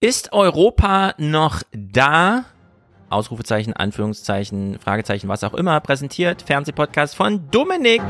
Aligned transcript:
Ist 0.00 0.32
Europa 0.32 1.14
noch 1.18 1.64
da? 1.72 2.44
Ausrufezeichen, 3.10 3.72
Anführungszeichen, 3.72 4.78
Fragezeichen, 4.78 5.26
was 5.26 5.42
auch 5.42 5.54
immer, 5.54 5.80
präsentiert 5.80 6.42
Fernsehpodcast 6.42 7.16
von 7.16 7.50
Dominik. 7.50 8.00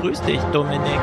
Grüß 0.00 0.22
dich, 0.22 0.40
Dominik. 0.54 1.00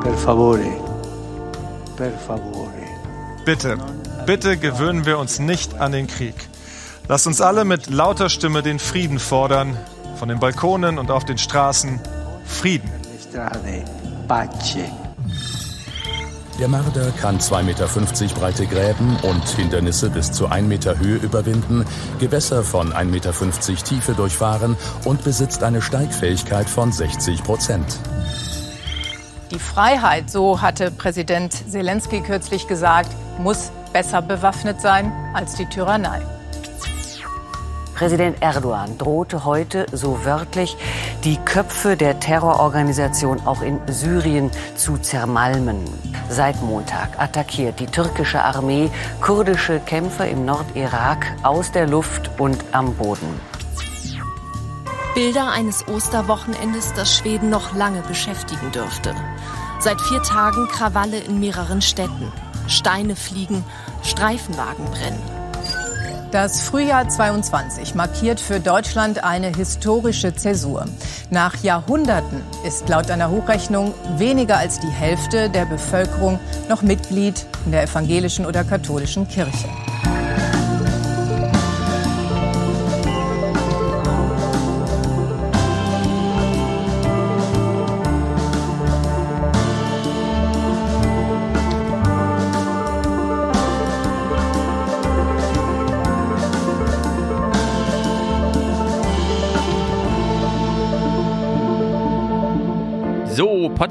Per 0.00 0.16
favore. 0.16 0.77
Bitte, 3.44 3.78
bitte 4.26 4.56
gewöhnen 4.56 5.06
wir 5.06 5.18
uns 5.18 5.38
nicht 5.38 5.80
an 5.80 5.92
den 5.92 6.06
Krieg. 6.06 6.34
Lasst 7.08 7.26
uns 7.26 7.40
alle 7.40 7.64
mit 7.64 7.88
lauter 7.88 8.28
Stimme 8.28 8.62
den 8.62 8.78
Frieden 8.78 9.18
fordern, 9.18 9.78
von 10.18 10.28
den 10.28 10.38
Balkonen 10.38 10.98
und 10.98 11.10
auf 11.10 11.24
den 11.24 11.38
Straßen. 11.38 12.00
Frieden. 12.44 12.90
Der 16.58 16.66
Marder 16.66 17.12
kann 17.12 17.38
2,50 17.38 17.62
Meter 17.62 17.86
breite 18.34 18.66
Gräben 18.66 19.16
und 19.22 19.48
Hindernisse 19.48 20.10
bis 20.10 20.32
zu 20.32 20.48
1 20.48 20.66
Meter 20.66 20.98
Höhe 20.98 21.16
überwinden, 21.16 21.84
Gewässer 22.18 22.64
von 22.64 22.92
1,50 22.92 23.04
Meter 23.06 23.32
Tiefe 23.84 24.12
durchfahren 24.14 24.76
und 25.04 25.22
besitzt 25.22 25.62
eine 25.62 25.80
Steigfähigkeit 25.80 26.68
von 26.68 26.90
60 26.90 27.44
Prozent. 27.44 28.00
Die 29.50 29.58
Freiheit, 29.58 30.30
so 30.30 30.60
hatte 30.60 30.90
Präsident 30.90 31.54
Zelensky 31.70 32.20
kürzlich 32.20 32.68
gesagt, 32.68 33.08
muss 33.38 33.70
besser 33.94 34.20
bewaffnet 34.20 34.80
sein 34.80 35.10
als 35.32 35.54
die 35.54 35.64
Tyrannei. 35.64 36.20
Präsident 37.94 38.42
Erdogan 38.42 38.96
drohte 38.98 39.44
heute 39.44 39.86
so 39.90 40.24
wörtlich, 40.24 40.76
die 41.24 41.36
Köpfe 41.38 41.96
der 41.96 42.20
Terrororganisation 42.20 43.40
auch 43.44 43.62
in 43.62 43.80
Syrien 43.88 44.50
zu 44.76 44.98
zermalmen. 44.98 45.82
Seit 46.28 46.62
Montag 46.62 47.18
attackiert 47.18 47.80
die 47.80 47.86
türkische 47.86 48.42
Armee 48.42 48.90
kurdische 49.20 49.80
Kämpfer 49.80 50.28
im 50.28 50.44
Nordirak 50.44 51.26
aus 51.42 51.72
der 51.72 51.88
Luft 51.88 52.30
und 52.38 52.62
am 52.70 52.94
Boden. 52.94 53.47
Bilder 55.18 55.50
eines 55.50 55.88
Osterwochenendes, 55.88 56.92
das 56.94 57.16
Schweden 57.16 57.50
noch 57.50 57.74
lange 57.74 58.02
beschäftigen 58.02 58.70
dürfte. 58.70 59.16
Seit 59.80 60.00
vier 60.00 60.22
Tagen 60.22 60.68
Krawalle 60.68 61.18
in 61.18 61.40
mehreren 61.40 61.82
Städten. 61.82 62.30
Steine 62.68 63.16
fliegen, 63.16 63.64
Streifenwagen 64.04 64.84
brennen. 64.84 65.20
Das 66.30 66.62
Frühjahr 66.62 67.08
22 67.08 67.96
markiert 67.96 68.38
für 68.38 68.60
Deutschland 68.60 69.24
eine 69.24 69.48
historische 69.48 70.36
Zäsur. 70.36 70.84
Nach 71.30 71.64
Jahrhunderten 71.64 72.40
ist 72.64 72.88
laut 72.88 73.10
einer 73.10 73.28
Hochrechnung 73.28 73.94
weniger 74.18 74.58
als 74.58 74.78
die 74.78 74.86
Hälfte 74.86 75.50
der 75.50 75.64
Bevölkerung 75.64 76.38
noch 76.68 76.82
Mitglied 76.82 77.44
in 77.66 77.72
der 77.72 77.82
evangelischen 77.82 78.46
oder 78.46 78.62
katholischen 78.62 79.26
Kirche. 79.26 79.68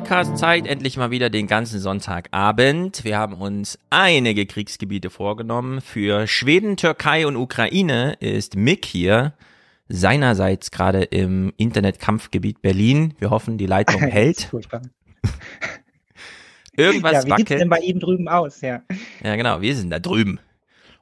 Podcast-Zeit, 0.07 0.67
endlich 0.67 0.95
mal 0.95 1.11
wieder 1.11 1.29
den 1.29 1.47
ganzen 1.47 1.81
Sonntagabend. 1.81 3.03
Wir 3.03 3.17
haben 3.17 3.33
uns 3.33 3.77
einige 3.89 4.45
Kriegsgebiete 4.45 5.09
vorgenommen. 5.09 5.81
Für 5.81 6.27
Schweden, 6.27 6.77
Türkei 6.77 7.27
und 7.27 7.35
Ukraine 7.35 8.13
ist 8.21 8.55
Mick 8.55 8.85
hier 8.85 9.33
seinerseits 9.89 10.71
gerade 10.71 11.03
im 11.03 11.51
Internetkampfgebiet 11.57 12.61
Berlin. 12.61 13.15
Wir 13.19 13.31
hoffen, 13.31 13.57
die 13.57 13.65
Leitung 13.65 13.99
hält. 14.01 14.49
Irgendwas 16.77 17.11
ja, 17.11 17.25
wie 17.25 17.35
sieht's 17.35 17.49
denn 17.49 17.59
wackelt. 17.59 17.69
bei 17.69 17.79
Ihnen 17.79 17.99
drüben 17.99 18.29
aus? 18.29 18.61
Ja. 18.61 18.83
Ja, 19.21 19.35
genau, 19.35 19.59
wir 19.59 19.75
sind 19.75 19.89
da 19.89 19.99
drüben. 19.99 20.39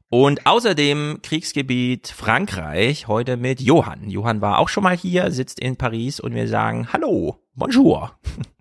Und 0.10 0.48
außerdem 0.48 1.20
Kriegsgebiet 1.22 2.08
Frankreich, 2.08 3.08
heute 3.08 3.38
mit 3.38 3.62
Johann. 3.62 4.10
Johann 4.10 4.42
war 4.42 4.58
auch 4.58 4.70
schon 4.70 4.82
mal 4.82 4.98
hier, 4.98 5.30
sitzt 5.30 5.60
in 5.60 5.76
Paris 5.76 6.20
und 6.20 6.34
wir 6.34 6.48
sagen 6.48 6.92
Hallo, 6.92 7.38
Bonjour. 7.54 8.18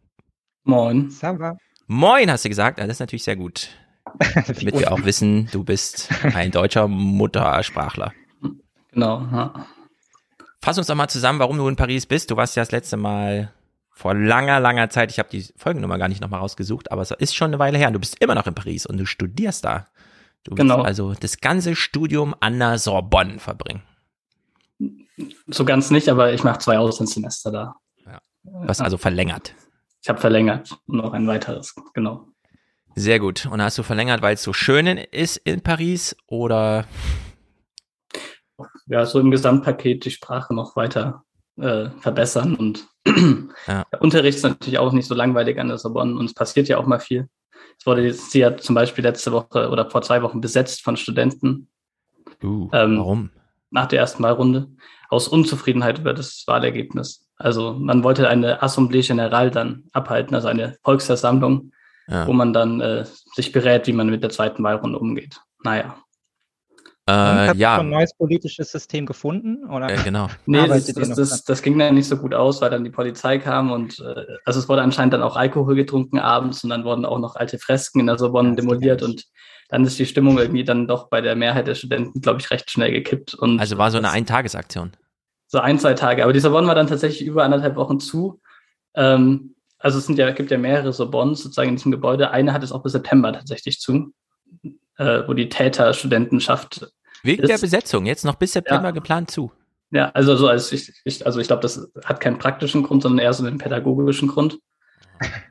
Moin. 0.65 1.11
Sava. 1.11 1.57
Moin, 1.87 2.31
hast 2.31 2.45
du 2.45 2.49
gesagt. 2.49 2.79
Ja, 2.79 2.87
das 2.87 2.97
ist 2.97 3.01
natürlich 3.01 3.25
sehr 3.25 3.37
gut. 3.37 3.69
Damit 4.47 4.79
wir 4.79 4.93
auch 4.93 5.05
wissen, 5.05 5.49
du 5.53 5.65
bist 5.65 6.09
ein 6.35 6.51
deutscher 6.51 6.89
Muttersprachler. 6.89 8.13
Genau. 8.93 9.21
Ja. 9.33 9.67
Fass 10.63 10.79
uns 10.79 10.87
doch 10.87 10.95
mal 10.95 11.09
zusammen, 11.09 11.39
warum 11.39 11.59
du 11.59 11.69
in 11.69 11.77
Paris 11.77 12.07
bist. 12.07 12.31
Du 12.31 12.37
warst 12.37 12.57
ja 12.57 12.63
das 12.63 12.73
letzte 12.73 12.97
Mal 12.97 13.53
vor 13.91 14.15
langer, 14.15 14.61
langer 14.61 14.89
Zeit. 14.91 15.11
Ich 15.11 15.19
habe 15.19 15.29
die 15.31 15.45
Folgennummer 15.57 15.99
gar 15.99 16.09
nicht 16.09 16.21
nochmal 16.21 16.41
rausgesucht, 16.41 16.91
aber 16.91 17.03
es 17.03 17.11
ist 17.11 17.35
schon 17.35 17.49
eine 17.51 17.59
Weile 17.59 17.79
her. 17.79 17.89
Und 17.89 17.95
du 17.95 18.01
bist 18.01 18.21
immer 18.21 18.35
noch 18.35 18.47
in 18.47 18.55
Paris 18.55 18.87
und 18.87 18.97
du 18.99 19.07
studierst 19.07 19.65
da. 19.65 19.87
Du 20.45 20.53
willst 20.53 20.61
Genau. 20.61 20.83
also 20.83 21.15
das 21.15 21.41
ganze 21.41 21.75
Studium 21.77 22.35
an 22.41 22.59
der 22.59 22.79
Sorbonne 22.79 23.39
verbringen. 23.39 23.83
So 25.47 25.65
ganz 25.65 25.91
nicht, 25.91 26.09
aber 26.09 26.33
ich 26.33 26.45
mache 26.45 26.59
zwei 26.59 26.79
Auslandssemester 26.79 27.51
da. 27.53 27.75
Was 28.43 28.81
also 28.81 28.99
verlängert. 28.99 29.55
Ich 30.05 30.09
habe 30.11 30.21
verlängert 30.21 30.71
und 30.87 30.99
noch 30.99 31.15
ein 31.15 31.27
weiteres. 31.27 31.75
Genau. 31.95 32.29
Sehr 32.95 33.19
gut. 33.19 33.47
Und 33.47 33.63
hast 33.63 33.79
du 33.79 33.83
verlängert, 33.83 34.21
weil 34.21 34.35
es 34.35 34.43
so 34.43 34.53
schön 34.53 34.87
ist 34.87 35.39
in 35.39 35.63
Paris 35.63 36.15
oder? 36.27 36.85
Ja, 38.87 39.07
so 39.07 39.19
im 39.19 39.31
Gesamtpaket 39.31 40.05
die 40.05 40.11
Sprache 40.11 40.53
noch 40.55 40.77
weiter 40.77 41.25
äh, 41.57 41.89
verbessern 42.01 42.55
und 42.55 42.87
Ja. 43.67 43.85
der 43.91 44.03
Unterricht 44.03 44.37
ist 44.37 44.43
natürlich 44.43 44.79
auch 44.79 44.93
nicht 44.93 45.07
so 45.09 45.15
langweilig 45.15 45.59
an 45.59 45.69
der 45.69 45.79
Sorbonne 45.79 46.15
und 46.19 46.27
es 46.27 46.35
passiert 46.35 46.69
ja 46.69 46.77
auch 46.77 46.87
mal 46.87 47.01
viel. 47.01 47.29
Es 47.79 47.87
wurde 47.87 48.03
jetzt 48.05 48.31
hier 48.33 48.59
zum 48.59 48.75
Beispiel 48.75 49.05
letzte 49.05 49.33
Woche 49.33 49.71
oder 49.71 49.91
vor 49.91 50.03
zwei 50.03 50.21
Wochen 50.23 50.41
besetzt 50.43 50.83
von 50.83 50.97
Studenten 50.99 51.69
Uh, 52.43 52.69
Ähm, 52.73 52.99
warum? 52.99 53.31
nach 53.71 53.87
der 53.87 54.01
ersten 54.01 54.23
Wahlrunde 54.23 54.69
aus 55.09 55.29
Unzufriedenheit 55.29 55.99
über 55.99 56.13
das 56.13 56.45
Wahlergebnis. 56.47 57.24
Also 57.45 57.75
man 57.75 58.03
wollte 58.03 58.27
eine 58.27 58.63
Assemblée 58.63 59.03
Générale 59.07 59.51
dann 59.51 59.85
abhalten, 59.93 60.35
also 60.35 60.49
eine 60.49 60.77
Volksversammlung, 60.83 61.73
Ja. 62.09 62.27
wo 62.27 62.33
man 62.33 62.55
dann 62.55 62.81
äh, 62.81 63.05
sich 63.35 63.53
berät, 63.53 63.87
wie 63.87 63.93
man 63.93 64.09
mit 64.09 64.23
der 64.23 64.31
zweiten 64.31 64.63
Wahlrunde 64.63 64.99
umgeht. 64.99 65.37
Naja. 65.63 65.97
Äh, 67.07 67.13
habt 67.13 67.55
ihr 67.57 67.61
ja, 67.61 67.77
schon 67.77 67.87
ein 67.87 67.91
neues 67.91 68.15
politisches 68.17 68.73
System 68.73 69.05
gefunden? 69.05 69.67
Oder? 69.71 69.91
äh, 69.91 70.03
genau. 70.03 70.29
Nee, 70.47 70.67
das, 70.67 70.87
das, 70.87 71.11
das, 71.11 71.45
das 71.45 71.61
ging 71.63 71.79
dann 71.79 71.95
nicht 71.95 72.09
so 72.09 72.17
gut 72.17 72.33
aus, 72.35 72.63
weil 72.63 72.71
dann 72.71 72.83
die 72.83 72.91
Polizei 72.91 73.37
kam 73.37 73.73
und 73.73 73.99
äh, 74.01 74.25
also 74.47 74.59
es 74.59 74.69
wurde 74.71 74.81
anscheinend 74.81 75.13
dann 75.13 75.23
auch 75.23 75.37
Alkohol 75.37 75.75
getrunken 75.75 76.19
abends 76.19 76.65
und 76.65 76.71
dann 76.71 76.85
wurden 76.85 77.05
auch 77.05 77.19
noch 77.19 77.37
alte 77.37 77.59
Fresken 77.59 78.01
in 78.01 78.07
der 78.07 78.17
Sorbonne 78.17 78.55
demoliert 78.57 79.03
und 79.03 79.27
dann 79.69 79.85
ist 79.85 79.99
die 79.99 80.07
Stimmung 80.07 80.39
irgendwie 80.39 80.65
dann 80.65 80.89
doch 80.89 81.09
bei 81.11 81.21
der 81.21 81.37
Mehrheit 81.37 81.67
der 81.67 81.75
Studenten, 81.75 82.23
glaube 82.23 82.41
ich, 82.41 82.51
recht 82.51 82.71
schnell 82.71 82.91
gekippt. 82.93 83.35
Und 83.35 83.61
Also 83.61 83.77
war 83.77 83.91
so 83.91 83.99
eine 83.99 84.11
Eintagesaktion. 84.11 84.93
So 85.55 85.61
ein, 85.61 85.79
zwei 85.79 85.95
Tage. 85.95 86.25
Aber 86.25 86.33
die 86.33 86.41
Sorbonne 86.41 86.67
war 86.67 86.75
dann 86.75 86.89
tatsächlich 86.89 87.25
über 87.27 87.45
anderthalb 87.45 87.77
Wochen 87.77 88.01
zu. 88.01 88.41
Ähm, 88.97 89.55
also 89.79 89.99
es 89.99 90.07
sind 90.07 90.19
ja, 90.19 90.29
gibt 90.33 90.51
ja 90.51 90.59
mehrere 90.59 90.93
Sorbonnes 90.93 91.43
sozusagen 91.45 91.69
in 91.69 91.77
diesem 91.77 91.93
Gebäude. 91.93 92.33
Eine 92.33 92.53
hat 92.53 92.65
es 92.65 92.73
auch 92.73 92.83
bis 92.83 92.91
September 92.93 93.33
tatsächlich 93.33 93.79
zu, 93.79 94.13
äh, 94.99 95.23
wo 95.29 95.33
die 95.33 95.49
Täterstudentenschaft 95.49 96.89
Wegen 97.23 97.43
Ist- 97.45 97.51
der 97.51 97.59
Besetzung, 97.59 98.05
jetzt 98.05 98.25
noch 98.25 98.35
bis 98.35 98.53
September 98.53 98.89
Ja. 98.89 98.91
geplant 98.91 99.31
zu. 99.31 99.53
Ja, 99.93 100.11
also 100.11 100.35
so 100.35 100.49
als 100.49 100.73
ich, 100.73 100.93
ich 101.05 101.25
also 101.25 101.39
ich 101.39 101.47
glaube, 101.47 101.63
das 101.63 101.89
hat 102.05 102.19
keinen 102.19 102.39
praktischen 102.39 102.83
Grund, 102.83 103.03
sondern 103.05 103.25
eher 103.25 103.33
so 103.33 103.47
einen 103.47 103.59
pädagogischen 103.59 104.27
Grund. 104.27 104.59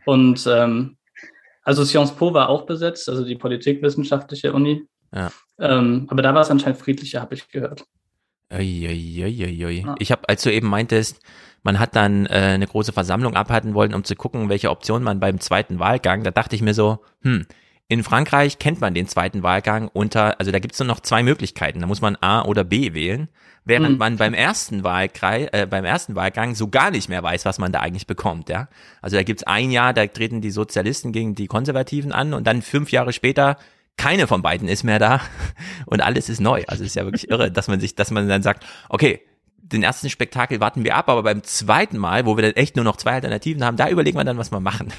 Und 0.05 0.45
ähm, 0.51 0.97
also 1.63 1.85
Sciences 1.85 2.13
Po 2.17 2.33
war 2.33 2.49
auch 2.49 2.65
besetzt, 2.65 3.07
also 3.07 3.23
die 3.23 3.37
politikwissenschaftliche 3.37 4.51
Uni. 4.51 4.85
Ja. 5.15 5.31
Ähm, 5.59 6.07
aber 6.09 6.21
da 6.21 6.33
war 6.35 6.41
es 6.41 6.51
anscheinend 6.51 6.79
friedlicher, 6.79 7.21
habe 7.21 7.35
ich 7.35 7.47
gehört. 7.47 7.85
Uiuiuiui. 8.53 9.81
Ja. 9.85 9.95
Ich 9.99 10.11
habe, 10.11 10.27
als 10.29 10.43
du 10.43 10.51
eben 10.51 10.67
meintest, 10.67 11.19
man 11.63 11.79
hat 11.79 11.95
dann 11.95 12.25
äh, 12.25 12.29
eine 12.55 12.67
große 12.67 12.91
Versammlung 12.93 13.35
abhalten 13.35 13.73
wollen, 13.73 13.93
um 13.93 14.03
zu 14.03 14.15
gucken, 14.15 14.49
welche 14.49 14.69
Option 14.69 15.03
man 15.03 15.19
beim 15.19 15.39
zweiten 15.39 15.79
Wahlgang, 15.79 16.23
da 16.23 16.31
dachte 16.31 16.55
ich 16.55 16.61
mir 16.61 16.73
so, 16.73 16.99
hm, 17.21 17.45
In 17.89 18.01
Frankreich 18.01 18.59
kennt 18.59 18.79
man 18.79 18.93
den 18.93 19.07
zweiten 19.07 19.43
Wahlgang 19.43 19.89
unter, 19.91 20.39
also 20.39 20.51
da 20.51 20.59
gibt 20.59 20.73
es 20.73 20.79
nur 20.79 20.87
noch 20.87 21.01
zwei 21.01 21.21
Möglichkeiten. 21.21 21.81
Da 21.81 21.85
muss 21.85 21.99
man 22.01 22.15
A 22.21 22.41
oder 22.43 22.63
B 22.63 22.93
wählen, 22.93 23.27
während 23.65 23.91
Mhm. 23.91 23.97
man 23.97 24.17
beim 24.17 24.33
ersten 24.33 24.83
Wahlkreis, 24.85 25.49
äh, 25.51 25.67
beim 25.69 25.83
ersten 25.83 26.15
Wahlgang 26.15 26.55
so 26.55 26.69
gar 26.69 26.91
nicht 26.91 27.09
mehr 27.09 27.21
weiß, 27.21 27.43
was 27.45 27.59
man 27.59 27.73
da 27.73 27.81
eigentlich 27.81 28.07
bekommt. 28.07 28.47
Ja, 28.49 28.67
also 29.01 29.17
da 29.17 29.23
gibt's 29.23 29.43
ein 29.43 29.69
Jahr, 29.69 29.93
da 29.93 30.07
treten 30.07 30.39
die 30.41 30.49
Sozialisten 30.49 31.11
gegen 31.11 31.35
die 31.35 31.47
Konservativen 31.47 32.13
an 32.13 32.33
und 32.33 32.47
dann 32.47 32.61
fünf 32.61 32.89
Jahre 32.91 33.11
später 33.13 33.57
keine 33.97 34.27
von 34.27 34.41
beiden 34.41 34.67
ist 34.67 34.83
mehr 34.83 34.99
da 34.99 35.21
und 35.85 36.01
alles 36.01 36.29
ist 36.29 36.41
neu. 36.41 36.63
Also 36.67 36.83
es 36.83 36.89
ist 36.89 36.95
ja 36.95 37.05
wirklich 37.05 37.29
irre, 37.29 37.51
dass 37.51 37.67
man 37.67 37.79
sich, 37.79 37.95
dass 37.95 38.11
man 38.11 38.27
dann 38.27 38.43
sagt, 38.43 38.65
okay, 38.89 39.21
den 39.57 39.83
ersten 39.83 40.09
Spektakel 40.09 40.59
warten 40.59 40.83
wir 40.83 40.95
ab, 40.95 41.09
aber 41.09 41.23
beim 41.23 41.43
zweiten 41.43 41.97
Mal, 41.97 42.25
wo 42.25 42.37
wir 42.37 42.43
dann 42.43 42.53
echt 42.53 42.75
nur 42.75 42.85
noch 42.85 42.97
zwei 42.97 43.13
Alternativen 43.13 43.63
haben, 43.63 43.77
da 43.77 43.89
überlegen 43.89 44.17
wir 44.17 44.23
dann, 44.23 44.37
was 44.37 44.51
wir 44.51 44.59
machen. 44.59 44.91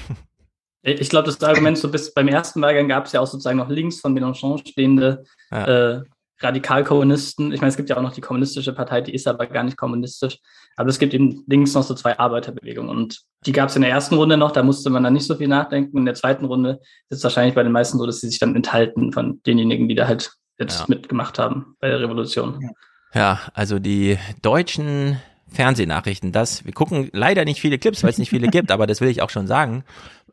Ich 0.81 1.09
glaube, 1.09 1.25
das 1.25 1.41
Argument 1.41 1.77
so 1.77 1.89
bis 1.89 2.13
beim 2.13 2.27
ersten 2.27 2.61
Wahlgang 2.61 2.87
gab 2.87 3.05
es 3.05 3.11
ja 3.11 3.19
auch 3.19 3.27
sozusagen 3.27 3.57
noch 3.57 3.69
links 3.69 3.99
von 4.01 4.13
Mélenchon 4.15 4.59
stehende 4.67 5.23
Ja. 5.51 5.95
äh, 5.97 6.01
Radikalkommunisten. 6.39 7.51
Ich 7.53 7.61
meine, 7.61 7.69
es 7.69 7.77
gibt 7.77 7.89
ja 7.89 7.97
auch 7.97 8.01
noch 8.01 8.13
die 8.13 8.21
kommunistische 8.21 8.73
Partei, 8.73 9.01
die 9.01 9.13
ist 9.13 9.27
aber 9.27 9.47
gar 9.47 9.63
nicht 9.63 9.77
kommunistisch. 9.77 10.39
Aber 10.75 10.89
es 10.89 10.99
gibt 10.99 11.13
eben 11.13 11.43
links 11.47 11.73
noch 11.73 11.83
so 11.83 11.93
zwei 11.93 12.17
Arbeiterbewegungen. 12.19 12.89
Und 12.89 13.21
die 13.45 13.51
gab 13.51 13.69
es 13.69 13.75
in 13.75 13.81
der 13.81 13.91
ersten 13.91 14.15
Runde 14.15 14.37
noch, 14.37 14.51
da 14.51 14.63
musste 14.63 14.89
man 14.89 15.03
dann 15.03 15.13
nicht 15.13 15.25
so 15.25 15.35
viel 15.35 15.47
nachdenken. 15.47 15.97
In 15.97 16.05
der 16.05 16.15
zweiten 16.15 16.45
Runde 16.45 16.79
ist 17.09 17.19
es 17.19 17.23
wahrscheinlich 17.23 17.55
bei 17.55 17.63
den 17.63 17.71
meisten 17.71 17.97
so, 17.97 18.05
dass 18.05 18.21
sie 18.21 18.27
sich 18.29 18.39
dann 18.39 18.55
enthalten 18.55 19.13
von 19.13 19.41
denjenigen, 19.45 19.87
die 19.87 19.95
da 19.95 20.07
halt 20.07 20.31
jetzt 20.57 20.79
Ja. 20.81 20.85
mitgemacht 20.89 21.39
haben 21.39 21.75
bei 21.79 21.89
der 21.89 21.99
Revolution. 21.99 22.71
Ja, 23.13 23.39
also 23.53 23.79
die 23.79 24.17
deutschen 24.41 25.21
Fernsehnachrichten, 25.49 26.31
das, 26.31 26.65
wir 26.65 26.73
gucken 26.73 27.09
leider 27.13 27.45
nicht 27.45 27.61
viele 27.61 27.77
Clips, 27.77 28.03
weil 28.03 28.09
es 28.09 28.17
nicht 28.17 28.29
viele 28.29 28.47
gibt, 28.47 28.71
aber 28.71 28.87
das 28.87 28.99
will 28.99 29.09
ich 29.09 29.21
auch 29.21 29.29
schon 29.29 29.47
sagen. 29.47 29.83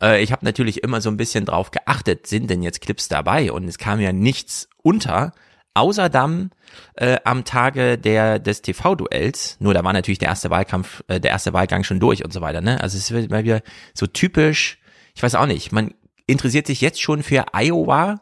Äh, 0.00 0.22
ich 0.22 0.32
habe 0.32 0.44
natürlich 0.44 0.82
immer 0.82 1.00
so 1.00 1.10
ein 1.10 1.16
bisschen 1.16 1.44
drauf 1.44 1.70
geachtet, 1.70 2.26
sind 2.26 2.50
denn 2.50 2.62
jetzt 2.62 2.80
Clips 2.80 3.08
dabei? 3.08 3.52
Und 3.52 3.68
es 3.68 3.78
kam 3.78 4.00
ja 4.00 4.12
nichts 4.12 4.68
unter, 4.82 5.32
außer 5.74 6.08
dann 6.08 6.50
äh, 6.96 7.18
am 7.24 7.44
Tage 7.44 7.98
der 7.98 8.38
des 8.38 8.62
TV-Duells. 8.62 9.56
Nur 9.60 9.74
da 9.74 9.84
war 9.84 9.92
natürlich 9.92 10.18
der 10.18 10.28
erste 10.28 10.50
Wahlkampf, 10.50 11.02
äh, 11.08 11.20
der 11.20 11.30
erste 11.30 11.52
Wahlgang 11.52 11.84
schon 11.84 12.00
durch 12.00 12.24
und 12.24 12.32
so 12.32 12.40
weiter. 12.40 12.60
Ne? 12.60 12.80
Also 12.80 12.98
es 12.98 13.10
wird 13.10 13.30
mal 13.30 13.44
wieder 13.44 13.62
so 13.94 14.06
typisch. 14.06 14.78
Ich 15.14 15.22
weiß 15.22 15.34
auch 15.34 15.46
nicht. 15.46 15.72
Man 15.72 15.94
interessiert 16.26 16.66
sich 16.66 16.80
jetzt 16.80 17.00
schon 17.00 17.22
für 17.22 17.46
Iowa 17.54 18.20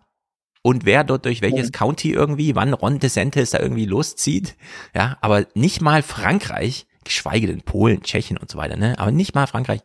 und 0.62 0.84
wer 0.84 1.04
dort 1.04 1.24
durch 1.24 1.40
welches 1.42 1.72
County 1.72 2.12
irgendwie, 2.12 2.54
wann 2.54 2.74
Ron 2.74 2.98
DeSantis 2.98 3.50
da 3.50 3.60
irgendwie 3.60 3.86
loszieht. 3.86 4.56
Ja, 4.94 5.16
aber 5.20 5.46
nicht 5.54 5.80
mal 5.80 6.02
Frankreich, 6.02 6.86
geschweige 7.04 7.46
denn 7.46 7.62
Polen, 7.62 8.02
Tschechien 8.02 8.36
und 8.36 8.50
so 8.50 8.58
weiter, 8.58 8.76
ne? 8.76 8.98
Aber 8.98 9.10
nicht 9.10 9.34
mal 9.34 9.46
Frankreich 9.46 9.80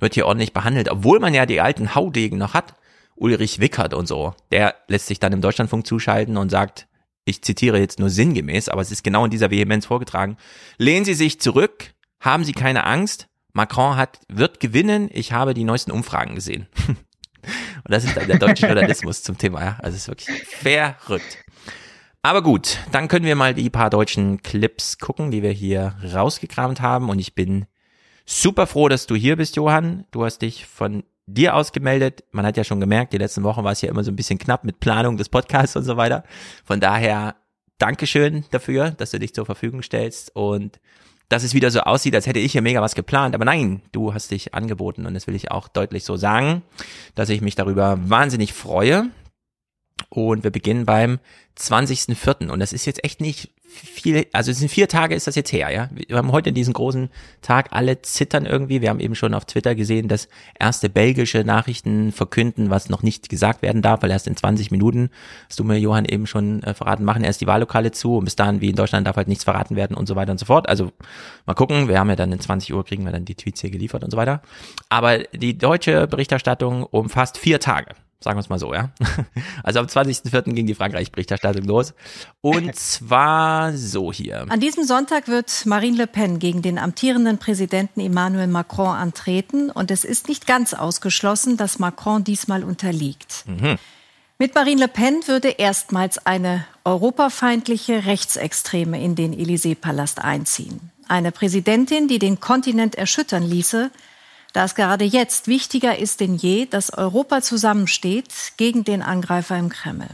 wird 0.00 0.14
hier 0.14 0.26
ordentlich 0.26 0.52
behandelt, 0.52 0.90
obwohl 0.90 1.18
man 1.18 1.32
ja 1.32 1.46
die 1.46 1.60
alten 1.60 1.94
Haudegen 1.94 2.38
noch 2.38 2.54
hat. 2.54 2.74
Ulrich 3.16 3.58
Wickert 3.58 3.94
und 3.94 4.06
so. 4.06 4.34
Der 4.52 4.74
lässt 4.86 5.06
sich 5.06 5.18
dann 5.18 5.32
im 5.32 5.40
Deutschlandfunk 5.40 5.86
zuschalten 5.86 6.36
und 6.36 6.50
sagt, 6.50 6.87
ich 7.28 7.42
zitiere 7.42 7.78
jetzt 7.78 7.98
nur 7.98 8.10
sinngemäß, 8.10 8.68
aber 8.68 8.80
es 8.80 8.90
ist 8.90 9.04
genau 9.04 9.24
in 9.24 9.30
dieser 9.30 9.50
Vehemenz 9.50 9.86
vorgetragen. 9.86 10.36
Lehnen 10.78 11.04
Sie 11.04 11.14
sich 11.14 11.40
zurück, 11.40 11.92
haben 12.20 12.44
Sie 12.44 12.52
keine 12.52 12.84
Angst. 12.84 13.28
Macron 13.52 13.96
hat, 13.96 14.20
wird 14.28 14.60
gewinnen. 14.60 15.10
Ich 15.12 15.32
habe 15.32 15.52
die 15.52 15.64
neuesten 15.64 15.90
Umfragen 15.90 16.34
gesehen. 16.34 16.68
Und 16.86 17.92
das 17.94 18.04
ist 18.04 18.16
dann 18.16 18.26
der 18.26 18.38
deutsche 18.38 18.66
Journalismus 18.66 19.22
zum 19.22 19.38
Thema, 19.38 19.62
ja. 19.62 19.78
Also 19.80 19.96
es 19.96 20.02
ist 20.02 20.08
wirklich 20.08 20.42
verrückt. 20.46 21.38
Aber 22.22 22.42
gut, 22.42 22.78
dann 22.92 23.08
können 23.08 23.24
wir 23.24 23.36
mal 23.36 23.54
die 23.54 23.70
paar 23.70 23.90
deutschen 23.90 24.42
Clips 24.42 24.98
gucken, 24.98 25.30
die 25.30 25.42
wir 25.42 25.52
hier 25.52 25.94
rausgekramt 26.02 26.80
haben. 26.80 27.10
Und 27.10 27.18
ich 27.18 27.34
bin 27.34 27.66
super 28.26 28.66
froh, 28.66 28.88
dass 28.88 29.06
du 29.06 29.14
hier 29.14 29.36
bist, 29.36 29.56
Johann. 29.56 30.04
Du 30.10 30.24
hast 30.24 30.38
dich 30.38 30.66
von 30.66 31.04
dir 31.28 31.54
aus 31.54 31.72
gemeldet. 31.72 32.24
Man 32.32 32.46
hat 32.46 32.56
ja 32.56 32.64
schon 32.64 32.80
gemerkt, 32.80 33.12
die 33.12 33.18
letzten 33.18 33.42
Wochen 33.42 33.64
war 33.64 33.72
es 33.72 33.82
ja 33.82 33.88
immer 33.88 34.02
so 34.02 34.10
ein 34.10 34.16
bisschen 34.16 34.38
knapp 34.38 34.64
mit 34.64 34.80
Planung 34.80 35.16
des 35.16 35.28
Podcasts 35.28 35.76
und 35.76 35.84
so 35.84 35.96
weiter. 35.96 36.24
Von 36.64 36.80
daher 36.80 37.36
Dankeschön 37.78 38.44
dafür, 38.50 38.90
dass 38.90 39.12
du 39.12 39.18
dich 39.18 39.34
zur 39.34 39.46
Verfügung 39.46 39.82
stellst 39.82 40.34
und 40.34 40.80
dass 41.28 41.44
es 41.44 41.54
wieder 41.54 41.70
so 41.70 41.80
aussieht, 41.80 42.14
als 42.14 42.26
hätte 42.26 42.40
ich 42.40 42.52
hier 42.52 42.62
mega 42.62 42.80
was 42.80 42.94
geplant. 42.94 43.34
Aber 43.34 43.44
nein, 43.44 43.82
du 43.92 44.14
hast 44.14 44.30
dich 44.30 44.54
angeboten 44.54 45.06
und 45.06 45.14
das 45.14 45.26
will 45.26 45.34
ich 45.34 45.50
auch 45.50 45.68
deutlich 45.68 46.04
so 46.04 46.16
sagen, 46.16 46.62
dass 47.14 47.28
ich 47.28 47.42
mich 47.42 47.54
darüber 47.54 47.98
wahnsinnig 48.08 48.54
freue. 48.54 49.10
Und 50.08 50.44
wir 50.44 50.50
beginnen 50.50 50.86
beim 50.86 51.18
20.04. 51.58 52.48
Und 52.48 52.60
das 52.60 52.72
ist 52.72 52.86
jetzt 52.86 53.04
echt 53.04 53.20
nicht 53.20 53.50
viel, 53.68 54.26
also 54.32 54.50
es 54.50 54.58
sind 54.58 54.70
vier 54.70 54.88
Tage 54.88 55.14
ist 55.14 55.26
das 55.26 55.34
jetzt 55.34 55.52
her, 55.52 55.70
ja. 55.70 55.90
Wir 55.92 56.16
haben 56.16 56.32
heute 56.32 56.52
diesen 56.52 56.72
großen 56.72 57.10
Tag, 57.42 57.68
alle 57.70 58.00
zittern 58.00 58.46
irgendwie. 58.46 58.80
Wir 58.80 58.88
haben 58.88 59.00
eben 59.00 59.14
schon 59.14 59.34
auf 59.34 59.44
Twitter 59.44 59.74
gesehen, 59.74 60.08
dass 60.08 60.28
erste 60.58 60.88
belgische 60.88 61.44
Nachrichten 61.44 62.12
verkünden, 62.12 62.70
was 62.70 62.88
noch 62.88 63.02
nicht 63.02 63.28
gesagt 63.28 63.62
werden 63.62 63.82
darf, 63.82 64.02
weil 64.02 64.10
erst 64.10 64.26
in 64.26 64.36
20 64.36 64.70
Minuten, 64.70 65.10
hast 65.48 65.58
du 65.58 65.64
mir 65.64 65.78
Johann 65.78 66.06
eben 66.06 66.26
schon 66.26 66.62
äh, 66.62 66.72
verraten, 66.72 67.04
machen 67.04 67.24
erst 67.24 67.40
die 67.40 67.46
Wahllokale 67.46 67.92
zu 67.92 68.16
und 68.16 68.24
bis 68.24 68.36
dahin, 68.36 68.60
wie 68.60 68.70
in 68.70 68.76
Deutschland, 68.76 69.06
darf 69.06 69.16
halt 69.16 69.28
nichts 69.28 69.44
verraten 69.44 69.76
werden 69.76 69.96
und 69.96 70.06
so 70.06 70.16
weiter 70.16 70.32
und 70.32 70.38
so 70.38 70.46
fort. 70.46 70.68
Also 70.68 70.92
mal 71.44 71.54
gucken, 71.54 71.88
wir 71.88 71.98
haben 71.98 72.08
ja 72.08 72.16
dann 72.16 72.32
in 72.32 72.40
20 72.40 72.72
Uhr 72.72 72.84
kriegen 72.84 73.04
wir 73.04 73.12
dann 73.12 73.26
die 73.26 73.34
Tweets 73.34 73.60
hier 73.60 73.70
geliefert 73.70 74.02
und 74.02 74.10
so 74.10 74.16
weiter. 74.16 74.40
Aber 74.88 75.18
die 75.18 75.58
deutsche 75.58 76.06
Berichterstattung 76.06 76.84
umfasst 76.84 77.36
vier 77.36 77.60
Tage. 77.60 77.94
Sagen 78.20 78.36
wir 78.36 78.40
es 78.40 78.48
mal 78.48 78.58
so, 78.58 78.74
ja. 78.74 78.90
Also 79.62 79.78
am 79.78 79.86
20.04. 79.86 80.52
ging 80.52 80.66
die 80.66 80.74
Frankreich-Berichterstattung 80.74 81.64
los. 81.64 81.94
Und 82.40 82.74
zwar 82.76 83.72
so 83.76 84.12
hier. 84.12 84.46
An 84.48 84.58
diesem 84.58 84.84
Sonntag 84.84 85.28
wird 85.28 85.66
Marine 85.66 85.96
Le 85.96 86.06
Pen 86.08 86.40
gegen 86.40 86.60
den 86.62 86.78
amtierenden 86.78 87.38
Präsidenten 87.38 88.00
Emmanuel 88.00 88.48
Macron 88.48 88.96
antreten. 88.96 89.70
Und 89.70 89.92
es 89.92 90.04
ist 90.04 90.28
nicht 90.28 90.46
ganz 90.46 90.74
ausgeschlossen, 90.74 91.56
dass 91.56 91.78
Macron 91.78 92.24
diesmal 92.24 92.64
unterliegt. 92.64 93.44
Mhm. 93.46 93.78
Mit 94.40 94.54
Marine 94.54 94.82
Le 94.82 94.88
Pen 94.88 95.20
würde 95.26 95.48
erstmals 95.50 96.24
eine 96.26 96.64
europafeindliche 96.84 98.06
Rechtsextreme 98.06 99.00
in 99.00 99.14
den 99.14 99.32
Élysée-Palast 99.32 100.20
einziehen. 100.20 100.90
Eine 101.06 101.32
Präsidentin, 101.32 102.08
die 102.08 102.18
den 102.18 102.40
Kontinent 102.40 102.96
erschüttern 102.96 103.42
ließe, 103.42 103.90
da 104.52 104.64
es 104.64 104.74
gerade 104.74 105.04
jetzt 105.04 105.48
wichtiger 105.48 105.98
ist 105.98 106.20
denn 106.20 106.36
je, 106.36 106.66
dass 106.66 106.92
Europa 106.92 107.42
zusammensteht 107.42 108.32
gegen 108.56 108.84
den 108.84 109.02
Angreifer 109.02 109.58
im 109.58 109.68
Kreml. 109.68 110.08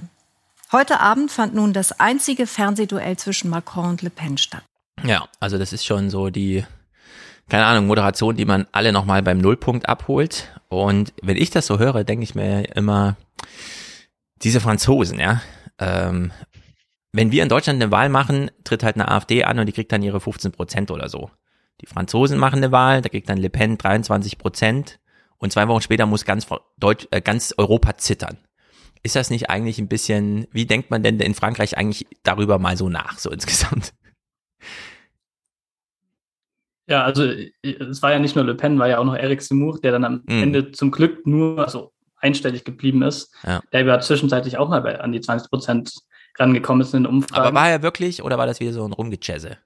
Heute 0.72 1.00
Abend 1.00 1.30
fand 1.30 1.54
nun 1.54 1.72
das 1.72 2.00
einzige 2.00 2.46
Fernsehduell 2.46 3.16
zwischen 3.16 3.48
Macron 3.48 3.90
und 3.90 4.02
Le 4.02 4.10
Pen 4.10 4.38
statt. 4.38 4.64
Ja, 5.04 5.28
also 5.38 5.58
das 5.58 5.72
ist 5.72 5.84
schon 5.84 6.10
so 6.10 6.30
die, 6.30 6.64
keine 7.48 7.66
Ahnung, 7.66 7.86
Moderation, 7.86 8.36
die 8.36 8.44
man 8.44 8.66
alle 8.72 8.92
nochmal 8.92 9.22
beim 9.22 9.38
Nullpunkt 9.38 9.88
abholt. 9.88 10.48
Und 10.68 11.12
wenn 11.22 11.36
ich 11.36 11.50
das 11.50 11.66
so 11.66 11.78
höre, 11.78 12.04
denke 12.04 12.24
ich 12.24 12.34
mir 12.34 12.74
immer, 12.74 13.16
diese 14.42 14.60
Franzosen, 14.60 15.20
ja, 15.20 15.42
ähm, 15.78 16.32
wenn 17.12 17.30
wir 17.30 17.44
in 17.44 17.48
Deutschland 17.48 17.80
eine 17.80 17.92
Wahl 17.92 18.08
machen, 18.08 18.50
tritt 18.64 18.82
halt 18.82 18.96
eine 18.96 19.08
AfD 19.08 19.44
an 19.44 19.60
und 19.60 19.66
die 19.66 19.72
kriegt 19.72 19.92
dann 19.92 20.02
ihre 20.02 20.20
15 20.20 20.50
Prozent 20.50 20.90
oder 20.90 21.08
so. 21.08 21.30
Die 21.80 21.86
Franzosen 21.86 22.38
machen 22.38 22.58
eine 22.58 22.72
Wahl, 22.72 23.02
da 23.02 23.08
kriegt 23.08 23.28
dann 23.28 23.38
Le 23.38 23.50
Pen 23.50 23.76
23 23.78 24.38
Prozent 24.38 25.00
und 25.38 25.52
zwei 25.52 25.68
Wochen 25.68 25.82
später 25.82 26.06
muss 26.06 26.24
ganz 26.24 26.46
Deutsch, 26.78 27.06
äh, 27.10 27.20
ganz 27.20 27.54
Europa 27.56 27.96
zittern. 27.96 28.38
Ist 29.02 29.16
das 29.16 29.28
nicht 29.30 29.50
eigentlich 29.50 29.78
ein 29.78 29.88
bisschen, 29.88 30.46
wie 30.50 30.66
denkt 30.66 30.90
man 30.90 31.02
denn 31.02 31.20
in 31.20 31.34
Frankreich 31.34 31.76
eigentlich 31.76 32.06
darüber 32.22 32.58
mal 32.58 32.76
so 32.76 32.88
nach, 32.88 33.18
so 33.18 33.30
insgesamt? 33.32 33.92
Ja, 36.86 37.02
also 37.02 37.24
es 37.62 38.02
war 38.02 38.12
ja 38.12 38.18
nicht 38.18 38.36
nur 38.36 38.44
Le 38.44 38.54
Pen, 38.54 38.78
war 38.78 38.88
ja 38.88 38.98
auch 38.98 39.04
noch 39.04 39.16
Eric 39.16 39.42
Zemmour, 39.42 39.80
der 39.80 39.92
dann 39.92 40.04
am 40.04 40.22
Mhm. 40.26 40.42
Ende 40.42 40.72
zum 40.72 40.90
Glück 40.90 41.26
nur 41.26 41.58
also 41.64 41.92
einstellig 42.16 42.64
geblieben 42.64 43.02
ist. 43.02 43.34
Ja. 43.42 43.62
Der 43.72 43.86
war 43.86 44.00
zwischenzeitlich 44.00 44.58
auch 44.58 44.68
mal 44.68 44.80
bei, 44.80 45.00
an 45.00 45.12
die 45.12 45.20
20 45.20 45.50
Prozent 45.50 45.92
rangekommen 46.38 46.82
ist 46.82 46.94
in 46.94 47.04
den 47.04 47.12
Umfragen. 47.12 47.46
Aber 47.46 47.54
war 47.54 47.70
er 47.70 47.82
wirklich 47.82 48.22
oder 48.22 48.38
war 48.38 48.46
das 48.46 48.60
wieder 48.60 48.72
so 48.72 48.84
ein 48.86 48.92
Rumgejazze? 48.92 49.58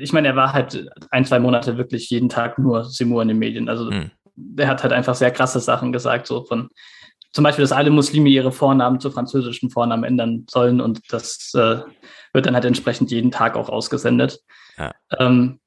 Ich 0.00 0.12
meine, 0.12 0.28
er 0.28 0.36
war 0.36 0.52
halt 0.52 0.88
ein, 1.10 1.24
zwei 1.24 1.38
Monate 1.38 1.76
wirklich 1.76 2.10
jeden 2.10 2.28
Tag 2.28 2.58
nur 2.58 2.84
Seymour 2.84 3.22
in 3.22 3.28
den 3.28 3.38
Medien. 3.38 3.68
Also 3.68 3.90
Hm. 3.90 4.10
der 4.36 4.68
hat 4.68 4.82
halt 4.82 4.92
einfach 4.92 5.14
sehr 5.14 5.30
krasse 5.30 5.60
Sachen 5.60 5.92
gesagt, 5.92 6.26
so 6.26 6.44
von 6.44 6.68
zum 7.32 7.44
Beispiel, 7.44 7.62
dass 7.62 7.70
alle 7.72 7.90
Muslime 7.90 8.28
ihre 8.28 8.50
Vornamen 8.50 8.98
zu 8.98 9.10
französischen 9.10 9.70
Vornamen 9.70 10.02
ändern 10.02 10.46
sollen 10.50 10.80
und 10.80 11.00
das 11.12 11.52
äh, 11.54 11.76
wird 12.32 12.46
dann 12.46 12.54
halt 12.54 12.64
entsprechend 12.64 13.10
jeden 13.12 13.30
Tag 13.30 13.54
auch 13.56 13.68
ausgesendet. 13.68 14.40
Ja. 14.76 14.92
Ähm, 15.18 15.60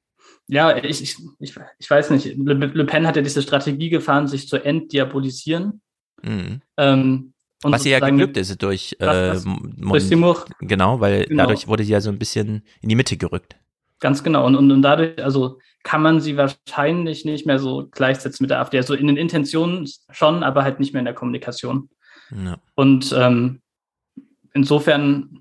ja, 0.46 0.76
ich, 0.76 1.00
ich, 1.02 1.16
ich, 1.38 1.54
ich 1.78 1.90
weiß 1.90 2.10
nicht. 2.10 2.36
Le, 2.36 2.52
Le 2.54 2.84
Pen 2.84 3.06
hat 3.06 3.16
ja 3.16 3.22
diese 3.22 3.40
Strategie 3.40 3.88
gefahren, 3.88 4.28
sich 4.28 4.46
zu 4.46 4.58
entdiabolisieren. 4.62 5.80
Mhm. 6.22 6.60
Ähm, 6.76 7.32
Was 7.62 7.86
ihr 7.86 7.92
ja 7.92 8.00
geglückt 8.06 8.36
ist 8.36 8.62
durch, 8.62 8.94
äh, 8.98 9.06
Was- 9.06 9.36
was- 9.36 9.44
Mon- 9.46 9.74
durch 9.78 10.04
Seymour. 10.04 10.44
Genau, 10.60 11.00
weil 11.00 11.24
Genau. 11.24 11.44
dadurch 11.44 11.66
wurde 11.66 11.84
sie 11.84 11.92
ja 11.92 12.02
so 12.02 12.10
ein 12.10 12.18
bisschen 12.18 12.62
in 12.82 12.90
die 12.90 12.94
Mitte 12.94 13.16
gerückt. 13.16 13.56
Ganz 14.04 14.22
genau. 14.22 14.44
Und, 14.46 14.54
und, 14.54 14.70
und 14.70 14.82
dadurch, 14.82 15.24
also 15.24 15.58
kann 15.82 16.02
man 16.02 16.20
sie 16.20 16.36
wahrscheinlich 16.36 17.24
nicht 17.24 17.46
mehr 17.46 17.58
so 17.58 17.88
gleichsetzen 17.90 18.44
mit 18.44 18.50
der 18.50 18.60
AfD. 18.60 18.76
Also 18.76 18.92
in 18.92 19.06
den 19.06 19.16
Intentionen 19.16 19.88
schon, 20.10 20.42
aber 20.42 20.62
halt 20.62 20.78
nicht 20.78 20.92
mehr 20.92 20.98
in 20.98 21.06
der 21.06 21.14
Kommunikation. 21.14 21.88
Ja. 22.30 22.58
Und 22.74 23.14
ähm, 23.16 23.62
insofern, 24.52 25.40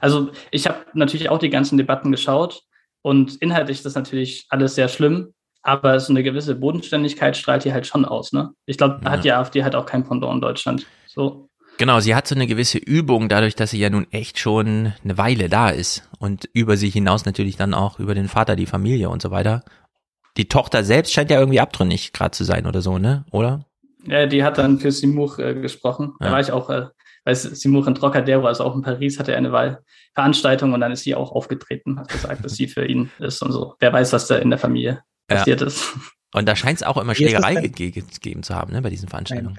also 0.00 0.32
ich 0.50 0.66
habe 0.66 0.84
natürlich 0.92 1.30
auch 1.30 1.38
die 1.38 1.48
ganzen 1.48 1.78
Debatten 1.78 2.10
geschaut 2.10 2.60
und 3.00 3.36
inhaltlich 3.36 3.78
ist 3.78 3.86
das 3.86 3.94
natürlich 3.94 4.44
alles 4.50 4.74
sehr 4.74 4.88
schlimm, 4.88 5.32
aber 5.62 5.98
so 5.98 6.12
eine 6.12 6.22
gewisse 6.22 6.56
Bodenständigkeit 6.56 7.38
strahlt 7.38 7.64
die 7.64 7.72
halt 7.72 7.86
schon 7.86 8.04
aus. 8.04 8.34
Ne? 8.34 8.50
Ich 8.66 8.76
glaube, 8.76 9.00
da 9.00 9.06
Ja. 9.06 9.16
hat 9.16 9.24
die 9.24 9.32
AfD 9.32 9.64
halt 9.64 9.74
auch 9.74 9.86
kein 9.86 10.04
Pendant 10.04 10.34
in 10.34 10.40
Deutschland. 10.42 10.86
So. 11.06 11.48
Genau, 11.82 11.98
sie 11.98 12.14
hat 12.14 12.28
so 12.28 12.36
eine 12.36 12.46
gewisse 12.46 12.78
Übung, 12.78 13.28
dadurch, 13.28 13.56
dass 13.56 13.72
sie 13.72 13.80
ja 13.80 13.90
nun 13.90 14.06
echt 14.12 14.38
schon 14.38 14.92
eine 15.02 15.18
Weile 15.18 15.48
da 15.48 15.68
ist 15.68 16.08
und 16.20 16.48
über 16.52 16.76
sich 16.76 16.92
hinaus 16.92 17.24
natürlich 17.24 17.56
dann 17.56 17.74
auch 17.74 17.98
über 17.98 18.14
den 18.14 18.28
Vater, 18.28 18.54
die 18.54 18.66
Familie 18.66 19.08
und 19.08 19.20
so 19.20 19.32
weiter. 19.32 19.64
Die 20.36 20.46
Tochter 20.46 20.84
selbst 20.84 21.12
scheint 21.12 21.28
ja 21.32 21.40
irgendwie 21.40 21.58
abtrünnig 21.58 22.12
gerade 22.12 22.30
zu 22.30 22.44
sein 22.44 22.68
oder 22.68 22.82
so, 22.82 22.98
ne? 22.98 23.24
Oder? 23.32 23.66
Ja, 24.04 24.26
die 24.26 24.44
hat 24.44 24.58
dann 24.58 24.78
für 24.78 24.92
Simour 24.92 25.40
äh, 25.40 25.54
gesprochen. 25.54 26.12
Ja. 26.20 26.26
Da 26.26 26.32
war 26.34 26.40
ich 26.40 26.52
auch, 26.52 26.70
äh, 26.70 26.86
weil 27.24 27.34
Simour 27.34 27.84
in 27.88 27.96
Trocadero, 27.96 28.46
also 28.46 28.62
auch 28.62 28.76
in 28.76 28.82
Paris, 28.82 29.18
hatte 29.18 29.32
er 29.32 29.38
eine 29.38 29.50
Wahlveranstaltung 29.50 30.74
und 30.74 30.80
dann 30.80 30.92
ist 30.92 31.02
sie 31.02 31.16
auch 31.16 31.32
aufgetreten, 31.32 31.98
hat 31.98 32.10
gesagt, 32.10 32.44
dass 32.44 32.54
sie 32.54 32.68
für 32.68 32.86
ihn 32.86 33.10
ist 33.18 33.42
und 33.42 33.50
so. 33.50 33.74
Wer 33.80 33.92
weiß, 33.92 34.12
was 34.12 34.28
da 34.28 34.36
in 34.36 34.50
der 34.50 34.60
Familie 34.60 35.02
ja. 35.28 35.36
passiert 35.36 35.60
ist. 35.62 35.98
Und 36.32 36.48
da 36.48 36.54
scheint 36.54 36.76
es 36.76 36.84
auch 36.84 36.96
immer 36.96 37.16
Schlägerei 37.16 37.56
gegeben 37.56 38.44
zu 38.44 38.54
haben, 38.54 38.72
ne, 38.72 38.82
bei 38.82 38.90
diesen 38.90 39.08
Veranstaltungen. 39.08 39.56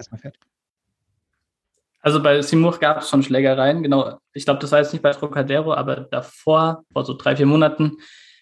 Also 2.04 2.22
bei 2.22 2.42
Simour 2.42 2.78
gab 2.80 2.98
es 3.02 3.10
schon 3.10 3.24
Schlägereien, 3.24 3.82
genau. 3.82 4.20
Ich 4.34 4.44
glaube, 4.44 4.60
das 4.60 4.74
war 4.74 4.80
jetzt 4.80 4.92
nicht 4.92 5.02
bei 5.02 5.12
Trocadero, 5.12 5.74
aber 5.74 6.02
davor, 6.12 6.84
vor 6.92 7.06
so 7.06 7.14
drei, 7.14 7.38
vier 7.38 7.46
Monaten, 7.46 7.94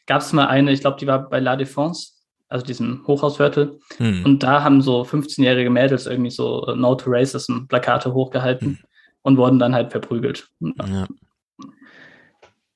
gab 0.07 0.21
es 0.21 0.33
mal 0.33 0.47
eine, 0.47 0.71
ich 0.71 0.81
glaube, 0.81 0.97
die 0.99 1.05
war 1.05 1.29
bei 1.29 1.39
La 1.39 1.55
Défense, 1.55 2.13
also 2.49 2.65
diesem 2.65 3.05
Hochhausviertel. 3.05 3.79
Hm. 3.97 4.25
Und 4.25 4.41
da 4.41 4.63
haben 4.63 4.81
so 4.81 5.03
15-jährige 5.03 5.69
Mädels 5.69 6.07
irgendwie 6.07 6.31
so 6.31 6.73
No 6.75 6.95
to 6.95 7.11
Racism 7.11 7.67
Plakate 7.67 8.11
hochgehalten 8.11 8.67
hm. 8.67 8.77
und 9.21 9.37
wurden 9.37 9.59
dann 9.59 9.75
halt 9.75 9.91
verprügelt. 9.91 10.49
Ja. 10.59 11.07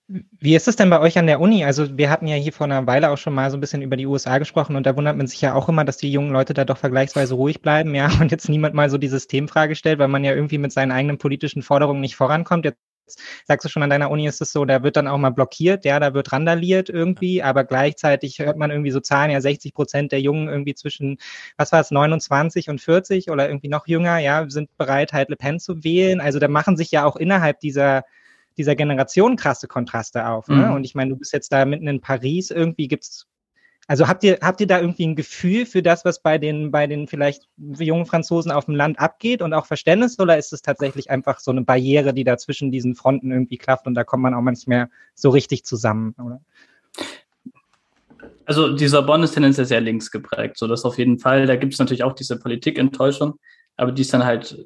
Wie 0.07 0.55
ist 0.55 0.67
es 0.67 0.75
denn 0.75 0.91
bei 0.91 1.00
euch 1.00 1.17
an 1.17 1.25
der 1.25 1.39
Uni? 1.41 1.65
Also 1.65 1.97
wir 1.97 2.12
hatten 2.12 2.27
ja 2.27 2.35
hier 2.35 2.53
vor 2.53 2.65
einer 2.65 2.85
Weile 2.85 3.09
auch 3.09 3.17
schon 3.17 3.33
mal 3.33 3.50
so 3.50 3.57
ein 3.57 3.59
bisschen 3.59 3.81
über 3.81 3.97
die 3.97 4.05
USA 4.05 4.38
gesprochen 4.38 4.75
und 4.75 4.85
da 4.85 4.95
wundert 4.95 5.17
man 5.17 5.25
sich 5.25 5.41
ja 5.41 5.55
auch 5.55 5.67
immer, 5.67 5.83
dass 5.83 5.97
die 5.97 6.12
jungen 6.12 6.31
Leute 6.31 6.53
da 6.53 6.63
doch 6.63 6.77
vergleichsweise 6.77 7.33
ruhig 7.33 7.62
bleiben, 7.62 7.95
ja, 7.95 8.07
und 8.21 8.29
jetzt 8.31 8.47
niemand 8.47 8.75
mal 8.75 8.89
so 8.91 9.00
die 9.00 9.07
Systemfrage 9.07 9.75
stellt, 9.75 9.97
weil 9.97 10.07
man 10.07 10.24
ja 10.24 10.33
irgendwie 10.35 10.59
mit 10.59 10.71
seinen 10.71 10.91
eigenen 10.91 11.17
politischen 11.17 11.63
Forderungen 11.63 12.01
nicht 12.01 12.15
vorankommt. 12.15 12.65
Jetzt 12.65 12.77
sagst 13.45 13.65
du 13.65 13.69
schon, 13.69 13.81
an 13.81 13.89
deiner 13.89 14.12
Uni 14.12 14.27
ist 14.27 14.41
es 14.41 14.51
so, 14.51 14.63
da 14.65 14.83
wird 14.83 14.95
dann 14.95 15.07
auch 15.07 15.17
mal 15.17 15.31
blockiert, 15.31 15.85
ja, 15.85 16.00
da 16.00 16.13
wird 16.13 16.31
randaliert 16.31 16.89
irgendwie, 16.89 17.41
aber 17.41 17.63
gleichzeitig 17.63 18.38
hört 18.38 18.57
man 18.57 18.69
irgendwie 18.69 18.91
so 18.91 19.00
Zahlen, 19.00 19.31
ja, 19.31 19.41
60 19.41 19.74
Prozent 19.74 20.12
der 20.12 20.21
Jungen 20.21 20.47
irgendwie 20.50 20.75
zwischen, 20.75 21.17
was 21.57 21.71
war 21.71 21.81
es, 21.81 21.89
29 21.89 22.69
und 22.69 22.79
40 22.79 23.31
oder 23.31 23.47
irgendwie 23.47 23.69
noch 23.69 23.88
jünger, 23.88 24.19
ja, 24.19 24.47
sind 24.50 24.69
bereit, 24.77 25.13
halt 25.13 25.29
Le 25.29 25.35
Pen 25.35 25.59
zu 25.59 25.83
wählen. 25.83 26.21
Also 26.21 26.38
da 26.38 26.47
machen 26.47 26.77
sich 26.77 26.91
ja 26.91 27.05
auch 27.05 27.15
innerhalb 27.15 27.59
dieser 27.59 28.03
dieser 28.57 28.75
Generation 28.75 29.35
krasse 29.35 29.67
Kontraste 29.67 30.27
auf. 30.27 30.47
Ne? 30.47 30.67
Mhm. 30.67 30.74
Und 30.74 30.83
ich 30.83 30.95
meine, 30.95 31.12
du 31.12 31.17
bist 31.17 31.33
jetzt 31.33 31.51
da 31.51 31.65
mitten 31.65 31.88
in 31.88 32.01
Paris, 32.01 32.51
irgendwie 32.51 32.88
gibt's 32.88 33.27
also 33.88 34.07
habt 34.07 34.24
ihr, 34.24 34.39
habt 34.41 34.59
ihr 34.62 34.67
da 34.67 34.79
irgendwie 34.79 35.05
ein 35.05 35.15
Gefühl 35.15 35.65
für 35.67 35.83
das, 35.83 36.05
was 36.05 36.19
bei 36.19 36.39
den, 36.39 36.71
bei 36.71 36.88
den 36.88 37.07
vielleicht 37.07 37.47
jungen 37.57 38.07
Franzosen 38.07 38.51
auf 38.51 38.65
dem 38.65 38.75
Land 38.75 39.00
abgeht 39.00 39.43
und 39.43 39.53
auch 39.53 39.67
Verständnis 39.67 40.19
oder 40.19 40.38
ist 40.39 40.53
es 40.53 40.63
tatsächlich 40.63 41.12
einfach 41.12 41.39
so 41.39 41.51
eine 41.51 41.62
Barriere, 41.62 42.13
die 42.13 42.24
da 42.24 42.38
zwischen 42.38 42.71
diesen 42.71 42.95
Fronten 42.95 43.31
irgendwie 43.31 43.57
klafft 43.57 43.85
und 43.85 43.93
da 43.93 44.03
kommt 44.03 44.24
man 44.24 44.33
auch 44.33 44.41
manchmal 44.41 44.89
so 45.13 45.29
richtig 45.29 45.65
zusammen, 45.65 46.15
oder? 46.17 46.41
Also 48.47 48.75
die 48.75 48.88
Sorbonne 48.88 49.25
ist 49.25 49.33
tendenziell 49.33 49.65
sehr 49.65 49.81
links 49.81 50.09
geprägt, 50.09 50.57
so 50.57 50.67
das 50.67 50.83
auf 50.83 50.97
jeden 50.97 51.19
Fall. 51.19 51.45
Da 51.45 51.55
gibt 51.55 51.74
es 51.74 51.79
natürlich 51.79 52.03
auch 52.03 52.13
diese 52.13 52.39
Politikenttäuschung, 52.39 53.39
aber 53.75 53.91
die 53.91 54.01
ist 54.01 54.13
dann 54.13 54.25
halt 54.25 54.65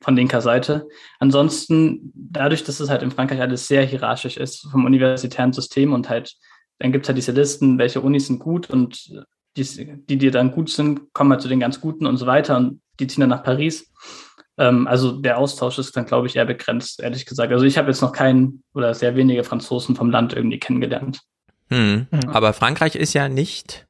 von 0.00 0.16
linker 0.16 0.40
Seite. 0.40 0.88
Ansonsten, 1.18 2.12
dadurch, 2.14 2.64
dass 2.64 2.80
es 2.80 2.88
halt 2.88 3.02
in 3.02 3.10
Frankreich 3.10 3.40
alles 3.40 3.66
sehr 3.66 3.84
hierarchisch 3.84 4.36
ist 4.36 4.68
vom 4.70 4.84
universitären 4.84 5.52
System 5.52 5.92
und 5.92 6.08
halt, 6.08 6.34
dann 6.78 6.92
gibt 6.92 7.04
es 7.04 7.08
halt 7.08 7.18
diese 7.18 7.32
Listen, 7.32 7.78
welche 7.78 8.00
Unis 8.00 8.28
sind 8.28 8.38
gut 8.38 8.70
und 8.70 9.10
die, 9.56 9.64
die, 10.08 10.18
die 10.18 10.30
dann 10.30 10.52
gut 10.52 10.70
sind, 10.70 11.12
kommen 11.12 11.32
halt 11.32 11.42
zu 11.42 11.48
den 11.48 11.60
ganz 11.60 11.80
Guten 11.80 12.06
und 12.06 12.16
so 12.16 12.26
weiter 12.26 12.56
und 12.56 12.80
die 13.00 13.06
ziehen 13.06 13.22
dann 13.22 13.30
nach 13.30 13.42
Paris. 13.42 13.92
Ähm, 14.56 14.86
also 14.86 15.12
der 15.12 15.38
Austausch 15.38 15.78
ist 15.78 15.96
dann, 15.96 16.06
glaube 16.06 16.26
ich, 16.26 16.36
eher 16.36 16.44
begrenzt, 16.44 17.00
ehrlich 17.00 17.26
gesagt. 17.26 17.52
Also 17.52 17.64
ich 17.64 17.78
habe 17.78 17.88
jetzt 17.88 18.02
noch 18.02 18.12
keinen 18.12 18.62
oder 18.74 18.94
sehr 18.94 19.16
wenige 19.16 19.44
Franzosen 19.44 19.96
vom 19.96 20.10
Land 20.10 20.32
irgendwie 20.32 20.58
kennengelernt. 20.58 21.20
Hm. 21.70 22.06
Mhm. 22.10 22.28
Aber 22.28 22.52
Frankreich 22.52 22.94
ist 22.94 23.14
ja 23.14 23.28
nicht 23.28 23.86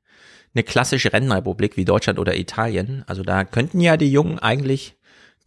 eine 0.55 0.63
klassische 0.63 1.13
Rennrepublik 1.13 1.77
wie 1.77 1.85
Deutschland 1.85 2.19
oder 2.19 2.37
Italien. 2.37 3.05
Also 3.07 3.23
da 3.23 3.45
könnten 3.45 3.81
ja 3.81 3.97
die 3.97 4.11
Jungen 4.11 4.39
eigentlich 4.39 4.98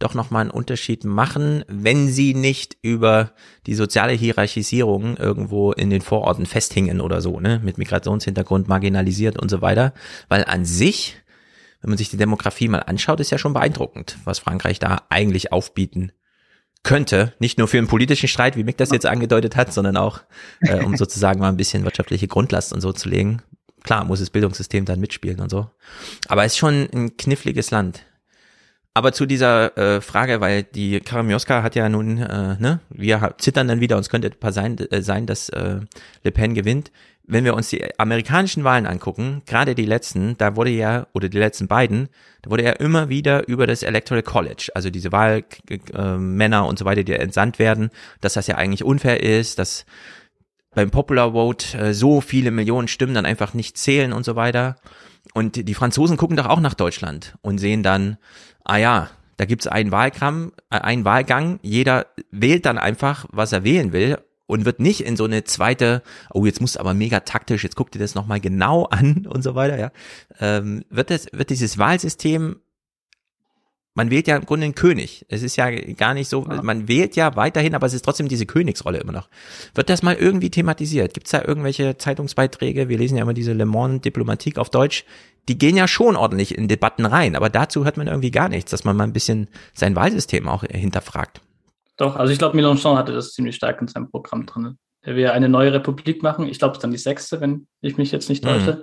doch 0.02 0.14
nochmal 0.14 0.42
einen 0.42 0.50
Unterschied 0.50 1.04
machen, 1.04 1.64
wenn 1.68 2.08
sie 2.08 2.34
nicht 2.34 2.76
über 2.82 3.32
die 3.66 3.74
soziale 3.74 4.12
Hierarchisierung 4.12 5.16
irgendwo 5.16 5.72
in 5.72 5.90
den 5.90 6.02
Vororten 6.02 6.46
festhingen 6.46 7.00
oder 7.00 7.20
so, 7.20 7.40
ne, 7.40 7.60
mit 7.62 7.78
Migrationshintergrund 7.78 8.68
marginalisiert 8.68 9.38
und 9.38 9.50
so 9.50 9.62
weiter, 9.62 9.94
weil 10.28 10.44
an 10.44 10.64
sich, 10.64 11.16
wenn 11.80 11.90
man 11.90 11.98
sich 11.98 12.10
die 12.10 12.16
Demografie 12.16 12.68
mal 12.68 12.80
anschaut, 12.80 13.20
ist 13.20 13.30
ja 13.30 13.38
schon 13.38 13.52
beeindruckend, 13.52 14.18
was 14.24 14.38
Frankreich 14.38 14.78
da 14.78 15.02
eigentlich 15.08 15.52
aufbieten 15.52 16.12
könnte, 16.82 17.32
nicht 17.38 17.58
nur 17.58 17.68
für 17.68 17.78
einen 17.78 17.86
politischen 17.86 18.28
Streit, 18.28 18.56
wie 18.56 18.64
Mick 18.64 18.76
das 18.76 18.90
jetzt 18.90 19.06
angedeutet 19.06 19.56
hat, 19.56 19.72
sondern 19.72 19.96
auch, 19.96 20.20
äh, 20.60 20.82
um 20.82 20.96
sozusagen 20.96 21.38
mal 21.38 21.48
ein 21.48 21.56
bisschen 21.56 21.84
wirtschaftliche 21.84 22.26
Grundlast 22.26 22.72
und 22.72 22.80
so 22.80 22.92
zu 22.92 23.08
legen. 23.08 23.42
Klar, 23.84 24.04
muss 24.04 24.20
das 24.20 24.30
Bildungssystem 24.30 24.84
dann 24.84 25.00
mitspielen 25.00 25.40
und 25.40 25.50
so. 25.50 25.70
Aber 26.28 26.44
es 26.44 26.52
ist 26.52 26.58
schon 26.58 26.88
ein 26.92 27.16
kniffliges 27.16 27.70
Land. 27.70 28.04
Aber 28.94 29.12
zu 29.12 29.24
dieser 29.24 29.76
äh, 29.78 30.00
Frage, 30.02 30.40
weil 30.42 30.64
die 30.64 31.00
Karamioska 31.00 31.62
hat 31.62 31.74
ja 31.74 31.88
nun, 31.88 32.18
äh, 32.18 32.56
ne, 32.58 32.80
wir 32.90 33.34
zittern 33.38 33.68
dann 33.68 33.80
wieder, 33.80 33.96
uns 33.96 34.10
könnte 34.10 34.28
etwas 34.28 34.54
sein, 34.54 34.76
äh, 34.78 35.00
sein, 35.00 35.26
dass 35.26 35.48
äh, 35.48 35.80
Le 36.24 36.30
Pen 36.30 36.54
gewinnt. 36.54 36.92
Wenn 37.24 37.44
wir 37.44 37.54
uns 37.54 37.70
die 37.70 37.98
amerikanischen 37.98 38.64
Wahlen 38.64 38.84
angucken, 38.84 39.42
gerade 39.46 39.74
die 39.74 39.86
letzten, 39.86 40.36
da 40.36 40.56
wurde 40.56 40.70
ja, 40.70 41.06
oder 41.14 41.28
die 41.28 41.38
letzten 41.38 41.68
beiden, 41.68 42.08
da 42.42 42.50
wurde 42.50 42.64
ja 42.64 42.72
immer 42.72 43.08
wieder 43.08 43.48
über 43.48 43.66
das 43.66 43.82
Electoral 43.82 44.24
College, 44.24 44.70
also 44.74 44.90
diese 44.90 45.12
Wahlmänner 45.12 46.58
äh, 46.58 46.68
und 46.68 46.78
so 46.78 46.84
weiter, 46.84 47.04
die 47.04 47.12
entsandt 47.12 47.58
werden, 47.58 47.90
dass 48.20 48.34
das 48.34 48.48
ja 48.48 48.56
eigentlich 48.56 48.84
unfair 48.84 49.22
ist, 49.22 49.58
dass 49.58 49.86
beim 50.74 50.90
Popular 50.90 51.32
Vote 51.32 51.78
äh, 51.78 51.94
so 51.94 52.20
viele 52.20 52.50
Millionen 52.50 52.88
Stimmen 52.88 53.14
dann 53.14 53.24
einfach 53.24 53.54
nicht 53.54 53.78
zählen 53.78 54.12
und 54.12 54.24
so 54.24 54.36
weiter. 54.36 54.76
Und 55.32 55.68
die 55.68 55.74
Franzosen 55.74 56.16
gucken 56.16 56.36
doch 56.36 56.46
auch 56.46 56.60
nach 56.60 56.74
Deutschland 56.74 57.36
und 57.40 57.58
sehen 57.58 57.82
dann, 57.82 58.18
ah 58.64 58.76
ja, 58.76 59.10
da 59.36 59.44
gibt's 59.44 59.66
einen 59.66 59.92
Wahlkram, 59.92 60.52
äh, 60.70 60.78
einen 60.78 61.04
Wahlgang, 61.04 61.58
jeder 61.62 62.06
wählt 62.30 62.66
dann 62.66 62.78
einfach, 62.78 63.26
was 63.30 63.52
er 63.52 63.64
wählen 63.64 63.92
will 63.92 64.18
und 64.46 64.64
wird 64.64 64.80
nicht 64.80 65.00
in 65.02 65.16
so 65.16 65.24
eine 65.24 65.44
zweite, 65.44 66.02
oh, 66.32 66.44
jetzt 66.44 66.60
muss 66.60 66.76
aber 66.76 66.94
mega 66.94 67.20
taktisch, 67.20 67.64
jetzt 67.64 67.76
guck 67.76 67.90
dir 67.90 67.98
das 67.98 68.14
nochmal 68.14 68.40
genau 68.40 68.84
an 68.90 69.26
und 69.26 69.42
so 69.42 69.54
weiter, 69.54 69.78
ja. 69.78 69.90
Ähm, 70.40 70.84
wird 70.90 71.10
das, 71.10 71.26
wird 71.32 71.50
dieses 71.50 71.78
Wahlsystem 71.78 72.56
man 73.94 74.10
wählt 74.10 74.26
ja 74.26 74.36
im 74.36 74.46
Grunde 74.46 74.64
einen 74.64 74.74
König. 74.74 75.26
Es 75.28 75.42
ist 75.42 75.56
ja 75.56 75.70
gar 75.70 76.14
nicht 76.14 76.28
so, 76.28 76.46
ja. 76.48 76.62
man 76.62 76.88
wählt 76.88 77.14
ja 77.16 77.36
weiterhin, 77.36 77.74
aber 77.74 77.86
es 77.86 77.92
ist 77.92 78.02
trotzdem 78.02 78.28
diese 78.28 78.46
Königsrolle 78.46 78.98
immer 78.98 79.12
noch. 79.12 79.28
Wird 79.74 79.90
das 79.90 80.02
mal 80.02 80.14
irgendwie 80.14 80.50
thematisiert? 80.50 81.12
Gibt 81.12 81.26
es 81.26 81.32
da 81.32 81.44
irgendwelche 81.44 81.98
Zeitungsbeiträge? 81.98 82.88
Wir 82.88 82.98
lesen 82.98 83.16
ja 83.16 83.22
immer 83.22 83.34
diese 83.34 83.52
Le 83.52 83.66
Monde 83.66 84.00
Diplomatique 84.00 84.58
auf 84.58 84.70
Deutsch. 84.70 85.04
Die 85.48 85.58
gehen 85.58 85.76
ja 85.76 85.88
schon 85.88 86.16
ordentlich 86.16 86.56
in 86.56 86.68
Debatten 86.68 87.04
rein, 87.04 87.34
aber 87.34 87.50
dazu 87.50 87.84
hört 87.84 87.96
man 87.96 88.06
irgendwie 88.06 88.30
gar 88.30 88.48
nichts, 88.48 88.70
dass 88.70 88.84
man 88.84 88.96
mal 88.96 89.04
ein 89.04 89.12
bisschen 89.12 89.48
sein 89.74 89.96
Wahlsystem 89.96 90.48
auch 90.48 90.62
hinterfragt. 90.62 91.40
Doch, 91.96 92.16
also 92.16 92.32
ich 92.32 92.38
glaube, 92.38 92.56
Mélenchon 92.56 92.96
hatte 92.96 93.12
das 93.12 93.32
ziemlich 93.32 93.56
stark 93.56 93.80
in 93.80 93.88
seinem 93.88 94.10
Programm 94.10 94.46
drin. 94.46 94.78
Er 95.02 95.16
will 95.16 95.28
eine 95.28 95.48
neue 95.48 95.72
Republik 95.72 96.22
machen. 96.22 96.46
Ich 96.46 96.58
glaube, 96.58 96.72
es 96.72 96.78
ist 96.78 96.84
dann 96.84 96.92
die 96.92 96.98
sechste, 96.98 97.40
wenn 97.40 97.66
ich 97.80 97.96
mich 97.96 98.12
jetzt 98.12 98.28
nicht 98.28 98.44
täusche. 98.44 98.76
Mhm. 98.76 98.82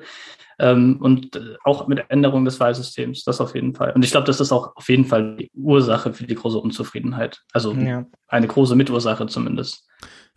Ähm, 0.62 0.98
und 1.00 1.36
äh, 1.38 1.56
auch 1.63 1.88
mit 1.88 2.04
Änderung 2.10 2.44
des 2.44 2.60
Wahlsystems, 2.60 3.24
das 3.24 3.39
auf 3.39 3.56
jeden 3.56 3.74
Fall. 3.74 3.94
Und 3.94 4.04
ich 4.04 4.12
glaube, 4.12 4.28
das 4.28 4.42
ist 4.42 4.51
auch 4.51 4.75
auf 4.75 4.89
jeden 4.89 5.06
Fall 5.06 5.38
die 5.38 5.50
Ursache 5.54 6.13
für 6.13 6.28
die 6.28 6.36
große 6.36 6.58
Unzufriedenheit. 6.58 7.39
Also 7.54 7.74
ja. 7.74 8.06
eine 8.28 8.48
große 8.48 8.75
Mitursache 8.75 9.25
zumindest. 9.28 9.88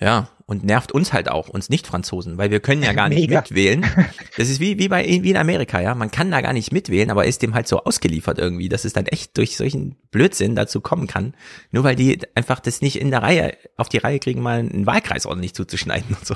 Ja, 0.00 0.28
und 0.46 0.64
nervt 0.64 0.92
uns 0.92 1.12
halt 1.12 1.30
auch, 1.30 1.48
uns 1.48 1.70
Nicht-Franzosen, 1.70 2.36
weil 2.36 2.50
wir 2.50 2.60
können 2.60 2.82
ja 2.82 2.92
gar 2.92 3.08
nicht 3.08 3.20
Mega. 3.20 3.40
mitwählen. 3.40 3.86
Das 4.36 4.48
ist 4.48 4.60
wie, 4.60 4.78
wie 4.78 4.88
bei, 4.88 5.04
wie 5.04 5.30
in 5.30 5.36
Amerika, 5.36 5.78
ja. 5.78 5.94
Man 5.94 6.10
kann 6.10 6.30
da 6.30 6.40
gar 6.40 6.54
nicht 6.54 6.72
mitwählen, 6.72 7.10
aber 7.10 7.26
ist 7.26 7.42
dem 7.42 7.54
halt 7.54 7.68
so 7.68 7.84
ausgeliefert 7.84 8.38
irgendwie, 8.38 8.70
dass 8.70 8.86
es 8.86 8.94
dann 8.94 9.04
echt 9.04 9.36
durch 9.36 9.58
solchen 9.58 9.96
Blödsinn 10.10 10.56
dazu 10.56 10.80
kommen 10.80 11.06
kann. 11.06 11.34
Nur 11.70 11.84
weil 11.84 11.96
die 11.96 12.18
einfach 12.34 12.58
das 12.58 12.80
nicht 12.80 12.98
in 12.98 13.10
der 13.10 13.22
Reihe, 13.22 13.56
auf 13.76 13.90
die 13.90 13.98
Reihe 13.98 14.18
kriegen, 14.18 14.40
mal 14.40 14.60
einen 14.60 14.86
Wahlkreis 14.86 15.26
ordentlich 15.26 15.54
zuzuschneiden 15.54 16.16
und 16.18 16.26
so. 16.26 16.34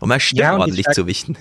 Und 0.00 0.08
mal 0.10 0.20
Stimmen 0.20 0.42
ja, 0.42 0.58
ordentlich 0.58 0.86
zu 0.92 1.06
wichten 1.06 1.36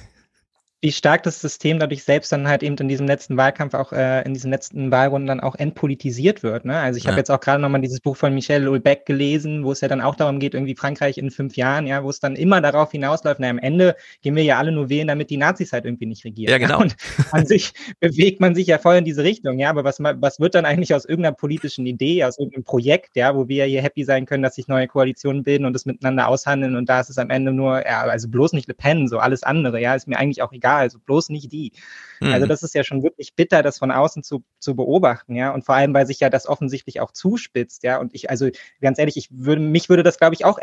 wie 0.82 0.94
stark 0.94 1.24
das 1.24 1.42
System 1.42 1.78
dadurch 1.78 2.06
selbst 2.06 2.32
dann 2.32 2.48
halt 2.48 2.64
eben 2.64 2.78
in 2.78 2.88
diesem 2.88 3.06
letzten 3.06 3.36
Wahlkampf 3.36 3.74
auch 3.74 3.92
äh, 3.92 4.22
in 4.24 4.34
diesen 4.34 4.50
letzten 4.50 4.92
Wahlrunden 4.92 5.28
dann 5.28 5.42
auch 5.42 5.56
entpolitisiert 5.56 6.42
wird. 6.42 6.64
Ne? 6.64 6.78
Also 6.78 6.98
ich 6.98 7.04
ja. 7.04 7.12
habe 7.12 7.20
jetzt 7.20 7.30
auch 7.30 7.42
gerade 7.42 7.62
nochmal 7.62 7.82
dieses 7.82 8.00
Buch 8.00 8.16
von 8.16 8.34
Michel 8.34 8.66
Ulbeck 8.66 9.06
gelesen, 9.06 9.66
wo 9.66 9.74
es 9.74 9.82
ja 9.82 9.90
dann 9.90 10.00
auch 10.00 10.16
darum 10.16 10.40
geht, 10.40 10.54
irgendwie 10.54 10.76
Frankreich 10.76 11.18
in 11.18 11.32
fünf 11.32 11.58
Jahren, 11.58 11.86
ja, 11.86 12.02
wo 12.04 12.10
es 12.10 12.22
dann 12.22 12.38
immer 12.38 12.62
darauf 12.62 12.92
hinausläuft, 12.92 13.42
na 13.42 13.50
am 13.50 13.58
Ende 13.58 13.98
gehen 14.22 14.38
wir 14.38 14.44
ja 14.44 14.58
alle 14.58 14.72
nur 14.72 14.90
wählen, 14.90 15.08
damit 15.08 15.30
die 15.30 15.38
Nazis 15.38 15.74
halt 15.74 15.84
irgendwie 15.84 16.06
nicht 16.06 16.24
regieren. 16.24 16.52
Ja, 16.52 16.58
genau. 16.58 16.80
Und 16.80 16.96
an 17.32 17.46
sich 17.46 17.74
bewegt 18.00 18.40
man 18.40 18.56
sich 18.56 18.68
ja 18.68 18.78
voll 18.78 18.96
in 18.96 19.06
diese 19.06 19.24
Richtung, 19.24 19.60
ja, 19.60 19.70
aber 19.70 19.84
was, 19.84 20.00
was 20.00 20.40
wird 20.40 20.56
dann 20.56 20.64
eigentlich 20.64 20.96
aus 20.96 21.04
irgendeiner 21.04 21.36
politischen 21.36 21.86
Idee, 21.88 22.24
aus 22.24 22.40
irgendeinem 22.40 22.64
Projekt, 22.64 23.18
ja, 23.18 23.36
wo 23.36 23.50
wir 23.50 23.66
hier 23.66 23.82
happy 23.82 24.06
sein 24.06 24.26
können, 24.26 24.44
dass 24.44 24.56
sich 24.56 24.70
neue 24.70 24.88
Koalitionen 24.88 25.44
bilden 25.44 25.66
und 25.66 25.74
das 25.74 25.86
miteinander 25.86 26.30
aushandeln 26.30 26.78
und 26.78 26.88
da 26.88 27.02
ist 27.02 27.10
es 27.10 27.18
am 27.18 27.30
Ende 27.30 27.52
nur, 27.52 27.86
ja, 27.86 28.04
also 28.04 28.30
bloß 28.30 28.54
nicht 28.54 28.70
Le 28.70 28.74
Pen, 28.74 29.10
so 29.10 29.20
alles 29.20 29.44
andere, 29.44 29.82
ja, 29.82 29.94
ist 29.94 30.08
mir 30.08 30.18
eigentlich 30.18 30.42
auch 30.42 30.54
egal 30.54 30.69
egal, 30.70 30.82
also 30.82 31.00
bloß 31.00 31.30
nicht 31.30 31.52
die. 31.52 31.74
Mhm. 32.22 32.34
Also 32.34 32.46
das 32.48 32.64
ist 32.64 32.76
ja 32.76 32.84
schon 32.84 33.04
wirklich 33.04 33.36
bitter, 33.36 33.64
das 33.64 33.78
von 33.80 33.92
außen 33.92 34.24
zu, 34.24 34.44
zu 34.60 34.76
beobachten, 34.76 35.36
ja. 35.36 35.54
Und 35.54 35.66
vor 35.66 35.76
allem, 35.76 35.94
weil 35.94 36.06
sich 36.06 36.20
ja 36.20 36.30
das 36.30 36.48
offensichtlich 36.48 37.00
auch 37.02 37.12
zuspitzt, 37.12 37.84
ja. 37.84 38.00
Und 38.00 38.14
ich, 38.14 38.30
also 38.30 38.50
ganz 38.82 39.00
ehrlich, 39.00 39.18
ich 39.18 39.30
würde, 39.32 39.62
mich 39.62 39.90
würde 39.90 40.04
das, 40.04 40.18
glaube 40.18 40.36
ich, 40.36 40.46
auch 40.46 40.60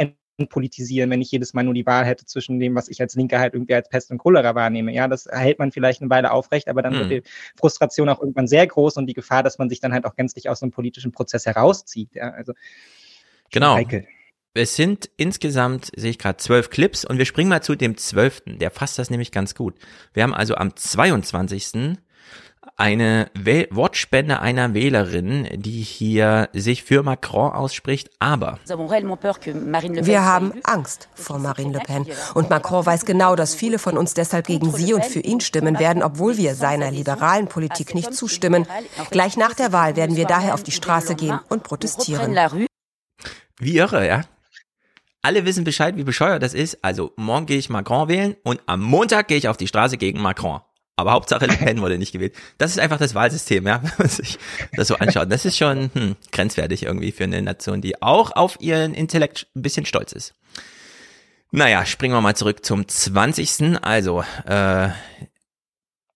politisieren, 0.51 1.09
wenn 1.11 1.23
ich 1.23 1.31
jedes 1.31 1.55
Mal 1.55 1.65
nur 1.65 1.73
die 1.73 1.87
Wahl 1.87 2.05
hätte 2.05 2.27
zwischen 2.27 2.61
dem, 2.61 2.75
was 2.75 2.89
ich 2.89 3.01
als 3.01 3.15
Linke 3.15 3.39
halt 3.39 3.55
irgendwie 3.55 3.75
als 3.75 3.89
Pest 3.89 4.11
und 4.11 4.19
Cholera 4.19 4.55
wahrnehme. 4.55 4.93
Ja, 4.93 5.09
das 5.09 5.27
hält 5.31 5.59
man 5.59 5.73
vielleicht 5.73 6.03
eine 6.03 6.11
Weile 6.11 6.31
aufrecht, 6.31 6.69
aber 6.69 6.83
dann 6.83 6.93
Mhm. 6.95 6.99
wird 6.99 7.11
die 7.11 7.23
Frustration 7.59 8.09
auch 8.11 8.21
irgendwann 8.21 8.47
sehr 8.47 8.67
groß 8.67 8.99
und 8.99 9.07
die 9.07 9.15
Gefahr, 9.15 9.43
dass 9.43 9.57
man 9.59 9.71
sich 9.71 9.81
dann 9.81 9.95
halt 9.95 10.05
auch 10.05 10.15
gänzlich 10.15 10.51
aus 10.51 10.61
so 10.61 10.67
einem 10.67 10.73
politischen 10.73 11.11
Prozess 11.11 11.47
herauszieht. 11.47 12.15
Ja, 12.15 12.31
also 12.33 12.53
Genau. 13.51 13.77
heikel. 13.77 14.07
Es 14.57 14.75
sind 14.75 15.11
insgesamt, 15.19 15.91
sehe 15.97 16.11
ich 16.11 16.19
gerade, 16.19 16.39
zwölf 16.39 16.71
Clips 16.71 17.05
und 17.05 17.19
wir 17.19 17.27
springen 17.27 17.51
mal 17.51 17.63
zu 17.63 17.75
dem 17.75 17.99
zwölften. 17.99 18.59
Der 18.59 18.71
fasst 18.71 18.99
das 18.99 19.11
nämlich 19.11 19.31
ganz 19.31 19.55
gut. 19.55 19.75
Wir 20.15 20.23
haben 20.23 20.35
also 20.35 20.55
am 20.55 20.75
22. 20.75 21.99
eine 22.79 23.31
Wähl 23.35 23.69
Wortspende 23.71 24.41
einer 24.41 24.73
Wählerin, 24.73 25.47
die 25.55 25.83
hier 25.83 26.49
sich 26.55 26.85
für 26.85 27.03
Macron 27.03 27.53
ausspricht, 27.53 28.11
aber 28.19 28.59
Wir 30.07 30.25
haben 30.25 30.55
Angst 30.65 31.09
vor 31.15 31.39
Marine 31.39 31.75
Le 31.75 31.81
Pen. 31.81 32.07
Und 32.35 32.49
Macron 32.49 32.85
weiß 32.85 33.05
genau, 33.05 33.37
dass 33.37 33.55
viele 33.55 33.79
von 33.79 33.99
uns 33.99 34.15
deshalb 34.15 34.47
gegen 34.47 34.73
sie 34.73 34.95
und 34.95 35.05
für 35.05 35.21
ihn 35.21 35.41
stimmen 35.41 35.79
werden, 35.79 36.03
obwohl 36.03 36.39
wir 36.39 36.55
seiner 36.55 36.91
liberalen 36.91 37.49
Politik 37.49 37.95
nicht 37.95 38.15
zustimmen. 38.15 38.67
Gleich 39.11 39.37
nach 39.37 39.55
der 39.55 39.73
Wahl 39.73 39.97
werden 39.97 40.17
wir 40.17 40.27
daher 40.27 40.55
auf 40.55 40.63
die 40.63 40.73
Straße 40.73 41.15
gehen 41.15 41.39
und 41.51 41.63
protestieren. 41.63 42.33
wie 43.59 43.77
irre, 43.77 44.07
ja? 44.07 44.23
Alle 45.27 45.45
wissen 45.45 45.65
Bescheid, 45.65 45.97
wie 45.97 46.05
bescheuert 46.05 46.41
das 46.41 46.55
ist. 46.55 46.85
Also 46.85 47.13
morgen 47.17 47.47
gehe 47.47 47.59
ich 47.59 47.69
Macron 47.69 48.07
wählen 48.07 48.37
und 48.45 48.61
am 48.67 48.81
Montag 48.81 49.27
gehe 49.27 49.37
ich 49.37 49.49
auf 49.49 49.57
die 49.57 49.67
Straße 49.67 49.97
gegen 49.97 50.23
Macron. 50.23 50.61
Aber 50.95 51.11
Hauptsache 51.11 51.47
Le 51.47 51.57
Pen 51.57 51.81
wurde 51.81 51.99
nicht 51.99 52.13
gewählt. 52.13 52.37
Das 52.59 52.71
ist 52.71 52.79
einfach 52.79 52.99
das 52.99 53.17
Wahlsystem, 53.17 53.67
ja, 53.67 53.83
wenn 53.83 53.91
man 53.99 54.09
sich 54.09 54.39
das 54.77 54.87
so 54.87 54.95
anschaut. 54.95 55.33
Das 55.33 55.45
ist 55.45 55.57
schon 55.57 55.91
hm, 55.93 56.15
grenzwertig 56.31 56.85
irgendwie 56.85 57.11
für 57.11 57.25
eine 57.25 57.43
Nation, 57.43 57.81
die 57.81 58.01
auch 58.01 58.37
auf 58.37 58.61
ihren 58.61 58.95
Intellekt 58.95 59.49
ein 59.57 59.63
bisschen 59.63 59.85
stolz 59.85 60.13
ist. 60.13 60.33
Naja, 61.51 61.85
springen 61.87 62.15
wir 62.15 62.21
mal 62.21 62.37
zurück 62.37 62.65
zum 62.65 62.87
20. 62.87 63.83
Also, 63.83 64.23
äh, 64.47 64.91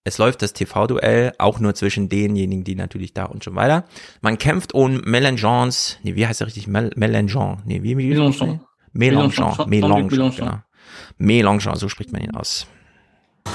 es 0.04 0.18
läuft 0.18 0.40
das 0.40 0.52
TV-Duell, 0.52 1.32
auch 1.38 1.58
nur 1.58 1.74
zwischen 1.74 2.08
denjenigen, 2.08 2.62
die 2.62 2.76
natürlich 2.76 3.12
da 3.12 3.24
und 3.24 3.42
schon 3.42 3.56
weiter. 3.56 3.86
Man 4.20 4.38
kämpft 4.38 4.72
um 4.72 4.98
Mélenchons, 4.98 5.96
nee, 6.04 6.14
wie 6.14 6.28
heißt 6.28 6.42
er 6.42 6.46
richtig? 6.46 6.68
Mel 6.68 6.92
Mélenchon, 6.94 7.58
nee, 7.64 7.82
wie, 7.82 7.98
wie 7.98 8.14
Mélenchon. 8.14 8.60
Mélenchon, 8.92 9.66
Mélenchon, 9.66 10.30
genau. 10.30 10.58
Mélenchon, 11.18 11.76
so 11.76 11.88
spricht 11.88 12.12
man 12.12 12.22
ihn 12.22 12.34
aus. 12.34 12.66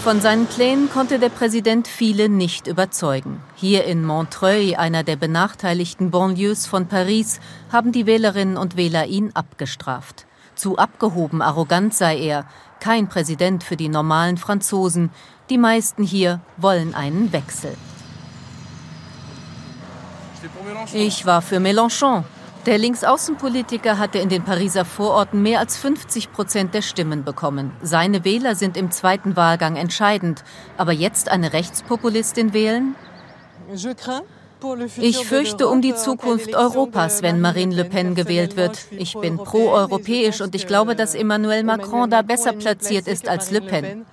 Von 0.04 0.22
seinen 0.22 0.46
Plänen 0.46 0.90
konnte 0.90 1.20
der 1.20 1.30
Präsident 1.30 1.88
viele 1.88 2.30
nicht 2.30 2.68
überzeugen. 2.68 3.42
Hier 3.56 3.86
in 3.86 4.04
Montreuil, 4.04 4.76
einer 4.76 5.04
der 5.04 5.16
benachteiligten 5.16 6.12
Banlieues 6.12 6.68
von 6.68 6.88
Paris, 6.88 7.40
haben 7.72 7.92
die 7.92 8.06
Wählerinnen 8.06 8.58
und 8.58 8.78
Wähler 8.78 9.08
ihn 9.08 9.32
abgestraft. 9.34 10.26
Zu 10.56 10.78
abgehoben 10.78 11.42
arrogant 11.42 11.94
sei 11.94 12.18
er, 12.18 12.46
kein 12.80 13.10
Präsident 13.10 13.64
für 13.64 13.76
die 13.76 13.90
normalen 13.90 14.38
Franzosen. 14.38 15.10
Die 15.50 15.58
meisten 15.58 16.04
hier 16.04 16.40
wollen 16.58 16.94
einen 16.94 17.34
Wechsel. 17.34 17.76
Ich 20.94 21.26
war 21.26 21.42
für 21.42 21.58
Mélenchon. 21.58 22.24
Der 22.66 22.80
Linksaußenpolitiker 22.80 24.00
hatte 24.00 24.18
in 24.18 24.30
den 24.30 24.44
Pariser 24.44 24.86
Vororten 24.86 25.44
mehr 25.44 25.60
als 25.60 25.78
50 25.78 26.32
Prozent 26.32 26.74
der 26.74 26.82
Stimmen 26.82 27.24
bekommen. 27.24 27.72
Seine 27.84 28.26
Wähler 28.26 28.56
sind 28.56 28.76
im 28.76 28.90
zweiten 28.90 29.36
Wahlgang 29.36 29.76
entscheidend. 29.76 30.44
Aber 30.76 30.92
jetzt 30.92 31.30
eine 31.30 31.54
Rechtspopulistin 31.54 32.54
wählen? 32.54 32.96
Ich 34.98 35.28
fürchte 35.28 35.68
um 35.68 35.84
die 35.84 35.94
Zukunft 35.94 36.56
Europas, 36.56 37.22
wenn 37.22 37.40
Marine 37.40 37.76
Le 37.76 37.86
Pen 37.86 38.16
gewählt 38.16 38.58
wird. 38.58 38.88
Ich 38.90 39.14
bin 39.14 39.38
pro-europäisch 39.38 40.42
und 40.42 40.56
ich 40.56 40.66
glaube, 40.66 40.96
dass 40.96 41.14
Emmanuel 41.14 41.64
Macron 41.64 42.10
da 42.10 42.24
besser 42.24 42.54
platziert 42.54 43.08
ist 43.08 43.28
als 43.30 43.52
Le 43.52 43.62
Pen. 43.62 44.06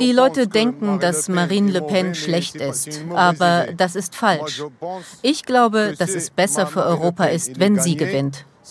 Die 0.00 0.12
Leute 0.12 0.46
denken, 0.48 0.98
dass 1.00 1.28
Marine 1.28 1.70
Le 1.72 1.82
Pen 1.82 2.14
schlecht 2.14 2.56
ist, 2.56 3.00
aber 3.12 3.68
das 3.76 3.94
ist 3.96 4.14
falsch. 4.16 4.62
Ich 5.22 5.44
glaube, 5.44 5.94
dass 5.98 6.10
es 6.10 6.30
besser 6.30 6.66
für 6.66 6.84
Europa 6.84 7.24
ist, 7.26 7.58
wenn 7.58 7.78
sie 7.78 7.96
gewinnt. 7.96 8.44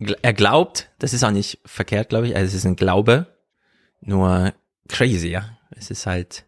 Gl- 0.00 0.16
Er 0.22 0.32
glaubt, 0.32 0.90
das 0.98 1.12
ist 1.12 1.24
auch 1.24 1.30
nicht 1.30 1.60
verkehrt, 1.64 2.08
glaube 2.08 2.28
ich, 2.28 2.36
also 2.36 2.46
es 2.48 2.54
ist 2.54 2.64
ein 2.64 2.76
Glaube, 2.76 3.26
nur 4.00 4.52
crazy, 4.88 5.28
ja. 5.28 5.44
Es 5.70 5.90
ist 5.90 6.06
halt, 6.06 6.44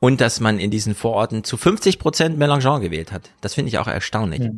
und 0.00 0.20
dass 0.20 0.40
man 0.40 0.58
in 0.58 0.70
diesen 0.70 0.94
Vororten 0.94 1.44
zu 1.44 1.56
50 1.56 1.98
Prozent 1.98 2.38
Mélenchon 2.38 2.80
gewählt 2.80 3.12
hat. 3.12 3.30
Das 3.40 3.54
finde 3.54 3.68
ich 3.68 3.78
auch 3.78 3.86
erstaunlich. 3.86 4.40
Ja. 4.40 4.50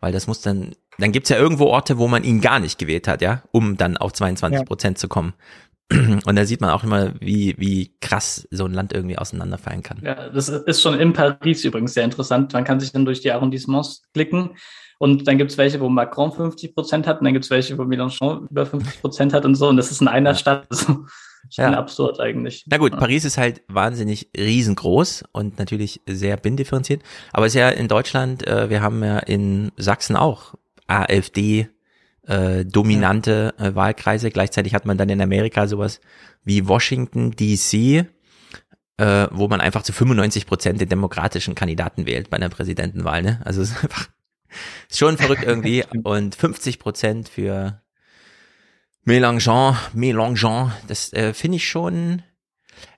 Weil 0.00 0.12
das 0.12 0.26
muss 0.26 0.40
dann, 0.40 0.74
dann 0.98 1.12
gibt's 1.12 1.30
ja 1.30 1.36
irgendwo 1.36 1.66
Orte, 1.66 1.98
wo 1.98 2.08
man 2.08 2.24
ihn 2.24 2.40
gar 2.40 2.60
nicht 2.60 2.78
gewählt 2.78 3.08
hat, 3.08 3.22
ja, 3.22 3.42
um 3.52 3.76
dann 3.76 3.96
auf 3.96 4.12
22 4.12 4.64
Prozent 4.64 4.98
zu 4.98 5.08
kommen. 5.08 5.34
Und 5.90 6.36
da 6.36 6.44
sieht 6.44 6.60
man 6.60 6.70
auch 6.70 6.84
immer, 6.84 7.12
wie, 7.20 7.54
wie 7.58 7.94
krass 8.00 8.46
so 8.50 8.64
ein 8.64 8.72
Land 8.72 8.92
irgendwie 8.92 9.18
auseinanderfallen 9.18 9.82
kann. 9.82 10.00
Ja, 10.02 10.30
das 10.30 10.48
ist 10.48 10.80
schon 10.80 10.98
in 10.98 11.12
Paris 11.12 11.64
übrigens 11.64 11.94
sehr 11.94 12.04
interessant. 12.04 12.52
Man 12.52 12.64
kann 12.64 12.80
sich 12.80 12.92
dann 12.92 13.04
durch 13.04 13.20
die 13.20 13.30
Arrondissements 13.32 14.02
klicken 14.14 14.50
und 14.98 15.26
dann 15.26 15.36
gibt's 15.38 15.58
welche, 15.58 15.80
wo 15.80 15.88
Macron 15.88 16.32
50 16.32 16.74
Prozent 16.74 17.06
hat 17.06 17.18
und 17.18 17.24
dann 17.24 17.34
gibt's 17.34 17.50
welche, 17.50 17.76
wo 17.76 17.82
Mélenchon 17.82 18.48
über 18.50 18.64
50 18.64 19.00
Prozent 19.00 19.32
hat 19.34 19.44
und 19.44 19.54
so. 19.54 19.68
Und 19.68 19.76
das 19.76 19.90
ist 19.90 20.00
in 20.00 20.08
einer 20.08 20.34
Stadt. 20.34 20.66
Also, 20.70 21.06
schon 21.50 21.72
Ja. 21.72 21.78
absurd 21.78 22.20
eigentlich. 22.20 22.64
Na 22.68 22.76
gut, 22.78 22.92
Ja. 22.92 22.98
Paris 22.98 23.24
ist 23.24 23.36
halt 23.36 23.62
wahnsinnig 23.68 24.30
riesengroß 24.38 25.24
und 25.32 25.58
natürlich 25.58 26.00
sehr 26.06 26.36
bindifferenziert. 26.36 27.02
Aber 27.32 27.46
es 27.46 27.54
ist 27.54 27.58
ja 27.58 27.68
in 27.68 27.88
Deutschland, 27.88 28.46
äh, 28.46 28.70
wir 28.70 28.80
haben 28.80 29.02
ja 29.02 29.18
in 29.18 29.72
Sachsen 29.76 30.14
auch 30.16 30.54
AfD 30.92 31.68
äh, 32.26 32.64
dominante 32.64 33.54
äh, 33.58 33.74
Wahlkreise. 33.74 34.30
Gleichzeitig 34.30 34.74
hat 34.74 34.86
man 34.86 34.98
dann 34.98 35.08
in 35.08 35.20
Amerika 35.20 35.66
sowas 35.66 36.00
wie 36.44 36.68
Washington 36.68 37.32
DC, 37.32 38.06
äh, 38.98 39.26
wo 39.30 39.48
man 39.48 39.60
einfach 39.60 39.82
zu 39.82 39.92
95 39.92 40.46
Prozent 40.46 40.80
den 40.80 40.88
demokratischen 40.88 41.54
Kandidaten 41.54 42.06
wählt 42.06 42.30
bei 42.30 42.36
einer 42.36 42.48
Präsidentenwahl. 42.48 43.22
Ne? 43.22 43.40
Also 43.44 43.62
es 43.62 43.70
ist 43.70 43.82
einfach 43.82 44.08
ist 44.88 44.98
schon 44.98 45.16
verrückt 45.16 45.44
irgendwie 45.44 45.84
und 46.04 46.34
50 46.34 46.78
Prozent 46.78 47.28
für 47.28 47.80
Mélenchon, 49.04 49.76
Mélenchon, 49.94 50.70
das 50.86 51.12
äh, 51.12 51.34
finde 51.34 51.56
ich 51.56 51.66
schon 51.66 52.22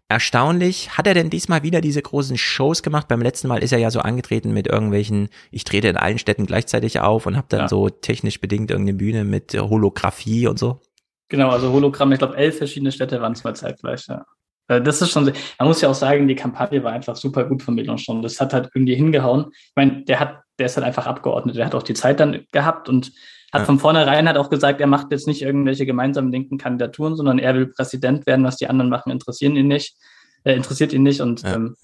erstaunlich. 0.09 0.97
Hat 0.97 1.07
er 1.07 1.15
denn 1.15 1.31
diesmal 1.31 1.63
wieder 1.63 1.81
diese 1.81 2.03
großen 2.03 2.37
Shows 2.37 2.83
gemacht? 2.83 3.09
Beim 3.09 3.23
letzten 3.23 3.49
Mal 3.49 3.63
ist 3.63 3.73
er 3.73 3.79
ja 3.79 3.91
so 3.91 4.01
angetreten 4.01 4.53
mit 4.53 4.67
irgendwelchen, 4.67 5.29
ich 5.51 5.65
trete 5.65 5.89
in 5.89 5.97
allen 5.97 6.19
Städten 6.19 6.47
gleichzeitig 6.47 7.01
auf 7.01 7.27
und 7.27 7.37
habe 7.37 7.47
dann 7.49 7.61
Ja. 7.61 7.69
so 7.69 7.89
technisch 7.89 8.41
bedingt 8.41 8.71
irgendeine 8.71 8.99
Bühne 8.99 9.25
mit 9.25 9.55
Holographie 9.55 10.47
und 10.47 10.59
so. 10.59 10.81
Genau, 11.29 11.49
also 11.51 11.73
Hologramm, 11.73 12.13
ich 12.13 12.19
glaube, 12.19 12.37
elf 12.37 12.59
verschiedene 12.59 12.93
Städte 12.93 13.21
waren 13.21 13.33
es 13.33 13.45
mal 13.45 13.57
zeitgleich, 13.57 14.07
ja. 14.09 14.25
Äh, 14.69 14.81
Das 14.83 15.01
ist 15.03 15.11
schon, 15.11 15.25
man 15.59 15.69
muss 15.69 15.81
ja 15.81 15.89
auch 15.89 15.95
sagen, 15.95 16.29
die 16.29 16.35
Kampagne 16.37 16.83
war 16.85 16.93
einfach 16.93 17.17
super 17.17 17.45
gut 17.45 17.63
von 17.63 17.75
Mélenchon. 17.75 18.23
Das 18.23 18.41
hat 18.41 18.53
halt 18.53 18.71
irgendwie 18.75 18.95
hingehauen. 18.95 19.47
Ich 19.53 19.73
meine, 19.75 20.05
der 20.05 20.21
hat, 20.21 20.41
der 20.59 20.67
ist 20.67 20.77
halt 20.77 20.87
einfach 20.87 21.07
Abgeordneter. 21.07 21.57
Der 21.57 21.67
hat 21.67 21.75
auch 21.75 21.83
die 21.83 21.95
Zeit 21.95 22.21
dann 22.21 22.45
gehabt 22.53 22.89
und 22.89 23.13
hat 23.55 23.61
Ja. 23.63 23.65
von 23.67 23.79
vornherein 23.79 24.27
halt 24.27 24.37
auch 24.37 24.51
gesagt, 24.51 24.81
er 24.81 24.87
macht 24.87 25.11
jetzt 25.13 25.27
nicht 25.27 25.41
irgendwelche 25.41 25.87
gemeinsamen 25.87 26.31
linken 26.31 26.59
Kandidaturen, 26.59 27.17
sondern 27.17 27.39
er 27.39 27.55
will 27.55 27.69
Präsident 27.69 28.27
werden. 28.27 28.45
Was 28.45 28.57
die 28.57 28.69
anderen 28.69 28.91
machen, 28.91 29.11
interessieren 29.13 29.57
ihn 29.57 29.69
nicht, 29.69 29.97
äh, 30.45 30.55
interessiert 30.55 30.93
ihn 30.93 31.03
nicht 31.05 31.21
und 31.23 31.43
Ja. 31.43 31.55
ähm, 31.55 31.77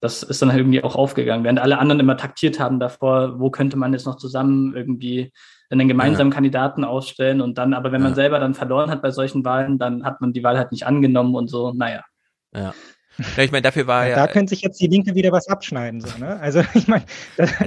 das 0.00 0.22
ist 0.22 0.40
dann 0.40 0.50
halt 0.50 0.60
irgendwie 0.60 0.84
auch 0.84 0.94
aufgegangen. 0.94 1.42
Während 1.44 1.58
alle 1.58 1.78
anderen 1.78 2.00
immer 2.00 2.16
taktiert 2.16 2.60
haben 2.60 2.78
davor, 2.80 3.40
wo 3.40 3.50
könnte 3.50 3.76
man 3.76 3.92
jetzt 3.92 4.06
noch 4.06 4.16
zusammen 4.16 4.74
irgendwie 4.76 5.32
einen 5.68 5.88
gemeinsamen 5.88 6.30
Kandidaten 6.30 6.84
ausstellen 6.84 7.40
und 7.40 7.58
dann, 7.58 7.74
aber 7.74 7.90
wenn 7.92 8.02
man 8.02 8.12
Ja. 8.12 8.14
selber 8.16 8.38
dann 8.38 8.54
verloren 8.54 8.90
hat 8.90 9.02
bei 9.02 9.10
solchen 9.10 9.44
Wahlen, 9.44 9.78
dann 9.78 10.04
hat 10.04 10.20
man 10.20 10.32
die 10.32 10.44
Wahl 10.44 10.56
halt 10.58 10.70
nicht 10.70 10.86
angenommen 10.86 11.34
und 11.34 11.48
so, 11.48 11.72
naja. 11.72 12.04
Ja. 12.54 12.72
Ja, 13.36 13.42
ich 13.42 13.50
meine, 13.50 13.62
dafür 13.62 13.86
war 13.86 14.04
Ja, 14.04 14.10
ja, 14.10 14.26
da 14.26 14.32
könnte 14.32 14.50
sich 14.50 14.60
jetzt 14.62 14.80
die 14.80 14.86
Linke 14.88 15.14
wieder 15.14 15.32
was 15.32 15.48
abschneiden. 15.48 16.00
So, 16.00 16.18
ne? 16.18 16.38
Also 16.40 16.62
ich 16.74 16.86
meine, 16.88 17.04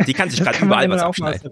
die 0.05 0.13
kann 0.13 0.29
sich 0.29 0.41
gerade 0.41 0.59
überall 0.63 0.89
was 0.89 1.01
abschneiden. 1.01 1.51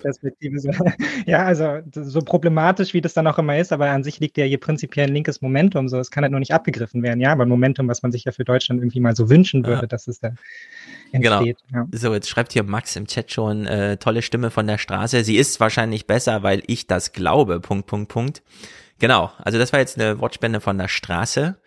so. 0.60 0.70
Ja, 1.26 1.44
also 1.46 1.80
so 1.94 2.22
problematisch, 2.22 2.94
wie 2.94 3.02
das 3.02 3.14
dann 3.14 3.28
auch 3.28 3.38
immer 3.40 3.58
ist, 3.58 3.72
aber 3.74 3.90
an 3.90 4.04
sich 4.04 4.20
liegt 4.20 4.38
ja 4.38 4.46
hier 4.46 4.60
prinzipiell 4.60 5.08
ein 5.08 5.14
linkes 5.14 5.42
Momentum. 5.42 5.88
So, 5.90 5.98
es 6.00 6.12
kann 6.12 6.24
halt 6.24 6.32
nur 6.32 6.40
nicht 6.40 6.54
abgegriffen 6.54 7.02
werden, 7.04 7.20
ja, 7.20 7.32
aber 7.32 7.46
ein 7.46 7.50
Momentum, 7.50 7.88
was 7.88 8.04
man 8.04 8.12
sich 8.12 8.24
ja 8.26 8.32
für 8.32 8.44
Deutschland 8.46 8.82
irgendwie 8.82 9.00
mal 9.00 9.16
so 9.16 9.30
wünschen 9.30 9.66
würde, 9.66 9.82
Ja. 9.82 9.88
dass 9.88 10.08
es 10.08 10.20
da 10.20 10.32
Genau. 11.12 11.38
entsteht. 11.38 11.58
Ja. 11.74 11.88
So, 11.92 12.14
jetzt 12.14 12.30
schreibt 12.30 12.54
hier 12.54 12.64
Max 12.64 12.96
im 12.96 13.08
Chat 13.08 13.32
schon, 13.32 13.66
äh, 13.66 13.98
tolle 13.98 14.22
Stimme 14.22 14.52
von 14.52 14.68
der 14.68 14.78
Straße. 14.78 15.24
Sie 15.24 15.38
ist 15.38 15.60
wahrscheinlich 15.60 16.06
besser, 16.06 16.44
weil 16.44 16.62
ich 16.68 16.88
das 16.88 17.14
glaube. 17.14 17.60
Punkt, 17.62 17.88
Punkt, 17.88 18.10
Punkt. 18.10 18.44
Genau, 19.00 19.32
also 19.38 19.58
das 19.58 19.74
war 19.74 19.80
jetzt 19.80 20.00
eine 20.00 20.20
Wortspende 20.20 20.60
von 20.60 20.78
der 20.78 20.88
Straße. 20.88 21.58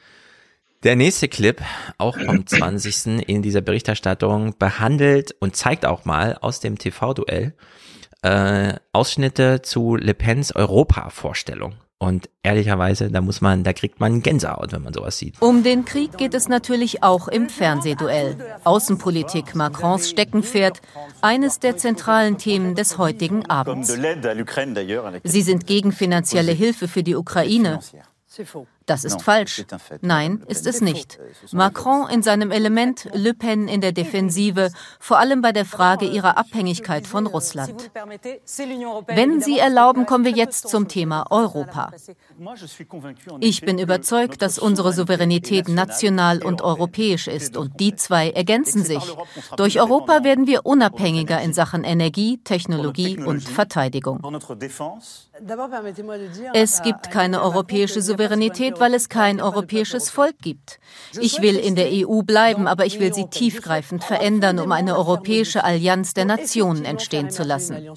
Der 0.82 0.96
nächste 0.96 1.28
Clip, 1.28 1.60
auch 1.98 2.18
vom 2.18 2.46
20. 2.46 3.28
in 3.28 3.42
dieser 3.42 3.60
Berichterstattung, 3.60 4.54
behandelt 4.58 5.34
und 5.38 5.54
zeigt 5.54 5.84
auch 5.84 6.06
mal 6.06 6.38
aus 6.40 6.60
dem 6.60 6.78
TV-Duell 6.78 7.54
äh, 8.22 8.74
Ausschnitte 8.92 9.60
zu 9.62 9.96
Le 9.96 10.14
Pens 10.14 10.54
Europa-Vorstellung. 10.54 11.74
Und 11.98 12.30
ehrlicherweise, 12.42 13.10
da 13.10 13.20
muss 13.20 13.42
man, 13.42 13.62
da 13.62 13.74
kriegt 13.74 14.00
man 14.00 14.22
Gänsehaut, 14.22 14.72
wenn 14.72 14.82
man 14.82 14.94
sowas 14.94 15.18
sieht. 15.18 15.34
Um 15.42 15.62
den 15.62 15.84
Krieg 15.84 16.16
geht 16.16 16.32
es 16.32 16.48
natürlich 16.48 17.02
auch 17.02 17.28
im 17.28 17.50
Fernsehduell. 17.50 18.38
Außenpolitik 18.64 19.54
Macrons 19.54 20.08
Steckenpferd, 20.08 20.80
eines 21.20 21.58
der 21.58 21.76
zentralen 21.76 22.38
Themen 22.38 22.74
des 22.74 22.96
heutigen 22.96 23.44
Abends. 23.50 23.94
Sie 25.24 25.42
sind 25.42 25.66
gegen 25.66 25.92
finanzielle 25.92 26.52
Hilfe 26.52 26.88
für 26.88 27.02
die 27.02 27.16
Ukraine. 27.16 27.80
Das 28.90 29.04
ist 29.04 29.22
falsch. 29.22 29.64
Nein, 30.00 30.42
ist 30.48 30.66
es 30.66 30.80
nicht. 30.80 31.20
Macron 31.52 32.10
in 32.10 32.24
seinem 32.24 32.50
Element, 32.50 33.08
Le 33.12 33.34
Pen 33.34 33.68
in 33.68 33.80
der 33.80 33.92
Defensive, 33.92 34.72
vor 34.98 35.20
allem 35.20 35.42
bei 35.42 35.52
der 35.52 35.64
Frage 35.64 36.06
ihrer 36.06 36.36
Abhängigkeit 36.36 37.06
von 37.06 37.28
Russland. 37.28 37.88
Wenn 39.06 39.40
Sie 39.40 39.60
erlauben, 39.60 40.06
kommen 40.06 40.24
wir 40.24 40.32
jetzt 40.32 40.68
zum 40.68 40.88
Thema 40.88 41.26
Europa. 41.30 41.92
Ich 43.38 43.60
bin 43.60 43.78
überzeugt, 43.78 44.42
dass 44.42 44.58
unsere 44.58 44.92
Souveränität 44.92 45.68
national 45.68 46.42
und 46.42 46.62
europäisch 46.62 47.28
ist 47.28 47.56
und 47.56 47.78
die 47.78 47.94
zwei 47.94 48.30
ergänzen 48.30 48.82
sich. 48.82 49.04
Durch 49.56 49.80
Europa 49.80 50.24
werden 50.24 50.48
wir 50.48 50.66
unabhängiger 50.66 51.40
in 51.40 51.52
Sachen 51.52 51.84
Energie, 51.84 52.40
Technologie 52.42 53.22
und 53.22 53.42
Verteidigung. 53.42 54.20
Es 56.52 56.82
gibt 56.82 57.10
keine 57.10 57.42
europäische 57.42 58.02
Souveränität, 58.02 58.79
weil 58.80 58.94
es 58.94 59.08
kein 59.08 59.40
europäisches 59.40 60.10
Volk 60.10 60.38
gibt. 60.40 60.80
Ich 61.20 61.40
will 61.40 61.56
in 61.56 61.76
der 61.76 61.88
EU 61.90 62.22
bleiben, 62.22 62.66
aber 62.66 62.86
ich 62.86 62.98
will 62.98 63.12
sie 63.12 63.26
tiefgreifend 63.28 64.02
verändern, 64.02 64.58
um 64.58 64.72
eine 64.72 64.96
europäische 64.96 65.62
Allianz 65.62 66.14
der 66.14 66.24
Nationen 66.24 66.84
entstehen 66.84 67.30
zu 67.30 67.42
lassen. 67.42 67.88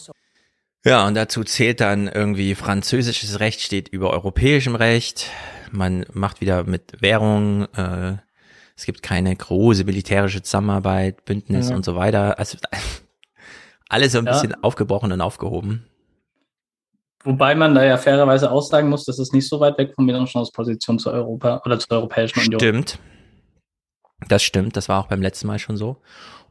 Ja, 0.86 1.08
und 1.08 1.16
dazu 1.16 1.44
zählt 1.44 1.80
dann 1.80 2.08
irgendwie 2.10 2.56
französisches 2.56 3.40
Recht 3.40 3.62
steht 3.62 3.88
über 3.88 4.12
europäischem 4.12 4.76
Recht. 4.76 5.30
Man 5.72 6.06
macht 6.12 6.42
wieder 6.42 6.66
mit 6.66 7.02
Währung, 7.02 7.66
äh, 7.74 8.18
es 8.76 8.86
gibt 8.86 9.02
keine 9.02 9.36
große 9.36 9.86
militärische 9.86 10.42
Zusammenarbeit, 10.42 11.26
Bündnis 11.26 11.70
ja. 11.70 11.76
und 11.76 11.86
so 11.86 11.96
weiter. 11.96 12.38
Also 12.38 12.58
alles 13.90 14.12
so 14.12 14.20
ein 14.20 14.26
bisschen 14.26 14.62
aufgebrochen 14.62 15.12
und 15.12 15.22
aufgehoben. 15.22 15.86
Wobei 17.24 17.56
man 17.56 17.74
da 17.74 17.84
ja 17.84 17.98
fairerweise 17.98 18.52
auch 18.52 18.62
sagen 18.62 18.90
muss, 18.90 19.06
das 19.06 19.18
ist 19.18 19.34
nicht 19.34 19.48
so 19.48 19.60
weit 19.60 19.78
weg 19.78 19.94
von 19.96 20.06
Mélenchons 20.06 20.52
Position 20.52 21.00
zu 21.00 21.12
Europa 21.12 21.62
oder 21.66 21.80
zur 21.80 21.98
Europäischen 21.98 22.40
Union. 22.40 22.60
Stimmt. 22.60 23.00
Das 24.28 24.44
stimmt, 24.44 24.76
das 24.78 24.90
war 24.90 25.00
auch 25.00 25.08
beim 25.08 25.22
letzten 25.22 25.48
Mal 25.48 25.60
schon 25.60 25.78
so. 25.78 25.98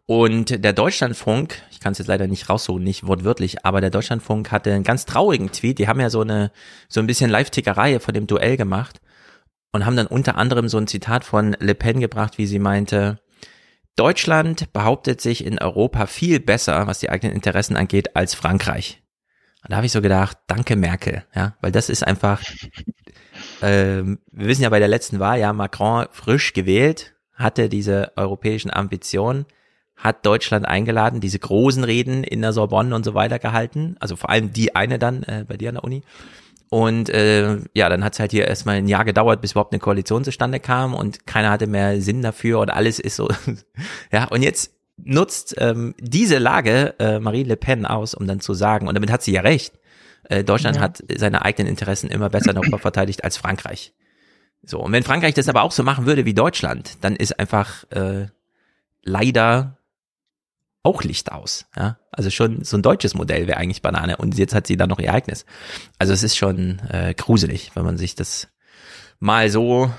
Und 0.06 0.64
der 0.64 0.72
Deutschlandfunk, 0.72 1.62
ich 1.70 1.80
kann 1.80 1.92
es 1.92 1.98
jetzt 1.98 2.08
leider 2.08 2.26
nicht 2.26 2.48
raussuchen, 2.48 2.82
nicht 2.82 3.06
wortwörtlich, 3.06 3.64
aber 3.64 3.80
der 3.80 3.90
Deutschlandfunk 3.90 4.50
hatte 4.50 4.72
einen 4.72 4.84
ganz 4.84 5.06
traurigen 5.06 5.52
Tweet. 5.52 5.78
Die 5.78 5.88
haben 5.88 6.00
ja 6.00 6.10
so 6.10 6.20
eine, 6.20 6.50
so 6.88 7.00
ein 7.00 7.06
bisschen 7.06 7.30
Live-Tickerei 7.30 8.00
von 8.00 8.12
dem 8.12 8.26
Duell 8.26 8.56
gemacht 8.56 9.00
und 9.72 9.86
haben 9.86 9.96
dann 9.96 10.06
unter 10.06 10.36
anderem 10.36 10.68
so 10.68 10.78
ein 10.78 10.86
Zitat 10.86 11.24
von 11.24 11.56
Le 11.60 11.74
Pen 11.74 12.00
gebracht, 12.00 12.36
wie 12.36 12.46
sie 12.46 12.58
meinte, 12.58 13.20
Deutschland 13.96 14.72
behauptet 14.72 15.20
sich 15.20 15.44
in 15.44 15.58
Europa 15.58 16.06
viel 16.06 16.40
besser, 16.40 16.86
was 16.86 16.98
die 16.98 17.10
eigenen 17.10 17.34
Interessen 17.34 17.76
angeht, 17.76 18.16
als 18.16 18.34
Frankreich. 18.34 19.01
Und 19.62 19.70
da 19.70 19.76
habe 19.76 19.86
ich 19.86 19.92
so 19.92 20.02
gedacht, 20.02 20.38
danke 20.46 20.76
Merkel, 20.76 21.24
ja, 21.34 21.54
weil 21.60 21.72
das 21.72 21.88
ist 21.88 22.04
einfach, 22.04 22.42
äh, 23.60 24.02
wir 24.02 24.18
wissen 24.32 24.62
ja 24.62 24.70
bei 24.70 24.80
der 24.80 24.88
letzten 24.88 25.20
Wahl, 25.20 25.38
ja, 25.38 25.52
Macron 25.52 26.06
frisch 26.10 26.52
gewählt, 26.52 27.14
hatte 27.34 27.68
diese 27.68 28.12
europäischen 28.16 28.72
Ambitionen, 28.72 29.46
hat 29.96 30.26
Deutschland 30.26 30.66
eingeladen, 30.66 31.20
diese 31.20 31.38
großen 31.38 31.84
Reden 31.84 32.24
in 32.24 32.42
der 32.42 32.52
Sorbonne 32.52 32.94
und 32.94 33.04
so 33.04 33.14
weiter 33.14 33.38
gehalten, 33.38 33.96
also 34.00 34.16
vor 34.16 34.30
allem 34.30 34.52
die 34.52 34.74
eine 34.74 34.98
dann 34.98 35.22
äh, 35.22 35.44
bei 35.46 35.56
dir 35.56 35.68
an 35.68 35.76
der 35.76 35.84
Uni. 35.84 36.02
Und 36.68 37.10
äh, 37.10 37.58
ja, 37.74 37.90
dann 37.90 38.02
hat 38.02 38.14
es 38.14 38.18
halt 38.18 38.30
hier 38.30 38.48
erstmal 38.48 38.76
ein 38.76 38.88
Jahr 38.88 39.04
gedauert, 39.04 39.42
bis 39.42 39.52
überhaupt 39.52 39.74
eine 39.74 39.78
Koalition 39.78 40.24
zustande 40.24 40.58
kam 40.58 40.94
und 40.94 41.26
keiner 41.26 41.50
hatte 41.50 41.66
mehr 41.66 42.00
Sinn 42.00 42.22
dafür 42.22 42.60
und 42.60 42.70
alles 42.70 42.98
ist 42.98 43.16
so. 43.16 43.28
ja, 44.12 44.24
und 44.24 44.42
jetzt 44.42 44.72
nutzt 44.96 45.54
ähm, 45.58 45.94
diese 45.98 46.38
Lage 46.38 46.94
äh, 46.98 47.18
Marine 47.18 47.50
Le 47.50 47.56
Pen 47.56 47.86
aus, 47.86 48.14
um 48.14 48.26
dann 48.26 48.40
zu 48.40 48.54
sagen, 48.54 48.88
und 48.88 48.94
damit 48.94 49.10
hat 49.10 49.22
sie 49.22 49.32
ja 49.32 49.40
recht, 49.40 49.78
äh, 50.24 50.44
Deutschland 50.44 50.76
ja. 50.76 50.82
hat 50.82 51.02
seine 51.16 51.44
eigenen 51.44 51.68
Interessen 51.68 52.10
immer 52.10 52.28
besser 52.28 52.50
in 52.50 52.58
Europa 52.58 52.78
verteidigt 52.78 53.24
als 53.24 53.36
Frankreich. 53.36 53.94
So, 54.62 54.80
und 54.80 54.92
wenn 54.92 55.02
Frankreich 55.02 55.34
das 55.34 55.48
aber 55.48 55.62
auch 55.62 55.72
so 55.72 55.82
machen 55.82 56.06
würde 56.06 56.24
wie 56.24 56.34
Deutschland, 56.34 56.98
dann 57.00 57.16
ist 57.16 57.38
einfach 57.38 57.84
äh, 57.90 58.28
leider 59.02 59.78
auch 60.84 61.02
Licht 61.02 61.32
aus. 61.32 61.66
Ja? 61.76 61.98
Also 62.10 62.30
schon 62.30 62.64
so 62.64 62.76
ein 62.76 62.82
deutsches 62.82 63.14
Modell 63.14 63.46
wäre 63.46 63.58
eigentlich 63.58 63.82
Banane 63.82 64.16
und 64.16 64.38
jetzt 64.38 64.54
hat 64.54 64.66
sie 64.66 64.76
dann 64.76 64.88
noch 64.88 64.98
ihr 64.98 65.12
eigenes. 65.12 65.46
Also 65.98 66.12
es 66.12 66.22
ist 66.22 66.36
schon 66.36 66.80
äh, 66.90 67.14
gruselig, 67.14 67.72
wenn 67.74 67.84
man 67.84 67.98
sich 67.98 68.14
das 68.14 68.48
mal 69.18 69.48
so 69.50 69.92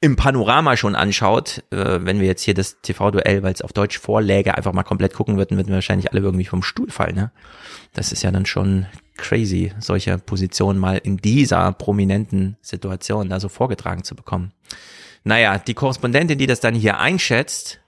im 0.00 0.16
Panorama 0.16 0.76
schon 0.76 0.94
anschaut, 0.94 1.64
äh, 1.70 1.98
wenn 2.00 2.20
wir 2.20 2.26
jetzt 2.26 2.42
hier 2.42 2.54
das 2.54 2.80
TV-Duell, 2.82 3.42
weil 3.42 3.52
es 3.52 3.62
auf 3.62 3.72
Deutsch 3.72 3.98
vorläge, 3.98 4.56
einfach 4.56 4.72
mal 4.72 4.84
komplett 4.84 5.14
gucken 5.14 5.36
würden, 5.36 5.56
würden 5.56 5.68
wir 5.68 5.76
wahrscheinlich 5.76 6.12
alle 6.12 6.20
irgendwie 6.20 6.44
vom 6.44 6.62
Stuhl 6.62 6.90
fallen. 6.90 7.16
Ne? 7.16 7.32
Das 7.94 8.12
ist 8.12 8.22
ja 8.22 8.30
dann 8.30 8.46
schon 8.46 8.86
crazy, 9.16 9.72
solche 9.80 10.18
Positionen 10.18 10.78
mal 10.78 10.98
in 10.98 11.16
dieser 11.16 11.72
prominenten 11.72 12.56
Situation 12.60 13.28
da 13.28 13.40
so 13.40 13.48
vorgetragen 13.48 14.04
zu 14.04 14.14
bekommen. 14.14 14.52
Naja, 15.24 15.58
die 15.58 15.74
Korrespondentin, 15.74 16.38
die 16.38 16.46
das 16.46 16.60
dann 16.60 16.76
hier 16.76 17.00
einschätzt, 17.00 17.80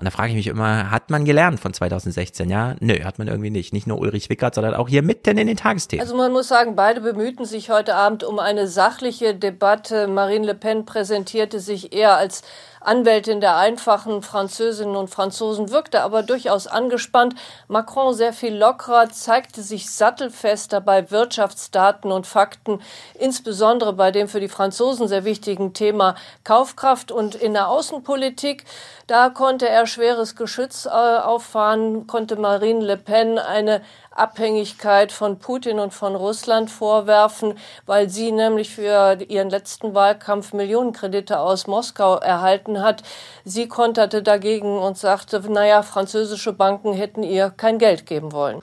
und 0.00 0.06
da 0.06 0.10
frage 0.10 0.30
ich 0.30 0.34
mich 0.34 0.46
immer, 0.46 0.90
hat 0.90 1.10
man 1.10 1.26
gelernt 1.26 1.60
von 1.60 1.74
2016? 1.74 2.48
Ja, 2.48 2.74
nö, 2.80 3.04
hat 3.04 3.18
man 3.18 3.28
irgendwie 3.28 3.50
nicht. 3.50 3.74
Nicht 3.74 3.86
nur 3.86 3.98
Ulrich 3.98 4.30
Wickert, 4.30 4.54
sondern 4.54 4.72
auch 4.72 4.88
hier 4.88 5.02
mitten 5.02 5.36
in 5.36 5.46
den 5.46 5.58
Tagesthemen. 5.58 6.02
Also 6.02 6.16
man 6.16 6.32
muss 6.32 6.48
sagen, 6.48 6.74
beide 6.74 7.02
bemühten 7.02 7.44
sich 7.44 7.68
heute 7.68 7.94
Abend 7.94 8.24
um 8.24 8.38
eine 8.38 8.66
sachliche 8.66 9.34
Debatte. 9.34 10.08
Marine 10.08 10.46
Le 10.46 10.54
Pen 10.54 10.86
präsentierte 10.86 11.60
sich 11.60 11.92
eher 11.92 12.16
als 12.16 12.40
Anwältin 12.80 13.42
der 13.42 13.56
einfachen 13.56 14.22
Französinnen 14.22 14.96
und 14.96 15.08
Franzosen, 15.08 15.70
wirkte 15.70 16.02
aber 16.02 16.22
durchaus 16.22 16.66
angespannt. 16.66 17.34
Macron 17.68 18.14
sehr 18.14 18.32
viel 18.32 18.56
lockerer, 18.56 19.10
zeigte 19.10 19.62
sich 19.62 19.90
sattelfest 19.90 20.72
dabei 20.72 21.10
Wirtschaftsdaten 21.10 22.10
und 22.10 22.26
Fakten, 22.26 22.80
insbesondere 23.18 23.92
bei 23.92 24.10
dem 24.10 24.28
für 24.28 24.40
die 24.40 24.48
Franzosen 24.48 25.08
sehr 25.08 25.24
wichtigen 25.24 25.74
Thema 25.74 26.14
Kaufkraft 26.44 27.12
und 27.12 27.34
in 27.34 27.52
der 27.52 27.68
Außenpolitik. 27.68 28.64
Da 29.06 29.28
konnte 29.28 29.68
er 29.68 29.86
schweres 29.86 30.36
Geschütz 30.36 30.86
äh, 30.86 30.88
auffahren, 30.88 32.06
konnte 32.06 32.36
Marine 32.36 32.84
Le 32.84 32.96
Pen 32.96 33.38
eine 33.38 33.82
Abhängigkeit 34.20 35.10
von 35.10 35.38
Putin 35.38 35.78
und 35.78 35.92
von 35.92 36.14
Russland 36.14 36.70
vorwerfen, 36.70 37.54
weil 37.86 38.08
sie 38.08 38.30
nämlich 38.30 38.70
für 38.70 39.18
ihren 39.28 39.50
letzten 39.50 39.94
Wahlkampf 39.94 40.52
Millionenkredite 40.52 41.40
aus 41.40 41.66
Moskau 41.66 42.16
erhalten 42.16 42.82
hat. 42.82 43.02
Sie 43.44 43.66
konterte 43.66 44.22
dagegen 44.22 44.78
und 44.78 44.98
sagte, 44.98 45.40
naja, 45.50 45.82
französische 45.82 46.52
Banken 46.52 46.92
hätten 46.92 47.22
ihr 47.22 47.50
kein 47.50 47.78
Geld 47.78 48.06
geben 48.06 48.32
wollen. 48.32 48.60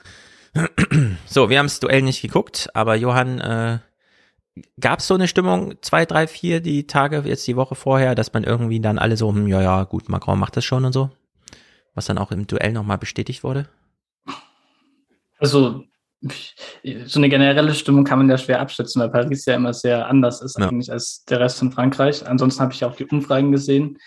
So, 1.26 1.50
wir 1.50 1.58
haben 1.58 1.66
das 1.66 1.78
Duell 1.78 2.02
nicht 2.02 2.22
geguckt, 2.22 2.70
aber 2.72 2.96
Johann, 2.96 3.38
äh, 3.38 3.78
gab 4.80 5.00
es 5.00 5.06
so 5.06 5.14
eine 5.14 5.28
Stimmung 5.28 5.74
zwei, 5.82 6.04
drei, 6.06 6.26
vier, 6.26 6.60
die 6.60 6.86
Tage, 6.86 7.22
jetzt 7.26 7.46
die 7.46 7.56
Woche 7.56 7.74
vorher, 7.74 8.14
dass 8.14 8.32
man 8.32 8.44
irgendwie 8.44 8.80
dann 8.80 8.98
alle 8.98 9.16
so, 9.16 9.28
hm, 9.28 9.46
ja, 9.46 9.60
ja, 9.60 9.84
gut, 9.84 10.08
Macron 10.08 10.38
macht 10.38 10.56
das 10.56 10.64
schon 10.64 10.84
und 10.84 10.92
so? 10.92 11.10
Was 11.94 12.06
dann 12.06 12.18
auch 12.18 12.30
im 12.30 12.46
Duell 12.46 12.72
nochmal 12.72 12.98
bestätigt 12.98 13.44
wurde? 13.44 13.68
Also 15.38 15.84
so 17.06 17.20
eine 17.20 17.28
generelle 17.28 17.74
Stimmung 17.74 18.04
kann 18.04 18.18
man 18.18 18.28
ja 18.28 18.38
schwer 18.38 18.60
abschätzen, 18.60 19.00
weil 19.00 19.10
Paris 19.10 19.46
ja 19.46 19.54
immer 19.54 19.72
sehr 19.72 20.08
anders 20.08 20.42
ist 20.42 20.58
ja. 20.58 20.68
eigentlich 20.68 20.90
als 20.90 21.24
der 21.24 21.40
Rest 21.40 21.60
von 21.60 21.70
Frankreich. 21.70 22.26
Ansonsten 22.26 22.60
habe 22.60 22.72
ich 22.72 22.84
auch 22.84 22.96
die 22.96 23.06
Umfragen 23.06 23.52
gesehen. 23.52 23.98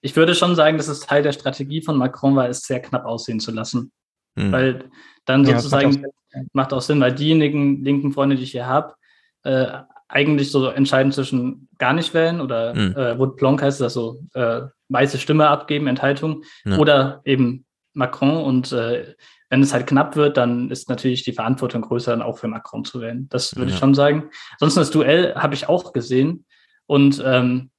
Ich 0.00 0.16
würde 0.16 0.34
schon 0.34 0.54
sagen, 0.54 0.78
dass 0.78 0.88
es 0.88 1.00
Teil 1.00 1.22
der 1.22 1.32
Strategie 1.32 1.82
von 1.82 1.96
Macron 1.96 2.36
war, 2.36 2.48
es 2.48 2.62
sehr 2.62 2.80
knapp 2.80 3.04
aussehen 3.04 3.40
zu 3.40 3.50
lassen. 3.50 3.92
Mhm. 4.36 4.52
Weil 4.52 4.84
dann 5.26 5.44
sozusagen 5.44 5.92
ja, 5.92 5.98
macht, 5.98 6.06
auch 6.06 6.42
macht, 6.52 6.72
auch 6.72 6.80
Sinn, 6.80 7.00
weil 7.00 7.14
diejenigen 7.14 7.84
linken 7.84 8.12
Freunde, 8.12 8.36
die 8.36 8.44
ich 8.44 8.52
hier 8.52 8.66
habe, 8.66 8.94
äh, 9.42 9.66
eigentlich 10.08 10.50
so 10.50 10.68
entscheiden 10.68 11.12
zwischen 11.12 11.68
gar 11.76 11.92
nicht 11.92 12.14
wählen 12.14 12.40
oder 12.40 12.74
mhm. 12.74 12.96
äh, 12.96 13.16
Vote 13.16 13.36
Blanc 13.36 13.60
heißt 13.60 13.80
das 13.80 13.92
so, 13.92 14.22
äh, 14.32 14.62
weiße 14.88 15.18
Stimme 15.18 15.48
abgeben, 15.48 15.86
Enthaltung, 15.86 16.44
ja. 16.64 16.78
oder 16.78 17.20
eben 17.24 17.66
Macron 17.92 18.42
und 18.42 18.72
äh, 18.72 19.14
wenn 19.50 19.62
es 19.62 19.72
halt 19.72 19.86
knapp 19.86 20.16
wird, 20.16 20.36
dann 20.36 20.70
ist 20.70 20.88
natürlich 20.88 21.24
die 21.24 21.32
Verantwortung 21.32 21.82
größer, 21.82 22.10
dann 22.10 22.22
auch 22.22 22.38
für 22.38 22.48
Macron 22.48 22.84
zu 22.84 23.00
wählen. 23.00 23.28
Das 23.30 23.56
würde 23.56 23.70
ja. 23.70 23.74
ich 23.74 23.80
schon 23.80 23.94
sagen. 23.94 24.30
Ansonsten 24.52 24.80
das 24.80 24.90
Duell 24.90 25.34
habe 25.34 25.54
ich 25.54 25.68
auch 25.68 25.92
gesehen. 25.92 26.44
Und 26.86 27.22
ähm, 27.24 27.70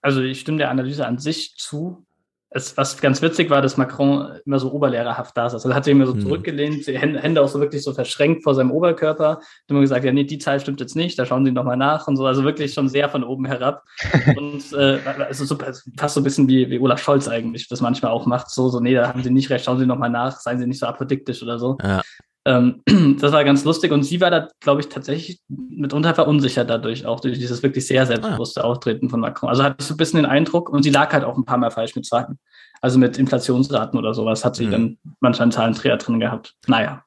also 0.00 0.20
ich 0.20 0.40
stimme 0.40 0.58
der 0.58 0.70
Analyse 0.70 1.06
an 1.06 1.18
sich 1.18 1.54
zu 1.56 2.06
es, 2.54 2.76
was 2.76 3.00
ganz 3.00 3.22
witzig 3.22 3.50
war, 3.50 3.62
dass 3.62 3.76
Macron 3.76 4.38
immer 4.44 4.58
so 4.58 4.72
oberlehrerhaft 4.72 5.36
da 5.36 5.48
saß. 5.48 5.64
Also 5.64 5.74
hat 5.74 5.84
sich 5.84 5.92
immer 5.92 6.06
so 6.06 6.14
mhm. 6.14 6.20
zurückgelehnt, 6.20 6.86
die 6.86 6.98
Hände 6.98 7.42
auch 7.42 7.48
so 7.48 7.60
wirklich 7.60 7.82
so 7.82 7.92
verschränkt 7.92 8.42
vor 8.44 8.54
seinem 8.54 8.70
Oberkörper. 8.70 9.38
Hat 9.38 9.42
immer 9.68 9.80
gesagt, 9.80 10.04
ja, 10.04 10.12
nee, 10.12 10.24
die 10.24 10.38
Zahl 10.38 10.60
stimmt 10.60 10.80
jetzt 10.80 10.96
nicht, 10.96 11.18
da 11.18 11.26
schauen 11.26 11.44
Sie 11.44 11.52
nochmal 11.52 11.76
nach 11.76 12.06
und 12.08 12.16
so. 12.16 12.26
Also 12.26 12.44
wirklich 12.44 12.74
schon 12.74 12.88
sehr 12.88 13.08
von 13.08 13.24
oben 13.24 13.46
herab. 13.46 13.84
und 14.36 14.72
äh, 14.72 14.98
also 15.26 15.44
so, 15.44 15.56
fast 15.96 16.14
so 16.14 16.20
ein 16.20 16.24
bisschen 16.24 16.48
wie, 16.48 16.68
wie 16.70 16.78
Olaf 16.78 17.02
Scholz 17.02 17.28
eigentlich, 17.28 17.68
das 17.68 17.80
manchmal 17.80 18.12
auch 18.12 18.26
macht. 18.26 18.50
So, 18.50 18.68
so, 18.68 18.80
nee, 18.80 18.94
da 18.94 19.08
haben 19.08 19.22
Sie 19.22 19.30
nicht 19.30 19.50
recht, 19.50 19.64
schauen 19.64 19.78
Sie 19.78 19.86
nochmal 19.86 20.10
nach, 20.10 20.40
seien 20.40 20.58
Sie 20.58 20.66
nicht 20.66 20.80
so 20.80 20.86
apodiktisch 20.86 21.42
oder 21.42 21.58
so. 21.58 21.78
Ja. 21.82 22.02
Ähm, 22.44 22.82
das 23.20 23.32
war 23.32 23.44
ganz 23.44 23.64
lustig 23.64 23.92
und 23.92 24.02
sie 24.02 24.20
war 24.20 24.30
da, 24.30 24.48
glaube 24.60 24.80
ich, 24.80 24.88
tatsächlich 24.88 25.40
mitunter 25.48 26.14
verunsichert 26.14 26.68
dadurch, 26.68 27.06
auch 27.06 27.20
durch 27.20 27.38
dieses 27.38 27.62
wirklich 27.62 27.86
sehr 27.86 28.06
selbstbewusste 28.06 28.62
ah. 28.62 28.64
Auftreten 28.64 29.08
von 29.08 29.20
Macron. 29.20 29.48
Also 29.48 29.62
hatte 29.62 29.76
ich 29.80 29.86
so 29.86 29.94
ein 29.94 29.96
bisschen 29.96 30.18
den 30.18 30.26
Eindruck 30.26 30.68
und 30.68 30.82
sie 30.82 30.90
lag 30.90 31.12
halt 31.12 31.24
auch 31.24 31.36
ein 31.36 31.44
paar 31.44 31.58
Mal 31.58 31.70
falsch 31.70 31.94
mit 31.94 32.06
Zahlen. 32.06 32.38
Also 32.80 32.98
mit 32.98 33.16
Inflationsdaten 33.16 33.98
oder 33.98 34.12
sowas 34.12 34.44
hat 34.44 34.56
sie 34.56 34.66
mhm. 34.66 34.70
dann 34.70 34.98
manchmal 35.20 35.44
einen 35.44 35.52
Zahlendreher 35.52 35.96
drin 35.98 36.18
gehabt. 36.18 36.56
Naja. 36.66 37.04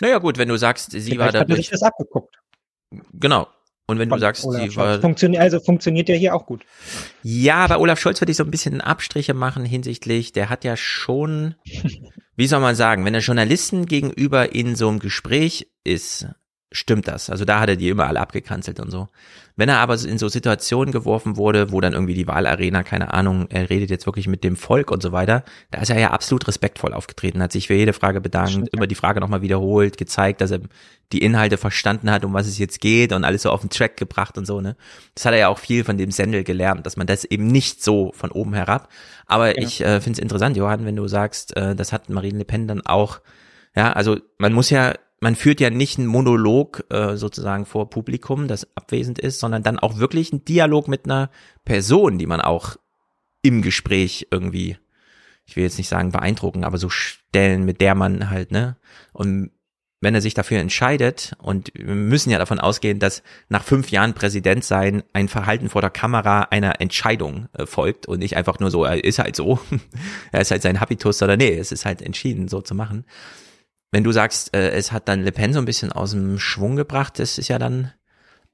Naja, 0.00 0.18
gut, 0.18 0.38
wenn 0.38 0.48
du 0.48 0.56
sagst, 0.56 0.92
sie 0.92 1.00
Vielleicht 1.00 1.20
war 1.20 1.32
dadurch. 1.32 1.50
Hat 1.50 1.56
sich 1.56 1.70
das 1.70 1.82
abgeguckt. 1.82 2.36
Genau. 3.12 3.48
Und 3.90 3.98
wenn 3.98 4.08
Von 4.08 4.18
du 4.18 4.20
sagst, 4.20 4.44
Olaf 4.44 4.62
sie 4.62 4.76
war. 4.76 5.00
Funktioniert, 5.00 5.42
also 5.42 5.60
funktioniert 5.60 6.08
ja 6.08 6.14
hier 6.14 6.34
auch 6.34 6.46
gut. 6.46 6.64
Ja, 7.22 7.66
bei 7.66 7.76
Olaf 7.76 7.98
Scholz 7.98 8.20
würde 8.20 8.30
ich 8.30 8.36
so 8.36 8.44
ein 8.44 8.50
bisschen 8.50 8.80
Abstriche 8.80 9.34
machen 9.34 9.64
hinsichtlich, 9.64 10.32
der 10.32 10.48
hat 10.48 10.64
ja 10.64 10.76
schon, 10.76 11.56
wie 12.36 12.46
soll 12.46 12.60
man 12.60 12.76
sagen, 12.76 13.04
wenn 13.04 13.14
er 13.14 13.20
Journalisten 13.20 13.86
gegenüber 13.86 14.54
in 14.54 14.76
so 14.76 14.88
einem 14.88 15.00
Gespräch 15.00 15.68
ist, 15.82 16.28
stimmt 16.72 17.08
das. 17.08 17.30
Also 17.30 17.44
da 17.44 17.60
hat 17.60 17.68
er 17.68 17.76
die 17.76 17.88
immer 17.88 18.06
alle 18.06 18.20
abgekanzelt 18.20 18.78
und 18.80 18.90
so. 18.90 19.08
Wenn 19.60 19.68
er 19.68 19.80
aber 19.80 20.02
in 20.02 20.16
so 20.16 20.28
Situationen 20.28 20.90
geworfen 20.90 21.36
wurde, 21.36 21.70
wo 21.70 21.82
dann 21.82 21.92
irgendwie 21.92 22.14
die 22.14 22.26
Wahlarena, 22.26 22.82
keine 22.82 23.12
Ahnung, 23.12 23.44
er 23.50 23.68
redet 23.68 23.90
jetzt 23.90 24.06
wirklich 24.06 24.26
mit 24.26 24.42
dem 24.42 24.56
Volk 24.56 24.90
und 24.90 25.02
so 25.02 25.12
weiter, 25.12 25.44
da 25.70 25.82
ist 25.82 25.90
er 25.90 26.00
ja 26.00 26.12
absolut 26.12 26.48
respektvoll 26.48 26.94
aufgetreten, 26.94 27.42
hat 27.42 27.52
sich 27.52 27.66
für 27.66 27.74
jede 27.74 27.92
Frage 27.92 28.22
bedankt, 28.22 28.70
immer 28.72 28.86
die 28.86 28.94
Frage 28.94 29.20
nochmal 29.20 29.42
wiederholt, 29.42 29.98
gezeigt, 29.98 30.40
dass 30.40 30.50
er 30.50 30.60
die 31.12 31.18
Inhalte 31.18 31.58
verstanden 31.58 32.10
hat, 32.10 32.24
um 32.24 32.32
was 32.32 32.46
es 32.46 32.56
jetzt 32.56 32.80
geht 32.80 33.12
und 33.12 33.22
alles 33.22 33.42
so 33.42 33.50
auf 33.50 33.60
den 33.60 33.68
Track 33.68 33.98
gebracht 33.98 34.38
und 34.38 34.46
so, 34.46 34.62
ne. 34.62 34.76
Das 35.14 35.26
hat 35.26 35.34
er 35.34 35.40
ja 35.40 35.48
auch 35.48 35.58
viel 35.58 35.84
von 35.84 35.98
dem 35.98 36.10
Sendel 36.10 36.42
gelernt, 36.42 36.86
dass 36.86 36.96
man 36.96 37.06
das 37.06 37.26
eben 37.26 37.46
nicht 37.46 37.84
so 37.84 38.12
von 38.14 38.30
oben 38.30 38.54
herab. 38.54 38.88
Aber 39.26 39.58
ja. 39.58 39.62
ich 39.62 39.82
äh, 39.82 40.00
finde 40.00 40.12
es 40.12 40.22
interessant, 40.22 40.56
Johann, 40.56 40.86
wenn 40.86 40.96
du 40.96 41.06
sagst, 41.06 41.54
äh, 41.58 41.76
das 41.76 41.92
hat 41.92 42.08
Marine 42.08 42.38
Le 42.38 42.44
Pen 42.46 42.66
dann 42.66 42.80
auch, 42.86 43.20
ja, 43.76 43.92
also 43.92 44.16
man 44.38 44.54
muss 44.54 44.70
ja 44.70 44.94
man 45.20 45.36
führt 45.36 45.60
ja 45.60 45.68
nicht 45.68 45.98
einen 45.98 46.08
Monolog 46.08 46.84
äh, 46.88 47.16
sozusagen 47.16 47.66
vor 47.66 47.90
Publikum, 47.90 48.48
das 48.48 48.66
abwesend 48.74 49.18
ist, 49.18 49.38
sondern 49.38 49.62
dann 49.62 49.78
auch 49.78 49.98
wirklich 49.98 50.32
einen 50.32 50.44
Dialog 50.46 50.88
mit 50.88 51.04
einer 51.04 51.30
Person, 51.64 52.18
die 52.18 52.26
man 52.26 52.40
auch 52.40 52.76
im 53.42 53.60
Gespräch 53.60 54.28
irgendwie, 54.30 54.78
ich 55.44 55.56
will 55.56 55.64
jetzt 55.64 55.78
nicht 55.78 55.88
sagen 55.88 56.10
beeindrucken, 56.10 56.64
aber 56.64 56.78
so 56.78 56.88
stellen, 56.88 57.64
mit 57.64 57.82
der 57.82 57.94
man 57.94 58.30
halt, 58.30 58.50
ne? 58.50 58.76
Und 59.12 59.50
wenn 60.02 60.14
er 60.14 60.22
sich 60.22 60.32
dafür 60.32 60.58
entscheidet, 60.58 61.34
und 61.36 61.70
wir 61.74 61.94
müssen 61.94 62.30
ja 62.30 62.38
davon 62.38 62.58
ausgehen, 62.58 62.98
dass 62.98 63.22
nach 63.50 63.62
fünf 63.62 63.90
Jahren 63.90 64.14
Präsident 64.14 64.64
sein 64.64 65.02
ein 65.12 65.28
Verhalten 65.28 65.68
vor 65.68 65.82
der 65.82 65.90
Kamera 65.90 66.44
einer 66.44 66.80
Entscheidung 66.80 67.48
äh, 67.52 67.66
folgt 67.66 68.06
und 68.06 68.20
nicht 68.20 68.38
einfach 68.38 68.58
nur 68.58 68.70
so, 68.70 68.84
er 68.84 69.04
ist 69.04 69.18
halt 69.18 69.36
so, 69.36 69.60
er 70.32 70.40
ist 70.40 70.50
halt 70.50 70.62
sein 70.62 70.80
Habitus 70.80 71.22
oder 71.22 71.36
nee, 71.36 71.54
es 71.54 71.72
ist 71.72 71.84
halt 71.84 72.00
entschieden, 72.00 72.48
so 72.48 72.62
zu 72.62 72.74
machen 72.74 73.04
wenn 73.90 74.04
du 74.04 74.12
sagst, 74.12 74.54
äh, 74.54 74.70
es 74.70 74.92
hat 74.92 75.08
dann 75.08 75.22
Le 75.22 75.32
Pen 75.32 75.52
so 75.52 75.58
ein 75.58 75.64
bisschen 75.64 75.92
aus 75.92 76.12
dem 76.12 76.38
Schwung 76.38 76.76
gebracht, 76.76 77.18
das 77.18 77.38
ist 77.38 77.48
ja 77.48 77.58
dann 77.58 77.92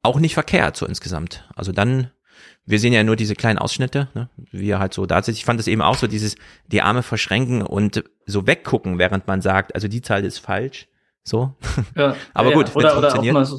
auch 0.02 0.18
nicht 0.18 0.34
verkehrt 0.34 0.76
so 0.76 0.86
insgesamt. 0.86 1.44
Also 1.54 1.72
dann, 1.72 2.10
wir 2.64 2.78
sehen 2.78 2.92
ja 2.92 3.02
nur 3.02 3.16
diese 3.16 3.34
kleinen 3.34 3.58
Ausschnitte, 3.58 4.08
ne, 4.14 4.30
wie 4.50 4.70
er 4.70 4.78
halt 4.78 4.94
so 4.94 5.04
da 5.04 5.22
sitzt. 5.22 5.38
Ich 5.38 5.44
fand 5.44 5.58
das 5.58 5.66
eben 5.66 5.82
auch 5.82 5.96
so, 5.96 6.06
dieses, 6.06 6.36
die 6.66 6.82
Arme 6.82 7.02
verschränken 7.02 7.62
und 7.62 8.04
so 8.24 8.46
weggucken, 8.46 8.98
während 8.98 9.26
man 9.26 9.42
sagt, 9.42 9.74
also 9.74 9.88
die 9.88 10.02
Zahl 10.02 10.24
ist 10.24 10.38
falsch. 10.38 10.88
So. 11.22 11.54
Ja, 11.96 12.16
Aber 12.34 12.50
ja, 12.50 12.54
gut, 12.54 12.68
ja. 12.68 12.74
oder, 12.74 12.98
oder 12.98 13.18
auch 13.18 13.24
mal 13.24 13.44
so 13.44 13.58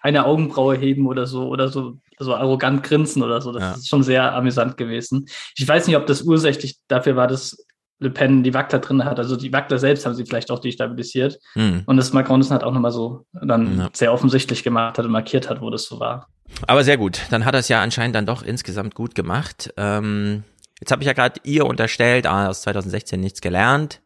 eine 0.00 0.24
Augenbraue 0.24 0.76
heben 0.76 1.06
oder 1.06 1.26
so, 1.26 1.48
oder 1.48 1.68
so, 1.68 1.98
so 2.18 2.34
arrogant 2.34 2.84
grinsen 2.84 3.22
oder 3.22 3.40
so. 3.40 3.52
Das 3.52 3.62
ja. 3.62 3.72
ist 3.72 3.88
schon 3.88 4.02
sehr 4.02 4.34
amüsant 4.34 4.76
gewesen. 4.76 5.26
Ich 5.56 5.66
weiß 5.66 5.86
nicht, 5.86 5.96
ob 5.96 6.06
das 6.06 6.22
ursächlich 6.22 6.78
dafür 6.86 7.16
war, 7.16 7.26
dass 7.26 7.66
Le 8.00 8.10
Pen 8.10 8.42
die 8.42 8.54
Wackler 8.54 8.78
drin 8.78 9.04
hat. 9.04 9.18
Also 9.18 9.36
die 9.36 9.52
Wackler 9.52 9.78
selbst 9.78 10.06
haben 10.06 10.14
sie 10.14 10.24
vielleicht 10.24 10.50
auch 10.50 10.60
destabilisiert. 10.60 11.38
Mhm. 11.54 11.82
Und 11.86 11.96
das 11.96 12.12
Macron 12.12 12.40
das 12.40 12.50
halt 12.50 12.62
auch 12.62 12.72
nochmal 12.72 12.92
so 12.92 13.26
dann 13.32 13.78
ja. 13.78 13.88
sehr 13.92 14.12
offensichtlich 14.12 14.62
gemacht 14.62 14.98
hat 14.98 15.04
und 15.04 15.10
markiert 15.10 15.50
hat, 15.50 15.60
wo 15.60 15.70
das 15.70 15.84
so 15.84 15.98
war. 15.98 16.28
Aber 16.66 16.84
sehr 16.84 16.96
gut. 16.96 17.22
Dann 17.30 17.44
hat 17.44 17.54
er 17.54 17.60
es 17.60 17.68
ja 17.68 17.82
anscheinend 17.82 18.14
dann 18.14 18.26
doch 18.26 18.42
insgesamt 18.42 18.94
gut 18.94 19.14
gemacht. 19.14 19.72
Ähm, 19.76 20.44
jetzt 20.80 20.92
habe 20.92 21.02
ich 21.02 21.06
ja 21.06 21.12
gerade 21.12 21.40
ihr 21.44 21.66
unterstellt, 21.66 22.26
ah, 22.26 22.48
aus 22.48 22.62
2016 22.62 23.20
nichts 23.20 23.40
gelernt. 23.40 24.00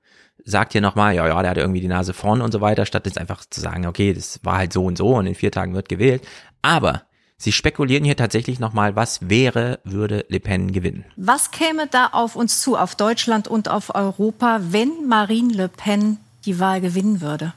Sagt 0.44 0.74
ihr 0.74 0.80
nochmal, 0.80 1.14
ja, 1.14 1.26
ja, 1.28 1.40
der 1.42 1.50
hat 1.50 1.58
irgendwie 1.58 1.80
die 1.80 1.88
Nase 1.88 2.14
vorn 2.14 2.40
und 2.40 2.50
so 2.50 2.60
weiter, 2.60 2.84
statt 2.84 3.06
jetzt 3.06 3.18
einfach 3.18 3.44
zu 3.48 3.60
sagen, 3.60 3.86
okay, 3.86 4.12
das 4.12 4.40
war 4.42 4.56
halt 4.58 4.72
so 4.72 4.84
und 4.84 4.98
so 4.98 5.14
und 5.16 5.26
in 5.26 5.34
vier 5.34 5.52
Tagen 5.52 5.74
wird 5.74 5.88
gewählt. 5.88 6.26
Aber 6.62 7.02
Sie 7.42 7.50
spekulieren 7.50 8.04
hier 8.04 8.16
tatsächlich 8.16 8.60
nochmal, 8.60 8.94
was 8.94 9.28
wäre, 9.28 9.80
würde 9.82 10.24
Le 10.28 10.38
Pen 10.38 10.70
gewinnen. 10.70 11.04
Was 11.16 11.50
käme 11.50 11.88
da 11.88 12.10
auf 12.12 12.36
uns 12.36 12.60
zu, 12.60 12.76
auf 12.76 12.94
Deutschland 12.94 13.48
und 13.48 13.68
auf 13.68 13.96
Europa, 13.96 14.60
wenn 14.62 15.08
Marine 15.08 15.52
Le 15.52 15.68
Pen 15.68 16.18
die 16.44 16.60
Wahl 16.60 16.80
gewinnen 16.80 17.20
würde? 17.20 17.52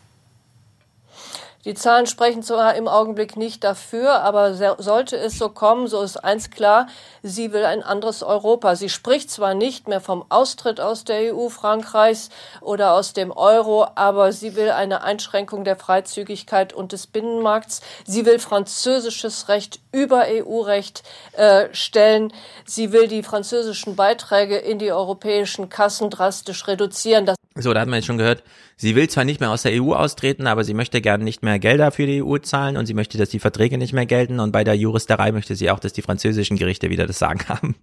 Die 1.65 1.76
Zahlen 1.76 2.08
sprechen 2.08 2.41
zwar 2.41 2.74
im 2.74 2.88
Augenblick 2.88 3.38
nicht 3.38 3.63
dafür, 3.63 4.21
aber 4.21 4.56
sollte 4.56 5.17
es 5.17 5.38
so 5.38 5.50
kommen, 5.50 5.86
so 5.86 6.02
ist 6.02 6.17
eins 6.17 6.50
klar, 6.50 6.88
sie 7.25 7.51
will 7.51 7.65
ein 7.65 7.81
anderes 7.81 8.21
Europa. 8.21 8.75
Sie 8.75 8.88
spricht 8.88 9.31
zwar 9.31 9.55
nicht 9.55 9.88
mehr 9.88 9.99
vom 9.99 10.23
Austritt 10.29 10.79
aus 10.79 11.03
der 11.03 11.35
EU 11.35 11.49
Frankreichs 11.49 12.29
oder 12.61 12.93
aus 12.93 13.13
dem 13.13 13.31
Euro, 13.31 13.88
aber 13.95 14.31
sie 14.31 14.55
will 14.55 14.69
eine 14.69 15.03
Einschränkung 15.03 15.63
der 15.63 15.75
Freizügigkeit 15.75 16.71
und 16.71 16.91
des 16.91 17.07
Binnenmarkts. 17.07 17.81
Sie 18.05 18.25
will 18.25 18.38
französisches 18.38 19.49
Recht 19.49 19.79
über 19.91 20.25
EU-Recht 20.27 21.01
äh, 21.33 21.67
stellen. 21.71 22.31
Sie 22.65 22.91
will 22.91 23.07
die 23.07 23.23
französischen 23.23 23.95
Beiträge 23.95 24.57
in 24.57 24.77
die 24.77 24.91
europäischen 24.91 25.69
Kassen 25.69 26.11
drastisch 26.11 26.67
reduzieren. 26.67 27.25
Das 27.25 27.35
so, 27.57 27.73
da 27.73 27.79
hat 27.79 27.88
man 27.88 27.99
jetzt 27.99 28.07
schon 28.07 28.17
gehört, 28.17 28.43
sie 28.75 28.97
will 28.97 29.09
zwar 29.09 29.23
nicht 29.23 29.39
mehr 29.39 29.49
aus 29.49 29.61
der 29.61 29.81
EU 29.81 29.93
austreten, 29.93 30.45
aber 30.45 30.65
sie 30.65 30.73
möchte 30.73 30.99
gerne 30.99 31.23
nicht 31.23 31.41
mehr 31.41 31.57
Gelder 31.57 31.91
für 31.91 32.05
die 32.05 32.21
EU 32.21 32.38
zahlen 32.39 32.75
und 32.75 32.85
sie 32.85 32.93
möchte, 32.93 33.17
dass 33.17 33.29
die 33.29 33.39
Verträge 33.39 33.77
nicht 33.77 33.93
mehr 33.93 34.05
gelten 34.05 34.41
und 34.41 34.51
bei 34.51 34.65
der 34.65 34.75
Juristerei 34.75 35.31
möchte 35.31 35.55
sie 35.55 35.71
auch, 35.71 35.79
dass 35.79 35.93
die 35.93 36.01
französischen 36.01 36.57
Gerichte 36.57 36.89
wieder 36.89 37.07
das 37.07 37.14
Sagen 37.17 37.41
haben. 37.49 37.75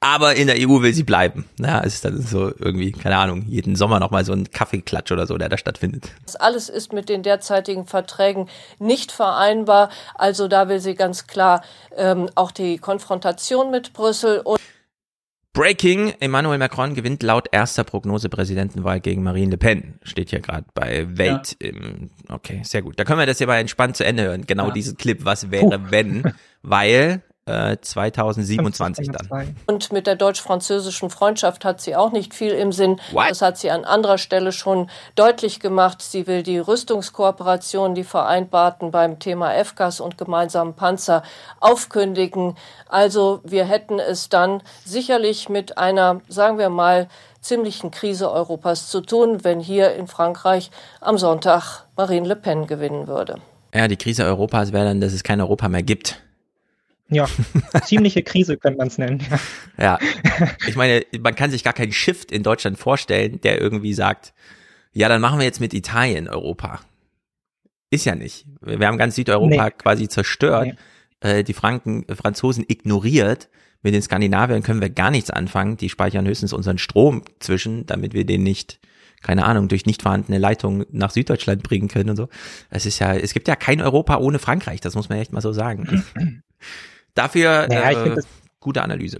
Aber 0.00 0.36
in 0.36 0.46
der 0.46 0.56
EU 0.58 0.80
will 0.80 0.94
sie 0.94 1.02
bleiben. 1.02 1.46
Ja, 1.58 1.80
es 1.80 1.94
ist 1.94 2.04
dann 2.04 2.22
so 2.22 2.52
irgendwie, 2.56 2.92
keine 2.92 3.16
Ahnung, 3.16 3.46
jeden 3.48 3.74
Sommer 3.74 3.98
nochmal 3.98 4.24
so 4.24 4.32
ein 4.32 4.48
Kaffeeklatsch 4.48 5.10
oder 5.10 5.26
so, 5.26 5.36
der 5.38 5.48
da 5.48 5.58
stattfindet. 5.58 6.12
Das 6.24 6.36
alles 6.36 6.68
ist 6.68 6.92
mit 6.92 7.08
den 7.08 7.24
derzeitigen 7.24 7.84
Verträgen 7.84 8.48
nicht 8.78 9.10
vereinbar. 9.10 9.90
Also 10.14 10.46
da 10.46 10.68
will 10.68 10.78
sie 10.78 10.94
ganz 10.94 11.26
klar 11.26 11.62
ähm, 11.96 12.30
auch 12.36 12.52
die 12.52 12.78
Konfrontation 12.78 13.72
mit 13.72 13.92
Brüssel 13.92 14.40
und 14.40 14.60
Breaking, 15.52 16.14
Emmanuel 16.20 16.58
Macron 16.58 16.94
gewinnt 16.94 17.24
laut 17.24 17.48
erster 17.50 17.82
Prognose 17.82 18.28
Präsidentenwahl 18.28 19.00
gegen 19.00 19.24
Marine 19.24 19.50
Le 19.50 19.56
Pen. 19.56 19.98
Steht 20.04 20.30
hier 20.30 20.38
gerade 20.38 20.66
bei 20.72 21.18
Welt. 21.18 21.56
Ja. 21.60 21.70
Im, 21.70 22.10
okay, 22.28 22.60
sehr 22.62 22.82
gut. 22.82 23.00
Da 23.00 23.02
können 23.02 23.18
wir 23.18 23.26
das 23.26 23.40
ja 23.40 23.48
mal 23.48 23.58
entspannt 23.58 23.96
zu 23.96 24.04
Ende 24.04 24.22
hören. 24.22 24.46
Genau 24.46 24.68
ja. 24.68 24.72
diesen 24.72 24.96
Clip, 24.96 25.24
was 25.24 25.50
wäre, 25.50 25.80
Puh. 25.80 25.90
wenn. 25.90 26.32
Weil 26.62 27.24
2027 27.80 29.08
äh, 29.08 29.12
dann. 29.12 29.56
Und 29.66 29.92
mit 29.92 30.06
der 30.06 30.16
deutsch-französischen 30.16 31.10
Freundschaft 31.10 31.64
hat 31.64 31.80
sie 31.80 31.96
auch 31.96 32.12
nicht 32.12 32.34
viel 32.34 32.52
im 32.52 32.72
Sinn. 32.72 33.00
What? 33.12 33.30
Das 33.30 33.42
hat 33.42 33.58
sie 33.58 33.70
an 33.70 33.84
anderer 33.84 34.18
Stelle 34.18 34.52
schon 34.52 34.90
deutlich 35.14 35.60
gemacht. 35.60 36.02
Sie 36.02 36.26
will 36.26 36.42
die 36.42 36.58
Rüstungskooperation, 36.58 37.94
die 37.94 38.04
vereinbarten 38.04 38.90
beim 38.90 39.18
Thema 39.18 39.52
FGAS 39.64 40.00
und 40.00 40.18
gemeinsamen 40.18 40.74
Panzer 40.74 41.22
aufkündigen. 41.60 42.56
Also 42.88 43.40
wir 43.44 43.64
hätten 43.64 43.98
es 43.98 44.28
dann 44.28 44.62
sicherlich 44.84 45.48
mit 45.48 45.78
einer, 45.78 46.20
sagen 46.28 46.58
wir 46.58 46.70
mal, 46.70 47.08
ziemlichen 47.40 47.90
Krise 47.90 48.30
Europas 48.30 48.88
zu 48.88 49.00
tun, 49.00 49.44
wenn 49.44 49.60
hier 49.60 49.94
in 49.94 50.06
Frankreich 50.06 50.70
am 51.00 51.18
Sonntag 51.18 51.84
Marine 51.96 52.28
Le 52.28 52.36
Pen 52.36 52.66
gewinnen 52.66 53.06
würde. 53.06 53.36
Ja, 53.74 53.86
die 53.86 53.96
Krise 53.96 54.24
Europas 54.24 54.72
wäre 54.72 54.86
dann, 54.86 55.00
dass 55.00 55.12
es 55.12 55.22
kein 55.22 55.40
Europa 55.40 55.68
mehr 55.68 55.82
gibt. 55.82 56.20
Ja, 57.10 57.26
ziemliche 57.84 58.22
Krise 58.22 58.58
könnte 58.58 58.78
man 58.78 58.88
es 58.88 58.98
nennen. 58.98 59.22
Ja. 59.78 59.98
ich 60.66 60.76
meine, 60.76 61.04
man 61.20 61.34
kann 61.34 61.50
sich 61.50 61.64
gar 61.64 61.72
keinen 61.72 61.92
Shift 61.92 62.30
in 62.30 62.42
Deutschland 62.42 62.78
vorstellen, 62.78 63.40
der 63.40 63.60
irgendwie 63.60 63.94
sagt, 63.94 64.34
ja, 64.92 65.08
dann 65.08 65.20
machen 65.20 65.38
wir 65.38 65.46
jetzt 65.46 65.60
mit 65.60 65.72
Italien 65.72 66.28
Europa. 66.28 66.80
Ist 67.90 68.04
ja 68.04 68.14
nicht. 68.14 68.46
Wir 68.60 68.86
haben 68.86 68.98
ganz 68.98 69.14
Südeuropa 69.14 69.64
nee. 69.64 69.70
quasi 69.78 70.08
zerstört, 70.08 70.76
nee. 71.22 71.38
äh, 71.38 71.44
die 71.44 71.54
Franken, 71.54 72.04
Franzosen 72.14 72.64
ignoriert. 72.68 73.48
Mit 73.80 73.94
den 73.94 74.02
Skandinaviern 74.02 74.62
können 74.62 74.80
wir 74.80 74.90
gar 74.90 75.10
nichts 75.10 75.30
anfangen. 75.30 75.76
Die 75.76 75.88
speichern 75.88 76.26
höchstens 76.26 76.52
unseren 76.52 76.78
Strom 76.78 77.22
zwischen, 77.38 77.86
damit 77.86 78.12
wir 78.12 78.26
den 78.26 78.42
nicht, 78.42 78.80
keine 79.22 79.44
Ahnung, 79.44 79.68
durch 79.68 79.86
nicht 79.86 80.02
vorhandene 80.02 80.38
Leitungen 80.38 80.84
nach 80.90 81.12
Süddeutschland 81.12 81.62
bringen 81.62 81.88
können 81.88 82.10
und 82.10 82.16
so. 82.16 82.28
Es 82.70 82.84
ist 82.84 82.98
ja, 82.98 83.14
es 83.14 83.32
gibt 83.32 83.48
ja 83.48 83.56
kein 83.56 83.80
Europa 83.80 84.18
ohne 84.18 84.40
Frankreich, 84.40 84.80
das 84.80 84.96
muss 84.96 85.08
man 85.08 85.18
echt 85.18 85.32
mal 85.32 85.40
so 85.40 85.52
sagen. 85.52 86.04
Dafür 87.18 87.66
naja, 87.68 88.06
äh, 88.06 88.16
gute 88.60 88.80
Analyse. 88.80 89.18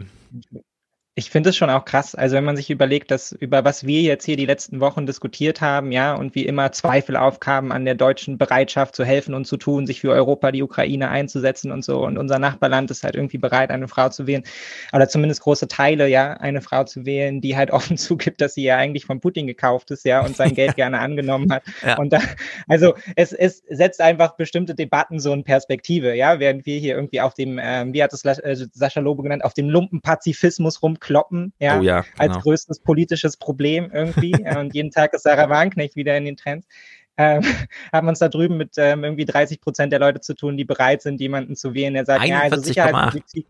Ich 1.18 1.30
finde 1.30 1.50
es 1.50 1.56
schon 1.56 1.68
auch 1.68 1.84
krass, 1.84 2.14
also 2.14 2.36
wenn 2.36 2.44
man 2.44 2.56
sich 2.56 2.70
überlegt, 2.70 3.10
dass 3.10 3.32
über 3.32 3.64
was 3.64 3.84
wir 3.84 4.02
jetzt 4.02 4.24
hier 4.24 4.36
die 4.36 4.46
letzten 4.46 4.78
Wochen 4.78 5.04
diskutiert 5.04 5.60
haben, 5.60 5.90
ja, 5.90 6.14
und 6.14 6.36
wie 6.36 6.46
immer 6.46 6.70
Zweifel 6.70 7.16
aufkamen 7.16 7.72
an 7.72 7.84
der 7.84 7.96
deutschen 7.96 8.38
Bereitschaft 8.38 8.94
zu 8.94 9.04
helfen 9.04 9.34
und 9.34 9.44
zu 9.44 9.56
tun, 9.56 9.84
sich 9.84 10.00
für 10.00 10.12
Europa, 10.12 10.52
die 10.52 10.62
Ukraine 10.62 11.08
einzusetzen 11.08 11.72
und 11.72 11.84
so. 11.84 12.06
Und 12.06 12.18
unser 12.18 12.38
Nachbarland 12.38 12.92
ist 12.92 13.02
halt 13.02 13.16
irgendwie 13.16 13.38
bereit, 13.38 13.72
eine 13.72 13.88
Frau 13.88 14.10
zu 14.10 14.28
wählen, 14.28 14.44
oder 14.92 15.08
zumindest 15.08 15.40
große 15.40 15.66
Teile, 15.66 16.06
ja, 16.06 16.34
eine 16.34 16.60
Frau 16.60 16.84
zu 16.84 17.04
wählen, 17.04 17.40
die 17.40 17.56
halt 17.56 17.70
offen 17.72 17.96
zugibt, 17.96 18.40
dass 18.40 18.54
sie 18.54 18.62
ja 18.62 18.76
eigentlich 18.76 19.04
von 19.04 19.18
Putin 19.18 19.48
gekauft 19.48 19.90
ist, 19.90 20.04
ja, 20.04 20.24
und 20.24 20.36
sein 20.36 20.54
Geld 20.54 20.76
gerne 20.76 21.00
angenommen 21.00 21.52
hat. 21.52 21.64
Ja. 21.84 21.98
Und 21.98 22.12
da, 22.12 22.20
also 22.68 22.94
es, 23.16 23.32
es 23.32 23.64
setzt 23.68 24.00
einfach 24.00 24.36
bestimmte 24.36 24.76
Debatten 24.76 25.18
so 25.18 25.32
in 25.32 25.42
Perspektive, 25.42 26.14
ja, 26.14 26.38
während 26.38 26.64
wir 26.64 26.78
hier 26.78 26.94
irgendwie 26.94 27.20
auf 27.20 27.34
dem, 27.34 27.58
ähm, 27.60 27.92
wie 27.92 28.04
hat 28.04 28.12
es 28.12 28.24
äh, 28.24 28.56
Sascha 28.72 29.00
Lobe 29.00 29.24
genannt, 29.24 29.44
auf 29.44 29.54
dem 29.54 29.68
Lumpenpazifismus 29.68 30.80
rumkommen 30.80 31.07
kloppen, 31.08 31.54
ja, 31.58 31.78
oh 31.78 31.82
ja 31.82 32.02
genau. 32.02 32.34
als 32.34 32.42
größtes 32.42 32.80
politisches 32.80 33.38
Problem 33.38 33.90
irgendwie. 33.92 34.32
und 34.58 34.74
jeden 34.74 34.90
Tag 34.90 35.14
ist 35.14 35.22
Sarah 35.22 35.48
Wagenknecht 35.48 35.96
wieder 35.96 36.16
in 36.16 36.26
den 36.26 36.36
Trends. 36.36 36.68
Ähm, 37.16 37.42
haben 37.92 38.08
uns 38.08 38.18
da 38.18 38.28
drüben 38.28 38.58
mit 38.58 38.74
ähm, 38.76 39.04
irgendwie 39.04 39.24
30 39.24 39.60
Prozent 39.60 39.92
der 39.92 40.00
Leute 40.00 40.20
zu 40.20 40.34
tun, 40.34 40.58
die 40.58 40.66
bereit 40.66 41.00
sind, 41.00 41.18
jemanden 41.20 41.56
zu 41.56 41.72
wählen, 41.72 41.94
der 41.94 42.04
sagt, 42.04 42.26
ja, 42.26 42.40
also 42.40 42.60
Sicherheitspolitik. 42.60 43.46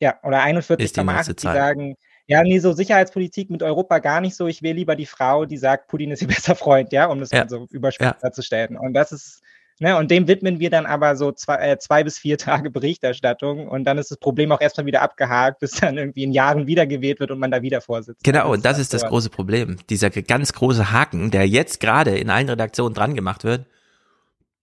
Ja, 0.00 0.18
oder 0.22 0.44
41,8, 0.44 1.26
die, 1.26 1.34
die 1.34 1.42
sagen, 1.42 1.96
ja, 2.26 2.42
nee, 2.42 2.58
so 2.58 2.72
Sicherheitspolitik 2.72 3.50
mit 3.50 3.62
Europa 3.62 3.98
gar 3.98 4.20
nicht 4.20 4.36
so. 4.36 4.46
Ich 4.46 4.62
wähle 4.62 4.76
lieber 4.76 4.96
die 4.96 5.06
Frau, 5.06 5.44
die 5.44 5.58
sagt, 5.58 5.88
Putin 5.88 6.12
ist 6.12 6.22
ihr 6.22 6.28
bester 6.28 6.54
Freund, 6.54 6.92
ja, 6.92 7.06
um 7.06 7.18
das 7.18 7.32
ja. 7.32 7.40
mal 7.40 7.48
so 7.48 7.66
überspitzt 7.70 8.22
ja. 8.22 8.30
zu 8.30 8.42
stellen. 8.42 8.76
Und 8.76 8.94
das 8.94 9.10
ist, 9.10 9.42
Ne, 9.80 9.96
und 9.96 10.08
dem 10.12 10.28
widmen 10.28 10.60
wir 10.60 10.70
dann 10.70 10.86
aber 10.86 11.16
so 11.16 11.32
zwei, 11.32 11.56
äh, 11.56 11.78
zwei 11.78 12.04
bis 12.04 12.16
vier 12.16 12.38
Tage 12.38 12.70
Berichterstattung 12.70 13.66
und 13.66 13.84
dann 13.84 13.98
ist 13.98 14.10
das 14.10 14.18
Problem 14.18 14.52
auch 14.52 14.60
erstmal 14.60 14.86
wieder 14.86 15.02
abgehakt, 15.02 15.58
bis 15.58 15.72
dann 15.72 15.98
irgendwie 15.98 16.22
in 16.22 16.32
Jahren 16.32 16.68
wiedergewählt 16.68 17.18
wird 17.18 17.32
und 17.32 17.40
man 17.40 17.50
da 17.50 17.60
wieder 17.60 17.80
vorsitzt. 17.80 18.22
Genau, 18.22 18.52
und 18.52 18.64
das 18.64 18.78
ist 18.78 18.94
das 18.94 19.04
große 19.04 19.30
Problem. 19.30 19.78
Dieser 19.90 20.10
ganz 20.10 20.52
große 20.52 20.92
Haken, 20.92 21.32
der 21.32 21.48
jetzt 21.48 21.80
gerade 21.80 22.16
in 22.16 22.30
allen 22.30 22.48
Redaktionen 22.48 22.94
dran 22.94 23.14
gemacht 23.14 23.42
wird. 23.42 23.66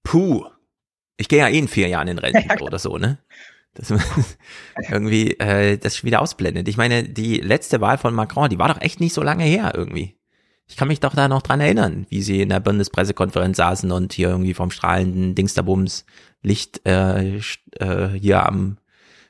Puh, 0.04 0.46
ich 1.18 1.28
gehe 1.28 1.40
ja 1.40 1.50
eh 1.50 1.60
in 1.60 1.68
vier 1.68 1.90
Jahren 1.90 2.08
in 2.08 2.18
Rente 2.18 2.46
ja, 2.48 2.60
oder 2.62 2.80
so, 2.80 2.98
ne? 2.98 3.20
Das 3.74 3.94
irgendwie 4.90 5.32
äh, 5.40 5.78
das 5.78 6.04
wieder 6.04 6.22
ausblendet. 6.22 6.68
Ich 6.68 6.78
meine, 6.78 7.04
die 7.04 7.38
letzte 7.38 7.82
Wahl 7.82 7.98
von 7.98 8.14
Macron, 8.14 8.50
die 8.50 8.60
war 8.60 8.70
doch 8.70 8.82
echt 8.82 9.00
nicht 9.00 9.14
so 9.14 9.22
lange 9.22 9.44
her 9.44 9.74
irgendwie. 9.76 10.16
Ich 10.72 10.78
kann 10.78 10.88
mich 10.88 11.02
doch 11.02 11.14
da 11.14 11.28
noch 11.28 11.42
dran 11.42 11.60
erinnern, 11.60 12.06
wie 12.10 12.22
sie 12.22 12.42
in 12.42 12.48
der 12.48 12.62
Bundespressekonferenz 12.62 13.58
saßen 13.58 13.92
und 13.92 14.14
hier 14.14 14.30
irgendwie 14.30 14.54
vom 14.54 14.72
strahlenden 14.72 15.36
Dingsterbums 15.36 16.06
Licht 16.44 16.88
äh, 16.88 17.36
äh, 17.36 18.08
hier 18.18 18.46
am 18.46 18.78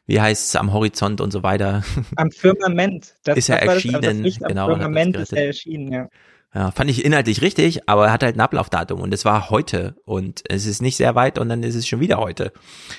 wie 0.05 0.21
heißt 0.21 0.49
es, 0.49 0.55
am 0.55 0.71
Horizont 0.71 1.19
und 1.21 1.31
so 1.31 1.41
weiter. 1.41 1.83
Am 2.17 2.31
Firmament. 2.31 3.15
Das, 3.23 3.37
ist 3.37 3.47
ja 3.47 3.55
erschienen. 3.55 4.01
Das, 4.01 4.39
das 4.39 4.47
genau. 4.47 4.67
Am 4.67 4.79
Firmament 4.79 5.15
ist 5.15 5.31
er 5.31 5.47
erschienen, 5.47 5.91
ja. 5.91 6.09
Ja, 6.53 6.71
fand 6.71 6.89
ich 6.89 7.05
inhaltlich 7.05 7.41
richtig, 7.41 7.87
aber 7.87 8.07
er 8.07 8.11
hat 8.11 8.23
halt 8.23 8.35
ein 8.35 8.41
Ablaufdatum 8.41 8.99
und 8.99 9.13
es 9.13 9.23
war 9.23 9.49
heute 9.49 9.95
und 10.03 10.43
es 10.49 10.65
ist 10.65 10.81
nicht 10.81 10.97
sehr 10.97 11.15
weit 11.15 11.39
und 11.39 11.47
dann 11.47 11.63
ist 11.63 11.75
es 11.75 11.87
schon 11.87 12.01
wieder 12.01 12.17
heute. 12.17 12.51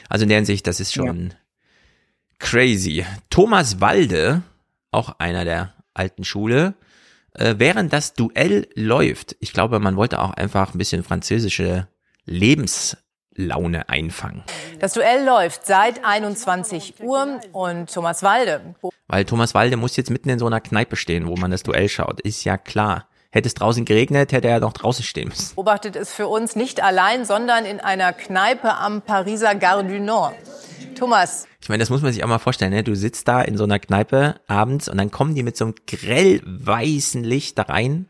Also 0.09 0.23
in 0.23 0.31
der 0.31 0.39
Hinsicht, 0.39 0.67
das 0.67 0.81
ist 0.81 0.95
schon 0.95 1.29
ja. 1.31 1.37
crazy. 2.39 3.05
Thomas 3.29 3.79
Walde, 3.83 4.43
auch 4.91 5.19
einer 5.19 5.45
der 5.45 5.75
alten 5.93 6.25
Schule, 6.25 6.75
äh, 7.35 7.55
während 7.59 7.93
das 7.93 8.15
Duell 8.15 8.69
läuft, 8.75 9.37
ich 9.41 9.53
glaube, 9.53 9.79
man 9.79 9.97
wollte 9.97 10.21
auch 10.21 10.33
einfach 10.33 10.75
ein 10.75 10.79
bisschen 10.79 11.03
französische 11.03 11.89
Lebenslaune 12.25 13.89
einfangen. 13.89 14.45
Das 14.81 14.95
Duell 14.95 15.25
läuft 15.25 15.67
seit 15.67 16.05
21 16.05 17.03
Uhr 17.03 17.41
und 17.53 17.93
Thomas 17.93 18.23
Walde. 18.23 18.75
Weil 19.09 19.25
Thomas 19.25 19.55
Walde 19.55 19.77
muss 19.77 19.97
jetzt 19.97 20.11
mitten 20.11 20.29
in 20.29 20.39
so 20.39 20.47
einer 20.47 20.61
Kneipe 20.61 20.97
stehen, 20.97 21.27
wo 21.27 21.37
man 21.37 21.51
das 21.51 21.63
Duell 21.63 21.89
schaut, 21.89 22.21
ist 22.21 22.45
ja 22.45 22.59
klar. 22.59 23.09
Hätte 23.31 23.47
es 23.47 23.55
draußen 23.55 23.87
geregnet, 23.87 24.33
hätte 24.33 24.49
er 24.49 24.61
noch 24.61 24.75
draußen 24.75 25.03
stehen 25.03 25.29
müssen. 25.29 25.55
Beobachtet 25.55 25.97
es 25.97 26.13
für 26.13 26.29
uns 26.29 26.55
nicht 26.55 26.83
allein, 26.83 27.25
sondern 27.25 27.65
in 27.65 27.81
einer 27.81 28.13
Kneipe 28.13 28.75
am 28.75 29.01
Pariser 29.01 29.55
Gare 29.55 29.85
du 29.85 29.99
Nord. 29.99 30.35
Thomas. 30.95 31.47
Ich 31.63 31.69
meine, 31.69 31.79
das 31.81 31.91
muss 31.91 32.03
man 32.03 32.13
sich 32.13 32.25
auch 32.25 32.29
mal 32.29 32.41
vorstellen, 32.41 32.73
ne? 32.73 32.83
Du 32.83 32.97
sitzt 32.97 33.29
da 33.29 33.41
in 33.41 33.57
so 33.57 33.63
einer 33.63 33.79
Kneipe 33.79 34.35
abends 34.49 34.89
und 34.89 34.99
dann 34.99 35.13
kommen 35.13 35.37
die 35.37 35.45
mit 35.45 35.57
so 35.57 35.67
einem 35.67 35.75
grellweißen 35.87 37.23
Licht 37.23 37.57
da 37.57 37.63
rein, 37.63 38.07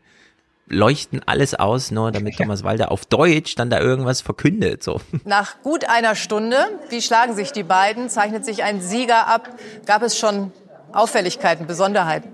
leuchten 0.67 1.21
alles 1.27 1.53
aus, 1.53 1.91
nur 1.91 2.11
damit 2.11 2.35
Thomas 2.37 2.63
Walder 2.63 2.91
auf 2.91 3.05
Deutsch 3.05 3.53
dann 3.53 3.69
da 3.69 3.79
irgendwas 3.79 4.21
verkündet, 4.21 4.81
so. 4.81 4.99
Nach 5.23 5.61
gut 5.61 5.87
einer 5.87 6.15
Stunde, 6.15 6.57
wie 6.89 7.01
schlagen 7.01 7.35
sich 7.35 7.51
die 7.51 7.61
beiden, 7.61 8.09
zeichnet 8.09 8.43
sich 8.43 8.63
ein 8.63 8.81
Sieger 8.81 9.27
ab. 9.27 9.47
Gab 9.85 10.01
es 10.01 10.17
schon 10.17 10.51
Auffälligkeiten, 10.91 11.67
Besonderheiten? 11.67 12.29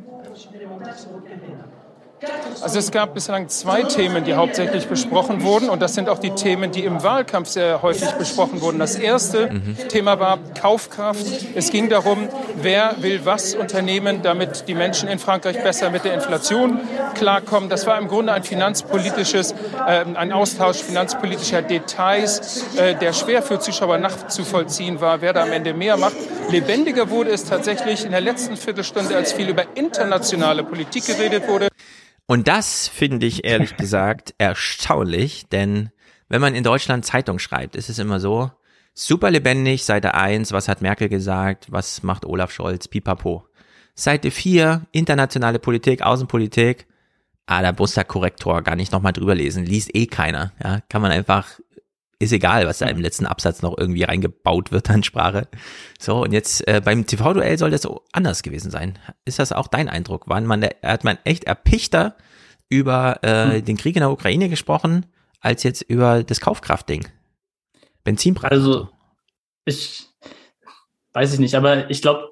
Also 2.61 2.79
es 2.79 2.91
gab 2.91 3.13
bislang 3.13 3.47
zwei 3.47 3.83
Themen, 3.83 4.25
die 4.25 4.33
hauptsächlich 4.33 4.87
besprochen 4.87 5.43
wurden 5.43 5.69
und 5.69 5.81
das 5.81 5.93
sind 5.95 6.09
auch 6.09 6.19
die 6.19 6.31
Themen, 6.31 6.71
die 6.71 6.83
im 6.83 7.01
Wahlkampf 7.03 7.47
sehr 7.49 7.81
häufig 7.81 8.09
besprochen 8.11 8.61
wurden. 8.61 8.79
Das 8.79 8.95
erste 8.95 9.49
mhm. 9.49 9.77
Thema 9.87 10.19
war 10.19 10.39
Kaufkraft. 10.59 11.25
Es 11.55 11.71
ging 11.71 11.87
darum, 11.89 12.27
wer 12.61 12.95
will 12.99 13.21
was 13.23 13.55
unternehmen, 13.55 14.21
damit 14.21 14.67
die 14.67 14.75
Menschen 14.75 15.07
in 15.07 15.19
Frankreich 15.19 15.63
besser 15.63 15.89
mit 15.89 16.03
der 16.03 16.13
Inflation 16.13 16.79
klarkommen. 17.15 17.69
Das 17.69 17.87
war 17.87 17.97
im 17.97 18.09
Grunde 18.09 18.33
ein 18.33 18.43
finanzpolitisches, 18.43 19.53
äh, 19.87 20.03
ein 20.13 20.33
Austausch 20.33 20.77
finanzpolitischer 20.77 21.61
Details, 21.61 22.65
äh, 22.75 22.95
der 22.95 23.13
schwer 23.13 23.41
für 23.41 23.59
Zuschauer 23.59 23.97
nachzuvollziehen 23.97 24.99
war, 24.99 25.21
wer 25.21 25.31
da 25.31 25.43
am 25.43 25.51
Ende 25.53 25.73
mehr 25.73 25.95
macht. 25.95 26.17
Lebendiger 26.49 27.09
wurde 27.09 27.31
es 27.31 27.45
tatsächlich 27.45 28.03
in 28.03 28.11
der 28.11 28.21
letzten 28.21 28.57
Viertelstunde, 28.57 29.15
als 29.15 29.31
viel 29.31 29.47
über 29.47 29.63
internationale 29.75 30.63
Politik 30.63 31.05
geredet 31.05 31.47
wurde. 31.47 31.69
Und 32.29 32.47
das 32.47 32.87
finde 32.87 33.25
ich 33.25 33.43
ehrlich 33.43 33.75
gesagt 33.77 34.35
erstaunlich, 34.37 35.47
denn 35.47 35.89
wenn 36.27 36.41
man 36.41 36.53
in 36.53 36.63
Deutschland 36.63 37.03
Zeitung 37.03 37.39
schreibt, 37.39 37.75
ist 37.75 37.89
es 37.89 37.97
immer 37.97 38.19
so, 38.19 38.51
super 38.93 39.31
lebendig, 39.31 39.83
Seite 39.83 40.13
1, 40.13 40.51
was 40.51 40.67
hat 40.67 40.83
Merkel 40.83 41.09
gesagt, 41.09 41.71
was 41.71 42.03
macht 42.03 42.27
Olaf 42.27 42.51
Scholz, 42.51 42.87
pipapo. 42.87 43.47
Seite 43.95 44.29
4, 44.29 44.85
internationale 44.91 45.57
Politik, 45.57 46.03
Außenpolitik, 46.03 46.85
ah, 47.47 47.63
da 47.63 47.73
muss 47.75 47.95
der 47.95 48.05
Korrektor 48.05 48.61
gar 48.61 48.75
nicht 48.75 48.91
nochmal 48.91 49.13
drüber 49.13 49.33
lesen, 49.33 49.65
liest 49.65 49.95
eh 49.95 50.05
keiner, 50.05 50.53
ja, 50.63 50.81
kann 50.87 51.01
man 51.01 51.11
einfach, 51.11 51.47
ist 52.19 52.33
egal, 52.33 52.67
was 52.67 52.79
da 52.79 52.87
im 52.87 52.99
letzten 52.99 53.25
Absatz 53.25 53.61
noch 53.61 53.77
irgendwie 53.77 54.03
reingebaut 54.03 54.71
wird 54.71 54.89
an 54.89 55.03
Sprache. 55.03 55.47
So, 55.97 56.23
und 56.23 56.33
jetzt 56.33 56.67
äh, 56.67 56.81
beim 56.83 57.05
TV-Duell 57.05 57.57
soll 57.57 57.71
das 57.71 57.83
so 57.83 58.03
anders 58.11 58.43
gewesen 58.43 58.71
sein. 58.71 58.99
Ist 59.23 59.39
das 59.39 59.53
auch 59.53 59.67
dein 59.67 59.87
Eindruck? 59.87 60.27
War 60.27 60.41
man, 60.41 60.67
hat 60.83 61.05
man 61.05 61.17
echt 61.23 61.45
erpichter 61.45 62.17
über 62.67 63.19
äh, 63.23 63.55
hm. 63.55 63.65
den 63.65 63.77
Krieg 63.77 63.95
in 63.95 64.01
der 64.01 64.11
Ukraine 64.11 64.49
gesprochen, 64.49 65.05
als 65.39 65.63
jetzt 65.63 65.81
über 65.81 66.23
das 66.23 66.41
Kaufkraftding? 66.41 67.07
Benzinpreise. 68.03 68.53
Also, 68.53 68.89
ich 69.65 70.09
weiß 71.13 71.33
ich 71.33 71.39
nicht, 71.39 71.55
aber 71.55 71.89
ich 71.89 72.01
glaube, 72.01 72.28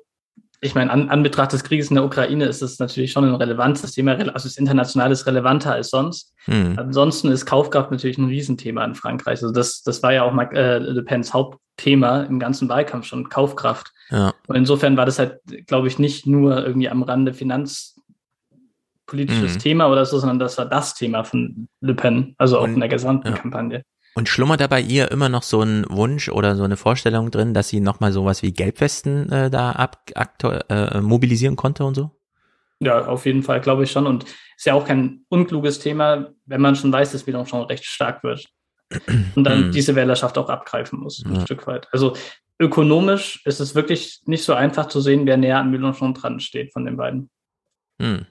ich 0.67 0.75
meine, 0.75 0.91
an, 0.91 1.09
an 1.09 1.23
Betracht 1.23 1.53
des 1.53 1.63
Krieges 1.63 1.89
in 1.89 1.95
der 1.95 2.05
Ukraine 2.05 2.45
ist 2.45 2.61
es 2.61 2.77
natürlich 2.77 3.11
schon 3.11 3.25
ein 3.25 3.33
relevantes 3.33 3.93
Thema, 3.93 4.11
also 4.13 4.47
das 4.47 4.57
international 4.57 5.11
ist 5.11 5.25
relevanter 5.25 5.73
als 5.73 5.89
sonst. 5.89 6.33
Mhm. 6.45 6.75
Ansonsten 6.77 7.31
ist 7.31 7.45
Kaufkraft 7.45 7.91
natürlich 7.91 8.17
ein 8.17 8.27
Riesenthema 8.27 8.85
in 8.85 8.95
Frankreich. 8.95 9.41
Also 9.41 9.51
das, 9.51 9.83
das 9.83 10.01
war 10.03 10.13
ja 10.13 10.23
auch 10.23 10.31
mal, 10.31 10.55
äh, 10.55 10.77
Le 10.77 11.03
Pens 11.03 11.33
Hauptthema 11.33 12.23
im 12.23 12.39
ganzen 12.39 12.69
Wahlkampf 12.69 13.07
schon, 13.07 13.29
Kaufkraft. 13.29 13.91
Ja. 14.09 14.33
Und 14.47 14.55
insofern 14.55 14.97
war 14.97 15.05
das 15.05 15.19
halt, 15.19 15.39
glaube 15.65 15.87
ich, 15.87 15.99
nicht 15.99 16.27
nur 16.27 16.65
irgendwie 16.65 16.89
am 16.89 17.03
Rande 17.03 17.33
finanzpolitisches 17.33 19.55
mhm. 19.55 19.59
Thema 19.59 19.89
oder 19.89 20.05
so, 20.05 20.19
sondern 20.19 20.39
das 20.39 20.57
war 20.57 20.65
das 20.65 20.93
Thema 20.93 21.23
von 21.23 21.67
Le 21.81 21.95
Pen, 21.95 22.35
also 22.37 22.59
auch 22.59 22.63
Und, 22.63 22.75
in 22.75 22.79
der 22.79 22.89
gesamten 22.89 23.29
ja. 23.29 23.33
Kampagne. 23.33 23.83
Und 24.17 24.29
schlummert 24.29 24.61
da 24.61 24.65
bei 24.65 24.81
ihr 24.81 25.11
immer 25.11 25.29
noch 25.29 25.43
so 25.43 25.61
ein 25.61 25.85
Wunsch 25.89 26.27
oder 26.29 26.55
so 26.55 26.63
eine 26.63 26.75
Vorstellung 26.75 27.29
drin, 27.29 27.53
dass 27.53 27.67
sie 27.67 27.79
nochmal 27.79 28.11
sowas 28.11 28.41
wie 28.41 28.51
Gelbwesten 28.51 29.31
äh, 29.31 29.51
da 29.51 29.73
ab, 29.73 30.09
äh, 30.69 31.01
mobilisieren 31.01 31.55
konnte 31.55 31.83
und 31.83 31.93
so? 31.93 32.09
Ja, 32.79 33.05
auf 33.05 33.27
jeden 33.27 33.43
Fall, 33.43 33.61
glaube 33.61 33.83
ich 33.83 33.91
schon. 33.91 34.07
Und 34.07 34.25
ist 34.55 34.65
ja 34.65 34.73
auch 34.73 34.87
kein 34.87 35.23
unkluges 35.29 35.77
Thema, 35.77 36.31
wenn 36.47 36.61
man 36.61 36.75
schon 36.75 36.91
weiß, 36.91 37.11
dass 37.11 37.27
Mélenchon 37.27 37.69
recht 37.69 37.85
stark 37.85 38.23
wird. 38.23 38.43
Und 39.35 39.43
dann 39.43 39.61
mhm. 39.67 39.71
diese 39.71 39.95
Wählerschaft 39.95 40.39
auch 40.39 40.49
abgreifen 40.49 40.99
muss, 40.99 41.23
ein 41.23 41.35
ja. 41.35 41.41
Stück 41.41 41.67
weit. 41.67 41.87
Also 41.91 42.15
ökonomisch 42.57 43.45
ist 43.45 43.59
es 43.59 43.75
wirklich 43.75 44.21
nicht 44.25 44.43
so 44.43 44.55
einfach 44.55 44.87
zu 44.87 44.99
sehen, 44.99 45.27
wer 45.27 45.37
näher 45.37 45.59
an 45.59 45.71
Mélenchon 45.71 46.19
dran 46.19 46.39
steht 46.39 46.73
von 46.73 46.85
den 46.85 46.97
beiden. 46.97 47.29
Mhm. 47.99 48.25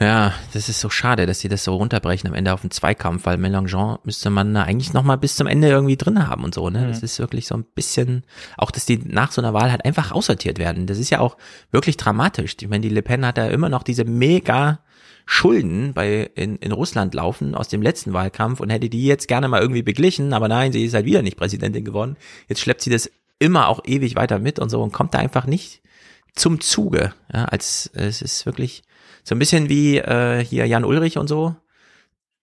Ja, 0.00 0.34
das 0.52 0.68
ist 0.68 0.80
so 0.80 0.90
schade, 0.90 1.24
dass 1.24 1.38
sie 1.38 1.48
das 1.48 1.62
so 1.62 1.76
runterbrechen 1.76 2.28
am 2.28 2.34
Ende 2.34 2.52
auf 2.52 2.62
den 2.62 2.72
Zweikampf, 2.72 3.26
weil 3.26 3.38
Mélenchon 3.38 3.98
müsste 4.02 4.28
man 4.28 4.52
da 4.52 4.64
eigentlich 4.64 4.92
noch 4.92 5.04
mal 5.04 5.16
bis 5.16 5.36
zum 5.36 5.46
Ende 5.46 5.68
irgendwie 5.68 5.96
drin 5.96 6.26
haben 6.26 6.42
und 6.42 6.52
so, 6.52 6.68
ne? 6.68 6.80
Mhm. 6.80 6.88
Das 6.88 7.04
ist 7.04 7.20
wirklich 7.20 7.46
so 7.46 7.54
ein 7.54 7.64
bisschen, 7.64 8.24
auch 8.58 8.72
dass 8.72 8.86
die 8.86 8.98
nach 8.98 9.30
so 9.30 9.40
einer 9.40 9.54
Wahl 9.54 9.70
halt 9.70 9.84
einfach 9.84 10.10
aussortiert 10.10 10.58
werden. 10.58 10.86
Das 10.86 10.98
ist 10.98 11.10
ja 11.10 11.20
auch 11.20 11.36
wirklich 11.70 11.96
dramatisch. 11.96 12.56
Ich 12.60 12.68
meine, 12.68 12.82
die 12.82 12.88
Le 12.88 13.02
Pen 13.02 13.24
hat 13.24 13.38
ja 13.38 13.46
immer 13.46 13.68
noch 13.68 13.84
diese 13.84 14.04
mega 14.04 14.80
Schulden 15.26 15.94
bei 15.94 16.28
in, 16.34 16.56
in 16.56 16.72
Russland 16.72 17.14
laufen 17.14 17.54
aus 17.54 17.68
dem 17.68 17.80
letzten 17.80 18.12
Wahlkampf 18.12 18.58
und 18.58 18.70
hätte 18.70 18.90
die 18.90 19.06
jetzt 19.06 19.28
gerne 19.28 19.46
mal 19.46 19.60
irgendwie 19.60 19.82
beglichen, 19.82 20.32
aber 20.32 20.48
nein, 20.48 20.72
sie 20.72 20.84
ist 20.84 20.94
halt 20.94 21.06
wieder 21.06 21.22
nicht 21.22 21.36
Präsidentin 21.36 21.84
geworden. 21.84 22.16
Jetzt 22.48 22.60
schleppt 22.60 22.82
sie 22.82 22.90
das 22.90 23.10
immer 23.38 23.68
auch 23.68 23.80
ewig 23.84 24.16
weiter 24.16 24.40
mit 24.40 24.58
und 24.58 24.70
so 24.70 24.82
und 24.82 24.92
kommt 24.92 25.14
da 25.14 25.18
einfach 25.18 25.46
nicht 25.46 25.82
zum 26.34 26.60
Zuge. 26.60 27.14
Ja, 27.32 27.44
als 27.44 27.90
es 27.94 28.22
ist 28.22 28.44
wirklich 28.44 28.82
so 29.24 29.34
ein 29.34 29.38
bisschen 29.38 29.68
wie 29.68 29.98
äh, 29.98 30.44
hier 30.44 30.66
Jan 30.66 30.84
Ulrich 30.84 31.18
und 31.18 31.28
so. 31.28 31.56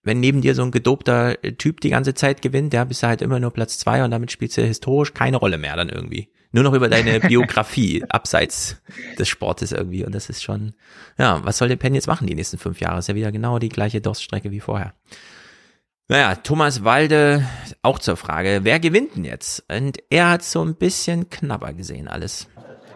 Wenn 0.04 0.20
neben 0.20 0.42
dir 0.42 0.56
so 0.56 0.64
ein 0.64 0.72
gedobter 0.72 1.38
Typ 1.60 1.80
die 1.80 1.92
ganze 1.92 2.16
Zeit 2.16 2.42
gewinnt, 2.42 2.74
ja, 2.74 2.84
bist 2.84 3.04
du 3.04 3.08
halt 3.08 3.22
immer 3.22 3.40
nur 3.40 3.52
Platz 3.52 3.78
zwei 3.78 4.04
und 4.04 4.10
damit 4.10 4.32
spielst 4.32 4.58
du 4.58 4.64
historisch 4.64 5.14
keine 5.14 5.38
Rolle 5.38 5.60
mehr 5.60 5.76
dann 5.76 5.90
irgendwie. 5.90 6.30
Nur 6.52 6.64
noch 6.64 6.74
über 6.74 6.90
deine 6.90 7.20
Biografie 7.28 8.04
abseits 8.10 8.82
des 9.20 9.30
Sportes 9.30 9.72
irgendwie. 9.72 10.04
Und 10.04 10.16
das 10.16 10.30
ist 10.30 10.42
schon, 10.42 10.74
ja, 11.20 11.46
was 11.46 11.60
soll 11.60 11.68
der 11.68 11.76
Penn 11.76 11.94
jetzt 11.94 12.08
machen 12.08 12.26
die 12.26 12.34
nächsten 12.34 12.58
fünf 12.58 12.82
Jahre? 12.82 12.98
Ist 12.98 13.10
ja 13.10 13.16
wieder 13.16 13.32
genau 13.32 13.60
die 13.60 13.70
gleiche 13.70 14.02
Durststrecke 14.02 14.50
wie 14.50 14.60
vorher. 14.60 14.96
Naja, 16.08 16.36
Thomas 16.36 16.84
Walde 16.84 17.48
auch 17.84 18.00
zur 18.00 18.18
Frage, 18.18 18.62
wer 18.64 18.82
gewinnt 18.82 19.16
denn 19.16 19.24
jetzt? 19.24 19.64
Und 19.72 20.00
er 20.10 20.30
hat 20.30 20.44
so 20.44 20.62
ein 20.62 20.76
bisschen 20.76 21.30
knapper 21.30 21.74
gesehen 21.74 22.10
alles. 22.10 22.48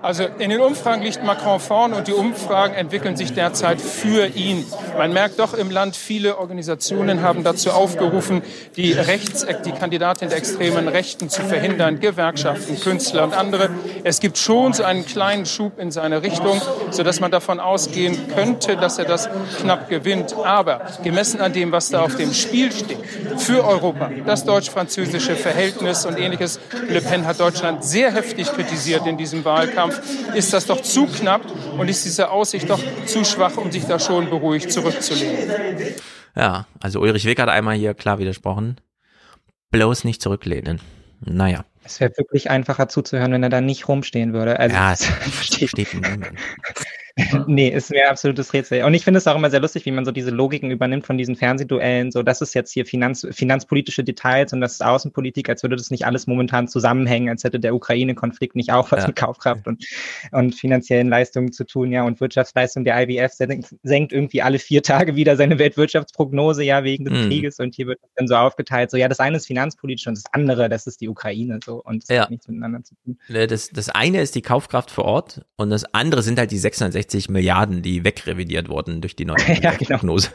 Also 0.05 0.25
in 0.37 0.51
den 0.51 0.61
Umfragen 0.61 1.01
liegt 1.01 1.23
Macron 1.23 1.59
vorne 1.59 1.95
und 1.95 2.07
die 2.07 2.13
Umfragen 2.13 2.75
entwickeln 2.75 3.17
sich 3.17 3.33
derzeit 3.33 3.81
für 3.81 4.27
ihn. 4.27 4.63
Man 4.99 5.13
merkt 5.13 5.39
doch 5.39 5.55
im 5.55 5.71
Land, 5.71 5.95
viele 5.95 6.37
Organisationen 6.37 7.23
haben 7.23 7.43
dazu 7.43 7.71
aufgerufen, 7.71 8.43
die 8.75 8.91
Rechts, 8.91 9.47
die 9.65 9.71
Kandidatin 9.71 10.29
der 10.29 10.37
extremen 10.37 10.87
Rechten 10.87 11.31
zu 11.31 11.41
verhindern, 11.41 11.99
Gewerkschaften, 11.99 12.79
Künstler 12.79 13.23
und 13.23 13.33
andere. 13.33 13.71
Es 14.03 14.19
gibt 14.19 14.37
schon 14.37 14.73
so 14.73 14.83
einen 14.83 15.07
kleinen 15.07 15.47
Schub 15.47 15.79
in 15.79 15.89
seine 15.89 16.21
Richtung, 16.21 16.61
sodass 16.91 17.19
man 17.19 17.31
davon 17.31 17.59
ausgehen 17.59 18.27
könnte, 18.27 18.77
dass 18.77 18.99
er 18.99 19.05
das 19.05 19.27
knapp 19.59 19.89
gewinnt. 19.89 20.35
Aber 20.35 20.81
gemessen 21.03 21.41
an 21.41 21.51
dem, 21.51 21.71
was 21.71 21.89
da 21.89 22.01
auf 22.01 22.15
dem 22.15 22.31
Spiel 22.31 22.71
steht, 22.71 22.99
für 23.37 23.65
Europa, 23.65 24.11
das 24.23 24.45
deutsch-französische 24.45 25.35
Verhältnis 25.35 26.05
und 26.05 26.19
ähnliches, 26.19 26.59
Le 26.87 27.01
Pen 27.01 27.25
hat 27.25 27.39
Deutschland 27.39 27.83
sehr 27.83 28.13
heftig 28.13 28.53
kritisiert 28.53 29.07
in 29.07 29.17
diesem 29.17 29.43
Wahlkampf 29.43 29.94
ist 30.33 30.53
das 30.53 30.65
doch 30.65 30.81
zu 30.81 31.07
knapp 31.07 31.41
und 31.77 31.87
ist 31.87 32.05
diese 32.05 32.29
Aussicht 32.29 32.69
doch 32.69 32.81
zu 33.05 33.23
schwach, 33.23 33.57
um 33.57 33.71
sich 33.71 33.85
da 33.85 33.99
schon 33.99 34.29
beruhigt 34.29 34.71
zurückzulehnen. 34.71 35.49
Ja, 36.35 36.67
also 36.81 36.99
Ulrich 36.99 37.25
Wick 37.25 37.39
hat 37.39 37.49
einmal 37.49 37.75
hier 37.75 37.93
klar 37.93 38.19
widersprochen. 38.19 38.77
Bloß 39.71 40.03
nicht 40.03 40.21
zurücklehnen. 40.21 40.81
Naja. 41.21 41.65
Es 41.83 41.99
wäre 41.99 42.11
wirklich 42.17 42.49
einfacher 42.49 42.89
zuzuhören, 42.89 43.31
wenn 43.31 43.43
er 43.43 43.49
da 43.49 43.61
nicht 43.61 43.87
rumstehen 43.87 44.33
würde. 44.33 44.59
Also, 44.59 44.75
ja, 44.75 44.91
es 44.93 45.05
versteht 45.05 45.93
niemand. 45.93 46.27
nee, 47.47 47.69
ist 47.69 47.91
mir 47.91 48.09
absolutes 48.09 48.51
Rätsel. 48.51 48.83
Und 48.83 48.93
ich 48.93 49.05
finde 49.05 49.19
es 49.19 49.27
auch 49.27 49.37
immer 49.37 49.49
sehr 49.49 49.61
lustig, 49.61 49.85
wie 49.85 49.91
man 49.91 50.03
so 50.03 50.11
diese 50.11 50.31
Logiken 50.31 50.69
übernimmt 50.69 51.05
von 51.05 51.17
diesen 51.17 51.37
Fernsehduellen. 51.37 52.11
So, 52.11 52.23
das 52.23 52.41
ist 52.41 52.53
jetzt 52.53 52.73
hier 52.73 52.85
Finanz, 52.85 53.25
finanzpolitische 53.31 54.03
Details 54.03 54.51
und 54.51 54.59
das 54.59 54.73
ist 54.73 54.83
Außenpolitik, 54.83 55.47
als 55.47 55.63
würde 55.63 55.77
das 55.77 55.91
nicht 55.91 56.05
alles 56.05 56.27
momentan 56.27 56.67
zusammenhängen, 56.67 57.29
als 57.29 57.45
hätte 57.45 57.57
der 57.61 57.73
Ukraine-Konflikt 57.73 58.57
nicht 58.57 58.73
auch 58.73 58.91
was 58.91 59.01
ja. 59.01 59.07
mit 59.07 59.15
Kaufkraft 59.15 59.65
und, 59.65 59.85
und 60.33 60.55
finanziellen 60.55 61.07
Leistungen 61.07 61.53
zu 61.53 61.63
tun, 61.63 61.93
ja, 61.93 62.03
und 62.03 62.19
Wirtschaftsleistung. 62.19 62.83
Der 62.83 63.01
IWF 63.01 63.31
senkt, 63.31 64.11
irgendwie 64.11 64.41
alle 64.41 64.59
vier 64.59 64.83
Tage 64.83 65.15
wieder 65.15 65.37
seine 65.37 65.57
Weltwirtschaftsprognose, 65.57 66.65
ja, 66.65 66.83
wegen 66.83 67.05
des 67.05 67.13
mhm. 67.13 67.27
Krieges. 67.27 67.59
Und 67.59 67.75
hier 67.75 67.87
wird 67.87 67.99
das 68.01 68.11
dann 68.15 68.27
so 68.27 68.35
aufgeteilt. 68.35 68.91
So, 68.91 68.97
ja, 68.97 69.07
das 69.07 69.21
eine 69.21 69.37
ist 69.37 69.47
finanzpolitisch 69.47 70.07
und 70.07 70.17
das 70.17 70.25
andere, 70.33 70.67
das 70.67 70.85
ist 70.85 70.99
die 70.99 71.07
Ukraine. 71.07 71.59
So, 71.63 71.81
und 71.81 72.03
das 72.03 72.09
ja. 72.09 72.23
hat 72.23 72.29
nichts 72.29 72.49
miteinander 72.49 72.83
zu 72.83 72.93
tun. 72.95 73.17
Das, 73.29 73.69
das 73.69 73.87
eine 73.87 74.21
ist 74.21 74.35
die 74.35 74.41
Kaufkraft 74.41 74.91
vor 74.91 75.05
Ort 75.05 75.45
und 75.55 75.69
das 75.69 75.85
andere 75.93 76.21
sind 76.21 76.37
halt 76.37 76.51
die 76.51 76.57
660 76.57 77.04
65 77.05 77.29
Milliarden, 77.29 77.81
die 77.81 78.03
wegrevidiert 78.03 78.69
wurden 78.69 79.01
durch 79.01 79.15
die 79.15 79.25
neue 79.25 79.37
ja, 79.61 79.71
genau. 79.71 79.97
Prognose. 79.97 80.29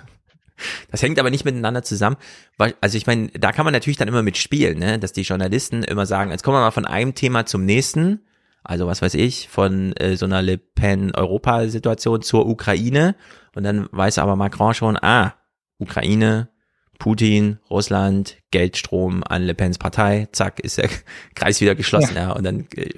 Das 0.90 1.02
hängt 1.02 1.18
aber 1.18 1.30
nicht 1.30 1.44
miteinander 1.44 1.82
zusammen. 1.82 2.16
Weil, 2.58 2.74
also 2.80 2.96
ich 2.96 3.06
meine, 3.06 3.28
da 3.28 3.52
kann 3.52 3.64
man 3.64 3.72
natürlich 3.72 3.96
dann 3.96 4.08
immer 4.08 4.22
mitspielen, 4.22 4.78
ne? 4.78 4.98
dass 4.98 5.12
die 5.12 5.22
Journalisten 5.22 5.82
immer 5.82 6.06
sagen, 6.06 6.30
jetzt 6.30 6.42
kommen 6.42 6.56
wir 6.56 6.60
mal 6.60 6.70
von 6.70 6.84
einem 6.84 7.14
Thema 7.14 7.46
zum 7.46 7.64
nächsten. 7.64 8.20
Also 8.62 8.86
was 8.86 9.00
weiß 9.00 9.14
ich, 9.14 9.48
von 9.48 9.96
äh, 9.96 10.16
so 10.16 10.26
einer 10.26 10.42
Le 10.42 10.58
Pen-Europa-Situation 10.58 12.20
zur 12.20 12.46
Ukraine. 12.46 13.14
Und 13.54 13.62
dann 13.62 13.88
weiß 13.90 14.18
aber 14.18 14.36
Macron 14.36 14.74
schon, 14.74 14.98
ah, 15.00 15.34
Ukraine, 15.78 16.50
Putin, 17.00 17.58
Russland, 17.68 18.36
Geldstrom 18.52 19.24
an 19.26 19.42
Le 19.42 19.54
Pens 19.54 19.78
Partei, 19.78 20.28
zack, 20.30 20.60
ist 20.60 20.78
der 20.78 20.88
Kreis 21.34 21.60
wieder 21.60 21.74
geschlossen, 21.74 22.14
ja. 22.14 22.28
ja 22.28 22.32
und 22.32 22.44
dann 22.44 22.66
äh, 22.76 22.90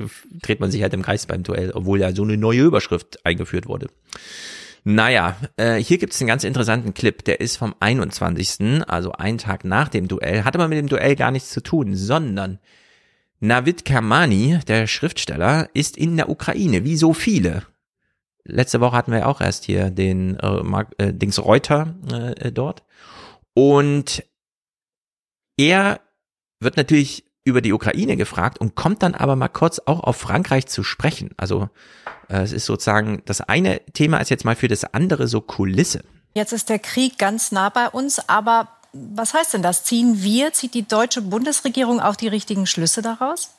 dreht 0.43 0.61
man 0.61 0.71
sich 0.71 0.83
halt 0.83 0.93
im 0.93 1.03
Kreis 1.03 1.25
beim 1.25 1.45
Duell, 1.45 1.71
obwohl 1.71 2.01
ja 2.01 2.13
so 2.15 2.25
eine 2.25 2.37
neue 2.37 2.63
Überschrift 2.63 3.25
eingeführt 3.25 3.67
wurde. 3.67 3.87
Naja, 4.85 5.37
äh, 5.57 5.77
hier 5.77 5.99
gibt's 5.99 6.21
einen 6.21 6.29
ganz 6.29 6.43
interessanten 6.43 6.93
Clip, 6.93 7.25
der 7.25 7.41
ist 7.41 7.57
vom 7.57 7.75
21., 7.79 8.83
also 8.89 9.13
einen 9.13 9.39
Tag 9.39 9.65
nach 9.65 9.89
dem 9.89 10.09
Duell, 10.09 10.45
hat 10.45 10.57
aber 10.57 10.67
mit 10.67 10.79
dem 10.79 10.89
Duell 10.89 11.15
gar 11.15 11.31
nichts 11.31 11.51
zu 11.51 11.63
tun, 11.63 11.95
sondern 11.95 12.59
Navid 13.39 13.85
Kermani, 13.85 14.59
der 14.67 14.89
Schriftsteller, 14.89 15.69
ist 15.75 15.97
in 15.97 16.17
der 16.17 16.29
Ukraine, 16.29 16.85
wie 16.85 16.97
so 16.97 17.15
viele. 17.15 17.63
Letzte 18.45 18.81
Woche 18.81 18.97
hatten 18.97 19.13
wir 19.13 19.29
auch 19.29 19.41
erst 19.41 19.65
hier 19.65 19.91
den 19.91 20.37
äh, 20.41 20.63
Mark, 20.65 20.93
äh, 20.99 21.13
Dings 21.13 21.39
Reuter 21.39 21.95
äh, 22.11 22.51
dort. 22.51 22.83
Und 23.55 24.25
er 25.57 26.01
wird 26.61 26.77
natürlich 26.77 27.25
über 27.45 27.61
die 27.61 27.73
Ukraine 27.73 28.17
gefragt 28.17 28.59
und 28.59 28.75
kommt 28.75 29.03
dann 29.03 29.15
aber 29.15 29.37
mal 29.37 29.49
kurz 29.49 29.81
auch 29.85 30.01
auf 30.01 30.17
Frankreich 30.17 30.67
zu 30.67 30.85
sprechen. 30.85 31.31
Also 31.37 31.69
äh, 32.29 32.43
es 32.43 32.53
ist 32.53 32.67
sozusagen, 32.67 33.23
das 33.25 33.41
eine 33.41 33.85
Thema 33.87 34.19
ist 34.19 34.31
jetzt 34.31 34.45
mal 34.45 34.55
für 34.55 34.69
das 34.69 34.85
andere 34.85 35.27
so 35.27 35.41
Kulisse. 35.41 36.05
Jetzt 36.35 36.53
ist 36.53 36.69
der 36.69 36.79
Krieg 36.79 37.19
ganz 37.19 37.53
nah 37.53 37.69
bei 37.69 37.89
uns, 37.89 38.29
aber 38.29 38.69
was 38.93 39.35
heißt 39.35 39.55
denn 39.55 39.63
das? 39.63 39.85
Ziehen 39.85 40.23
wir, 40.23 40.53
zieht 40.53 40.75
die 40.75 40.87
deutsche 40.87 41.23
Bundesregierung 41.23 42.01
auch 42.01 42.17
die 42.17 42.29
richtigen 42.29 42.67
Schlüsse 42.67 43.03
daraus? 43.03 43.51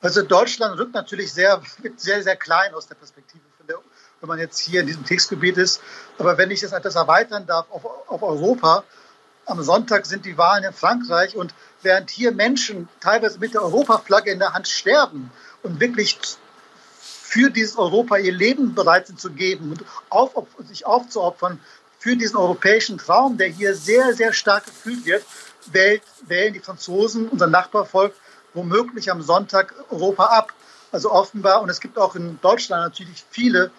Also 0.00 0.22
Deutschland 0.22 0.78
rückt 0.78 0.92
natürlich 0.92 1.32
sehr, 1.32 1.62
sehr, 1.96 2.22
sehr 2.22 2.36
klein 2.36 2.74
aus 2.74 2.86
der 2.86 2.96
Perspektive 2.96 3.43
wenn 4.24 4.28
man 4.28 4.38
jetzt 4.38 4.58
hier 4.58 4.80
in 4.80 4.86
diesem 4.86 5.04
Kriegsgebiet 5.04 5.58
ist. 5.58 5.82
Aber 6.16 6.38
wenn 6.38 6.50
ich 6.50 6.60
das 6.60 6.72
etwas 6.72 6.94
erweitern 6.94 7.46
darf 7.46 7.66
auf, 7.70 7.84
auf 8.08 8.22
Europa, 8.22 8.82
am 9.44 9.62
Sonntag 9.62 10.06
sind 10.06 10.24
die 10.24 10.38
Wahlen 10.38 10.64
in 10.64 10.72
Frankreich 10.72 11.36
und 11.36 11.54
während 11.82 12.08
hier 12.08 12.32
Menschen 12.32 12.88
teilweise 13.00 13.38
mit 13.38 13.52
der 13.52 13.62
Europaflagge 13.62 14.30
in 14.30 14.38
der 14.38 14.54
Hand 14.54 14.66
sterben 14.66 15.30
und 15.62 15.78
wirklich 15.78 16.18
für 16.98 17.50
dieses 17.50 17.76
Europa 17.76 18.16
ihr 18.16 18.32
Leben 18.32 18.74
bereit 18.74 19.08
sind 19.08 19.20
zu 19.20 19.30
geben 19.30 19.72
und 19.72 19.84
auf, 20.08 20.32
sich 20.66 20.86
aufzuopfern 20.86 21.60
für 21.98 22.16
diesen 22.16 22.38
europäischen 22.38 22.96
Traum, 22.96 23.36
der 23.36 23.48
hier 23.48 23.74
sehr, 23.74 24.14
sehr 24.14 24.32
stark 24.32 24.64
gefühlt 24.64 25.04
wird, 25.04 25.24
wählt, 25.66 26.02
wählen 26.26 26.54
die 26.54 26.60
Franzosen, 26.60 27.28
unser 27.28 27.46
Nachbarvolk, 27.46 28.14
womöglich 28.54 29.10
am 29.10 29.20
Sonntag 29.20 29.74
Europa 29.90 30.24
ab. 30.24 30.54
Also 30.92 31.10
offenbar, 31.10 31.60
und 31.60 31.68
es 31.68 31.80
gibt 31.80 31.98
auch 31.98 32.14
in 32.14 32.38
Deutschland 32.40 32.84
natürlich 32.84 33.24
viele 33.28 33.70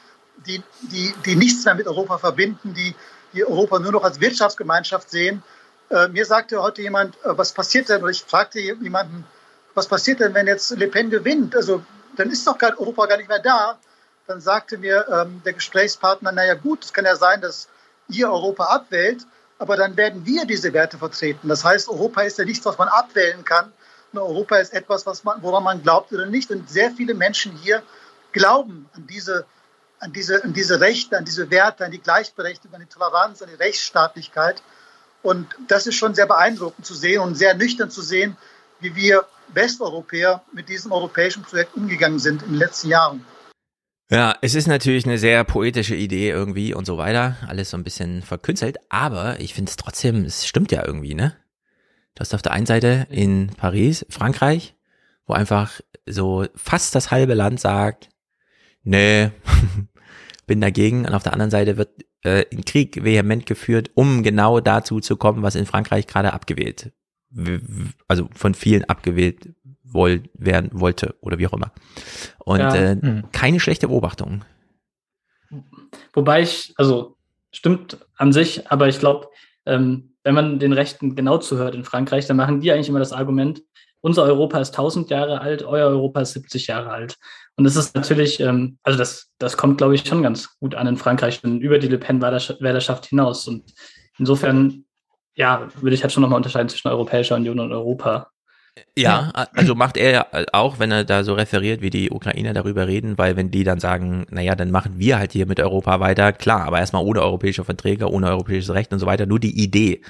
die, 0.45 0.63
die, 0.81 1.13
die 1.25 1.35
nichts 1.35 1.65
mehr 1.65 1.75
mit 1.75 1.87
Europa 1.87 2.17
verbinden, 2.17 2.73
die, 2.73 2.95
die 3.33 3.45
Europa 3.45 3.79
nur 3.79 3.91
noch 3.91 4.03
als 4.03 4.19
Wirtschaftsgemeinschaft 4.19 5.09
sehen. 5.09 5.43
Äh, 5.89 6.07
mir 6.09 6.25
sagte 6.25 6.61
heute 6.61 6.81
jemand, 6.81 7.15
äh, 7.23 7.37
was 7.37 7.53
passiert 7.53 7.89
denn, 7.89 8.01
oder 8.01 8.11
ich 8.11 8.23
fragte 8.23 8.59
jemanden, 8.59 9.25
was 9.73 9.87
passiert 9.87 10.19
denn, 10.19 10.33
wenn 10.33 10.47
jetzt 10.47 10.71
Le 10.71 10.87
Pen 10.87 11.09
gewinnt? 11.09 11.55
Also 11.55 11.83
dann 12.15 12.31
ist 12.31 12.47
doch 12.47 12.57
gar, 12.57 12.79
Europa 12.79 13.05
gar 13.07 13.17
nicht 13.17 13.29
mehr 13.29 13.39
da. 13.39 13.77
Dann 14.27 14.41
sagte 14.41 14.77
mir 14.77 15.05
ähm, 15.11 15.41
der 15.45 15.53
Gesprächspartner, 15.53 16.31
naja 16.31 16.55
gut, 16.55 16.83
es 16.83 16.93
kann 16.93 17.05
ja 17.05 17.15
sein, 17.15 17.41
dass 17.41 17.67
ihr 18.07 18.31
Europa 18.31 18.65
abwählt, 18.65 19.25
aber 19.59 19.77
dann 19.77 19.97
werden 19.97 20.25
wir 20.25 20.45
diese 20.45 20.73
Werte 20.73 20.97
vertreten. 20.97 21.47
Das 21.47 21.63
heißt, 21.63 21.89
Europa 21.89 22.21
ist 22.21 22.37
ja 22.37 22.45
nichts, 22.45 22.65
was 22.65 22.77
man 22.77 22.87
abwählen 22.87 23.43
kann. 23.43 23.71
Und 24.11 24.19
Europa 24.19 24.57
ist 24.57 24.73
etwas, 24.73 25.05
was 25.05 25.23
man, 25.23 25.41
woran 25.43 25.63
man 25.63 25.83
glaubt 25.83 26.11
oder 26.11 26.25
nicht. 26.25 26.49
Und 26.49 26.69
sehr 26.69 26.91
viele 26.91 27.13
Menschen 27.13 27.51
hier 27.57 27.83
glauben 28.31 28.89
an 28.95 29.07
diese 29.07 29.45
an 29.99 30.13
diese, 30.13 30.43
an 30.43 30.53
diese 30.53 30.79
Rechte, 30.79 31.17
an 31.17 31.25
diese 31.25 31.49
Werte, 31.49 31.85
an 31.85 31.91
die 31.91 32.01
Gleichberechtigung, 32.01 32.75
an 32.75 32.81
die 32.81 32.93
Toleranz, 32.93 33.41
an 33.41 33.49
die 33.49 33.55
Rechtsstaatlichkeit. 33.55 34.61
Und 35.21 35.47
das 35.67 35.87
ist 35.87 35.95
schon 35.95 36.13
sehr 36.13 36.27
beeindruckend 36.27 36.85
zu 36.85 36.93
sehen 36.93 37.21
und 37.21 37.35
sehr 37.35 37.55
nüchtern 37.55 37.89
zu 37.89 38.01
sehen, 38.01 38.37
wie 38.79 38.95
wir 38.95 39.25
Westeuropäer 39.53 40.43
mit 40.53 40.69
diesem 40.69 40.91
europäischen 40.91 41.43
Projekt 41.43 41.75
umgegangen 41.75 42.19
sind 42.19 42.43
in 42.43 42.49
den 42.49 42.57
letzten 42.59 42.89
Jahren. 42.89 43.25
Ja, 44.11 44.35
es 44.41 44.53
ist 44.53 44.67
natürlich 44.67 45.05
eine 45.05 45.17
sehr 45.17 45.43
poetische 45.43 45.95
Idee 45.95 46.29
irgendwie 46.29 46.75
und 46.75 46.85
so 46.85 46.97
weiter. 46.97 47.37
Alles 47.47 47.71
so 47.71 47.77
ein 47.77 47.83
bisschen 47.83 48.21
verkünstelt, 48.21 48.77
aber 48.89 49.39
ich 49.39 49.55
finde 49.55 49.69
es 49.69 49.77
trotzdem, 49.77 50.25
es 50.25 50.45
stimmt 50.45 50.71
ja 50.71 50.85
irgendwie, 50.85 51.15
ne? 51.15 51.35
Du 52.13 52.19
hast 52.19 52.35
auf 52.35 52.43
der 52.43 52.51
einen 52.51 52.67
Seite 52.67 53.07
in 53.09 53.51
Paris, 53.57 54.05
Frankreich, 54.09 54.75
wo 55.25 55.33
einfach 55.33 55.81
so 56.05 56.45
fast 56.55 56.93
das 56.93 57.09
halbe 57.09 57.33
Land 57.33 57.59
sagt, 57.59 58.09
nee, 58.85 59.31
bin 60.47 60.61
dagegen. 60.61 61.05
Und 61.05 61.13
auf 61.13 61.23
der 61.23 61.33
anderen 61.33 61.51
Seite 61.51 61.77
wird 61.77 61.89
äh, 62.23 62.45
ein 62.51 62.63
Krieg 62.63 63.03
vehement 63.03 63.45
geführt, 63.45 63.91
um 63.95 64.23
genau 64.23 64.59
dazu 64.61 64.99
zu 64.99 65.17
kommen, 65.17 65.43
was 65.43 65.55
in 65.55 65.65
Frankreich 65.65 66.07
gerade 66.07 66.33
abgewählt, 66.33 66.93
also 68.07 68.29
von 68.33 68.53
vielen 68.53 68.85
abgewählt 68.85 69.49
woll, 69.83 70.23
werden 70.33 70.69
wollte 70.73 71.15
oder 71.21 71.37
wie 71.37 71.47
auch 71.47 71.53
immer. 71.53 71.71
Und 72.39 72.59
ja. 72.59 72.75
äh, 72.75 73.01
hm. 73.01 73.25
keine 73.31 73.59
schlechte 73.59 73.87
Beobachtung. 73.87 74.45
Wobei 76.13 76.41
ich, 76.41 76.73
also 76.77 77.17
stimmt 77.51 77.97
an 78.15 78.33
sich, 78.33 78.69
aber 78.71 78.87
ich 78.87 78.99
glaube, 78.99 79.27
ähm, 79.65 80.15
wenn 80.23 80.35
man 80.35 80.59
den 80.59 80.73
Rechten 80.73 81.15
genau 81.15 81.37
zuhört 81.37 81.75
in 81.75 81.83
Frankreich, 81.83 82.25
dann 82.25 82.37
machen 82.37 82.59
die 82.59 82.71
eigentlich 82.71 82.89
immer 82.89 82.99
das 82.99 83.13
Argument, 83.13 83.61
unser 84.01 84.23
Europa 84.23 84.59
ist 84.59 84.71
1000 84.71 85.09
Jahre 85.09 85.41
alt, 85.41 85.63
euer 85.63 85.87
Europa 85.87 86.21
ist 86.21 86.33
70 86.33 86.67
Jahre 86.67 86.91
alt. 86.91 87.17
Und 87.57 87.63
das 87.63 87.75
ist 87.75 87.95
natürlich, 87.95 88.39
ähm, 88.39 88.77
also 88.83 88.99
das, 88.99 89.31
das 89.37 89.55
kommt, 89.55 89.77
glaube 89.77 89.95
ich, 89.95 90.05
schon 90.05 90.23
ganz 90.23 90.57
gut 90.59 90.75
an 90.75 90.87
in 90.87 90.97
Frankreich 90.97 91.43
und 91.43 91.61
über 91.61 91.79
die 91.79 91.87
Le 91.87 91.97
Pen-Wählerschaft 91.97 93.05
hinaus. 93.05 93.47
Und 93.47 93.73
insofern, 94.17 94.85
ja, 95.35 95.67
würde 95.81 95.95
ich 95.95 96.03
halt 96.03 96.11
schon 96.11 96.21
nochmal 96.21 96.37
unterscheiden 96.37 96.69
zwischen 96.69 96.89
Europäischer 96.89 97.35
Union 97.35 97.59
und 97.59 97.71
Europa. 97.71 98.29
Ja, 98.97 99.31
also 99.53 99.73
macht 99.73 99.95
er 99.95 100.11
ja 100.11 100.27
auch, 100.51 100.79
wenn 100.79 100.91
er 100.91 101.05
da 101.05 101.23
so 101.23 101.33
referiert, 101.33 101.81
wie 101.81 101.89
die 101.89 102.11
Ukrainer 102.11 102.53
darüber 102.53 102.87
reden, 102.87 103.17
weil 103.17 103.37
wenn 103.37 103.49
die 103.49 103.63
dann 103.63 103.79
sagen, 103.79 104.25
naja, 104.31 104.55
dann 104.55 104.69
machen 104.69 104.93
wir 104.97 105.17
halt 105.17 105.31
hier 105.31 105.45
mit 105.45 105.61
Europa 105.61 106.01
weiter, 106.01 106.33
klar, 106.33 106.65
aber 106.65 106.79
erstmal 106.79 107.03
ohne 107.03 107.21
europäische 107.21 107.63
Verträge, 107.63 108.11
ohne 108.11 108.27
europäisches 108.27 108.73
Recht 108.73 108.91
und 108.91 108.99
so 108.99 109.05
weiter, 109.05 109.25
nur 109.25 109.39
die 109.39 109.61
Idee. 109.61 110.01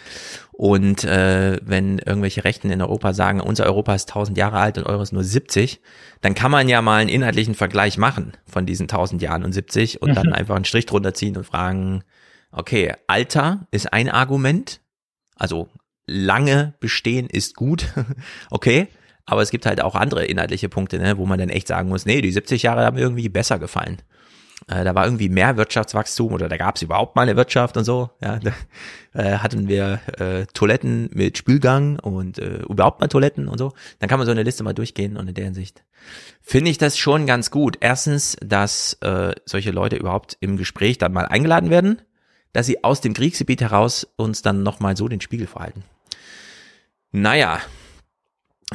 Und 0.51 1.03
äh, 1.03 1.59
wenn 1.63 1.99
irgendwelche 1.99 2.43
Rechten 2.43 2.71
in 2.71 2.81
Europa 2.81 3.13
sagen, 3.13 3.39
unser 3.39 3.65
Europa 3.65 3.93
ist 3.93 4.09
1000 4.09 4.37
Jahre 4.37 4.57
alt 4.57 4.79
und 4.79 4.85
eures 4.85 5.11
nur 5.11 5.23
70, 5.23 5.79
dann 6.21 6.33
kann 6.33 6.49
man 6.49 6.67
ja 6.67 6.81
mal 6.81 7.01
einen 7.01 7.09
inhaltlichen 7.09 7.53
Vergleich 7.53 7.99
machen 7.99 8.33
von 8.47 8.65
diesen 8.65 8.85
1000 8.85 9.21
Jahren 9.21 9.43
und 9.43 9.53
70 9.53 10.01
und 10.01 10.11
mhm. 10.11 10.15
dann 10.15 10.33
einfach 10.33 10.55
einen 10.55 10.65
Strich 10.65 10.87
drunter 10.87 11.13
ziehen 11.13 11.37
und 11.37 11.43
fragen, 11.45 12.03
okay, 12.51 12.93
Alter 13.05 13.67
ist 13.69 13.93
ein 13.93 14.09
Argument, 14.09 14.79
also 15.35 15.69
lange 16.07 16.73
bestehen 16.79 17.27
ist 17.27 17.55
gut, 17.55 17.87
okay. 18.49 18.87
Aber 19.27 19.41
es 19.41 19.49
gibt 19.49 19.65
halt 19.65 19.81
auch 19.81 19.95
andere 19.95 20.25
inhaltliche 20.25 20.69
Punkte, 20.69 20.99
ne, 20.99 21.17
wo 21.17 21.25
man 21.25 21.39
dann 21.39 21.49
echt 21.49 21.67
sagen 21.67 21.89
muss, 21.89 22.05
nee, 22.05 22.21
die 22.21 22.31
70 22.31 22.61
Jahre 22.61 22.85
haben 22.85 22.97
irgendwie 22.97 23.27
besser 23.27 23.57
gefallen. 23.57 23.97
Äh, 24.67 24.83
da 24.83 24.95
war 24.95 25.05
irgendwie 25.05 25.29
mehr 25.29 25.57
Wirtschaftswachstum 25.57 26.33
oder 26.33 26.49
da 26.49 26.57
gab 26.57 26.75
es 26.75 26.81
überhaupt 26.81 27.15
mal 27.15 27.23
eine 27.23 27.35
Wirtschaft 27.35 27.77
und 27.77 27.83
so. 27.83 28.09
Ja, 28.21 28.39
da 28.39 28.51
äh, 29.13 29.37
hatten 29.37 29.67
wir 29.67 29.99
äh, 30.17 30.45
Toiletten 30.53 31.09
mit 31.13 31.37
Spülgang 31.37 31.99
und 31.99 32.39
äh, 32.39 32.61
überhaupt 32.69 32.99
mal 32.99 33.07
Toiletten 33.07 33.47
und 33.47 33.57
so. 33.57 33.73
Dann 33.99 34.09
kann 34.09 34.19
man 34.19 34.25
so 34.25 34.31
eine 34.31 34.43
Liste 34.43 34.63
mal 34.63 34.73
durchgehen 34.73 35.17
und 35.17 35.27
in 35.27 35.33
der 35.33 35.45
Hinsicht 35.45 35.83
finde 36.41 36.71
ich 36.71 36.77
das 36.77 36.97
schon 36.97 37.25
ganz 37.25 37.51
gut. 37.51 37.77
Erstens, 37.81 38.37
dass 38.41 38.93
äh, 39.01 39.33
solche 39.45 39.71
Leute 39.71 39.97
überhaupt 39.97 40.37
im 40.39 40.57
Gespräch 40.57 40.97
dann 40.97 41.13
mal 41.13 41.25
eingeladen 41.25 41.69
werden, 41.69 42.01
dass 42.53 42.67
sie 42.67 42.83
aus 42.83 43.01
dem 43.01 43.13
Kriegsgebiet 43.13 43.61
heraus 43.61 44.07
uns 44.15 44.41
dann 44.41 44.63
nochmal 44.63 44.95
so 44.95 45.07
den 45.07 45.21
Spiegel 45.21 45.47
verhalten. 45.47 45.83
Naja, 47.17 47.61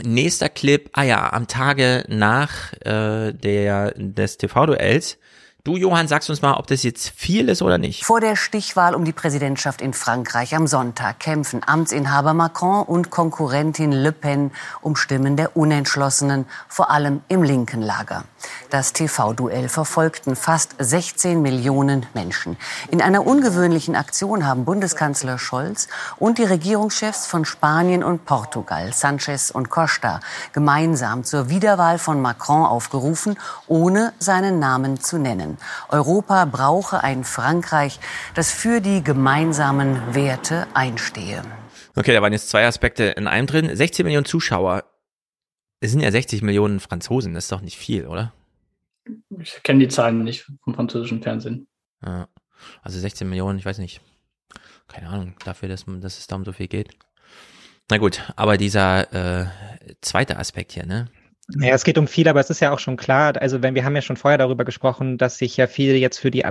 nächster 0.02 0.48
Clip, 0.48 0.88
ah 0.94 1.02
ja, 1.02 1.30
am 1.30 1.46
Tage 1.46 2.04
nach 2.08 2.72
äh, 2.86 3.34
der, 3.34 3.92
des 3.96 4.38
TV-Duells 4.38 5.18
Du, 5.62 5.76
Johann, 5.76 6.08
sagst 6.08 6.30
uns 6.30 6.40
mal, 6.40 6.54
ob 6.54 6.68
das 6.68 6.84
jetzt 6.84 7.10
viel 7.10 7.50
ist 7.50 7.60
oder 7.60 7.76
nicht. 7.76 8.06
Vor 8.06 8.20
der 8.20 8.34
Stichwahl 8.34 8.94
um 8.94 9.04
die 9.04 9.12
Präsidentschaft 9.12 9.82
in 9.82 9.92
Frankreich 9.92 10.54
am 10.54 10.66
Sonntag 10.66 11.20
kämpfen 11.20 11.60
Amtsinhaber 11.66 12.32
Macron 12.32 12.82
und 12.86 13.10
Konkurrentin 13.10 13.92
Le 13.92 14.12
Pen 14.12 14.52
um 14.80 14.96
Stimmen 14.96 15.36
der 15.36 15.58
Unentschlossenen, 15.58 16.46
vor 16.66 16.90
allem 16.90 17.20
im 17.28 17.42
linken 17.42 17.82
Lager. 17.82 18.24
Das 18.70 18.94
TV-Duell 18.94 19.68
verfolgten 19.68 20.34
fast 20.34 20.76
16 20.78 21.42
Millionen 21.42 22.06
Menschen. 22.14 22.56
In 22.90 23.02
einer 23.02 23.26
ungewöhnlichen 23.26 23.96
Aktion 23.96 24.46
haben 24.46 24.64
Bundeskanzler 24.64 25.38
Scholz 25.38 25.88
und 26.16 26.38
die 26.38 26.44
Regierungschefs 26.44 27.26
von 27.26 27.44
Spanien 27.44 28.02
und 28.02 28.24
Portugal, 28.24 28.94
Sanchez 28.94 29.50
und 29.50 29.68
Costa, 29.68 30.20
gemeinsam 30.54 31.22
zur 31.24 31.50
Wiederwahl 31.50 31.98
von 31.98 32.22
Macron 32.22 32.64
aufgerufen, 32.64 33.38
ohne 33.66 34.14
seinen 34.18 34.58
Namen 34.58 35.00
zu 35.00 35.18
nennen 35.18 35.49
können. 35.50 35.58
Europa 35.88 36.44
brauche 36.44 37.02
ein 37.02 37.24
Frankreich, 37.24 37.98
das 38.34 38.52
für 38.52 38.80
die 38.80 39.02
gemeinsamen 39.02 40.14
Werte 40.14 40.66
einstehe. 40.74 41.42
Okay, 41.96 42.12
da 42.12 42.22
waren 42.22 42.32
jetzt 42.32 42.50
zwei 42.50 42.66
Aspekte 42.66 43.04
in 43.04 43.26
einem 43.26 43.46
drin. 43.46 43.74
16 43.74 44.04
Millionen 44.04 44.26
Zuschauer. 44.26 44.84
Es 45.80 45.90
sind 45.90 46.00
ja 46.00 46.10
60 46.10 46.42
Millionen 46.42 46.80
Franzosen, 46.80 47.34
das 47.34 47.44
ist 47.44 47.52
doch 47.52 47.62
nicht 47.62 47.78
viel, 47.78 48.06
oder? 48.06 48.32
Ich 49.40 49.62
kenne 49.62 49.80
die 49.80 49.88
Zahlen 49.88 50.22
nicht 50.24 50.46
vom 50.62 50.74
französischen 50.74 51.22
Fernsehen. 51.22 51.66
Ja, 52.04 52.28
also 52.82 52.98
16 52.98 53.28
Millionen, 53.28 53.58
ich 53.58 53.64
weiß 53.64 53.78
nicht. 53.78 54.00
Keine 54.88 55.08
Ahnung, 55.08 55.36
dafür, 55.44 55.68
dass, 55.68 55.84
dass 55.86 56.18
es 56.18 56.26
da 56.26 56.36
um 56.36 56.44
so 56.44 56.52
viel 56.52 56.68
geht. 56.68 56.90
Na 57.90 57.98
gut, 57.98 58.30
aber 58.36 58.56
dieser 58.56 59.12
äh, 59.12 59.46
zweite 60.00 60.36
Aspekt 60.36 60.72
hier, 60.72 60.86
ne? 60.86 61.08
Ja, 61.58 61.74
es 61.74 61.84
geht 61.84 61.98
um 61.98 62.06
viel, 62.06 62.28
aber 62.28 62.40
es 62.40 62.50
ist 62.50 62.60
ja 62.60 62.72
auch 62.72 62.78
schon 62.78 62.96
klar, 62.96 63.36
also 63.40 63.62
wenn 63.62 63.74
wir 63.74 63.84
haben 63.84 63.96
ja 63.96 64.02
schon 64.02 64.16
vorher 64.16 64.38
darüber 64.38 64.64
gesprochen, 64.64 65.18
dass 65.18 65.38
sich 65.38 65.56
ja 65.56 65.66
viele 65.66 65.96
jetzt 65.96 66.18
für 66.18 66.30
die 66.30 66.44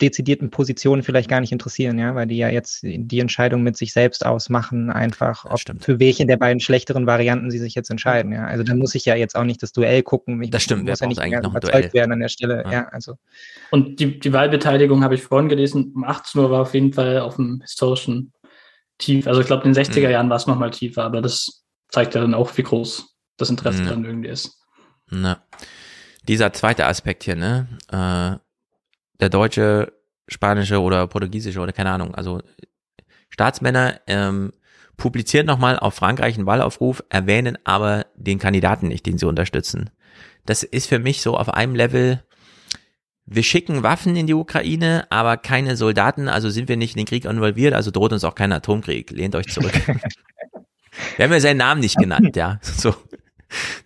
dezidierten 0.00 0.50
Positionen 0.50 1.04
vielleicht 1.04 1.30
gar 1.30 1.40
nicht 1.40 1.52
interessieren, 1.52 1.98
ja, 1.98 2.14
weil 2.14 2.26
die 2.26 2.36
ja 2.36 2.48
jetzt 2.48 2.80
die 2.82 3.20
Entscheidung 3.20 3.62
mit 3.62 3.76
sich 3.76 3.92
selbst 3.92 4.26
ausmachen, 4.26 4.90
einfach 4.90 5.44
ob, 5.44 5.60
für 5.80 6.00
welche 6.00 6.26
der 6.26 6.36
beiden 6.36 6.58
schlechteren 6.58 7.06
Varianten 7.06 7.50
sie 7.50 7.58
sich 7.58 7.74
jetzt 7.76 7.90
entscheiden, 7.90 8.32
ja. 8.32 8.44
Also 8.44 8.64
da 8.64 8.74
muss 8.74 8.94
ich 8.96 9.04
ja 9.04 9.14
jetzt 9.14 9.36
auch 9.36 9.44
nicht 9.44 9.62
das 9.62 9.72
Duell 9.72 10.02
gucken. 10.02 10.42
Ich 10.42 10.50
das 10.50 10.64
stimmt, 10.64 10.88
muss 10.88 10.98
ja 10.98 11.06
nicht 11.06 11.20
eigentlich 11.20 11.42
noch 11.42 11.52
überzeugt 11.52 11.74
Duell. 11.74 11.92
werden 11.92 12.12
an 12.12 12.20
der 12.20 12.28
Stelle, 12.28 12.64
ja, 12.64 12.72
ja 12.72 12.88
also. 12.88 13.14
Und 13.70 14.00
die, 14.00 14.18
die 14.18 14.32
Wahlbeteiligung 14.32 15.04
habe 15.04 15.14
ich 15.14 15.22
vorhin 15.22 15.48
gelesen, 15.48 15.92
um 15.94 16.02
18 16.02 16.40
Uhr 16.40 16.50
war 16.50 16.62
auf 16.62 16.74
jeden 16.74 16.92
Fall 16.92 17.20
auf 17.20 17.36
dem 17.36 17.60
historischen 17.60 18.32
Tief. 18.98 19.28
Also 19.28 19.40
ich 19.40 19.46
glaube, 19.46 19.64
in 19.64 19.72
den 19.72 19.84
60er 19.84 20.06
mhm. 20.06 20.10
Jahren 20.10 20.30
war 20.30 20.36
es 20.36 20.46
nochmal 20.46 20.70
tiefer, 20.70 21.04
aber 21.04 21.22
das 21.22 21.64
zeigt 21.88 22.16
ja 22.16 22.20
dann 22.20 22.34
auch, 22.34 22.56
wie 22.56 22.62
groß 22.64 23.13
das 23.36 23.50
Interesse 23.50 23.82
mhm. 23.82 23.88
dann 23.88 24.04
irgendwie 24.04 24.28
ist. 24.28 24.60
Na, 25.10 25.42
dieser 26.26 26.52
zweite 26.52 26.86
Aspekt 26.86 27.24
hier, 27.24 27.36
ne? 27.36 27.68
Äh, 27.88 28.38
der 29.20 29.28
deutsche, 29.28 29.92
spanische 30.28 30.80
oder 30.80 31.06
portugiesische 31.06 31.60
oder 31.60 31.72
keine 31.72 31.90
Ahnung, 31.90 32.14
also 32.14 32.40
Staatsmänner 33.28 34.00
ähm, 34.06 34.52
publizieren 34.96 35.46
nochmal 35.46 35.78
auf 35.78 35.94
Frankreich 35.94 36.36
einen 36.36 36.46
Wahlaufruf, 36.46 37.02
erwähnen 37.08 37.58
aber 37.64 38.06
den 38.16 38.38
Kandidaten 38.38 38.88
nicht, 38.88 39.06
den 39.06 39.18
sie 39.18 39.26
unterstützen. 39.26 39.90
Das 40.46 40.62
ist 40.62 40.88
für 40.88 40.98
mich 40.98 41.20
so 41.20 41.36
auf 41.36 41.48
einem 41.48 41.74
Level, 41.74 42.22
wir 43.26 43.42
schicken 43.42 43.82
Waffen 43.82 44.16
in 44.16 44.26
die 44.26 44.34
Ukraine, 44.34 45.06
aber 45.10 45.36
keine 45.36 45.76
Soldaten, 45.76 46.28
also 46.28 46.50
sind 46.50 46.68
wir 46.68 46.76
nicht 46.76 46.94
in 46.94 46.98
den 46.98 47.06
Krieg 47.06 47.24
involviert, 47.24 47.74
also 47.74 47.90
droht 47.90 48.12
uns 48.12 48.24
auch 48.24 48.34
kein 48.34 48.52
Atomkrieg. 48.52 49.10
Lehnt 49.10 49.34
euch 49.34 49.48
zurück. 49.48 49.72
wir 51.16 51.24
haben 51.24 51.32
ja 51.32 51.40
seinen 51.40 51.56
Namen 51.56 51.80
nicht 51.80 51.96
genannt, 51.96 52.36
ja. 52.36 52.58
So. 52.62 52.94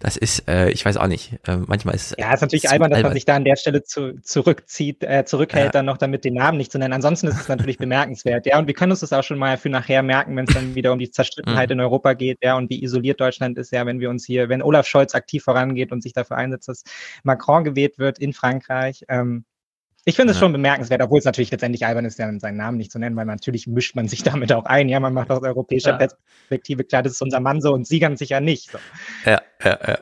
Das 0.00 0.16
ist, 0.16 0.48
äh, 0.48 0.70
ich 0.70 0.84
weiß 0.84 0.96
auch 0.96 1.06
nicht. 1.06 1.34
Äh, 1.46 1.58
manchmal 1.66 1.94
ist 1.94 2.12
es. 2.12 2.16
Ja, 2.18 2.32
ist 2.32 2.40
natürlich 2.40 2.70
albern, 2.70 2.90
dass 2.90 3.02
man 3.02 3.12
sich 3.12 3.24
da 3.24 3.36
an 3.36 3.44
der 3.44 3.56
Stelle 3.56 3.82
zu, 3.82 4.20
zurückzieht, 4.22 5.02
äh, 5.02 5.24
zurückhält, 5.24 5.66
ja. 5.66 5.70
dann 5.70 5.86
noch 5.86 5.98
damit 5.98 6.24
den 6.24 6.34
Namen 6.34 6.58
nicht 6.58 6.72
zu 6.72 6.78
nennen. 6.78 6.92
Ansonsten 6.92 7.26
ist 7.28 7.40
es 7.40 7.48
natürlich 7.48 7.78
bemerkenswert. 7.78 8.46
Ja, 8.46 8.58
und 8.58 8.66
wir 8.66 8.74
können 8.74 8.92
uns 8.92 9.00
das 9.00 9.12
auch 9.12 9.24
schon 9.24 9.38
mal 9.38 9.56
für 9.56 9.68
nachher 9.68 10.02
merken, 10.02 10.36
wenn 10.36 10.46
es 10.46 10.54
dann 10.54 10.74
wieder 10.74 10.92
um 10.92 10.98
die 10.98 11.10
Zerstrittenheit 11.10 11.68
mhm. 11.68 11.74
in 11.74 11.80
Europa 11.80 12.12
geht, 12.14 12.38
ja, 12.42 12.56
und 12.56 12.70
wie 12.70 12.82
isoliert 12.82 13.20
Deutschland 13.20 13.58
ist, 13.58 13.72
ja, 13.72 13.86
wenn 13.86 14.00
wir 14.00 14.10
uns 14.10 14.24
hier, 14.24 14.48
wenn 14.48 14.62
Olaf 14.62 14.86
Scholz 14.86 15.14
aktiv 15.14 15.42
vorangeht 15.42 15.92
und 15.92 16.02
sich 16.02 16.12
dafür 16.12 16.36
einsetzt, 16.36 16.68
dass 16.68 16.84
Macron 17.22 17.64
gewählt 17.64 17.98
wird 17.98 18.18
in 18.18 18.32
Frankreich. 18.32 19.04
Ähm, 19.08 19.44
ich 20.08 20.16
finde 20.16 20.30
es 20.30 20.38
ja. 20.38 20.46
schon 20.46 20.52
bemerkenswert, 20.52 21.02
obwohl 21.02 21.18
es 21.18 21.26
natürlich 21.26 21.50
letztendlich 21.50 21.84
albern 21.84 22.06
ist, 22.06 22.16
seinen 22.16 22.56
Namen 22.56 22.78
nicht 22.78 22.90
zu 22.90 22.98
nennen, 22.98 23.14
weil 23.14 23.26
natürlich 23.26 23.66
mischt 23.66 23.94
man 23.94 24.08
sich 24.08 24.22
damit 24.24 24.52
auch 24.54 24.64
ein. 24.64 24.88
Ja, 24.88 25.00
man 25.00 25.12
macht 25.12 25.30
aus 25.30 25.42
europäischer 25.42 25.90
ja. 25.90 25.96
Perspektive 25.98 26.84
klar, 26.84 27.02
das 27.02 27.12
ist 27.12 27.22
unser 27.22 27.40
Mann 27.40 27.60
so 27.60 27.74
und 27.74 27.86
sie 27.86 27.98
ganz 27.98 28.18
sicher 28.18 28.40
nicht. 28.40 28.70
So. 28.70 28.78
Ja, 29.26 29.42
ja, 29.62 29.78
ja. 29.86 29.98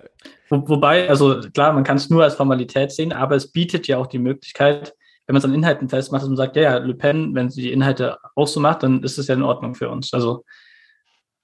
Wo, 0.49 0.69
wobei, 0.69 1.09
also 1.09 1.41
klar, 1.53 1.73
man 1.73 1.83
kann 1.83 1.97
es 1.97 2.09
nur 2.09 2.23
als 2.23 2.37
Formalität 2.37 2.93
sehen, 2.93 3.13
aber 3.13 3.35
es 3.35 3.51
bietet 3.51 3.89
ja 3.89 3.99
auch 3.99 4.07
die 4.07 4.21
Möglichkeit, 4.21 4.95
wenn 5.27 5.35
man 5.35 5.39
es 5.39 5.45
an 5.45 5.55
Inhalten 5.55 5.89
festmacht 5.89 6.25
und 6.25 6.37
sagt, 6.37 6.55
ja, 6.55 6.63
ja, 6.63 6.77
Le 6.77 6.95
Pen, 6.95 7.35
wenn 7.35 7.51
sie 7.51 7.63
die 7.63 7.73
Inhalte 7.73 8.17
auch 8.37 8.47
so 8.47 8.61
macht, 8.61 8.85
dann 8.85 9.03
ist 9.03 9.19
es 9.19 9.27
ja 9.27 9.35
in 9.35 9.43
Ordnung 9.43 9.75
für 9.75 9.91
uns. 9.91 10.15
Also 10.15 10.45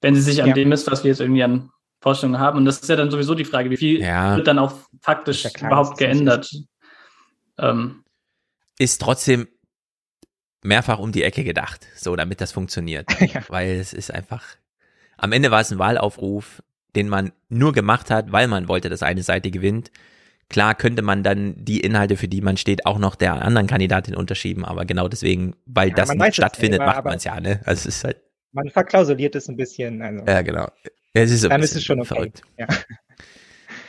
wenn 0.03 0.15
sie 0.15 0.21
sich 0.21 0.41
an 0.41 0.51
ja. 0.51 0.55
dem 0.55 0.71
ist, 0.71 0.89
was 0.89 1.03
wir 1.03 1.11
jetzt 1.11 1.21
irgendwie 1.21 1.43
an 1.43 1.71
Vorstellungen 2.01 2.41
haben. 2.41 2.59
Und 2.59 2.65
das 2.65 2.79
ist 2.79 2.89
ja 2.89 2.95
dann 2.95 3.11
sowieso 3.11 3.35
die 3.35 3.45
Frage, 3.45 3.71
wie 3.71 3.77
viel 3.77 4.01
ja. 4.01 4.37
wird 4.37 4.47
dann 4.47 4.61
auch 4.61 4.73
faktisch 5.01 5.49
überhaupt 5.61 5.99
geändert. 5.99 6.49
Ähm, 7.59 8.02
ist 8.79 9.01
trotzdem 9.01 9.49
mehrfach 10.63 10.99
um 10.99 11.13
die 11.13 11.25
Ecke 11.25 11.45
gedacht, 11.45 11.87
so 11.97 12.17
damit 12.17 12.41
das 12.41 12.53
funktioniert. 12.53 13.09
ja. 13.21 13.43
Weil 13.49 13.71
es 13.73 13.93
ist 13.93 14.13
einfach, 14.13 14.45
am 15.17 15.33
Ende 15.33 15.51
war 15.51 15.61
es 15.61 15.71
ein 15.73 15.79
Wahlaufruf, 15.79 16.63
den 16.95 17.09
man 17.09 17.33
nur 17.49 17.73
gemacht 17.73 18.11
hat, 18.11 18.33
weil 18.33 18.49
man 18.49 18.69
wollte, 18.69 18.89
dass 18.89 19.03
eine 19.03 19.23
Seite 19.23 19.51
gewinnt. 19.51 19.91
Klar 20.49 20.75
könnte 20.75 21.03
man 21.03 21.23
dann 21.23 21.55
die 21.57 21.81
Inhalte, 21.81 22.17
für 22.17 22.29
die 22.29 22.43
man 22.43 22.57
steht, 22.57 22.85
auch 22.85 22.99
noch 22.99 23.15
der 23.15 23.43
anderen 23.43 23.67
Kandidatin 23.67 24.15
unterschieben, 24.15 24.65
aber 24.65 24.85
genau 24.85 25.09
deswegen, 25.09 25.57
weil 25.65 25.89
ja, 25.89 25.95
das 25.95 26.13
nicht 26.13 26.35
stattfindet, 26.35 26.81
immer, 26.81 26.93
macht 26.93 27.05
man 27.05 27.17
es 27.17 27.25
ja, 27.25 27.41
ne? 27.41 27.61
Also 27.65 27.89
es 27.89 27.97
ist 27.97 28.05
halt. 28.05 28.21
Man 28.53 28.69
verklausuliert 28.69 29.35
es 29.35 29.49
ein 29.49 29.57
bisschen. 29.57 30.03
Also. 30.03 30.25
Ja, 30.27 30.43
genau. 30.43 30.69
Es 31.15 31.31
ist 31.31 31.45
dann 31.45 31.63
ist 31.63 31.75
es 31.75 31.85
schon 31.85 32.01
okay. 32.01 32.09
verrückt. 32.09 32.43
Ja. 32.59 32.67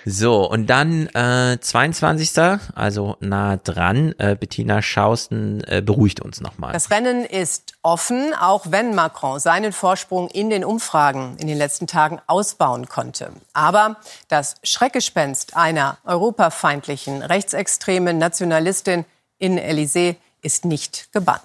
So, 0.06 0.50
und 0.50 0.68
dann 0.68 1.08
äh, 1.08 1.58
22. 1.60 2.60
also 2.76 3.16
nah 3.22 3.58
dran, 3.58 4.14
äh, 4.18 4.36
Bettina 4.36 4.82
Schausten 4.82 5.64
äh, 5.66 5.82
beruhigt 5.82 6.20
uns 6.20 6.42
nochmal. 6.42 6.74
Das 6.74 6.92
Rennen 6.92 7.24
ist 7.24 7.74
offen, 7.84 8.34
auch 8.34 8.66
wenn 8.70 8.96
Macron 8.96 9.40
seinen 9.40 9.72
Vorsprung 9.72 10.28
in 10.30 10.50
den 10.50 10.66
Umfragen 10.66 11.38
in 11.40 11.48
den 11.48 11.58
letzten 11.58 11.88
Tagen 11.88 12.20
ausbauen 12.28 12.88
konnte. 12.88 13.32
Aber 13.54 13.98
das 14.28 14.56
Schreckgespenst 14.64 15.56
einer 15.56 15.98
europafeindlichen, 16.04 17.22
rechtsextremen 17.22 18.18
Nationalistin 18.18 19.06
in 19.38 19.58
Élysée 19.58 20.16
ist 20.42 20.66
nicht 20.66 21.14
gebannt. 21.14 21.42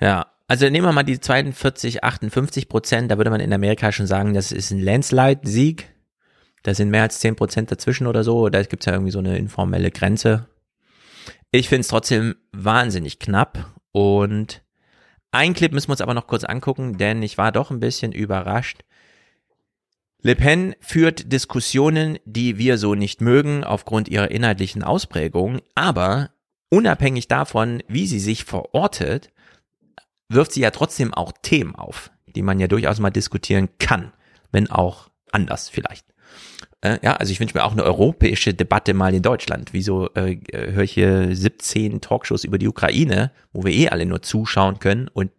Ja, 0.00 0.26
also 0.46 0.68
nehmen 0.70 0.86
wir 0.86 0.92
mal 0.92 1.02
die 1.02 1.20
42, 1.20 2.02
58 2.02 2.68
Prozent, 2.70 3.10
da 3.10 3.18
würde 3.18 3.30
man 3.30 3.40
in 3.40 3.52
Amerika 3.52 3.92
schon 3.92 4.06
sagen, 4.06 4.32
das 4.32 4.52
ist 4.52 4.70
ein 4.70 4.80
Landslide-Sieg 4.80 5.97
Da 6.68 6.74
sind 6.74 6.90
mehr 6.90 7.00
als 7.00 7.18
zehn 7.20 7.34
Prozent 7.34 7.72
dazwischen 7.72 8.06
oder 8.06 8.22
so. 8.22 8.50
Da 8.50 8.62
gibt's 8.62 8.84
ja 8.84 8.92
irgendwie 8.92 9.10
so 9.10 9.20
eine 9.20 9.38
informelle 9.38 9.90
Grenze. 9.90 10.50
Ich 11.50 11.70
finde 11.70 11.80
es 11.80 11.88
trotzdem 11.88 12.34
wahnsinnig 12.52 13.18
knapp. 13.18 13.72
Und 13.92 14.62
ein 15.32 15.54
Clip 15.54 15.72
müssen 15.72 15.88
wir 15.88 15.92
uns 15.92 16.02
aber 16.02 16.12
noch 16.12 16.26
kurz 16.26 16.44
angucken, 16.44 16.98
denn 16.98 17.22
ich 17.22 17.38
war 17.38 17.52
doch 17.52 17.70
ein 17.70 17.80
bisschen 17.80 18.12
überrascht. 18.12 18.84
Le 20.20 20.36
Pen 20.36 20.74
führt 20.82 21.32
Diskussionen, 21.32 22.18
die 22.26 22.58
wir 22.58 22.76
so 22.76 22.94
nicht 22.94 23.22
mögen, 23.22 23.64
aufgrund 23.64 24.08
ihrer 24.08 24.30
inhaltlichen 24.30 24.82
Ausprägung, 24.82 25.62
aber 25.74 26.32
unabhängig 26.68 27.28
davon, 27.28 27.82
wie 27.88 28.06
sie 28.06 28.20
sich 28.20 28.44
verortet, 28.44 29.30
wirft 30.28 30.52
sie 30.52 30.60
ja 30.60 30.70
trotzdem 30.70 31.14
auch 31.14 31.32
Themen 31.40 31.74
auf, 31.74 32.10
die 32.26 32.42
man 32.42 32.60
ja 32.60 32.66
durchaus 32.66 32.98
mal 32.98 33.08
diskutieren 33.08 33.70
kann, 33.78 34.12
wenn 34.52 34.70
auch 34.70 35.08
anders 35.32 35.70
vielleicht. 35.70 36.04
Äh, 36.80 36.98
ja, 37.02 37.16
also 37.16 37.32
ich 37.32 37.40
wünsche 37.40 37.56
mir 37.56 37.64
auch 37.64 37.72
eine 37.72 37.84
europäische 37.84 38.54
Debatte 38.54 38.94
mal 38.94 39.14
in 39.14 39.22
Deutschland. 39.22 39.72
Wieso 39.72 40.08
äh, 40.14 40.38
äh 40.52 40.72
höre 40.72 40.84
ich 40.84 40.92
hier 40.92 41.34
17 41.34 42.00
Talkshows 42.00 42.44
über 42.44 42.58
die 42.58 42.68
Ukraine, 42.68 43.32
wo 43.52 43.64
wir 43.64 43.72
eh 43.72 43.88
alle 43.88 44.06
nur 44.06 44.22
zuschauen 44.22 44.78
können 44.78 45.08
und 45.08 45.30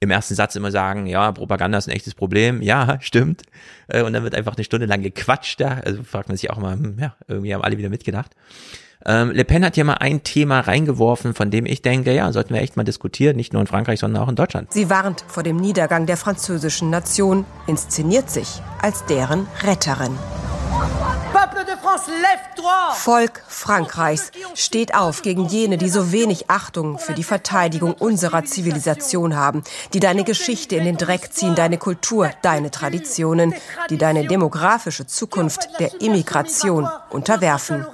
im 0.00 0.10
ersten 0.10 0.34
Satz 0.34 0.56
immer 0.56 0.70
sagen, 0.70 1.06
ja, 1.06 1.30
Propaganda 1.30 1.76
ist 1.76 1.86
ein 1.86 1.94
echtes 1.94 2.14
Problem. 2.14 2.62
Ja, 2.62 2.98
stimmt. 3.00 3.42
Äh, 3.88 4.02
und 4.02 4.14
dann 4.14 4.24
wird 4.24 4.34
einfach 4.34 4.56
eine 4.56 4.64
Stunde 4.64 4.86
lang 4.86 5.02
gequatscht 5.02 5.60
da. 5.60 5.74
Also 5.84 6.02
fragt 6.02 6.28
man 6.28 6.38
sich 6.38 6.50
auch 6.50 6.56
mal, 6.58 6.72
hm, 6.74 6.98
ja, 6.98 7.14
irgendwie 7.28 7.54
haben 7.54 7.62
alle 7.62 7.76
wieder 7.76 7.90
mitgedacht. 7.90 8.34
Ähm, 9.06 9.30
Le 9.30 9.44
Pen 9.44 9.64
hat 9.64 9.74
hier 9.74 9.84
mal 9.84 9.94
ein 9.94 10.22
Thema 10.22 10.60
reingeworfen, 10.60 11.34
von 11.34 11.50
dem 11.50 11.66
ich 11.66 11.82
denke, 11.82 12.12
ja, 12.14 12.30
sollten 12.32 12.54
wir 12.54 12.60
echt 12.60 12.76
mal 12.76 12.84
diskutieren, 12.84 13.36
nicht 13.36 13.52
nur 13.52 13.62
in 13.62 13.66
Frankreich, 13.66 14.00
sondern 14.00 14.22
auch 14.22 14.28
in 14.28 14.36
Deutschland. 14.36 14.72
Sie 14.72 14.90
warnt 14.90 15.24
vor 15.26 15.42
dem 15.42 15.56
Niedergang 15.56 16.06
der 16.06 16.16
französischen 16.16 16.90
Nation, 16.90 17.44
inszeniert 17.66 18.30
sich 18.30 18.60
als 18.82 19.04
deren 19.06 19.46
Retterin. 19.62 20.16
Volk 22.94 23.42
Frankreichs 23.48 24.30
steht 24.54 24.94
auf 24.94 25.22
gegen 25.22 25.46
jene, 25.46 25.78
die 25.78 25.88
so 25.88 26.12
wenig 26.12 26.50
Achtung 26.50 26.98
für 26.98 27.14
die 27.14 27.24
Verteidigung 27.24 27.94
unserer 27.94 28.44
Zivilisation 28.44 29.36
haben, 29.36 29.62
die 29.92 30.00
deine 30.00 30.24
Geschichte 30.24 30.76
in 30.76 30.84
den 30.84 30.96
Dreck 30.96 31.32
ziehen, 31.32 31.54
deine 31.54 31.78
Kultur, 31.78 32.30
deine 32.42 32.70
Traditionen, 32.70 33.54
die 33.88 33.98
deine 33.98 34.26
demografische 34.26 35.06
Zukunft 35.06 35.68
der 35.78 36.00
Immigration 36.00 36.88
unterwerfen. 37.10 37.86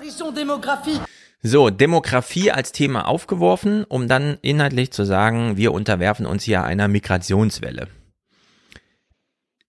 So, 1.42 1.70
Demografie 1.70 2.50
als 2.50 2.72
Thema 2.72 3.06
aufgeworfen, 3.06 3.84
um 3.84 4.08
dann 4.08 4.38
inhaltlich 4.42 4.90
zu 4.90 5.04
sagen, 5.04 5.56
wir 5.56 5.72
unterwerfen 5.72 6.26
uns 6.26 6.42
hier 6.42 6.64
einer 6.64 6.88
Migrationswelle. 6.88 7.88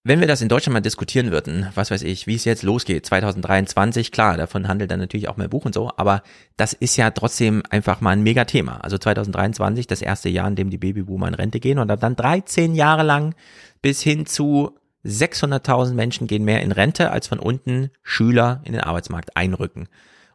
Wenn 0.07 0.21
wir 0.21 0.27
das 0.27 0.41
in 0.41 0.47
Deutschland 0.47 0.71
mal 0.71 0.79
diskutieren 0.79 1.31
würden, 1.31 1.67
was 1.75 1.91
weiß 1.91 2.03
ich, 2.03 2.27
wie 2.27 2.35
es 2.35 2.45
jetzt 2.45 2.63
losgeht, 2.63 3.05
2023, 3.05 4.13
klar, 4.13 4.37
davon 4.37 4.69
handelt 4.69 4.89
dann 4.89 5.01
natürlich 5.01 5.27
auch 5.27 5.35
mehr 5.35 5.49
Buch 5.49 5.65
und 5.65 5.73
so, 5.73 5.91
aber 5.97 6.23
das 6.55 6.71
ist 6.71 6.95
ja 6.95 7.11
trotzdem 7.11 7.61
einfach 7.71 7.99
mal 7.99 8.11
ein 8.11 8.23
Megathema. 8.23 8.77
Also 8.77 8.97
2023, 8.97 9.85
das 9.85 10.01
erste 10.01 10.29
Jahr, 10.29 10.47
in 10.47 10.55
dem 10.55 10.69
die 10.69 10.77
Babyboomer 10.77 11.27
in 11.27 11.33
Rente 11.33 11.59
gehen 11.59 11.77
und 11.77 11.89
dann 11.89 12.15
13 12.15 12.73
Jahre 12.73 13.03
lang 13.03 13.35
bis 13.81 14.01
hin 14.01 14.25
zu 14.25 14.77
600.000 15.03 15.93
Menschen 15.93 16.25
gehen 16.25 16.45
mehr 16.45 16.61
in 16.61 16.71
Rente, 16.71 17.11
als 17.11 17.27
von 17.27 17.39
unten 17.39 17.89
Schüler 18.01 18.61
in 18.63 18.71
den 18.71 18.83
Arbeitsmarkt 18.83 19.35
einrücken. 19.35 19.89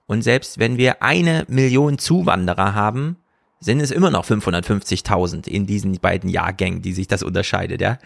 Und 0.05 0.21
selbst 0.21 0.59
wenn 0.59 0.77
wir 0.77 1.03
eine 1.03 1.47
Million 1.49 1.97
Zuwanderer 1.97 2.75
haben, 2.75 3.17
sind 3.59 3.81
es 3.81 3.91
immer 3.91 4.11
noch 4.11 4.27
550.000 4.27 5.49
in 5.49 5.65
diesen 5.65 5.95
beiden 5.95 6.29
Jahrgängen, 6.29 6.83
die 6.83 6.93
sich 6.93 7.09
das 7.09 7.23
unterscheidet, 7.23 7.81
ja. 7.81 7.97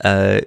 Äh, 0.00 0.42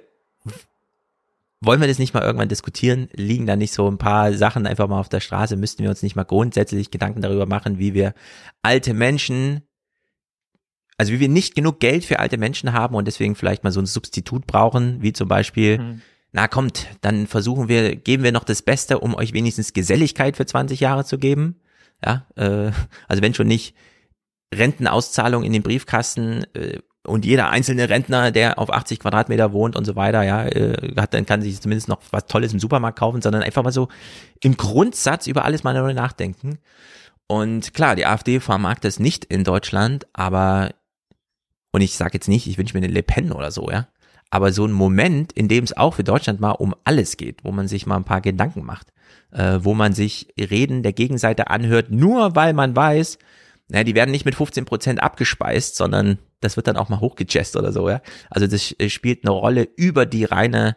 wollen 1.60 1.80
wir 1.80 1.88
das 1.88 1.98
nicht 1.98 2.12
mal 2.12 2.22
irgendwann 2.22 2.48
diskutieren? 2.48 3.08
Liegen 3.12 3.46
da 3.46 3.56
nicht 3.56 3.72
so 3.72 3.90
ein 3.90 3.98
paar 3.98 4.32
Sachen 4.34 4.66
einfach 4.66 4.88
mal 4.88 5.00
auf 5.00 5.08
der 5.08 5.20
Straße? 5.20 5.56
Müssten 5.56 5.82
wir 5.82 5.90
uns 5.90 6.02
nicht 6.02 6.16
mal 6.16 6.24
grundsätzlich 6.24 6.90
Gedanken 6.90 7.22
darüber 7.22 7.46
machen, 7.46 7.78
wie 7.78 7.94
wir 7.94 8.14
alte 8.62 8.92
Menschen, 8.92 9.62
also 10.98 11.12
wie 11.12 11.20
wir 11.20 11.28
nicht 11.28 11.54
genug 11.54 11.80
Geld 11.80 12.04
für 12.04 12.18
alte 12.18 12.36
Menschen 12.36 12.72
haben 12.72 12.94
und 12.94 13.06
deswegen 13.06 13.34
vielleicht 13.34 13.64
mal 13.64 13.72
so 13.72 13.80
ein 13.80 13.86
Substitut 13.86 14.46
brauchen, 14.46 15.02
wie 15.02 15.12
zum 15.12 15.28
Beispiel, 15.28 15.78
mhm. 15.78 16.02
na 16.32 16.46
kommt, 16.46 16.86
dann 17.00 17.26
versuchen 17.26 17.68
wir, 17.68 17.96
geben 17.96 18.22
wir 18.22 18.32
noch 18.32 18.44
das 18.44 18.62
Beste, 18.62 18.98
um 18.98 19.14
euch 19.14 19.32
wenigstens 19.32 19.72
Geselligkeit 19.72 20.36
für 20.36 20.46
20 20.46 20.80
Jahre 20.80 21.04
zu 21.04 21.18
geben. 21.18 21.60
Ja, 22.04 22.26
äh, 22.36 22.70
also 23.08 23.22
wenn 23.22 23.32
schon 23.32 23.48
nicht 23.48 23.74
Rentenauszahlung 24.54 25.42
in 25.42 25.52
den 25.52 25.62
Briefkasten, 25.62 26.44
äh, 26.54 26.80
und 27.06 27.24
jeder 27.24 27.50
einzelne 27.50 27.88
Rentner, 27.88 28.30
der 28.30 28.58
auf 28.58 28.72
80 28.72 29.00
Quadratmeter 29.00 29.52
wohnt 29.52 29.76
und 29.76 29.84
so 29.84 29.96
weiter, 29.96 30.22
ja, 30.22 30.46
äh, 30.46 30.94
hat 30.96 31.14
dann 31.14 31.26
kann 31.26 31.42
sich 31.42 31.60
zumindest 31.60 31.88
noch 31.88 32.00
was 32.10 32.26
Tolles 32.26 32.52
im 32.52 32.58
Supermarkt 32.58 32.98
kaufen, 32.98 33.22
sondern 33.22 33.42
einfach 33.42 33.62
mal 33.62 33.72
so 33.72 33.88
im 34.42 34.56
Grundsatz 34.56 35.26
über 35.26 35.44
alles 35.44 35.64
mal 35.64 35.74
neu 35.74 35.94
nachdenken. 35.94 36.58
Und 37.28 37.74
klar, 37.74 37.96
die 37.96 38.06
AfD 38.06 38.40
vermag 38.40 38.78
das 38.80 38.98
nicht 38.98 39.24
in 39.24 39.44
Deutschland, 39.44 40.06
aber 40.12 40.70
und 41.72 41.82
ich 41.82 41.96
sage 41.96 42.14
jetzt 42.14 42.28
nicht, 42.28 42.46
ich 42.46 42.58
wünsche 42.58 42.74
mir 42.74 42.84
eine 42.84 42.92
Le 42.92 43.02
Pen 43.02 43.32
oder 43.32 43.50
so, 43.50 43.70
ja, 43.70 43.88
aber 44.30 44.52
so 44.52 44.66
ein 44.66 44.72
Moment, 44.72 45.32
in 45.32 45.48
dem 45.48 45.64
es 45.64 45.76
auch 45.76 45.94
für 45.94 46.04
Deutschland 46.04 46.40
mal 46.40 46.52
um 46.52 46.74
alles 46.84 47.16
geht, 47.16 47.44
wo 47.44 47.52
man 47.52 47.68
sich 47.68 47.86
mal 47.86 47.96
ein 47.96 48.04
paar 48.04 48.20
Gedanken 48.20 48.64
macht, 48.64 48.92
äh, 49.32 49.58
wo 49.62 49.74
man 49.74 49.92
sich 49.92 50.32
Reden 50.38 50.82
der 50.82 50.92
Gegenseite 50.92 51.48
anhört, 51.48 51.90
nur 51.90 52.34
weil 52.34 52.52
man 52.52 52.74
weiß, 52.74 53.18
naja, 53.68 53.84
die 53.84 53.94
werden 53.94 54.10
nicht 54.10 54.24
mit 54.24 54.34
15 54.34 54.64
Prozent 54.64 55.02
abgespeist, 55.02 55.76
sondern 55.76 56.18
das 56.40 56.56
wird 56.56 56.66
dann 56.66 56.76
auch 56.76 56.88
mal 56.88 57.00
hochgejazzt 57.00 57.56
oder 57.56 57.72
so, 57.72 57.88
ja. 57.88 58.00
Also 58.30 58.46
das 58.46 58.74
äh, 58.78 58.88
spielt 58.88 59.24
eine 59.24 59.32
Rolle 59.32 59.68
über 59.76 60.06
die 60.06 60.24
reine 60.24 60.76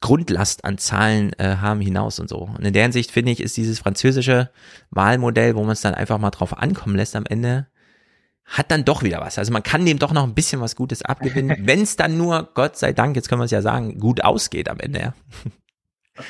Grundlast 0.00 0.64
an 0.64 0.78
Zahlen 0.78 1.32
äh, 1.38 1.56
haben 1.56 1.80
hinaus 1.80 2.18
und 2.20 2.28
so. 2.28 2.38
Und 2.38 2.64
in 2.64 2.72
der 2.72 2.84
Hinsicht 2.84 3.10
finde 3.10 3.32
ich, 3.32 3.40
ist 3.40 3.56
dieses 3.56 3.78
französische 3.78 4.50
Wahlmodell, 4.90 5.54
wo 5.54 5.62
man 5.62 5.72
es 5.72 5.82
dann 5.82 5.94
einfach 5.94 6.18
mal 6.18 6.30
drauf 6.30 6.56
ankommen 6.56 6.96
lässt 6.96 7.14
am 7.16 7.26
Ende, 7.26 7.66
hat 8.46 8.70
dann 8.70 8.84
doch 8.84 9.02
wieder 9.02 9.20
was. 9.20 9.38
Also 9.38 9.52
man 9.52 9.62
kann 9.62 9.84
dem 9.84 9.98
doch 9.98 10.12
noch 10.12 10.24
ein 10.24 10.34
bisschen 10.34 10.60
was 10.60 10.74
Gutes 10.74 11.02
abgewinnen, 11.02 11.56
wenn 11.66 11.82
es 11.82 11.96
dann 11.96 12.16
nur, 12.16 12.48
Gott 12.54 12.78
sei 12.78 12.92
Dank, 12.92 13.14
jetzt 13.14 13.28
können 13.28 13.42
wir 13.42 13.44
es 13.44 13.50
ja 13.50 13.62
sagen, 13.62 13.98
gut 13.98 14.24
ausgeht 14.24 14.68
am 14.68 14.80
Ende. 14.80 15.00
Ja. 15.00 15.14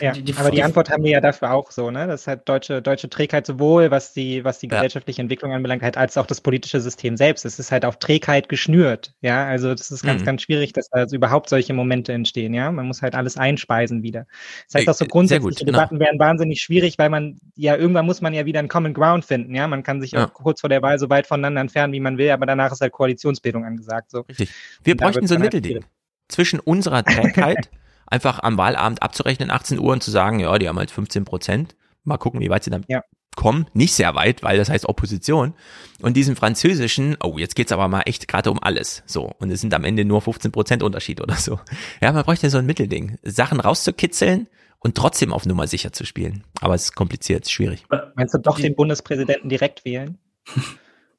Ja, 0.00 0.12
die, 0.12 0.22
die, 0.22 0.34
aber 0.36 0.50
die 0.50 0.62
Antwort 0.62 0.90
haben 0.90 1.04
wir 1.04 1.10
ja 1.10 1.20
dafür 1.20 1.52
auch 1.52 1.70
so, 1.70 1.90
ne? 1.90 2.06
Das 2.06 2.22
ist 2.22 2.26
halt 2.26 2.48
deutsche, 2.48 2.82
deutsche 2.82 3.08
Trägheit 3.08 3.46
sowohl, 3.46 3.90
was 3.90 4.12
die, 4.12 4.44
was 4.44 4.58
die 4.58 4.66
ja. 4.66 4.76
gesellschaftliche 4.76 5.20
Entwicklung 5.20 5.52
anbelangt, 5.52 5.82
halt, 5.82 5.96
als 5.96 6.16
auch 6.16 6.26
das 6.26 6.40
politische 6.40 6.80
System 6.80 7.16
selbst. 7.16 7.44
Es 7.44 7.58
ist 7.58 7.72
halt 7.72 7.84
auf 7.84 7.98
Trägheit 7.98 8.48
geschnürt, 8.48 9.14
ja. 9.20 9.46
Also 9.46 9.74
das 9.74 9.90
ist 9.90 10.02
ganz, 10.02 10.22
mhm. 10.22 10.26
ganz 10.26 10.42
schwierig, 10.42 10.72
dass 10.72 10.92
also 10.92 11.16
überhaupt 11.16 11.48
solche 11.48 11.72
Momente 11.72 12.12
entstehen, 12.12 12.54
ja. 12.54 12.70
Man 12.70 12.86
muss 12.86 13.02
halt 13.02 13.14
alles 13.14 13.36
einspeisen 13.36 14.02
wieder. 14.02 14.26
Das 14.66 14.80
heißt 14.80 14.88
auch 14.88 14.94
so 14.94 15.06
grundsätzliche 15.06 15.64
gut, 15.64 15.68
Debatten 15.68 15.98
genau. 15.98 16.06
werden 16.06 16.18
wahnsinnig 16.18 16.62
schwierig, 16.62 16.98
weil 16.98 17.10
man 17.10 17.38
ja 17.56 17.76
irgendwann 17.76 18.06
muss 18.06 18.20
man 18.20 18.34
ja 18.34 18.46
wieder 18.46 18.58
einen 18.60 18.68
Common 18.68 18.94
Ground 18.94 19.24
finden, 19.24 19.54
ja. 19.54 19.66
Man 19.66 19.82
kann 19.82 20.00
sich 20.00 20.12
ja. 20.12 20.26
auch 20.26 20.32
kurz 20.32 20.60
vor 20.60 20.70
der 20.70 20.82
Wahl 20.82 20.98
so 20.98 21.10
weit 21.10 21.26
voneinander 21.26 21.60
entfernen, 21.60 21.92
wie 21.92 22.00
man 22.00 22.18
will, 22.18 22.30
aber 22.30 22.46
danach 22.46 22.72
ist 22.72 22.80
halt 22.80 22.92
Koalitionsbildung 22.92 23.64
angesagt. 23.64 24.10
So. 24.10 24.20
Richtig. 24.20 24.50
Wir 24.84 24.96
bräuchten 24.96 25.26
so 25.26 25.34
ein 25.34 25.42
halt 25.42 25.54
Mittelding 25.54 25.84
zwischen 26.28 26.60
unserer 26.60 27.04
Trägheit 27.04 27.68
einfach 28.10 28.40
am 28.40 28.58
Wahlabend 28.58 29.02
abzurechnen, 29.02 29.50
18 29.50 29.78
Uhr 29.78 29.92
und 29.92 30.02
zu 30.02 30.10
sagen, 30.10 30.40
ja, 30.40 30.58
die 30.58 30.68
haben 30.68 30.78
halt 30.78 30.90
15 30.90 31.24
Prozent. 31.24 31.76
Mal 32.04 32.18
gucken, 32.18 32.40
wie 32.40 32.50
weit 32.50 32.64
sie 32.64 32.70
dann 32.70 32.84
ja. 32.88 33.02
kommen. 33.36 33.66
Nicht 33.72 33.94
sehr 33.94 34.14
weit, 34.14 34.42
weil 34.42 34.58
das 34.58 34.68
heißt 34.68 34.86
Opposition. 34.86 35.54
Und 36.00 36.16
diesen 36.16 36.34
französischen, 36.34 37.16
oh, 37.22 37.38
jetzt 37.38 37.54
geht's 37.54 37.72
aber 37.72 37.88
mal 37.88 38.02
echt 38.02 38.26
gerade 38.26 38.50
um 38.50 38.58
alles. 38.60 39.02
So. 39.06 39.32
Und 39.38 39.50
es 39.50 39.60
sind 39.60 39.72
am 39.74 39.84
Ende 39.84 40.04
nur 40.04 40.20
15 40.20 40.50
Prozent 40.50 40.82
Unterschied 40.82 41.20
oder 41.20 41.36
so. 41.36 41.60
Ja, 42.02 42.12
man 42.12 42.24
bräuchte 42.24 42.50
so 42.50 42.58
ein 42.58 42.66
Mittelding. 42.66 43.18
Sachen 43.22 43.60
rauszukitzeln 43.60 44.48
und 44.80 44.96
trotzdem 44.96 45.32
auf 45.32 45.46
Nummer 45.46 45.66
sicher 45.66 45.92
zu 45.92 46.04
spielen. 46.04 46.44
Aber 46.60 46.74
es 46.74 46.84
ist 46.84 46.94
kompliziert, 46.94 47.42
es 47.44 47.48
ist 47.48 47.52
schwierig. 47.52 47.84
Meinst 48.16 48.34
du 48.34 48.38
doch 48.38 48.58
den 48.58 48.74
Bundespräsidenten 48.74 49.48
direkt 49.48 49.84
wählen? 49.84 50.18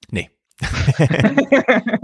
nee. 0.10 0.30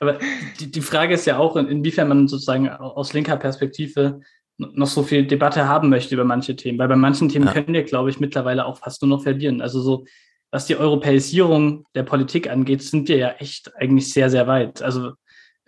Aber 0.00 0.18
die, 0.60 0.70
die 0.70 0.80
Frage 0.80 1.14
ist 1.14 1.26
ja 1.26 1.38
auch, 1.38 1.56
inwiefern 1.56 2.08
man 2.08 2.28
sozusagen 2.28 2.68
aus 2.68 3.12
linker 3.12 3.36
Perspektive 3.36 4.20
noch 4.58 4.86
so 4.86 5.02
viel 5.02 5.26
Debatte 5.26 5.68
haben 5.68 5.88
möchte 5.88 6.14
über 6.14 6.24
manche 6.24 6.56
Themen. 6.56 6.78
Weil 6.78 6.88
bei 6.88 6.96
manchen 6.96 7.28
Themen 7.28 7.46
ja. 7.46 7.52
können 7.52 7.72
wir, 7.72 7.84
glaube 7.84 8.10
ich, 8.10 8.20
mittlerweile 8.20 8.66
auch 8.66 8.78
fast 8.78 9.02
nur 9.02 9.08
noch 9.08 9.22
verlieren. 9.22 9.60
Also 9.60 9.80
so, 9.80 10.04
was 10.50 10.66
die 10.66 10.76
Europäisierung 10.76 11.84
der 11.94 12.02
Politik 12.02 12.50
angeht, 12.50 12.82
sind 12.82 13.08
wir 13.08 13.16
ja 13.16 13.30
echt 13.38 13.74
eigentlich 13.76 14.12
sehr, 14.12 14.30
sehr 14.30 14.46
weit. 14.46 14.82
Also 14.82 15.12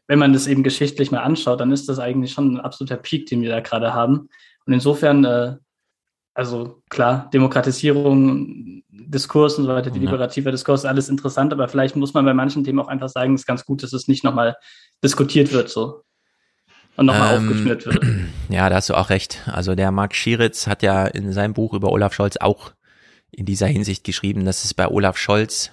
wenn 0.09 0.19
man 0.19 0.33
das 0.33 0.49
eben 0.49 0.65
geschichtlich 0.65 1.13
mal 1.13 1.21
anschaut, 1.21 1.61
dann 1.61 1.71
ist 1.71 1.89
das 1.89 2.01
eigentlich 2.01 2.33
schon 2.33 2.55
ein 2.55 2.61
absoluter 2.61 2.97
Peak, 2.97 3.27
den 3.27 3.43
wir 3.43 3.51
da 3.51 3.61
gerade 3.61 3.95
haben. 3.95 4.29
Und 4.67 4.73
insofern, 4.73 5.25
äh, 5.25 5.57
also 6.41 6.81
klar, 6.89 7.29
Demokratisierung, 7.35 8.83
Diskurs 8.89 9.59
und 9.59 9.67
so 9.67 9.71
weiter, 9.71 9.91
liberative 9.91 10.51
Diskurs, 10.51 10.87
alles 10.87 11.11
interessant, 11.11 11.53
aber 11.53 11.69
vielleicht 11.69 11.97
muss 11.97 12.15
man 12.15 12.25
bei 12.25 12.33
manchen 12.33 12.65
Themen 12.65 12.81
auch 12.81 12.89
einfach 12.89 13.11
sagen, 13.11 13.35
es 13.35 13.43
ist 13.43 13.47
ganz 13.47 13.67
gut, 13.67 13.83
dass 13.83 13.93
es 13.93 14.09
nicht 14.09 14.25
nochmal 14.25 14.57
diskutiert 15.05 15.53
wird 15.53 15.69
so 15.69 16.03
und 16.97 17.05
nochmal 17.05 17.37
ähm, 17.37 17.43
aufgeschnürt 17.43 17.85
wird. 17.85 18.05
Ja, 18.49 18.71
da 18.71 18.77
hast 18.77 18.89
du 18.89 18.95
auch 18.95 19.11
recht. 19.11 19.47
Also 19.47 19.75
der 19.75 19.93
Marc 19.93 20.15
Schieritz 20.15 20.67
hat 20.67 20.83
ja 20.83 21.07
in 21.07 21.31
seinem 21.33 21.53
Buch 21.53 21.75
über 21.75 21.93
Olaf 21.93 22.15
Scholz 22.15 22.39
auch 22.39 22.73
in 23.31 23.45
dieser 23.45 23.67
Hinsicht 23.67 24.03
geschrieben, 24.03 24.47
dass 24.47 24.65
es 24.65 24.73
bei 24.73 24.89
Olaf 24.89 25.19
Scholz 25.19 25.73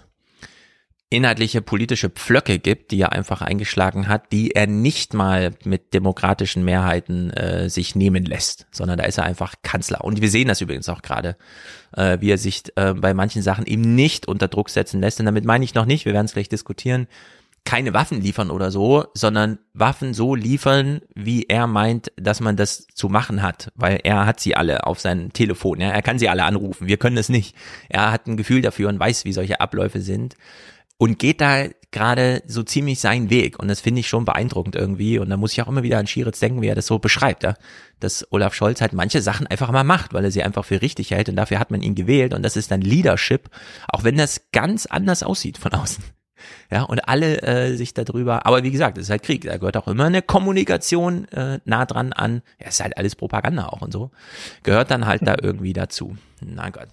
inhaltliche 1.09 1.61
politische 1.61 2.09
Pflöcke 2.09 2.59
gibt, 2.59 2.91
die 2.91 2.99
er 2.99 3.13
einfach 3.13 3.41
eingeschlagen 3.41 4.09
hat, 4.09 4.31
die 4.33 4.51
er 4.51 4.67
nicht 4.67 5.13
mal 5.13 5.51
mit 5.63 5.93
demokratischen 5.93 6.65
Mehrheiten 6.65 7.31
äh, 7.31 7.69
sich 7.69 7.95
nehmen 7.95 8.25
lässt, 8.25 8.67
sondern 8.71 8.97
da 8.97 9.05
ist 9.05 9.17
er 9.17 9.23
einfach 9.23 9.55
Kanzler. 9.63 10.03
Und 10.03 10.21
wir 10.21 10.29
sehen 10.29 10.49
das 10.49 10.59
übrigens 10.59 10.89
auch 10.89 11.01
gerade, 11.01 11.37
äh, 11.95 12.17
wie 12.19 12.31
er 12.31 12.37
sich 12.37 12.63
äh, 12.75 12.93
bei 12.93 13.13
manchen 13.13 13.41
Sachen 13.41 13.65
eben 13.65 13.95
nicht 13.95 14.27
unter 14.27 14.49
Druck 14.49 14.69
setzen 14.69 14.99
lässt. 14.99 15.19
Und 15.21 15.25
damit 15.25 15.45
meine 15.45 15.63
ich 15.63 15.75
noch 15.75 15.85
nicht, 15.85 16.05
wir 16.05 16.13
werden 16.13 16.25
es 16.25 16.33
gleich 16.33 16.49
diskutieren, 16.49 17.07
keine 17.63 17.93
Waffen 17.93 18.21
liefern 18.21 18.49
oder 18.49 18.71
so, 18.71 19.05
sondern 19.13 19.59
Waffen 19.73 20.13
so 20.13 20.35
liefern, 20.35 21.01
wie 21.15 21.43
er 21.43 21.67
meint, 21.67 22.11
dass 22.15 22.39
man 22.39 22.55
das 22.55 22.87
zu 22.93 23.09
machen 23.09 23.41
hat, 23.41 23.71
weil 23.75 23.99
er 24.03 24.25
hat 24.25 24.39
sie 24.39 24.55
alle 24.55 24.85
auf 24.85 25.01
seinem 25.01 25.33
Telefon, 25.33 25.81
ja, 25.81 25.89
er 25.89 26.01
kann 26.01 26.17
sie 26.17 26.29
alle 26.29 26.45
anrufen, 26.45 26.87
wir 26.87 26.95
können 26.95 27.17
es 27.17 27.27
nicht. 27.27 27.55
Er 27.89 28.11
hat 28.11 28.25
ein 28.25 28.37
Gefühl 28.37 28.61
dafür 28.61 28.87
und 28.87 28.99
weiß, 28.99 29.25
wie 29.25 29.33
solche 29.33 29.59
Abläufe 29.59 29.99
sind 29.99 30.35
und 30.97 31.19
geht 31.19 31.41
da 31.41 31.67
gerade 31.91 32.43
so 32.47 32.63
ziemlich 32.63 32.99
seinen 32.99 33.29
Weg. 33.29 33.59
Und 33.59 33.69
das 33.69 33.81
finde 33.81 34.01
ich 34.01 34.07
schon 34.07 34.25
beeindruckend 34.25 34.75
irgendwie. 34.75 35.19
Und 35.19 35.29
da 35.29 35.37
muss 35.37 35.53
ich 35.53 35.61
auch 35.61 35.67
immer 35.67 35.83
wieder 35.83 35.99
an 35.99 36.07
Schieritz 36.07 36.39
denken, 36.39 36.61
wie 36.61 36.67
er 36.67 36.75
das 36.75 36.87
so 36.87 36.99
beschreibt, 36.99 37.43
ja? 37.43 37.55
dass 37.99 38.27
Olaf 38.31 38.53
Scholz 38.53 38.81
halt 38.81 38.93
manche 38.93 39.21
Sachen 39.21 39.47
einfach 39.47 39.71
mal 39.71 39.83
macht, 39.83 40.13
weil 40.13 40.25
er 40.25 40.31
sie 40.31 40.43
einfach 40.43 40.65
für 40.65 40.81
richtig 40.81 41.11
hält 41.11 41.29
und 41.29 41.35
dafür 41.35 41.59
hat 41.59 41.71
man 41.71 41.81
ihn 41.81 41.95
gewählt. 41.95 42.33
Und 42.33 42.43
das 42.43 42.57
ist 42.57 42.71
dann 42.71 42.81
Leadership, 42.81 43.49
auch 43.87 44.03
wenn 44.03 44.17
das 44.17 44.51
ganz 44.51 44.85
anders 44.85 45.23
aussieht 45.23 45.57
von 45.57 45.73
außen. 45.73 46.03
Ja, 46.69 46.83
und 46.83 47.09
alle 47.09 47.41
äh, 47.41 47.75
sich 47.75 47.95
darüber, 47.95 48.45
aber 48.45 48.63
wie 48.63 48.69
gesagt, 48.69 48.97
es 48.99 49.05
ist 49.05 49.09
halt 49.09 49.23
Krieg, 49.23 49.43
da 49.43 49.57
gehört 49.57 49.75
auch 49.75 49.87
immer 49.87 50.05
eine 50.05 50.21
Kommunikation 50.21 51.27
äh, 51.29 51.59
nah 51.65 51.85
dran 51.85 52.13
an, 52.13 52.43
ja, 52.59 52.67
ist 52.67 52.81
halt 52.81 52.95
alles 52.95 53.15
Propaganda 53.15 53.69
auch 53.69 53.81
und 53.81 53.91
so, 53.91 54.11
gehört 54.61 54.91
dann 54.91 55.07
halt 55.07 55.25
da 55.25 55.35
irgendwie 55.41 55.73
dazu. 55.73 56.15
Na 56.41 56.69
Gott. 56.69 56.89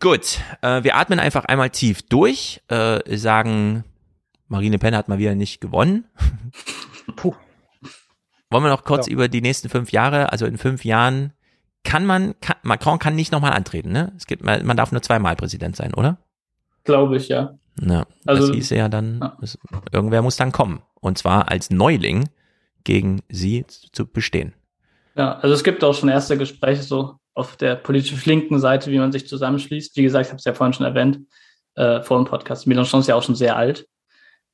Gut, 0.00 0.40
äh, 0.62 0.84
wir 0.84 0.96
atmen 0.96 1.18
einfach 1.18 1.46
einmal 1.46 1.70
tief 1.70 2.02
durch, 2.02 2.60
äh, 2.68 3.16
sagen, 3.16 3.84
Marine 4.48 4.78
Penn 4.78 4.94
hat 4.94 5.08
mal 5.08 5.18
wieder 5.18 5.34
nicht 5.34 5.60
gewonnen. 5.60 6.04
Puh. 7.16 7.34
Wollen 8.50 8.64
wir 8.64 8.70
noch 8.70 8.84
kurz 8.84 9.06
ja. 9.06 9.12
über 9.12 9.28
die 9.28 9.40
nächsten 9.40 9.68
fünf 9.68 9.92
Jahre, 9.92 10.32
also 10.32 10.46
in 10.46 10.58
fünf 10.58 10.84
Jahren, 10.84 11.32
kann 11.82 12.04
man, 12.04 12.38
kann, 12.40 12.56
Macron 12.62 12.98
kann 12.98 13.14
nicht 13.14 13.32
nochmal 13.32 13.52
antreten, 13.52 13.92
ne? 13.92 14.12
Es 14.16 14.26
gibt, 14.26 14.44
man 14.44 14.76
darf 14.76 14.92
nur 14.92 15.02
zweimal 15.02 15.36
Präsident 15.36 15.76
sein, 15.76 15.94
oder? 15.94 16.18
Glaube 16.84 17.16
ich, 17.16 17.28
ja. 17.28 17.58
Ja, 17.80 18.06
also, 18.24 18.46
das 18.46 18.56
hieße 18.56 18.76
ja 18.76 18.88
dann, 18.88 19.20
ja. 19.20 19.36
Es, 19.40 19.58
irgendwer 19.92 20.22
muss 20.22 20.36
dann 20.36 20.52
kommen. 20.52 20.82
Und 21.00 21.18
zwar 21.18 21.50
als 21.50 21.70
Neuling 21.70 22.28
gegen 22.84 23.22
sie 23.28 23.64
zu 23.66 24.06
bestehen. 24.06 24.54
Ja, 25.16 25.38
also 25.38 25.54
es 25.54 25.64
gibt 25.64 25.82
auch 25.84 25.94
schon 25.94 26.08
erste 26.08 26.36
Gespräche 26.36 26.82
so 26.82 27.16
auf 27.36 27.56
der 27.56 27.76
politisch 27.76 28.24
linken 28.24 28.58
Seite, 28.58 28.90
wie 28.90 28.98
man 28.98 29.12
sich 29.12 29.28
zusammenschließt. 29.28 29.96
Wie 29.96 30.02
gesagt, 30.02 30.26
ich 30.26 30.30
habe 30.30 30.38
es 30.38 30.44
ja 30.44 30.54
vorhin 30.54 30.72
schon 30.72 30.86
erwähnt, 30.86 31.20
äh, 31.74 32.00
vor 32.02 32.16
dem 32.16 32.26
Podcast. 32.26 32.66
Mélenchon 32.66 33.00
ist 33.00 33.08
ja 33.08 33.14
auch 33.14 33.22
schon 33.22 33.34
sehr 33.34 33.56
alt. 33.56 33.86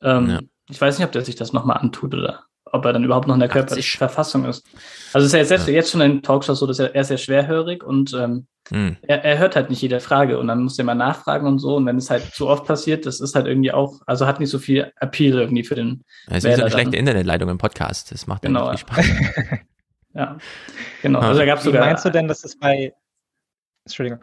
Ähm, 0.02 0.30
ja. 0.30 0.40
Ich 0.68 0.80
weiß 0.80 0.98
nicht, 0.98 1.06
ob 1.06 1.12
der 1.12 1.24
sich 1.24 1.36
das 1.36 1.52
nochmal 1.52 1.78
antut 1.78 2.12
oder 2.12 2.44
ob 2.64 2.84
er 2.84 2.92
dann 2.92 3.04
überhaupt 3.04 3.28
noch 3.28 3.34
in 3.34 3.40
der 3.40 3.48
körperlichen 3.48 3.98
Verfassung 3.98 4.46
ist. 4.46 4.66
Also 5.12 5.26
es 5.26 5.32
ist 5.32 5.50
ja 5.50 5.56
jetzt, 5.56 5.68
ja. 5.68 5.74
jetzt 5.74 5.90
schon 5.92 6.00
ein 6.00 6.22
Talkshow 6.22 6.54
so, 6.54 6.66
dass 6.66 6.80
er, 6.80 6.94
er 6.94 7.02
ist 7.02 7.08
sehr 7.08 7.18
schwerhörig 7.18 7.84
und 7.84 8.14
ähm, 8.14 8.46
hm. 8.70 8.96
er, 9.02 9.24
er 9.24 9.38
hört 9.38 9.54
halt 9.54 9.70
nicht 9.70 9.82
jede 9.82 10.00
Frage 10.00 10.38
und 10.38 10.48
dann 10.48 10.64
muss 10.64 10.78
er 10.78 10.84
mal 10.84 10.94
nachfragen 10.94 11.46
und 11.46 11.60
so. 11.60 11.76
Und 11.76 11.86
wenn 11.86 11.98
es 11.98 12.10
halt 12.10 12.34
zu 12.34 12.48
oft 12.48 12.64
passiert, 12.64 13.06
das 13.06 13.20
ist 13.20 13.36
halt 13.36 13.46
irgendwie 13.46 13.72
auch, 13.72 14.00
also 14.06 14.26
hat 14.26 14.40
nicht 14.40 14.50
so 14.50 14.58
viel 14.58 14.90
Appeal 14.98 15.38
irgendwie 15.38 15.62
für 15.62 15.76
den. 15.76 16.02
Es 16.28 16.44
ist 16.44 16.56
so 16.56 16.62
eine 16.62 16.70
schlechte 16.70 16.96
Internetleitung 16.96 17.48
im 17.48 17.58
Podcast. 17.58 18.10
Das 18.10 18.26
macht 18.26 18.42
genau, 18.42 18.70
viel 18.70 18.78
Spaß. 18.78 19.06
Ja, 20.14 20.36
genau. 21.00 21.20
Also 21.20 21.40
da 21.40 21.46
gab's 21.46 21.64
sogar. 21.64 21.82
Wie 21.82 21.86
meinst 21.86 22.04
du 22.04 22.10
denn, 22.10 22.28
dass 22.28 22.44
es 22.44 22.58
bei. 22.58 22.94
Entschuldigung. 23.84 24.20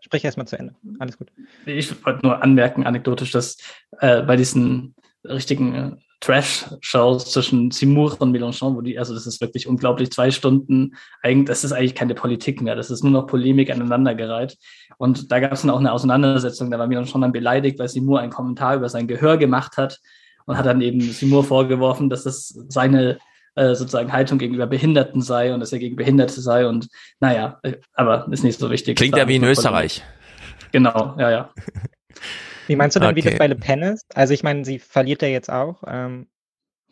Sprich 0.00 0.24
erstmal 0.24 0.46
zu 0.46 0.58
Ende. 0.58 0.74
Alles 0.98 1.18
gut. 1.18 1.30
Ich 1.66 2.04
wollte 2.04 2.26
nur 2.26 2.42
anmerken, 2.42 2.86
anekdotisch, 2.86 3.30
dass 3.32 3.58
äh, 4.00 4.22
bei 4.22 4.36
diesen 4.36 4.94
richtigen 5.24 5.74
äh, 5.74 5.90
Trash-Shows 6.20 7.32
zwischen 7.32 7.70
Seymour 7.70 8.20
und 8.20 8.32
Mélenchon, 8.32 8.74
wo 8.74 8.80
die, 8.82 8.98
also 8.98 9.14
das 9.14 9.26
ist 9.26 9.40
wirklich 9.40 9.66
unglaublich, 9.66 10.10
zwei 10.10 10.30
Stunden, 10.30 10.94
eigentlich, 11.22 11.46
das 11.46 11.64
ist 11.64 11.72
eigentlich 11.72 11.94
keine 11.94 12.14
Politik 12.14 12.60
mehr, 12.60 12.76
das 12.76 12.90
ist 12.90 13.02
nur 13.02 13.12
noch 13.12 13.26
Polemik 13.26 13.70
aneinandergereiht. 13.70 14.58
Und 14.98 15.32
da 15.32 15.40
gab 15.40 15.52
es 15.52 15.62
dann 15.62 15.70
auch 15.70 15.78
eine 15.78 15.92
Auseinandersetzung, 15.92 16.70
da 16.70 16.78
war 16.78 16.86
Mélenchon 16.86 17.22
dann 17.22 17.32
beleidigt, 17.32 17.78
weil 17.78 17.88
Seymour 17.88 18.20
einen 18.20 18.32
Kommentar 18.32 18.76
über 18.76 18.88
sein 18.88 19.08
Gehör 19.08 19.38
gemacht 19.38 19.78
hat 19.78 19.98
und 20.44 20.58
hat 20.58 20.66
dann 20.66 20.82
eben 20.82 21.00
Seymour 21.00 21.44
vorgeworfen, 21.44 22.10
dass 22.10 22.24
das 22.24 22.48
seine 22.68 23.18
äh, 23.60 23.74
sozusagen 23.74 24.12
Haltung 24.12 24.38
gegenüber 24.38 24.66
Behinderten 24.66 25.20
sei 25.20 25.52
und 25.52 25.60
dass 25.60 25.72
er 25.72 25.78
gegen 25.78 25.96
Behinderte 25.96 26.40
sei 26.40 26.66
und 26.66 26.88
naja, 27.20 27.58
äh, 27.62 27.76
aber 27.92 28.26
ist 28.30 28.42
nicht 28.42 28.58
so 28.58 28.70
wichtig. 28.70 28.96
Klingt 28.96 29.16
ja 29.16 29.28
wie 29.28 29.36
in 29.36 29.44
Österreich. 29.44 30.02
Genau, 30.72 31.14
ja, 31.18 31.30
ja. 31.30 31.50
Wie 32.66 32.76
meinst 32.76 32.94
du 32.94 33.00
denn, 33.00 33.08
okay. 33.08 33.16
wie 33.16 33.28
das 33.28 33.38
bei 33.38 33.48
Le 33.48 33.56
Pen 33.56 33.82
ist? 33.82 34.06
Also 34.14 34.32
ich 34.32 34.44
meine, 34.44 34.64
sie 34.64 34.78
verliert 34.78 35.22
ja 35.22 35.28
jetzt 35.28 35.50
auch 35.50 35.82
ähm, 35.88 36.28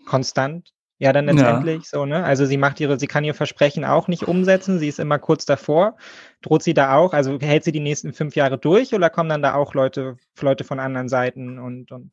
konstant. 0.06 0.72
Ja, 0.98 1.12
dann 1.12 1.26
letztendlich 1.26 1.84
ja. 1.84 1.98
so, 2.00 2.04
ne? 2.04 2.24
Also 2.24 2.44
sie 2.46 2.56
macht 2.56 2.80
ihre, 2.80 2.98
sie 2.98 3.06
kann 3.06 3.22
ihr 3.22 3.34
Versprechen 3.34 3.84
auch 3.84 4.08
nicht 4.08 4.24
umsetzen. 4.26 4.80
Sie 4.80 4.88
ist 4.88 4.98
immer 4.98 5.20
kurz 5.20 5.44
davor. 5.44 5.96
Droht 6.42 6.64
sie 6.64 6.74
da 6.74 6.96
auch? 6.96 7.12
Also 7.12 7.38
hält 7.38 7.62
sie 7.62 7.70
die 7.70 7.78
nächsten 7.78 8.12
fünf 8.12 8.34
Jahre 8.34 8.58
durch 8.58 8.92
oder 8.92 9.08
kommen 9.08 9.28
dann 9.28 9.42
da 9.42 9.54
auch 9.54 9.74
Leute, 9.74 10.16
Leute 10.40 10.64
von 10.64 10.80
anderen 10.80 11.08
Seiten 11.08 11.60
und, 11.60 11.92
und 11.92 12.10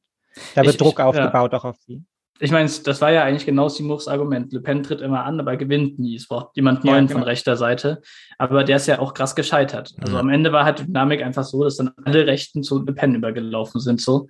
da 0.54 0.62
wird 0.62 0.76
ich, 0.76 0.78
Druck 0.78 1.00
aufgebaut 1.00 1.54
ja. 1.54 1.58
auch 1.58 1.66
auf 1.66 1.78
sie? 1.88 2.06
Ich 2.40 2.52
meine, 2.52 2.70
das 2.70 3.02
war 3.02 3.12
ja 3.12 3.24
eigentlich 3.24 3.46
genau 3.46 3.70
Seymours 3.70 4.08
Argument. 4.08 4.52
Le 4.52 4.60
Pen 4.60 4.84
tritt 4.84 5.00
immer 5.00 5.24
an, 5.24 5.40
aber 5.40 5.56
gewinnt 5.56 6.00
nie. 6.00 6.16
Es 6.16 6.28
braucht 6.28 6.56
jemand 6.56 6.84
Neuen 6.84 6.96
ja, 6.96 7.08
genau. 7.08 7.20
von 7.20 7.24
rechter 7.24 7.56
Seite. 7.56 8.02
Aber 8.38 8.66
der 8.66 8.76
ist 8.76 8.88
ja 8.88 9.00
auch 9.00 9.14
krass 9.14 9.36
gescheitert. 9.36 9.94
Also 10.02 10.16
ja. 10.16 10.20
am 10.20 10.30
Ende 10.30 10.52
war 10.52 10.66
halt 10.66 10.80
die 10.80 10.86
Dynamik 10.86 11.24
einfach 11.24 11.46
so, 11.46 11.64
dass 11.64 11.78
dann 11.78 11.92
alle 12.04 12.28
Rechten 12.28 12.62
zu 12.62 12.84
Le 12.84 12.94
Pen 12.94 13.16
übergelaufen 13.16 13.80
sind. 13.80 14.02
So. 14.02 14.28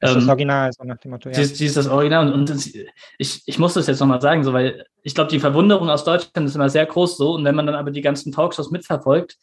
Das 0.00 0.10
ist 0.10 0.16
das 0.16 0.24
ähm, 0.24 0.30
Original, 0.30 0.72
so 0.72 0.84
nach 0.84 0.98
dem 0.98 1.10
Motto. 1.10 1.30
Ja. 1.30 1.34
Die 1.34 1.64
ist 1.64 1.76
das 1.76 1.88
Original. 1.88 2.32
Und, 2.32 2.48
und 2.48 2.74
ich, 3.18 3.42
ich 3.44 3.58
muss 3.58 3.74
das 3.74 3.88
jetzt 3.88 3.98
nochmal 3.98 4.20
sagen, 4.20 4.44
so, 4.44 4.52
weil 4.52 4.84
ich 5.02 5.16
glaube, 5.16 5.30
die 5.30 5.40
Verwunderung 5.40 5.90
aus 5.90 6.04
Deutschland 6.04 6.48
ist 6.48 6.54
immer 6.54 6.68
sehr 6.68 6.86
groß 6.86 7.16
so. 7.16 7.34
Und 7.34 7.44
wenn 7.44 7.56
man 7.56 7.66
dann 7.66 7.74
aber 7.74 7.90
die 7.90 8.02
ganzen 8.02 8.30
Talkshows 8.30 8.70
mitverfolgt, 8.70 9.36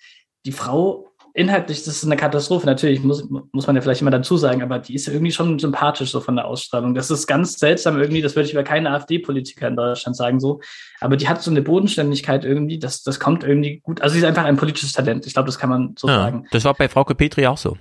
die 0.46 0.54
Frau 0.54 1.12
inhaltlich, 1.36 1.84
das 1.84 1.98
ist 1.98 2.06
eine 2.06 2.16
Katastrophe. 2.16 2.66
Natürlich 2.66 3.04
muss, 3.04 3.28
muss 3.30 3.68
man 3.68 3.76
ja 3.76 3.82
vielleicht 3.82 4.02
immer 4.02 4.12
dazu 4.12 4.38
sagen, 4.38 4.64
aber 4.64 4.80
die 4.80 4.96
ist 4.96 5.06
ja 5.06 5.14
irgendwie 5.14 5.34
schon 5.34 5.60
sympathisch 5.60 6.12
so 6.12 6.22
von 6.22 6.38
der 6.38 6.46
Ausstrahlung. 6.46 6.96
Das 6.96 7.12
ist 7.12 7.28
ganz 7.28 7.60
seltsam 7.60 8.00
irgendwie, 8.00 8.22
das 8.22 8.36
würde 8.36 8.48
ich 8.48 8.54
über 8.54 8.64
keine 8.64 8.92
AfD-Politiker 8.92 9.68
in 9.68 9.76
Deutschland 9.76 10.16
sagen 10.16 10.40
so. 10.40 10.62
Aber 11.02 11.18
die 11.18 11.28
hat 11.28 11.44
so 11.44 11.52
eine 11.52 11.62
Bodenständigkeit 11.62 12.46
irgendwie, 12.46 12.80
das, 12.80 13.04
das 13.04 13.20
kommt 13.20 13.44
irgendwie 13.44 13.82
gut. 13.84 14.02
Also 14.02 14.14
sie 14.14 14.20
ist 14.20 14.26
einfach 14.26 14.46
ein 14.46 14.56
politisches 14.56 14.94
Talent. 14.94 15.28
Ich 15.28 15.34
glaube, 15.34 15.48
das 15.48 15.60
kann 15.60 15.70
man 15.70 15.96
so 16.00 16.08
ja, 16.08 16.16
sagen. 16.16 16.48
Das 16.52 16.64
war 16.64 16.74
bei 16.74 16.88
Frauke 16.88 17.16
Petri 17.16 17.46
auch 17.48 17.58
so. 17.58 17.78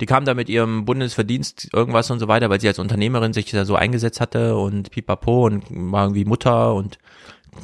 Die 0.00 0.06
kam 0.06 0.24
da 0.24 0.32
mit 0.32 0.48
ihrem 0.48 0.86
Bundesverdienst 0.86 1.68
irgendwas 1.74 2.10
und 2.10 2.20
so 2.20 2.28
weiter, 2.28 2.48
weil 2.48 2.58
sie 2.58 2.68
als 2.68 2.78
Unternehmerin 2.78 3.34
sich 3.34 3.50
da 3.50 3.66
so 3.66 3.74
eingesetzt 3.74 4.18
hatte 4.18 4.56
und 4.56 4.90
pipapo 4.90 5.44
und 5.44 5.64
war 5.68 6.04
irgendwie 6.04 6.24
Mutter 6.24 6.72
und 6.72 6.96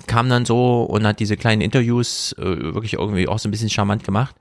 kam 0.07 0.29
dann 0.29 0.45
so 0.45 0.83
und 0.83 1.07
hat 1.07 1.19
diese 1.19 1.39
kleinen 1.39 1.63
Interviews 1.63 2.35
äh, 2.39 2.75
wirklich 2.75 2.95
irgendwie 2.95 3.27
auch 3.27 3.39
so 3.39 3.49
ein 3.49 3.53
bisschen 3.53 3.71
charmant 3.71 4.05
gemacht 4.05 4.37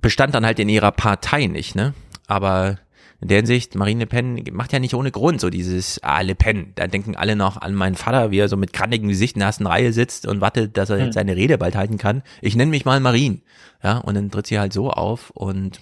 bestand 0.00 0.34
dann 0.34 0.46
halt 0.46 0.58
in 0.58 0.68
ihrer 0.68 0.92
Partei 0.92 1.46
nicht, 1.46 1.74
ne? 1.74 1.94
Aber 2.26 2.78
in 3.20 3.28
der 3.28 3.38
Hinsicht, 3.38 3.74
Marine 3.74 4.00
Le 4.00 4.06
Pen 4.06 4.44
macht 4.52 4.72
ja 4.72 4.78
nicht 4.78 4.94
ohne 4.94 5.10
Grund 5.10 5.40
so 5.40 5.48
dieses, 5.48 6.02
ah, 6.02 6.20
Le 6.20 6.34
Pen, 6.34 6.72
da 6.74 6.86
denken 6.86 7.16
alle 7.16 7.36
noch 7.36 7.56
an 7.56 7.74
meinen 7.74 7.94
Vater, 7.94 8.30
wie 8.30 8.38
er 8.38 8.48
so 8.48 8.56
mit 8.56 8.72
kranigem 8.72 9.08
Gesicht 9.08 9.36
in 9.36 9.40
der 9.40 9.46
ersten 9.46 9.66
Reihe 9.66 9.92
sitzt 9.92 10.26
und 10.26 10.40
wartet, 10.40 10.76
dass 10.76 10.90
er 10.90 10.98
jetzt 10.98 11.06
hm. 11.06 11.12
seine 11.12 11.36
Rede 11.36 11.56
bald 11.56 11.76
halten 11.76 11.96
kann. 11.96 12.22
Ich 12.40 12.56
nenne 12.56 12.70
mich 12.70 12.84
mal 12.84 13.00
Marine. 13.00 13.40
Ja, 13.82 13.98
und 13.98 14.14
dann 14.14 14.30
tritt 14.30 14.46
sie 14.46 14.58
halt 14.58 14.72
so 14.72 14.90
auf 14.90 15.30
und 15.30 15.80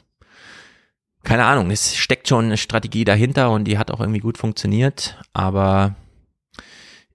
keine 1.24 1.44
Ahnung, 1.44 1.70
es 1.70 1.96
steckt 1.96 2.28
schon 2.28 2.46
eine 2.46 2.56
Strategie 2.56 3.04
dahinter 3.04 3.50
und 3.52 3.64
die 3.64 3.78
hat 3.78 3.90
auch 3.92 4.00
irgendwie 4.00 4.20
gut 4.20 4.38
funktioniert, 4.38 5.20
aber 5.32 5.94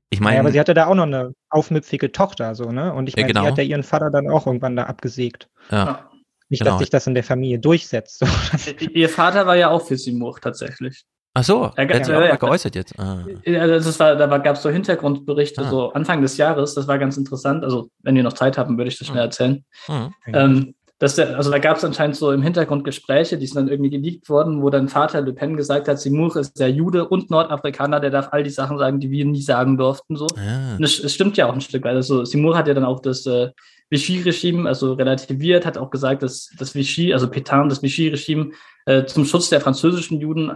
ich 0.09 0.21
meine. 0.21 0.35
Ja, 0.35 0.41
aber 0.41 0.51
sie 0.51 0.59
hatte 0.59 0.73
da 0.73 0.87
auch 0.87 0.95
noch 0.95 1.03
eine 1.03 1.33
aufmüpfige 1.49 2.11
Tochter, 2.11 2.55
so, 2.55 2.71
ne? 2.71 2.93
Und 2.93 3.09
ich 3.09 3.15
meine, 3.15 3.27
ja, 3.27 3.33
genau. 3.33 3.41
die 3.41 3.47
hat 3.47 3.57
ja 3.57 3.63
ihren 3.65 3.83
Vater 3.83 4.09
dann 4.09 4.29
auch 4.29 4.47
irgendwann 4.47 4.75
da 4.75 4.83
abgesägt. 4.83 5.49
Ja. 5.71 6.09
Nicht, 6.49 6.59
genau. 6.59 6.71
dass 6.71 6.79
sich 6.79 6.89
das 6.89 7.07
in 7.07 7.13
der 7.13 7.23
Familie 7.23 7.59
durchsetzt. 7.59 8.25
Ihr 8.93 9.09
Vater 9.09 9.45
war 9.45 9.55
ja 9.55 9.69
auch 9.69 9.81
für 9.81 9.97
Seymour 9.97 10.39
tatsächlich. 10.39 11.03
Ach 11.33 11.43
so, 11.43 11.71
er 11.75 11.87
hat 11.87 12.05
sich 12.05 12.15
auch 12.15 12.19
mal 12.19 12.35
geäußert 12.35 12.73
jetzt. 12.73 12.97
Ah. 12.97 13.23
Das 13.45 13.99
war, 13.99 14.15
da 14.15 14.37
gab 14.39 14.55
es 14.55 14.63
so 14.63 14.71
Hintergrundberichte, 14.71 15.61
ah. 15.61 15.69
so 15.69 15.93
Anfang 15.93 16.21
des 16.21 16.37
Jahres, 16.37 16.73
das 16.73 16.87
war 16.87 16.97
ganz 16.97 17.15
interessant. 17.15 17.63
Also, 17.63 17.89
wenn 18.01 18.15
wir 18.15 18.23
noch 18.23 18.33
Zeit 18.33 18.57
haben, 18.57 18.77
würde 18.77 18.89
ich 18.89 18.97
das 18.97 19.07
schnell 19.07 19.21
ah. 19.21 19.25
erzählen. 19.25 19.63
Mhm. 19.87 20.13
Ähm, 20.33 20.75
dass 20.99 21.13
der, 21.13 21.37
also 21.37 21.51
da 21.51 21.59
gab 21.59 21.77
es 21.77 21.83
anscheinend 21.83 22.15
so 22.15 22.31
im 22.31 22.41
Hintergrund 22.41 22.83
Gespräche, 22.83 23.37
die 23.37 23.45
sind 23.45 23.57
dann 23.57 23.67
irgendwie 23.67 23.91
geleakt 23.91 24.29
worden, 24.29 24.63
wo 24.63 24.71
dann 24.71 24.89
Vater 24.89 25.21
Le 25.21 25.31
Pen 25.31 25.55
gesagt 25.55 25.87
hat, 25.87 25.99
Seymour 25.99 26.35
ist 26.37 26.59
der 26.59 26.71
Jude 26.71 27.07
und 27.07 27.29
Nordafrikaner, 27.29 27.99
der 27.99 28.09
darf 28.09 28.29
all 28.31 28.41
die 28.41 28.49
Sachen 28.49 28.79
sagen, 28.79 28.99
die 28.99 29.11
wir 29.11 29.25
nie 29.25 29.43
sagen 29.43 29.77
durften. 29.77 30.15
So. 30.15 30.25
Ja. 30.35 30.75
Und 30.75 30.83
es, 30.83 30.99
es, 30.99 31.13
stimmt 31.13 31.37
ja 31.37 31.47
auch 31.47 31.53
ein 31.53 31.61
Stück 31.61 31.83
weit. 31.83 31.95
Also 31.95 32.25
Seymour 32.25 32.57
hat 32.57 32.67
ja 32.67 32.73
dann 32.73 32.83
auch 32.83 32.99
das 32.99 33.27
äh, 33.27 33.49
Vichy-Regime 33.89 34.67
also 34.67 34.93
relativiert, 34.93 35.65
hat 35.65 35.77
auch 35.77 35.89
gesagt, 35.89 36.23
dass 36.23 36.49
das 36.57 36.75
Vichy, 36.75 37.13
also 37.13 37.27
Pétain, 37.27 37.69
das 37.69 37.81
Vichy-Regime 37.81 38.51
äh, 38.85 39.05
zum 39.05 39.25
Schutz 39.25 39.49
der 39.49 39.61
französischen 39.61 40.19
Juden 40.19 40.51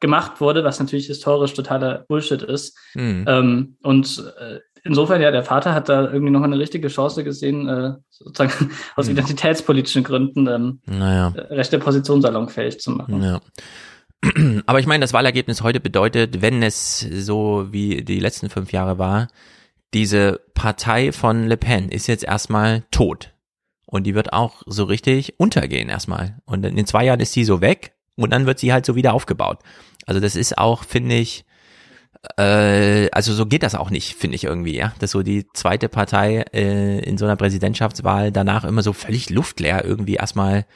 gemacht 0.00 0.40
wurde, 0.40 0.64
was 0.64 0.80
natürlich 0.80 1.06
historisch 1.06 1.52
totaler 1.52 2.04
Bullshit 2.08 2.42
ist. 2.42 2.76
Mhm. 2.94 3.24
Ähm, 3.28 3.76
und 3.82 4.24
äh, 4.40 4.60
insofern, 4.82 5.20
ja, 5.20 5.30
der 5.30 5.44
Vater 5.44 5.74
hat 5.74 5.88
da 5.88 6.10
irgendwie 6.10 6.32
noch 6.32 6.42
eine 6.42 6.58
richtige 6.58 6.88
Chance 6.88 7.22
gesehen, 7.22 7.68
äh, 7.68 7.92
sozusagen 8.08 8.70
aus 8.96 9.06
mhm. 9.06 9.12
identitätspolitischen 9.12 10.02
Gründen 10.02 10.46
ähm, 10.46 10.80
naja. 10.86 11.28
rechte 11.50 11.78
Position 11.78 12.22
salonfähig 12.22 12.80
zu 12.80 12.92
machen. 12.92 13.22
Ja. 13.22 13.40
Aber 14.66 14.80
ich 14.80 14.86
meine, 14.86 15.02
das 15.02 15.12
Wahlergebnis 15.12 15.62
heute 15.62 15.80
bedeutet, 15.80 16.42
wenn 16.42 16.62
es 16.62 17.00
so 17.00 17.68
wie 17.70 18.02
die 18.02 18.20
letzten 18.20 18.48
fünf 18.48 18.72
Jahre 18.72 18.98
war, 18.98 19.28
diese 19.94 20.40
Partei 20.54 21.12
von 21.12 21.46
Le 21.46 21.56
Pen 21.56 21.88
ist 21.88 22.06
jetzt 22.06 22.24
erstmal 22.24 22.84
tot. 22.90 23.32
Und 23.86 24.04
die 24.04 24.14
wird 24.14 24.32
auch 24.32 24.62
so 24.66 24.84
richtig 24.84 25.40
untergehen 25.40 25.88
erstmal. 25.88 26.38
Und 26.44 26.64
in 26.64 26.86
zwei 26.86 27.04
Jahren 27.04 27.20
ist 27.20 27.32
sie 27.32 27.44
so 27.44 27.60
weg 27.60 27.92
und 28.16 28.30
dann 28.30 28.46
wird 28.46 28.60
sie 28.60 28.72
halt 28.72 28.86
so 28.86 28.94
wieder 28.94 29.14
aufgebaut. 29.14 29.58
Also 30.06 30.20
das 30.20 30.36
ist 30.36 30.58
auch, 30.58 30.84
finde 30.84 31.16
ich, 31.16 31.44
äh, 32.36 33.10
also 33.10 33.32
so 33.32 33.46
geht 33.46 33.62
das 33.62 33.74
auch 33.74 33.90
nicht, 33.90 34.14
finde 34.14 34.36
ich 34.36 34.44
irgendwie, 34.44 34.76
ja. 34.76 34.92
Dass 35.00 35.10
so 35.10 35.22
die 35.22 35.46
zweite 35.54 35.88
Partei 35.88 36.44
äh, 36.52 37.00
in 37.00 37.18
so 37.18 37.24
einer 37.24 37.36
Präsidentschaftswahl 37.36 38.30
danach 38.30 38.64
immer 38.64 38.82
so 38.82 38.92
völlig 38.92 39.30
luftleer 39.30 39.84
irgendwie 39.84 40.14
erstmal 40.14 40.66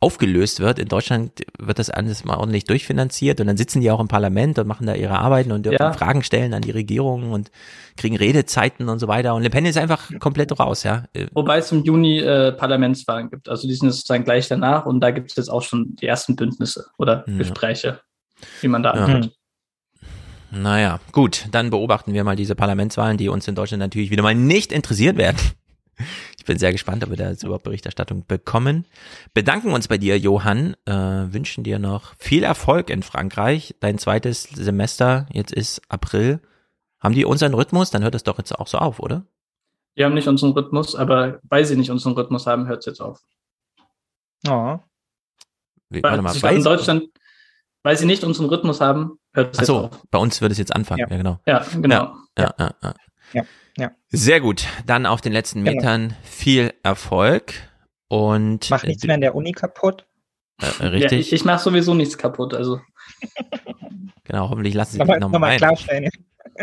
aufgelöst 0.00 0.60
wird. 0.60 0.78
In 0.78 0.88
Deutschland 0.88 1.32
wird 1.58 1.78
das 1.78 1.90
alles 1.90 2.24
mal 2.24 2.36
ordentlich 2.36 2.64
durchfinanziert 2.64 3.38
und 3.40 3.46
dann 3.46 3.58
sitzen 3.58 3.82
die 3.82 3.90
auch 3.90 4.00
im 4.00 4.08
Parlament 4.08 4.58
und 4.58 4.66
machen 4.66 4.86
da 4.86 4.94
ihre 4.94 5.18
Arbeiten 5.18 5.52
und 5.52 5.66
dürfen 5.66 5.78
ja. 5.78 5.92
Fragen 5.92 6.22
stellen 6.22 6.54
an 6.54 6.62
die 6.62 6.70
Regierung 6.70 7.32
und 7.32 7.50
kriegen 7.98 8.16
Redezeiten 8.16 8.88
und 8.88 8.98
so 8.98 9.08
weiter. 9.08 9.34
Und 9.34 9.42
Le 9.42 9.50
Pen 9.50 9.66
ist 9.66 9.76
einfach 9.76 10.10
komplett 10.18 10.58
raus, 10.58 10.84
ja. 10.84 11.04
Wobei 11.32 11.58
es 11.58 11.70
im 11.70 11.84
Juni 11.84 12.18
äh, 12.18 12.52
Parlamentswahlen 12.52 13.28
gibt. 13.28 13.50
Also 13.50 13.68
die 13.68 13.74
sind 13.74 13.90
sozusagen 13.90 14.24
gleich 14.24 14.48
danach 14.48 14.86
und 14.86 15.00
da 15.00 15.10
gibt 15.10 15.30
es 15.30 15.36
jetzt 15.36 15.50
auch 15.50 15.62
schon 15.62 15.94
die 15.96 16.06
ersten 16.06 16.34
Bündnisse 16.34 16.86
oder 16.96 17.24
ja. 17.28 17.36
Gespräche, 17.36 18.00
wie 18.62 18.68
man 18.68 18.82
da 18.82 18.94
ja. 18.94 19.20
Naja, 20.52 20.98
gut, 21.12 21.46
dann 21.52 21.70
beobachten 21.70 22.12
wir 22.12 22.24
mal 22.24 22.34
diese 22.34 22.54
Parlamentswahlen, 22.54 23.18
die 23.18 23.28
uns 23.28 23.46
in 23.46 23.54
Deutschland 23.54 23.80
natürlich 23.80 24.10
wieder 24.10 24.22
mal 24.22 24.34
nicht 24.34 24.72
interessiert 24.72 25.16
werden. 25.16 25.36
Ich 26.38 26.44
bin 26.44 26.58
sehr 26.58 26.72
gespannt, 26.72 27.04
ob 27.04 27.10
wir 27.10 27.16
da 27.16 27.30
jetzt 27.30 27.42
überhaupt 27.42 27.64
Berichterstattung 27.64 28.26
bekommen. 28.26 28.86
Bedanken 29.34 29.72
uns 29.72 29.88
bei 29.88 29.98
dir, 29.98 30.18
Johann. 30.18 30.74
Äh, 30.86 30.92
wünschen 30.92 31.64
dir 31.64 31.78
noch 31.78 32.14
viel 32.18 32.42
Erfolg 32.42 32.90
in 32.90 33.02
Frankreich. 33.02 33.74
Dein 33.80 33.98
zweites 33.98 34.44
Semester, 34.44 35.26
jetzt 35.32 35.52
ist 35.52 35.82
April. 35.88 36.40
Haben 37.00 37.14
die 37.14 37.24
unseren 37.24 37.54
Rhythmus? 37.54 37.90
Dann 37.90 38.02
hört 38.02 38.14
es 38.14 38.24
doch 38.24 38.38
jetzt 38.38 38.52
auch 38.52 38.66
so 38.66 38.78
auf, 38.78 39.00
oder? 39.00 39.26
Die 39.96 40.04
haben 40.04 40.14
nicht 40.14 40.28
unseren 40.28 40.52
Rhythmus, 40.52 40.94
aber 40.94 41.40
weil 41.42 41.64
sie 41.64 41.76
nicht 41.76 41.90
unseren 41.90 42.14
Rhythmus 42.14 42.46
haben, 42.46 42.68
hört 42.68 42.80
es 42.80 42.86
jetzt 42.86 43.00
auf. 43.00 43.20
Oh. 44.48 44.78
Wie, 45.88 46.02
warte 46.02 46.22
mal, 46.22 46.34
weil 46.42 46.56
in 46.56 46.64
Deutschland, 46.64 47.08
weil 47.82 47.96
sie 47.96 48.06
nicht 48.06 48.22
unseren 48.22 48.46
Rhythmus 48.46 48.80
haben, 48.80 49.18
hört 49.32 49.54
es 49.54 49.60
jetzt 49.60 49.70
auf. 49.70 49.90
bei 50.10 50.18
uns 50.18 50.40
wird 50.40 50.52
es 50.52 50.58
jetzt 50.58 50.74
anfangen. 50.74 51.00
Ja, 51.00 51.06
ja 51.10 51.16
genau. 51.16 51.40
Ja, 51.46 51.66
genau. 51.80 52.14
Ja, 52.38 52.54
ja, 52.58 52.74
ja. 52.82 52.94
ja. 53.32 53.42
Ja. 53.80 53.92
Sehr 54.10 54.40
gut. 54.40 54.66
Dann 54.86 55.06
auf 55.06 55.20
den 55.20 55.32
letzten 55.32 55.64
genau. 55.64 55.76
Metern 55.76 56.08
genau. 56.08 56.20
viel 56.22 56.74
Erfolg 56.82 57.54
und. 58.08 58.68
Mach 58.70 58.84
nichts 58.84 59.04
mehr 59.04 59.14
in 59.14 59.20
der 59.20 59.34
Uni 59.34 59.52
kaputt. 59.52 60.06
Äh, 60.60 60.84
richtig. 60.86 61.12
Ja, 61.12 61.18
ich, 61.18 61.32
ich 61.32 61.44
mache 61.44 61.62
sowieso 61.62 61.94
nichts 61.94 62.18
kaputt, 62.18 62.54
also. 62.54 62.80
genau, 64.24 64.50
hoffentlich 64.50 64.74
lassen 64.74 64.92
Sie 64.92 64.98
mich 64.98 65.08
nochmal 65.08 65.20
noch 65.30 65.38
mal 65.38 65.56
klarstellen. 65.56 66.10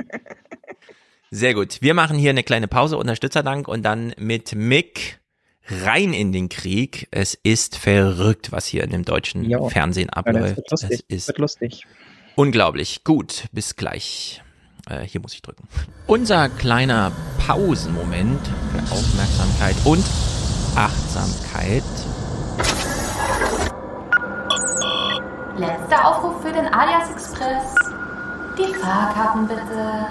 Sehr 1.32 1.53
gut. 1.53 1.82
Wir 1.82 1.93
machen 1.93 2.18
hier 2.18 2.30
eine 2.30 2.43
kleine 2.43 2.68
Pause, 2.68 2.97
Unterstützerdank 2.97 3.68
und 3.68 3.84
dann 3.84 4.13
mit 4.18 4.55
Mick 4.55 5.20
rein 5.68 6.13
in 6.13 6.32
den 6.32 6.47
Krieg. 6.47 7.07
Es 7.11 7.34
ist 7.34 7.76
verrückt, 7.76 8.51
was 8.51 8.65
hier 8.65 8.84
in 8.84 8.91
dem 8.91 9.03
deutschen 9.03 9.43
jo. 9.43 9.70
Fernsehen 9.70 10.09
abläuft. 10.09 10.51
Ja, 10.51 10.57
wird 10.57 10.72
lustig. 10.72 11.03
Es 11.09 11.15
ist 11.18 11.28
wird 11.28 11.39
lustig. 11.39 11.88
Unglaublich. 12.36 13.03
Gut, 13.03 13.45
bis 13.51 13.76
gleich. 13.76 14.41
Äh, 14.90 15.02
hier 15.02 15.22
muss 15.22 15.34
ich 15.34 15.42
drücken. 15.42 15.68
Unser 16.06 16.50
kleiner 16.50 17.12
Pausenmoment 17.46 18.40
für 18.72 18.94
Aufmerksamkeit 18.94 19.76
und 19.86 20.06
Achtsamkeit. 20.76 21.84
Letzter 25.58 26.08
Aufruf 26.08 26.42
für 26.42 26.54
den 26.54 26.68
Alias 26.74 27.10
Express. 27.10 27.76
Die 28.58 28.74
Fahrkarten 28.76 29.48
bitte. 29.48 30.08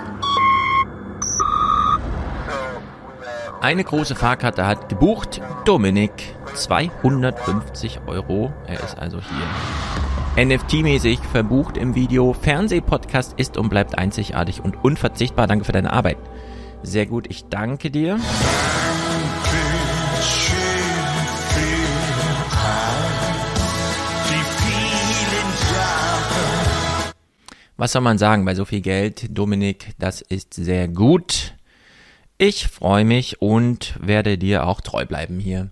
Eine 3.60 3.84
große 3.84 4.14
Fahrkarte 4.14 4.66
hat 4.66 4.88
gebucht 4.88 5.40
Dominik 5.64 6.34
250 6.54 8.00
Euro. 8.06 8.52
Er 8.66 8.82
ist 8.84 8.98
also 8.98 9.18
hier 9.20 10.44
NFT-mäßig 10.44 11.20
verbucht 11.32 11.76
im 11.76 11.94
Video. 11.94 12.34
Fernsehpodcast 12.34 13.34
ist 13.38 13.56
und 13.56 13.70
bleibt 13.70 13.96
einzigartig 13.98 14.62
und 14.62 14.84
unverzichtbar. 14.84 15.46
Danke 15.46 15.64
für 15.64 15.72
deine 15.72 15.92
Arbeit. 15.92 16.18
Sehr 16.82 17.06
gut, 17.06 17.26
ich 17.28 17.46
danke 17.46 17.90
dir. 17.90 18.18
Was 27.78 27.92
soll 27.92 28.02
man 28.02 28.18
sagen 28.18 28.44
bei 28.44 28.54
so 28.54 28.64
viel 28.64 28.80
Geld? 28.80 29.26
Dominik, 29.36 29.94
das 29.98 30.20
ist 30.20 30.54
sehr 30.54 30.88
gut. 30.88 31.55
Ich 32.38 32.68
freue 32.68 33.06
mich 33.06 33.40
und 33.40 33.94
werde 33.98 34.36
dir 34.36 34.66
auch 34.66 34.82
treu 34.82 35.06
bleiben 35.06 35.40
hier. 35.40 35.70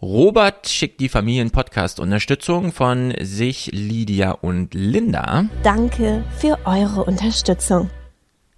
Robert 0.00 0.68
schickt 0.68 1.00
die 1.00 1.08
Familien-Podcast-Unterstützung 1.08 2.70
von 2.70 3.12
sich, 3.20 3.70
Lydia 3.72 4.30
und 4.30 4.74
Linda. 4.74 5.46
Danke 5.64 6.24
für 6.38 6.56
eure 6.66 7.02
Unterstützung. 7.02 7.90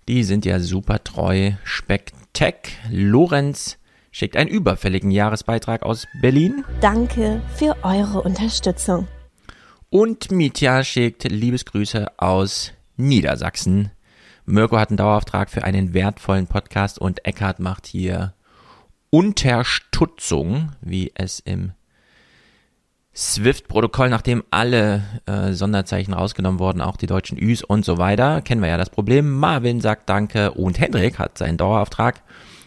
Die 0.06 0.22
sind 0.22 0.44
ja 0.44 0.60
super 0.60 1.02
treu. 1.02 1.52
Specktech. 1.64 2.76
Lorenz 2.90 3.78
schickt 4.10 4.36
einen 4.36 4.50
überfälligen 4.50 5.10
Jahresbeitrag 5.10 5.84
aus 5.84 6.06
Berlin. 6.20 6.62
Danke 6.82 7.40
für 7.56 7.74
eure 7.82 8.20
Unterstützung. 8.20 9.08
Und 9.88 10.30
Mitya 10.30 10.84
schickt 10.84 11.24
Liebesgrüße 11.24 12.18
aus 12.18 12.72
Niedersachsen. 12.98 13.92
Mirko 14.44 14.78
hat 14.78 14.90
einen 14.90 14.96
Dauerauftrag 14.96 15.50
für 15.50 15.64
einen 15.64 15.94
wertvollen 15.94 16.46
Podcast 16.46 16.98
und 16.98 17.24
Eckhard 17.24 17.60
macht 17.60 17.86
hier 17.86 18.34
Unterstutzung, 19.10 20.72
wie 20.80 21.12
es 21.14 21.38
im 21.40 21.72
Swift-Protokoll, 23.14 24.08
nachdem 24.08 24.42
alle 24.50 25.02
äh, 25.26 25.52
Sonderzeichen 25.52 26.14
rausgenommen 26.14 26.58
wurden, 26.58 26.80
auch 26.80 26.96
die 26.96 27.06
deutschen 27.06 27.36
Üs 27.36 27.62
und 27.62 27.84
so 27.84 27.98
weiter, 27.98 28.40
kennen 28.40 28.62
wir 28.62 28.70
ja 28.70 28.78
das 28.78 28.88
Problem. 28.88 29.30
Marvin 29.32 29.82
sagt 29.82 30.08
Danke 30.08 30.52
und 30.52 30.80
Hendrik 30.80 31.18
hat 31.18 31.36
seinen 31.36 31.58
Dauerauftrag, 31.58 32.22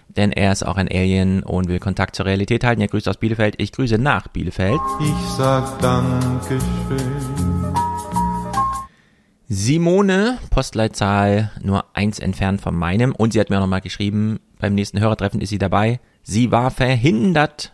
denn 0.08 0.32
er 0.32 0.52
ist 0.52 0.64
auch 0.64 0.78
ein 0.78 0.88
Alien 0.88 1.42
und 1.42 1.68
will 1.68 1.80
Kontakt 1.80 2.16
zur 2.16 2.28
Realität 2.28 2.64
halten. 2.64 2.82
Er 2.82 2.90
grüßt 2.90 3.10
aus 3.10 3.18
Bielefeld, 3.18 3.56
ich 3.58 3.72
grüße 3.72 3.98
nach 3.98 4.28
Bielefeld. 4.28 4.80
Ich 5.00 5.30
sag 5.36 5.80
Dankeschön. 5.80 6.62
Simone, 9.48 10.40
Postleitzahl 10.50 11.52
nur 11.62 11.86
eins 11.94 12.20
entfernt 12.20 12.62
von 12.62 12.76
meinem 12.76 13.14
und 13.14 13.34
sie 13.34 13.40
hat 13.40 13.50
mir 13.50 13.58
auch 13.58 13.62
nochmal 13.62 13.82
geschrieben, 13.82 14.40
beim 14.60 14.74
nächsten 14.74 15.00
Hörertreffen 15.00 15.42
ist 15.42 15.50
sie 15.50 15.60
dabei. 15.60 16.00
Sie 16.24 16.52
war 16.52 16.72
verhindert. 16.72 17.74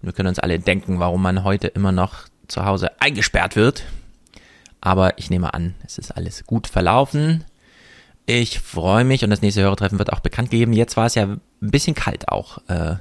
Und 0.00 0.06
wir 0.06 0.12
können 0.12 0.28
uns 0.28 0.38
alle 0.38 0.60
denken, 0.60 1.00
warum 1.00 1.22
man 1.22 1.42
heute 1.42 1.66
immer 1.68 1.90
noch 1.90 2.28
zu 2.46 2.64
Hause 2.64 3.00
eingesperrt 3.00 3.56
wird. 3.56 3.84
Aber 4.80 5.18
ich 5.18 5.30
nehme 5.30 5.52
an, 5.54 5.74
es 5.84 5.98
ist 5.98 6.12
alles 6.12 6.44
gut 6.44 6.68
verlaufen. 6.68 7.44
Ich 8.26 8.60
freue 8.60 9.04
mich 9.04 9.24
und 9.24 9.30
das 9.30 9.42
nächste 9.42 9.62
Hörertreffen 9.62 9.98
wird 9.98 10.12
auch 10.12 10.20
bekannt 10.20 10.50
gegeben. 10.50 10.72
Jetzt 10.72 10.96
war 10.96 11.06
es 11.06 11.16
ja 11.16 11.24
ein 11.24 11.40
bisschen 11.60 11.94
kalt 11.94 12.28
auch. 12.28 12.58
Äh, 12.68 12.96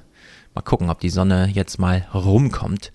mal 0.56 0.62
gucken, 0.64 0.90
ob 0.90 1.00
die 1.00 1.10
Sonne 1.10 1.50
jetzt 1.54 1.78
mal 1.78 2.08
rumkommt. 2.14 2.92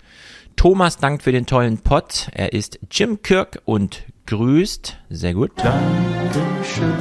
Thomas 0.56 0.96
dankt 0.96 1.22
für 1.22 1.32
den 1.32 1.46
tollen 1.46 1.78
Pod. 1.78 2.28
Er 2.32 2.52
ist 2.52 2.80
Jim 2.90 3.22
Kirk 3.22 3.62
und 3.64 4.02
grüßt. 4.30 4.96
Sehr 5.10 5.34
gut. 5.34 5.50
Dankeschön. 5.56 6.94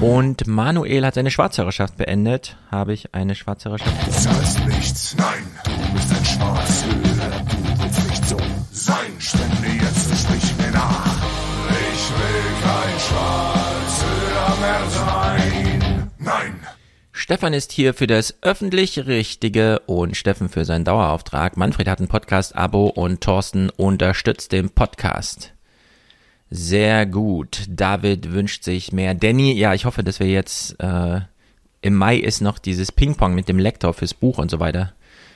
Und 0.00 0.46
Manuel 0.46 1.06
hat 1.06 1.14
seine 1.14 1.30
Schwarzhörerschaft 1.30 1.96
beendet. 1.96 2.56
Habe 2.70 2.92
ich 2.92 3.14
eine 3.14 3.34
Schwarzhörerschaft? 3.34 4.06
Du 4.06 4.10
zahlst 4.10 4.66
nichts. 4.66 5.16
Nein, 5.16 5.44
du 5.64 5.94
bist 5.94 6.10
ein 6.10 6.24
Schwarzhörer. 6.24 7.44
Du 7.48 7.82
willst 7.82 8.10
nicht 8.10 8.28
so 8.28 8.36
sein. 8.72 9.12
Stände 9.18 9.68
jetzt 9.80 10.10
und 10.10 10.18
sprich 10.18 10.56
mir 10.58 10.72
nach. 10.72 11.16
Ich 11.70 12.10
will 12.10 12.44
kein 12.60 12.98
Schwarzhörer 13.00 14.60
mehr 14.60 14.90
sein. 14.90 16.10
Nein. 16.18 16.60
Stefan 17.12 17.54
ist 17.54 17.70
hier 17.70 17.94
für 17.94 18.08
das 18.08 18.34
öffentlich 18.42 19.06
Richtige 19.06 19.78
und 19.86 20.16
Steffen 20.16 20.48
für 20.48 20.64
seinen 20.64 20.84
Dauerauftrag. 20.84 21.56
Manfred 21.56 21.88
hat 21.88 22.00
ein 22.00 22.08
Podcast-Abo 22.08 22.88
und 22.88 23.20
Thorsten 23.20 23.70
unterstützt 23.70 24.50
den 24.50 24.70
Podcast. 24.70 25.54
Sehr 26.56 27.04
gut. 27.04 27.64
David 27.68 28.30
wünscht 28.30 28.62
sich 28.62 28.92
mehr. 28.92 29.16
Danny, 29.16 29.54
ja, 29.54 29.74
ich 29.74 29.86
hoffe, 29.86 30.04
dass 30.04 30.20
wir 30.20 30.28
jetzt 30.28 30.78
äh, 30.78 31.20
im 31.82 31.94
Mai 31.94 32.16
ist 32.16 32.42
noch 32.42 32.60
dieses 32.60 32.92
Ping-Pong 32.92 33.34
mit 33.34 33.48
dem 33.48 33.58
Lektor 33.58 33.92
fürs 33.92 34.14
Buch 34.14 34.38
und 34.38 34.52
so 34.52 34.60
weiter. 34.60 34.92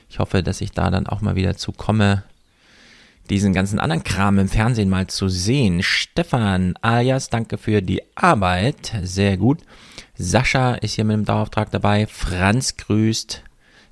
Ich 0.08 0.20
hoffe, 0.20 0.44
dass 0.44 0.60
ich 0.60 0.70
da 0.70 0.90
dann 0.90 1.08
auch 1.08 1.20
mal 1.20 1.34
wieder 1.34 1.56
zu 1.56 1.72
komme. 1.72 2.22
diesen 3.30 3.52
ganzen 3.52 3.80
anderen 3.80 4.04
Kram 4.04 4.38
im 4.38 4.48
Fernsehen 4.48 4.88
mal 4.88 5.08
zu 5.08 5.28
sehen. 5.28 5.82
Stefan 5.82 6.74
alias, 6.82 7.30
danke 7.30 7.58
für 7.58 7.82
die 7.82 8.00
Arbeit. 8.14 8.94
Sehr 9.02 9.36
gut. 9.36 9.58
Sascha 10.14 10.74
ist 10.74 10.94
hier 10.94 11.04
mit 11.04 11.14
dem 11.14 11.24
Dauerauftrag 11.24 11.72
dabei. 11.72 12.06
Franz 12.06 12.76
grüßt. 12.76 13.42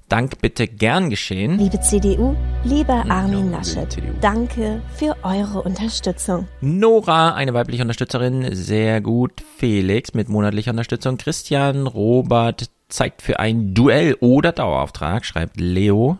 Dank 0.08 0.40
bitte 0.40 0.68
gern 0.68 1.10
geschehen. 1.10 1.58
Liebe 1.58 1.80
CDU, 1.80 2.36
lieber 2.62 3.04
Armin 3.08 3.50
Laschet, 3.50 3.88
danke 4.20 4.80
für 4.94 5.16
eure 5.24 5.62
Unterstützung. 5.62 6.46
Nora, 6.60 7.34
eine 7.34 7.54
weibliche 7.54 7.82
Unterstützerin, 7.82 8.54
sehr 8.54 9.00
gut. 9.00 9.42
Felix 9.56 10.14
mit 10.14 10.28
monatlicher 10.28 10.70
Unterstützung. 10.70 11.16
Christian, 11.16 11.88
Robert 11.88 12.70
zeigt 12.88 13.20
für 13.20 13.40
ein 13.40 13.74
Duell 13.74 14.14
oder 14.20 14.52
Dauerauftrag, 14.52 15.24
schreibt 15.24 15.58
Leo. 15.58 16.18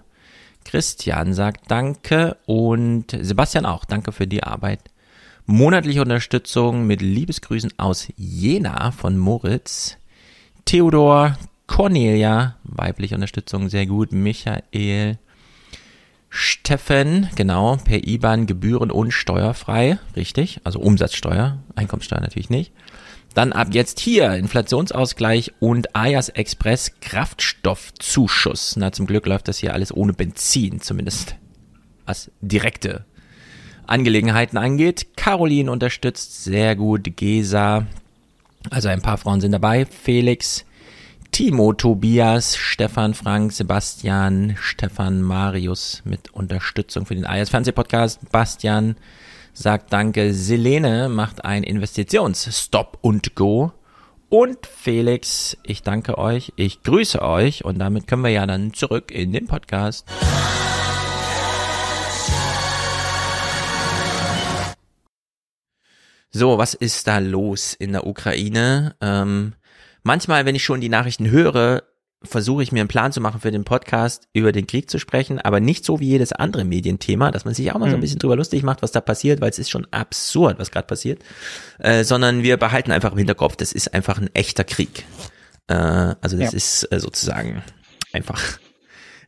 Christian 0.65 1.33
sagt 1.33 1.71
Danke 1.71 2.39
und 2.47 3.17
Sebastian 3.21 3.67
auch. 3.67 3.85
Danke 3.85 4.11
für 4.11 4.27
die 4.27 4.43
Arbeit. 4.43 4.81
Monatliche 5.45 6.03
Unterstützung 6.03 6.89
mit 6.89 7.03
Liebesgrüßen 7.03 7.75
aus 7.77 8.09
Jena 8.17 8.91
von 8.91 9.17
Moritz. 9.17 9.97
Theodor, 10.65 11.37
Cornelia, 11.67 12.57
weibliche 12.65 13.15
Unterstützung, 13.15 13.69
sehr 13.69 13.87
gut. 13.87 14.13
Michael, 14.13 15.19
Steffen, 16.29 17.29
genau, 17.35 17.77
per 17.77 18.07
IBAN 18.07 18.47
gebühren- 18.47 18.91
und 18.91 19.13
steuerfrei, 19.13 19.99
richtig, 20.17 20.61
also 20.65 20.81
Umsatzsteuer, 20.81 21.59
Einkommensteuer 21.75 22.21
natürlich 22.21 22.51
nicht. 22.51 22.73
Dann 23.35 23.53
ab 23.53 23.69
jetzt 23.73 24.01
hier 24.01 24.35
Inflationsausgleich 24.35 25.53
und 25.61 25.95
Ayas 25.95 26.31
Express 26.31 26.93
Kraftstoffzuschuss. 27.01 28.77
Na, 28.77 28.93
zum 28.93 29.07
Glück 29.07 29.27
läuft 29.27 29.49
das 29.49 29.59
hier 29.59 29.75
alles 29.75 29.95
ohne 29.95 30.15
Benzin, 30.15 30.81
zumindest 30.81 31.37
was 32.07 32.31
direkte 32.41 33.05
Angelegenheiten 33.87 34.57
angeht. 34.59 35.17
Caroline 35.17 35.71
unterstützt 35.71 36.45
sehr 36.45 36.77
gut, 36.77 37.17
Gesa, 37.17 37.87
also 38.71 38.89
ein 38.89 39.03
paar 39.03 39.19
Frauen 39.19 39.41
sind 39.41 39.53
dabei, 39.53 39.87
Felix, 39.87 40.65
Timo, 41.31 41.73
Tobias, 41.73 42.57
Stefan, 42.57 43.15
Frank, 43.15 43.53
Sebastian, 43.53 44.57
Stefan, 44.61 45.23
Marius 45.23 46.03
mit 46.05 46.33
Unterstützung 46.33 47.07
für 47.07 47.15
den 47.15 47.27
Ayas 47.27 47.51
Fernsehpodcast, 47.51 48.31
Bastian, 48.31 48.97
sagt 49.53 49.93
Danke. 49.93 50.33
Selene 50.33 51.09
macht 51.09 51.45
ein 51.45 51.63
Investitionsstop 51.63 52.99
und 53.03 53.35
Go. 53.35 53.73
Und 54.29 54.67
Felix, 54.67 55.57
ich 55.63 55.83
danke 55.83 56.19
euch, 56.19 56.53
ich 56.57 56.83
grüße 56.83 57.23
euch 57.23 57.65
und 57.65 57.79
damit 57.79 58.07
können 58.07 58.25
wir 58.25 58.31
ja 58.31 58.47
dann 58.47 58.73
zurück 58.73 59.11
in 59.11 59.33
den 59.33 59.47
Podcast. 59.47 60.07
So, 66.31 66.59
was 66.59 66.75
ist 66.75 67.07
da 67.07 67.19
los 67.19 67.73
in 67.73 67.93
der 67.93 68.07
Ukraine? 68.07 68.95
Ähm, 69.01 69.55
manchmal, 70.07 70.47
wenn 70.47 70.55
ich 70.55 70.65
schon 70.65 70.81
die 70.81 70.89
Nachrichten 70.89 71.31
höre, 71.31 71.83
versuche 72.23 72.63
ich 72.63 72.73
mir 72.73 72.81
einen 72.81 72.89
Plan 72.89 73.13
zu 73.13 73.21
machen 73.21 73.41
für 73.41 73.51
den 73.51 73.65
Podcast, 73.65 74.29
über 74.33 74.53
den 74.53 74.67
Krieg 74.67 74.89
zu 74.89 74.99
sprechen, 74.99 75.39
aber 75.39 75.61
nicht 75.61 75.85
so 75.85 76.01
wie 76.01 76.09
jedes 76.09 76.33
andere 76.33 76.65
Medienthema, 76.65 77.31
dass 77.31 77.45
man 77.45 77.53
sich 77.53 77.71
auch 77.71 77.79
mal 77.79 77.91
so 77.91 77.97
ein 77.97 77.99
mhm. 77.99 78.01
bisschen 78.01 78.19
drüber 78.19 78.37
lustig 78.37 78.63
macht, 78.63 78.83
was 78.83 78.93
da 78.93 79.01
passiert, 79.01 79.41
weil 79.41 79.51
es 79.51 79.59
ist 79.59 79.69
schon 79.69 79.87
absurd, 79.91 80.59
was 80.59 80.71
gerade 80.71 80.87
passiert, 80.87 81.23
äh, 81.79 82.05
sondern 82.05 82.43
wir 82.43 82.57
behalten 82.57 82.91
einfach 82.91 83.13
im 83.13 83.19
Hinterkopf, 83.19 83.57
das 83.57 83.73
ist 83.73 83.93
einfach 83.93 84.19
ein 84.19 84.31
echter 84.35 84.65
Krieg. 84.65 85.05
Äh, 85.67 85.75
also 85.75 86.39
das 86.39 86.53
ja. 86.53 86.57
ist 86.57 86.91
äh, 86.91 87.01
sozusagen 87.01 87.63
einfach 88.13 88.59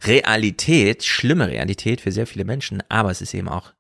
Realität, 0.05 1.05
schlimme 1.05 1.49
Realität 1.49 2.01
für 2.01 2.13
sehr 2.13 2.27
viele 2.27 2.45
Menschen, 2.45 2.83
aber 2.89 3.11
es 3.11 3.21
ist 3.21 3.35
eben 3.35 3.49
auch 3.49 3.73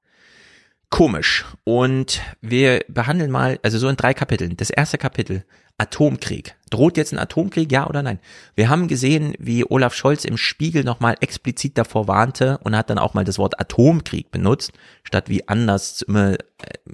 komisch. 0.90 1.44
Und 1.64 2.20
wir 2.40 2.84
behandeln 2.88 3.30
mal, 3.30 3.58
also 3.62 3.78
so 3.78 3.88
in 3.88 3.96
drei 3.96 4.14
Kapiteln. 4.14 4.56
Das 4.56 4.70
erste 4.70 4.98
Kapitel, 4.98 5.44
Atomkrieg. 5.78 6.56
Droht 6.70 6.96
jetzt 6.96 7.12
ein 7.12 7.18
Atomkrieg, 7.18 7.70
ja 7.70 7.86
oder 7.86 8.02
nein? 8.02 8.18
Wir 8.56 8.68
haben 8.68 8.88
gesehen, 8.88 9.34
wie 9.38 9.64
Olaf 9.64 9.94
Scholz 9.94 10.24
im 10.24 10.36
Spiegel 10.36 10.82
nochmal 10.82 11.16
explizit 11.20 11.78
davor 11.78 12.08
warnte 12.08 12.58
und 12.64 12.76
hat 12.76 12.90
dann 12.90 12.98
auch 12.98 13.14
mal 13.14 13.24
das 13.24 13.38
Wort 13.38 13.60
Atomkrieg 13.60 14.30
benutzt, 14.30 14.72
statt 15.04 15.28
wie 15.28 15.46
anders 15.48 16.02
immer, 16.02 16.32
äh, 16.32 16.36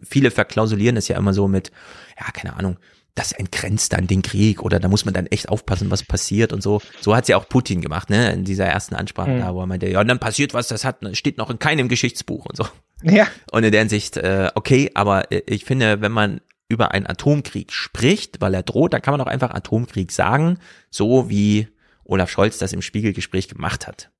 viele 0.02 0.30
verklausulieren 0.30 0.98
es 0.98 1.08
ja 1.08 1.16
immer 1.16 1.32
so 1.32 1.48
mit, 1.48 1.72
ja, 2.20 2.30
keine 2.32 2.56
Ahnung, 2.56 2.76
das 3.14 3.32
entgrenzt 3.32 3.92
dann 3.92 4.06
den 4.06 4.22
Krieg 4.22 4.62
oder 4.62 4.80
da 4.80 4.88
muss 4.88 5.04
man 5.04 5.14
dann 5.14 5.26
echt 5.26 5.48
aufpassen, 5.48 5.90
was 5.90 6.02
passiert 6.02 6.52
und 6.52 6.62
so. 6.62 6.80
So 7.00 7.14
hat's 7.14 7.28
ja 7.28 7.36
auch 7.36 7.48
Putin 7.48 7.80
gemacht, 7.80 8.10
ne, 8.10 8.32
in 8.32 8.44
dieser 8.44 8.66
ersten 8.66 8.94
Ansprache 8.94 9.30
mhm. 9.30 9.38
da, 9.40 9.54
wo 9.54 9.60
er 9.60 9.66
meinte, 9.66 9.88
ja, 9.88 10.00
und 10.00 10.08
dann 10.08 10.18
passiert 10.18 10.54
was, 10.54 10.68
das 10.68 10.84
hat, 10.84 10.98
steht 11.12 11.38
noch 11.38 11.50
in 11.50 11.58
keinem 11.58 11.88
Geschichtsbuch 11.88 12.46
und 12.46 12.56
so. 12.56 12.66
Ja. 13.02 13.28
Und 13.52 13.64
in 13.64 13.70
der 13.70 13.80
Hinsicht, 13.80 14.16
äh, 14.16 14.50
okay, 14.54 14.90
aber 14.94 15.30
äh, 15.30 15.42
ich 15.46 15.64
finde, 15.64 16.00
wenn 16.00 16.12
man 16.12 16.40
über 16.68 16.92
einen 16.92 17.06
Atomkrieg 17.06 17.72
spricht, 17.72 18.40
weil 18.40 18.54
er 18.54 18.62
droht, 18.62 18.94
dann 18.94 19.02
kann 19.02 19.12
man 19.12 19.20
auch 19.20 19.30
einfach 19.30 19.50
Atomkrieg 19.50 20.10
sagen, 20.10 20.58
so 20.90 21.28
wie 21.28 21.68
Olaf 22.04 22.30
Scholz 22.30 22.58
das 22.58 22.72
im 22.72 22.82
Spiegelgespräch 22.82 23.48
gemacht 23.48 23.86
hat. 23.86 24.10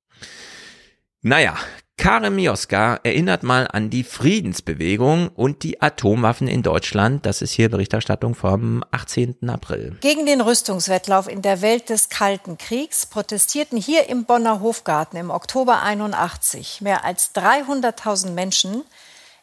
Naja, 1.21 1.57
Karin 1.97 2.35
Mioska 2.35 2.99
erinnert 3.03 3.43
mal 3.43 3.67
an 3.71 3.89
die 3.89 4.03
Friedensbewegung 4.03 5.29
und 5.29 5.63
die 5.63 5.81
Atomwaffen 5.81 6.47
in 6.47 6.61
Deutschland. 6.61 7.25
Das 7.25 7.41
ist 7.41 7.51
hier 7.51 7.69
Berichterstattung 7.69 8.35
vom 8.35 8.83
18. 8.91 9.49
April. 9.49 9.97
Gegen 10.01 10.25
den 10.25 10.41
Rüstungswettlauf 10.41 11.27
in 11.27 11.41
der 11.41 11.61
Welt 11.61 11.89
des 11.89 12.09
Kalten 12.09 12.57
Kriegs 12.57 13.05
protestierten 13.05 13.77
hier 13.79 14.09
im 14.09 14.25
Bonner 14.25 14.59
Hofgarten 14.59 15.17
im 15.17 15.29
Oktober 15.31 15.81
81 15.81 16.81
mehr 16.81 17.05
als 17.05 17.33
300.000 17.33 18.31
Menschen 18.31 18.83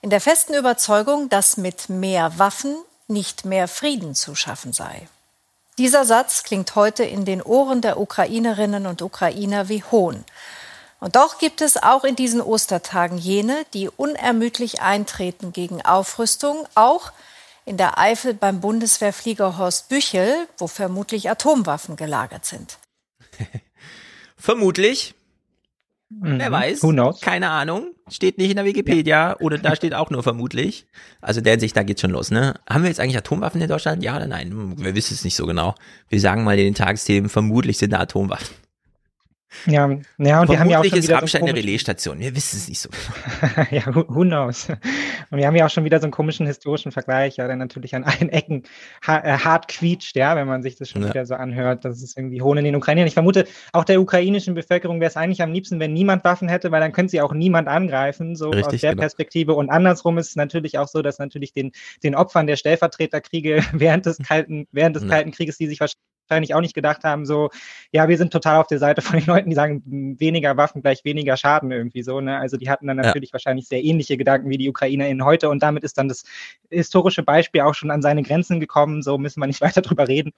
in 0.03 0.11
der 0.11 0.21
festen 0.21 0.55
Überzeugung, 0.55 1.29
dass 1.29 1.57
mit 1.57 1.89
mehr 1.89 2.39
Waffen 2.39 2.77
nicht 3.09 3.45
mehr 3.45 3.67
Frieden 3.67 4.15
zu 4.15 4.35
schaffen 4.35 4.73
sei. 4.73 5.09
Dieser 5.79 6.05
Satz 6.05 6.43
klingt 6.43 6.75
heute 6.75 7.03
in 7.03 7.25
den 7.25 7.41
Ohren 7.41 7.81
der 7.81 7.99
Ukrainerinnen 7.99 8.87
und 8.87 9.01
Ukrainer 9.01 9.69
wie 9.69 9.83
Hohn. 9.83 10.25
Und 11.03 11.17
doch 11.17 11.39
gibt 11.39 11.63
es 11.63 11.83
auch 11.83 12.05
in 12.05 12.15
diesen 12.15 12.41
Ostertagen 12.41 13.19
jene, 13.19 13.67
die 13.75 13.89
unermüdlich 13.89 14.83
eintreten 14.83 15.53
gegen 15.53 15.83
Aufrüstung, 15.85 16.65
auch 16.77 17.11
in 17.65 17.77
der 17.77 17.99
Eifel 17.99 18.35
beim 18.35 18.61
Bundeswehrflieger 18.61 19.59
Horst 19.59 19.89
Büchel, 19.89 20.47
wo 20.59 20.69
vermutlich 20.69 21.29
Atomwaffen 21.29 21.97
gelagert 21.97 22.45
sind. 22.45 22.79
vermutlich. 24.37 25.17
Mhm. 26.09 26.39
Wer 26.39 26.53
weiß. 26.53 26.85
Who 26.85 26.91
knows? 26.91 27.21
Keine 27.21 27.51
Ahnung. 27.51 27.97
Steht 28.09 28.39
nicht 28.39 28.51
in 28.51 28.57
der 28.57 28.65
Wikipedia 28.65 29.31
ja. 29.31 29.41
oder 29.41 29.59
da 29.59 29.75
steht 29.77 29.95
auch 29.95 30.11
nur 30.11 30.23
vermutlich. 30.23 30.87
Also 31.21 31.41
der 31.41 31.59
Sicht, 31.59 31.77
da 31.77 31.83
geht's 31.83 32.01
schon 32.01 32.13
los, 32.13 32.31
ne? 32.31 32.55
Haben 32.71 32.85
wir 32.85 32.91
jetzt 32.91 33.01
eigentlich 33.01 33.19
Atomwaffen 33.19 33.61
in 33.61 33.69
Deutschland? 33.69 34.05
Ja 34.05 34.15
oder 34.19 34.29
nein? 34.29 34.79
Wir 34.79 34.95
wissen 34.95 35.15
es 35.15 35.25
nicht 35.25 35.35
so 35.35 35.47
genau. 35.47 35.75
Wir 36.09 36.21
sagen 36.21 36.45
mal 36.45 36.57
in 36.57 36.67
den 36.67 36.75
Tagesthemen, 36.77 37.29
vermutlich 37.29 37.79
sind 37.79 37.93
da 37.93 37.99
Atomwaffen. 37.99 38.62
Ja, 39.67 39.89
ja 40.19 40.41
und 40.41 40.49
wir 40.51 40.59
haben 40.59 40.71
ja 40.71 40.81
auch 40.81 40.85
schon 40.85 40.99
ist 40.99 41.11
Rammstein 41.11 41.43
so 41.43 41.47
eine 41.47 41.57
Relaisstation. 41.57 42.19
Wir 42.19 42.35
wissen 42.35 42.57
es 42.57 42.69
nicht 42.69 42.81
so. 42.81 42.89
ja, 43.71 43.87
who, 43.95 44.05
who, 44.09 44.23
knows? 44.23 44.69
Und 45.31 45.39
wir 45.39 45.47
haben 45.47 45.57
ja 45.57 45.67
auch 45.67 45.71
schon 45.71 45.85
wieder 45.85 46.01
so 46.01 46.05
einen 46.05 46.13
komischen 46.13 46.47
historischen 46.47 46.93
Vergleich, 46.93 47.37
ja, 47.37 47.47
der 47.47 47.57
natürlich 47.57 47.95
an 47.95 48.05
allen 48.05 48.29
Ecken 48.29 48.65
ha 49.07 49.19
äh, 49.19 49.39
hart 49.39 49.69
quietscht, 49.69 50.17
ja, 50.17 50.37
wenn 50.37 50.47
man 50.47 50.63
sich 50.63 50.77
das 50.77 50.89
schon 50.89 51.03
ja. 51.03 51.09
wieder 51.09 51.27
so 51.27 51.35
anhört. 51.35 51.85
Das 51.85 52.03
ist 52.03 52.17
irgendwie 52.17 52.43
Hohn 52.43 52.59
in 52.59 52.65
den 52.65 52.77
Ukrainern. 52.77 53.07
Ich 53.07 53.15
vermute, 53.15 53.47
auch 53.73 53.85
der 53.85 54.01
ukrainischen 54.01 54.55
Bevölkerung 54.55 55.01
wäre 55.01 55.11
es 55.11 55.17
eigentlich 55.17 55.43
am 55.43 55.53
liebsten, 55.53 55.81
wenn 55.81 55.93
niemand 55.93 56.25
Waffen 56.25 56.49
hätte, 56.49 56.71
weil 56.71 56.81
dann 56.81 56.93
könnte 56.93 57.11
sie 57.11 57.21
auch 57.21 57.33
niemand 57.33 57.69
angreifen, 57.69 58.37
so 58.37 58.51
Richtig, 58.51 58.75
aus 58.75 58.81
der 58.81 58.91
genau. 58.93 59.01
Perspektive. 59.01 59.55
Und 59.55 59.71
andersrum 59.71 60.19
ist 60.19 60.31
es 60.31 60.37
natürlich 60.37 60.79
auch 60.79 60.89
so, 60.89 61.03
dass 61.03 61.19
natürlich 61.19 61.53
den, 61.53 61.73
den 62.03 62.15
Opfern 62.15 62.47
der 62.47 62.57
Stellvertreterkriege 62.57 63.65
während 63.73 64.07
des 64.07 64.19
Kalten, 64.19 64.67
während 64.73 64.97
des 64.97 65.05
ja. 65.05 65.09
Kalten 65.09 65.31
Krieges, 65.31 65.59
die 65.59 65.67
sich 65.67 65.81
wahrscheinlich 65.81 65.99
wahrscheinlich 66.33 66.55
auch 66.55 66.61
nicht 66.61 66.75
gedacht 66.75 67.05
haben, 67.05 67.27
so, 67.27 67.51
ja, 67.91 68.09
wir 68.09 68.17
sind 68.17 68.33
total 68.33 68.57
auf 68.61 68.67
der 68.67 68.79
Seite 68.79 69.03
von 69.03 69.19
den 69.19 69.27
Leuten, 69.27 69.51
die 69.51 69.55
sagen, 69.55 69.83
weniger 70.19 70.57
Waffen 70.57 70.83
gleich 70.83 71.05
weniger 71.05 71.37
Schaden 71.37 71.71
irgendwie 71.71 72.03
so. 72.03 72.21
Ne? 72.21 72.39
Also 72.39 72.57
die 72.57 72.71
hatten 72.71 72.87
dann 72.87 72.97
natürlich 72.97 73.31
ja. 73.31 73.35
wahrscheinlich 73.35 73.69
sehr 73.69 73.83
ähnliche 73.85 74.17
Gedanken 74.17 74.49
wie 74.51 74.59
die 74.59 74.69
UkrainerInnen 74.69 75.25
heute 75.25 75.49
und 75.49 75.63
damit 75.63 75.85
ist 75.85 75.99
dann 75.99 76.09
das 76.09 76.25
historische 76.71 77.23
Beispiel 77.23 77.61
auch 77.61 77.75
schon 77.75 77.91
an 77.91 78.03
seine 78.03 78.23
Grenzen 78.23 78.61
gekommen. 78.61 79.03
So 79.03 79.19
müssen 79.19 79.41
wir 79.41 79.47
nicht 79.47 79.61
weiter 79.61 79.83
drüber 79.83 80.09
reden. 80.09 80.33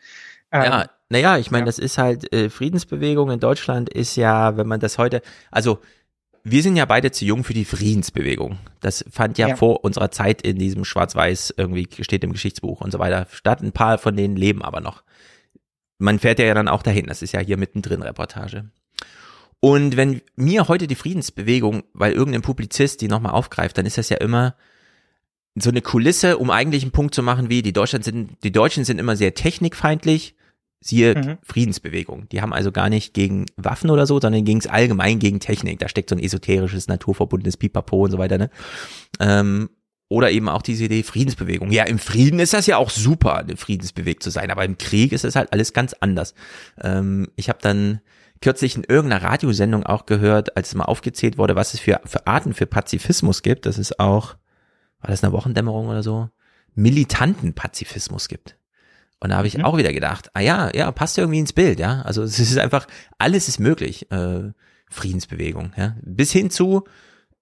Ja, 0.52 0.82
ähm, 0.82 0.88
naja, 1.08 1.38
ich 1.38 1.50
meine, 1.50 1.62
ja. 1.62 1.66
das 1.66 1.78
ist 1.78 1.98
halt, 1.98 2.32
äh, 2.32 2.50
Friedensbewegung 2.50 3.30
in 3.30 3.40
Deutschland 3.40 3.88
ist 3.88 4.16
ja, 4.16 4.56
wenn 4.56 4.66
man 4.66 4.80
das 4.80 4.98
heute, 4.98 5.22
also 5.50 5.78
wir 6.46 6.62
sind 6.62 6.76
ja 6.76 6.84
beide 6.84 7.10
zu 7.10 7.24
jung 7.24 7.42
für 7.42 7.54
die 7.54 7.64
Friedensbewegung. 7.64 8.58
Das 8.80 9.02
fand 9.10 9.38
ja, 9.38 9.48
ja, 9.48 9.56
vor 9.56 9.82
unserer 9.82 10.10
Zeit 10.10 10.42
in 10.42 10.58
diesem 10.58 10.84
Schwarz-Weiß 10.84 11.54
irgendwie 11.56 11.88
steht 12.00 12.22
im 12.22 12.32
Geschichtsbuch 12.32 12.82
und 12.82 12.90
so 12.90 12.98
weiter 12.98 13.26
statt. 13.32 13.62
Ein 13.62 13.72
paar 13.72 13.96
von 13.96 14.14
denen 14.14 14.36
leben 14.36 14.62
aber 14.62 14.82
noch 14.82 15.03
man 15.98 16.18
fährt 16.18 16.38
ja 16.38 16.54
dann 16.54 16.68
auch 16.68 16.82
dahin. 16.82 17.06
Das 17.06 17.22
ist 17.22 17.32
ja 17.32 17.40
hier 17.40 17.56
mittendrin 17.56 18.02
Reportage. 18.02 18.70
Und 19.60 19.96
wenn 19.96 20.20
mir 20.36 20.68
heute 20.68 20.86
die 20.86 20.94
Friedensbewegung, 20.94 21.84
weil 21.94 22.12
irgendein 22.12 22.42
Publizist 22.42 23.00
die 23.00 23.08
nochmal 23.08 23.32
aufgreift, 23.32 23.78
dann 23.78 23.86
ist 23.86 23.96
das 23.96 24.10
ja 24.10 24.18
immer 24.18 24.56
so 25.54 25.70
eine 25.70 25.80
Kulisse, 25.80 26.36
um 26.38 26.50
eigentlich 26.50 26.82
einen 26.82 26.92
Punkt 26.92 27.14
zu 27.14 27.22
machen, 27.22 27.48
wie 27.48 27.62
die 27.62 27.72
Deutschland 27.72 28.04
sind, 28.04 28.42
die 28.42 28.52
Deutschen 28.52 28.84
sind 28.84 28.98
immer 28.98 29.16
sehr 29.16 29.34
technikfeindlich, 29.34 30.34
Siehe 30.86 31.14
mhm. 31.14 31.38
Friedensbewegung. 31.42 32.28
Die 32.28 32.42
haben 32.42 32.52
also 32.52 32.70
gar 32.70 32.90
nicht 32.90 33.14
gegen 33.14 33.46
Waffen 33.56 33.88
oder 33.88 34.06
so, 34.06 34.20
sondern 34.20 34.44
ging 34.44 34.58
es 34.58 34.66
allgemein 34.66 35.18
gegen 35.18 35.40
Technik. 35.40 35.78
Da 35.78 35.88
steckt 35.88 36.10
so 36.10 36.14
ein 36.14 36.22
esoterisches, 36.22 36.88
naturverbundenes 36.88 37.56
Pipapo 37.56 38.04
und 38.04 38.10
so 38.10 38.18
weiter. 38.18 38.36
Ne? 38.36 38.50
Ähm, 39.18 39.70
oder 40.08 40.30
eben 40.30 40.48
auch 40.48 40.62
diese 40.62 40.84
Idee 40.84 41.02
Friedensbewegung. 41.02 41.72
Ja, 41.72 41.84
im 41.84 41.98
Frieden 41.98 42.38
ist 42.38 42.52
das 42.52 42.66
ja 42.66 42.76
auch 42.76 42.90
super, 42.90 43.44
friedensbewegt 43.56 44.22
zu 44.22 44.30
sein, 44.30 44.50
aber 44.50 44.64
im 44.64 44.78
Krieg 44.78 45.12
ist 45.12 45.24
es 45.24 45.36
halt 45.36 45.52
alles 45.52 45.72
ganz 45.72 45.94
anders. 45.94 46.34
Ähm, 46.80 47.28
ich 47.36 47.48
habe 47.48 47.58
dann 47.62 48.00
kürzlich 48.40 48.76
in 48.76 48.84
irgendeiner 48.84 49.24
Radiosendung 49.24 49.84
auch 49.84 50.06
gehört, 50.06 50.56
als 50.56 50.74
mal 50.74 50.84
aufgezählt 50.84 51.38
wurde, 51.38 51.56
was 51.56 51.74
es 51.74 51.80
für, 51.80 52.00
für 52.04 52.26
Arten 52.26 52.52
für 52.52 52.66
Pazifismus 52.66 53.42
gibt, 53.42 53.64
dass 53.66 53.78
es 53.78 53.98
auch, 53.98 54.36
war 55.00 55.10
das 55.10 55.24
eine 55.24 55.32
Wochendämmerung 55.32 55.88
oder 55.88 56.02
so, 56.02 56.28
militanten 56.74 57.54
Pazifismus 57.54 58.28
gibt. 58.28 58.58
Und 59.20 59.30
da 59.30 59.36
habe 59.36 59.46
ich 59.46 59.56
mhm. 59.56 59.64
auch 59.64 59.78
wieder 59.78 59.92
gedacht, 59.92 60.30
ah 60.34 60.40
ja, 60.40 60.70
ja, 60.74 60.90
passt 60.92 61.16
irgendwie 61.16 61.38
ins 61.38 61.54
Bild, 61.54 61.78
ja. 61.78 62.02
Also 62.02 62.22
es 62.22 62.38
ist 62.38 62.58
einfach, 62.58 62.86
alles 63.16 63.48
ist 63.48 63.58
möglich, 63.58 64.10
äh, 64.12 64.52
Friedensbewegung, 64.90 65.72
ja. 65.78 65.96
Bis 66.02 66.30
hin 66.30 66.50
zu, 66.50 66.84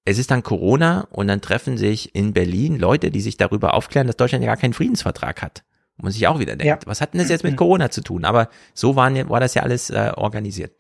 es 0.04 0.18
ist 0.18 0.30
dann 0.30 0.42
Corona 0.42 1.06
und 1.10 1.28
dann 1.28 1.40
treffen 1.40 1.76
sich 1.76 2.14
in 2.14 2.32
Berlin 2.32 2.78
Leute, 2.78 3.10
die 3.10 3.20
sich 3.20 3.36
darüber 3.36 3.74
aufklären, 3.74 4.06
dass 4.06 4.16
Deutschland 4.16 4.44
ja 4.44 4.50
gar 4.50 4.60
keinen 4.60 4.72
Friedensvertrag 4.72 5.42
hat. 5.42 5.62
Muss 5.96 6.16
ich 6.16 6.26
auch 6.26 6.38
wieder 6.38 6.56
denken, 6.56 6.66
ja. 6.66 6.78
was 6.86 7.00
hat 7.00 7.12
denn 7.12 7.20
das 7.20 7.28
jetzt 7.28 7.44
mit 7.44 7.56
Corona 7.56 7.90
zu 7.90 8.00
tun? 8.00 8.24
Aber 8.24 8.48
so 8.74 8.96
waren, 8.96 9.28
war 9.28 9.40
das 9.40 9.54
ja 9.54 9.62
alles 9.62 9.90
äh, 9.90 10.12
organisiert. 10.16 10.72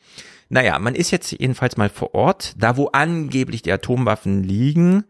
Naja, 0.48 0.78
man 0.78 0.94
ist 0.94 1.10
jetzt 1.10 1.32
jedenfalls 1.32 1.76
mal 1.76 1.88
vor 1.88 2.14
Ort, 2.14 2.54
da 2.56 2.76
wo 2.76 2.88
angeblich 2.88 3.62
die 3.62 3.72
Atomwaffen 3.72 4.42
liegen, 4.42 5.04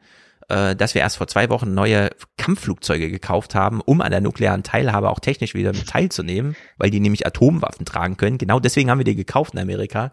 äh, 0.49 0.77
dass 0.77 0.95
wir 0.95 1.01
erst 1.01 1.17
vor 1.17 1.29
zwei 1.29 1.49
Wochen 1.49 1.73
neue 1.73 2.11
Kampfflugzeuge 2.37 3.11
gekauft 3.11 3.55
haben, 3.55 3.81
um 3.81 4.01
an 4.01 4.11
der 4.11 4.21
nuklearen 4.21 4.63
Teilhabe 4.63 5.09
auch 5.09 5.21
technisch 5.21 5.55
wieder 5.55 5.73
mit 5.73 5.89
teilzunehmen, 5.89 6.57
weil 6.77 6.91
die 6.91 7.01
nämlich 7.01 7.27
Atomwaffen 7.27 7.87
tragen 7.87 8.17
können. 8.17 8.39
Genau 8.39 8.61
deswegen 8.61 8.91
haben 8.91 8.99
wir 8.99 9.05
die 9.05 9.17
gekauft 9.17 9.55
in 9.55 9.61
Amerika. 9.61 10.13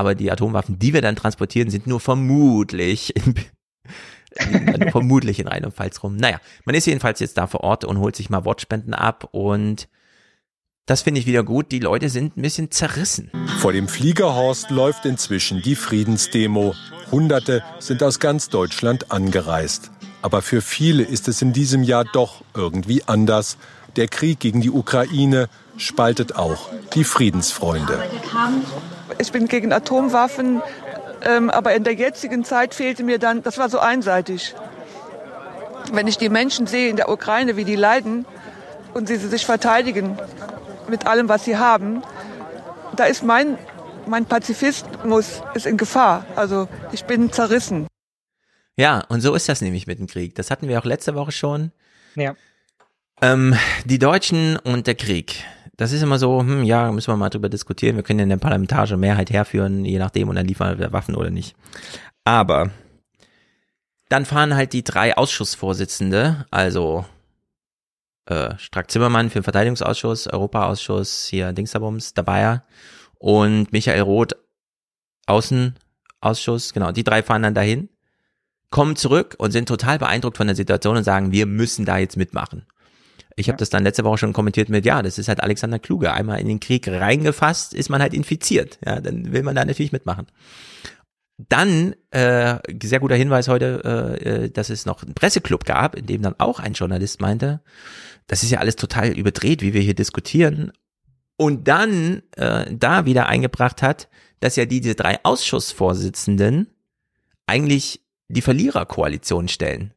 Aber 0.00 0.14
die 0.14 0.32
Atomwaffen, 0.32 0.78
die 0.78 0.94
wir 0.94 1.02
dann 1.02 1.14
transportieren, 1.14 1.68
sind 1.68 1.86
nur 1.86 2.00
vermutlich 2.00 3.14
in, 3.14 3.34
vermutlich 4.92 5.38
in 5.40 5.46
Rheinland-Pfalz 5.46 6.02
rum. 6.02 6.16
Naja, 6.16 6.40
man 6.64 6.74
ist 6.74 6.86
jedenfalls 6.86 7.20
jetzt 7.20 7.36
da 7.36 7.46
vor 7.46 7.60
Ort 7.60 7.84
und 7.84 7.98
holt 7.98 8.16
sich 8.16 8.30
mal 8.30 8.46
Wortspenden 8.46 8.94
ab 8.94 9.28
und 9.32 9.90
das 10.86 11.02
finde 11.02 11.20
ich 11.20 11.26
wieder 11.26 11.42
gut. 11.42 11.70
Die 11.70 11.80
Leute 11.80 12.08
sind 12.08 12.38
ein 12.38 12.40
bisschen 12.40 12.70
zerrissen. 12.70 13.30
Vor 13.58 13.74
dem 13.74 13.88
Fliegerhorst 13.88 14.70
läuft 14.70 15.04
inzwischen 15.04 15.60
die 15.60 15.74
Friedensdemo. 15.74 16.74
Hunderte 17.10 17.62
sind 17.78 18.02
aus 18.02 18.20
ganz 18.20 18.48
Deutschland 18.48 19.12
angereist. 19.12 19.90
Aber 20.22 20.40
für 20.40 20.62
viele 20.62 21.02
ist 21.02 21.28
es 21.28 21.42
in 21.42 21.52
diesem 21.52 21.82
Jahr 21.82 22.06
doch 22.06 22.42
irgendwie 22.54 23.04
anders. 23.04 23.58
Der 23.96 24.08
Krieg 24.08 24.40
gegen 24.40 24.62
die 24.62 24.70
Ukraine 24.70 25.50
spaltet 25.76 26.36
auch 26.36 26.70
die 26.94 27.04
Friedensfreunde. 27.04 28.02
Ich 29.20 29.32
bin 29.32 29.48
gegen 29.48 29.70
Atomwaffen, 29.72 30.62
ähm, 31.22 31.50
aber 31.50 31.74
in 31.74 31.84
der 31.84 31.94
jetzigen 31.94 32.42
Zeit 32.42 32.74
fehlte 32.74 33.04
mir 33.04 33.18
dann, 33.18 33.42
das 33.42 33.58
war 33.58 33.68
so 33.68 33.78
einseitig. 33.78 34.54
Wenn 35.92 36.06
ich 36.06 36.16
die 36.16 36.30
Menschen 36.30 36.66
sehe 36.66 36.88
in 36.88 36.96
der 36.96 37.10
Ukraine, 37.10 37.56
wie 37.56 37.64
die 37.64 37.76
leiden 37.76 38.24
und 38.94 39.08
sie 39.08 39.16
sich 39.16 39.44
verteidigen 39.44 40.18
mit 40.88 41.06
allem, 41.06 41.28
was 41.28 41.44
sie 41.44 41.58
haben, 41.58 42.02
da 42.96 43.04
ist 43.04 43.22
mein, 43.22 43.58
mein 44.06 44.24
Pazifismus 44.24 45.42
ist 45.54 45.66
in 45.66 45.76
Gefahr. 45.76 46.24
Also 46.34 46.68
ich 46.92 47.04
bin 47.04 47.30
zerrissen. 47.30 47.86
Ja, 48.76 49.04
und 49.08 49.20
so 49.20 49.34
ist 49.34 49.48
das 49.50 49.60
nämlich 49.60 49.86
mit 49.86 49.98
dem 49.98 50.06
Krieg. 50.06 50.34
Das 50.34 50.50
hatten 50.50 50.66
wir 50.66 50.78
auch 50.78 50.86
letzte 50.86 51.14
Woche 51.14 51.32
schon. 51.32 51.72
Ja. 52.14 52.34
Ähm, 53.20 53.54
die 53.84 53.98
Deutschen 53.98 54.56
und 54.56 54.86
der 54.86 54.94
Krieg 54.94 55.44
das 55.80 55.92
ist 55.92 56.02
immer 56.02 56.18
so, 56.18 56.40
hm, 56.40 56.62
ja, 56.62 56.92
müssen 56.92 57.10
wir 57.10 57.16
mal 57.16 57.30
drüber 57.30 57.48
diskutieren. 57.48 57.96
Wir 57.96 58.02
können 58.02 58.18
ja 58.18 58.24
eine 58.24 58.36
parlamentarische 58.36 58.98
Mehrheit 58.98 59.30
herführen, 59.30 59.86
je 59.86 59.98
nachdem, 59.98 60.28
und 60.28 60.36
dann 60.36 60.46
liefern 60.46 60.78
wir 60.78 60.92
Waffen 60.92 61.14
oder 61.14 61.30
nicht. 61.30 61.56
Aber 62.22 62.68
dann 64.10 64.26
fahren 64.26 64.54
halt 64.54 64.74
die 64.74 64.84
drei 64.84 65.16
Ausschussvorsitzende, 65.16 66.44
also 66.50 67.06
äh, 68.26 68.58
Strack 68.58 68.90
Zimmermann 68.90 69.30
für 69.30 69.38
den 69.38 69.44
Verteidigungsausschuss, 69.44 70.26
Europaausschuss, 70.26 71.24
hier 71.30 71.54
Dingsabums, 71.54 72.12
dabei 72.12 72.60
und 73.16 73.72
Michael 73.72 74.02
Roth, 74.02 74.36
Außenausschuss, 75.28 76.74
genau, 76.74 76.92
die 76.92 77.04
drei 77.04 77.22
fahren 77.22 77.42
dann 77.42 77.54
dahin, 77.54 77.88
kommen 78.68 78.96
zurück 78.96 79.34
und 79.38 79.52
sind 79.52 79.66
total 79.66 79.98
beeindruckt 79.98 80.36
von 80.36 80.46
der 80.46 80.56
Situation 80.56 80.98
und 80.98 81.04
sagen, 81.04 81.32
wir 81.32 81.46
müssen 81.46 81.86
da 81.86 81.96
jetzt 81.96 82.18
mitmachen. 82.18 82.66
Ich 83.36 83.48
habe 83.48 83.58
das 83.58 83.70
dann 83.70 83.84
letzte 83.84 84.04
Woche 84.04 84.18
schon 84.18 84.32
kommentiert 84.32 84.68
mit, 84.68 84.84
ja, 84.84 85.02
das 85.02 85.18
ist 85.18 85.28
halt 85.28 85.42
Alexander 85.42 85.78
Kluge. 85.78 86.12
Einmal 86.12 86.40
in 86.40 86.48
den 86.48 86.60
Krieg 86.60 86.88
reingefasst, 86.88 87.74
ist 87.74 87.88
man 87.88 88.02
halt 88.02 88.14
infiziert. 88.14 88.78
Ja, 88.84 89.00
dann 89.00 89.32
will 89.32 89.42
man 89.42 89.54
da 89.54 89.64
natürlich 89.64 89.92
mitmachen. 89.92 90.26
Dann, 91.48 91.94
äh, 92.10 92.58
sehr 92.82 93.00
guter 93.00 93.14
Hinweis 93.14 93.48
heute, 93.48 94.18
äh, 94.20 94.44
äh, 94.44 94.50
dass 94.50 94.68
es 94.68 94.84
noch 94.84 95.02
einen 95.02 95.14
Presseclub 95.14 95.64
gab, 95.64 95.94
in 95.94 96.06
dem 96.06 96.22
dann 96.22 96.34
auch 96.38 96.60
ein 96.60 96.74
Journalist 96.74 97.20
meinte, 97.20 97.60
das 98.26 98.42
ist 98.42 98.50
ja 98.50 98.58
alles 98.58 98.76
total 98.76 99.08
überdreht, 99.08 99.62
wie 99.62 99.72
wir 99.72 99.80
hier 99.80 99.94
diskutieren. 99.94 100.72
Und 101.36 101.66
dann 101.66 102.22
äh, 102.36 102.66
da 102.70 103.06
wieder 103.06 103.26
eingebracht 103.26 103.80
hat, 103.80 104.08
dass 104.40 104.56
ja 104.56 104.66
diese 104.66 104.94
drei 104.94 105.18
Ausschussvorsitzenden 105.22 106.66
eigentlich 107.46 108.02
die 108.28 108.42
Verliererkoalition 108.42 109.48
stellen. 109.48 109.94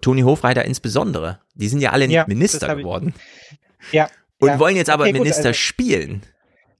Toni 0.00 0.22
Hofreiter 0.22 0.64
insbesondere. 0.64 1.40
Die 1.54 1.68
sind 1.68 1.80
ja 1.80 1.90
alle 1.90 2.06
ja, 2.06 2.24
Minister 2.26 2.74
geworden. 2.74 3.14
Ja. 3.92 4.08
Und 4.40 4.48
ja. 4.48 4.58
wollen 4.58 4.76
jetzt 4.76 4.90
aber 4.90 5.04
okay, 5.04 5.12
Minister 5.12 5.42
gut, 5.42 5.46
also, 5.48 5.58
spielen. 5.58 6.22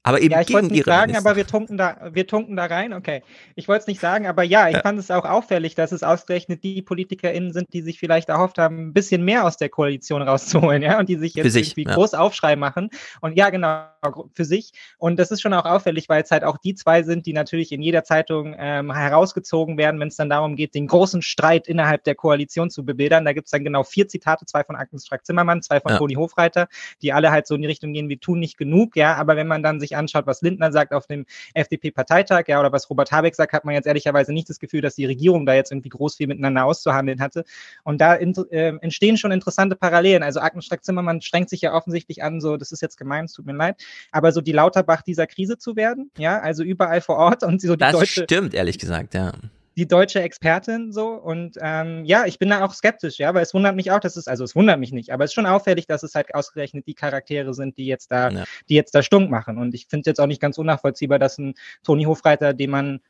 Aber 0.06 0.20
eben 0.20 0.32
ja, 0.32 0.42
ich 0.42 0.48
gegen 0.48 0.66
nicht 0.66 0.76
ihre 0.76 0.84
sagen, 0.84 1.12
Minister. 1.12 1.28
aber 1.28 1.36
wir 1.36 1.46
tunken 1.46 1.78
da, 1.78 2.10
wir 2.12 2.26
tunken 2.26 2.56
da 2.56 2.66
rein. 2.66 2.92
Okay, 2.92 3.22
ich 3.54 3.68
wollte 3.68 3.80
es 3.80 3.86
nicht 3.86 4.00
sagen, 4.00 4.26
aber 4.26 4.42
ja, 4.42 4.68
ich 4.68 4.74
ja. 4.74 4.82
fand 4.82 4.98
es 4.98 5.10
auch 5.10 5.24
auffällig, 5.24 5.74
dass 5.74 5.92
es 5.92 6.02
ausgerechnet 6.02 6.62
die 6.62 6.82
PolitikerInnen 6.82 7.54
sind, 7.54 7.72
die 7.72 7.80
sich 7.80 7.98
vielleicht 7.98 8.28
erhofft 8.28 8.58
haben, 8.58 8.88
ein 8.88 8.92
bisschen 8.92 9.24
mehr 9.24 9.46
aus 9.46 9.56
der 9.56 9.70
Koalition 9.70 10.20
rauszuholen, 10.20 10.82
ja, 10.82 10.98
und 10.98 11.08
die 11.08 11.16
sich 11.16 11.34
jetzt 11.34 11.54
sich, 11.54 11.70
irgendwie 11.70 11.88
ja. 11.88 11.94
groß 11.94 12.12
Aufschrei 12.12 12.54
machen. 12.54 12.90
Und 13.22 13.38
ja, 13.38 13.48
genau, 13.48 13.86
für 14.34 14.44
sich. 14.44 14.72
Und 14.98 15.18
das 15.18 15.30
ist 15.30 15.40
schon 15.40 15.54
auch 15.54 15.64
auffällig, 15.64 16.10
weil 16.10 16.22
es 16.22 16.30
halt 16.30 16.44
auch 16.44 16.58
die 16.58 16.74
zwei 16.74 17.02
sind, 17.02 17.24
die 17.24 17.32
natürlich 17.32 17.72
in 17.72 17.80
jeder 17.80 18.04
Zeitung 18.04 18.54
ähm, 18.58 18.92
herausgezogen 18.92 19.78
werden, 19.78 19.98
wenn 20.00 20.08
es 20.08 20.16
dann 20.16 20.28
darum 20.28 20.54
geht, 20.54 20.74
den 20.74 20.86
großen 20.86 21.22
Streit 21.22 21.66
innerhalb 21.66 22.04
der 22.04 22.14
Koalition 22.14 22.68
zu 22.68 22.84
bebildern. 22.84 23.24
Da 23.24 23.32
gibt 23.32 23.46
es 23.46 23.52
dann 23.52 23.64
genau 23.64 23.84
vier 23.84 24.06
Zitate, 24.06 24.44
zwei 24.44 24.64
von 24.64 24.76
Agnes 24.76 25.06
Strack-Zimmermann, 25.06 25.62
zwei 25.62 25.80
von 25.80 25.92
ja. 25.92 25.98
Toni 25.98 26.14
Hofreiter, 26.14 26.68
die 27.00 27.14
alle 27.14 27.30
halt 27.30 27.46
so 27.46 27.54
in 27.54 27.62
die 27.62 27.68
Richtung 27.68 27.94
gehen, 27.94 28.10
wir 28.10 28.20
tun 28.20 28.38
nicht 28.38 28.58
genug, 28.58 28.96
ja, 28.96 29.14
aber 29.14 29.36
wenn 29.36 29.46
man 29.46 29.62
dann 29.62 29.80
sich 29.80 29.93
anschaut, 29.94 30.26
was 30.26 30.42
Lindner 30.42 30.72
sagt 30.72 30.92
auf 30.92 31.06
dem 31.06 31.26
FDP-Parteitag, 31.54 32.44
ja, 32.48 32.60
oder 32.60 32.72
was 32.72 32.88
Robert 32.90 33.12
Habeck 33.12 33.34
sagt, 33.34 33.52
hat 33.52 33.64
man 33.64 33.74
jetzt 33.74 33.86
ehrlicherweise 33.86 34.32
nicht 34.32 34.48
das 34.48 34.58
Gefühl, 34.58 34.80
dass 34.80 34.94
die 34.94 35.06
Regierung 35.06 35.46
da 35.46 35.54
jetzt 35.54 35.72
irgendwie 35.72 35.88
groß 35.88 36.16
viel 36.16 36.26
miteinander 36.26 36.64
auszuhandeln 36.64 37.20
hatte. 37.20 37.44
Und 37.82 38.00
da 38.00 38.14
in, 38.14 38.34
äh, 38.50 38.76
entstehen 38.80 39.16
schon 39.16 39.32
interessante 39.32 39.76
Parallelen. 39.76 40.22
Also 40.22 40.40
Agnes 40.40 40.64
Strack-Zimmermann 40.66 41.20
strengt 41.20 41.48
sich 41.48 41.60
ja 41.60 41.74
offensichtlich 41.74 42.22
an, 42.22 42.40
so, 42.40 42.56
das 42.56 42.72
ist 42.72 42.82
jetzt 42.82 42.96
gemein, 42.96 43.26
es 43.26 43.32
tut 43.32 43.46
mir 43.46 43.54
leid, 43.54 43.82
aber 44.12 44.32
so 44.32 44.40
die 44.40 44.52
Lauterbach 44.52 45.02
dieser 45.02 45.26
Krise 45.26 45.58
zu 45.58 45.76
werden, 45.76 46.10
ja, 46.18 46.40
also 46.40 46.62
überall 46.62 47.00
vor 47.00 47.16
Ort 47.16 47.42
und 47.42 47.60
so 47.60 47.74
die 47.74 47.78
das 47.78 47.92
deutsche. 47.92 48.22
stimmt, 48.24 48.54
ehrlich 48.54 48.78
gesagt, 48.78 49.14
ja 49.14 49.32
die 49.76 49.88
deutsche 49.88 50.22
Expertin 50.22 50.92
so 50.92 51.08
und 51.08 51.56
ähm, 51.60 52.04
ja, 52.04 52.26
ich 52.26 52.38
bin 52.38 52.50
da 52.50 52.64
auch 52.64 52.72
skeptisch, 52.72 53.18
ja, 53.18 53.34
weil 53.34 53.42
es 53.42 53.54
wundert 53.54 53.76
mich 53.76 53.90
auch, 53.90 54.00
dass 54.00 54.16
es, 54.16 54.28
also 54.28 54.44
es 54.44 54.54
wundert 54.54 54.78
mich 54.78 54.92
nicht, 54.92 55.10
aber 55.10 55.24
es 55.24 55.30
ist 55.30 55.34
schon 55.34 55.46
auffällig, 55.46 55.86
dass 55.86 56.02
es 56.02 56.14
halt 56.14 56.34
ausgerechnet 56.34 56.86
die 56.86 56.94
Charaktere 56.94 57.54
sind, 57.54 57.76
die 57.76 57.86
jetzt 57.86 58.10
da, 58.10 58.30
ja. 58.30 58.44
die 58.68 58.74
jetzt 58.74 58.94
da 58.94 59.02
stunk 59.02 59.30
machen 59.30 59.58
und 59.58 59.74
ich 59.74 59.86
finde 59.88 60.10
jetzt 60.10 60.20
auch 60.20 60.26
nicht 60.26 60.40
ganz 60.40 60.58
unnachvollziehbar, 60.58 61.18
dass 61.18 61.38
ein 61.38 61.54
Toni 61.82 62.04
Hofreiter, 62.04 62.54
den 62.54 62.70
man 62.70 63.00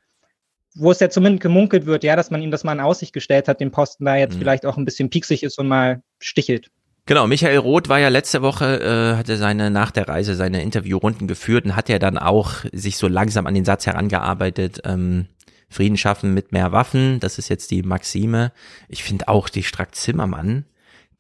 wo 0.76 0.90
es 0.90 1.00
ja 1.00 1.08
zumindest 1.08 1.42
gemunkelt 1.42 1.86
wird, 1.86 2.02
ja, 2.02 2.16
dass 2.16 2.30
man 2.30 2.42
ihm 2.42 2.50
das 2.50 2.64
mal 2.64 2.72
in 2.72 2.80
Aussicht 2.80 3.12
gestellt 3.12 3.46
hat, 3.46 3.60
den 3.60 3.70
Posten 3.70 4.04
da 4.04 4.16
jetzt 4.16 4.34
mhm. 4.34 4.40
vielleicht 4.40 4.66
auch 4.66 4.76
ein 4.76 4.84
bisschen 4.84 5.08
pieksig 5.08 5.44
ist 5.44 5.58
und 5.58 5.68
mal 5.68 6.02
stichelt. 6.18 6.70
Genau, 7.06 7.26
Michael 7.26 7.58
Roth 7.58 7.90
war 7.90 8.00
ja 8.00 8.08
letzte 8.08 8.40
Woche, 8.40 8.80
äh, 8.80 9.16
hatte 9.18 9.36
seine 9.36 9.70
nach 9.70 9.90
der 9.90 10.08
Reise 10.08 10.34
seine 10.34 10.62
Interviewrunden 10.62 11.28
geführt 11.28 11.66
und 11.66 11.76
hat 11.76 11.90
ja 11.90 11.98
dann 11.98 12.16
auch 12.16 12.64
sich 12.72 12.96
so 12.96 13.08
langsam 13.08 13.46
an 13.46 13.54
den 13.54 13.66
Satz 13.66 13.86
herangearbeitet, 13.86 14.80
ähm, 14.84 15.26
Frieden 15.75 15.97
schaffen 15.97 16.35
mit 16.35 16.53
mehr 16.53 16.72
Waffen, 16.72 17.20
das 17.20 17.39
ist 17.39 17.49
jetzt 17.49 17.70
die 17.70 17.83
Maxime. 17.83 18.53
Ich 18.89 19.03
finde 19.03 19.29
auch 19.29 19.49
die 19.49 19.62
Strack 19.62 19.95
Zimmermann, 19.95 20.64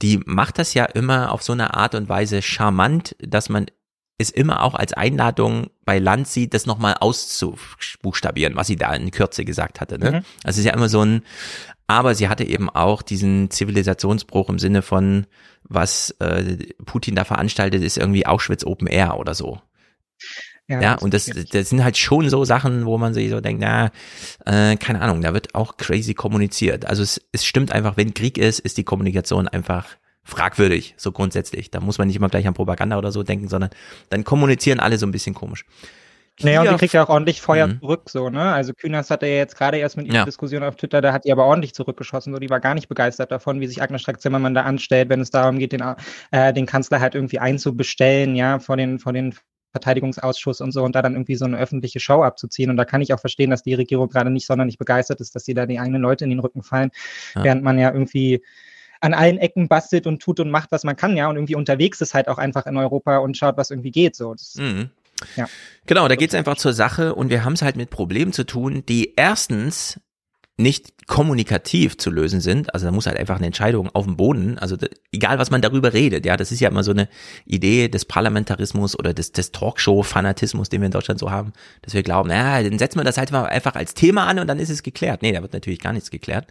die 0.02 0.20
macht 0.24 0.58
das 0.58 0.74
ja 0.74 0.84
immer 0.84 1.32
auf 1.32 1.42
so 1.42 1.52
eine 1.52 1.74
Art 1.74 1.94
und 1.94 2.08
Weise 2.08 2.42
charmant, 2.42 3.16
dass 3.20 3.48
man 3.48 3.66
es 4.18 4.30
immer 4.30 4.62
auch 4.62 4.74
als 4.74 4.92
Einladung 4.92 5.70
bei 5.84 5.98
Land 5.98 6.28
sieht, 6.28 6.54
das 6.54 6.66
nochmal 6.66 6.94
auszubuchstabieren, 7.00 8.54
was 8.54 8.68
sie 8.68 8.76
da 8.76 8.94
in 8.94 9.10
Kürze 9.10 9.44
gesagt 9.44 9.80
hatte. 9.80 9.98
Ne? 9.98 10.10
Mhm. 10.10 10.16
Also 10.44 10.50
es 10.50 10.58
ist 10.58 10.64
ja 10.66 10.74
immer 10.74 10.88
so 10.88 11.04
ein, 11.04 11.22
aber 11.86 12.14
sie 12.14 12.28
hatte 12.28 12.44
eben 12.44 12.70
auch 12.70 13.02
diesen 13.02 13.50
Zivilisationsbruch 13.50 14.48
im 14.48 14.58
Sinne 14.58 14.82
von, 14.82 15.26
was 15.64 16.10
äh, 16.20 16.58
Putin 16.84 17.14
da 17.14 17.24
veranstaltet, 17.24 17.82
ist 17.82 17.98
irgendwie 17.98 18.26
Auschwitz 18.26 18.64
Open 18.64 18.86
Air 18.86 19.18
oder 19.18 19.34
so. 19.34 19.60
Ja, 20.68 20.80
ja 20.80 20.94
und 20.96 21.12
das, 21.12 21.26
das 21.26 21.68
sind 21.68 21.84
halt 21.84 21.96
schon 21.98 22.28
so 22.28 22.44
Sachen, 22.44 22.86
wo 22.86 22.96
man 22.96 23.12
sich 23.12 23.30
so 23.30 23.40
denkt, 23.40 23.62
na, 23.62 23.90
äh, 24.46 24.76
keine 24.76 25.02
Ahnung, 25.02 25.20
da 25.20 25.34
wird 25.34 25.54
auch 25.54 25.76
crazy 25.76 26.14
kommuniziert. 26.14 26.86
Also 26.86 27.02
es, 27.02 27.20
es 27.32 27.44
stimmt 27.44 27.72
einfach, 27.72 27.96
wenn 27.96 28.14
Krieg 28.14 28.38
ist, 28.38 28.60
ist 28.60 28.78
die 28.78 28.84
Kommunikation 28.84 29.46
einfach 29.48 29.86
fragwürdig, 30.22 30.94
so 30.96 31.12
grundsätzlich. 31.12 31.70
Da 31.70 31.80
muss 31.80 31.98
man 31.98 32.08
nicht 32.08 32.16
immer 32.16 32.30
gleich 32.30 32.46
an 32.46 32.54
Propaganda 32.54 32.96
oder 32.96 33.12
so 33.12 33.22
denken, 33.22 33.48
sondern 33.48 33.70
dann 34.08 34.24
kommunizieren 34.24 34.80
alle 34.80 34.96
so 34.96 35.06
ein 35.06 35.12
bisschen 35.12 35.34
komisch. 35.34 35.66
Naja, 36.42 36.62
und 36.62 36.70
die 36.70 36.76
kriegt 36.76 36.94
ja 36.94 37.04
auch 37.04 37.10
ordentlich 37.10 37.40
Feuer 37.40 37.68
mhm. 37.68 37.78
zurück, 37.78 38.10
so, 38.10 38.28
ne? 38.28 38.52
Also 38.52 38.72
Kühners 38.72 39.08
hatte 39.08 39.26
ja 39.26 39.36
jetzt 39.36 39.56
gerade 39.56 39.78
erst 39.78 39.96
mit 39.96 40.06
ihrer 40.06 40.16
ja. 40.16 40.24
Diskussion 40.24 40.64
auf 40.64 40.74
Twitter, 40.74 41.00
da 41.00 41.12
hat 41.12 41.24
die 41.24 41.30
aber 41.30 41.44
ordentlich 41.44 41.74
zurückgeschossen, 41.74 42.32
so, 42.32 42.40
die 42.40 42.50
war 42.50 42.58
gar 42.58 42.74
nicht 42.74 42.88
begeistert 42.88 43.30
davon, 43.30 43.60
wie 43.60 43.68
sich 43.68 43.80
Agnes 43.80 44.02
Strack-Zimmermann 44.02 44.52
da 44.52 44.62
anstellt, 44.62 45.10
wenn 45.10 45.20
es 45.20 45.30
darum 45.30 45.60
geht, 45.60 45.70
den, 45.70 45.82
äh, 46.32 46.52
den 46.52 46.66
Kanzler 46.66 47.00
halt 47.00 47.14
irgendwie 47.14 47.38
einzubestellen, 47.38 48.34
ja, 48.34 48.58
vor 48.58 48.76
den, 48.76 48.98
vor 48.98 49.12
den 49.12 49.34
Verteidigungsausschuss 49.74 50.60
und 50.60 50.70
so 50.70 50.84
und 50.84 50.94
da 50.94 51.02
dann 51.02 51.14
irgendwie 51.14 51.34
so 51.34 51.44
eine 51.44 51.58
öffentliche 51.58 51.98
Show 51.98 52.22
abzuziehen. 52.22 52.70
Und 52.70 52.76
da 52.76 52.84
kann 52.84 53.02
ich 53.02 53.12
auch 53.12 53.18
verstehen, 53.18 53.50
dass 53.50 53.64
die 53.64 53.74
Regierung 53.74 54.08
gerade 54.08 54.30
nicht 54.30 54.46
sonderlich 54.46 54.78
begeistert 54.78 55.20
ist, 55.20 55.34
dass 55.34 55.44
sie 55.44 55.52
da 55.52 55.66
die 55.66 55.80
eigenen 55.80 56.00
Leute 56.00 56.22
in 56.22 56.30
den 56.30 56.38
Rücken 56.38 56.62
fallen, 56.62 56.92
ja. 57.34 57.42
während 57.42 57.64
man 57.64 57.76
ja 57.76 57.92
irgendwie 57.92 58.42
an 59.00 59.14
allen 59.14 59.36
Ecken 59.38 59.66
bastelt 59.66 60.06
und 60.06 60.22
tut 60.22 60.38
und 60.38 60.50
macht, 60.50 60.70
was 60.70 60.84
man 60.84 60.94
kann, 60.94 61.16
ja, 61.16 61.28
und 61.28 61.36
irgendwie 61.36 61.56
unterwegs 61.56 62.00
ist 62.00 62.14
halt 62.14 62.28
auch 62.28 62.38
einfach 62.38 62.66
in 62.66 62.76
Europa 62.76 63.18
und 63.18 63.36
schaut, 63.36 63.56
was 63.56 63.70
irgendwie 63.70 63.90
geht. 63.90 64.14
So. 64.14 64.32
Das, 64.32 64.54
mhm. 64.54 64.90
Ja. 65.36 65.46
Genau, 65.86 66.06
da 66.08 66.16
geht's 66.16 66.34
einfach 66.34 66.56
zur 66.56 66.72
Sache 66.72 67.14
und 67.14 67.30
wir 67.30 67.44
haben 67.44 67.54
es 67.54 67.62
halt 67.62 67.76
mit 67.76 67.90
Problemen 67.90 68.32
zu 68.32 68.44
tun, 68.44 68.84
die 68.88 69.14
erstens 69.16 70.00
nicht 70.56 71.08
kommunikativ 71.08 71.98
zu 71.98 72.10
lösen 72.10 72.40
sind. 72.40 72.72
Also 72.74 72.86
da 72.86 72.92
muss 72.92 73.06
halt 73.06 73.18
einfach 73.18 73.36
eine 73.36 73.46
Entscheidung 73.46 73.90
auf 73.92 74.04
dem 74.04 74.16
Boden, 74.16 74.56
also 74.58 74.76
da, 74.76 74.86
egal 75.10 75.38
was 75.38 75.50
man 75.50 75.62
darüber 75.62 75.92
redet, 75.92 76.24
ja, 76.24 76.36
das 76.36 76.52
ist 76.52 76.60
ja 76.60 76.68
immer 76.68 76.84
so 76.84 76.92
eine 76.92 77.08
Idee 77.44 77.88
des 77.88 78.04
Parlamentarismus 78.04 78.96
oder 78.96 79.12
des, 79.14 79.32
des 79.32 79.50
Talkshow-Fanatismus, 79.50 80.68
den 80.68 80.80
wir 80.80 80.86
in 80.86 80.92
Deutschland 80.92 81.18
so 81.18 81.30
haben, 81.30 81.52
dass 81.82 81.94
wir 81.94 82.04
glauben, 82.04 82.28
naja, 82.28 82.68
dann 82.68 82.78
setzen 82.78 83.00
wir 83.00 83.04
das 83.04 83.18
halt 83.18 83.32
einfach 83.32 83.74
als 83.74 83.94
Thema 83.94 84.26
an 84.26 84.38
und 84.38 84.46
dann 84.46 84.60
ist 84.60 84.70
es 84.70 84.84
geklärt. 84.84 85.22
Nee, 85.22 85.32
da 85.32 85.42
wird 85.42 85.52
natürlich 85.52 85.80
gar 85.80 85.92
nichts 85.92 86.12
geklärt. 86.12 86.46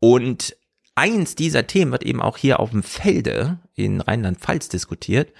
Und 0.00 0.56
eins 0.94 1.34
dieser 1.34 1.66
Themen 1.66 1.92
wird 1.92 2.04
eben 2.04 2.22
auch 2.22 2.38
hier 2.38 2.58
auf 2.58 2.70
dem 2.70 2.82
Felde 2.82 3.58
in 3.74 4.00
Rheinland-Pfalz 4.00 4.70
diskutiert. 4.70 5.32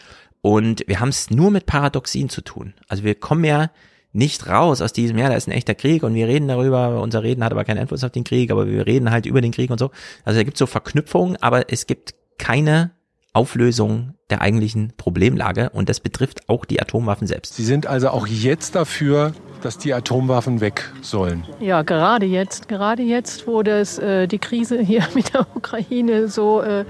Und 0.43 0.85
wir 0.87 1.01
haben 1.01 1.09
es 1.09 1.31
nur 1.31 1.51
mit 1.51 1.65
Paradoxien 1.65 2.29
zu 2.29 2.43
tun. 2.43 2.75
Also 2.89 3.05
wir 3.05 3.15
kommen 3.15 3.45
ja 3.45 3.71
nicht 4.17 4.49
raus 4.49 4.81
aus 4.81 4.93
diesem, 4.93 5.19
ja, 5.19 5.29
da 5.29 5.37
ist 5.37 5.49
ein 5.49 5.53
echter 5.53 5.75
Krieg 5.75 6.03
und 6.03 6.15
wir 6.15 6.27
reden 6.27 6.49
darüber, 6.49 7.01
unser 7.01 7.23
Reden 7.23 7.45
hat 7.45 7.53
aber 7.53 7.65
keinen 7.65 7.79
Einfluss 7.79 8.05
auf 8.05 8.13
den 8.13 8.25
Krieg, 8.25 8.51
aber 8.51 8.67
wir 8.67 8.87
reden 8.87 9.11
halt 9.11 9.27
über 9.27 9.41
den 9.41 9.53
Krieg 9.53 9.71
und 9.71 9.79
so. 9.79 9.91
Also 10.25 10.41
da 10.41 10.45
gibt 10.45 10.57
es 10.57 10.59
so 10.59 10.67
Verknüpfungen, 10.67 11.37
aber 11.41 11.71
es 11.71 11.87
gibt 11.87 12.15
keine 12.39 12.91
Auflösung 13.33 14.15
der 14.31 14.41
eigentlichen 14.41 14.95
Problemlage 14.97 15.71
und 15.71 15.89
das 15.89 16.01
betrifft 16.01 16.49
auch 16.49 16.65
die 16.65 16.81
Atomwaffen 16.81 17.27
selbst. 17.27 17.55
Sie 17.55 17.65
sind 17.65 17.87
also 17.87 18.09
auch 18.09 18.27
jetzt 18.27 18.75
dafür, 18.75 19.35
dass 19.63 19.79
die 19.79 19.93
Atomwaffen 19.93 20.61
weg 20.61 20.91
sollen? 21.03 21.45
Ja, 21.61 21.83
gerade 21.83 22.27
jetzt, 22.27 22.69
gerade 22.69 23.03
jetzt, 23.03 23.47
wo 23.47 23.63
das, 23.63 23.99
äh, 23.99 24.27
die 24.27 24.39
Krise 24.39 24.81
hier 24.81 25.07
mit 25.15 25.35
der 25.35 25.47
Ukraine 25.55 26.29
so 26.29 26.63
äh, 26.63 26.85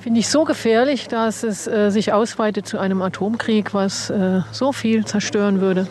finde 0.00 0.20
ich 0.20 0.28
so 0.28 0.44
gefährlich, 0.44 1.08
dass 1.08 1.42
es 1.42 1.66
äh, 1.66 1.90
sich 1.90 2.12
ausweitet 2.12 2.66
zu 2.66 2.78
einem 2.78 3.02
Atomkrieg, 3.02 3.74
was 3.74 4.10
äh, 4.10 4.40
so 4.50 4.72
viel 4.72 5.04
zerstören 5.04 5.60
würde. 5.60 5.86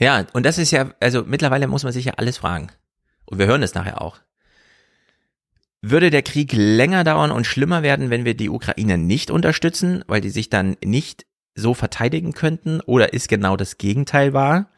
Ja, 0.00 0.24
und 0.32 0.46
das 0.46 0.58
ist 0.58 0.70
ja, 0.70 0.90
also 0.98 1.24
mittlerweile 1.24 1.68
muss 1.68 1.84
man 1.84 1.92
sich 1.92 2.06
ja 2.06 2.14
alles 2.16 2.38
fragen. 2.38 2.68
Und 3.26 3.38
wir 3.38 3.46
hören 3.46 3.62
es 3.62 3.74
nachher 3.74 4.00
auch. 4.00 4.18
Würde 5.82 6.10
der 6.10 6.22
Krieg 6.22 6.52
länger 6.52 7.04
dauern 7.04 7.30
und 7.30 7.46
schlimmer 7.46 7.82
werden, 7.82 8.10
wenn 8.10 8.24
wir 8.24 8.34
die 8.34 8.50
Ukraine 8.50 8.98
nicht 8.98 9.30
unterstützen, 9.30 10.02
weil 10.08 10.20
die 10.20 10.30
sich 10.30 10.50
dann 10.50 10.76
nicht 10.84 11.26
so 11.54 11.74
verteidigen 11.74 12.32
könnten? 12.32 12.80
Oder 12.80 13.12
ist 13.12 13.28
genau 13.28 13.56
das 13.56 13.78
Gegenteil 13.78 14.32
wahr? 14.32 14.70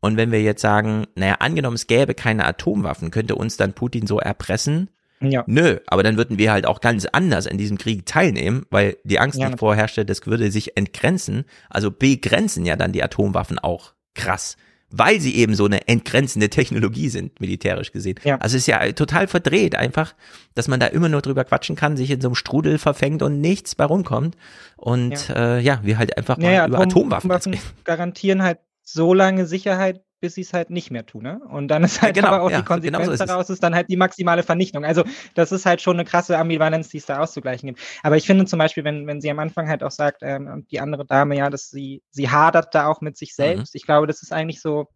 Und 0.00 0.16
wenn 0.16 0.32
wir 0.32 0.42
jetzt 0.42 0.62
sagen, 0.62 1.06
naja, 1.14 1.36
angenommen 1.40 1.76
es 1.76 1.86
gäbe 1.86 2.14
keine 2.14 2.46
Atomwaffen, 2.46 3.10
könnte 3.10 3.36
uns 3.36 3.56
dann 3.56 3.74
Putin 3.74 4.06
so 4.06 4.18
erpressen, 4.18 4.90
ja. 5.20 5.42
Nö, 5.46 5.78
aber 5.86 6.02
dann 6.02 6.18
würden 6.18 6.38
wir 6.38 6.52
halt 6.52 6.66
auch 6.66 6.82
ganz 6.82 7.06
anders 7.06 7.46
an 7.46 7.56
diesem 7.56 7.78
Krieg 7.78 8.04
teilnehmen, 8.04 8.66
weil 8.68 8.98
die 9.04 9.20
Angst, 9.20 9.38
ja, 9.38 9.48
die 9.48 9.56
vorherrschte, 9.56 10.04
das 10.04 10.26
würde 10.26 10.50
sich 10.50 10.76
entgrenzen. 10.76 11.44
Also 11.70 11.90
begrenzen 11.90 12.66
ja 12.66 12.76
dann 12.76 12.92
die 12.92 13.02
Atomwaffen 13.02 13.58
auch 13.58 13.93
krass, 14.14 14.56
weil 14.90 15.20
sie 15.20 15.34
eben 15.36 15.54
so 15.54 15.64
eine 15.64 15.88
entgrenzende 15.88 16.50
Technologie 16.50 17.08
sind, 17.08 17.40
militärisch 17.40 17.92
gesehen. 17.92 18.18
Ja. 18.22 18.36
Also 18.38 18.56
es 18.56 18.62
ist 18.62 18.66
ja 18.68 18.92
total 18.92 19.26
verdreht 19.26 19.74
einfach, 19.74 20.14
dass 20.54 20.68
man 20.68 20.78
da 20.80 20.86
immer 20.86 21.08
nur 21.08 21.20
drüber 21.20 21.44
quatschen 21.44 21.74
kann, 21.74 21.96
sich 21.96 22.10
in 22.10 22.20
so 22.20 22.28
einem 22.28 22.34
Strudel 22.36 22.78
verfängt 22.78 23.22
und 23.22 23.40
nichts 23.40 23.74
bei 23.74 23.84
rumkommt. 23.84 24.36
Und 24.76 25.28
ja, 25.28 25.56
äh, 25.56 25.60
ja 25.60 25.80
wir 25.82 25.98
halt 25.98 26.16
einfach 26.16 26.38
mal 26.38 26.68
über 26.68 26.78
Atom 26.78 27.10
Atomwaffen 27.10 27.30
Atomwaffen 27.32 27.84
garantieren 27.84 28.42
halt 28.42 28.58
so 28.82 29.14
lange 29.14 29.46
Sicherheit, 29.46 30.04
bis 30.24 30.36
sie 30.36 30.40
es 30.40 30.54
halt 30.54 30.70
nicht 30.70 30.90
mehr 30.90 31.04
tun. 31.04 31.22
Ne? 31.22 31.38
Und 31.50 31.68
dann 31.68 31.84
ist 31.84 32.00
halt 32.00 32.16
ja, 32.16 32.22
genau, 32.22 32.34
aber 32.34 32.44
auch 32.44 32.50
ja, 32.50 32.62
die 32.62 32.64
Konsequenz 32.64 33.04
genau 33.04 33.14
so 33.14 33.26
daraus, 33.26 33.50
ist, 33.50 33.62
dann 33.62 33.74
halt 33.74 33.90
die 33.90 33.96
maximale 33.98 34.42
Vernichtung. 34.42 34.82
Also 34.82 35.04
das 35.34 35.52
ist 35.52 35.66
halt 35.66 35.82
schon 35.82 35.96
eine 35.96 36.06
krasse 36.06 36.38
Ambivalenz, 36.38 36.88
die 36.88 36.96
es 36.96 37.04
da 37.04 37.18
auszugleichen 37.18 37.66
gibt. 37.66 37.80
Aber 38.02 38.16
ich 38.16 38.24
finde 38.24 38.46
zum 38.46 38.58
Beispiel, 38.58 38.84
wenn, 38.84 39.06
wenn 39.06 39.20
sie 39.20 39.30
am 39.30 39.38
Anfang 39.38 39.68
halt 39.68 39.82
auch 39.82 39.90
sagt, 39.90 40.22
ähm, 40.22 40.66
die 40.70 40.80
andere 40.80 41.04
Dame, 41.04 41.36
ja, 41.36 41.50
dass 41.50 41.68
sie, 41.68 42.02
sie 42.08 42.30
hadert 42.30 42.74
da 42.74 42.86
auch 42.86 43.02
mit 43.02 43.18
sich 43.18 43.34
selbst. 43.34 43.74
Mhm. 43.74 43.76
Ich 43.76 43.84
glaube, 43.84 44.06
das 44.06 44.22
ist 44.22 44.32
eigentlich 44.32 44.62
so, 44.62 44.88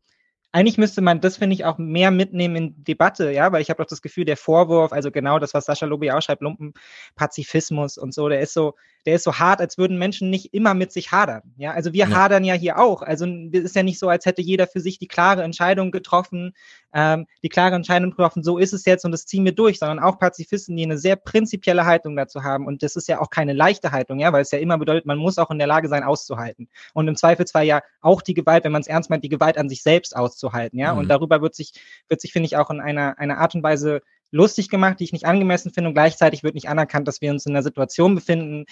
eigentlich 0.50 0.78
müsste 0.78 1.02
man 1.02 1.20
das, 1.20 1.36
finde 1.36 1.52
ich, 1.52 1.66
auch 1.66 1.76
mehr 1.76 2.10
mitnehmen 2.10 2.56
in 2.56 2.84
Debatte, 2.84 3.30
ja, 3.30 3.52
weil 3.52 3.60
ich 3.60 3.68
habe 3.68 3.82
auch 3.82 3.86
das 3.86 4.00
Gefühl, 4.00 4.24
der 4.24 4.38
Vorwurf, 4.38 4.92
also 4.92 5.10
genau 5.10 5.38
das, 5.38 5.52
was 5.52 5.66
Sascha 5.66 5.84
Lobi 5.84 6.10
auch 6.10 6.22
schreibt, 6.22 6.40
Lumpenpazifismus 6.40 7.98
und 7.98 8.14
so, 8.14 8.30
der 8.30 8.40
ist 8.40 8.54
so, 8.54 8.74
der 9.06 9.14
ist 9.14 9.24
so 9.24 9.38
hart, 9.38 9.60
als 9.60 9.78
würden 9.78 9.98
Menschen 9.98 10.30
nicht 10.30 10.52
immer 10.54 10.74
mit 10.74 10.92
sich 10.92 11.12
hadern. 11.12 11.42
Ja, 11.56 11.72
also 11.72 11.92
wir 11.92 12.08
ja. 12.08 12.16
hadern 12.16 12.44
ja 12.44 12.54
hier 12.54 12.78
auch. 12.78 13.02
Also 13.02 13.26
es 13.26 13.64
ist 13.64 13.76
ja 13.76 13.82
nicht 13.82 13.98
so, 13.98 14.08
als 14.08 14.26
hätte 14.26 14.42
jeder 14.42 14.66
für 14.66 14.80
sich 14.80 14.98
die 14.98 15.08
klare 15.08 15.42
Entscheidung 15.42 15.90
getroffen, 15.90 16.54
ähm, 16.92 17.26
die 17.42 17.48
klare 17.48 17.74
Entscheidung 17.74 18.10
getroffen, 18.10 18.42
so 18.42 18.58
ist 18.58 18.72
es 18.72 18.84
jetzt 18.84 19.04
und 19.04 19.12
das 19.12 19.26
ziehen 19.26 19.44
wir 19.44 19.52
durch, 19.52 19.78
sondern 19.78 19.98
auch 19.98 20.18
Pazifisten, 20.18 20.76
die 20.76 20.84
eine 20.84 20.98
sehr 20.98 21.16
prinzipielle 21.16 21.84
Haltung 21.84 22.16
dazu 22.16 22.42
haben. 22.42 22.66
Und 22.66 22.82
das 22.82 22.96
ist 22.96 23.08
ja 23.08 23.20
auch 23.20 23.30
keine 23.30 23.52
leichte 23.52 23.92
Haltung, 23.92 24.18
ja, 24.18 24.32
weil 24.32 24.42
es 24.42 24.50
ja 24.50 24.58
immer 24.58 24.78
bedeutet, 24.78 25.06
man 25.06 25.18
muss 25.18 25.38
auch 25.38 25.50
in 25.50 25.58
der 25.58 25.66
Lage 25.66 25.88
sein, 25.88 26.02
auszuhalten. 26.02 26.68
Und 26.94 27.08
im 27.08 27.16
Zweifelsfall 27.16 27.64
ja 27.64 27.82
auch 28.00 28.22
die 28.22 28.34
Gewalt, 28.34 28.64
wenn 28.64 28.72
man 28.72 28.82
es 28.82 28.88
ernst 28.88 29.10
meint, 29.10 29.24
die 29.24 29.28
Gewalt 29.28 29.58
an 29.58 29.68
sich 29.68 29.82
selbst 29.82 30.16
auszuhalten, 30.16 30.78
ja. 30.78 30.92
Mhm. 30.92 31.00
Und 31.00 31.08
darüber 31.08 31.42
wird 31.42 31.54
sich, 31.54 31.72
wird 32.08 32.20
sich, 32.20 32.32
finde 32.32 32.46
ich, 32.46 32.56
auch 32.56 32.70
in 32.70 32.80
einer, 32.80 33.18
einer 33.18 33.38
Art 33.38 33.54
und 33.54 33.62
Weise 33.62 34.02
lustig 34.30 34.68
gemacht, 34.68 35.00
die 35.00 35.04
ich 35.04 35.12
nicht 35.12 35.26
angemessen 35.26 35.72
finde 35.72 35.88
und 35.88 35.94
gleichzeitig 35.94 36.42
wird 36.42 36.54
nicht 36.54 36.68
anerkannt, 36.68 37.08
dass 37.08 37.20
wir 37.20 37.30
uns 37.30 37.46
in 37.46 37.52
einer 37.52 37.62
Situation 37.62 38.14
befinden, 38.14 38.66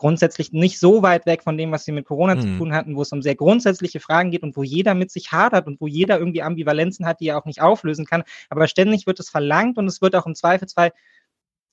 grundsätzlich 0.00 0.52
nicht 0.52 0.80
so 0.80 1.02
weit 1.02 1.26
weg 1.26 1.42
von 1.42 1.58
dem, 1.58 1.72
was 1.72 1.86
wir 1.86 1.92
mit 1.92 2.06
Corona 2.06 2.34
mhm. 2.34 2.40
zu 2.40 2.58
tun 2.58 2.72
hatten, 2.72 2.96
wo 2.96 3.02
es 3.02 3.12
um 3.12 3.20
sehr 3.20 3.34
grundsätzliche 3.34 4.00
Fragen 4.00 4.30
geht 4.30 4.42
und 4.42 4.56
wo 4.56 4.62
jeder 4.62 4.94
mit 4.94 5.10
sich 5.10 5.30
hadert 5.30 5.66
und 5.66 5.78
wo 5.80 5.86
jeder 5.86 6.18
irgendwie 6.18 6.42
Ambivalenzen 6.42 7.04
hat, 7.04 7.20
die 7.20 7.28
er 7.28 7.38
auch 7.38 7.44
nicht 7.44 7.60
auflösen 7.60 8.06
kann. 8.06 8.22
Aber 8.48 8.66
ständig 8.66 9.06
wird 9.06 9.20
es 9.20 9.28
verlangt 9.28 9.76
und 9.76 9.86
es 9.86 10.00
wird 10.00 10.16
auch 10.16 10.26
im 10.26 10.34
Zweifelsfall, 10.34 10.92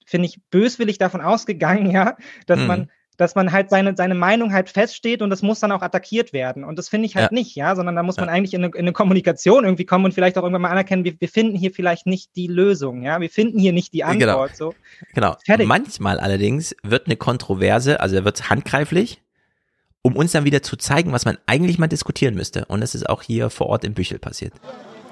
finde 0.05 0.27
ich, 0.27 0.41
böswillig 0.49 0.97
davon 0.97 1.22
ausgegangen, 1.22 1.89
ja, 1.91 2.18
dass 2.47 2.59
mhm. 2.59 2.68
man 2.68 2.91
dass 3.18 3.34
man 3.34 3.52
halt 3.52 3.69
seine, 3.72 3.95
seine 3.98 4.14
Meinung 4.14 4.53
halt 4.53 4.69
feststeht 4.69 5.23
und 5.23 5.31
das 5.31 5.41
muss 5.41 5.60
dann 5.60 5.72
auch 5.72 5.81
attackiert 5.81 6.34
werden. 6.34 6.64
Und 6.64 6.77
das 6.77 6.88
finde 6.88 7.07
ich 7.07 7.15
halt 7.15 7.31
ja. 7.31 7.35
nicht, 7.35 7.56
ja, 7.56 7.76
sondern 7.76 7.95
da 7.95 8.03
muss 8.03 8.18
man 8.18 8.30
eigentlich 8.30 8.53
in 8.53 8.64
eine, 8.64 8.73
in 8.73 8.81
eine, 8.81 8.94
Kommunikation 8.94 9.65
irgendwie 9.65 9.85
kommen 9.85 10.06
und 10.06 10.14
vielleicht 10.14 10.38
auch 10.38 10.44
irgendwann 10.44 10.61
mal 10.61 10.69
anerkennen, 10.69 11.03
wir, 11.03 11.15
wir 11.19 11.27
finden 11.27 11.57
hier 11.57 11.72
vielleicht 11.72 12.06
nicht 12.06 12.35
die 12.35 12.48
Lösung, 12.48 13.02
ja, 13.02 13.19
wir 13.19 13.30
finden 13.30 13.60
hier 13.60 13.73
nicht 13.73 13.94
die 13.94 13.99
genau. 13.99 14.11
Antwort. 14.11 14.57
Genau. 14.57 14.72
So. 14.72 14.76
genau. 15.14 15.35
Fertig. 15.44 15.68
Manchmal 15.68 16.19
allerdings 16.19 16.76
wird 16.84 17.07
eine 17.07 17.15
Kontroverse, 17.15 17.99
also 17.99 18.23
wird 18.23 18.49
handgreiflich, 18.49 19.22
um 20.03 20.15
uns 20.15 20.31
dann 20.31 20.45
wieder 20.45 20.61
zu 20.61 20.77
zeigen, 20.77 21.11
was 21.11 21.26
man 21.26 21.39
eigentlich 21.48 21.80
mal 21.80 21.88
diskutieren 21.88 22.35
müsste. 22.35 22.65
Und 22.65 22.81
das 22.81 22.94
ist 22.94 23.10
auch 23.10 23.23
hier 23.23 23.49
vor 23.49 23.68
Ort 23.68 23.84
im 23.84 23.95
Büchel 23.95 24.19
passiert. 24.19 24.53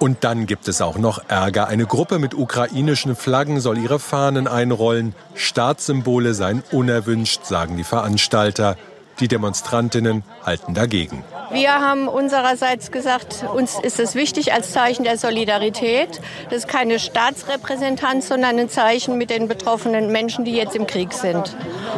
Und 0.05 0.23
dann 0.23 0.45
gibt 0.45 0.67
es 0.67 0.83
auch 0.83 0.99
noch 0.99 1.29
Ärger. 1.29 1.67
Eine 1.67 1.87
Gruppe 1.87 2.19
mit 2.19 2.35
ukrainischen 2.35 3.15
Flaggen 3.15 3.59
soll 3.59 3.79
ihre 3.79 3.97
Fahnen 3.97 4.47
einrollen. 4.47 5.15
Staatssymbole 5.33 6.35
seien 6.35 6.61
unerwünscht, 6.71 7.43
sagen 7.45 7.75
die 7.75 7.83
Veranstalter. 7.83 8.77
Die 9.19 9.27
Demonstrantinnen 9.27 10.21
halten 10.43 10.75
dagegen. 10.75 11.23
Wir 11.51 11.71
haben 11.71 12.07
unsererseits 12.07 12.91
gesagt, 12.91 13.45
uns 13.51 13.79
ist 13.79 13.99
es 13.99 14.13
wichtig 14.13 14.53
als 14.53 14.73
Zeichen 14.73 15.05
der 15.05 15.17
Solidarität. 15.17 16.21
Das 16.51 16.59
ist 16.59 16.67
keine 16.67 16.99
Staatsrepräsentanz, 16.99 18.27
sondern 18.27 18.59
ein 18.59 18.69
Zeichen 18.69 19.17
mit 19.17 19.31
den 19.31 19.47
betroffenen 19.47 20.11
Menschen, 20.11 20.45
die 20.45 20.53
jetzt 20.53 20.75
im 20.75 20.85
Krieg 20.85 21.13
sind. 21.13 21.57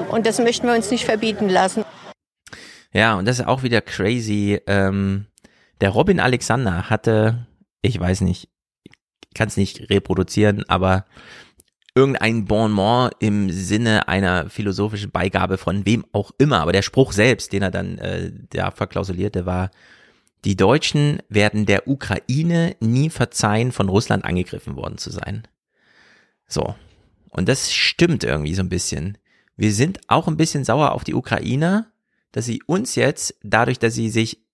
Und 0.10 0.26
das 0.26 0.40
möchten 0.40 0.66
wir 0.66 0.76
uns 0.76 0.90
nicht 0.92 1.04
verbieten 1.04 1.50
lassen. 1.50 1.84
Ja, 2.94 3.16
und 3.16 3.28
das 3.28 3.40
ist 3.40 3.48
auch 3.48 3.64
wieder 3.64 3.82
crazy. 3.82 4.62
Ähm, 4.66 5.26
der 5.82 5.90
Robin 5.90 6.22
Alexander 6.22 6.90
hatte 6.90 7.46
ich 7.82 8.00
weiß 8.00 8.22
nicht, 8.22 8.50
kann 9.34 9.48
es 9.48 9.58
nicht 9.58 9.90
reproduzieren, 9.90 10.64
aber 10.68 11.06
irgendein 11.96 12.46
Bonmot 12.46 13.14
im 13.20 13.50
Sinne 13.50 14.08
einer 14.08 14.50
philosophischen 14.50 15.12
Beigabe 15.12 15.58
von 15.58 15.86
wem 15.86 16.06
auch 16.12 16.32
immer, 16.38 16.60
aber 16.60 16.72
der 16.72 16.84
Spruch 16.84 17.12
selbst, 17.12 17.54
den 17.54 17.64
er 17.64 17.72
dann 17.72 17.98
äh, 17.98 18.32
da 18.52 18.72
verklausulierte, 18.72 19.46
war, 19.46 19.72
die 20.46 20.56
Deutschen 20.56 21.22
werden 21.30 21.66
der 21.66 21.88
Ukraine 21.88 22.76
nie 22.80 23.10
verzeihen, 23.10 23.72
von 23.72 23.90
Russland 23.90 24.26
angegriffen 24.26 24.76
worden 24.76 24.98
zu 24.98 25.10
sein. 25.10 25.48
So. 26.48 26.76
Und 27.30 27.50
das 27.50 27.74
stimmt 27.74 28.24
irgendwie 28.24 28.54
so 28.54 28.62
ein 28.62 28.70
bisschen. 28.70 29.18
Wir 29.56 29.74
sind 29.74 30.00
auch 30.08 30.28
ein 30.28 30.38
bisschen 30.38 30.64
sauer 30.64 30.92
auf 30.92 31.04
die 31.04 31.16
Ukrainer, 31.16 31.92
dass 32.32 32.46
sie 32.46 32.62
uns 32.68 32.96
jetzt, 32.96 33.36
dadurch, 33.44 33.80
dass 33.80 33.96
sie 33.96 34.10
sich 34.10 34.47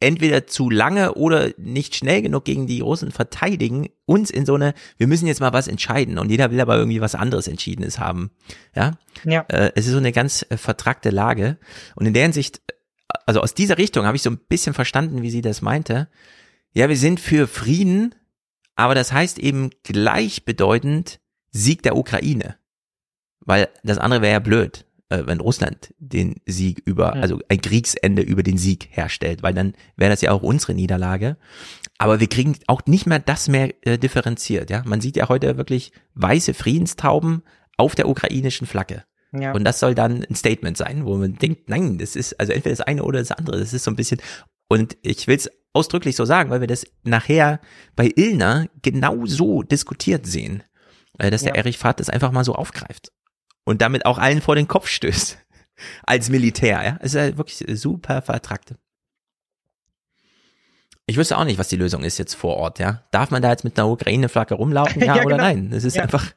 entweder 0.00 0.46
zu 0.46 0.70
lange 0.70 1.14
oder 1.14 1.50
nicht 1.58 1.94
schnell 1.94 2.22
genug 2.22 2.46
gegen 2.46 2.66
die 2.66 2.80
Russen 2.80 3.12
verteidigen, 3.12 3.90
uns 4.06 4.30
in 4.30 4.46
so 4.46 4.54
eine, 4.54 4.74
wir 4.96 5.06
müssen 5.06 5.26
jetzt 5.26 5.40
mal 5.40 5.52
was 5.52 5.68
entscheiden 5.68 6.18
und 6.18 6.30
jeder 6.30 6.50
will 6.50 6.60
aber 6.60 6.76
irgendwie 6.76 7.02
was 7.02 7.14
anderes 7.14 7.46
Entschiedenes 7.46 7.98
haben. 7.98 8.30
Ja. 8.74 8.98
ja. 9.24 9.44
Äh, 9.48 9.72
es 9.74 9.86
ist 9.86 9.92
so 9.92 9.98
eine 9.98 10.12
ganz 10.12 10.44
äh, 10.48 10.56
vertrackte 10.56 11.10
Lage. 11.10 11.58
Und 11.94 12.06
in 12.06 12.14
der 12.14 12.22
Hinsicht, 12.22 12.62
also 13.26 13.40
aus 13.42 13.54
dieser 13.54 13.76
Richtung 13.76 14.06
habe 14.06 14.16
ich 14.16 14.22
so 14.22 14.30
ein 14.30 14.38
bisschen 14.38 14.72
verstanden, 14.72 15.22
wie 15.22 15.30
sie 15.30 15.42
das 15.42 15.60
meinte. 15.60 16.08
Ja, 16.72 16.88
wir 16.88 16.96
sind 16.96 17.20
für 17.20 17.46
Frieden, 17.46 18.14
aber 18.76 18.94
das 18.94 19.12
heißt 19.12 19.38
eben 19.38 19.70
gleichbedeutend 19.82 21.20
Sieg 21.50 21.82
der 21.82 21.96
Ukraine. 21.96 22.56
Weil 23.40 23.68
das 23.82 23.98
andere 23.98 24.22
wäre 24.22 24.32
ja 24.32 24.38
blöd 24.38 24.86
äh, 25.10 25.26
wenn 25.26 25.40
Russland 25.40 25.92
den 25.98 26.36
Sieg 26.46 26.80
über, 26.84 27.16
ja. 27.16 27.22
also 27.22 27.40
ein 27.48 27.60
Kriegsende 27.60 28.22
über 28.22 28.42
den 28.42 28.56
Sieg 28.56 28.88
herstellt, 28.90 29.42
weil 29.42 29.52
dann 29.52 29.74
wäre 29.96 30.10
das 30.10 30.22
ja 30.22 30.30
auch 30.32 30.42
unsere 30.42 30.72
Niederlage. 30.72 31.36
Aber 31.98 32.20
wir 32.20 32.28
kriegen 32.28 32.56
auch 32.68 32.82
nicht 32.86 33.06
mehr 33.06 33.18
das 33.18 33.48
mehr 33.48 33.74
äh, 33.84 33.98
differenziert. 33.98 34.70
Ja, 34.70 34.82
man 34.86 35.00
sieht 35.00 35.16
ja 35.16 35.28
heute 35.28 35.56
wirklich 35.56 35.92
weiße 36.14 36.54
Friedenstauben 36.54 37.42
auf 37.76 37.94
der 37.94 38.08
ukrainischen 38.08 38.66
Flagge. 38.66 39.04
Ja. 39.32 39.52
Und 39.52 39.64
das 39.64 39.80
soll 39.80 39.94
dann 39.94 40.24
ein 40.24 40.34
Statement 40.34 40.76
sein, 40.76 41.04
wo 41.04 41.16
man 41.16 41.36
denkt, 41.36 41.68
nein, 41.68 41.98
das 41.98 42.16
ist 42.16 42.38
also 42.40 42.52
entweder 42.52 42.76
das 42.76 42.86
eine 42.86 43.02
oder 43.02 43.18
das 43.18 43.32
andere. 43.32 43.58
Das 43.58 43.72
ist 43.72 43.84
so 43.84 43.90
ein 43.90 43.96
bisschen. 43.96 44.20
Und 44.68 44.96
ich 45.02 45.26
will 45.26 45.36
es 45.36 45.50
ausdrücklich 45.72 46.16
so 46.16 46.24
sagen, 46.24 46.50
weil 46.50 46.60
wir 46.60 46.66
das 46.68 46.86
nachher 47.02 47.60
bei 47.96 48.10
Ilna 48.14 48.66
genau 48.82 49.26
so 49.26 49.62
diskutiert 49.62 50.26
sehen, 50.26 50.62
äh, 51.18 51.30
dass 51.30 51.42
ja. 51.42 51.48
der 51.50 51.56
Erich 51.56 51.78
Fahrt 51.78 52.00
das 52.00 52.10
einfach 52.10 52.32
mal 52.32 52.44
so 52.44 52.54
aufgreift 52.54 53.12
und 53.70 53.80
damit 53.80 54.04
auch 54.04 54.18
allen 54.18 54.40
vor 54.40 54.56
den 54.56 54.66
Kopf 54.66 54.88
stößt. 54.88 55.38
Als 56.02 56.28
Militär, 56.28 56.82
ja. 56.84 56.98
Es 56.98 57.14
ist 57.14 57.20
ja 57.20 57.38
wirklich 57.38 57.64
super 57.80 58.20
vertrackt. 58.20 58.74
Ich 61.06 61.16
wüsste 61.16 61.38
auch 61.38 61.44
nicht, 61.44 61.58
was 61.58 61.68
die 61.68 61.76
Lösung 61.76 62.02
ist 62.02 62.18
jetzt 62.18 62.34
vor 62.34 62.56
Ort, 62.56 62.80
ja. 62.80 63.04
Darf 63.12 63.30
man 63.30 63.42
da 63.42 63.50
jetzt 63.50 63.62
mit 63.62 63.78
einer 63.78 63.88
Ukraine-Flagge 63.88 64.54
rumlaufen, 64.54 65.00
ja, 65.04 65.16
ja 65.16 65.24
oder 65.24 65.36
genau. 65.36 65.48
nein? 65.48 65.70
Es 65.72 65.84
ist 65.84 65.94
ja. 65.94 66.02
einfach 66.02 66.32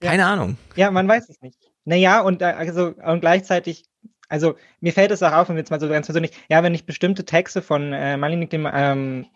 keine 0.00 0.22
ja. 0.22 0.32
Ahnung. 0.32 0.56
Ja, 0.76 0.92
man 0.92 1.08
weiß 1.08 1.28
es 1.28 1.42
nicht. 1.42 1.58
Naja, 1.84 2.20
und 2.20 2.40
äh, 2.40 2.44
also 2.44 2.94
und 3.04 3.20
gleichzeitig, 3.20 3.84
also 4.28 4.54
mir 4.80 4.92
fällt 4.92 5.10
es 5.10 5.24
auch 5.24 5.32
auf, 5.32 5.48
und 5.48 5.56
jetzt 5.56 5.72
mal 5.72 5.80
so 5.80 5.88
ganz 5.88 6.06
persönlich, 6.06 6.30
ja, 6.48 6.62
wenn 6.62 6.74
ich 6.74 6.86
bestimmte 6.86 7.24
Texte 7.24 7.62
von 7.62 7.92
äh, 7.92 8.16
Malinik, 8.16 8.50
dem 8.50 8.68
ähm, 8.72 9.26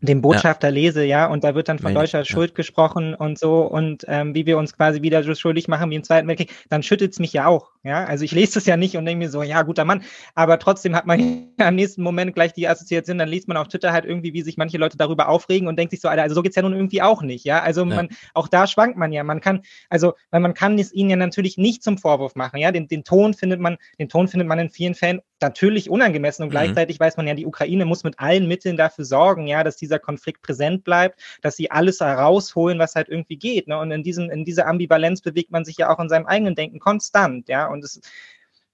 dem 0.00 0.22
Botschafter 0.22 0.68
ja. 0.68 0.74
lese, 0.74 1.04
ja, 1.04 1.26
und 1.26 1.44
da 1.44 1.54
wird 1.54 1.68
dann 1.68 1.78
von 1.78 1.94
deutscher 1.94 2.18
ja. 2.18 2.24
Schuld 2.24 2.54
gesprochen 2.54 3.14
und 3.14 3.38
so 3.38 3.62
und 3.62 4.04
ähm, 4.08 4.34
wie 4.34 4.46
wir 4.46 4.58
uns 4.58 4.76
quasi 4.76 5.02
wieder 5.02 5.22
so 5.22 5.34
schuldig 5.34 5.68
machen 5.68 5.90
wie 5.90 5.96
im 5.96 6.04
Zweiten 6.04 6.28
Weltkrieg, 6.28 6.52
dann 6.68 6.82
schüttelt's 6.82 7.18
mich 7.18 7.32
ja 7.32 7.46
auch, 7.46 7.72
ja. 7.82 8.04
Also 8.04 8.24
ich 8.24 8.32
lese 8.32 8.54
das 8.54 8.66
ja 8.66 8.76
nicht 8.76 8.96
und 8.96 9.04
denke 9.04 9.24
mir 9.24 9.30
so, 9.30 9.42
ja, 9.42 9.62
guter 9.62 9.84
Mann, 9.84 10.02
aber 10.34 10.58
trotzdem 10.58 10.94
hat 10.94 11.06
man 11.06 11.48
am 11.58 11.74
nächsten 11.74 12.02
Moment 12.02 12.34
gleich 12.34 12.52
die 12.52 12.68
Assoziation, 12.68 13.18
dann 13.18 13.28
liest 13.28 13.48
man 13.48 13.56
auf 13.56 13.68
Twitter 13.68 13.92
halt 13.92 14.04
irgendwie, 14.04 14.32
wie 14.34 14.42
sich 14.42 14.56
manche 14.56 14.78
Leute 14.78 14.96
darüber 14.96 15.28
aufregen 15.28 15.68
und 15.68 15.78
denkt 15.78 15.90
sich 15.90 16.00
so, 16.00 16.08
Alter, 16.08 16.22
also 16.22 16.34
so 16.34 16.42
geht's 16.42 16.56
ja 16.56 16.62
nun 16.62 16.74
irgendwie 16.74 17.02
auch 17.02 17.22
nicht, 17.22 17.44
ja. 17.44 17.62
Also 17.62 17.80
ja. 17.84 17.96
man, 17.96 18.08
auch 18.34 18.48
da 18.48 18.66
schwankt 18.66 18.96
man 18.96 19.12
ja, 19.12 19.24
man 19.24 19.40
kann, 19.40 19.62
also, 19.88 20.14
weil 20.30 20.40
man 20.40 20.54
kann 20.54 20.78
es 20.78 20.92
ihnen 20.92 21.10
ja 21.10 21.16
natürlich 21.16 21.58
nicht 21.58 21.82
zum 21.82 21.98
Vorwurf 21.98 22.36
machen, 22.36 22.58
ja. 22.58 22.70
Den, 22.72 22.88
den 22.88 23.04
Ton 23.04 23.34
findet 23.34 23.60
man, 23.60 23.76
den 23.98 24.08
Ton 24.08 24.28
findet 24.28 24.48
man 24.48 24.58
in 24.58 24.70
vielen 24.70 24.94
Fällen 24.94 25.20
natürlich 25.40 25.90
unangemessen 25.90 26.42
und 26.42 26.48
mhm. 26.48 26.52
gleichzeitig 26.52 26.98
weiß 26.98 27.16
man 27.16 27.26
ja, 27.26 27.34
die 27.34 27.46
Ukraine 27.46 27.84
muss 27.84 28.04
mit 28.04 28.18
allen 28.18 28.48
Mitteln 28.48 28.76
dafür 28.76 29.04
sorgen, 29.04 29.46
ja, 29.46 29.64
dass 29.64 29.76
dieser 29.76 29.98
Konflikt 29.98 30.42
präsent 30.42 30.84
bleibt, 30.84 31.20
dass 31.42 31.56
sie 31.56 31.70
alles 31.70 32.00
herausholen, 32.00 32.78
was 32.78 32.94
halt 32.94 33.08
irgendwie 33.08 33.36
geht. 33.36 33.68
Ne? 33.68 33.78
Und 33.78 33.90
in 33.90 34.02
diesem, 34.02 34.30
in 34.30 34.44
dieser 34.44 34.66
Ambivalenz 34.66 35.20
bewegt 35.20 35.50
man 35.50 35.64
sich 35.64 35.76
ja 35.78 35.90
auch 35.90 36.00
in 36.00 36.08
seinem 36.08 36.26
eigenen 36.26 36.54
Denken 36.54 36.78
konstant, 36.78 37.48
ja. 37.48 37.66
Und 37.66 37.84
es 37.84 38.00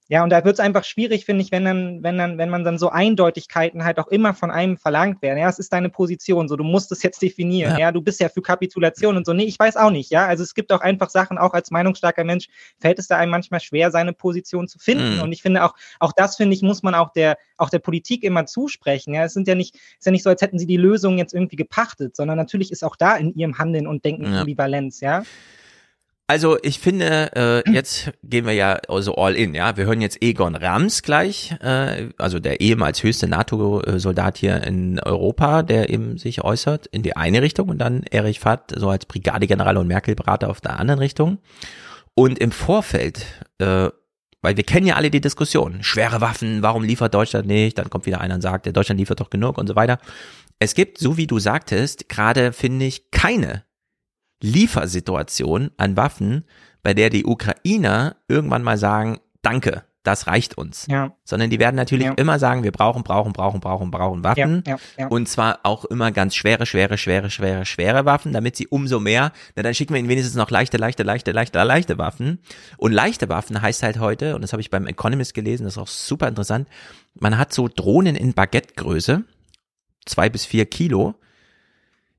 ja, 0.07 0.23
und 0.23 0.29
da 0.29 0.45
wird 0.45 0.53
es 0.53 0.59
einfach 0.59 0.83
schwierig, 0.83 1.25
finde 1.25 1.43
ich, 1.43 1.51
wenn 1.51 1.65
dann, 1.65 2.03
wenn 2.03 2.17
dann, 2.17 2.37
wenn 2.37 2.49
man 2.49 2.63
dann 2.63 2.77
so 2.77 2.89
Eindeutigkeiten 2.89 3.83
halt 3.83 3.97
auch 3.97 4.07
immer 4.07 4.35
von 4.35 4.51
einem 4.51 4.77
verlangt 4.77 5.23
werden. 5.23 5.39
Ja, 5.39 5.49
es 5.49 5.57
ist 5.57 5.73
deine 5.73 5.89
Position, 5.89 6.47
so 6.47 6.55
du 6.55 6.63
musst 6.63 6.91
es 6.91 7.01
jetzt 7.01 7.23
definieren. 7.23 7.73
Ja. 7.73 7.79
ja, 7.79 7.91
du 7.91 8.03
bist 8.03 8.19
ja 8.19 8.29
für 8.29 8.43
Kapitulation 8.43 9.17
und 9.17 9.25
so. 9.25 9.33
Nee, 9.33 9.45
ich 9.45 9.57
weiß 9.57 9.77
auch 9.77 9.89
nicht. 9.89 10.11
Ja, 10.11 10.27
also 10.27 10.43
es 10.43 10.53
gibt 10.53 10.71
auch 10.71 10.81
einfach 10.81 11.09
Sachen, 11.09 11.39
auch 11.39 11.53
als 11.53 11.71
meinungsstarker 11.71 12.23
Mensch 12.23 12.49
fällt 12.77 12.99
es 12.99 13.07
da 13.07 13.17
einem 13.17 13.31
manchmal 13.31 13.61
schwer, 13.61 13.89
seine 13.89 14.13
Position 14.13 14.67
zu 14.67 14.77
finden. 14.77 15.15
Mhm. 15.15 15.21
Und 15.23 15.31
ich 15.31 15.41
finde 15.41 15.63
auch, 15.63 15.73
auch 15.99 16.11
das 16.11 16.35
finde 16.35 16.55
ich, 16.55 16.61
muss 16.61 16.83
man 16.83 16.93
auch 16.93 17.11
der, 17.11 17.37
auch 17.57 17.71
der 17.71 17.79
Politik 17.79 18.23
immer 18.23 18.45
zusprechen. 18.45 19.15
Ja, 19.15 19.23
es 19.23 19.33
sind 19.33 19.47
ja 19.47 19.55
nicht, 19.55 19.73
ist 19.73 20.05
ja 20.05 20.11
nicht 20.11 20.23
so, 20.23 20.29
als 20.29 20.41
hätten 20.41 20.59
sie 20.59 20.67
die 20.67 20.77
Lösung 20.77 21.17
jetzt 21.17 21.33
irgendwie 21.33 21.55
gepachtet, 21.55 22.15
sondern 22.15 22.37
natürlich 22.37 22.71
ist 22.71 22.83
auch 22.83 22.95
da 22.95 23.15
in 23.15 23.33
ihrem 23.33 23.57
Handeln 23.57 23.87
und 23.87 24.05
Denken 24.05 24.31
ja. 24.31 24.41
Ambivalenz. 24.41 24.99
Ja. 24.99 25.23
Also 26.27 26.57
ich 26.63 26.79
finde, 26.79 27.63
äh, 27.65 27.69
jetzt 27.71 28.11
gehen 28.23 28.45
wir 28.45 28.53
ja 28.53 28.79
also 28.87 29.15
all 29.15 29.35
in, 29.35 29.53
ja. 29.53 29.77
Wir 29.77 29.85
hören 29.85 30.01
jetzt 30.01 30.21
Egon 30.21 30.55
Rams 30.55 31.03
gleich, 31.03 31.55
äh, 31.61 32.09
also 32.17 32.39
der 32.39 32.61
ehemals 32.61 33.03
höchste 33.03 33.27
NATO-Soldat 33.27 34.37
hier 34.37 34.63
in 34.63 34.99
Europa, 34.99 35.61
der 35.63 35.89
eben 35.89 36.17
sich 36.17 36.43
äußert 36.43 36.87
in 36.87 37.03
die 37.03 37.15
eine 37.15 37.41
Richtung 37.41 37.69
und 37.69 37.77
dann 37.77 38.03
Erich 38.03 38.39
Fatt 38.39 38.73
so 38.75 38.89
als 38.89 39.05
Brigadegeneral 39.05 39.77
und 39.77 39.87
Merkel-Berater 39.87 40.49
auf 40.49 40.61
der 40.61 40.79
anderen 40.79 40.99
Richtung. 40.99 41.37
Und 42.15 42.39
im 42.39 42.51
Vorfeld, 42.51 43.25
äh, 43.59 43.89
weil 44.41 44.57
wir 44.57 44.63
kennen 44.63 44.87
ja 44.87 44.95
alle 44.95 45.11
die 45.11 45.21
Diskussion, 45.21 45.83
schwere 45.83 46.21
Waffen, 46.21 46.61
warum 46.61 46.83
liefert 46.83 47.13
Deutschland 47.13 47.47
nicht? 47.47 47.77
Dann 47.77 47.89
kommt 47.89 48.05
wieder 48.05 48.21
einer 48.21 48.35
und 48.35 48.41
sagt, 48.41 48.65
der 48.65 48.73
Deutschland 48.73 48.99
liefert 48.99 49.19
doch 49.19 49.29
genug 49.29 49.57
und 49.57 49.67
so 49.67 49.75
weiter. 49.75 49.99
Es 50.57 50.73
gibt, 50.73 50.97
so 50.97 51.17
wie 51.17 51.27
du 51.27 51.39
sagtest, 51.39 52.07
gerade 52.07 52.53
finde 52.53 52.85
ich 52.85 53.11
keine 53.11 53.63
Liefersituation 54.45 55.71
an 55.77 55.97
Waffen, 55.97 56.45
bei 56.83 56.93
der 56.93 57.09
die 57.09 57.25
Ukrainer 57.25 58.15
irgendwann 58.27 58.63
mal 58.63 58.77
sagen, 58.77 59.19
danke, 59.41 59.83
das 60.03 60.27
reicht 60.27 60.55
uns. 60.55 60.85
Ja. 60.87 61.13
Sondern 61.23 61.49
die 61.49 61.59
werden 61.59 61.75
natürlich 61.75 62.05
ja. 62.05 62.13
immer 62.13 62.37
sagen, 62.37 62.63
wir 62.63 62.71
brauchen, 62.71 63.01
brauchen, 63.03 63.33
brauchen, 63.33 63.59
brauchen, 63.59 63.89
brauchen 63.89 64.23
Waffen. 64.23 64.63
Ja, 64.67 65.07
und 65.07 65.27
zwar 65.27 65.59
auch 65.63 65.83
immer 65.85 66.11
ganz 66.11 66.35
schwere, 66.35 66.67
schwere, 66.67 66.97
schwere, 66.97 67.31
schwere, 67.31 67.65
schwere 67.65 68.05
Waffen, 68.05 68.31
damit 68.31 68.55
sie 68.55 68.67
umso 68.67 68.99
mehr, 68.99 69.31
na 69.55 69.63
dann 69.63 69.73
schicken 69.73 69.93
wir 69.93 69.99
ihnen 69.99 70.09
wenigstens 70.09 70.35
noch 70.35 70.51
leichte, 70.51 70.77
leichte, 70.77 71.01
leichte, 71.01 71.31
leichte, 71.31 71.63
leichte 71.63 71.97
Waffen. 71.97 72.39
Und 72.77 72.91
leichte 72.91 73.29
Waffen 73.29 73.59
heißt 73.59 73.81
halt 73.81 73.99
heute, 73.99 74.35
und 74.35 74.41
das 74.43 74.53
habe 74.53 74.61
ich 74.61 74.69
beim 74.69 74.85
Economist 74.85 75.33
gelesen, 75.33 75.63
das 75.63 75.73
ist 75.73 75.79
auch 75.79 75.87
super 75.87 76.27
interessant, 76.27 76.67
man 77.15 77.39
hat 77.39 77.51
so 77.51 77.67
Drohnen 77.67 78.15
in 78.15 78.33
Baguettegröße, 78.33 79.23
zwei 80.05 80.29
bis 80.29 80.45
vier 80.45 80.67
Kilo, 80.67 81.15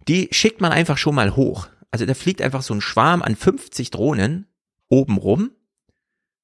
die 0.08 0.28
schickt 0.32 0.60
man 0.60 0.72
einfach 0.72 0.98
schon 0.98 1.14
mal 1.14 1.36
hoch. 1.36 1.68
Also 1.96 2.04
da 2.04 2.12
fliegt 2.12 2.42
einfach 2.42 2.60
so 2.60 2.74
ein 2.74 2.82
Schwarm 2.82 3.22
an 3.22 3.36
50 3.36 3.90
Drohnen 3.90 4.46
oben 4.90 5.16
rum, 5.16 5.52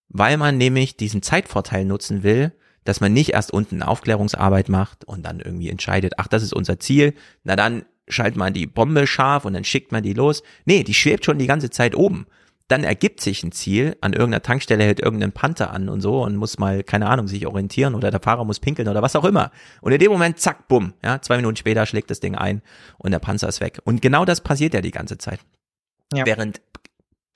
weil 0.09 0.39
man 0.39 0.57
nämlich 0.57 0.97
diesen 0.97 1.21
Zeitvorteil 1.21 1.85
nutzen 1.85 2.23
will, 2.23 2.53
dass 2.85 3.03
man 3.03 3.13
nicht 3.13 3.35
erst 3.35 3.53
unten 3.53 3.83
Aufklärungsarbeit 3.83 4.71
macht 4.71 5.05
und 5.05 5.27
dann 5.27 5.41
irgendwie 5.41 5.69
entscheidet, 5.69 6.15
ach, 6.17 6.27
das 6.27 6.43
ist 6.43 6.55
unser 6.55 6.81
Ziel, 6.81 7.13
na 7.45 7.55
dann 7.55 7.85
schaltet 8.09 8.39
man 8.39 8.55
die 8.55 8.67
Bombe 8.67 9.07
scharf 9.07 9.45
und 9.45 9.53
dann 9.53 9.65
schickt 9.65 9.93
man 9.93 10.03
die 10.03 10.15
los. 10.15 10.43
Nee, 10.65 10.85
die 10.85 10.95
schwebt 10.95 11.27
schon 11.27 11.39
die 11.39 11.47
ganze 11.47 11.69
Zeit 11.69 11.95
oben 11.95 12.27
dann 12.69 12.85
ergibt 12.85 13.21
sich 13.21 13.43
ein 13.43 13.53
Ziel, 13.53 13.97
an 14.01 14.13
irgendeiner 14.13 14.43
Tankstelle 14.43 14.85
hält 14.85 15.01
irgendein 15.01 15.33
Panther 15.33 15.71
an 15.71 15.89
und 15.89 16.01
so 16.01 16.23
und 16.23 16.37
muss 16.37 16.59
mal, 16.59 16.83
keine 16.83 17.09
Ahnung, 17.09 17.29
sich 17.29 17.47
orientieren 17.47 17.95
oder 17.95 18.11
der 18.11 18.21
Fahrer 18.21 18.45
muss 18.45 18.61
pinkeln 18.61 18.89
oder 18.89 19.03
was 19.03 19.17
auch 19.17 19.25
immer. 19.25 19.51
Und 19.81 19.93
in 19.93 19.99
dem 19.99 20.11
Moment, 20.11 20.39
zack, 20.39 20.69
bumm, 20.69 20.95
ja, 21.05 21.21
zwei 21.21 21.37
Minuten 21.37 21.57
später 21.57 21.85
schlägt 21.87 22.11
das 22.11 22.21
Ding 22.21 22.35
ein 22.35 22.63
und 22.99 23.11
der 23.11 23.19
Panzer 23.19 23.49
ist 23.49 23.61
weg. 23.61 23.81
Und 23.85 24.01
genau 24.01 24.25
das 24.25 24.41
passiert 24.41 24.75
ja 24.75 24.81
die 24.81 24.91
ganze 24.91 25.19
Zeit. 25.19 25.41
Ja. 26.15 26.27
Während 26.27 26.61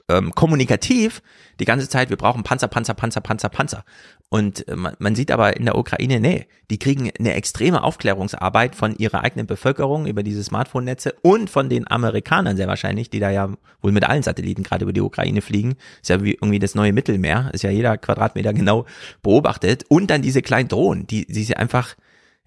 ähm, 0.08 0.32
kommunikativ 0.34 1.22
die 1.58 1.64
ganze 1.64 1.88
Zeit, 1.88 2.10
wir 2.10 2.16
brauchen 2.16 2.42
Panzer, 2.42 2.68
Panzer, 2.68 2.94
Panzer, 2.94 3.20
Panzer, 3.20 3.48
Panzer. 3.48 3.84
Und 4.28 4.66
äh, 4.66 4.74
man, 4.74 4.94
man 4.98 5.14
sieht 5.14 5.30
aber 5.30 5.56
in 5.56 5.64
der 5.64 5.78
Ukraine, 5.78 6.20
nee, 6.20 6.46
die 6.70 6.78
kriegen 6.78 7.10
eine 7.18 7.34
extreme 7.34 7.82
Aufklärungsarbeit 7.82 8.74
von 8.74 8.96
ihrer 8.96 9.22
eigenen 9.22 9.46
Bevölkerung 9.46 10.06
über 10.06 10.22
diese 10.22 10.42
Smartphone-Netze 10.42 11.14
und 11.22 11.48
von 11.48 11.68
den 11.68 11.88
Amerikanern 11.88 12.56
sehr 12.56 12.66
wahrscheinlich, 12.66 13.08
die 13.08 13.20
da 13.20 13.30
ja 13.30 13.50
wohl 13.80 13.92
mit 13.92 14.04
allen 14.04 14.24
Satelliten 14.24 14.64
gerade 14.64 14.84
über 14.84 14.92
die 14.92 15.00
Ukraine 15.00 15.42
fliegen. 15.42 15.76
Ist 16.02 16.08
ja 16.08 16.22
wie 16.24 16.32
irgendwie 16.34 16.58
das 16.58 16.74
neue 16.74 16.92
Mittelmeer, 16.92 17.50
ist 17.52 17.62
ja 17.62 17.70
jeder 17.70 17.96
Quadratmeter 17.98 18.52
genau 18.52 18.84
beobachtet. 19.22 19.84
Und 19.88 20.10
dann 20.10 20.22
diese 20.22 20.42
kleinen 20.42 20.68
Drohnen, 20.68 21.06
die, 21.06 21.26
die 21.26 21.44
sie 21.44 21.56
einfach 21.56 21.94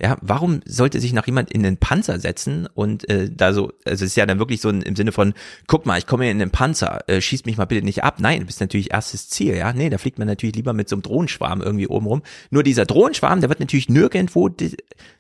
ja, 0.02 0.18
warum 0.22 0.62
sollte 0.66 1.00
sich 1.00 1.14
noch 1.14 1.26
jemand 1.26 1.52
in 1.52 1.62
den 1.62 1.78
Panzer 1.78 2.20
setzen 2.20 2.68
und 2.74 3.10
äh, 3.10 3.30
da 3.30 3.54
so, 3.54 3.74
also 3.86 4.06
es 4.06 4.12
ist 4.12 4.16
ja 4.16 4.26
dann 4.26 4.40
wirklich 4.40 4.62
so 4.62 4.70
ein, 4.70 4.82
im 4.82 4.96
Sinne 4.96 5.12
von, 5.12 5.34
guck 5.68 5.86
mal, 5.86 5.98
ich 5.98 6.08
komme 6.08 6.24
hier 6.24 6.32
in 6.32 6.40
den 6.40 6.52
Panzer, 6.52 7.08
äh, 7.08 7.20
schieß 7.20 7.46
mich 7.46 7.58
mal 7.58 7.66
bitte 7.66 7.86
nicht 7.86 8.04
ab. 8.04 8.18
Nein, 8.20 8.40
du 8.40 8.46
bist 8.46 8.62
natürlich 8.62 8.92
erstes 8.92 9.30
Ziel, 9.30 9.56
ja. 9.56 9.74
Nee, 9.74 9.90
da 9.90 9.98
fliegt 9.98 10.18
man 10.18 10.28
natürlich 10.28 10.56
lieber 10.56 10.74
mit 10.74 10.88
so 10.88 10.96
einem 10.96 11.04
Drohnenschwarm 11.04 11.62
irgendwie 11.62 11.88
oben 11.88 12.06
rum. 12.06 12.22
Nur 12.50 12.64
dieser 12.64 12.86
Drohnenschwarm, 12.86 13.42
der 13.42 13.50
wird 13.50 13.60
natürlich 13.60 13.90
nirgendwo, 13.90 14.50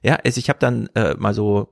ja, 0.01 0.15
also 0.23 0.39
ich 0.39 0.49
habe 0.49 0.59
dann 0.59 0.87
äh, 0.95 1.15
mal 1.15 1.33
so 1.33 1.69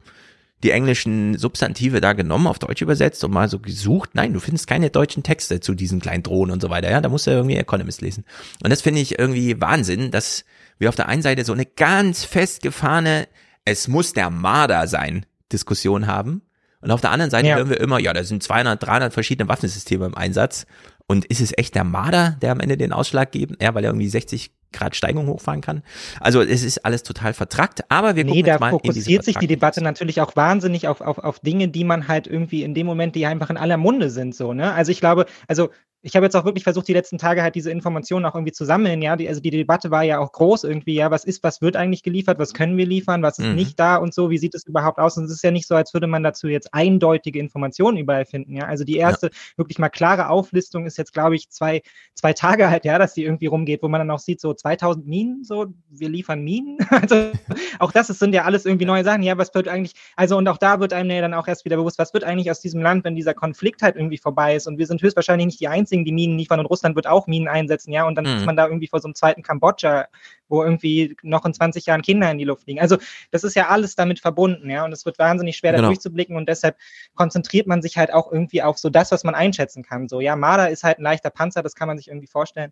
die 0.64 0.72
englischen 0.72 1.38
Substantive 1.38 2.02
da 2.02 2.14
genommen, 2.14 2.48
auf 2.48 2.60
Deutsch 2.60 2.82
übersetzt 2.82 3.24
und 3.24 3.32
mal 3.32 3.48
so 3.48 3.60
gesucht. 3.60 4.12
Nein, 4.14 4.34
du 4.34 4.40
findest 4.40 4.68
keine 4.68 4.90
deutschen 4.90 5.24
Texte 5.24 5.60
zu 5.60 5.76
diesen 5.76 6.00
kleinen 6.00 6.24
Drohnen 6.24 6.52
und 6.52 6.62
so 6.62 6.70
weiter. 6.70 6.90
Ja, 6.90 7.00
da 7.00 7.10
musst 7.10 7.28
du 7.28 7.32
irgendwie 7.32 7.56
Economist 7.56 8.02
lesen. 8.02 8.26
Und 8.64 8.72
das 8.72 8.82
finde 8.82 9.02
ich 9.02 9.20
irgendwie 9.20 9.62
Wahnsinn, 9.62 10.10
dass 10.10 10.46
wir 10.80 10.90
auf 10.90 10.96
der 10.96 11.08
einen 11.08 11.22
Seite 11.22 11.46
so 11.46 11.54
eine 11.54 11.66
ganz 11.66 12.24
festgefahrene, 12.24 13.28
es 13.66 13.88
muss 13.88 14.14
der 14.14 14.30
Marder 14.30 14.88
sein, 14.88 15.26
Diskussion 15.52 16.08
haben. 16.08 16.42
Und 16.82 16.92
auf 16.92 17.02
der 17.02 17.12
anderen 17.12 17.32
Seite 17.32 17.48
ja. 17.48 17.56
hören 17.58 17.70
wir 17.70 17.80
immer, 17.80 18.00
ja, 18.00 18.14
da 18.14 18.24
sind 18.24 18.44
200, 18.44 18.82
300 18.82 19.14
verschiedene 19.14 19.50
Waffensysteme 19.50 20.06
im 20.06 20.16
Einsatz. 20.16 20.66
Und 21.08 21.26
ist 21.26 21.42
es 21.42 21.58
echt 21.58 21.76
der 21.76 21.84
Marder, 21.84 22.38
der 22.42 22.52
am 22.52 22.60
Ende 22.60 22.78
den 22.78 22.94
Ausschlag 22.94 23.32
geben? 23.32 23.56
Ja, 23.62 23.74
weil 23.74 23.84
er 23.84 23.92
irgendwie 23.92 24.10
60 24.10 24.52
Grad 24.74 24.96
Steigung 24.96 25.28
hochfahren 25.28 25.62
kann. 25.62 25.82
Also 26.20 26.42
es 26.42 26.64
ist 26.64 26.86
alles 26.86 27.04
total 27.04 27.34
vertrackt, 27.34 27.90
aber 27.90 28.16
wir 28.16 28.24
gucken 28.24 28.42
nee, 28.42 28.46
jetzt 28.46 28.56
da 28.56 28.60
mal 28.60 28.72
fokussiert 28.72 29.24
sich 29.24 29.38
die 29.38 29.48
Debatte 29.48 29.82
natürlich 29.82 30.20
auch 30.20 30.36
wahnsinnig 30.36 30.88
auf, 30.90 31.00
auf, 31.00 31.20
auf 31.20 31.40
Dinge, 31.40 31.70
die 31.70 31.86
man 31.86 32.08
halt 32.10 32.28
irgendwie 32.28 32.64
in 32.64 32.74
dem 32.74 32.86
Moment, 32.86 33.16
die 33.16 33.26
einfach 33.26 33.50
in 33.50 33.58
aller 33.58 33.78
Munde 33.78 34.10
sind, 34.10 34.36
so, 34.36 34.54
ne? 34.54 34.74
Also 34.74 34.92
ich 34.92 35.00
glaube, 35.00 35.26
also 35.48 35.70
ich 36.08 36.16
habe 36.16 36.26
jetzt 36.26 36.36
auch 36.36 36.46
wirklich 36.46 36.64
versucht, 36.64 36.88
die 36.88 36.94
letzten 36.94 37.18
Tage 37.18 37.44
halt 37.44 37.54
diese 37.56 37.70
Informationen 37.70 38.26
auch 38.26 38.34
irgendwie 38.34 38.54
zu 38.54 38.64
sammeln, 38.64 39.02
ja. 39.02 39.18
Die, 39.18 39.28
also 39.28 39.42
die 39.42 39.50
Debatte 39.50 39.92
war 39.92 40.04
ja 40.04 40.20
auch 40.20 40.32
groß 40.32 40.64
irgendwie, 40.64 40.96
ja, 40.96 41.12
was 41.12 41.26
ist, 41.26 41.44
was 41.44 41.62
wird 41.62 41.76
eigentlich 41.76 42.02
geliefert, 42.02 42.40
was 42.40 42.54
können 42.54 42.78
wir 42.78 42.86
liefern, 42.86 43.22
was 43.22 43.40
ist 43.40 43.46
Mhm. 43.48 43.56
nicht 43.56 43.78
da 43.78 43.98
und 43.98 44.14
so, 44.14 44.30
wie 44.30 44.38
sieht 44.38 44.56
es 44.56 44.66
überhaupt 44.66 45.00
aus? 45.00 45.18
Und 45.18 45.26
es 45.26 45.32
ist 45.32 45.44
ja 45.44 45.52
nicht 45.52 45.68
so, 45.68 45.76
als 45.76 45.94
würde 45.94 46.08
man 46.08 46.24
dazu 46.24 46.48
jetzt 46.48 46.74
eindeutige 46.74 47.40
Informationen 47.40 47.98
überall 47.98 48.26
finden, 48.26 48.56
ja. 48.56 48.64
Also 48.66 48.86
die 48.86 48.96
erste 48.96 49.32
wirklich 49.58 49.80
mal 49.80 49.90
klare 49.90 50.30
Auflistung 50.30 50.86
ist 50.86 50.98
jetzt, 50.98 51.12
glaube 51.12 51.36
ich, 51.36 51.50
zwei, 51.50 51.82
zwei 52.14 52.32
Tage 52.32 52.70
halt, 52.70 52.86
ja, 52.86 52.98
dass 52.98 53.14
die 53.14 53.24
irgendwie 53.26 53.48
rumgeht, 53.48 53.84
wo 53.84 53.90
man 53.90 54.00
dann 54.00 54.12
auch 54.12 54.20
sieht, 54.20 54.40
so 54.40 54.54
2000 54.54 55.06
Minen, 55.06 55.44
so, 55.44 55.66
wir 55.90 56.10
liefern 56.10 56.42
Minen. 56.42 56.78
Also 56.90 57.32
auch 57.80 57.92
das 57.92 58.10
ist, 58.10 58.20
sind 58.20 58.34
ja 58.34 58.44
alles 58.44 58.66
irgendwie 58.66 58.86
neue 58.86 59.04
Sachen, 59.04 59.24
ja, 59.24 59.38
was 59.38 59.54
wird 59.54 59.68
eigentlich, 59.68 59.94
also 60.16 60.38
und 60.38 60.48
auch 60.48 60.58
da 60.58 60.80
wird 60.80 60.94
einem 60.94 61.12
ja 61.12 61.22
dann 61.22 61.34
auch 61.34 61.48
erst 61.48 61.66
wieder 61.66 61.76
bewusst, 61.76 62.00
was 62.00 62.14
wird 62.14 62.24
eigentlich 62.24 62.50
aus 62.50 62.60
diesem 62.62 62.82
Land, 62.82 63.04
wenn 63.04 63.16
dieser 63.16 63.34
Konflikt 63.34 63.82
halt 63.82 63.96
irgendwie 63.98 64.18
vorbei 64.18 64.56
ist 64.56 64.68
und 64.68 64.78
wir 64.78 64.88
sind 64.88 65.02
höchstwahrscheinlich 65.02 65.46
nicht 65.48 65.60
die 65.60 65.68
Einzigen, 65.68 65.97
die 66.06 66.12
Minen 66.12 66.38
liefern 66.38 66.60
und 66.60 66.66
Russland 66.66 66.96
wird 66.96 67.08
auch 67.08 67.28
Minen 67.28 67.48
einsetzen, 67.48 67.92
ja, 67.92 68.06
und 68.06 68.16
dann 68.16 68.26
Mhm. 68.26 68.38
ist 68.38 68.46
man 68.46 68.56
da 68.56 68.66
irgendwie 68.68 68.88
vor 68.88 69.00
so 69.00 69.08
einem 69.08 69.16
zweiten 69.16 69.44
Kambodscha, 69.44 70.08
wo 70.50 70.64
irgendwie 70.64 71.16
noch 71.24 71.46
in 71.46 71.54
20 71.54 71.86
Jahren 71.86 72.02
Kinder 72.02 72.30
in 72.32 72.38
die 72.38 72.44
Luft 72.46 72.64
fliegen. 72.64 72.80
Also 72.80 72.98
das 73.32 73.44
ist 73.44 73.56
ja 73.56 73.68
alles 73.68 73.96
damit 73.96 74.20
verbunden, 74.20 74.70
ja, 74.70 74.86
und 74.86 74.92
es 74.92 75.06
wird 75.06 75.20
wahnsinnig 75.20 75.58
schwer, 75.58 75.72
da 75.72 75.78
Genau. 75.78 75.90
durchzublicken 75.90 76.36
und 76.36 76.48
deshalb 76.50 76.78
konzentriert 77.16 77.68
man 77.68 77.82
sich 77.82 77.98
halt 77.98 78.14
auch 78.14 78.32
irgendwie 78.32 78.62
auf 78.64 78.78
so 78.78 78.90
das, 78.90 79.12
was 79.12 79.24
man 79.24 79.36
einschätzen 79.36 79.84
kann. 79.84 80.08
So, 80.08 80.22
ja, 80.22 80.36
Marder 80.36 80.70
ist 80.70 80.84
halt 80.84 81.00
ein 81.00 81.04
leichter 81.04 81.30
Panzer, 81.30 81.64
das 81.64 81.76
kann 81.76 81.88
man 81.88 81.98
sich 81.98 82.08
irgendwie 82.08 82.28
vorstellen. 82.28 82.72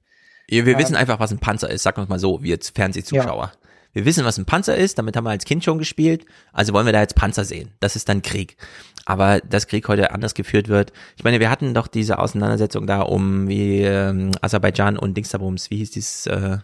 Ja, 0.50 0.66
wir 0.66 0.74
Ähm, 0.74 0.80
wissen 0.80 0.96
einfach, 0.96 1.20
was 1.20 1.32
ein 1.32 1.40
Panzer 1.40 1.70
ist, 1.70 1.84
sagen 1.84 1.98
wir 2.02 2.08
mal 2.08 2.20
so, 2.20 2.44
wir 2.44 2.50
jetzt 2.52 2.76
Fernsehzuschauer. 2.76 3.52
Wir 3.96 4.04
wissen, 4.04 4.26
was 4.26 4.38
ein 4.38 4.44
Panzer 4.44 4.76
ist, 4.76 4.98
damit 4.98 5.16
haben 5.16 5.24
wir 5.24 5.30
als 5.30 5.46
Kind 5.46 5.64
schon 5.64 5.78
gespielt, 5.78 6.26
also 6.52 6.74
wollen 6.74 6.86
wir 6.86 6.92
da 6.92 7.00
jetzt 7.00 7.16
Panzer 7.16 7.46
sehen. 7.46 7.72
Das 7.80 7.96
ist 7.96 8.10
dann 8.10 8.22
Krieg. 8.22 8.58
Aber 9.06 9.40
dass 9.40 9.68
Krieg 9.68 9.88
heute 9.88 10.12
anders 10.12 10.34
geführt 10.34 10.68
wird, 10.68 10.92
ich 11.16 11.24
meine, 11.24 11.40
wir 11.40 11.50
hatten 11.50 11.74
doch 11.74 11.88
diese 11.88 12.20
Auseinandersetzung 12.20 12.88
da 12.88 13.02
um 13.02 13.48
wie 13.48 13.84
ähm, 13.84 14.32
Aserbaidschan 14.42 14.98
und 14.98 15.16
Dingsabums, 15.16 15.70
wie 15.70 15.78
hieß 15.78 15.92
dieses 15.92 16.28
äh, 16.28 16.58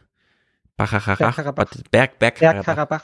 Bacharach, 0.76 1.20
Bergkarabach. 1.20 1.72
Berg, 1.90 2.20
Bergkarabach. 2.20 2.66
Bergkarabach. 2.66 3.04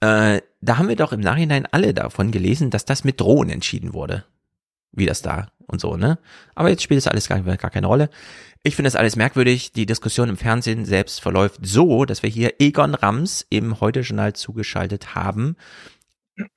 Äh, 0.00 0.40
da 0.62 0.78
haben 0.78 0.88
wir 0.88 0.96
doch 0.96 1.12
im 1.12 1.20
Nachhinein 1.20 1.66
alle 1.70 1.92
davon 1.92 2.30
gelesen, 2.30 2.70
dass 2.70 2.86
das 2.86 3.04
mit 3.04 3.20
Drohnen 3.20 3.50
entschieden 3.50 3.92
wurde. 3.92 4.24
Wie 4.92 5.06
das 5.06 5.22
da 5.22 5.48
und 5.66 5.80
so, 5.80 5.96
ne? 5.96 6.18
Aber 6.54 6.68
jetzt 6.68 6.82
spielt 6.82 6.98
das 6.98 7.06
alles 7.06 7.28
gar, 7.28 7.40
gar 7.40 7.70
keine 7.70 7.86
Rolle. 7.86 8.10
Ich 8.62 8.76
finde 8.76 8.88
das 8.88 8.96
alles 8.96 9.16
merkwürdig. 9.16 9.72
Die 9.72 9.86
Diskussion 9.86 10.28
im 10.28 10.36
Fernsehen 10.36 10.84
selbst 10.84 11.20
verläuft 11.20 11.60
so, 11.62 12.04
dass 12.04 12.22
wir 12.22 12.30
hier 12.30 12.54
Egon 12.58 12.94
Rams 12.94 13.46
im 13.48 13.80
Heute-Journal 13.80 14.34
zugeschaltet 14.34 15.14
haben. 15.14 15.56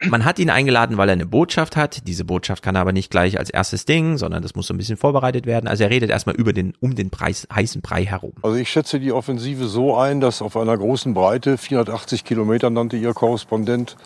Man 0.06 0.26
hat 0.26 0.40
ihn 0.40 0.50
eingeladen, 0.50 0.98
weil 0.98 1.10
er 1.10 1.14
eine 1.14 1.26
Botschaft 1.26 1.76
hat. 1.76 2.08
Diese 2.08 2.26
Botschaft 2.26 2.64
kann 2.64 2.76
er 2.76 2.82
aber 2.82 2.94
nicht 2.94 3.10
gleich 3.10 3.38
als 3.38 3.50
erstes 3.50 3.86
Ding, 3.86 4.18
sondern 4.18 4.42
das 4.42 4.56
muss 4.56 4.68
so 4.68 4.74
ein 4.74 4.78
bisschen 4.78 4.98
vorbereitet 4.98 5.46
werden. 5.46 5.68
Also 5.68 5.84
er 5.84 5.90
redet 5.90 6.10
erstmal 6.10 6.36
über 6.36 6.54
den, 6.54 6.74
um 6.80 6.96
den 6.96 7.10
Preis, 7.10 7.48
heißen 7.54 7.82
Brei 7.82 8.06
herum. 8.06 8.34
Also 8.42 8.58
ich 8.58 8.70
schätze 8.70 9.00
die 9.00 9.12
Offensive 9.12 9.68
so 9.68 9.96
ein, 9.96 10.20
dass 10.20 10.42
auf 10.42 10.58
einer 10.58 10.78
großen 10.78 11.14
Breite, 11.14 11.58
480 11.58 12.24
Kilometer 12.24 12.70
nannte 12.70 12.98
ihr 12.98 13.14
Korrespondent, 13.14 13.98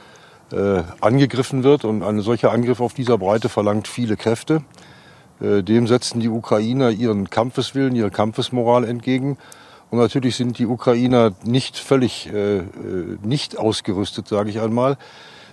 äh, 0.52 0.84
angegriffen 1.02 1.64
wird. 1.64 1.86
Und 1.86 2.04
ein 2.04 2.22
solcher 2.22 2.52
Angriff 2.52 2.80
auf 2.80 2.94
dieser 2.94 3.18
Breite 3.18 3.50
verlangt 3.50 3.88
viele 3.88 4.18
Kräfte. 4.18 4.64
Äh, 5.42 5.64
dem 5.64 5.88
setzen 5.88 6.20
die 6.20 6.30
Ukrainer 6.30 6.90
ihren 6.90 7.30
Kampfeswillen, 7.30 7.96
ihre 7.96 8.12
Kampfesmoral 8.12 8.84
entgegen. 8.84 9.38
Und 9.90 10.00
natürlich 10.00 10.36
sind 10.36 10.60
die 10.60 10.66
Ukrainer 10.66 11.34
nicht 11.44 11.78
völlig 11.78 12.32
äh, 12.34 12.58
äh, 12.58 12.64
nicht 13.24 13.58
ausgerüstet, 13.58 14.28
sage 14.28 14.50
ich 14.50 14.60
einmal, 14.60 14.98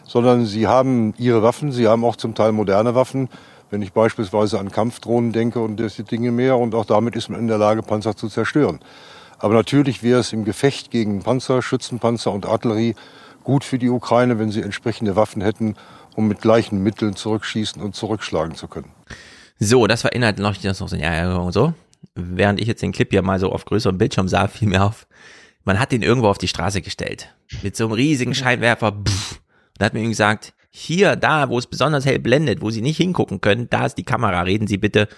sondern 0.05 0.45
sie 0.45 0.67
haben 0.67 1.15
ihre 1.19 1.43
Waffen, 1.43 1.71
sie 1.71 1.87
haben 1.87 2.05
auch 2.05 2.17
zum 2.17 2.35
Teil 2.35 2.53
moderne 2.53 2.95
Waffen. 2.95 3.29
Wenn 3.71 3.81
ich 3.83 3.93
beispielsweise 3.93 4.59
an 4.59 4.71
Kampfdrohnen 4.71 5.33
denke 5.33 5.61
und 5.61 5.79
diese 5.79 6.05
Dinge 6.05 6.31
mehr, 6.33 6.57
und 6.59 6.75
auch 6.75 6.85
damit 6.85 7.17
ist 7.17 7.29
man 7.29 7.41
in 7.41 7.49
der 7.49 7.59
Lage, 7.59 7.83
Panzer 7.83 8.17
zu 8.17 8.29
zerstören. 8.29 8.81
Aber 9.39 9.55
natürlich 9.55 10.03
wäre 10.03 10.21
es 10.21 10.33
im 10.33 10.45
Gefecht 10.45 10.91
gegen 10.91 11.23
Panzer, 11.23 11.61
Schützenpanzer 11.63 12.33
und 12.33 12.47
Artillerie 12.47 12.95
gut 13.45 13.65
für 13.65 13.79
die 13.79 13.91
Ukraine, 13.91 14.39
wenn 14.39 14.51
sie 14.51 14.63
entsprechende 14.63 15.17
Waffen 15.17 15.43
hätten, 15.43 15.77
um 16.17 16.27
mit 16.29 16.41
gleichen 16.41 16.83
Mitteln 16.83 17.17
zurückschießen 17.17 17.81
und 17.81 17.95
zurückschlagen 17.95 18.55
zu 18.55 18.69
können. 18.69 18.91
So, 19.59 19.87
das 19.87 20.05
war 20.05 20.13
inhaltlich 20.13 20.45
noch 20.65 20.75
so, 20.75 20.97
ja, 20.97 21.15
ja, 21.15 21.37
und 21.37 21.53
so. 21.53 21.75
Während 22.15 22.61
ich 22.61 22.67
jetzt 22.67 22.83
den 22.83 22.93
Clip 22.93 23.11
hier 23.11 23.23
mal 23.23 23.39
so 23.39 23.51
auf 23.53 23.65
größerem 23.65 23.99
Bildschirm 23.99 24.29
sah, 24.29 24.49
fiel 24.49 24.69
mir 24.69 24.85
auf, 24.85 25.07
man 25.65 25.79
hat 25.79 25.93
den 25.93 26.03
irgendwo 26.03 26.29
auf 26.29 26.39
die 26.39 26.49
Straße 26.49 26.83
gestellt. 26.83 27.35
Mit 27.63 27.77
so 27.77 27.85
einem 27.85 27.95
riesigen 27.95 28.35
Scheinwerfer. 28.35 28.93
Pff. 28.93 29.41
Und 29.79 29.85
hat 29.85 29.95
mir 29.95 30.03
ihm 30.03 30.11
gesagt, 30.11 30.55
hier, 30.71 31.17
da, 31.17 31.49
wo 31.49 31.59
es 31.59 31.67
besonders 31.67 32.05
hell 32.05 32.19
blendet, 32.19 32.61
wo 32.61 32.71
Sie 32.71 32.83
nicht 32.83 32.97
hingucken 32.97 33.41
können, 33.41 33.71
da 33.71 33.87
ist 33.87 33.97
die 33.97 34.05
Kamera, 34.05 34.43
reden 34.43 34.67
Sie 34.67 34.77
bitte. 34.77 35.09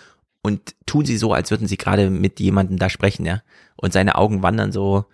Und 0.42 0.76
tun 0.86 1.04
Sie 1.04 1.16
so, 1.16 1.32
als 1.32 1.50
würden 1.50 1.66
Sie 1.66 1.76
gerade 1.76 2.10
mit 2.10 2.40
jemandem 2.40 2.78
da 2.78 2.88
sprechen, 2.88 3.26
ja. 3.26 3.42
Und 3.76 3.92
seine 3.92 4.16
Augen 4.16 4.42
wandern 4.42 4.70
so. 4.72 5.06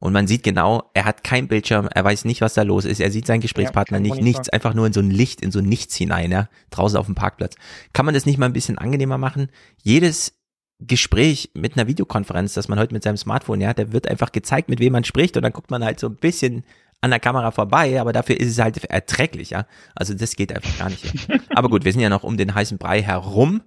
Und 0.00 0.14
man 0.14 0.26
sieht 0.26 0.42
genau, 0.42 0.90
er 0.94 1.04
hat 1.04 1.22
kein 1.22 1.46
Bildschirm, 1.46 1.88
er 1.94 2.02
weiß 2.02 2.24
nicht, 2.24 2.40
was 2.40 2.54
da 2.54 2.62
los 2.62 2.86
ist, 2.86 3.00
er 3.00 3.10
sieht 3.10 3.26
seinen 3.26 3.42
Gesprächspartner 3.42 3.98
kein 3.98 4.02
nicht, 4.02 4.22
nichts, 4.22 4.48
einfach 4.48 4.72
nur 4.72 4.86
in 4.86 4.94
so 4.94 5.00
ein 5.00 5.10
Licht, 5.10 5.42
in 5.42 5.52
so 5.52 5.58
ein 5.58 5.66
Nichts 5.66 5.94
hinein, 5.94 6.32
ja, 6.32 6.48
draußen 6.70 6.98
auf 6.98 7.04
dem 7.04 7.14
Parkplatz. 7.14 7.54
Kann 7.92 8.06
man 8.06 8.14
das 8.14 8.24
nicht 8.24 8.38
mal 8.38 8.46
ein 8.46 8.54
bisschen 8.54 8.78
angenehmer 8.78 9.18
machen? 9.18 9.50
Jedes 9.82 10.40
Gespräch 10.80 11.50
mit 11.54 11.76
einer 11.76 11.86
Videokonferenz, 11.86 12.54
das 12.54 12.68
man 12.68 12.78
heute 12.78 12.94
mit 12.94 13.02
seinem 13.02 13.18
Smartphone, 13.18 13.60
ja, 13.60 13.74
da 13.74 13.92
wird 13.92 14.08
einfach 14.08 14.32
gezeigt, 14.32 14.70
mit 14.70 14.80
wem 14.80 14.94
man 14.94 15.04
spricht 15.04 15.36
und 15.36 15.42
dann 15.42 15.52
guckt 15.52 15.70
man 15.70 15.84
halt 15.84 16.00
so 16.00 16.08
ein 16.08 16.16
bisschen 16.16 16.64
an 17.02 17.10
der 17.10 17.20
Kamera 17.20 17.50
vorbei, 17.50 18.00
aber 18.00 18.14
dafür 18.14 18.40
ist 18.40 18.50
es 18.52 18.58
halt 18.58 18.82
erträglich, 18.84 19.50
ja. 19.50 19.66
Also 19.94 20.14
das 20.14 20.36
geht 20.36 20.54
einfach 20.54 20.78
gar 20.78 20.90
nicht. 20.90 21.28
Ja. 21.28 21.36
Aber 21.54 21.70
gut, 21.70 21.84
wir 21.84 21.92
sind 21.92 22.02
ja 22.02 22.10
noch 22.10 22.24
um 22.24 22.36
den 22.36 22.54
heißen 22.54 22.76
Brei 22.76 23.02
herum. 23.02 23.62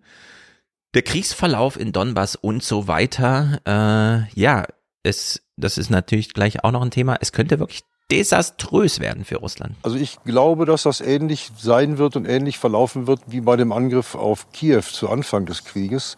Der 0.93 1.01
Kriegsverlauf 1.01 1.80
in 1.80 1.91
Donbass 1.91 2.35
und 2.35 2.61
so 2.61 2.88
weiter, 2.88 3.60
äh, 3.65 4.39
ja, 4.39 4.65
es, 5.03 5.41
das 5.57 5.77
ist 5.77 5.89
natürlich 5.89 6.34
gleich 6.34 6.63
auch 6.63 6.71
noch 6.71 6.81
ein 6.81 6.91
Thema. 6.91 7.17
Es 7.19 7.31
könnte 7.31 7.59
wirklich 7.59 7.84
desaströs 8.11 8.99
werden 8.99 9.25
für 9.25 9.38
Russland. 9.38 9.75
Also 9.84 9.97
ich 9.97 10.17
glaube, 10.23 10.65
dass 10.65 10.84
das 10.84 11.01
ähnlich 11.01 11.51
sein 11.57 11.97
wird 11.97 12.15
und 12.15 12.25
ähnlich 12.25 12.57
verlaufen 12.57 13.07
wird 13.07 13.21
wie 13.27 13.41
bei 13.41 13.55
dem 13.55 13.71
Angriff 13.71 14.15
auf 14.15 14.51
Kiew 14.51 14.81
zu 14.81 15.09
Anfang 15.09 15.45
des 15.45 15.63
Krieges. 15.63 16.17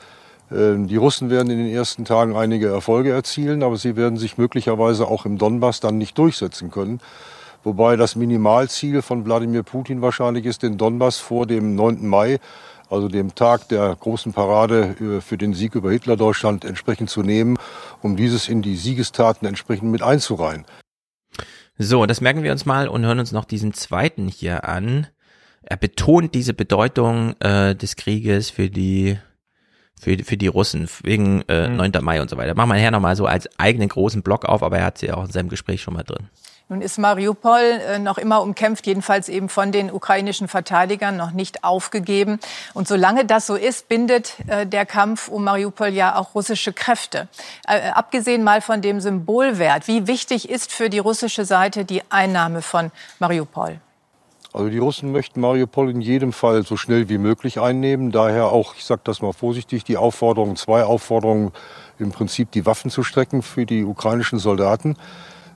Ähm, 0.52 0.88
Die 0.88 0.98
Russen 0.98 1.30
werden 1.30 1.50
in 1.50 1.58
den 1.58 1.74
ersten 1.74 2.06
Tagen 2.06 2.36
einige 2.36 2.68
Erfolge 2.68 3.12
erzielen, 3.12 3.64
aber 3.64 3.78
sie 3.78 3.96
werden 3.96 4.18
sich 4.18 4.38
möglicherweise 4.38 5.08
auch 5.08 5.26
im 5.26 5.38
Donbass 5.38 5.80
dann 5.80 5.98
nicht 5.98 6.18
durchsetzen 6.18 6.72
können. 6.72 7.00
Wobei 7.64 7.96
das 7.96 8.16
Minimalziel 8.16 9.02
von 9.02 9.26
Wladimir 9.26 9.64
Putin 9.64 10.02
wahrscheinlich 10.02 10.46
ist, 10.46 10.62
den 10.62 10.78
Donbass 10.78 11.18
vor 11.18 11.48
dem 11.48 11.76
9. 11.76 12.06
Mai, 12.08 12.40
also 12.90 13.08
dem 13.08 13.34
Tag 13.34 13.68
der 13.70 13.96
großen 14.00 14.34
Parade 14.34 14.96
äh, 15.00 15.22
für 15.22 15.38
den 15.38 15.54
Sieg 15.54 15.76
über 15.76 15.92
Hitlerdeutschland, 15.92 16.66
entsprechend 16.66 17.10
zu 17.10 17.24
nehmen, 17.24 17.58
um 18.06 18.16
dieses 18.16 18.48
in 18.48 18.62
die 18.62 18.76
Siegestaten 18.76 19.48
entsprechend 19.48 19.92
mit 19.92 20.04
einzureihen. 20.04 20.66
So, 21.78 22.06
das 22.06 22.22
merken 22.22 22.44
wir 22.44 22.52
uns 22.52 22.66
mal 22.66 22.88
und 22.88 23.04
hören 23.04 23.20
uns 23.20 23.32
noch 23.32 23.46
diesen 23.46 23.74
zweiten 23.74 24.28
hier 24.28 24.64
an. 24.64 25.08
Er 25.64 25.78
betont 25.78 26.36
diese 26.36 26.54
Bedeutung 26.54 27.36
äh, 27.42 27.76
des 27.76 27.96
Krieges 27.96 28.52
für 28.52 28.70
die 28.70 29.18
für, 30.00 30.18
für 30.24 30.38
die 30.38 30.48
Russen 30.48 30.90
wegen 31.04 31.44
äh, 31.48 31.68
Mhm. 31.70 31.78
9. 31.78 31.92
Mai 32.02 32.22
und 32.22 32.30
so 32.30 32.38
weiter. 32.38 32.56
Machen 32.56 32.70
wir 32.70 32.76
nachher 32.76 32.92
nochmal 32.92 33.16
so 33.16 33.26
als 33.26 33.50
eigenen 33.60 33.90
großen 33.90 34.22
Block 34.22 34.46
auf, 34.46 34.64
aber 34.64 34.78
er 34.80 34.86
hat 34.86 34.98
sie 34.98 35.12
auch 35.12 35.26
in 35.26 35.32
seinem 35.32 35.50
Gespräch 35.50 35.82
schon 35.82 35.94
mal 35.94 36.04
drin. 36.04 36.30
Nun 36.68 36.82
ist 36.82 36.98
Mariupol 36.98 37.60
äh, 37.60 38.00
noch 38.00 38.18
immer 38.18 38.42
umkämpft, 38.42 38.88
jedenfalls 38.88 39.30
eben 39.30 39.50
von 39.50 39.72
den 39.72 39.92
ukrainischen 39.92 40.48
Verteidigern 40.48 41.16
noch 41.16 41.30
nicht 41.30 41.64
aufgegeben. 41.64 42.40
Und 42.74 42.88
solange 42.88 43.24
das 43.24 43.46
so 43.46 43.54
ist, 43.56 43.88
bindet 43.88 44.34
äh, 44.48 44.66
der 44.66 44.88
Kampf 44.88 45.28
um 45.28 45.44
Mariupol 45.44 45.90
ja 45.90 46.16
auch 46.16 46.34
russische 46.34 46.74
Kräfte. 46.74 47.28
Äh, 47.68 47.90
abgesehen 47.92 48.44
mal 48.44 48.62
von 48.62 48.82
dem 48.82 49.00
Symbolwert, 49.00 49.88
wie 49.88 50.08
wichtig 50.08 50.50
ist 50.50 50.72
für 50.72 50.90
die 50.90 50.98
russische 50.98 51.46
Seite 51.46 51.86
die 51.86 52.02
Einnahme 52.10 52.64
von 52.64 52.92
Mariupol? 53.20 53.80
Also 54.56 54.70
die 54.70 54.78
Russen 54.78 55.12
möchten 55.12 55.42
Mariupol 55.42 55.90
in 55.90 56.00
jedem 56.00 56.32
Fall 56.32 56.64
so 56.64 56.78
schnell 56.78 57.10
wie 57.10 57.18
möglich 57.18 57.60
einnehmen. 57.60 58.14
Daher 58.14 58.54
auch, 58.54 58.74
ich 58.76 58.86
sage 58.86 59.02
das 59.04 59.22
mal 59.22 59.34
vorsichtig, 59.34 59.84
die 59.84 59.98
Aufforderung, 59.98 60.56
zwei 60.56 60.86
Aufforderungen, 60.86 61.52
im 62.00 62.14
Prinzip 62.14 62.52
die 62.52 62.66
Waffen 62.66 62.90
zu 62.90 63.04
strecken 63.04 63.42
für 63.42 63.66
die 63.66 63.84
ukrainischen 63.84 64.40
Soldaten. 64.40 64.96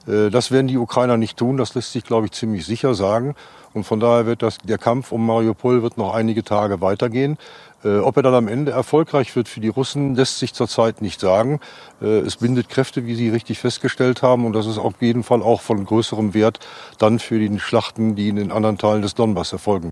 Äh, 0.05 0.29
Das 0.29 0.51
werden 0.51 0.67
die 0.67 0.77
Ukrainer 0.77 1.15
nicht 1.15 1.37
tun, 1.37 1.55
das 1.55 1.75
lässt 1.75 1.93
sich, 1.93 2.03
glaube 2.03 2.25
ich, 2.25 2.33
ziemlich 2.33 2.65
sicher 2.65 2.93
sagen. 2.93 3.35
Und 3.73 3.85
von 3.85 4.01
daher 4.01 4.25
wird 4.25 4.41
das, 4.41 4.57
der 4.57 4.77
Kampf 4.77 5.13
um 5.13 5.25
Mariupol 5.25 5.81
wird 5.81 5.97
noch 5.97 6.13
einige 6.13 6.43
Tage 6.43 6.81
weitergehen. 6.81 7.37
Äh, 7.83 7.99
Ob 7.99 8.17
er 8.17 8.23
dann 8.23 8.33
am 8.33 8.47
Ende 8.47 8.71
erfolgreich 8.71 9.35
wird 9.35 9.47
für 9.47 9.59
die 9.59 9.69
Russen, 9.69 10.15
lässt 10.15 10.39
sich 10.39 10.53
zurzeit 10.53 11.01
nicht 11.01 11.19
sagen. 11.19 11.59
Äh, 12.01 12.19
Es 12.19 12.37
bindet 12.37 12.69
Kräfte, 12.69 13.05
wie 13.05 13.15
Sie 13.15 13.29
richtig 13.29 13.59
festgestellt 13.59 14.21
haben. 14.21 14.45
Und 14.45 14.53
das 14.53 14.65
ist 14.65 14.77
auf 14.77 15.01
jeden 15.01 15.23
Fall 15.23 15.41
auch 15.41 15.61
von 15.61 15.85
größerem 15.85 16.33
Wert 16.33 16.59
dann 16.97 17.19
für 17.19 17.39
die 17.39 17.59
Schlachten, 17.59 18.15
die 18.15 18.29
in 18.29 18.35
den 18.35 18.51
anderen 18.51 18.77
Teilen 18.77 19.01
des 19.01 19.15
Donbass 19.15 19.53
erfolgen. 19.53 19.89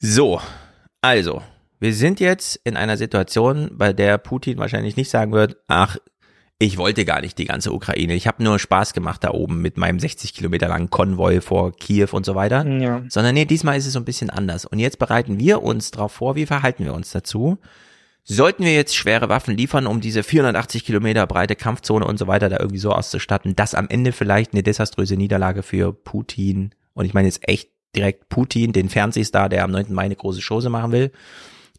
So, 0.00 0.40
also, 1.00 1.42
wir 1.80 1.94
sind 1.94 2.18
jetzt 2.18 2.60
in 2.64 2.76
einer 2.76 2.96
Situation, 2.96 3.70
bei 3.72 3.92
der 3.92 4.18
Putin 4.18 4.58
wahrscheinlich 4.58 4.96
nicht 4.96 5.10
sagen 5.10 5.32
wird, 5.32 5.56
ach, 5.68 5.96
ich 6.60 6.76
wollte 6.76 7.04
gar 7.04 7.20
nicht 7.20 7.38
die 7.38 7.44
ganze 7.44 7.72
Ukraine. 7.72 8.14
Ich 8.14 8.26
habe 8.26 8.42
nur 8.42 8.58
Spaß 8.58 8.92
gemacht 8.92 9.22
da 9.22 9.30
oben 9.30 9.62
mit 9.62 9.76
meinem 9.76 10.00
60 10.00 10.34
Kilometer 10.34 10.66
langen 10.66 10.90
Konvoi 10.90 11.40
vor 11.40 11.72
Kiew 11.72 12.08
und 12.10 12.26
so 12.26 12.34
weiter. 12.34 12.66
Ja. 12.66 13.04
Sondern 13.08 13.34
nee, 13.34 13.44
diesmal 13.44 13.78
ist 13.78 13.86
es 13.86 13.92
so 13.92 14.00
ein 14.00 14.04
bisschen 14.04 14.28
anders. 14.28 14.64
Und 14.64 14.80
jetzt 14.80 14.98
bereiten 14.98 15.38
wir 15.38 15.62
uns 15.62 15.92
darauf 15.92 16.12
vor, 16.12 16.34
wie 16.34 16.46
verhalten 16.46 16.84
wir 16.84 16.94
uns 16.94 17.12
dazu? 17.12 17.58
Sollten 18.24 18.64
wir 18.64 18.74
jetzt 18.74 18.96
schwere 18.96 19.28
Waffen 19.28 19.56
liefern, 19.56 19.86
um 19.86 20.00
diese 20.00 20.22
480 20.22 20.84
Kilometer 20.84 21.26
breite 21.26 21.54
Kampfzone 21.54 22.04
und 22.04 22.18
so 22.18 22.26
weiter 22.26 22.48
da 22.48 22.58
irgendwie 22.58 22.78
so 22.78 22.92
auszustatten, 22.92 23.54
dass 23.54 23.74
am 23.74 23.88
Ende 23.88 24.12
vielleicht 24.12 24.52
eine 24.52 24.62
desaströse 24.62 25.16
Niederlage 25.16 25.62
für 25.62 25.92
Putin, 25.92 26.74
und 26.92 27.04
ich 27.04 27.14
meine 27.14 27.28
jetzt 27.28 27.48
echt 27.48 27.70
direkt 27.96 28.28
Putin, 28.28 28.72
den 28.72 28.90
Fernsehstar, 28.90 29.48
der 29.48 29.64
am 29.64 29.70
9. 29.70 29.94
Mai 29.94 30.02
eine 30.02 30.16
große 30.16 30.42
Chose 30.46 30.68
machen 30.68 30.92
will, 30.92 31.12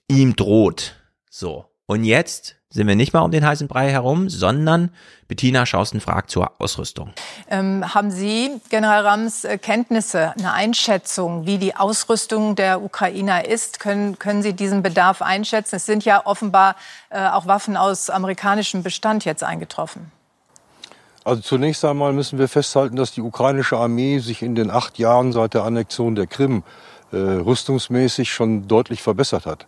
ihm 0.07 0.35
droht. 0.35 0.95
So. 1.29 1.65
Und 1.85 2.03
jetzt 2.03 2.58
sind 2.71 2.87
wir 2.87 2.95
nicht 2.95 3.13
mal 3.13 3.21
um 3.21 3.31
den 3.31 3.43
heißen 3.43 3.67
Brei 3.67 3.89
herum, 3.89 4.29
sondern 4.29 4.91
Bettina 5.27 5.65
Schausten 5.65 5.99
fragt 5.99 6.29
zur 6.29 6.51
Ausrüstung. 6.59 7.11
Ähm, 7.49 7.95
haben 7.95 8.11
Sie, 8.11 8.51
General 8.69 9.03
Rams, 9.05 9.43
äh, 9.43 9.57
Kenntnisse, 9.57 10.33
eine 10.37 10.53
Einschätzung, 10.53 11.47
wie 11.47 11.57
die 11.57 11.75
Ausrüstung 11.75 12.55
der 12.55 12.83
Ukrainer 12.83 13.47
ist? 13.47 13.79
Können, 13.79 14.19
können 14.19 14.43
Sie 14.43 14.53
diesen 14.53 14.83
Bedarf 14.83 15.23
einschätzen? 15.23 15.77
Es 15.77 15.87
sind 15.87 16.05
ja 16.05 16.25
offenbar 16.27 16.75
äh, 17.09 17.27
auch 17.27 17.47
Waffen 17.47 17.75
aus 17.75 18.11
amerikanischem 18.11 18.83
Bestand 18.83 19.25
jetzt 19.25 19.43
eingetroffen. 19.43 20.11
Also 21.23 21.41
zunächst 21.41 21.83
einmal 21.83 22.13
müssen 22.13 22.37
wir 22.37 22.47
festhalten, 22.47 22.95
dass 22.95 23.11
die 23.11 23.21
ukrainische 23.21 23.77
Armee 23.77 24.19
sich 24.19 24.43
in 24.43 24.53
den 24.53 24.69
acht 24.69 24.99
Jahren 24.99 25.31
seit 25.31 25.55
der 25.55 25.63
Annexion 25.63 26.13
der 26.13 26.27
Krim 26.27 26.63
äh, 27.11 27.17
rüstungsmäßig 27.17 28.31
schon 28.31 28.67
deutlich 28.67 29.01
verbessert 29.01 29.47
hat. 29.47 29.65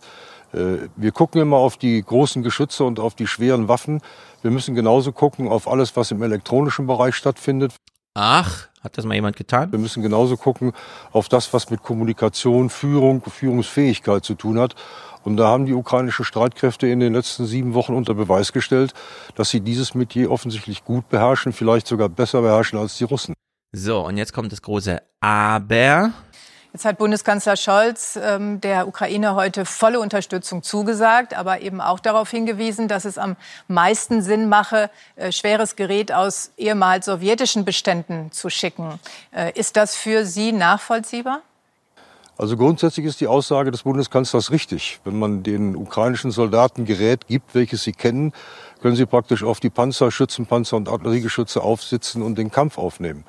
Äh, 0.52 0.88
wir 0.96 1.12
gucken 1.12 1.40
immer 1.40 1.56
auf 1.56 1.76
die 1.76 2.02
großen 2.02 2.42
Geschütze 2.42 2.84
und 2.84 3.00
auf 3.00 3.14
die 3.14 3.26
schweren 3.26 3.68
Waffen. 3.68 4.00
Wir 4.42 4.50
müssen 4.50 4.74
genauso 4.74 5.12
gucken 5.12 5.48
auf 5.48 5.68
alles, 5.68 5.96
was 5.96 6.10
im 6.10 6.22
elektronischen 6.22 6.86
Bereich 6.86 7.14
stattfindet. 7.14 7.74
Ach, 8.14 8.68
hat 8.82 8.98
das 8.98 9.06
mal 9.06 9.14
jemand 9.14 9.36
getan? 9.36 9.72
Wir 9.72 9.78
müssen 9.78 10.02
genauso 10.02 10.36
gucken 10.36 10.72
auf 11.12 11.28
das, 11.28 11.52
was 11.54 11.70
mit 11.70 11.82
Kommunikation, 11.82 12.68
Führung, 12.68 13.22
Führungsfähigkeit 13.22 14.24
zu 14.24 14.34
tun 14.34 14.58
hat. 14.58 14.74
Und 15.24 15.36
da 15.36 15.46
haben 15.46 15.66
die 15.66 15.72
ukrainischen 15.72 16.24
Streitkräfte 16.24 16.88
in 16.88 17.00
den 17.00 17.14
letzten 17.14 17.46
sieben 17.46 17.74
Wochen 17.74 17.94
unter 17.94 18.14
Beweis 18.14 18.52
gestellt, 18.52 18.92
dass 19.36 19.50
sie 19.50 19.60
dieses 19.60 19.94
Metier 19.94 20.30
offensichtlich 20.30 20.84
gut 20.84 21.08
beherrschen, 21.08 21.52
vielleicht 21.52 21.86
sogar 21.86 22.08
besser 22.08 22.42
beherrschen 22.42 22.78
als 22.78 22.98
die 22.98 23.04
Russen. 23.04 23.34
So, 23.72 24.04
und 24.04 24.18
jetzt 24.18 24.32
kommt 24.32 24.52
das 24.52 24.60
große 24.60 25.00
Aber. 25.20 26.12
Jetzt 26.72 26.86
hat 26.86 26.96
Bundeskanzler 26.96 27.58
Scholz 27.58 28.18
ähm, 28.20 28.58
der 28.62 28.88
Ukraine 28.88 29.34
heute 29.34 29.66
volle 29.66 30.00
Unterstützung 30.00 30.62
zugesagt, 30.62 31.34
aber 31.34 31.60
eben 31.60 31.82
auch 31.82 32.00
darauf 32.00 32.30
hingewiesen, 32.30 32.88
dass 32.88 33.04
es 33.04 33.18
am 33.18 33.36
meisten 33.68 34.22
Sinn 34.22 34.48
mache, 34.48 34.88
äh, 35.16 35.32
schweres 35.32 35.76
Gerät 35.76 36.12
aus 36.12 36.50
ehemals 36.56 37.04
sowjetischen 37.04 37.66
Beständen 37.66 38.32
zu 38.32 38.48
schicken. 38.48 38.98
Äh, 39.32 39.52
ist 39.52 39.76
das 39.76 39.96
für 39.96 40.24
Sie 40.24 40.52
nachvollziehbar? 40.52 41.42
Also 42.38 42.56
grundsätzlich 42.56 43.04
ist 43.04 43.20
die 43.20 43.26
Aussage 43.26 43.70
des 43.70 43.82
Bundeskanzlers 43.82 44.50
richtig. 44.50 44.98
Wenn 45.04 45.18
man 45.18 45.42
den 45.42 45.76
ukrainischen 45.76 46.30
Soldaten 46.30 46.86
Gerät 46.86 47.26
gibt, 47.26 47.54
welches 47.54 47.82
sie 47.82 47.92
kennen, 47.92 48.32
können 48.80 48.96
sie 48.96 49.04
praktisch 49.04 49.44
auf 49.44 49.60
die 49.60 49.68
Panzer, 49.68 50.10
Schützenpanzer 50.10 50.78
und 50.78 50.88
Artilleriegeschütze 50.88 51.62
aufsitzen 51.62 52.22
und 52.22 52.38
den 52.38 52.50
Kampf 52.50 52.78
aufnehmen. 52.78 53.24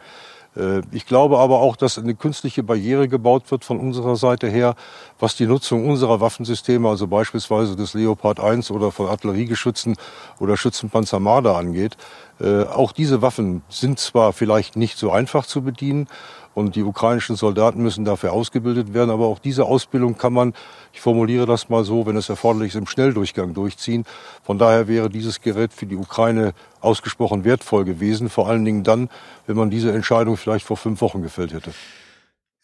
Äh, 0.55 0.81
ich 0.91 1.05
glaube 1.05 1.39
aber 1.39 1.59
auch, 1.59 1.75
dass 1.75 1.97
eine 1.97 2.15
künstliche 2.15 2.63
Barriere 2.63 3.07
gebaut 3.07 3.49
wird 3.51 3.65
von 3.65 3.79
unserer 3.79 4.15
Seite 4.15 4.47
her, 4.47 4.75
was 5.19 5.35
die 5.35 5.45
Nutzung 5.45 5.87
unserer 5.87 6.21
Waffensysteme, 6.21 6.87
also 6.87 7.07
beispielsweise 7.07 7.75
des 7.75 7.93
Leopard 7.93 8.39
1 8.39 8.71
oder 8.71 8.91
von 8.91 9.07
Artilleriegeschützen 9.07 9.95
oder 10.39 10.57
Schützenpanzer 10.57 11.19
Marder 11.19 11.55
angeht. 11.55 11.97
Äh, 12.39 12.63
auch 12.63 12.91
diese 12.91 13.21
Waffen 13.21 13.61
sind 13.69 13.99
zwar 13.99 14.33
vielleicht 14.33 14.75
nicht 14.75 14.97
so 14.97 15.11
einfach 15.11 15.45
zu 15.45 15.61
bedienen 15.61 16.07
und 16.53 16.75
die 16.75 16.83
ukrainischen 16.83 17.35
Soldaten 17.35 17.81
müssen 17.81 18.05
dafür 18.05 18.33
ausgebildet 18.33 18.93
werden. 18.93 19.09
Aber 19.09 19.25
auch 19.25 19.39
diese 19.39 19.65
Ausbildung 19.65 20.17
kann 20.17 20.33
man, 20.33 20.53
ich 20.91 21.01
formuliere 21.01 21.45
das 21.45 21.69
mal 21.69 21.83
so, 21.83 22.05
wenn 22.05 22.15
es 22.15 22.29
erforderlich 22.29 22.69
ist, 22.69 22.75
im 22.75 22.87
Schnelldurchgang 22.87 23.53
durchziehen. 23.53 24.05
Von 24.43 24.57
daher 24.57 24.87
wäre 24.87 25.09
dieses 25.09 25.41
Gerät 25.41 25.73
für 25.73 25.85
die 25.85 25.95
Ukraine 25.95 26.53
ausgesprochen 26.81 27.43
wertvoll 27.43 27.85
gewesen. 27.85 28.29
Vor 28.29 28.47
allen 28.47 28.65
Dingen 28.65 28.83
dann, 28.83 29.09
wenn 29.47 29.55
man 29.55 29.69
diese 29.69 29.91
Entscheidung 29.91 30.37
vielleicht 30.37 30.65
vor 30.65 30.77
fünf 30.77 31.01
Wochen 31.01 31.21
gefällt 31.21 31.53
hätte. 31.53 31.71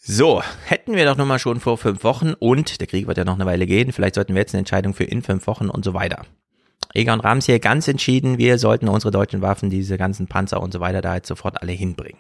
So, 0.02 0.42
hätten 0.66 0.96
wir 0.96 1.06
doch 1.06 1.18
noch 1.18 1.26
mal 1.26 1.40
schon 1.40 1.60
vor 1.60 1.78
fünf 1.78 2.06
Wochen 2.06 2.34
und 2.34 2.80
der 2.80 2.88
Krieg 2.88 3.08
wird 3.08 3.18
ja 3.18 3.26
noch 3.26 3.36
eine 3.36 3.46
Weile 3.46 3.68
gehen. 3.68 3.92
Vielleicht 3.92 4.16
sollten 4.16 4.34
wir 4.34 4.40
jetzt 4.40 4.54
eine 4.54 4.60
Entscheidung 4.60 4.94
für 4.94 5.04
in 5.04 5.22
fünf 5.22 5.46
Wochen 5.46 5.70
und 5.70 5.84
so 5.84 5.94
weiter. 5.94 6.26
Egon 6.94 7.20
Rams 7.20 7.46
hier 7.46 7.60
ganz 7.60 7.88
entschieden, 7.88 8.38
wir 8.38 8.58
sollten 8.58 8.88
unsere 8.88 9.12
deutschen 9.12 9.42
Waffen, 9.42 9.70
diese 9.70 9.98
ganzen 9.98 10.28
Panzer 10.28 10.62
und 10.62 10.72
so 10.72 10.80
weiter 10.80 11.02
da 11.02 11.16
jetzt 11.16 11.28
sofort 11.28 11.62
alle 11.62 11.74
hinbringen. 11.74 12.18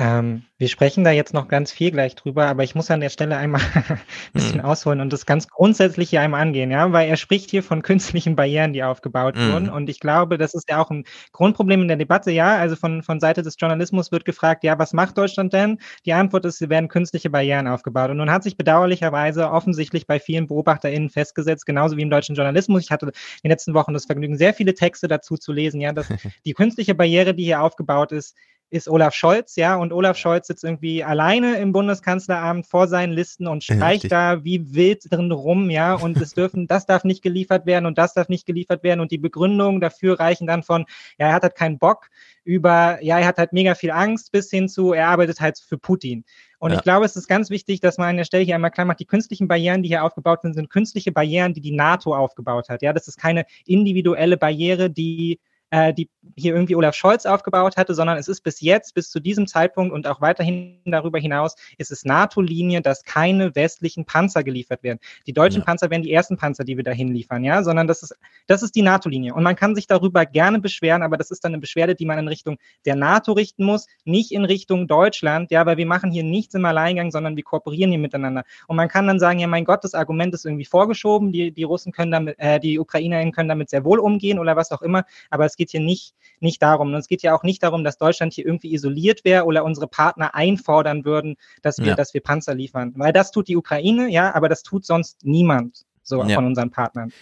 Ähm, 0.00 0.44
wir 0.56 0.68
sprechen 0.68 1.04
da 1.04 1.10
jetzt 1.10 1.34
noch 1.34 1.46
ganz 1.46 1.72
viel 1.72 1.90
gleich 1.90 2.14
drüber, 2.14 2.46
aber 2.46 2.64
ich 2.64 2.74
muss 2.74 2.90
an 2.90 3.00
der 3.00 3.10
Stelle 3.10 3.36
einmal 3.36 3.60
ein 3.74 4.00
bisschen 4.32 4.60
mhm. 4.60 4.64
ausholen 4.64 5.02
und 5.02 5.12
das 5.12 5.26
ganz 5.26 5.46
grundsätzlich 5.46 6.08
hier 6.08 6.22
einmal 6.22 6.40
angehen, 6.40 6.70
ja, 6.70 6.90
weil 6.90 7.06
er 7.06 7.18
spricht 7.18 7.50
hier 7.50 7.62
von 7.62 7.82
künstlichen 7.82 8.34
Barrieren, 8.34 8.72
die 8.72 8.82
aufgebaut 8.82 9.36
mhm. 9.36 9.52
wurden 9.52 9.68
und 9.68 9.90
ich 9.90 10.00
glaube, 10.00 10.38
das 10.38 10.54
ist 10.54 10.70
ja 10.70 10.82
auch 10.82 10.90
ein 10.90 11.04
Grundproblem 11.32 11.82
in 11.82 11.88
der 11.88 11.98
Debatte, 11.98 12.30
ja, 12.30 12.56
also 12.56 12.76
von, 12.76 13.02
von 13.02 13.20
Seite 13.20 13.42
des 13.42 13.56
Journalismus 13.58 14.10
wird 14.10 14.24
gefragt, 14.24 14.64
ja, 14.64 14.78
was 14.78 14.94
macht 14.94 15.18
Deutschland 15.18 15.52
denn? 15.52 15.78
Die 16.06 16.14
Antwort 16.14 16.46
ist, 16.46 16.56
sie 16.56 16.70
werden 16.70 16.88
künstliche 16.88 17.28
Barrieren 17.28 17.68
aufgebaut 17.68 18.08
und 18.08 18.16
nun 18.16 18.30
hat 18.30 18.42
sich 18.42 18.56
bedauerlicherweise 18.56 19.50
offensichtlich 19.50 20.06
bei 20.06 20.18
vielen 20.18 20.46
BeobachterInnen 20.46 21.10
festgesetzt, 21.10 21.66
genauso 21.66 21.98
wie 21.98 22.02
im 22.02 22.10
deutschen 22.10 22.36
Journalismus. 22.36 22.84
Ich 22.84 22.90
hatte 22.90 23.04
in 23.04 23.12
den 23.44 23.50
letzten 23.50 23.74
Wochen 23.74 23.92
das 23.92 24.06
Vergnügen, 24.06 24.38
sehr 24.38 24.54
viele 24.54 24.72
Texte 24.72 25.08
dazu 25.08 25.36
zu 25.36 25.52
lesen, 25.52 25.78
ja, 25.82 25.92
dass 25.92 26.08
die 26.46 26.54
künstliche 26.54 26.94
Barriere, 26.94 27.34
die 27.34 27.44
hier 27.44 27.60
aufgebaut 27.60 28.12
ist, 28.12 28.34
ist 28.70 28.88
Olaf 28.88 29.14
Scholz, 29.14 29.56
ja, 29.56 29.76
und 29.76 29.92
Olaf 29.92 30.16
Scholz 30.16 30.46
sitzt 30.46 30.64
irgendwie 30.64 31.02
alleine 31.02 31.56
im 31.58 31.72
Bundeskanzleramt 31.72 32.66
vor 32.66 32.86
seinen 32.86 33.12
Listen 33.12 33.48
und 33.48 33.64
streicht 33.64 34.04
ja, 34.04 34.08
da 34.36 34.44
wie 34.44 34.74
wild 34.74 35.10
drin 35.10 35.32
rum, 35.32 35.70
ja, 35.70 35.94
und 35.94 36.16
es 36.18 36.34
dürfen, 36.34 36.66
das 36.68 36.86
darf 36.86 37.04
nicht 37.04 37.22
geliefert 37.22 37.66
werden 37.66 37.86
und 37.86 37.98
das 37.98 38.14
darf 38.14 38.28
nicht 38.28 38.46
geliefert 38.46 38.82
werden 38.84 39.00
und 39.00 39.10
die 39.10 39.18
Begründungen 39.18 39.80
dafür 39.80 40.20
reichen 40.20 40.46
dann 40.46 40.62
von, 40.62 40.86
ja, 41.18 41.28
er 41.28 41.34
hat 41.34 41.42
halt 41.42 41.56
keinen 41.56 41.78
Bock 41.78 42.08
über, 42.44 42.98
ja, 43.02 43.18
er 43.18 43.26
hat 43.26 43.38
halt 43.38 43.52
mega 43.52 43.74
viel 43.74 43.90
Angst 43.90 44.30
bis 44.32 44.50
hin 44.50 44.68
zu, 44.68 44.92
er 44.92 45.08
arbeitet 45.08 45.40
halt 45.40 45.58
für 45.58 45.76
Putin. 45.76 46.24
Und 46.58 46.70
ja. 46.72 46.76
ich 46.76 46.82
glaube, 46.82 47.06
es 47.06 47.16
ist 47.16 47.26
ganz 47.26 47.50
wichtig, 47.50 47.80
dass 47.80 47.98
man 47.98 48.10
an 48.10 48.16
der 48.18 48.24
Stelle 48.24 48.44
hier 48.44 48.54
einmal 48.54 48.70
klar 48.70 48.86
macht, 48.86 49.00
die 49.00 49.06
künstlichen 49.06 49.48
Barrieren, 49.48 49.82
die 49.82 49.88
hier 49.88 50.04
aufgebaut 50.04 50.42
sind, 50.42 50.54
sind 50.54 50.70
künstliche 50.70 51.10
Barrieren, 51.10 51.54
die 51.54 51.60
die 51.60 51.72
NATO 51.72 52.14
aufgebaut 52.14 52.68
hat. 52.68 52.82
Ja, 52.82 52.92
das 52.92 53.08
ist 53.08 53.18
keine 53.18 53.46
individuelle 53.64 54.36
Barriere, 54.36 54.90
die 54.90 55.40
äh, 55.70 55.94
die 55.94 56.08
hier 56.36 56.54
irgendwie 56.54 56.74
Olaf 56.76 56.94
Scholz 56.94 57.26
aufgebaut 57.26 57.76
hatte, 57.76 57.94
sondern 57.94 58.18
es 58.18 58.28
ist 58.28 58.42
bis 58.42 58.60
jetzt, 58.60 58.94
bis 58.94 59.10
zu 59.10 59.20
diesem 59.20 59.46
Zeitpunkt 59.46 59.92
und 59.92 60.06
auch 60.06 60.20
weiterhin 60.20 60.80
darüber 60.84 61.18
hinaus, 61.18 61.54
ist 61.78 61.90
es 61.90 62.04
NATO-Linie, 62.04 62.82
dass 62.82 63.04
keine 63.04 63.54
westlichen 63.54 64.04
Panzer 64.04 64.42
geliefert 64.42 64.82
werden. 64.82 64.98
Die 65.26 65.32
deutschen 65.32 65.60
ja. 65.60 65.66
Panzer 65.66 65.90
wären 65.90 66.02
die 66.02 66.12
ersten 66.12 66.36
Panzer, 66.36 66.64
die 66.64 66.76
wir 66.76 66.84
dahin 66.84 67.08
liefern, 67.08 67.44
ja, 67.44 67.62
sondern 67.62 67.86
das 67.86 68.02
ist, 68.02 68.16
das 68.46 68.62
ist 68.62 68.74
die 68.74 68.82
NATO-Linie. 68.82 69.34
Und 69.34 69.42
man 69.42 69.56
kann 69.56 69.74
sich 69.74 69.86
darüber 69.86 70.26
gerne 70.26 70.60
beschweren, 70.60 71.02
aber 71.02 71.16
das 71.16 71.30
ist 71.30 71.44
dann 71.44 71.52
eine 71.52 71.60
Beschwerde, 71.60 71.94
die 71.94 72.06
man 72.06 72.18
in 72.18 72.28
Richtung 72.28 72.58
der 72.84 72.96
NATO 72.96 73.32
richten 73.32 73.64
muss, 73.64 73.86
nicht 74.04 74.32
in 74.32 74.44
Richtung 74.44 74.86
Deutschland, 74.86 75.50
ja, 75.50 75.66
weil 75.66 75.76
wir 75.76 75.86
machen 75.86 76.10
hier 76.10 76.24
nichts 76.24 76.54
im 76.54 76.64
Alleingang, 76.64 77.10
sondern 77.10 77.36
wir 77.36 77.44
kooperieren 77.44 77.90
hier 77.90 78.00
miteinander. 78.00 78.44
Und 78.66 78.76
man 78.76 78.88
kann 78.88 79.06
dann 79.06 79.18
sagen, 79.18 79.38
ja, 79.38 79.46
mein 79.46 79.64
Gott, 79.64 79.84
das 79.84 79.94
Argument 79.94 80.34
ist 80.34 80.44
irgendwie 80.44 80.64
vorgeschoben, 80.64 81.32
die, 81.32 81.52
die 81.52 81.62
Russen 81.62 81.92
können 81.92 82.10
damit, 82.10 82.38
äh, 82.38 82.60
die 82.60 82.78
Ukrainerinnen 82.78 83.32
können 83.32 83.48
damit 83.48 83.70
sehr 83.70 83.84
wohl 83.84 83.98
umgehen 83.98 84.38
oder 84.38 84.56
was 84.56 84.72
auch 84.72 84.82
immer, 84.82 85.04
aber 85.30 85.44
es 85.44 85.56
geht 85.60 85.70
hier 85.70 85.80
nicht, 85.80 86.14
nicht 86.40 86.62
darum. 86.62 86.88
Und 86.88 86.94
es 86.94 87.06
geht 87.06 87.22
ja 87.22 87.34
auch 87.34 87.42
nicht 87.42 87.62
darum, 87.62 87.84
dass 87.84 87.98
Deutschland 87.98 88.32
hier 88.32 88.46
irgendwie 88.46 88.72
isoliert 88.72 89.24
wäre 89.24 89.44
oder 89.44 89.62
unsere 89.62 89.86
Partner 89.86 90.34
einfordern 90.34 91.04
würden, 91.04 91.36
dass 91.60 91.78
wir, 91.78 91.88
ja. 91.88 91.94
dass 91.94 92.14
wir 92.14 92.22
Panzer 92.22 92.54
liefern. 92.54 92.94
Weil 92.96 93.12
das 93.12 93.30
tut 93.30 93.48
die 93.48 93.56
Ukraine, 93.56 94.08
ja, 94.08 94.34
aber 94.34 94.48
das 94.48 94.62
tut 94.62 94.86
sonst 94.86 95.24
niemand 95.24 95.84
so 96.02 96.24
ja. 96.24 96.34
von 96.34 96.46
unseren 96.46 96.70
Partnern. 96.70 97.12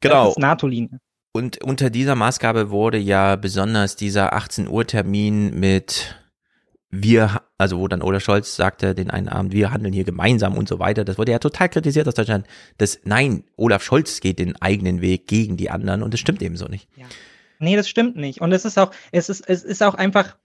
Genau. 0.00 0.24
Das 0.24 0.32
ist 0.32 0.38
NATO-Linie. 0.38 1.00
Und 1.32 1.62
unter 1.64 1.88
dieser 1.90 2.14
Maßgabe 2.14 2.70
wurde 2.70 2.98
ja 2.98 3.36
besonders 3.36 3.96
dieser 3.96 4.34
18 4.34 4.68
Uhr 4.68 4.86
Termin 4.86 5.58
mit 5.58 6.16
wir, 6.90 7.42
also 7.58 7.78
wo 7.78 7.88
dann 7.88 8.02
Olaf 8.02 8.22
Scholz 8.22 8.56
sagte 8.56 8.94
den 8.94 9.10
einen 9.10 9.28
Abend, 9.28 9.52
wir 9.52 9.72
handeln 9.72 9.92
hier 9.92 10.04
gemeinsam 10.04 10.56
und 10.56 10.68
so 10.68 10.78
weiter. 10.78 11.04
Das 11.04 11.18
wurde 11.18 11.32
ja 11.32 11.38
total 11.38 11.68
kritisiert 11.68 12.06
aus 12.06 12.14
Deutschland. 12.14 12.46
Das, 12.78 13.00
nein, 13.04 13.44
Olaf 13.56 13.82
Scholz 13.82 14.20
geht 14.20 14.38
den 14.38 14.56
eigenen 14.60 15.00
Weg 15.00 15.26
gegen 15.26 15.56
die 15.56 15.70
anderen 15.70 16.02
und 16.02 16.14
das 16.14 16.20
stimmt 16.20 16.42
eben 16.42 16.56
so 16.56 16.66
nicht. 16.66 16.88
Ja. 16.96 17.06
Nee, 17.58 17.76
das 17.76 17.88
stimmt 17.88 18.16
nicht. 18.16 18.40
Und 18.40 18.52
es 18.52 18.64
ist 18.64 18.78
auch, 18.78 18.90
es 19.12 19.28
ist, 19.28 19.48
es 19.48 19.64
ist 19.64 19.82
auch 19.82 19.94
einfach, 19.94 20.36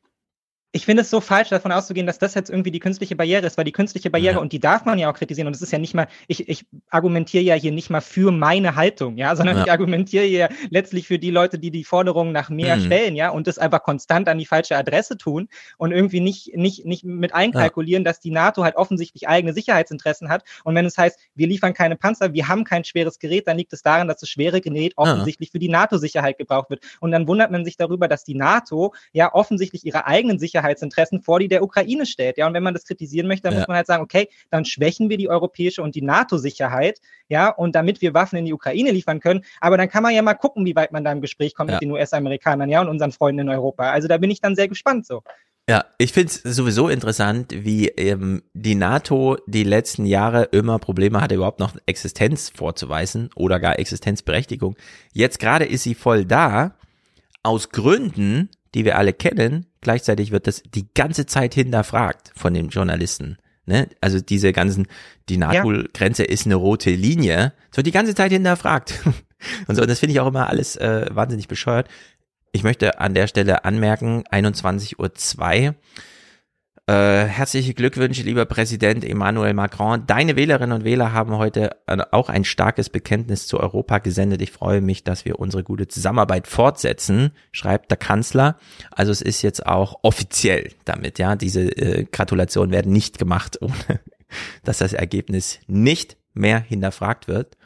ich 0.74 0.86
finde 0.86 1.02
es 1.02 1.10
so 1.10 1.20
falsch, 1.20 1.50
davon 1.50 1.74
auszugehen, 1.74 2.08
dass 2.08 2.18
das 2.18 2.34
jetzt 2.34 2.50
irgendwie 2.50 2.72
die 2.72 2.80
künstliche 2.80 3.18
Barriere 3.18 3.46
ist, 3.46 3.58
weil 3.58 3.66
die 3.66 3.74
künstliche 3.74 4.10
Barriere, 4.10 4.36
ja. 4.36 4.40
und 4.40 4.54
die 4.54 4.60
darf 4.60 4.86
man 4.86 4.98
ja 4.98 5.12
auch 5.12 5.16
kritisieren, 5.16 5.48
und 5.48 5.56
es 5.56 5.62
ist 5.62 5.72
ja 5.72 5.80
nicht 5.80 5.94
mal, 5.94 6.08
ich, 6.28 6.48
ich 6.48 6.66
argumentiere 6.90 7.44
ja 7.44 7.56
hier 7.56 7.74
nicht 7.74 7.90
mal 7.90 8.00
für 8.00 8.32
meine 8.32 8.76
Haltung, 8.76 9.18
ja, 9.18 9.36
sondern 9.36 9.58
ja. 9.58 9.64
ich 9.64 9.72
argumentiere 9.72 10.26
ja 10.26 10.48
letztlich 10.70 11.08
für 11.08 11.20
die 11.20 11.30
Leute, 11.30 11.60
die 11.60 11.72
die 11.72 11.84
Forderungen 11.84 12.32
nach 12.32 12.50
mehr 12.50 12.78
mhm. 12.78 12.86
stellen, 12.86 13.16
ja, 13.18 13.30
und 13.32 13.48
das 13.48 13.58
einfach 13.58 13.84
konstant 13.84 14.30
an 14.30 14.38
die 14.38 14.46
falsche 14.46 14.78
Adresse 14.78 15.18
tun 15.18 15.50
und 15.78 15.92
irgendwie 15.92 16.22
nicht, 16.22 16.56
nicht, 16.56 16.86
nicht 16.86 17.04
mit 17.04 17.36
einkalkulieren, 17.36 18.06
ja. 18.06 18.10
dass 18.10 18.22
die 18.22 18.32
NATO 18.32 18.64
halt 18.64 18.78
offensichtlich 18.78 19.28
eigene 19.28 19.54
Sicherheitsinteressen 19.54 20.30
hat. 20.30 20.46
Und 20.64 20.76
wenn 20.76 20.86
es 20.86 20.98
heißt, 20.98 21.20
wir 21.36 21.48
liefern 21.48 21.74
keine 21.74 21.98
Panzer, 21.98 22.32
wir 22.32 22.48
haben 22.48 22.64
kein 22.64 22.86
schweres 22.86 23.20
Gerät, 23.20 23.46
dann 23.46 23.58
liegt 23.58 23.74
es 23.74 23.82
daran, 23.82 24.08
dass 24.08 24.22
das 24.22 24.30
schwere 24.30 24.62
Gerät 24.62 24.94
offensichtlich 24.96 25.52
für 25.52 25.60
die 25.60 25.70
NATO-Sicherheit 25.70 26.38
gebraucht 26.38 26.70
wird. 26.70 26.82
Und 27.02 27.12
dann 27.12 27.28
wundert 27.28 27.52
man 27.52 27.66
sich 27.66 27.76
darüber, 27.76 28.08
dass 28.08 28.24
die 28.24 28.36
NATO 28.36 28.94
ja 29.12 29.34
offensichtlich 29.34 29.86
ihre 29.86 30.06
eigenen 30.06 30.40
Sicherheitsinteressen 30.40 30.61
Sicherheitsinteressen 30.62 31.22
vor 31.22 31.40
die 31.40 31.48
der 31.48 31.64
Ukraine 31.64 32.06
stellt. 32.06 32.38
Ja, 32.38 32.48
und 32.48 32.54
wenn 32.54 32.64
man 32.64 32.74
das 32.74 32.86
kritisieren 32.86 33.28
möchte, 33.28 33.44
dann 33.44 33.54
ja. 33.54 33.60
muss 33.60 33.68
man 33.68 33.78
halt 33.78 33.88
sagen, 33.88 34.04
okay, 34.04 34.30
dann 34.50 34.66
schwächen 34.66 35.10
wir 35.10 35.18
die 35.18 35.30
europäische 35.30 35.82
und 35.82 35.96
die 35.96 36.02
NATO-Sicherheit, 36.02 37.00
ja, 37.28 37.50
und 37.50 37.76
damit 37.76 38.02
wir 38.02 38.14
Waffen 38.14 38.38
in 38.38 38.46
die 38.46 38.54
Ukraine 38.54 38.92
liefern 38.92 39.20
können. 39.20 39.44
Aber 39.60 39.78
dann 39.78 39.90
kann 39.90 40.04
man 40.04 40.14
ja 40.14 40.22
mal 40.22 40.36
gucken, 40.36 40.66
wie 40.66 40.76
weit 40.76 40.92
man 40.92 41.04
da 41.04 41.12
im 41.12 41.22
Gespräch 41.22 41.56
kommt 41.56 41.70
ja. 41.70 41.76
mit 41.76 41.82
den 41.82 41.92
US-Amerikanern, 41.92 42.70
ja, 42.70 42.82
und 42.82 42.88
unseren 42.88 43.12
Freunden 43.12 43.42
in 43.42 43.50
Europa. 43.50 43.92
Also 43.92 44.08
da 44.08 44.18
bin 44.18 44.32
ich 44.32 44.42
dann 44.42 44.56
sehr 44.56 44.68
gespannt 44.68 45.06
so. 45.06 45.24
Ja, 45.70 45.86
ich 46.00 46.12
finde 46.12 46.34
es 46.34 46.56
sowieso 46.56 46.90
interessant, 46.90 47.54
wie 47.56 47.88
ähm, 47.88 48.42
die 48.54 48.76
NATO 48.76 49.38
die 49.46 49.64
letzten 49.64 50.06
Jahre 50.06 50.44
immer 50.46 50.80
Probleme 50.80 51.22
hatte, 51.22 51.36
überhaupt 51.36 51.60
noch 51.60 51.76
Existenz 51.86 52.52
vorzuweisen 52.54 53.30
oder 53.36 53.60
gar 53.60 53.78
Existenzberechtigung. 53.80 54.76
Jetzt 55.14 55.40
gerade 55.40 55.66
ist 55.66 55.84
sie 55.84 55.94
voll 55.94 56.26
da, 56.26 56.74
aus 57.44 57.70
Gründen, 57.70 58.50
die 58.74 58.86
wir 58.86 58.98
alle 58.98 59.14
kennen. 59.14 59.71
Gleichzeitig 59.82 60.32
wird 60.32 60.48
das 60.48 60.64
die 60.64 60.88
ganze 60.94 61.26
Zeit 61.26 61.54
hinterfragt 61.54 62.32
von 62.36 62.54
den 62.54 62.70
Journalisten. 62.70 63.38
Ne? 63.66 63.90
Also 64.00 64.20
diese 64.20 64.54
ganzen, 64.54 64.88
die 65.30 65.38
NATO-Grenze 65.38 66.24
ist 66.24 66.46
eine 66.46 66.56
rote 66.56 66.92
Linie. 66.92 67.54
Es 67.72 67.78
wird 67.78 67.88
die 67.88 67.92
ganze 67.92 68.16
Zeit 68.16 68.32
hinterfragt. 68.32 69.00
Und 69.68 69.76
so, 69.76 69.82
und 69.82 69.90
das 69.90 69.98
finde 69.98 70.14
ich 70.14 70.20
auch 70.20 70.28
immer 70.28 70.50
alles 70.50 70.76
äh, 70.76 71.08
wahnsinnig 71.10 71.48
bescheuert. 71.48 71.88
Ich 72.52 72.62
möchte 72.62 73.00
an 73.00 73.16
der 73.16 73.26
Stelle 73.26 73.66
anmerken, 73.66 74.24
21.02 74.32 75.68
Uhr 75.70 75.76
äh, 76.88 77.26
herzliche 77.26 77.74
Glückwünsche, 77.76 78.24
lieber 78.24 78.46
Präsident 78.46 79.06
Emmanuel 79.06 79.54
Macron. 79.54 80.08
Deine 80.08 80.36
Wählerinnen 80.36 80.80
und 80.80 80.84
Wähler 80.84 81.14
haben 81.14 81.38
heute 81.38 81.78
auch 82.12 82.30
ein 82.30 82.44
starkes 82.44 82.90
Bekenntnis 82.90 83.46
zu 83.48 83.60
Europa 83.60 84.00
gesendet. 84.00 84.42
Ich 84.42 84.52
freue 84.52 84.82
mich, 84.82 85.04
dass 85.04 85.24
wir 85.24 85.40
unsere 85.40 85.64
gute 85.64 85.88
Zusammenarbeit 85.88 86.48
fortsetzen, 86.48 87.32
schreibt 87.52 87.92
der 87.92 87.98
Kanzler. 87.98 88.58
Also 88.90 89.12
es 89.12 89.22
ist 89.22 89.44
jetzt 89.44 89.66
auch 89.66 90.00
offiziell 90.02 90.72
damit, 90.86 91.20
ja. 91.20 91.36
Diese 91.36 91.62
äh, 91.62 92.06
Gratulationen 92.12 92.72
werden 92.72 92.92
nicht 92.92 93.20
gemacht, 93.20 93.58
ohne 93.62 94.00
dass 94.64 94.80
das 94.80 94.94
Ergebnis 94.94 95.60
nicht 95.68 96.18
mehr 96.34 96.60
hinterfragt 96.60 97.28
wird. 97.28 97.58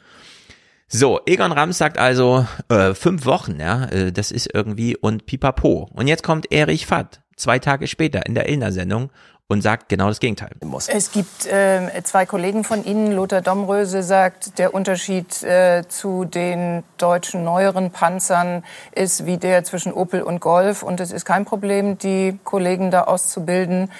So, 0.88 1.20
Egon 1.26 1.52
Rams 1.52 1.78
sagt 1.78 1.98
also 1.98 2.46
äh, 2.68 2.94
fünf 2.94 3.24
Wochen, 3.24 3.58
ja, 3.58 3.86
äh, 3.86 4.12
das 4.12 4.30
ist 4.30 4.54
irgendwie 4.54 4.96
und 4.96 5.26
pipapo. 5.26 5.90
Und 5.92 6.06
jetzt 6.06 6.22
kommt 6.22 6.52
Erich 6.52 6.86
Fatt 6.86 7.22
zwei 7.36 7.58
Tage 7.58 7.86
später 7.86 8.26
in 8.26 8.34
der 8.34 8.48
Illner-Sendung 8.48 9.10
und 9.48 9.62
sagt 9.62 9.88
genau 9.88 10.08
das 10.08 10.18
Gegenteil. 10.18 10.50
Es 10.88 11.12
gibt 11.12 11.46
äh, 11.46 12.02
zwei 12.02 12.26
Kollegen 12.26 12.64
von 12.64 12.84
Ihnen. 12.84 13.12
Lothar 13.12 13.42
Domröse 13.42 14.02
sagt, 14.02 14.58
der 14.58 14.74
Unterschied 14.74 15.42
äh, 15.44 15.84
zu 15.86 16.24
den 16.24 16.82
deutschen 16.98 17.44
neueren 17.44 17.92
Panzern 17.92 18.64
ist 18.92 19.24
wie 19.24 19.36
der 19.36 19.62
zwischen 19.62 19.92
Opel 19.92 20.22
und 20.22 20.40
Golf. 20.40 20.82
Und 20.82 20.98
es 21.00 21.12
ist 21.12 21.24
kein 21.24 21.44
Problem, 21.44 21.96
die 21.98 22.38
Kollegen 22.42 22.90
da 22.90 23.04
auszubilden. 23.04 23.92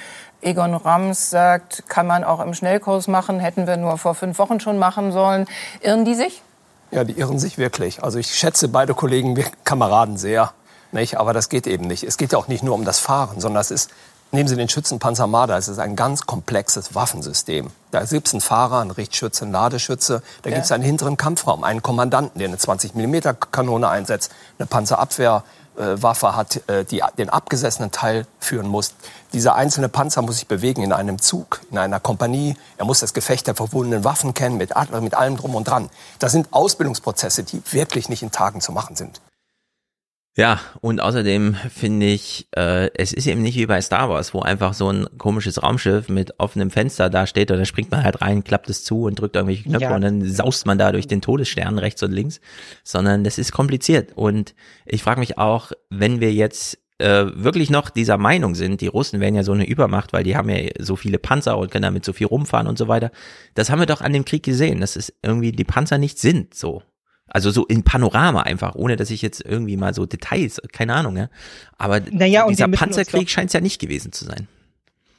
Egon 0.43 0.75
Rams 0.75 1.31
sagt, 1.31 1.89
kann 1.89 2.07
man 2.07 2.25
auch 2.25 2.41
im 2.41 2.53
Schnellkurs 2.53 3.09
machen, 3.09 3.41
hätten 3.41 3.67
wir 3.67 3.77
nur 3.77 3.99
vor 3.99 4.15
fünf 4.15 4.39
Wochen 4.39 4.61
schon 4.61 4.79
machen 4.79 5.13
sollen. 5.13 5.47
Irren 5.81 6.05
die 6.05 6.15
sich? 6.15 6.43
Ja, 6.91 7.05
die 7.05 7.19
irren 7.19 7.39
sich 7.39 7.57
wirklich. 7.57 8.03
Also 8.03 8.19
ich 8.19 8.35
schätze 8.35 8.69
beide 8.69 8.95
Kollegen, 8.95 9.43
Kameraden 9.65 10.17
sehr. 10.17 10.53
Nicht? 10.97 11.18
Aber 11.18 11.35
das 11.35 11.51
geht 11.51 11.66
eben 11.66 11.86
nicht. 11.86 12.02
Es 12.02 12.16
geht 12.16 12.32
ja 12.32 12.39
auch 12.39 12.48
nicht 12.48 12.64
nur 12.64 12.74
um 12.74 12.86
das 12.86 12.98
Fahren, 12.98 13.39
sondern 13.39 13.60
es 13.60 13.70
ist, 13.70 13.90
nehmen 14.32 14.48
Sie 14.48 14.56
den 14.56 14.70
Schützenpanzer 14.70 15.27
Marder, 15.27 15.59
es 15.59 15.68
ist 15.68 15.78
ein 15.78 15.94
ganz 15.94 16.23
komplexes 16.24 16.94
Waffensystem. 16.94 17.70
Da 17.90 18.02
gibt 18.05 18.27
es 18.27 18.32
einen 18.32 18.40
Fahrer, 18.40 18.81
einen 18.81 18.90
Richtschütze, 18.90 19.44
einen 19.44 19.52
Ladeschütze, 19.52 20.23
da 20.40 20.48
ja. 20.48 20.56
gibt 20.56 20.64
es 20.64 20.73
einen 20.73 20.82
hinteren 20.82 21.18
Kampfraum, 21.18 21.64
einen 21.64 21.82
Kommandanten, 21.82 22.39
der 22.39 22.48
eine 22.48 22.56
20 22.56 22.94
mm 22.94 23.16
Kanone 23.52 23.90
einsetzt, 23.90 24.32
eine 24.59 24.66
Panzerabwehrwaffe 24.66 26.35
hat, 26.35 26.66
äh, 26.66 26.86
die 26.86 27.02
den 27.18 27.28
abgesessenen 27.28 27.93
Teil 27.93 28.27
führen 28.40 28.66
muss. 28.66 28.94
Dieser 29.35 29.55
einzelne 29.55 29.90
Panzer 29.90 30.23
muss 30.23 30.36
sich 30.36 30.47
bewegen 30.47 30.82
in 30.82 30.94
einem 30.94 31.20
Zug, 31.20 31.60
in 31.70 31.77
einer 31.77 32.01
Kompanie. 32.01 32.56
Er 32.78 32.86
muss 32.86 33.01
das 33.01 33.12
Gefecht 33.12 33.47
der 33.48 33.55
verbundenen 33.55 34.02
Waffen 34.02 34.32
kennen, 34.32 34.56
mit, 34.56 34.73
mit 35.02 35.12
allem 35.12 35.36
drum 35.36 35.56
und 35.56 35.68
dran. 35.68 35.90
Das 36.20 36.32
sind 36.32 36.55
Ausbildungsprozesse, 36.55 37.43
die 37.43 37.60
wirklich 37.70 38.09
nicht 38.09 38.23
in 38.23 38.31
Tagen 38.31 38.62
zu 38.62 38.73
machen 38.73 38.97
sind. 38.97 39.20
Ja, 40.39 40.61
und 40.83 41.01
außerdem 41.01 41.55
finde 41.75 42.07
ich, 42.07 42.47
äh, 42.55 42.91
es 42.95 43.15
ist 43.15 43.27
eben 43.27 43.41
nicht 43.41 43.57
wie 43.57 43.65
bei 43.65 43.81
Star 43.81 44.11
Wars, 44.11 44.35
wo 44.35 44.41
einfach 44.41 44.75
so 44.75 44.91
ein 44.91 45.07
komisches 45.17 45.63
Raumschiff 45.63 46.11
mit 46.11 46.39
offenem 46.39 46.71
Fenster 46.71 47.09
da 47.09 47.27
steht 47.27 47.51
und 47.51 47.57
dann 47.57 47.65
springt 47.65 47.91
man 47.91 48.05
halt 48.05 48.21
rein, 48.21 48.45
klappt 48.45 48.69
es 48.69 48.85
zu 48.85 49.05
und 49.05 49.19
drückt 49.19 49.35
irgendwelche 49.35 49.63
Knöpfe 49.63 49.85
ja. 49.85 49.95
und 49.95 50.03
dann 50.03 50.23
saust 50.27 50.67
man 50.67 50.77
da 50.77 50.93
durch 50.93 51.07
den 51.07 51.23
Todesstern 51.23 51.79
rechts 51.79 52.03
und 52.03 52.13
links, 52.13 52.43
sondern 52.85 53.25
das 53.25 53.39
ist 53.39 53.51
kompliziert. 53.51 54.13
Und 54.15 54.55
ich 54.85 55.03
frage 55.03 55.21
mich 55.21 55.39
auch, 55.39 55.73
wenn 55.89 56.21
wir 56.21 56.35
jetzt 56.35 56.79
äh, 56.99 57.25
wirklich 57.33 57.71
noch 57.71 57.89
dieser 57.89 58.19
Meinung 58.19 58.55
sind, 58.55 58.83
die 58.83 58.89
Russen 58.89 59.21
wären 59.21 59.37
ja 59.37 59.43
so 59.43 59.53
eine 59.53 59.67
Übermacht, 59.67 60.13
weil 60.13 60.25
die 60.25 60.37
haben 60.37 60.51
ja 60.51 60.69
so 60.79 60.97
viele 60.97 61.19
Panzer 61.19 61.57
und 61.57 61.71
können 61.71 61.85
damit 61.85 62.05
so 62.05 62.13
viel 62.13 62.27
rumfahren 62.27 62.67
und 62.67 62.77
so 62.77 62.89
weiter. 62.89 63.11
Das 63.55 63.71
haben 63.71 63.79
wir 63.79 63.87
doch 63.87 64.03
an 64.03 64.13
dem 64.13 64.27
Krieg 64.27 64.43
gesehen, 64.43 64.83
dass 64.83 64.97
es 64.97 65.15
irgendwie 65.23 65.53
die 65.53 65.65
Panzer 65.65 65.97
nicht 65.97 66.19
sind, 66.19 66.53
so. 66.53 66.83
Also 67.28 67.51
so 67.51 67.66
in 67.66 67.82
Panorama 67.82 68.43
einfach, 68.43 68.74
ohne 68.77 68.97
dass 68.97 69.11
ich 69.11 69.20
jetzt 69.20 69.44
irgendwie 69.44 69.77
mal 69.77 69.94
so 69.94 70.07
Details, 70.07 70.61
keine 70.73 70.94
Ahnung, 70.94 71.16
ja. 71.16 71.28
Aber 71.77 72.01
naja, 72.01 72.47
dieser 72.48 72.69
Panzerkrieg 72.69 73.28
scheint 73.28 73.48
es 73.48 73.53
ja 73.53 73.61
nicht 73.61 73.81
gewesen 73.81 74.12
zu 74.12 74.24
sein. 74.24 74.47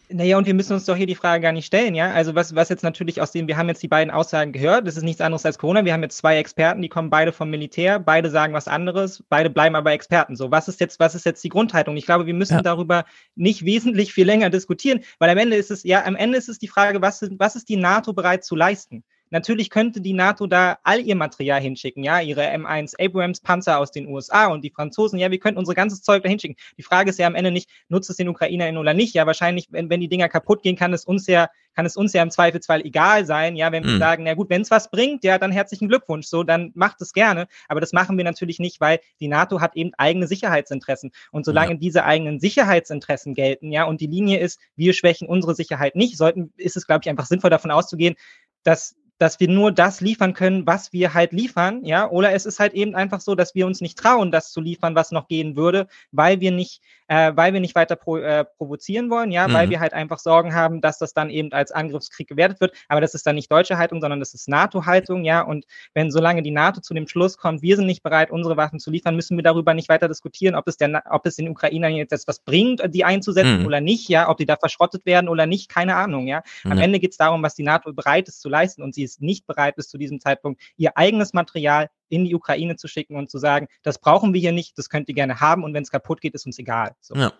Naja, 0.09 0.37
und 0.37 0.47
wir 0.47 0.53
müssen 0.53 0.71
uns 0.71 0.85
doch 0.85 0.95
hier 0.95 1.05
die 1.05 1.15
Frage 1.15 1.41
gar 1.41 1.51
nicht 1.51 1.65
stellen, 1.65 1.93
ja. 1.93 2.13
Also 2.13 2.33
was, 2.33 2.55
was 2.55 2.69
jetzt 2.69 2.83
natürlich 2.83 3.21
aus 3.21 3.33
dem, 3.33 3.47
wir 3.47 3.57
haben 3.57 3.67
jetzt 3.67 3.83
die 3.83 3.89
beiden 3.89 4.09
Aussagen 4.09 4.53
gehört, 4.53 4.87
das 4.87 4.95
ist 4.95 5.03
nichts 5.03 5.19
anderes 5.19 5.45
als 5.45 5.57
Corona. 5.57 5.83
Wir 5.83 5.91
haben 5.91 6.01
jetzt 6.01 6.17
zwei 6.17 6.37
Experten, 6.37 6.81
die 6.81 6.87
kommen 6.87 7.09
beide 7.09 7.33
vom 7.33 7.49
Militär, 7.49 7.99
beide 7.99 8.29
sagen 8.29 8.53
was 8.53 8.69
anderes, 8.69 9.21
beide 9.27 9.49
bleiben 9.49 9.75
aber 9.75 9.91
Experten. 9.91 10.37
So, 10.37 10.49
was 10.49 10.69
ist 10.69 10.79
jetzt, 10.79 11.01
was 11.01 11.13
ist 11.13 11.25
jetzt 11.25 11.43
die 11.43 11.49
Grundhaltung? 11.49 11.97
Ich 11.97 12.05
glaube, 12.05 12.25
wir 12.25 12.33
müssen 12.33 12.53
ja. 12.53 12.61
darüber 12.61 13.03
nicht 13.35 13.65
wesentlich 13.65 14.13
viel 14.13 14.25
länger 14.25 14.49
diskutieren, 14.49 15.01
weil 15.19 15.29
am 15.29 15.37
Ende 15.37 15.57
ist 15.57 15.71
es, 15.71 15.83
ja, 15.83 16.05
am 16.05 16.15
Ende 16.15 16.37
ist 16.37 16.47
es 16.47 16.57
die 16.57 16.69
Frage, 16.69 17.01
was, 17.01 17.27
was 17.37 17.57
ist 17.57 17.67
die 17.67 17.77
NATO 17.77 18.13
bereit 18.13 18.45
zu 18.45 18.55
leisten? 18.55 19.03
Natürlich 19.29 19.69
könnte 19.69 20.01
die 20.01 20.13
NATO 20.13 20.47
da 20.47 20.79
all 20.83 21.01
ihr 21.01 21.15
Material 21.15 21.61
hinschicken, 21.61 22.03
ja, 22.03 22.21
ihre 22.21 22.43
M1 22.43 22.93
Abrams 22.99 23.41
Panzer 23.41 23.79
aus 23.79 23.91
den 23.91 24.07
USA 24.07 24.47
und 24.47 24.63
die 24.63 24.69
Franzosen, 24.69 25.19
ja, 25.19 25.31
wir 25.31 25.39
könnten 25.39 25.59
unser 25.59 25.73
ganzes 25.73 26.01
Zeug 26.01 26.23
da 26.23 26.29
hinschicken. 26.29 26.57
Die 26.77 26.83
Frage 26.83 27.09
ist 27.09 27.19
ja 27.19 27.27
am 27.27 27.35
Ende 27.35 27.51
nicht, 27.51 27.69
nutzt 27.89 28.09
es 28.09 28.17
den 28.17 28.29
Ukrainerinnen 28.29 28.79
oder 28.79 28.93
nicht? 28.93 29.13
Ja, 29.13 29.25
wahrscheinlich, 29.25 29.67
wenn, 29.71 29.89
wenn 29.89 29.99
die 29.99 30.07
Dinger 30.07 30.29
kaputt 30.29 30.63
gehen, 30.63 30.75
kann 30.75 30.93
es 30.93 31.05
uns 31.05 31.27
ja, 31.27 31.49
kann 31.75 31.85
es 31.85 31.95
uns 31.95 32.13
ja 32.13 32.23
im 32.23 32.31
Zweifelsfall 32.31 32.81
egal 32.81 33.25
sein, 33.25 33.55
ja, 33.55 33.71
wenn 33.71 33.83
wir 33.83 33.93
mhm. 33.93 33.99
sagen, 33.99 34.23
na 34.23 34.33
gut, 34.33 34.49
wenn 34.49 34.61
es 34.61 34.71
was 34.71 34.89
bringt, 34.89 35.23
ja, 35.23 35.37
dann 35.37 35.51
herzlichen 35.51 35.87
Glückwunsch, 35.87 36.25
so, 36.25 36.43
dann 36.43 36.71
macht 36.73 37.01
es 37.01 37.13
gerne. 37.13 37.47
Aber 37.67 37.81
das 37.81 37.93
machen 37.93 38.17
wir 38.17 38.23
natürlich 38.23 38.59
nicht, 38.59 38.81
weil 38.81 38.99
die 39.19 39.27
NATO 39.27 39.61
hat 39.61 39.75
eben 39.75 39.91
eigene 39.97 40.27
Sicherheitsinteressen. 40.27 41.11
Und 41.31 41.45
solange 41.45 41.73
ja. 41.73 41.77
diese 41.77 42.03
eigenen 42.05 42.39
Sicherheitsinteressen 42.39 43.33
gelten, 43.33 43.71
ja, 43.71 43.83
und 43.83 44.01
die 44.01 44.07
Linie 44.07 44.39
ist, 44.39 44.59
wir 44.75 44.93
schwächen 44.93 45.27
unsere 45.27 45.53
Sicherheit 45.53 45.95
nicht, 45.95 46.17
sollten, 46.17 46.51
ist 46.57 46.77
es, 46.77 46.87
glaube 46.87 47.01
ich, 47.03 47.09
einfach 47.09 47.25
sinnvoll 47.25 47.51
davon 47.51 47.71
auszugehen, 47.71 48.15
dass 48.63 48.95
dass 49.17 49.39
wir 49.39 49.47
nur 49.47 49.71
das 49.71 50.01
liefern 50.01 50.33
können, 50.33 50.67
was 50.67 50.93
wir 50.93 51.13
halt 51.13 51.31
liefern, 51.31 51.83
ja, 51.83 52.09
oder 52.09 52.33
es 52.33 52.45
ist 52.45 52.59
halt 52.59 52.73
eben 52.73 52.95
einfach 52.95 53.21
so, 53.21 53.35
dass 53.35 53.55
wir 53.55 53.65
uns 53.65 53.81
nicht 53.81 53.97
trauen, 53.97 54.31
das 54.31 54.51
zu 54.51 54.61
liefern, 54.61 54.95
was 54.95 55.11
noch 55.11 55.27
gehen 55.27 55.55
würde, 55.55 55.87
weil 56.11 56.39
wir 56.39 56.51
nicht, 56.51 56.81
äh, 57.07 57.31
weil 57.35 57.53
wir 57.53 57.59
nicht 57.59 57.75
weiter 57.75 57.95
pro, 57.95 58.17
äh, 58.17 58.45
provozieren 58.45 59.09
wollen, 59.09 59.31
ja, 59.31 59.47
mhm. 59.47 59.53
weil 59.53 59.69
wir 59.69 59.79
halt 59.79 59.93
einfach 59.93 60.19
Sorgen 60.19 60.53
haben, 60.53 60.81
dass 60.81 60.99
das 60.99 61.13
dann 61.13 61.29
eben 61.29 61.51
als 61.51 61.71
Angriffskrieg 61.71 62.27
gewertet 62.27 62.61
wird. 62.61 62.73
Aber 62.89 63.01
das 63.01 63.13
ist 63.13 63.25
dann 63.25 63.35
nicht 63.35 63.51
deutsche 63.51 63.77
Haltung, 63.77 64.01
sondern 64.01 64.19
das 64.19 64.33
ist 64.33 64.47
NATO-Haltung, 64.47 65.23
ja. 65.23 65.41
Und 65.41 65.65
wenn 65.93 66.11
solange 66.11 66.43
die 66.43 66.51
NATO 66.51 66.81
zu 66.81 66.93
dem 66.93 67.07
Schluss 67.07 67.37
kommt, 67.37 67.61
wir 67.61 67.75
sind 67.75 67.87
nicht 67.87 68.03
bereit, 68.03 68.29
unsere 68.29 68.57
Waffen 68.57 68.79
zu 68.79 68.91
liefern, 68.91 69.15
müssen 69.15 69.37
wir 69.37 69.43
darüber 69.43 69.73
nicht 69.73 69.89
weiter 69.89 70.07
diskutieren, 70.07 70.55
ob 70.55 70.67
es 70.67 70.77
der, 70.77 71.03
ob 71.09 71.25
es 71.25 71.37
den 71.37 71.49
Ukrainern 71.49 71.93
jetzt 71.93 72.13
etwas 72.13 72.39
bringt, 72.39 72.83
die 72.93 73.03
einzusetzen 73.03 73.61
mhm. 73.61 73.65
oder 73.65 73.81
nicht, 73.81 74.09
ja, 74.09 74.29
ob 74.29 74.37
die 74.37 74.45
da 74.45 74.57
verschrottet 74.57 75.05
werden 75.05 75.27
oder 75.27 75.45
nicht, 75.47 75.69
keine 75.69 75.95
Ahnung, 75.95 76.27
ja. 76.27 76.43
Am 76.63 76.73
mhm. 76.73 76.83
Ende 76.83 76.99
geht 76.99 77.11
es 77.11 77.17
darum, 77.17 77.41
was 77.41 77.55
die 77.55 77.63
NATO 77.63 77.93
bereit 77.93 78.27
ist 78.27 78.41
zu 78.41 78.49
leisten 78.49 78.83
und 78.83 78.93
sie 78.93 79.06
ist 79.07 79.21
nicht 79.21 79.47
bereit 79.47 79.75
bis 79.75 79.89
zu 79.89 79.97
diesem 79.97 80.19
Zeitpunkt, 80.19 80.61
ihr 80.75 80.97
eigenes 80.97 81.33
Material 81.33 81.89
in 82.09 82.25
die 82.25 82.35
Ukraine 82.35 82.75
zu 82.75 82.87
schicken 82.87 83.15
und 83.15 83.29
zu 83.29 83.37
sagen, 83.37 83.67
das 83.83 83.99
brauchen 83.99 84.33
wir 84.33 84.41
hier 84.41 84.51
nicht, 84.51 84.77
das 84.77 84.89
könnt 84.89 85.09
ihr 85.09 85.15
gerne 85.15 85.39
haben 85.39 85.63
und 85.63 85.73
wenn 85.73 85.83
es 85.83 85.91
kaputt 85.91 86.21
geht, 86.21 86.35
ist 86.35 86.45
uns 86.45 86.59
egal. 86.59 86.95
So. 87.01 87.15
Ja. 87.15 87.33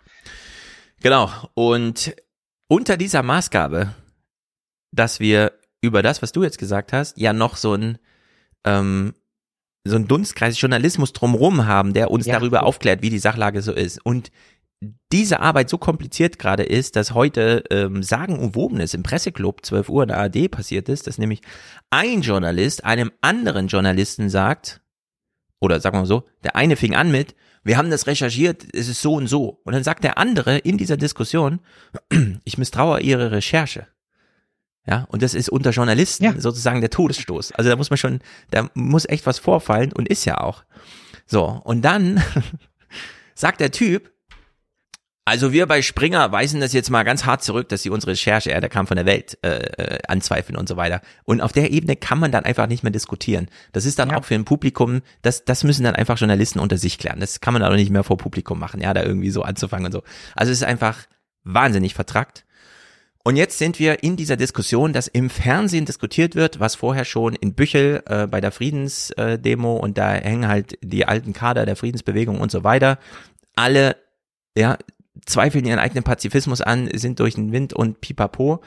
Genau. 1.01 1.29
Und 1.53 2.15
unter 2.67 2.97
dieser 2.97 3.23
Maßgabe, 3.23 3.93
dass 4.91 5.19
wir 5.19 5.53
über 5.81 6.01
das, 6.01 6.21
was 6.21 6.31
du 6.31 6.43
jetzt 6.43 6.57
gesagt 6.57 6.93
hast, 6.93 7.17
ja 7.17 7.33
noch 7.33 7.55
so 7.55 7.73
ein 7.73 7.97
ähm, 8.65 9.13
so 9.87 9.95
ein 9.95 10.07
Dunstkreis 10.07 10.59
Journalismus 10.59 11.13
drumherum 11.13 11.65
haben, 11.65 11.93
der 11.93 12.11
uns 12.11 12.25
ja. 12.25 12.37
darüber 12.37 12.63
aufklärt, 12.63 13.01
wie 13.01 13.09
die 13.09 13.19
Sachlage 13.19 13.61
so 13.61 13.71
ist. 13.71 14.05
Und 14.05 14.31
diese 15.11 15.39
Arbeit 15.39 15.69
so 15.69 15.77
kompliziert 15.77 16.37
gerade 16.37 16.63
ist, 16.63 16.95
dass 16.95 17.13
heute 17.13 17.63
ähm, 17.71 18.03
sagenumwobenes 18.03 18.93
im 18.93 19.03
Presseclub 19.03 19.65
12 19.65 19.89
Uhr 19.89 20.03
in 20.03 20.09
der 20.09 20.19
ARD 20.19 20.51
passiert 20.51 20.87
ist, 20.89 21.07
dass 21.07 21.17
nämlich 21.17 21.41
ein 21.89 22.21
Journalist 22.21 22.85
einem 22.85 23.11
anderen 23.21 23.67
Journalisten 23.67 24.29
sagt, 24.29 24.81
oder 25.59 25.79
sagen 25.79 25.95
wir 25.95 26.01
mal 26.01 26.05
so, 26.05 26.27
der 26.43 26.55
eine 26.55 26.75
fing 26.75 26.95
an 26.95 27.11
mit, 27.11 27.35
wir 27.63 27.77
haben 27.77 27.89
das 27.89 28.07
recherchiert, 28.07 28.65
es 28.73 28.87
ist 28.87 29.01
so 29.01 29.15
und 29.15 29.27
so. 29.27 29.61
Und 29.63 29.73
dann 29.73 29.83
sagt 29.83 30.03
der 30.03 30.17
andere 30.17 30.57
in 30.59 30.77
dieser 30.77 30.95
Diskussion, 30.95 31.59
ich 32.45 32.57
misstraue 32.57 33.01
ihre 33.01 33.31
Recherche. 33.31 33.87
Ja, 34.85 35.05
und 35.09 35.21
das 35.21 35.33
ist 35.33 35.49
unter 35.49 35.71
Journalisten 35.71 36.23
ja. 36.23 36.39
sozusagen 36.39 36.79
der 36.79 36.89
Todesstoß. 36.89 37.51
Also 37.53 37.69
da 37.69 37.75
muss 37.75 37.89
man 37.89 37.97
schon, 37.97 38.19
da 38.51 38.69
muss 38.73 39.05
echt 39.09 39.25
was 39.25 39.37
vorfallen 39.37 39.91
und 39.91 40.07
ist 40.07 40.23
ja 40.23 40.39
auch. 40.39 40.63
So, 41.25 41.43
und 41.45 41.81
dann 41.81 42.23
sagt 43.35 43.59
der 43.59 43.71
Typ, 43.71 44.13
also 45.27 45.51
wir 45.51 45.65
bei 45.65 45.81
Springer 45.81 46.31
weisen 46.31 46.61
das 46.61 46.71
jetzt 46.71 46.89
mal 46.89 47.03
ganz 47.03 47.25
hart 47.25 47.43
zurück, 47.43 47.67
dass 47.67 47.83
sie 47.83 47.89
unsere 47.89 48.13
Recherche, 48.13 48.51
ja, 48.51 48.61
der 48.61 48.69
kam 48.69 48.87
von 48.87 48.95
der 48.95 49.05
Welt, 49.05 49.37
äh, 49.41 49.57
äh, 49.57 49.99
anzweifeln 50.07 50.57
und 50.57 50.69
so 50.69 50.77
weiter. 50.77 51.01
Und 51.25 51.41
auf 51.41 51.51
der 51.51 51.69
Ebene 51.71 51.97
kann 51.97 52.17
man 52.17 52.31
dann 52.31 52.45
einfach 52.45 52.67
nicht 52.67 52.81
mehr 52.81 52.93
diskutieren. 52.93 53.49
Das 53.73 53.83
ist 53.83 53.99
dann 53.99 54.11
ja. 54.11 54.17
auch 54.17 54.23
für 54.23 54.35
ein 54.35 54.45
Publikum, 54.45 55.01
das, 55.23 55.43
das 55.43 55.65
müssen 55.65 55.83
dann 55.83 55.97
einfach 55.97 56.17
Journalisten 56.17 56.59
unter 56.59 56.77
sich 56.77 56.97
klären. 56.97 57.19
Das 57.19 57.41
kann 57.41 57.53
man 57.53 57.61
auch 57.61 57.73
nicht 57.73 57.91
mehr 57.91 58.05
vor 58.05 58.15
Publikum 58.15 58.57
machen, 58.57 58.79
ja, 58.79 58.93
da 58.93 59.03
irgendwie 59.03 59.29
so 59.29 59.41
anzufangen 59.41 59.87
und 59.87 59.91
so. 59.91 60.01
Also 60.33 60.53
es 60.53 60.59
ist 60.59 60.63
einfach 60.63 60.97
wahnsinnig 61.43 61.93
vertrackt. 61.93 62.45
Und 63.25 63.35
jetzt 63.35 63.57
sind 63.57 63.79
wir 63.79 64.03
in 64.03 64.15
dieser 64.15 64.37
Diskussion, 64.37 64.93
dass 64.93 65.07
im 65.09 65.29
Fernsehen 65.29 65.83
diskutiert 65.83 66.35
wird, 66.35 66.61
was 66.61 66.75
vorher 66.75 67.03
schon 67.03 67.35
in 67.35 67.53
Büchel 67.53 68.01
äh, 68.05 68.27
bei 68.27 68.39
der 68.39 68.53
Friedensdemo 68.53 69.75
äh, 69.75 69.81
und 69.81 69.97
da 69.97 70.13
hängen 70.13 70.47
halt 70.47 70.77
die 70.81 71.05
alten 71.05 71.33
Kader 71.33 71.65
der 71.65 71.75
Friedensbewegung 71.75 72.39
und 72.39 72.49
so 72.49 72.63
weiter, 72.63 72.97
alle 73.57 73.97
ja, 74.57 74.77
zweifeln 75.25 75.65
ihren 75.65 75.79
eigenen 75.79 76.03
Pazifismus 76.03 76.61
an, 76.61 76.89
sind 76.93 77.19
durch 77.19 77.35
den 77.35 77.51
Wind 77.51 77.73
und 77.73 78.01
pipapo. 78.01 78.61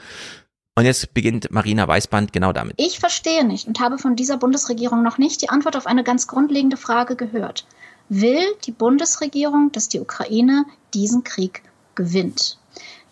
Und 0.75 0.85
jetzt 0.85 1.13
beginnt 1.13 1.51
Marina 1.51 1.87
Weißband 1.87 2.31
genau 2.31 2.53
damit. 2.53 2.75
Ich 2.77 2.99
verstehe 2.99 3.45
nicht 3.45 3.67
und 3.67 3.79
habe 3.79 3.97
von 3.97 4.15
dieser 4.15 4.37
Bundesregierung 4.37 5.03
noch 5.03 5.17
nicht 5.17 5.41
die 5.41 5.49
Antwort 5.49 5.75
auf 5.75 5.85
eine 5.85 6.03
ganz 6.03 6.27
grundlegende 6.27 6.77
Frage 6.77 7.15
gehört. 7.15 7.65
Will 8.09 8.43
die 8.65 8.71
Bundesregierung, 8.71 9.71
dass 9.71 9.89
die 9.89 9.99
Ukraine 9.99 10.65
diesen 10.93 11.23
Krieg 11.23 11.63
gewinnt? 11.95 12.57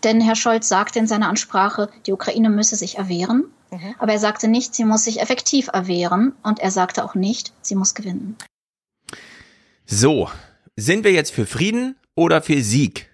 Denn 0.04 0.22
Herr 0.22 0.36
Scholz 0.36 0.70
sagte 0.70 1.00
in 1.00 1.08
seiner 1.08 1.28
Ansprache, 1.28 1.90
die 2.06 2.14
Ukraine 2.14 2.50
müsse 2.50 2.76
sich 2.76 2.98
erwehren. 2.98 3.46
Mhm. 3.72 3.96
Aber 4.00 4.14
er 4.14 4.20
sagte 4.20 4.48
nicht, 4.48 4.74
sie 4.74 4.86
muss 4.86 5.04
sich 5.04 5.20
effektiv 5.22 5.70
erwehren. 5.72 6.34
Und 6.44 6.60
er 6.60 6.72
sagte 6.72 7.04
auch 7.04 7.16
nicht, 7.16 7.54
sie 7.62 7.76
muss 7.76 7.94
gewinnen. 7.94 8.38
So, 9.86 10.30
sind 10.76 11.04
wir 11.04 11.12
jetzt 11.12 11.32
für 11.32 11.46
Frieden 11.46 11.98
oder 12.16 12.42
für 12.42 12.62
Sieg? 12.62 13.09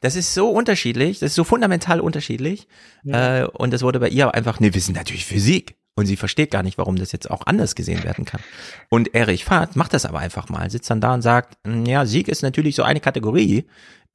Das 0.00 0.14
ist 0.14 0.34
so 0.34 0.50
unterschiedlich, 0.50 1.20
das 1.20 1.30
ist 1.30 1.36
so 1.36 1.44
fundamental 1.44 2.00
unterschiedlich. 2.00 2.68
Ja. 3.04 3.42
Äh, 3.42 3.46
und 3.46 3.72
das 3.72 3.82
wurde 3.82 4.00
bei 4.00 4.08
ihr 4.08 4.34
einfach, 4.34 4.60
nee, 4.60 4.74
wir 4.74 4.80
sind 4.80 4.96
natürlich 4.96 5.24
für 5.26 5.40
Sieg. 5.40 5.76
Und 5.98 6.04
sie 6.04 6.16
versteht 6.16 6.50
gar 6.50 6.62
nicht, 6.62 6.76
warum 6.76 6.96
das 6.96 7.12
jetzt 7.12 7.30
auch 7.30 7.46
anders 7.46 7.74
gesehen 7.74 8.04
werden 8.04 8.26
kann. 8.26 8.42
Und 8.90 9.14
Erich 9.14 9.46
Fahrt 9.46 9.76
macht 9.76 9.94
das 9.94 10.04
aber 10.04 10.18
einfach 10.18 10.50
mal, 10.50 10.68
sitzt 10.68 10.90
dann 10.90 11.00
da 11.00 11.14
und 11.14 11.22
sagt, 11.22 11.56
ja, 11.86 12.04
Sieg 12.04 12.28
ist 12.28 12.42
natürlich 12.42 12.74
so 12.76 12.82
eine 12.82 13.00
Kategorie 13.00 13.64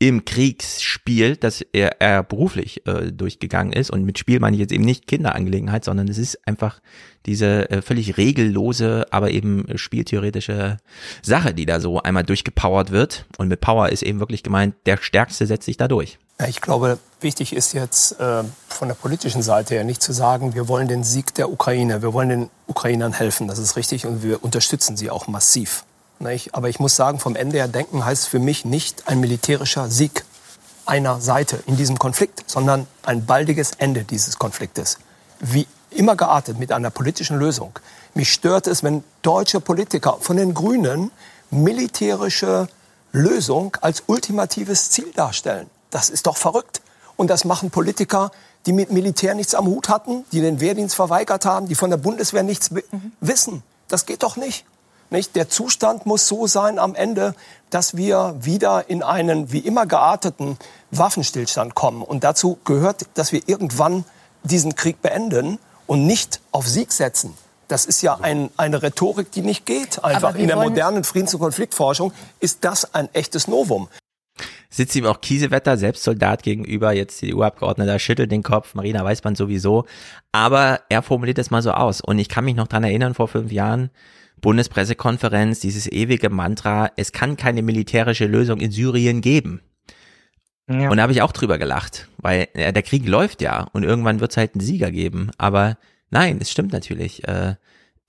im 0.02 0.26
Kriegsspiel, 0.26 1.36
das 1.36 1.61
er, 1.73 2.02
er 2.02 2.23
beruflich 2.23 2.88
äh, 2.88 3.11
durchgegangen 3.11 3.72
ist. 3.72 3.91
Und 3.91 4.03
mit 4.03 4.18
Spiel 4.18 4.40
meine 4.40 4.56
ich 4.56 4.60
jetzt 4.60 4.72
eben 4.72 4.84
nicht 4.84 5.06
Kinderangelegenheit, 5.06 5.86
sondern 5.86 6.07
es 6.07 6.18
ist 6.18 6.40
einfach 6.48 6.80
diese 7.28 7.69
äh, 7.69 7.84
völlig 7.84 8.18
regellose, 8.18 9.06
aber 9.11 9.30
eben 9.30 9.68
spieltheoretische 9.76 10.78
Sache, 11.22 11.53
die 11.53 11.68
da 11.68 11.80
so 11.80 12.02
einmal 12.02 12.23
durchgepowert 12.23 12.90
wird. 12.90 13.26
Und 13.38 13.48
mit 13.48 13.61
Power 13.61 13.90
ist 13.90 14.02
eben 14.02 14.19
wirklich 14.19 14.41
gemeint, 14.41 14.73
der 14.88 14.98
Stärkste 14.98 15.45
setzt 15.45 15.65
sich 15.65 15.78
da 15.78 15.88
durch. 15.88 16.18
Ich 16.48 16.61
glaube, 16.61 16.98
wichtig 17.19 17.56
ist 17.56 17.73
jetzt 17.73 18.19
äh, 18.19 18.44
von 18.69 18.88
der 18.88 18.95
politischen 18.95 19.44
Seite 19.44 19.76
her 19.76 19.84
nicht 19.84 20.02
zu 20.02 20.14
sagen, 20.14 20.56
wir 20.56 20.68
wollen 20.68 20.88
den 20.88 21.03
Sieg 21.03 21.36
der 21.36 21.52
Ukraine, 21.52 22.02
wir 22.02 22.11
wollen 22.11 22.30
den 22.30 22.49
Ukrainern 22.65 23.14
helfen, 23.14 23.48
das 23.48 23.60
ist 23.60 23.78
richtig 23.78 24.07
und 24.07 24.23
wir 24.23 24.44
unterstützen 24.44 24.98
sie 24.98 25.11
auch 25.11 25.28
massiv. 25.28 25.84
Nicht? 26.22 26.56
Aber 26.56 26.69
ich 26.69 26.80
muss 26.80 26.95
sagen, 26.95 27.19
vom 27.19 27.35
Ende 27.35 27.57
her 27.57 27.68
denken 27.68 28.06
heißt 28.06 28.27
für 28.27 28.39
mich 28.39 28.64
nicht 28.65 29.07
ein 29.07 29.19
militärischer 29.19 29.89
Sieg 29.89 30.23
einer 30.85 31.22
Seite 31.22 31.61
in 31.65 31.77
diesem 31.77 31.99
Konflikt, 31.99 32.43
sondern 32.48 32.88
ein 33.03 33.26
baldiges 33.26 33.72
Ende 33.77 34.03
dieses 34.03 34.38
Konfliktes. 34.38 34.98
Wie 35.39 35.68
immer 35.89 36.15
geartet 36.15 36.60
mit 36.60 36.72
einer 36.72 36.89
politischen 36.89 37.38
Lösung. 37.38 37.77
Mich 38.14 38.31
stört 38.31 38.68
es, 38.68 38.84
wenn 38.84 39.03
deutsche 39.22 39.60
Politiker 39.60 40.18
von 40.19 40.38
den 40.38 40.53
Grünen 40.53 41.11
militärische 41.49 42.68
Lösung 43.11 43.77
als 43.81 44.03
ultimatives 44.07 44.89
Ziel 44.89 45.11
darstellen. 45.14 45.69
Das 45.89 46.10
ist 46.10 46.27
doch 46.27 46.38
verrückt. 46.38 46.81
Und 47.18 47.30
das 47.30 47.45
machen 47.45 47.72
Politiker, 47.72 48.31
die 48.65 48.73
mit 48.73 48.91
Militär 48.91 49.35
nichts 49.35 49.53
am 49.53 49.65
Hut 49.65 49.89
hatten, 49.89 50.23
die 50.31 50.41
den 50.41 50.60
Wehrdienst 50.60 50.95
verweigert 50.95 51.45
haben, 51.45 51.68
die 51.68 51.76
von 51.76 51.89
der 51.89 51.98
Bundeswehr 51.98 52.43
nichts 52.43 52.72
mhm. 52.72 53.11
wissen. 53.19 53.64
Das 53.88 54.06
geht 54.06 54.23
doch 54.23 54.38
nicht. 54.38 54.65
Nicht? 55.12 55.36
Der 55.36 55.50
Zustand 55.50 56.06
muss 56.06 56.28
so 56.28 56.48
sein 56.48 56.80
am 56.80 56.96
Ende, 56.96 57.36
dass 57.70 57.98
wir 57.98 58.36
wieder 58.40 58.90
in 58.90 59.04
einen 59.04 59.52
wie 59.52 59.60
immer 59.60 59.86
gearteten 59.86 60.58
Waffenstillstand 60.92 61.76
kommen. 61.76 62.02
Und 62.02 62.24
dazu 62.24 62.58
gehört, 62.64 63.06
dass 63.14 63.34
wir 63.34 63.42
irgendwann 63.46 64.06
diesen 64.44 64.76
Krieg 64.76 65.02
beenden 65.02 65.60
und 65.86 66.08
nicht 66.08 66.40
auf 66.52 66.68
Sieg 66.68 66.94
setzen. 66.94 67.34
Das 67.68 67.86
ist 67.86 68.02
ja 68.02 68.20
ein, 68.22 68.50
eine 68.56 68.82
Rhetorik, 68.84 69.32
die 69.32 69.42
nicht 69.42 69.66
geht. 69.66 70.04
Einfach 70.04 70.36
in 70.36 70.48
der 70.48 70.56
modernen 70.56 71.04
Friedens- 71.04 71.34
und 71.34 71.42
Konfliktforschung 71.42 72.14
ist 72.40 72.64
das 72.64 72.94
ein 72.94 73.10
echtes 73.14 73.48
Novum. 73.48 73.90
Sitzt 74.70 74.96
ihm 74.96 75.06
auch 75.06 75.20
Kiesewetter, 75.20 75.78
selbst 75.78 76.04
Soldat 76.04 76.44
gegenüber, 76.44 76.94
jetzt 76.94 77.18
CDU-Abgeordneter, 77.18 78.00
schüttelt 78.00 78.32
den 78.32 78.44
Kopf, 78.44 78.74
Marina 78.74 79.04
Weißband 79.04 79.36
sowieso. 79.38 79.86
Aber 80.32 80.80
er 80.88 81.02
formuliert 81.02 81.38
das 81.38 81.52
mal 81.52 81.62
so 81.62 81.72
aus. 81.72 82.00
Und 82.00 82.20
ich 82.20 82.30
kann 82.30 82.46
mich 82.46 82.56
noch 82.56 82.68
dran 82.68 82.86
erinnern, 82.86 83.14
vor 83.14 83.28
fünf 83.28 83.52
Jahren, 83.52 83.90
Bundespressekonferenz, 84.42 85.60
dieses 85.60 85.88
ewige 85.88 86.30
Mantra, 86.30 86.92
es 86.98 87.12
kann 87.12 87.38
keine 87.38 87.62
militärische 87.62 88.26
Lösung 88.26 88.60
in 88.60 88.72
Syrien 88.72 89.22
geben. 89.22 89.62
Ja. 90.70 90.90
Und 90.90 90.98
da 90.98 91.04
habe 91.04 91.14
ich 91.14 91.22
auch 91.22 91.32
drüber 91.32 91.58
gelacht, 91.58 92.08
weil 92.18 92.48
äh, 92.54 92.72
der 92.74 92.84
Krieg 92.84 93.08
läuft 93.08 93.42
ja 93.42 93.68
und 93.74 93.84
irgendwann 93.84 94.20
wird 94.20 94.32
es 94.32 94.38
halt 94.38 94.56
einen 94.56 94.62
Sieger 94.62 94.92
geben. 94.92 95.32
Aber 95.38 95.78
nein, 96.10 96.38
es 96.42 96.52
stimmt 96.52 96.72
natürlich. 96.72 97.28
Äh, 97.28 97.56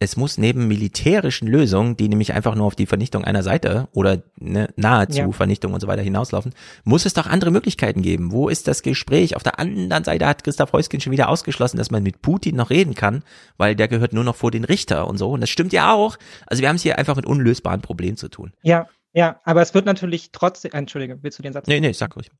es 0.03 0.16
muss 0.16 0.37
neben 0.37 0.66
militärischen 0.66 1.47
Lösungen, 1.49 1.97
die 1.97 2.09
nämlich 2.09 2.33
einfach 2.33 2.55
nur 2.55 2.66
auf 2.66 2.74
die 2.74 2.87
Vernichtung 2.87 3.24
einer 3.24 3.43
Seite 3.43 3.89
oder 3.93 4.23
ne, 4.39 4.69
nahezu 4.77 5.19
ja. 5.19 5.31
Vernichtung 5.33 5.73
und 5.73 5.81
so 5.81 5.87
weiter 5.87 6.03
hinauslaufen, 6.03 6.55
muss 6.85 7.07
es 7.07 7.15
doch 7.15 7.27
andere 7.27 7.51
Möglichkeiten 7.51 8.03
geben. 8.03 8.33
Wo 8.33 8.49
ist 8.49 8.69
das 8.69 8.83
Gespräch? 8.83 9.37
Auf 9.37 9.43
der 9.43 9.59
anderen 9.59 10.05
Seite 10.05 10.27
hat 10.27 10.45
Christoph 10.45 10.73
Heusgen 10.73 11.01
schon 11.01 11.12
wieder 11.12 11.29
ausgeschlossen, 11.29 11.77
dass 11.77 11.91
man 11.91 12.03
mit 12.03 12.20
Putin 12.20 12.57
noch 12.57 12.70
reden 12.70 12.95
kann, 12.95 13.23
weil 13.57 13.77
der 13.77 13.89
gehört 13.89 14.12
nur 14.12 14.24
noch 14.24 14.37
vor 14.37 14.51
den 14.51 14.65
Richter 14.65 15.07
und 15.07 15.19
so. 15.19 15.31
Und 15.31 15.41
das 15.41 15.51
stimmt 15.51 15.73
ja 15.73 15.93
auch. 15.93 16.19
Also 16.47 16.61
wir 16.61 16.69
haben 16.69 16.77
es 16.77 16.83
hier 16.83 16.99
einfach 16.99 17.16
mit 17.16 17.27
unlösbaren 17.27 17.81
Problemen 17.81 18.16
zu 18.16 18.29
tun. 18.29 18.53
Ja, 18.62 18.89
ja, 19.12 19.41
aber 19.45 19.62
es 19.62 19.74
wird 19.74 19.85
natürlich 19.85 20.33
trotzdem, 20.33 20.73
Entschuldige, 20.73 21.23
willst 21.23 21.39
du 21.39 21.43
den 21.43 21.53
Satz? 21.53 21.66
Nee, 21.66 21.81
nee, 21.81 21.93
sag 21.93 22.16
ruhig. 22.16 22.31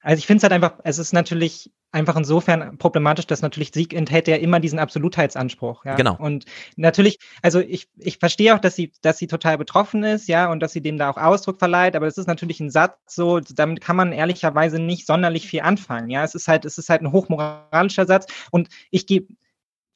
Also 0.00 0.18
ich 0.18 0.26
finde 0.26 0.38
es 0.38 0.42
halt 0.42 0.52
einfach, 0.52 0.78
es 0.84 0.98
ist 0.98 1.12
natürlich 1.12 1.70
einfach 1.92 2.16
insofern 2.16 2.76
problematisch, 2.76 3.26
dass 3.26 3.42
natürlich 3.42 3.70
Sieg 3.72 3.94
enthält 3.94 4.26
ja 4.26 4.36
immer 4.36 4.58
diesen 4.58 4.80
Absolutheitsanspruch. 4.80 5.84
Ja? 5.84 5.94
Genau. 5.94 6.16
Und 6.18 6.44
natürlich, 6.76 7.18
also 7.40 7.60
ich, 7.60 7.88
ich 7.96 8.18
verstehe 8.18 8.54
auch, 8.54 8.58
dass 8.58 8.74
sie, 8.74 8.92
dass 9.02 9.18
sie 9.18 9.28
total 9.28 9.58
betroffen 9.58 10.02
ist, 10.02 10.26
ja, 10.26 10.50
und 10.50 10.60
dass 10.60 10.72
sie 10.72 10.80
dem 10.80 10.98
da 10.98 11.10
auch 11.10 11.16
Ausdruck 11.16 11.60
verleiht, 11.60 11.94
aber 11.94 12.06
es 12.06 12.18
ist 12.18 12.26
natürlich 12.26 12.58
ein 12.58 12.70
Satz, 12.70 12.98
so, 13.06 13.38
damit 13.38 13.80
kann 13.80 13.96
man 13.96 14.12
ehrlicherweise 14.12 14.80
nicht 14.80 15.06
sonderlich 15.06 15.46
viel 15.46 15.60
anfangen. 15.60 16.10
Ja, 16.10 16.24
es 16.24 16.34
ist 16.34 16.48
halt, 16.48 16.64
es 16.64 16.78
ist 16.78 16.88
halt 16.88 17.02
ein 17.02 17.12
hochmoralischer 17.12 18.06
Satz 18.06 18.26
und 18.50 18.68
ich 18.90 19.06
gebe 19.06 19.28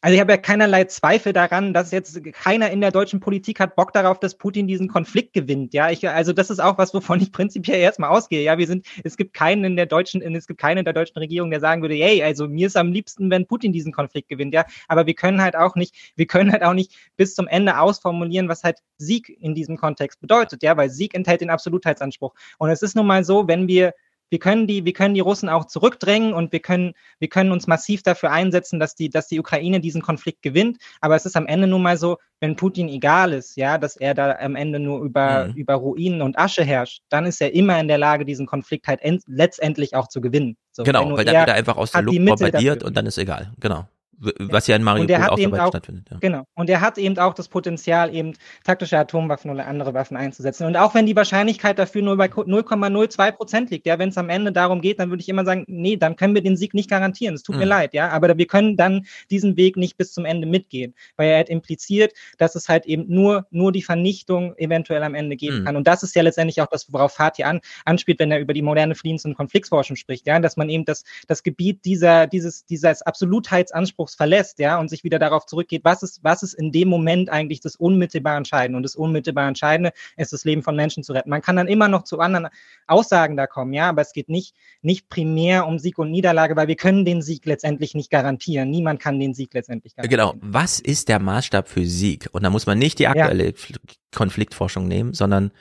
also 0.00 0.14
ich 0.14 0.20
habe 0.20 0.30
ja 0.30 0.36
keinerlei 0.36 0.84
Zweifel 0.84 1.32
daran, 1.32 1.74
dass 1.74 1.90
jetzt 1.90 2.22
keiner 2.32 2.70
in 2.70 2.80
der 2.80 2.92
deutschen 2.92 3.18
Politik 3.18 3.58
hat 3.58 3.74
Bock 3.74 3.92
darauf, 3.92 4.20
dass 4.20 4.36
Putin 4.36 4.68
diesen 4.68 4.86
Konflikt 4.86 5.32
gewinnt. 5.32 5.74
Ja, 5.74 5.90
ich, 5.90 6.08
also 6.08 6.32
das 6.32 6.50
ist 6.50 6.60
auch 6.60 6.78
was, 6.78 6.94
wovon 6.94 7.20
ich 7.20 7.32
prinzipiell 7.32 7.80
erstmal 7.80 8.10
ausgehe. 8.10 8.42
Ja, 8.44 8.58
wir 8.58 8.68
sind, 8.68 8.86
es 9.02 9.16
gibt 9.16 9.34
keinen 9.34 9.64
in 9.64 9.76
der 9.76 9.86
deutschen, 9.86 10.22
es 10.36 10.46
gibt 10.46 10.60
keinen 10.60 10.78
in 10.78 10.84
der 10.84 10.94
deutschen 10.94 11.18
Regierung, 11.18 11.50
der 11.50 11.58
sagen 11.58 11.82
würde, 11.82 11.96
hey, 11.96 12.22
also 12.22 12.46
mir 12.46 12.68
ist 12.68 12.76
am 12.76 12.92
liebsten, 12.92 13.28
wenn 13.30 13.46
Putin 13.46 13.72
diesen 13.72 13.92
Konflikt 13.92 14.28
gewinnt. 14.28 14.54
Ja, 14.54 14.66
aber 14.86 15.06
wir 15.06 15.14
können 15.14 15.42
halt 15.42 15.56
auch 15.56 15.74
nicht, 15.74 16.12
wir 16.14 16.26
können 16.26 16.52
halt 16.52 16.62
auch 16.62 16.74
nicht 16.74 16.94
bis 17.16 17.34
zum 17.34 17.48
Ende 17.48 17.80
ausformulieren, 17.80 18.48
was 18.48 18.62
halt 18.62 18.78
Sieg 18.98 19.28
in 19.40 19.56
diesem 19.56 19.76
Kontext 19.76 20.20
bedeutet. 20.20 20.62
Ja, 20.62 20.76
weil 20.76 20.90
Sieg 20.90 21.14
enthält 21.14 21.40
den 21.40 21.50
Absolutheitsanspruch. 21.50 22.34
Und 22.58 22.70
es 22.70 22.82
ist 22.82 22.94
nun 22.94 23.06
mal 23.06 23.24
so, 23.24 23.48
wenn 23.48 23.66
wir 23.66 23.94
wir 24.30 24.38
können 24.38 24.66
die, 24.66 24.84
wir 24.84 24.92
können 24.92 25.14
die 25.14 25.20
Russen 25.20 25.48
auch 25.48 25.66
zurückdrängen 25.66 26.32
und 26.32 26.52
wir 26.52 26.60
können, 26.60 26.94
wir 27.18 27.28
können 27.28 27.52
uns 27.52 27.66
massiv 27.66 28.02
dafür 28.02 28.30
einsetzen, 28.30 28.78
dass 28.78 28.94
die, 28.94 29.10
dass 29.10 29.28
die 29.28 29.40
Ukraine 29.40 29.80
diesen 29.80 30.02
Konflikt 30.02 30.42
gewinnt. 30.42 30.78
Aber 31.00 31.16
es 31.16 31.26
ist 31.26 31.36
am 31.36 31.46
Ende 31.46 31.66
nun 31.66 31.82
mal 31.82 31.96
so, 31.96 32.18
wenn 32.40 32.56
Putin 32.56 32.88
egal 32.88 33.32
ist, 33.32 33.56
ja, 33.56 33.78
dass 33.78 33.96
er 33.96 34.14
da 34.14 34.36
am 34.38 34.56
Ende 34.56 34.78
nur 34.78 35.02
über, 35.02 35.46
mhm. 35.46 35.54
über 35.54 35.74
Ruinen 35.74 36.22
und 36.22 36.38
Asche 36.38 36.64
herrscht, 36.64 37.02
dann 37.08 37.26
ist 37.26 37.40
er 37.40 37.54
immer 37.54 37.80
in 37.80 37.88
der 37.88 37.98
Lage, 37.98 38.24
diesen 38.24 38.46
Konflikt 38.46 38.86
halt 38.86 39.00
letztendlich 39.26 39.94
auch 39.94 40.08
zu 40.08 40.20
gewinnen. 40.20 40.56
So, 40.72 40.82
genau, 40.84 41.16
weil 41.16 41.24
dann 41.24 41.34
wird 41.34 41.48
er 41.48 41.54
einfach 41.54 41.76
aus 41.76 41.92
der 41.92 42.02
Luft 42.02 42.24
bombardiert 42.24 42.84
und 42.84 42.96
dann 42.96 43.06
ist 43.06 43.18
egal. 43.18 43.52
Genau. 43.58 43.86
Was 44.18 44.66
ja 44.66 44.76
in 44.76 44.82
Mariupol 44.82 45.16
auch 45.28 45.38
dabei 45.38 45.62
auch, 45.62 45.68
stattfindet. 45.68 46.06
Ja. 46.10 46.16
Genau. 46.20 46.44
Und 46.54 46.68
er 46.68 46.80
hat 46.80 46.98
eben 46.98 47.18
auch 47.18 47.34
das 47.34 47.48
Potenzial, 47.48 48.14
eben 48.14 48.34
taktische 48.64 48.98
Atomwaffen 48.98 49.50
oder 49.50 49.66
andere 49.66 49.94
Waffen 49.94 50.16
einzusetzen. 50.16 50.66
Und 50.66 50.76
auch 50.76 50.94
wenn 50.94 51.06
die 51.06 51.14
Wahrscheinlichkeit 51.14 51.78
dafür 51.78 52.02
nur 52.02 52.16
bei 52.16 52.26
0,02 52.26 53.32
Prozent 53.32 53.70
liegt, 53.70 53.86
ja, 53.86 53.98
wenn 53.98 54.08
es 54.08 54.18
am 54.18 54.28
Ende 54.28 54.52
darum 54.52 54.80
geht, 54.80 54.98
dann 54.98 55.10
würde 55.10 55.20
ich 55.20 55.28
immer 55.28 55.44
sagen, 55.44 55.64
nee, 55.68 55.96
dann 55.96 56.16
können 56.16 56.34
wir 56.34 56.42
den 56.42 56.56
Sieg 56.56 56.74
nicht 56.74 56.90
garantieren. 56.90 57.34
Es 57.34 57.42
tut 57.42 57.54
mhm. 57.54 57.60
mir 57.60 57.66
leid, 57.66 57.94
ja, 57.94 58.08
aber 58.08 58.36
wir 58.36 58.46
können 58.46 58.76
dann 58.76 59.06
diesen 59.30 59.56
Weg 59.56 59.76
nicht 59.76 59.96
bis 59.96 60.12
zum 60.12 60.24
Ende 60.24 60.46
mitgehen, 60.46 60.94
weil 61.16 61.30
er 61.30 61.36
halt 61.36 61.48
impliziert, 61.48 62.12
dass 62.38 62.54
es 62.54 62.68
halt 62.68 62.86
eben 62.86 63.04
nur, 63.08 63.46
nur 63.50 63.70
die 63.72 63.82
Vernichtung 63.82 64.56
eventuell 64.56 65.02
am 65.02 65.14
Ende 65.14 65.36
geben 65.36 65.60
mhm. 65.60 65.64
kann. 65.64 65.76
Und 65.76 65.86
das 65.86 66.02
ist 66.02 66.14
ja 66.16 66.22
letztendlich 66.22 66.60
auch 66.60 66.66
das, 66.66 66.92
worauf 66.92 67.12
Fatih 67.12 67.44
an, 67.44 67.60
anspielt, 67.84 68.18
wenn 68.18 68.32
er 68.32 68.40
über 68.40 68.52
die 68.52 68.62
moderne 68.62 68.94
Friedens- 68.94 69.24
und 69.24 69.34
Konfliktforschung 69.34 69.96
spricht, 69.96 70.26
ja, 70.26 70.38
dass 70.40 70.56
man 70.56 70.68
eben 70.68 70.84
das, 70.84 71.04
das 71.28 71.42
Gebiet 71.42 71.84
dieser, 71.84 72.26
dieses, 72.26 72.64
dieses 72.64 73.02
Absolutheitsanspruchs 73.02 74.07
verlässt, 74.14 74.58
ja, 74.58 74.78
und 74.78 74.88
sich 74.88 75.04
wieder 75.04 75.18
darauf 75.18 75.46
zurückgeht, 75.46 75.84
was 75.84 76.02
ist, 76.02 76.22
was 76.22 76.42
ist 76.42 76.54
in 76.54 76.72
dem 76.72 76.88
Moment 76.88 77.30
eigentlich 77.30 77.60
das 77.60 77.76
unmittelbar 77.76 78.36
Entscheidende? 78.36 78.76
Und 78.76 78.82
das 78.82 78.96
unmittelbar 78.96 79.48
Entscheidende 79.48 79.92
ist 80.16 80.32
das 80.32 80.44
Leben 80.44 80.62
von 80.62 80.76
Menschen 80.76 81.02
zu 81.02 81.12
retten. 81.12 81.30
Man 81.30 81.42
kann 81.42 81.56
dann 81.56 81.68
immer 81.68 81.88
noch 81.88 82.04
zu 82.04 82.20
anderen 82.20 82.48
Aussagen 82.86 83.36
da 83.36 83.46
kommen, 83.46 83.72
ja, 83.72 83.88
aber 83.88 84.02
es 84.02 84.12
geht 84.12 84.28
nicht, 84.28 84.54
nicht 84.82 85.08
primär 85.08 85.66
um 85.66 85.78
Sieg 85.78 85.98
und 85.98 86.10
Niederlage, 86.10 86.56
weil 86.56 86.68
wir 86.68 86.76
können 86.76 87.04
den 87.04 87.22
Sieg 87.22 87.46
letztendlich 87.46 87.94
nicht 87.94 88.10
garantieren. 88.10 88.70
Niemand 88.70 89.00
kann 89.00 89.18
den 89.20 89.34
Sieg 89.34 89.54
letztendlich 89.54 89.96
garantieren. 89.96 90.32
Genau. 90.32 90.52
Was 90.52 90.80
ist 90.80 91.08
der 91.08 91.18
Maßstab 91.18 91.68
für 91.68 91.84
Sieg? 91.84 92.28
Und 92.32 92.42
da 92.42 92.50
muss 92.50 92.66
man 92.66 92.78
nicht 92.78 92.98
die 92.98 93.08
aktuelle 93.08 93.46
ja. 93.46 93.76
Konfliktforschung 94.12 94.88
nehmen, 94.88 95.14
sondern 95.14 95.52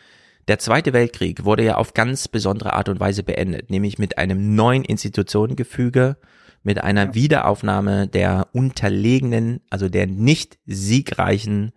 der 0.48 0.60
Zweite 0.60 0.94
Weltkrieg 0.94 1.44
wurde 1.44 1.64
ja 1.64 1.76
auf 1.76 1.94
ganz 1.94 2.30
besondere 2.30 2.74
Art 2.74 2.88
und 2.88 3.02
Weise 3.02 3.24
beendet, 3.24 3.70
nämlich 3.70 4.00
mit 4.00 4.18
einem 4.18 4.56
neuen 4.56 4.86
Institutionengefüge, 4.86 6.16
mit 6.68 6.84
einer 6.84 7.06
ja. 7.06 7.16
Wiederaufnahme 7.16 8.10
der 8.10 8.50
unterlegenen, 8.52 9.62
also 9.70 9.88
der 9.88 10.06
nicht 10.06 10.60
siegreichen 10.66 11.72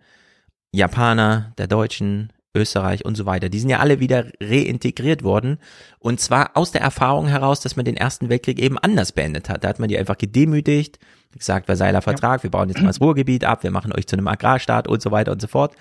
Japaner, 0.73 1.53
der 1.57 1.67
Deutschen, 1.67 2.33
Österreich 2.53 3.05
und 3.05 3.15
so 3.15 3.25
weiter. 3.25 3.47
Die 3.47 3.59
sind 3.59 3.69
ja 3.69 3.79
alle 3.79 4.01
wieder 4.01 4.25
reintegriert 4.41 5.23
worden. 5.23 5.59
Und 5.99 6.19
zwar 6.19 6.57
aus 6.57 6.73
der 6.73 6.81
Erfahrung 6.81 7.27
heraus, 7.27 7.61
dass 7.61 7.77
man 7.77 7.85
den 7.85 7.95
Ersten 7.95 8.27
Weltkrieg 8.27 8.59
eben 8.59 8.77
anders 8.77 9.13
beendet 9.13 9.47
hat. 9.47 9.63
Da 9.63 9.69
hat 9.69 9.79
man 9.79 9.87
die 9.87 9.97
einfach 9.97 10.17
gedemütigt, 10.17 10.99
gesagt, 11.31 11.67
Versailler 11.67 12.01
Vertrag, 12.01 12.41
ja. 12.41 12.43
wir 12.43 12.51
bauen 12.51 12.67
jetzt 12.67 12.81
mal 12.81 12.87
das 12.87 12.99
Ruhrgebiet 12.99 13.45
ab, 13.45 13.63
wir 13.63 13.71
machen 13.71 13.93
euch 13.93 14.07
zu 14.07 14.17
einem 14.17 14.27
Agrarstaat 14.27 14.89
und 14.89 15.01
so 15.01 15.11
weiter 15.11 15.31
und 15.31 15.41
so 15.41 15.47
fort. 15.47 15.73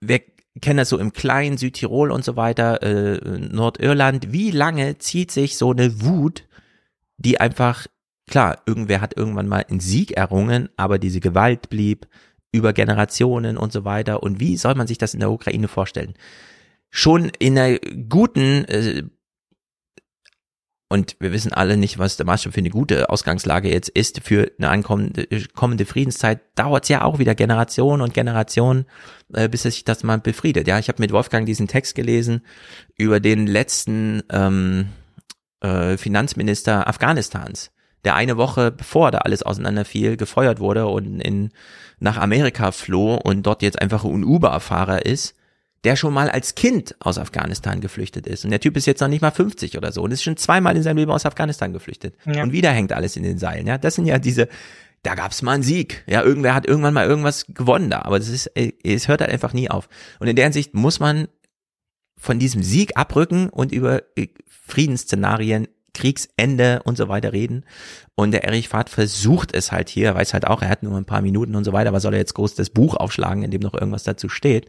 Wir 0.00 0.20
kennen 0.62 0.76
das 0.76 0.90
so 0.90 0.98
im 0.98 1.12
kleinen 1.12 1.58
Südtirol 1.58 2.12
und 2.12 2.24
so 2.24 2.36
weiter, 2.36 2.80
äh, 2.84 3.18
Nordirland. 3.40 4.32
Wie 4.32 4.52
lange 4.52 4.98
zieht 4.98 5.32
sich 5.32 5.58
so 5.58 5.72
eine 5.72 6.00
Wut 6.02 6.44
die 7.20 7.40
einfach, 7.40 7.86
klar, 8.28 8.62
irgendwer 8.66 9.00
hat 9.00 9.16
irgendwann 9.16 9.46
mal 9.46 9.64
einen 9.68 9.80
Sieg 9.80 10.12
errungen, 10.12 10.70
aber 10.76 10.98
diese 10.98 11.20
Gewalt 11.20 11.68
blieb 11.68 12.08
über 12.50 12.72
Generationen 12.72 13.56
und 13.56 13.72
so 13.72 13.84
weiter. 13.84 14.22
Und 14.22 14.40
wie 14.40 14.56
soll 14.56 14.74
man 14.74 14.86
sich 14.86 14.98
das 14.98 15.14
in 15.14 15.20
der 15.20 15.30
Ukraine 15.30 15.68
vorstellen? 15.68 16.14
Schon 16.90 17.30
in 17.38 17.58
einer 17.58 17.78
guten, 18.08 18.64
äh, 18.64 19.04
und 20.88 21.14
wir 21.20 21.30
wissen 21.30 21.52
alle 21.52 21.76
nicht, 21.76 21.98
was 21.98 22.16
der 22.16 22.26
Maßstab 22.26 22.54
für 22.54 22.58
eine 22.58 22.70
gute 22.70 23.10
Ausgangslage 23.10 23.70
jetzt 23.70 23.90
ist, 23.90 24.22
für 24.24 24.50
eine 24.58 24.70
ankommende 24.70 25.28
kommende 25.54 25.84
Friedenszeit, 25.86 26.40
dauert 26.56 26.84
es 26.84 26.88
ja 26.88 27.02
auch 27.02 27.20
wieder 27.20 27.36
Generationen 27.36 28.02
und 28.02 28.14
Generationen, 28.14 28.86
äh, 29.34 29.48
bis 29.48 29.62
sich 29.62 29.84
das 29.84 30.02
mal 30.02 30.18
befriedet. 30.18 30.66
Ja, 30.66 30.80
ich 30.80 30.88
habe 30.88 31.00
mit 31.00 31.12
Wolfgang 31.12 31.46
diesen 31.46 31.68
Text 31.68 31.94
gelesen 31.94 32.42
über 32.96 33.20
den 33.20 33.46
letzten 33.46 34.24
ähm, 34.30 34.88
äh, 35.60 35.96
Finanzminister 35.96 36.86
Afghanistans, 36.86 37.70
der 38.04 38.14
eine 38.14 38.36
Woche 38.36 38.70
bevor 38.70 39.10
da 39.10 39.18
alles 39.18 39.42
auseinanderfiel, 39.42 40.16
gefeuert 40.16 40.60
wurde 40.60 40.86
und 40.86 41.20
in, 41.20 41.50
nach 41.98 42.16
Amerika 42.16 42.72
floh 42.72 43.16
und 43.16 43.42
dort 43.44 43.62
jetzt 43.62 43.80
einfach 43.80 44.04
ein 44.04 44.24
Uber-Fahrer 44.24 45.04
ist, 45.04 45.34
der 45.84 45.96
schon 45.96 46.12
mal 46.12 46.28
als 46.28 46.54
Kind 46.54 46.94
aus 47.00 47.18
Afghanistan 47.18 47.80
geflüchtet 47.80 48.26
ist. 48.26 48.44
Und 48.44 48.50
der 48.50 48.60
Typ 48.60 48.76
ist 48.76 48.86
jetzt 48.86 49.00
noch 49.00 49.08
nicht 49.08 49.22
mal 49.22 49.30
50 49.30 49.78
oder 49.78 49.92
so 49.92 50.02
und 50.02 50.10
ist 50.10 50.22
schon 50.22 50.36
zweimal 50.36 50.76
in 50.76 50.82
seinem 50.82 50.98
Leben 50.98 51.10
aus 51.10 51.24
Afghanistan 51.24 51.72
geflüchtet. 51.72 52.16
Ja. 52.26 52.42
Und 52.42 52.52
wieder 52.52 52.70
hängt 52.70 52.92
alles 52.92 53.16
in 53.16 53.22
den 53.22 53.38
Seilen. 53.38 53.66
Ja, 53.66 53.78
das 53.78 53.94
sind 53.94 54.04
ja 54.04 54.18
diese, 54.18 54.48
da 55.02 55.14
gab's 55.14 55.40
mal 55.40 55.52
einen 55.52 55.62
Sieg. 55.62 56.04
Ja, 56.06 56.22
irgendwer 56.22 56.54
hat 56.54 56.66
irgendwann 56.66 56.92
mal 56.92 57.06
irgendwas 57.06 57.46
gewonnen 57.48 57.88
da. 57.88 58.02
Aber 58.02 58.18
das 58.18 58.28
ist, 58.28 58.50
es 58.54 59.08
hört 59.08 59.22
halt 59.22 59.30
einfach 59.30 59.54
nie 59.54 59.70
auf. 59.70 59.88
Und 60.18 60.28
in 60.28 60.36
der 60.36 60.44
Hinsicht 60.44 60.74
muss 60.74 61.00
man 61.00 61.28
von 62.20 62.38
diesem 62.38 62.62
Sieg 62.62 62.96
abrücken 62.96 63.48
und 63.48 63.72
über 63.72 64.02
Friedensszenarien 64.46 65.68
Kriegsende 65.94 66.82
und 66.84 66.96
so 66.96 67.08
weiter 67.08 67.32
reden. 67.32 67.64
Und 68.20 68.32
der 68.32 68.44
Erich 68.44 68.68
Fahrt 68.68 68.90
versucht 68.90 69.54
es 69.54 69.72
halt 69.72 69.88
hier, 69.88 70.14
weiß 70.14 70.34
halt 70.34 70.46
auch, 70.46 70.60
er 70.60 70.68
hat 70.68 70.82
nur 70.82 70.94
ein 70.98 71.06
paar 71.06 71.22
Minuten 71.22 71.56
und 71.56 71.64
so 71.64 71.72
weiter, 71.72 71.88
aber 71.88 72.00
soll 72.00 72.12
er 72.12 72.18
jetzt 72.18 72.34
groß 72.34 72.54
das 72.54 72.68
Buch 72.68 72.94
aufschlagen, 72.94 73.42
in 73.42 73.50
dem 73.50 73.62
noch 73.62 73.72
irgendwas 73.72 74.02
dazu 74.02 74.28
steht. 74.28 74.66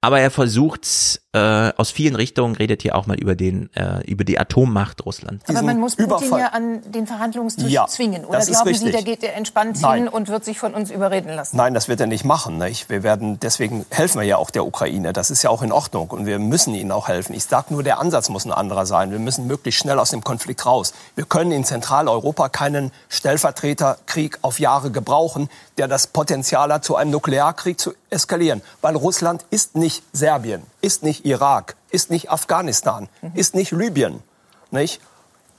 Aber 0.00 0.18
er 0.18 0.32
versucht 0.32 1.20
äh, 1.32 1.72
aus 1.76 1.90
vielen 1.90 2.16
Richtungen, 2.16 2.56
redet 2.56 2.82
hier 2.82 2.96
auch 2.96 3.06
mal 3.06 3.16
über 3.16 3.36
den, 3.36 3.72
äh, 3.74 4.04
über 4.10 4.24
die 4.24 4.38
Atommacht 4.38 5.04
Russland. 5.06 5.42
Aber 5.46 5.62
man 5.62 5.78
muss 5.78 5.94
Putin 5.94 6.06
Überfall. 6.06 6.40
ja 6.40 6.46
an 6.48 6.80
den 6.90 7.06
Verhandlungstisch 7.06 7.70
ja, 7.70 7.86
zwingen. 7.86 8.24
Oder 8.24 8.44
glauben 8.44 8.74
Sie, 8.74 8.90
der 8.90 9.02
geht 9.02 9.22
der 9.22 9.36
entspannt 9.36 9.80
Nein. 9.80 10.04
hin 10.04 10.08
und 10.08 10.28
wird 10.28 10.44
sich 10.44 10.58
von 10.58 10.74
uns 10.74 10.90
überreden 10.90 11.28
lassen? 11.28 11.56
Nein, 11.56 11.74
das 11.74 11.86
wird 11.86 12.00
er 12.00 12.08
nicht 12.08 12.24
machen. 12.24 12.58
Nicht? 12.58 12.90
Wir 12.90 13.04
werden, 13.04 13.38
deswegen 13.38 13.86
helfen 13.90 14.20
wir 14.20 14.26
ja 14.26 14.38
auch 14.38 14.50
der 14.50 14.66
Ukraine. 14.66 15.12
Das 15.12 15.30
ist 15.30 15.44
ja 15.44 15.50
auch 15.50 15.62
in 15.62 15.70
Ordnung 15.70 16.10
und 16.10 16.26
wir 16.26 16.40
müssen 16.40 16.74
ihnen 16.74 16.90
auch 16.90 17.06
helfen. 17.06 17.34
Ich 17.34 17.44
sage 17.44 17.72
nur, 17.72 17.84
der 17.84 18.00
Ansatz 18.00 18.28
muss 18.28 18.44
ein 18.44 18.52
anderer 18.52 18.86
sein. 18.86 19.12
Wir 19.12 19.20
müssen 19.20 19.46
möglichst 19.46 19.80
schnell 19.80 20.00
aus 20.00 20.10
dem 20.10 20.24
Konflikt 20.24 20.57
raus. 20.66 20.92
Wir 21.14 21.24
können 21.24 21.52
in 21.52 21.64
Zentraleuropa 21.64 22.48
keinen 22.48 22.92
Stellvertreterkrieg 23.08 24.38
auf 24.42 24.60
Jahre 24.60 24.90
gebrauchen, 24.90 25.48
der 25.76 25.88
das 25.88 26.06
Potenzial 26.06 26.72
hat, 26.72 26.84
zu 26.84 26.96
einem 26.96 27.10
Nuklearkrieg 27.10 27.78
zu 27.78 27.94
eskalieren. 28.10 28.62
Weil 28.80 28.96
Russland 28.96 29.44
ist 29.50 29.76
nicht 29.76 30.02
Serbien, 30.12 30.62
ist 30.80 31.02
nicht 31.02 31.24
Irak, 31.24 31.76
ist 31.90 32.10
nicht 32.10 32.30
Afghanistan, 32.30 33.08
mhm. 33.22 33.32
ist 33.34 33.54
nicht 33.54 33.72
Libyen. 33.72 34.22
Nicht? 34.70 35.00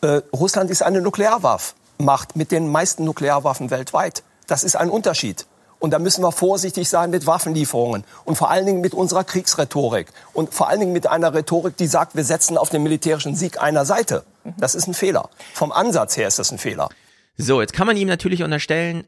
Äh, 0.01 0.21
Russland 0.33 0.69
ist 0.71 0.81
eine 0.81 1.01
Nuklearwaffenmacht 1.01 2.35
mit 2.35 2.51
den 2.51 2.71
meisten 2.71 3.03
Nuklearwaffen 3.03 3.69
weltweit. 3.69 4.23
Das 4.47 4.63
ist 4.63 4.75
ein 4.75 4.89
Unterschied. 4.89 5.45
Und 5.79 5.91
da 5.91 5.99
müssen 5.99 6.23
wir 6.23 6.31
vorsichtig 6.31 6.89
sein 6.89 7.09
mit 7.09 7.25
Waffenlieferungen 7.25 8.03
und 8.25 8.35
vor 8.35 8.51
allen 8.51 8.65
Dingen 8.65 8.81
mit 8.81 8.93
unserer 8.93 9.23
Kriegsrhetorik 9.23 10.07
und 10.33 10.53
vor 10.53 10.69
allen 10.69 10.81
Dingen 10.81 10.93
mit 10.93 11.07
einer 11.07 11.33
Rhetorik, 11.33 11.77
die 11.77 11.87
sagt, 11.87 12.15
wir 12.15 12.25
setzen 12.25 12.57
auf 12.57 12.69
den 12.69 12.83
militärischen 12.83 13.35
Sieg 13.35 13.61
einer 13.61 13.85
Seite. 13.85 14.23
Das 14.57 14.75
ist 14.75 14.87
ein 14.87 14.93
Fehler. 14.93 15.29
Vom 15.53 15.71
Ansatz 15.71 16.17
her 16.17 16.27
ist 16.27 16.37
das 16.37 16.51
ein 16.51 16.57
Fehler. 16.57 16.89
So, 17.37 17.61
jetzt 17.61 17.73
kann 17.73 17.87
man 17.87 17.95
ihm 17.95 18.09
natürlich 18.09 18.43
unterstellen, 18.43 19.05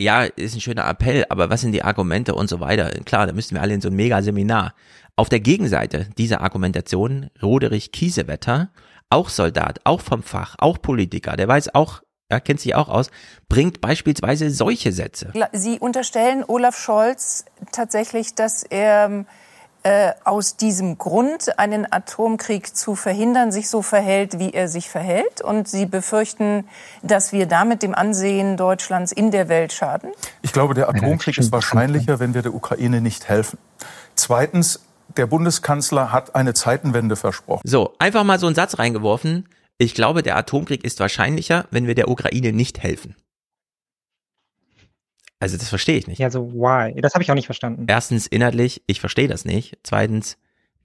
ja, 0.00 0.22
ist 0.24 0.54
ein 0.54 0.62
schöner 0.62 0.88
Appell, 0.88 1.26
aber 1.28 1.50
was 1.50 1.60
sind 1.60 1.72
die 1.72 1.82
Argumente 1.82 2.34
und 2.34 2.48
so 2.48 2.58
weiter? 2.60 2.88
Klar, 3.04 3.26
da 3.26 3.34
müssten 3.34 3.54
wir 3.54 3.60
alle 3.60 3.74
in 3.74 3.82
so 3.82 3.90
ein 3.90 3.94
Mega-Seminar. 3.96 4.74
Auf 5.14 5.28
der 5.28 5.40
Gegenseite 5.40 6.08
dieser 6.16 6.40
Argumentation, 6.40 7.28
Roderich 7.42 7.92
Kiesewetter, 7.92 8.70
auch 9.10 9.28
Soldat, 9.28 9.80
auch 9.84 10.00
vom 10.00 10.22
Fach, 10.22 10.56
auch 10.58 10.80
Politiker, 10.80 11.36
der 11.36 11.48
weiß 11.48 11.74
auch, 11.74 12.00
er 12.30 12.40
kennt 12.40 12.60
sich 12.60 12.74
auch 12.74 12.88
aus, 12.88 13.10
bringt 13.48 13.80
beispielsweise 13.80 14.50
solche 14.50 14.92
Sätze. 14.92 15.32
Sie 15.52 15.78
unterstellen 15.78 16.44
Olaf 16.46 16.78
Scholz 16.78 17.44
tatsächlich, 17.72 18.34
dass 18.34 18.62
er 18.62 19.26
äh, 19.82 20.12
aus 20.24 20.56
diesem 20.56 20.98
Grund, 20.98 21.58
einen 21.58 21.90
Atomkrieg 21.90 22.76
zu 22.76 22.94
verhindern, 22.94 23.50
sich 23.50 23.70
so 23.70 23.80
verhält, 23.80 24.38
wie 24.38 24.52
er 24.52 24.68
sich 24.68 24.90
verhält. 24.90 25.40
Und 25.40 25.68
Sie 25.68 25.86
befürchten, 25.86 26.68
dass 27.02 27.32
wir 27.32 27.46
damit 27.46 27.82
dem 27.82 27.94
Ansehen 27.94 28.58
Deutschlands 28.58 29.10
in 29.10 29.30
der 29.30 29.48
Welt 29.48 29.72
schaden? 29.72 30.10
Ich 30.42 30.52
glaube, 30.52 30.74
der 30.74 30.88
Atomkrieg 30.90 31.38
ist 31.38 31.50
wahrscheinlicher, 31.50 32.20
wenn 32.20 32.34
wir 32.34 32.42
der 32.42 32.54
Ukraine 32.54 33.00
nicht 33.00 33.28
helfen. 33.28 33.58
Zweitens, 34.16 34.80
der 35.16 35.26
Bundeskanzler 35.26 36.12
hat 36.12 36.34
eine 36.34 36.52
Zeitenwende 36.52 37.16
versprochen. 37.16 37.62
So, 37.64 37.94
einfach 37.98 38.22
mal 38.22 38.38
so 38.38 38.46
einen 38.46 38.54
Satz 38.54 38.78
reingeworfen. 38.78 39.48
Ich 39.82 39.94
glaube, 39.94 40.22
der 40.22 40.36
Atomkrieg 40.36 40.84
ist 40.84 41.00
wahrscheinlicher, 41.00 41.66
wenn 41.70 41.86
wir 41.86 41.94
der 41.94 42.10
Ukraine 42.10 42.52
nicht 42.52 42.82
helfen. 42.82 43.16
Also 45.38 45.56
das 45.56 45.70
verstehe 45.70 45.96
ich 45.96 46.06
nicht. 46.06 46.18
Ja, 46.18 46.30
so 46.30 46.52
why? 46.52 47.00
Das 47.00 47.14
habe 47.14 47.22
ich 47.22 47.30
auch 47.30 47.34
nicht 47.34 47.46
verstanden. 47.46 47.86
Erstens 47.88 48.26
inhaltlich, 48.26 48.82
ich 48.86 49.00
verstehe 49.00 49.26
das 49.26 49.46
nicht. 49.46 49.78
Zweitens, 49.82 50.36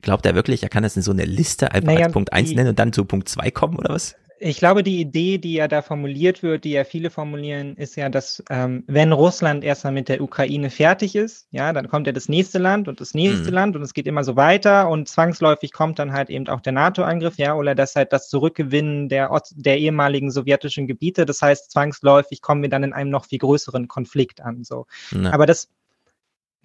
glaubt 0.01 0.26
er 0.26 0.34
wirklich, 0.34 0.63
er 0.63 0.69
kann 0.69 0.84
das 0.84 0.95
in 0.95 1.01
so 1.01 1.11
eine 1.11 1.26
Liste 1.26 1.73
einfach 1.73 1.91
naja, 1.91 2.05
als 2.05 2.13
Punkt 2.13 2.31
1 2.31 2.51
nennen 2.51 2.69
und 2.69 2.80
dann 2.80 2.93
zu 2.93 3.03
Punkt 3.03 3.27
2 3.27 3.51
kommen 3.51 3.77
oder 3.77 3.93
was? 3.93 4.15
Ich 4.47 4.57
glaube, 4.57 4.84
die 4.84 5.01
Idee, 5.01 5.39
die 5.39 5.53
ja 5.53 5.67
da 5.67 5.81
formuliert 5.81 6.43
wird, 6.43 6.65
die 6.65 6.72
ja 6.72 6.84
viele 6.84 7.09
formulieren, 7.09 7.76
ist 7.77 7.95
ja, 7.95 8.09
dass 8.09 8.43
ähm, 8.51 8.84
wenn 8.85 9.11
Russland 9.11 9.63
erstmal 9.63 9.91
mit 9.91 10.07
der 10.07 10.22
Ukraine 10.22 10.69
fertig 10.69 11.15
ist, 11.15 11.47
ja, 11.49 11.73
dann 11.73 11.88
kommt 11.88 12.05
ja 12.05 12.13
das 12.13 12.30
nächste 12.30 12.59
Land 12.59 12.88
und 12.88 13.01
das 13.01 13.15
nächste 13.15 13.47
mhm. 13.47 13.55
Land 13.55 13.76
und 13.76 13.81
es 13.81 13.95
geht 13.95 14.05
immer 14.05 14.23
so 14.23 14.35
weiter 14.35 14.88
und 14.88 15.09
zwangsläufig 15.09 15.73
kommt 15.73 15.97
dann 15.97 16.13
halt 16.13 16.30
eben 16.30 16.47
auch 16.47 16.61
der 16.61 16.73
NATO-Angriff, 16.73 17.38
ja, 17.38 17.55
oder 17.55 17.73
das 17.73 17.95
halt 17.95 18.13
das 18.13 18.30
Zurückgewinnen 18.30 19.09
der, 19.09 19.31
der 19.55 19.80
ehemaligen 19.80 20.30
sowjetischen 20.30 20.85
Gebiete. 20.85 21.26
Das 21.26 21.41
heißt, 21.41 21.72
zwangsläufig 21.72 22.41
kommen 22.41 22.61
wir 22.61 22.69
dann 22.69 22.84
in 22.84 22.93
einem 22.93 23.09
noch 23.09 23.26
viel 23.26 23.39
größeren 23.39 23.88
Konflikt 23.88 24.41
an. 24.41 24.63
So. 24.63 24.85
Ja. 25.09 25.34
Aber 25.34 25.47
das 25.47 25.69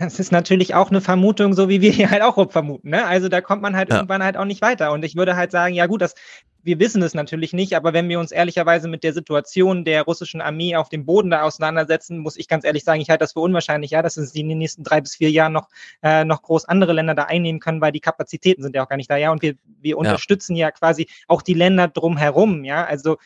Das 0.00 0.18
ist 0.18 0.32
natürlich 0.32 0.74
auch 0.74 0.88
eine 0.88 1.02
Vermutung, 1.02 1.52
so 1.52 1.68
wie 1.68 1.82
wir 1.82 1.90
hier 1.92 2.10
halt 2.10 2.22
auch 2.22 2.50
vermuten. 2.50 2.88
Ne? 2.88 3.04
Also 3.04 3.28
da 3.28 3.42
kommt 3.42 3.60
man 3.60 3.76
halt 3.76 3.90
ja. 3.90 3.96
irgendwann 3.96 4.24
halt 4.24 4.38
auch 4.38 4.46
nicht 4.46 4.62
weiter. 4.62 4.92
Und 4.92 5.04
ich 5.04 5.14
würde 5.14 5.36
halt 5.36 5.50
sagen, 5.50 5.74
ja 5.74 5.84
gut, 5.84 6.00
das, 6.00 6.14
wir 6.62 6.78
wissen 6.78 7.02
es 7.02 7.12
natürlich 7.12 7.52
nicht, 7.52 7.76
aber 7.76 7.92
wenn 7.92 8.08
wir 8.08 8.18
uns 8.18 8.32
ehrlicherweise 8.32 8.88
mit 8.88 9.04
der 9.04 9.12
Situation 9.12 9.84
der 9.84 10.04
russischen 10.04 10.40
Armee 10.40 10.74
auf 10.74 10.88
dem 10.88 11.04
Boden 11.04 11.28
da 11.28 11.42
auseinandersetzen, 11.42 12.16
muss 12.16 12.38
ich 12.38 12.48
ganz 12.48 12.64
ehrlich 12.64 12.82
sagen, 12.82 13.02
ich 13.02 13.10
halte 13.10 13.24
das 13.24 13.34
für 13.34 13.40
unwahrscheinlich, 13.40 13.90
ja, 13.90 14.00
dass 14.00 14.16
es 14.16 14.34
in 14.34 14.48
den 14.48 14.56
nächsten 14.56 14.84
drei 14.84 15.02
bis 15.02 15.16
vier 15.16 15.30
Jahren 15.30 15.52
noch, 15.52 15.68
äh, 16.02 16.24
noch 16.24 16.40
groß 16.40 16.64
andere 16.64 16.94
Länder 16.94 17.14
da 17.14 17.24
einnehmen 17.24 17.60
können, 17.60 17.82
weil 17.82 17.92
die 17.92 18.00
Kapazitäten 18.00 18.62
sind 18.62 18.74
ja 18.74 18.82
auch 18.82 18.88
gar 18.88 18.96
nicht 18.96 19.10
da. 19.10 19.18
Ja, 19.18 19.30
und 19.32 19.42
wir, 19.42 19.56
wir 19.82 19.98
unterstützen 19.98 20.56
ja 20.56 20.70
quasi 20.70 21.08
auch 21.28 21.42
die 21.42 21.52
Länder 21.52 21.88
drumherum, 21.88 22.64
ja. 22.64 22.86
Also 22.86 23.18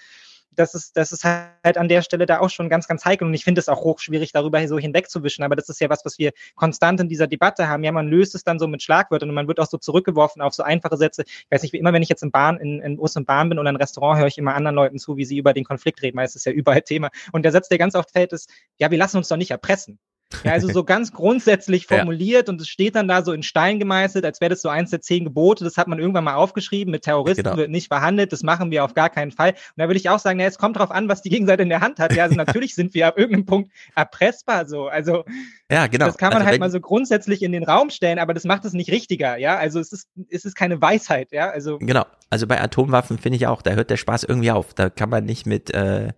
das 0.57 0.75
ist, 0.75 0.97
das 0.97 1.13
ist 1.13 1.25
halt 1.25 1.79
an 1.79 1.89
der 1.89 2.03
Stelle 2.03 2.27
da 2.27 2.41
auch 2.41 2.51
schon 2.51 2.69
ganz, 2.69 2.87
ganz 2.89 3.05
heikel. 3.05 3.27
Und 3.27 3.35
ich 3.35 3.45
finde 3.45 3.61
es 3.61 3.69
auch 3.69 3.83
hochschwierig, 3.83 4.33
darüber 4.33 4.67
so 4.67 4.79
hinwegzuwischen. 4.79 5.45
Aber 5.45 5.57
das 5.57 5.69
ist 5.69 5.81
ja 5.81 5.91
was, 5.91 6.05
was 6.05 6.19
wir 6.19 6.33
konstant 6.55 7.01
in 7.01 7.09
dieser 7.09 7.27
Debatte 7.27 7.69
haben. 7.69 7.85
Ja, 7.85 7.93
man 7.93 8.09
löst 8.09 8.35
es 8.35 8.45
dann 8.45 8.59
so 8.59 8.67
mit 8.67 8.83
Schlagwörtern 8.83 9.29
und 9.29 9.35
man 9.35 9.49
wird 9.49 9.61
auch 9.61 9.69
so 9.69 9.79
zurückgeworfen 9.79 10.43
auf 10.43 10.55
so 10.55 10.63
einfache 10.63 10.97
Sätze. 10.97 11.25
Ich 11.27 11.47
weiß 11.51 11.63
nicht, 11.63 11.73
wie 11.73 11.79
immer, 11.79 11.93
wenn 11.93 12.03
ich 12.03 12.09
jetzt 12.09 12.23
in 12.23 12.31
Bahn, 12.31 12.59
in, 12.59 12.81
in 12.81 12.97
Bus 12.97 13.17
und 13.17 13.27
Bahn 13.27 13.49
bin 13.49 13.59
oder 13.59 13.71
ein 13.71 13.77
Restaurant, 13.77 14.19
höre 14.19 14.27
ich 14.27 14.39
immer 14.39 14.55
anderen 14.55 14.77
Leuten 14.77 14.99
zu, 14.99 15.17
wie 15.17 15.25
sie 15.25 15.39
über 15.39 15.53
den 15.53 15.65
Konflikt 15.65 16.03
reden, 16.03 16.17
weil 16.17 16.27
es 16.27 16.37
ist 16.37 16.47
ja 16.47 16.53
überall 16.53 16.83
Thema. 16.83 17.11
Und 17.33 17.45
der 17.45 17.53
Satz, 17.53 17.69
der 17.69 17.79
ganz 17.79 17.95
oft 17.95 18.11
fällt, 18.11 18.33
ist, 18.33 18.51
ja, 18.79 18.91
wir 18.91 18.99
lassen 18.99 19.17
uns 19.19 19.29
doch 19.29 19.37
nicht 19.37 19.51
erpressen. 19.51 19.99
Ja, 20.43 20.53
also 20.53 20.69
so 20.69 20.85
ganz 20.85 21.13
grundsätzlich 21.13 21.87
formuliert 21.87 22.49
ja. 22.49 22.53
und 22.53 22.61
es 22.61 22.69
steht 22.69 22.97
dann 22.97 23.09
da 23.09 23.23
so 23.23 23.33
in 23.33 23.43
Stein 23.43 23.79
gemeißelt, 23.79 24.25
als 24.25 24.41
wäre 24.41 24.51
das 24.51 24.63
so 24.63 24.69
eins 24.69 24.91
der 24.91 25.01
zehn 25.01 25.25
Gebote. 25.25 25.65
Das 25.65 25.77
hat 25.77 25.87
man 25.87 25.99
irgendwann 25.99 26.25
mal 26.25 26.35
aufgeschrieben. 26.35 26.91
Mit 26.91 27.03
Terroristen 27.03 27.45
genau. 27.45 27.57
wird 27.57 27.71
nicht 27.71 27.89
verhandelt. 27.89 28.33
Das 28.33 28.43
machen 28.43 28.71
wir 28.71 28.85
auf 28.85 28.95
gar 28.95 29.11
keinen 29.11 29.31
Fall. 29.31 29.51
Und 29.51 29.59
da 29.77 29.89
würde 29.89 29.99
ich 29.99 30.09
auch 30.09 30.19
sagen, 30.19 30.39
na, 30.39 30.45
es 30.45 30.59
kommt 30.59 30.77
drauf 30.77 30.91
an, 30.91 31.09
was 31.09 31.23
die 31.23 31.31
Gegenseite 31.31 31.63
in 31.63 31.69
der 31.69 31.81
Hand 31.81 31.99
hat. 31.99 32.15
Ja, 32.15 32.25
also 32.25 32.37
natürlich 32.37 32.75
sind 32.75 32.95
wir 32.95 33.07
ab 33.07 33.19
irgendeinem 33.19 33.47
Punkt 33.47 33.71
erpressbar 33.95 34.67
so. 34.67 34.89
Also 34.89 35.25
ja, 35.71 35.87
genau. 35.87 36.07
Das 36.07 36.19
kann 36.19 36.31
man 36.31 36.39
also 36.39 36.51
halt 36.51 36.61
mal 36.61 36.71
so 36.71 36.81
grundsätzlich 36.81 37.43
in 37.43 37.53
den 37.53 37.65
Raum 37.65 37.91
stellen, 37.91 38.19
aber 38.19 38.35
das 38.35 38.45
macht 38.45 38.65
es 38.65 38.73
nicht 38.73 38.91
richtiger. 38.91 39.37
Ja, 39.37 39.57
also 39.57 39.81
es 39.81 39.93
ist 39.93 40.09
es 40.31 40.45
ist 40.45 40.55
keine 40.55 40.81
Weisheit. 40.81 41.33
Ja, 41.33 41.51
also 41.51 41.79
genau. 41.79 42.05
Also 42.31 42.47
bei 42.47 42.61
Atomwaffen 42.61 43.19
finde 43.19 43.37
ich 43.37 43.47
auch, 43.47 43.63
da 43.63 43.73
hört 43.73 43.91
der 43.91 43.97
Spaß 43.97 44.25
irgendwie 44.25 44.51
auf. 44.51 44.75
Da 44.75 44.91
kann 44.91 45.11
man 45.11 45.25
nicht 45.25 45.47
mit 45.47 45.73
äh, 45.73 46.13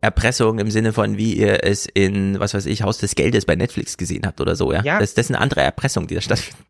Erpressung 0.00 0.58
im 0.58 0.70
Sinne 0.70 0.92
von, 0.92 1.16
wie 1.18 1.34
ihr 1.34 1.64
es 1.64 1.86
in, 1.86 2.40
was 2.40 2.54
weiß 2.54 2.66
ich, 2.66 2.82
Haus 2.82 2.98
des 2.98 3.14
Geldes 3.14 3.44
bei 3.44 3.54
Netflix 3.54 3.96
gesehen 3.96 4.22
habt 4.26 4.40
oder 4.40 4.56
so, 4.56 4.72
ja. 4.72 4.82
ja. 4.82 4.98
Das, 4.98 5.14
das 5.14 5.26
ist 5.26 5.30
eine 5.30 5.40
andere 5.40 5.60
Erpressung, 5.60 6.06
die 6.06 6.14
da 6.14 6.20
stattfindet. 6.20 6.66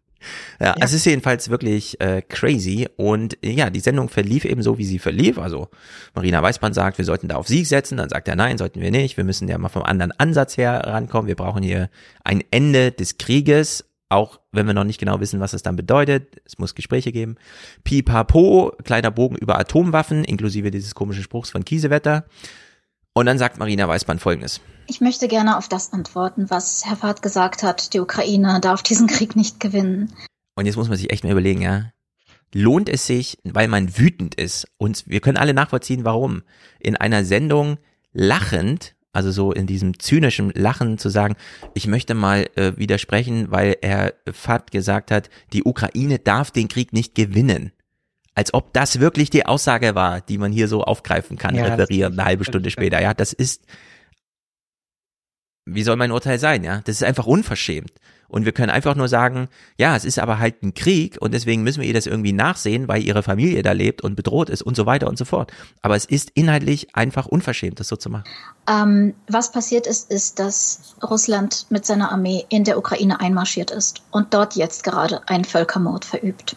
Ja, 0.60 0.66
ja, 0.66 0.74
es 0.80 0.92
ist 0.92 1.06
jedenfalls 1.06 1.48
wirklich 1.48 1.98
äh, 2.00 2.22
crazy 2.22 2.88
und 2.96 3.38
ja, 3.42 3.70
die 3.70 3.80
Sendung 3.80 4.08
verlief 4.08 4.44
eben 4.44 4.62
so, 4.62 4.76
wie 4.76 4.84
sie 4.84 4.98
verlief. 4.98 5.38
Also 5.38 5.68
Marina 6.14 6.42
Weißmann 6.42 6.74
sagt, 6.74 6.98
wir 6.98 7.04
sollten 7.04 7.28
da 7.28 7.36
auf 7.36 7.48
Sieg 7.48 7.66
setzen, 7.66 7.96
dann 7.96 8.10
sagt 8.10 8.28
er, 8.28 8.36
nein, 8.36 8.58
sollten 8.58 8.80
wir 8.80 8.90
nicht. 8.90 9.16
Wir 9.16 9.24
müssen 9.24 9.48
ja 9.48 9.56
mal 9.56 9.70
vom 9.70 9.82
anderen 9.82 10.12
Ansatz 10.12 10.56
her 10.58 10.82
rankommen. 10.84 11.26
Wir 11.26 11.36
brauchen 11.36 11.62
hier 11.62 11.88
ein 12.22 12.44
Ende 12.50 12.92
des 12.92 13.16
Krieges, 13.16 13.86
auch 14.10 14.40
wenn 14.52 14.66
wir 14.66 14.74
noch 14.74 14.84
nicht 14.84 15.00
genau 15.00 15.20
wissen, 15.20 15.40
was 15.40 15.54
es 15.54 15.62
dann 15.62 15.76
bedeutet. 15.76 16.42
Es 16.44 16.58
muss 16.58 16.74
Gespräche 16.74 17.12
geben. 17.12 17.36
Pipapo, 17.84 18.76
kleiner 18.84 19.10
Bogen 19.10 19.36
über 19.36 19.58
Atomwaffen, 19.58 20.24
inklusive 20.24 20.70
dieses 20.70 20.94
komischen 20.94 21.22
Spruchs 21.22 21.50
von 21.50 21.64
Kiesewetter. 21.64 22.26
Und 23.12 23.26
dann 23.26 23.38
sagt 23.38 23.58
Marina 23.58 23.88
Weißmann 23.88 24.18
Folgendes. 24.18 24.60
Ich 24.86 25.00
möchte 25.00 25.28
gerne 25.28 25.56
auf 25.56 25.68
das 25.68 25.92
antworten, 25.92 26.50
was 26.50 26.84
Herr 26.84 26.96
Fahrt 26.96 27.22
gesagt 27.22 27.62
hat. 27.62 27.92
Die 27.94 28.00
Ukraine 28.00 28.60
darf 28.60 28.82
diesen 28.82 29.06
Krieg 29.06 29.36
nicht 29.36 29.60
gewinnen. 29.60 30.12
Und 30.56 30.66
jetzt 30.66 30.76
muss 30.76 30.88
man 30.88 30.96
sich 30.96 31.10
echt 31.10 31.24
mal 31.24 31.30
überlegen, 31.30 31.62
ja. 31.62 31.92
Lohnt 32.52 32.88
es 32.88 33.06
sich, 33.06 33.38
weil 33.44 33.68
man 33.68 33.96
wütend 33.96 34.34
ist? 34.34 34.66
Und 34.76 35.04
wir 35.06 35.20
können 35.20 35.36
alle 35.36 35.54
nachvollziehen, 35.54 36.04
warum. 36.04 36.42
In 36.80 36.96
einer 36.96 37.24
Sendung 37.24 37.78
lachend, 38.12 38.96
also 39.12 39.30
so 39.30 39.52
in 39.52 39.66
diesem 39.66 39.98
zynischen 39.98 40.50
Lachen 40.50 40.98
zu 40.98 41.08
sagen, 41.08 41.36
ich 41.74 41.86
möchte 41.86 42.14
mal 42.14 42.48
äh, 42.56 42.76
widersprechen, 42.76 43.50
weil 43.50 43.76
Herr 43.82 44.14
Fahrt 44.32 44.72
gesagt 44.72 45.12
hat, 45.12 45.30
die 45.52 45.62
Ukraine 45.62 46.18
darf 46.18 46.50
den 46.50 46.68
Krieg 46.68 46.92
nicht 46.92 47.14
gewinnen 47.14 47.72
als 48.34 48.54
ob 48.54 48.72
das 48.72 49.00
wirklich 49.00 49.30
die 49.30 49.46
Aussage 49.46 49.94
war, 49.94 50.20
die 50.20 50.38
man 50.38 50.52
hier 50.52 50.68
so 50.68 50.82
aufgreifen 50.82 51.36
kann, 51.36 51.54
ja, 51.54 51.64
referieren, 51.64 52.14
eine 52.14 52.24
halbe 52.24 52.44
Stunde 52.44 52.70
später. 52.70 53.00
Ja, 53.00 53.14
das 53.14 53.32
ist, 53.32 53.64
wie 55.66 55.82
soll 55.82 55.96
mein 55.96 56.12
Urteil 56.12 56.38
sein? 56.38 56.64
Ja, 56.64 56.80
das 56.84 56.96
ist 56.96 57.04
einfach 57.04 57.26
unverschämt. 57.26 57.92
Und 58.28 58.44
wir 58.44 58.52
können 58.52 58.70
einfach 58.70 58.94
nur 58.94 59.08
sagen, 59.08 59.48
ja, 59.76 59.96
es 59.96 60.04
ist 60.04 60.20
aber 60.20 60.38
halt 60.38 60.62
ein 60.62 60.72
Krieg 60.72 61.18
und 61.20 61.34
deswegen 61.34 61.64
müssen 61.64 61.80
wir 61.80 61.88
ihr 61.88 61.94
das 61.94 62.06
irgendwie 62.06 62.32
nachsehen, 62.32 62.86
weil 62.86 63.02
ihre 63.02 63.24
Familie 63.24 63.62
da 63.62 63.72
lebt 63.72 64.02
und 64.02 64.14
bedroht 64.14 64.48
ist 64.50 64.62
und 64.62 64.76
so 64.76 64.86
weiter 64.86 65.08
und 65.08 65.18
so 65.18 65.24
fort. 65.24 65.52
Aber 65.82 65.96
es 65.96 66.04
ist 66.04 66.30
inhaltlich 66.34 66.94
einfach 66.94 67.26
unverschämt, 67.26 67.80
das 67.80 67.88
so 67.88 67.96
zu 67.96 68.08
machen. 68.08 68.24
Ähm, 68.68 69.14
was 69.28 69.50
passiert 69.50 69.88
ist, 69.88 70.12
ist, 70.12 70.38
dass 70.38 70.94
Russland 71.02 71.66
mit 71.70 71.84
seiner 71.84 72.12
Armee 72.12 72.44
in 72.50 72.62
der 72.62 72.78
Ukraine 72.78 73.18
einmarschiert 73.18 73.72
ist 73.72 74.00
und 74.12 74.32
dort 74.32 74.54
jetzt 74.54 74.84
gerade 74.84 75.28
einen 75.28 75.44
Völkermord 75.44 76.04
verübt. 76.04 76.56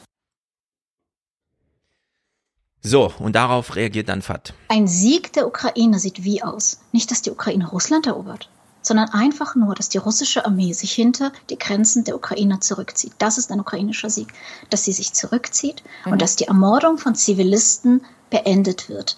So, 2.86 3.14
und 3.20 3.36
darauf 3.36 3.78
reagiert 3.78 4.10
dann 4.10 4.22
FAT. 4.22 4.54
Ein 4.68 4.88
Sieg 4.88 5.32
der 5.34 5.48
Ukraine 5.48 6.00
sieht 6.00 6.26
wie 6.26 6.44
aus? 6.44 6.82
Nicht, 6.92 7.12
dass 7.12 7.22
die 7.22 7.32
Ukraine 7.32 7.66
Russland 7.66 8.08
erobert, 8.08 8.50
sondern 8.82 9.08
einfach 9.10 9.56
nur, 9.56 9.74
dass 9.74 9.88
die 9.88 10.00
russische 10.00 10.46
Armee 10.46 10.74
sich 10.74 10.92
hinter 10.92 11.32
die 11.50 11.58
Grenzen 11.58 12.04
der 12.04 12.18
Ukraine 12.18 12.60
zurückzieht. 12.60 13.14
Das 13.20 13.38
ist 13.38 13.52
ein 13.52 13.62
ukrainischer 13.62 14.10
Sieg. 14.10 14.34
Dass 14.70 14.84
sie 14.84 14.92
sich 14.92 15.14
zurückzieht 15.14 15.82
mhm. 16.06 16.12
und 16.12 16.22
dass 16.22 16.36
die 16.36 16.46
Ermordung 16.46 16.98
von 16.98 17.16
Zivilisten 17.16 18.02
beendet 18.30 18.90
wird. 18.90 19.18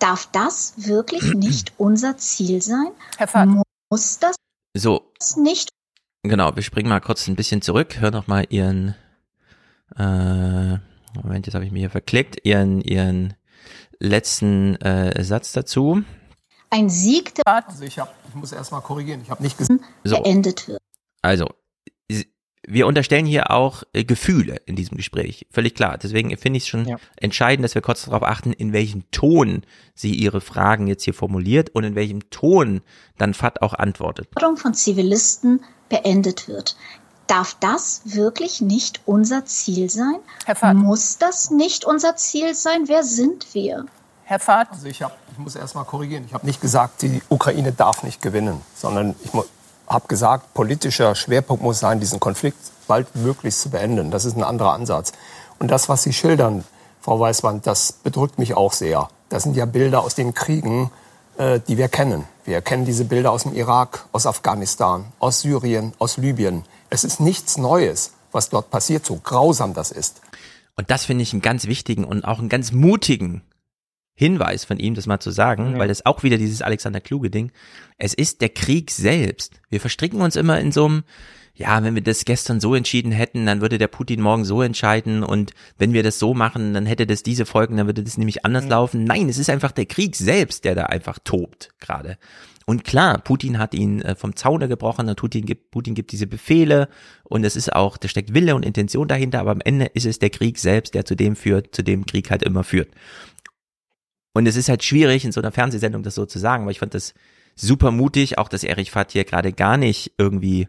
Darf 0.00 0.28
das 0.32 0.74
wirklich 0.76 1.22
nicht 1.34 1.72
unser 1.78 2.16
Ziel 2.18 2.62
sein? 2.62 2.88
Herr 3.16 3.28
Fahrt. 3.28 3.48
Muss 3.90 4.18
das 4.18 4.34
so. 4.76 5.12
nicht? 5.36 5.68
Genau, 6.24 6.56
wir 6.56 6.62
springen 6.64 6.88
mal 6.88 7.00
kurz 7.00 7.28
ein 7.28 7.36
bisschen 7.36 7.62
zurück. 7.62 8.00
Hör 8.00 8.10
noch 8.10 8.26
mal 8.26 8.44
Ihren 8.48 8.96
äh, 9.96 10.78
Moment, 11.22 11.46
jetzt 11.46 11.54
habe 11.54 11.64
ich 11.64 11.72
mich 11.72 11.80
hier 11.80 11.90
verklickt, 11.90 12.44
ihren, 12.44 12.80
ihren 12.80 13.34
letzten 13.98 14.76
äh, 14.76 15.22
Satz 15.22 15.52
dazu. 15.52 16.02
Ein 16.70 16.90
Sieg 16.90 17.34
der 17.36 17.68
Also 17.68 17.84
ich, 17.84 17.98
hab, 17.98 18.14
ich 18.28 18.34
muss 18.34 18.52
erst 18.52 18.72
mal 18.72 18.80
korrigieren, 18.80 19.20
ich 19.22 19.30
habe 19.30 19.42
nicht 19.42 19.56
gesagt, 19.56 19.80
so. 20.02 20.20
beendet 20.20 20.68
wird. 20.68 20.80
Also, 21.22 21.48
wir 22.66 22.86
unterstellen 22.86 23.26
hier 23.26 23.50
auch 23.50 23.82
äh, 23.92 24.04
Gefühle 24.04 24.56
in 24.66 24.76
diesem 24.76 24.96
Gespräch, 24.96 25.46
völlig 25.50 25.74
klar. 25.74 25.98
Deswegen 25.98 26.36
finde 26.36 26.56
ich 26.56 26.64
es 26.64 26.68
schon 26.68 26.86
ja. 26.86 26.96
entscheidend, 27.16 27.64
dass 27.64 27.74
wir 27.74 27.82
kurz 27.82 28.04
darauf 28.04 28.22
achten, 28.22 28.52
in 28.52 28.72
welchem 28.72 29.10
Ton 29.10 29.62
sie 29.94 30.14
ihre 30.14 30.40
Fragen 30.40 30.86
jetzt 30.86 31.04
hier 31.04 31.14
formuliert 31.14 31.70
und 31.70 31.84
in 31.84 31.94
welchem 31.94 32.30
Ton 32.30 32.80
dann 33.18 33.34
FAT 33.34 33.62
auch 33.62 33.74
antwortet. 33.74 34.28
von 34.56 34.74
Zivilisten 34.74 35.62
beendet 35.88 36.48
wird. 36.48 36.76
Darf 37.26 37.56
das 37.60 38.02
wirklich 38.04 38.60
nicht 38.60 39.00
unser 39.06 39.46
Ziel 39.46 39.88
sein? 39.88 40.16
Herr 40.44 40.56
Fahrt. 40.56 40.76
Muss 40.76 41.18
das 41.18 41.50
nicht 41.50 41.84
unser 41.84 42.16
Ziel 42.16 42.54
sein? 42.54 42.82
Wer 42.86 43.02
sind 43.02 43.54
wir? 43.54 43.86
Herr 44.24 44.38
Fahrt. 44.38 44.68
Also 44.70 44.86
ich, 44.86 45.02
hab, 45.02 45.16
ich 45.32 45.38
muss 45.38 45.56
erst 45.56 45.74
mal 45.74 45.84
korrigieren. 45.84 46.24
Ich 46.26 46.34
habe 46.34 46.46
nicht 46.46 46.60
gesagt, 46.60 47.02
die 47.02 47.22
Ukraine 47.28 47.72
darf 47.72 48.02
nicht 48.02 48.20
gewinnen, 48.22 48.60
sondern 48.74 49.14
ich 49.22 49.30
habe 49.86 50.08
gesagt, 50.08 50.54
politischer 50.54 51.14
Schwerpunkt 51.14 51.62
muss 51.62 51.80
sein, 51.80 52.00
diesen 52.00 52.20
Konflikt 52.20 52.58
baldmöglichst 52.86 53.60
zu 53.62 53.70
beenden. 53.70 54.10
Das 54.10 54.24
ist 54.24 54.36
ein 54.36 54.42
anderer 54.42 54.72
Ansatz. 54.72 55.12
Und 55.58 55.70
das, 55.70 55.88
was 55.88 56.02
Sie 56.02 56.12
schildern, 56.12 56.64
Frau 57.00 57.20
Weißmann, 57.20 57.62
das 57.62 57.92
bedrückt 57.92 58.38
mich 58.38 58.54
auch 58.54 58.72
sehr. 58.72 59.08
Das 59.28 59.42
sind 59.42 59.56
ja 59.56 59.66
Bilder 59.66 60.02
aus 60.02 60.14
den 60.14 60.32
Kriegen, 60.32 60.90
äh, 61.36 61.60
die 61.60 61.76
wir 61.76 61.88
kennen. 61.88 62.24
Wir 62.44 62.62
kennen 62.62 62.84
diese 62.84 63.04
Bilder 63.04 63.32
aus 63.32 63.42
dem 63.42 63.54
Irak, 63.54 64.06
aus 64.12 64.26
Afghanistan, 64.26 65.06
aus 65.18 65.40
Syrien, 65.40 65.92
aus 65.98 66.16
Libyen. 66.16 66.64
Es 66.90 67.04
ist 67.04 67.20
nichts 67.20 67.56
Neues, 67.56 68.12
was 68.32 68.50
dort 68.50 68.70
passiert, 68.70 69.06
so 69.06 69.16
grausam 69.16 69.74
das 69.74 69.90
ist. 69.90 70.20
Und 70.76 70.90
das 70.90 71.04
finde 71.04 71.22
ich 71.22 71.32
einen 71.32 71.42
ganz 71.42 71.66
wichtigen 71.66 72.04
und 72.04 72.24
auch 72.24 72.38
einen 72.38 72.48
ganz 72.48 72.72
mutigen 72.72 73.42
Hinweis 74.16 74.64
von 74.64 74.78
ihm, 74.78 74.94
das 74.94 75.06
mal 75.06 75.18
zu 75.18 75.30
sagen, 75.30 75.72
ja. 75.72 75.78
weil 75.78 75.88
das 75.88 76.06
auch 76.06 76.22
wieder 76.22 76.38
dieses 76.38 76.62
Alexander 76.62 77.00
Kluge 77.00 77.30
Ding. 77.30 77.50
Es 77.98 78.14
ist 78.14 78.40
der 78.40 78.48
Krieg 78.48 78.90
selbst. 78.90 79.60
Wir 79.70 79.80
verstricken 79.80 80.20
uns 80.20 80.36
immer 80.36 80.60
in 80.60 80.70
so 80.70 80.84
einem, 80.84 81.04
ja, 81.54 81.82
wenn 81.82 81.94
wir 81.94 82.02
das 82.02 82.24
gestern 82.24 82.60
so 82.60 82.76
entschieden 82.76 83.10
hätten, 83.10 83.44
dann 83.44 83.60
würde 83.60 83.78
der 83.78 83.88
Putin 83.88 84.20
morgen 84.20 84.44
so 84.44 84.62
entscheiden 84.62 85.24
und 85.24 85.52
wenn 85.78 85.92
wir 85.92 86.04
das 86.04 86.20
so 86.20 86.32
machen, 86.32 86.74
dann 86.74 86.86
hätte 86.86 87.06
das 87.06 87.24
diese 87.24 87.44
Folgen, 87.44 87.76
dann 87.76 87.86
würde 87.86 88.04
das 88.04 88.16
nämlich 88.16 88.44
anders 88.44 88.64
ja. 88.64 88.70
laufen. 88.70 89.04
Nein, 89.04 89.28
es 89.28 89.38
ist 89.38 89.50
einfach 89.50 89.72
der 89.72 89.86
Krieg 89.86 90.14
selbst, 90.14 90.64
der 90.64 90.76
da 90.76 90.84
einfach 90.84 91.18
tobt 91.22 91.70
gerade. 91.80 92.16
Und 92.66 92.84
klar, 92.84 93.18
Putin 93.18 93.58
hat 93.58 93.74
ihn 93.74 94.00
äh, 94.02 94.14
vom 94.14 94.36
Zaune 94.36 94.68
gebrochen, 94.68 95.08
und 95.08 95.16
Putin 95.16 95.44
gibt, 95.44 95.70
Putin 95.70 95.94
gibt 95.94 96.12
diese 96.12 96.26
Befehle 96.26 96.88
und 97.24 97.44
es 97.44 97.56
ist 97.56 97.72
auch, 97.72 97.96
da 97.96 98.08
steckt 98.08 98.32
Wille 98.32 98.54
und 98.54 98.64
Intention 98.64 99.08
dahinter, 99.08 99.40
aber 99.40 99.52
am 99.52 99.60
Ende 99.60 99.86
ist 99.86 100.06
es 100.06 100.18
der 100.18 100.30
Krieg 100.30 100.58
selbst, 100.58 100.94
der 100.94 101.04
zu 101.04 101.14
dem 101.14 101.36
führt, 101.36 101.74
zu 101.74 101.82
dem 101.82 102.06
Krieg 102.06 102.30
halt 102.30 102.42
immer 102.42 102.64
führt. 102.64 102.88
Und 104.32 104.46
es 104.46 104.56
ist 104.56 104.68
halt 104.68 104.82
schwierig, 104.82 105.24
in 105.24 105.32
so 105.32 105.40
einer 105.40 105.52
Fernsehsendung 105.52 106.02
das 106.02 106.14
so 106.14 106.26
zu 106.26 106.38
sagen, 106.38 106.64
weil 106.64 106.72
ich 106.72 106.80
fand 106.80 106.94
das 106.94 107.14
super 107.54 107.90
mutig, 107.90 108.38
auch 108.38 108.48
dass 108.48 108.64
Erich 108.64 108.90
Fatt 108.90 109.12
hier 109.12 109.24
gerade 109.24 109.52
gar 109.52 109.76
nicht 109.76 110.12
irgendwie 110.18 110.68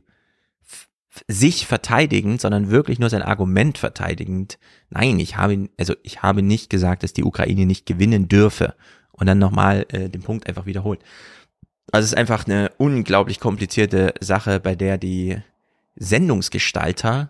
sich 1.27 1.65
verteidigend, 1.65 2.41
sondern 2.41 2.69
wirklich 2.69 2.99
nur 2.99 3.09
sein 3.09 3.21
Argument 3.21 3.77
verteidigend. 3.77 4.59
Nein, 4.89 5.19
ich 5.19 5.37
habe, 5.37 5.69
also 5.77 5.95
ich 6.03 6.21
habe 6.21 6.41
nicht 6.41 6.69
gesagt, 6.69 7.03
dass 7.03 7.13
die 7.13 7.23
Ukraine 7.23 7.65
nicht 7.65 7.85
gewinnen 7.85 8.27
dürfe. 8.27 8.75
Und 9.11 9.27
dann 9.27 9.39
nochmal 9.39 9.85
äh, 9.89 10.09
den 10.09 10.23
Punkt 10.23 10.47
einfach 10.47 10.65
wiederholt. 10.65 10.99
Also 11.95 12.07
es 12.07 12.11
ist 12.11 12.17
einfach 12.17 12.45
eine 12.45 12.71
unglaublich 12.77 13.39
komplizierte 13.39 14.13
Sache, 14.19 14.59
bei 14.59 14.75
der 14.75 14.97
die 14.97 15.37
Sendungsgestalter 15.95 17.29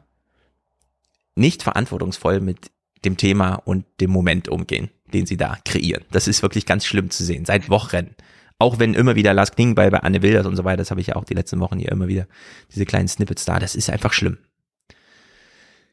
nicht 1.35 1.61
verantwortungsvoll 1.61 2.39
mit 2.39 2.71
dem 3.05 3.15
Thema 3.15 3.61
und 3.65 3.85
dem 4.01 4.09
Moment 4.09 4.49
umgehen, 4.49 4.89
den 5.13 5.27
sie 5.27 5.37
da 5.37 5.59
kreieren. 5.65 6.03
Das 6.09 6.27
ist 6.27 6.41
wirklich 6.41 6.65
ganz 6.65 6.83
schlimm 6.83 7.11
zu 7.11 7.23
sehen, 7.23 7.45
seit 7.45 7.69
Wochen. 7.69 8.15
Auch 8.57 8.79
wenn 8.79 8.95
immer 8.95 9.13
wieder 9.13 9.35
Lars 9.35 9.51
Klingbeil 9.51 9.91
bei 9.91 9.99
Anne 9.99 10.23
Wilders 10.23 10.47
und 10.47 10.55
so 10.55 10.63
weiter, 10.63 10.77
das 10.77 10.89
habe 10.89 10.99
ich 10.99 11.07
ja 11.07 11.15
auch 11.15 11.25
die 11.25 11.35
letzten 11.35 11.59
Wochen 11.59 11.77
hier 11.77 11.91
immer 11.91 12.07
wieder, 12.07 12.25
diese 12.73 12.85
kleinen 12.87 13.07
Snippets 13.07 13.45
da, 13.45 13.59
das 13.59 13.75
ist 13.75 13.91
einfach 13.91 14.13
schlimm. 14.13 14.39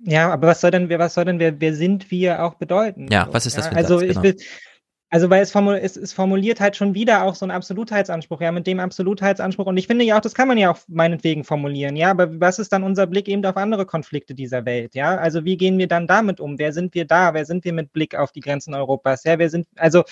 Ja, 0.00 0.32
aber 0.32 0.46
was 0.46 0.62
soll 0.62 0.70
denn, 0.70 0.88
was 0.88 1.12
soll 1.12 1.26
denn, 1.26 1.38
wer, 1.38 1.60
wer 1.60 1.74
sind 1.74 2.10
wir 2.10 2.42
auch 2.42 2.54
bedeuten? 2.54 3.08
Ja, 3.10 3.28
was 3.30 3.44
ist 3.44 3.58
das 3.58 3.66
für 3.66 3.72
ein 3.72 3.84
Also 3.84 4.00
ich 4.00 4.08
Genau. 4.08 4.22
will, 4.22 4.36
also 5.12 5.28
weil 5.28 5.42
es, 5.42 5.52
formul 5.52 5.74
es, 5.74 5.98
es 5.98 6.14
formuliert 6.14 6.58
halt 6.58 6.74
schon 6.74 6.94
wieder 6.94 7.24
auch 7.24 7.34
so 7.34 7.44
einen 7.44 7.50
Absolutheitsanspruch, 7.50 8.40
ja, 8.40 8.50
mit 8.50 8.66
dem 8.66 8.80
Absolutheitsanspruch. 8.80 9.66
Und 9.66 9.76
ich 9.76 9.86
finde 9.86 10.06
ja 10.06 10.16
auch, 10.16 10.22
das 10.22 10.32
kann 10.34 10.48
man 10.48 10.56
ja 10.56 10.72
auch 10.72 10.78
meinetwegen 10.88 11.44
formulieren, 11.44 11.96
ja, 11.96 12.10
aber 12.10 12.40
was 12.40 12.58
ist 12.58 12.72
dann 12.72 12.82
unser 12.82 13.06
Blick 13.06 13.28
eben 13.28 13.44
auf 13.44 13.58
andere 13.58 13.84
Konflikte 13.84 14.34
dieser 14.34 14.64
Welt, 14.64 14.94
ja? 14.94 15.16
Also 15.18 15.44
wie 15.44 15.58
gehen 15.58 15.76
wir 15.76 15.86
dann 15.86 16.06
damit 16.06 16.40
um? 16.40 16.58
Wer 16.58 16.72
sind 16.72 16.94
wir 16.94 17.04
da? 17.04 17.34
Wer 17.34 17.44
sind 17.44 17.66
wir 17.66 17.74
mit 17.74 17.92
Blick 17.92 18.14
auf 18.14 18.32
die 18.32 18.40
Grenzen 18.40 18.72
Europas? 18.72 19.24
Ja, 19.24 19.38
wer 19.38 19.50
sind, 19.50 19.66
also 19.76 20.02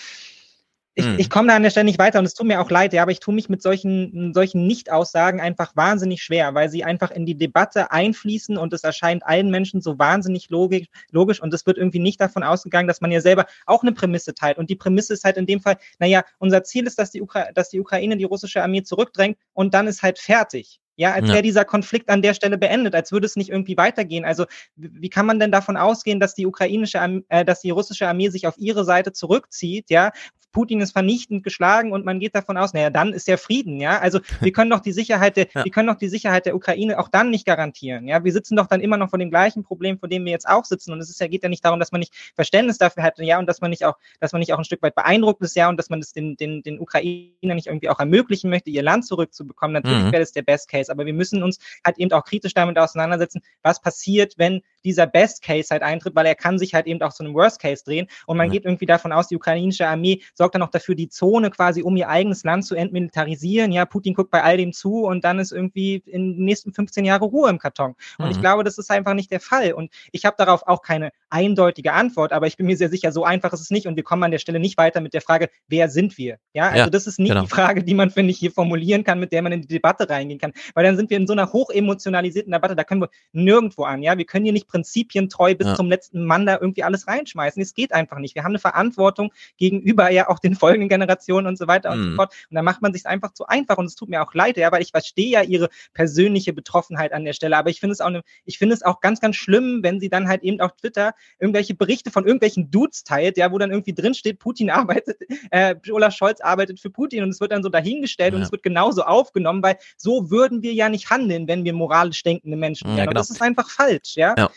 ich, 1.01 1.07
Hm. 1.07 1.19
ich 1.19 1.31
komme 1.31 1.49
da 1.49 1.57
an 1.57 1.63
der 1.63 1.71
Stelle 1.71 1.85
nicht 1.85 1.99
weiter 1.99 2.19
und 2.19 2.25
es 2.25 2.35
tut 2.35 2.47
mir 2.47 2.61
auch 2.61 2.71
leid, 2.71 2.93
ja, 2.93 3.03
aber 3.03 3.11
ich 3.13 3.21
tue 3.21 3.35
mich 3.35 3.49
mit 3.49 3.63
solchen, 3.63 4.33
solchen 4.35 4.67
Nicht-Aussagen 4.67 5.41
einfach 5.41 5.75
wahnsinnig 5.77 6.23
schwer, 6.23 6.55
weil 6.55 6.69
sie 6.69 6.85
einfach 6.85 7.11
in 7.11 7.27
die 7.27 7.37
Debatte 7.37 7.91
einfließen 7.91 8.57
und 8.57 8.73
es 8.73 8.85
erscheint 8.85 9.27
allen 9.27 9.51
Menschen 9.51 9.81
so 9.81 9.99
wahnsinnig 9.99 10.51
logisch, 10.51 10.87
logisch 11.11 11.41
und 11.43 11.53
es 11.55 11.67
wird 11.67 11.79
irgendwie 11.79 11.99
nicht 11.99 12.21
davon 12.21 12.43
ausgegangen, 12.43 12.89
dass 12.89 13.01
man 13.01 13.11
ja 13.13 13.21
selber 13.21 13.47
auch 13.67 13.83
eine 13.83 13.93
Prämisse 13.93 14.35
teilt. 14.35 14.59
Und 14.59 14.71
die 14.71 14.77
Prämisse 14.77 15.15
ist 15.15 15.25
halt 15.25 15.37
in 15.37 15.47
dem 15.47 15.61
Fall, 15.61 15.77
naja, 15.99 16.25
unser 16.39 16.63
Ziel 16.65 16.87
ist, 16.87 16.99
dass 16.99 17.11
die, 17.11 17.23
Ukra 17.23 17.53
dass 17.53 17.71
die 17.71 17.81
Ukraine 17.81 18.17
die 18.17 18.25
russische 18.25 18.63
Armee 18.63 18.83
zurückdrängt 18.83 19.39
und 19.53 19.75
dann 19.75 19.87
ist 19.87 20.03
halt 20.03 20.19
fertig. 20.19 20.81
Ja, 21.01 21.13
als 21.13 21.27
Ja. 21.29 21.33
wäre 21.33 21.43
dieser 21.43 21.65
Konflikt 21.65 22.11
an 22.11 22.21
der 22.21 22.35
Stelle 22.35 22.59
beendet, 22.59 22.95
als 22.95 23.11
würde 23.11 23.25
es 23.27 23.35
nicht 23.35 23.49
irgendwie 23.49 23.77
weitergehen. 23.79 24.25
Also 24.27 24.45
wie 24.77 25.09
kann 25.09 25.25
man 25.25 25.41
denn 25.41 25.51
davon 25.51 25.77
ausgehen, 25.79 26.21
dass 26.21 26.35
die 26.35 26.47
ukrainische, 26.47 27.01
Arm- 27.01 27.25
äh, 27.31 27.43
dass 27.45 27.63
die 27.63 27.71
russische 27.71 28.07
Armee 28.07 28.29
sich 28.29 28.47
auf 28.47 28.59
ihre 28.59 28.85
Seite 28.85 29.13
zurückzieht? 29.13 29.89
Ja, 29.89 30.13
Putin 30.53 30.81
ist 30.81 30.91
vernichtend 30.91 31.45
geschlagen 31.45 31.93
und 31.93 32.05
man 32.05 32.19
geht 32.19 32.35
davon 32.35 32.57
aus, 32.57 32.75
naja, 32.75 32.91
dann 32.91 33.13
ist 33.13 33.29
ja 33.29 33.37
Frieden. 33.37 33.81
Ja, 33.81 34.01
also 34.01 34.19
wir 34.51 34.53
können 34.53 34.69
doch 34.69 34.81
die 34.81 34.91
Sicherheit 34.93 35.37
der, 35.37 35.47
wir 35.55 35.71
können 35.71 35.87
doch 35.87 35.95
die 35.97 36.09
Sicherheit 36.09 36.45
der 36.45 36.57
Ukraine 36.57 36.99
auch 36.99 37.07
dann 37.09 37.31
nicht 37.31 37.47
garantieren. 37.47 38.09
Ja, 38.09 38.25
wir 38.25 38.33
sitzen 38.33 38.57
doch 38.57 38.67
dann 38.67 38.81
immer 38.81 38.97
noch 38.97 39.11
vor 39.11 39.19
dem 39.21 39.31
gleichen 39.31 39.63
Problem, 39.63 39.99
vor 39.99 40.09
dem 40.09 40.25
wir 40.25 40.33
jetzt 40.33 40.49
auch 40.49 40.65
sitzen. 40.65 40.93
Und 40.93 40.99
es 41.01 41.09
ist 41.09 41.21
ja 41.21 41.29
geht 41.29 41.45
ja 41.45 41.49
nicht 41.49 41.65
darum, 41.65 41.79
dass 41.79 41.93
man 41.93 42.01
nicht 42.01 42.13
Verständnis 42.35 42.79
dafür 42.79 43.05
hat, 43.05 43.17
ja, 43.21 43.39
und 43.39 43.47
dass 43.47 43.61
man 43.61 43.71
nicht 43.71 43.85
auch, 43.85 43.95
dass 44.19 44.33
man 44.33 44.41
nicht 44.41 44.53
auch 44.53 44.59
ein 44.59 44.65
Stück 44.65 44.83
weit 44.83 44.97
beeindruckt 44.97 45.41
ist, 45.43 45.55
ja, 45.57 45.69
und 45.69 45.77
dass 45.77 45.89
man 45.89 46.01
es 46.01 46.13
den, 46.13 46.37
den, 46.37 46.63
den 46.65 46.81
Ukrainern 46.81 47.55
nicht 47.55 47.69
irgendwie 47.69 47.89
auch 47.89 48.01
ermöglichen 48.01 48.51
möchte, 48.51 48.71
ihr 48.71 48.83
Land 48.83 49.07
zurückzubekommen. 49.07 49.75
Natürlich 49.75 50.03
Mhm. 50.05 50.13
wäre 50.13 50.21
das 50.23 50.33
der 50.33 50.43
Best 50.43 50.69
Case, 50.69 50.90
aber 50.91 51.07
wir 51.07 51.15
müssen 51.15 51.43
uns 51.43 51.59
halt 51.85 51.99
eben 51.99 52.13
auch 52.13 52.25
kritisch 52.25 52.55
damit 52.55 52.79
auseinandersetzen, 52.79 53.41
was 53.63 53.81
passiert, 53.81 54.35
wenn 54.37 54.63
dieser 54.85 55.07
Best 55.07 55.43
Case 55.43 55.69
halt 55.71 55.83
eintritt, 55.83 56.15
weil 56.15 56.27
er 56.27 56.35
kann 56.35 56.59
sich 56.59 56.75
halt 56.75 56.87
eben 56.87 57.01
auch 57.03 57.13
zu 57.13 57.23
einem 57.23 57.35
Worst 57.35 57.61
Case 57.61 57.85
drehen 57.85 58.07
und 58.27 58.37
man 58.37 58.47
Ja. 58.49 58.53
geht 58.53 58.65
irgendwie 58.65 58.87
davon 58.87 59.13
aus, 59.13 59.29
die 59.29 59.37
ukrainische 59.37 59.87
Armee 59.87 60.23
sorgt 60.35 60.55
dann 60.55 60.63
auch 60.63 60.71
dafür, 60.71 60.95
die 60.95 61.09
Zone 61.09 61.51
quasi 61.51 61.83
um 61.83 61.97
ihr 61.97 62.09
eigenes 62.09 62.45
Land 62.45 62.65
zu 62.65 62.75
entmilitarisieren. 62.75 63.73
Ja, 63.73 63.85
Putin 63.85 64.15
guckt 64.15 64.31
bei 64.31 64.43
all 64.43 64.57
dem 64.57 64.73
zu 64.73 65.05
und 65.05 65.25
dann 65.25 65.39
ist 65.39 65.53
irgendwie 65.53 65.97
in 66.07 66.37
den 66.37 66.45
nächsten 66.45 66.73
15 66.73 67.05
Jahre 67.05 67.25
Ruhe 67.27 67.51
im 67.51 67.59
Karton. 67.59 67.95
Und 68.19 68.31
ich 68.31 68.37
Mhm. 68.39 68.41
glaube, 68.41 68.65
das 68.65 68.79
ist 68.79 68.91
einfach 68.91 69.15
nicht 69.15 69.31
der 69.31 69.41
Fall. 69.41 69.73
Und 69.73 69.91
ich 70.13 70.25
habe 70.25 70.37
darauf 70.39 70.63
auch 70.67 70.83
keine 70.83 71.11
eindeutige 71.29 71.93
Antwort, 71.93 72.33
aber 72.33 72.47
ich 72.47 72.57
bin 72.57 72.67
mir 72.67 72.77
sehr 72.77 72.89
sicher, 72.89 73.13
so 73.13 73.25
einfach 73.25 73.53
ist 73.53 73.61
es 73.61 73.71
nicht 73.71 73.87
und 73.87 73.97
wir 73.97 74.03
kommen 74.03 74.23
an 74.25 74.31
der 74.31 74.39
Stelle 74.39 74.59
nicht 74.61 74.77
weiter 74.79 75.01
mit 75.01 75.15
der 75.15 75.21
Frage, 75.21 75.49
wer 75.69 75.89
sind 75.89 76.19
wir? 76.19 76.39
Ja, 76.53 76.69
also 76.69 76.85
Ja, 76.85 76.91
das 76.91 77.07
ist 77.07 77.19
nicht 77.19 77.31
genau. 77.31 77.43
die 77.43 77.49
Frage, 77.49 77.85
die 77.85 77.95
man, 77.95 78.11
finde 78.11 78.31
ich, 78.33 78.39
hier 78.39 78.51
formulieren 78.51 79.05
kann, 79.05 79.21
mit 79.21 79.33
der 79.33 79.43
man 79.43 79.53
in 79.53 79.61
die 79.63 79.69
Debatte 79.69 80.09
reingehen 80.09 80.41
kann, 80.41 80.53
weil 80.75 80.85
dann 80.85 80.97
sind 80.97 81.11
wir 81.11 81.17
in 81.17 81.27
so 81.27 81.33
einer 81.33 81.53
hochemotionalisierten 81.53 82.53
Debatte, 82.53 82.77
da 82.77 82.85
können 82.85 83.03
wir 83.03 83.11
nirgendwo 83.33 83.85
an, 83.85 84.03
ja, 84.03 84.17
wir 84.19 84.25
können 84.25 84.45
hier 84.45 84.53
nicht 84.53 84.69
prinzipientreu 84.69 85.55
bis 85.55 85.67
Ja. 85.69 85.75
zum 85.75 85.89
letzten 85.89 86.25
Mann 86.25 86.47
da 86.47 86.59
irgendwie 86.61 86.83
alles 86.83 87.07
reinschmeißen, 87.07 87.61
es 87.63 87.75
geht 87.75 87.93
einfach 87.93 88.19
nicht. 88.19 88.35
Wir 88.35 88.43
haben 88.45 88.53
eine 88.53 88.59
Verantwortung 88.59 89.33
gegenüber 89.57 90.11
ja 90.11 90.29
auch 90.29 90.39
den 90.39 90.55
folgenden 90.55 90.89
Generationen 90.89 91.47
und 91.47 91.59
so 91.59 91.67
weiter 91.67 91.91
und 91.93 91.99
Mhm. 92.01 92.11
so 92.11 92.17
fort 92.17 92.35
und 92.51 92.55
da 92.55 92.63
macht 92.63 92.83
man 92.83 92.93
sich 92.93 93.07
einfach 93.07 93.33
zu 93.33 93.47
einfach 93.47 93.79
und 93.79 93.87
es 93.87 93.95
tut 93.95 94.09
mir 94.09 94.23
auch 94.23 94.35
leid, 94.35 94.57
ja, 94.57 94.71
weil 94.73 94.83
ich 94.83 94.91
verstehe 94.91 95.31
ja 95.31 95.43
ihre 95.43 95.69
persönliche 95.95 96.53
Betroffenheit 96.53 97.13
an 97.13 97.25
der 97.25 97.33
Stelle, 97.33 97.57
aber 97.57 97.71
ich 97.71 97.81
finde 97.81 97.93
es 97.93 98.01
auch, 98.01 98.11
ne, 98.11 98.23
ich 98.45 98.59
finde 98.59 98.75
es 98.75 98.83
auch 98.83 99.01
ganz, 99.01 99.21
ganz 99.21 99.37
schlimm, 99.37 99.81
wenn 99.83 100.01
sie 100.01 100.09
dann 100.09 100.29
halt 100.29 100.43
eben 100.43 100.61
auf 100.61 100.73
Twitter 100.77 101.15
irgendwelche 101.39 101.75
Berichte 101.75 102.11
von 102.11 102.25
irgendwelchen 102.27 102.71
Dudes 102.71 103.05
teilt, 103.05 103.37
ja, 103.37 103.53
wo 103.53 103.59
dann 103.59 103.71
irgendwie 103.71 103.95
drin 103.95 104.15
steht, 104.15 104.39
Putin 104.39 104.71
arbeitet, 105.05 105.19
äh, 105.51 105.75
Olaf 105.91 106.15
Scholz 106.15 106.41
arbeitet 106.41 106.81
für 106.81 106.91
Putin 106.91 107.23
und 107.23 107.31
es 107.31 107.41
wird 107.41 107.53
dann 107.53 107.63
so 107.63 107.69
dahingestellt 107.69 108.35
und 108.35 108.41
Ja. 108.41 108.47
es 108.47 108.53
wird 108.53 108.63
genauso 108.63 109.03
aufgenommen, 109.03 109.63
weil 109.63 109.77
so 109.97 110.31
würden 110.31 110.60
wir 110.63 110.73
ja 110.73 110.89
nicht 110.89 111.11
handeln, 111.11 111.49
wenn 111.49 111.65
wir 111.65 111.73
moralisch 111.73 112.23
denkende 112.23 112.57
Menschen 112.57 112.91
Ja, 112.91 112.97
wären. 112.97 113.09
genau. 113.09 113.21
Das 113.21 113.31
ist 113.31 113.43
einfach 113.43 113.69
falsch, 113.69 114.17
ja. 114.17 114.35
Ja. 114.37 114.51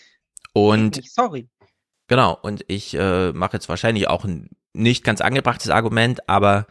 Und 0.54 1.02
Sorry. 1.08 1.48
Genau, 2.08 2.38
und 2.42 2.64
ich 2.68 2.94
äh, 2.96 3.32
mache 3.32 3.54
jetzt 3.54 3.70
wahrscheinlich 3.70 4.08
auch 4.08 4.24
ein 4.26 4.50
nicht 4.74 5.04
ganz 5.04 5.22
angebrachtes 5.22 5.70
Argument, 5.70 6.28
aber 6.30 6.68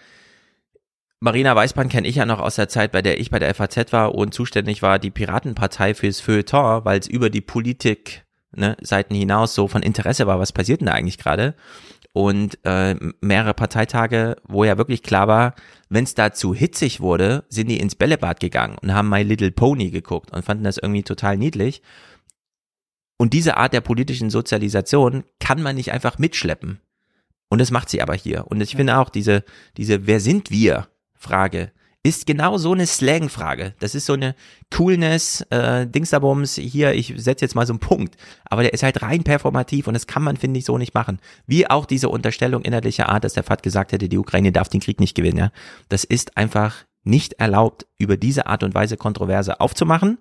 Marina 1.20 1.54
Weißband 1.54 1.90
kenne 1.90 2.08
ich 2.08 2.16
ja 2.16 2.26
noch 2.26 2.40
aus 2.40 2.56
der 2.56 2.68
Zeit, 2.68 2.92
bei 2.92 3.00
der 3.00 3.20
ich 3.20 3.30
bei 3.30 3.38
der 3.38 3.54
FAZ 3.54 3.92
war 3.92 4.14
und 4.14 4.34
zuständig 4.34 4.82
war 4.82 4.98
die 4.98 5.10
Piratenpartei 5.10 5.94
fürs 5.94 6.20
Feuilleton, 6.20 6.84
weil 6.84 6.98
es 6.98 7.06
über 7.06 7.30
die 7.30 7.40
Politik 7.40 8.24
ne, 8.50 8.76
Seiten 8.80 9.14
hinaus 9.14 9.54
so 9.54 9.68
von 9.68 9.82
Interesse 9.82 10.26
war, 10.26 10.38
was 10.40 10.52
passiert 10.52 10.80
denn 10.80 10.86
da 10.86 10.92
eigentlich 10.94 11.18
gerade? 11.18 11.54
Und 12.14 12.58
äh, 12.64 12.94
mehrere 13.22 13.54
Parteitage, 13.54 14.36
wo 14.46 14.64
ja 14.64 14.76
wirklich 14.76 15.02
klar 15.02 15.28
war, 15.28 15.54
wenn 15.88 16.04
es 16.04 16.14
da 16.14 16.32
zu 16.32 16.54
hitzig 16.54 17.00
wurde, 17.00 17.44
sind 17.48 17.68
die 17.68 17.80
ins 17.80 17.94
Bällebad 17.94 18.38
gegangen 18.38 18.76
und 18.82 18.92
haben 18.92 19.08
My 19.08 19.22
Little 19.22 19.50
Pony 19.50 19.90
geguckt 19.90 20.30
und 20.30 20.44
fanden 20.44 20.64
das 20.64 20.76
irgendwie 20.76 21.04
total 21.04 21.38
niedlich. 21.38 21.82
Und 23.18 23.32
diese 23.32 23.56
Art 23.56 23.72
der 23.72 23.80
politischen 23.80 24.28
Sozialisation 24.28 25.24
kann 25.40 25.62
man 25.62 25.76
nicht 25.76 25.92
einfach 25.92 26.18
mitschleppen. 26.18 26.80
Und 27.48 27.60
das 27.60 27.70
macht 27.70 27.88
sie 27.88 28.02
aber 28.02 28.14
hier. 28.14 28.46
Und 28.48 28.60
ich 28.60 28.76
finde 28.76 28.98
auch 28.98 29.08
diese, 29.08 29.44
diese 29.76 30.06
Wer 30.06 30.20
sind 30.20 30.50
wir? 30.50 30.88
Frage 31.14 31.72
ist 32.04 32.26
genau 32.26 32.58
so 32.58 32.72
eine 32.72 32.86
Slang-Frage. 32.86 33.74
Das 33.78 33.94
ist 33.94 34.06
so 34.06 34.14
eine 34.14 34.34
Coolness, 34.74 35.42
äh, 35.50 35.86
Dingsabums, 35.86 36.56
hier, 36.56 36.94
ich 36.94 37.14
setze 37.16 37.44
jetzt 37.44 37.54
mal 37.54 37.66
so 37.66 37.74
einen 37.74 37.80
Punkt. 37.80 38.16
Aber 38.44 38.62
der 38.62 38.72
ist 38.72 38.82
halt 38.82 39.02
rein 39.02 39.22
performativ 39.22 39.86
und 39.86 39.94
das 39.94 40.08
kann 40.08 40.22
man, 40.24 40.36
finde 40.36 40.58
ich, 40.58 40.64
so 40.64 40.78
nicht 40.78 40.94
machen. 40.94 41.20
Wie 41.46 41.70
auch 41.70 41.86
diese 41.86 42.08
Unterstellung 42.08 42.62
inhaltlicher 42.62 43.08
Art, 43.08 43.22
dass 43.22 43.34
der 43.34 43.44
FAT 43.44 43.62
gesagt 43.62 43.92
hätte, 43.92 44.08
die 44.08 44.18
Ukraine 44.18 44.50
darf 44.50 44.68
den 44.68 44.80
Krieg 44.80 44.98
nicht 44.98 45.14
gewinnen, 45.14 45.38
ja. 45.38 45.52
Das 45.88 46.02
ist 46.02 46.36
einfach 46.36 46.74
nicht 47.04 47.34
erlaubt, 47.34 47.86
über 47.98 48.16
diese 48.16 48.46
Art 48.46 48.62
und 48.64 48.74
Weise 48.74 48.96
Kontroverse 48.96 49.60
aufzumachen. 49.60 50.18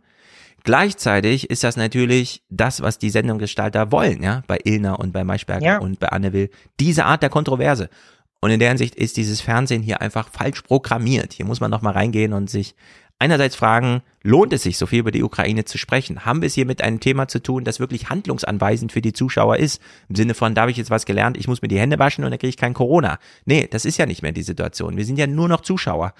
Gleichzeitig 0.63 1.49
ist 1.49 1.63
das 1.63 1.75
natürlich 1.77 2.43
das, 2.49 2.81
was 2.81 2.99
die 2.99 3.09
Sendungsgestalter 3.09 3.91
wollen, 3.91 4.21
ja, 4.21 4.43
bei 4.45 4.59
Ilna 4.63 4.93
und 4.93 5.11
bei 5.11 5.23
Maischberger 5.23 5.65
Ja. 5.65 5.77
und 5.79 5.99
bei 5.99 6.09
Anne 6.09 6.33
Will. 6.33 6.51
Diese 6.79 7.05
Art 7.05 7.23
der 7.23 7.29
Kontroverse. 7.31 7.89
Und 8.41 8.49
in 8.51 8.59
der 8.59 8.69
Hinsicht 8.69 8.95
ist 8.95 9.17
dieses 9.17 9.39
Fernsehen 9.39 9.83
hier 9.83 10.01
einfach 10.01 10.29
falsch 10.29 10.61
programmiert. 10.63 11.33
Hier 11.33 11.45
muss 11.45 11.59
man 11.59 11.71
noch 11.71 11.81
mal 11.83 11.91
reingehen 11.93 12.33
und 12.33 12.49
sich 12.49 12.75
einerseits 13.19 13.55
fragen, 13.55 14.01
lohnt 14.23 14.51
es 14.51 14.63
sich, 14.63 14.79
so 14.79 14.87
viel 14.87 14.99
über 14.99 15.11
die 15.11 15.21
Ukraine 15.21 15.63
zu 15.63 15.77
sprechen? 15.77 16.25
Haben 16.25 16.41
wir 16.41 16.47
es 16.47 16.55
hier 16.55 16.65
mit 16.65 16.81
einem 16.81 16.99
Thema 16.99 17.27
zu 17.27 17.39
tun, 17.41 17.63
das 17.63 17.79
wirklich 17.79 18.09
handlungsanweisend 18.09 18.91
für 18.91 19.01
die 19.01 19.13
Zuschauer 19.13 19.57
ist? 19.57 19.79
Im 20.09 20.15
Sinne 20.15 20.33
von, 20.33 20.55
da 20.55 20.61
habe 20.61 20.71
ich 20.71 20.77
jetzt 20.77 20.89
was 20.89 21.05
gelernt, 21.05 21.37
ich 21.37 21.47
muss 21.47 21.61
mir 21.61 21.67
die 21.67 21.79
Hände 21.79 21.99
waschen 21.99 22.23
und 22.23 22.31
dann 22.31 22.39
kriege 22.39 22.49
ich 22.49 22.57
kein 22.57 22.73
Corona. 22.73 23.19
Nee, 23.45 23.67
das 23.69 23.85
ist 23.85 23.97
ja 23.97 24.07
nicht 24.07 24.23
mehr 24.23 24.31
die 24.31 24.41
Situation. 24.41 24.97
Wir 24.97 25.05
sind 25.05 25.19
ja 25.19 25.27
nur 25.27 25.47
noch 25.47 25.61
Zuschauer. 25.61 26.15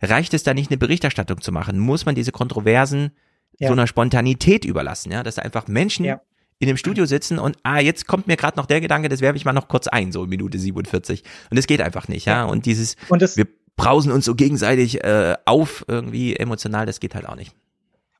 Reicht 0.00 0.32
es 0.32 0.42
da 0.42 0.54
nicht, 0.54 0.70
eine 0.70 0.78
Berichterstattung 0.78 1.42
zu 1.42 1.52
machen? 1.52 1.78
Muss 1.78 2.06
man 2.06 2.14
diese 2.14 2.32
Kontroversen 2.32 3.10
Ja. 3.58 3.68
so 3.68 3.74
einer 3.74 3.86
Spontanität 3.86 4.64
überlassen, 4.64 5.12
ja, 5.12 5.22
dass 5.22 5.34
da 5.34 5.42
einfach 5.42 5.68
Menschen 5.68 6.06
Ja. 6.06 6.22
In 6.60 6.68
dem 6.68 6.76
Studio 6.76 7.06
sitzen 7.06 7.38
und 7.38 7.56
ah, 7.62 7.80
jetzt 7.80 8.06
kommt 8.06 8.28
mir 8.28 8.36
gerade 8.36 8.58
noch 8.58 8.66
der 8.66 8.80
Gedanke, 8.80 9.08
das 9.08 9.22
werfe 9.22 9.36
ich 9.36 9.44
mal 9.44 9.52
noch 9.52 9.66
kurz 9.66 9.88
ein, 9.88 10.12
so 10.12 10.24
in 10.24 10.28
Minute 10.28 10.58
47. 10.58 11.24
Und 11.50 11.58
das 11.58 11.66
geht 11.66 11.80
einfach 11.80 12.06
nicht, 12.06 12.26
ja. 12.26 12.44
Und 12.44 12.66
dieses, 12.66 12.96
Und 13.08 13.20
wir 13.36 13.46
brausen 13.76 14.12
uns 14.12 14.26
so 14.26 14.34
gegenseitig 14.34 15.02
äh, 15.02 15.36
auf, 15.46 15.84
irgendwie 15.88 16.36
emotional, 16.36 16.84
das 16.84 17.00
geht 17.00 17.14
halt 17.14 17.26
auch 17.26 17.34
nicht. 17.34 17.52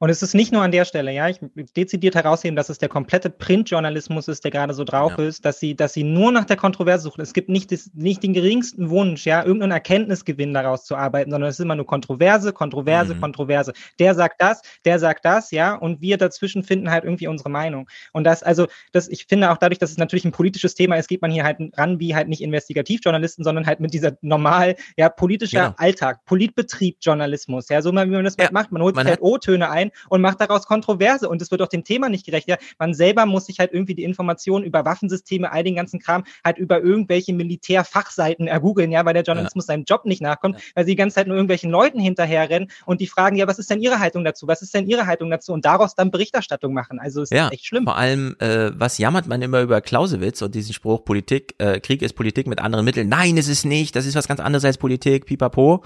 Und 0.02 0.08
es 0.08 0.22
ist 0.22 0.34
nicht 0.34 0.50
nur 0.50 0.62
an 0.62 0.72
der 0.72 0.86
Stelle, 0.86 1.12
ja, 1.12 1.28
ich 1.28 1.38
dezidiert 1.76 2.14
herausheben, 2.14 2.56
dass 2.56 2.70
es 2.70 2.78
der 2.78 2.88
komplette 2.88 3.28
Printjournalismus 3.28 4.28
ist, 4.28 4.42
der 4.44 4.50
gerade 4.50 4.72
so 4.72 4.82
drauf 4.84 5.12
Ja. 5.18 5.24
ist, 5.26 5.44
dass 5.44 5.60
sie, 5.60 5.76
dass 5.76 5.92
sie 5.92 6.04
nur 6.04 6.32
nach 6.32 6.46
der 6.46 6.56
Kontroverse 6.56 7.04
suchen. 7.04 7.20
Es 7.20 7.34
gibt 7.34 7.50
nicht, 7.50 7.70
das, 7.70 7.90
nicht 7.92 8.22
den 8.22 8.32
geringsten 8.32 8.88
Wunsch, 8.88 9.26
ja, 9.26 9.44
irgendeinen 9.44 9.72
Erkenntnisgewinn 9.72 10.54
daraus 10.54 10.86
zu 10.86 10.96
arbeiten, 10.96 11.30
sondern 11.30 11.50
es 11.50 11.56
ist 11.58 11.64
immer 11.64 11.74
nur 11.76 11.84
Kontroverse, 11.84 12.54
Kontroverse, 12.54 13.14
Mhm. 13.14 13.20
Kontroverse. 13.20 13.74
Der 13.98 14.14
sagt 14.14 14.40
das, 14.40 14.62
der 14.86 14.98
sagt 14.98 15.26
das, 15.26 15.50
ja, 15.50 15.74
und 15.74 16.00
wir 16.00 16.16
dazwischen 16.16 16.62
finden 16.62 16.90
halt 16.90 17.04
irgendwie 17.04 17.26
unsere 17.28 17.50
Meinung. 17.50 17.86
Und 18.14 18.24
das, 18.24 18.42
also, 18.42 18.68
das, 18.92 19.06
ich 19.06 19.26
finde 19.26 19.50
auch 19.50 19.58
dadurch, 19.58 19.78
dass 19.80 19.90
es 19.90 19.98
natürlich 19.98 20.24
ein 20.24 20.32
politisches 20.32 20.74
Thema 20.74 20.96
ist, 20.96 21.08
geht 21.08 21.20
man 21.20 21.30
hier 21.30 21.44
halt 21.44 21.58
ran 21.76 22.00
wie 22.00 22.14
halt 22.14 22.28
nicht 22.28 22.40
Investigativjournalisten, 22.40 23.44
sondern 23.44 23.66
halt 23.66 23.80
mit 23.80 23.92
dieser 23.92 24.12
normal, 24.22 24.76
ja, 24.96 25.10
politischer 25.10 25.60
Genau. 25.60 25.74
Alltag, 25.76 26.24
Politbetrieb, 26.24 26.96
Journalismus, 27.02 27.68
ja, 27.68 27.82
so 27.82 27.92
mal, 27.92 28.06
wie 28.06 28.12
man 28.12 28.24
das 28.24 28.36
Ja, 28.38 28.48
macht. 28.50 28.72
Man 28.72 28.80
holt 28.80 28.94
man 28.96 29.04
sich 29.04 29.10
halt 29.10 29.20
O-Töne 29.22 29.68
ein 29.68 29.89
rein 29.90 30.08
und 30.08 30.20
macht 30.20 30.40
daraus 30.40 30.66
Kontroverse 30.66 31.28
und 31.28 31.42
es 31.42 31.50
wird 31.50 31.62
auch 31.62 31.68
dem 31.68 31.84
Thema 31.84 32.08
nicht 32.08 32.26
gerecht. 32.26 32.48
Ja, 32.48 32.56
man 32.78 32.94
selber 32.94 33.26
muss 33.26 33.46
sich 33.46 33.58
halt 33.58 33.72
irgendwie 33.72 33.94
die 33.94 34.04
Informationen 34.04 34.64
über 34.64 34.84
Waffensysteme, 34.84 35.50
all 35.50 35.64
den 35.64 35.74
ganzen 35.74 36.00
Kram 36.00 36.24
halt 36.44 36.58
über 36.58 36.80
irgendwelche 36.80 37.32
Militärfachseiten 37.32 38.46
ergoogeln, 38.46 38.90
ja, 38.90 39.04
weil 39.04 39.14
der 39.14 39.22
Journalismus 39.22 39.66
ja. 39.66 39.74
seinem 39.74 39.84
Job 39.84 40.04
nicht 40.04 40.22
nachkommt, 40.22 40.56
ja. 40.56 40.62
weil 40.74 40.84
sie 40.84 40.92
die 40.92 40.96
ganze 40.96 41.16
Zeit 41.16 41.26
nur 41.26 41.36
irgendwelchen 41.36 41.70
Leuten 41.70 42.00
hinterherrennen 42.00 42.70
und 42.86 43.00
die 43.00 43.06
fragen, 43.06 43.36
ja, 43.36 43.46
was 43.46 43.58
ist 43.58 43.70
denn 43.70 43.80
ihre 43.80 43.98
Haltung 43.98 44.24
dazu? 44.24 44.46
Was 44.48 44.62
ist 44.62 44.74
denn 44.74 44.86
ihre 44.86 45.06
Haltung 45.06 45.30
dazu? 45.30 45.52
Und 45.52 45.64
daraus 45.64 45.94
dann 45.94 46.10
Berichterstattung 46.10 46.72
machen. 46.72 46.98
Also 46.98 47.22
ist 47.22 47.32
ja, 47.32 47.48
echt 47.48 47.66
schlimm. 47.66 47.84
Vor 47.84 47.96
allem, 47.96 48.36
äh, 48.38 48.70
was 48.74 48.98
jammert 48.98 49.26
man 49.26 49.42
immer 49.42 49.60
über 49.60 49.80
Clausewitz 49.80 50.42
und 50.42 50.54
diesen 50.54 50.74
Spruch, 50.74 51.04
Politik, 51.04 51.54
äh, 51.58 51.80
Krieg 51.80 52.02
ist 52.02 52.14
Politik 52.14 52.46
mit 52.46 52.60
anderen 52.60 52.84
Mitteln. 52.84 53.08
Nein, 53.08 53.36
ist 53.36 53.48
es 53.48 53.64
nicht. 53.64 53.96
Das 53.96 54.06
ist 54.06 54.14
was 54.14 54.28
ganz 54.28 54.40
anderes 54.40 54.64
als 54.64 54.78
Politik, 54.78 55.26
pipapo. 55.26 55.84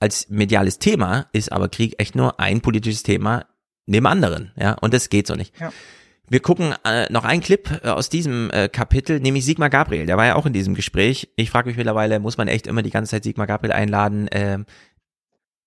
Als 0.00 0.28
mediales 0.30 0.78
Thema 0.78 1.26
ist 1.32 1.52
aber 1.52 1.68
Krieg 1.68 1.94
echt 1.98 2.16
nur 2.16 2.40
ein 2.40 2.62
politisches 2.62 3.02
Thema 3.02 3.46
neben 3.86 4.06
anderen, 4.06 4.52
ja, 4.56 4.72
und 4.74 4.94
das 4.94 5.10
geht 5.10 5.26
so 5.26 5.34
nicht. 5.34 5.58
Ja. 5.60 5.72
Wir 6.28 6.40
gucken 6.40 6.74
äh, 6.84 7.12
noch 7.12 7.24
einen 7.24 7.42
Clip 7.42 7.68
äh, 7.82 7.88
aus 7.88 8.08
diesem 8.08 8.50
äh, 8.52 8.68
Kapitel, 8.68 9.18
nämlich 9.18 9.44
Sigmar 9.44 9.68
Gabriel. 9.68 10.06
Der 10.06 10.16
war 10.16 10.26
ja 10.26 10.36
auch 10.36 10.46
in 10.46 10.52
diesem 10.52 10.76
Gespräch. 10.76 11.28
Ich 11.34 11.50
frage 11.50 11.68
mich 11.68 11.76
mittlerweile, 11.76 12.20
muss 12.20 12.38
man 12.38 12.46
echt 12.46 12.68
immer 12.68 12.82
die 12.82 12.90
ganze 12.90 13.10
Zeit 13.10 13.24
Sigmar 13.24 13.48
Gabriel 13.48 13.72
einladen? 13.72 14.28
Ähm, 14.30 14.64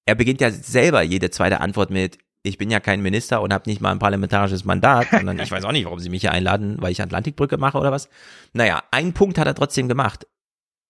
er 0.06 0.16
beginnt 0.16 0.40
ja 0.40 0.52
selber 0.52 1.02
jede 1.02 1.30
zweite 1.32 1.60
Antwort 1.60 1.90
mit, 1.90 2.18
ich 2.44 2.58
bin 2.58 2.72
ja 2.72 2.80
kein 2.80 3.02
Minister 3.02 3.42
und 3.42 3.54
habe 3.54 3.70
nicht 3.70 3.82
mal 3.82 3.92
ein 3.92 4.00
parlamentarisches 4.00 4.64
Mandat, 4.64 5.08
sondern 5.12 5.38
ich 5.40 5.52
weiß 5.52 5.66
auch 5.66 5.72
nicht, 5.74 5.86
warum 5.86 6.00
sie 6.00 6.10
mich 6.10 6.22
hier 6.22 6.32
einladen, 6.32 6.78
weil 6.80 6.92
ich 6.92 7.02
Atlantikbrücke 7.02 7.58
mache 7.58 7.78
oder 7.78 7.92
was. 7.92 8.10
Naja, 8.54 8.84
einen 8.92 9.14
Punkt 9.14 9.38
hat 9.38 9.48
er 9.48 9.56
trotzdem 9.56 9.90
gemacht. 9.90 10.28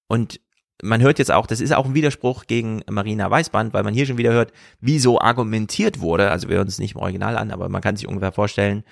Und 0.07 0.39
man 0.81 1.01
hört 1.01 1.19
jetzt 1.19 1.31
auch, 1.31 1.47
das 1.47 1.61
ist 1.61 1.73
auch 1.73 1.85
ein 1.85 1.93
Widerspruch 1.93 2.45
gegen 2.45 2.81
Marina 2.89 3.29
Weißband, 3.29 3.73
weil 3.73 3.83
man 3.83 3.93
hier 3.93 4.05
schon 4.05 4.17
wieder 4.17 4.33
hört, 4.33 4.51
wie 4.81 4.99
so 4.99 5.19
argumentiert 5.19 5.99
wurde. 5.99 6.31
Also 6.31 6.49
wir 6.49 6.57
hören 6.57 6.67
es 6.67 6.79
nicht 6.79 6.95
im 6.95 7.01
Original 7.01 7.37
an, 7.37 7.51
aber 7.51 7.69
man 7.69 7.81
kann 7.81 7.95
sich 7.95 8.07
ungefähr 8.07 8.31
vorstellen, 8.31 8.83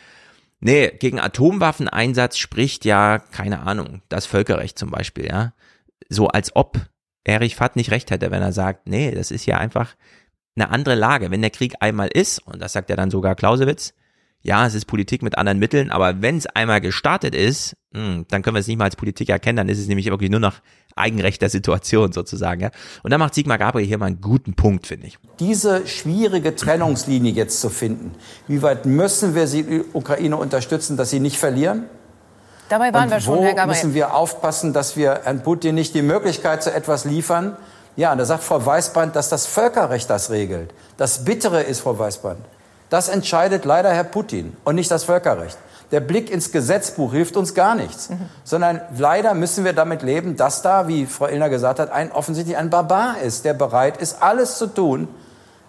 nee, 0.60 0.88
gegen 0.88 1.20
Atomwaffeneinsatz 1.20 2.38
spricht 2.38 2.86
ja, 2.86 3.20
keine 3.20 3.62
Ahnung, 3.62 4.02
das 4.10 4.26
Völkerrecht 4.26 4.78
zum 4.78 4.92
Beispiel, 4.92 5.26
ja. 5.26 5.54
So 6.10 6.28
als 6.28 6.56
ob 6.56 6.78
Erich 7.24 7.56
Fatt 7.56 7.76
nicht 7.76 7.92
recht 7.92 8.12
hätte, 8.12 8.32
wenn 8.32 8.42
er 8.42 8.54
sagt, 8.54 8.88
nee, 8.88 9.12
das 9.12 9.32
ist 9.32 9.46
ja 9.46 9.58
einfach 9.58 9.96
eine 10.56 10.70
andere 10.70 10.96
Lage. 10.96 11.32
Wenn 11.32 11.42
der 11.42 11.52
Krieg 11.52 11.76
einmal 11.80 12.08
ist, 12.08 12.40
und 12.40 12.62
das 12.62 12.74
sagt 12.74 12.90
ja 12.90 12.96
dann 12.96 13.12
sogar 13.12 13.36
Clausewitz, 13.36 13.94
ja, 14.44 14.66
es 14.66 14.74
ist 14.74 14.86
Politik 14.86 15.22
mit 15.22 15.38
anderen 15.38 15.60
Mitteln, 15.60 15.92
aber 15.92 16.22
wenn 16.22 16.38
es 16.38 16.48
einmal 16.48 16.82
gestartet 16.82 17.36
ist, 17.36 17.76
mh, 17.92 18.02
hm, 18.02 18.26
dann 18.30 18.42
können 18.42 18.56
wir 18.56 18.60
es 18.62 18.68
nicht 18.68 18.78
mal 18.78 18.86
als 18.86 18.96
Politik 18.96 19.30
erkennen, 19.30 19.58
dann 19.58 19.70
ist 19.70 19.80
es 19.80 19.88
nämlich 19.88 20.08
wirklich 20.08 20.32
nur 20.32 20.40
noch 20.40 20.56
Eigenrecht 20.96 21.42
der 21.42 21.50
Situation 21.50 22.12
sozusagen. 22.12 22.62
Ja? 22.62 22.72
Und 23.04 23.12
da 23.12 23.18
macht 23.18 23.34
Sigmar 23.34 23.58
Gabriel 23.58 23.88
hier 23.88 23.98
mal 23.98 24.08
einen 24.08 24.22
guten 24.22 24.56
Punkt, 24.56 24.88
finde 24.88 25.08
ich. 25.08 25.18
Diese 25.40 25.88
schwierige 25.88 26.56
Trennungslinie 26.56 27.32
jetzt 27.32 27.62
zu 27.62 27.70
finden, 27.70 28.12
wie 28.48 28.62
weit 28.62 28.86
müssen 28.86 29.36
wir 29.36 29.46
die 29.46 29.84
Ukraine 29.94 30.38
unterstützen, 30.38 30.98
dass 30.98 31.10
sie 31.12 31.20
nicht 31.20 31.38
verlieren? 31.38 31.86
Dabei 32.70 32.94
waren 32.94 33.06
Und 33.06 33.12
wir 33.12 33.22
schon, 33.22 33.40
wo 33.40 33.44
Herr 33.44 33.54
Gabriel. 33.54 33.68
müssen 33.68 33.94
wir 33.94 34.16
aufpassen, 34.16 34.74
dass 34.74 34.96
wir 34.96 35.22
Herrn 35.24 35.44
Putin 35.44 35.76
nicht 35.76 35.94
die 35.94 36.02
Möglichkeit 36.02 36.64
zu 36.64 36.74
etwas 36.74 37.06
liefern? 37.06 37.58
Ja, 37.98 38.14
und 38.14 38.18
da 38.18 38.26
sagt 38.26 38.44
Frau 38.44 38.66
Weißband, 38.66 39.16
dass 39.16 39.28
das 39.28 39.46
Völkerrecht 39.46 40.10
das 40.10 40.30
regelt. 40.30 40.74
Das 40.96 41.26
Bittere 41.26 41.62
ist, 41.62 41.82
Frau 41.82 42.00
Weißband, 42.00 42.40
das 42.92 43.08
entscheidet 43.08 43.64
leider 43.64 43.90
Herr 43.94 44.04
Putin 44.04 44.56
und 44.66 44.76
nicht 44.76 44.92
das 44.92 45.06
Völkerrecht. 45.06 45.58
Der 45.92 46.02
Blick 46.02 46.30
ins 46.30 46.52
Gesetzbuch 46.52 47.14
hilft 47.14 47.38
uns 47.38 47.54
gar 47.54 47.74
nichts, 47.74 48.10
mhm. 48.10 48.30
sondern 48.44 48.82
leider 48.98 49.34
müssen 49.34 49.64
wir 49.64 49.72
damit 49.72 50.04
leben, 50.04 50.36
dass 50.36 50.62
da, 50.62 50.90
wie 50.90 51.06
Frau 51.06 51.28
Illner 51.28 51.48
gesagt 51.48 51.80
hat, 51.80 51.90
ein 51.90 52.12
offensichtlich 52.12 52.58
ein 52.58 52.70
Barbar 52.70 53.20
ist, 53.20 53.46
der 53.46 53.54
bereit 53.54 53.96
ist, 53.96 54.22
alles 54.22 54.58
zu 54.58 54.68
tun, 54.68 55.08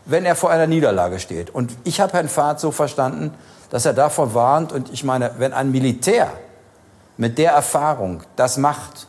wenn 0.05 0.25
er 0.25 0.35
vor 0.35 0.51
einer 0.51 0.67
Niederlage 0.67 1.21
steht. 1.21 1.51
Und 1.51 1.73
ich 1.85 2.01
habe 2.01 2.13
Herrn 2.13 2.29
Fahrt 2.29 2.59
so 2.59 2.73
verstanden, 2.73 3.33
dass 3.71 3.87
er 3.87 3.93
davor 3.93 4.35
warnt. 4.35 4.73
Und 4.73 4.93
ich 4.93 5.05
meine, 5.05 5.31
wenn 5.39 5.53
ein 5.53 5.71
Militär 5.71 6.29
mit 7.17 7.39
der 7.39 7.53
Erfahrung 7.53 8.25
das 8.35 8.57
macht, 8.57 9.07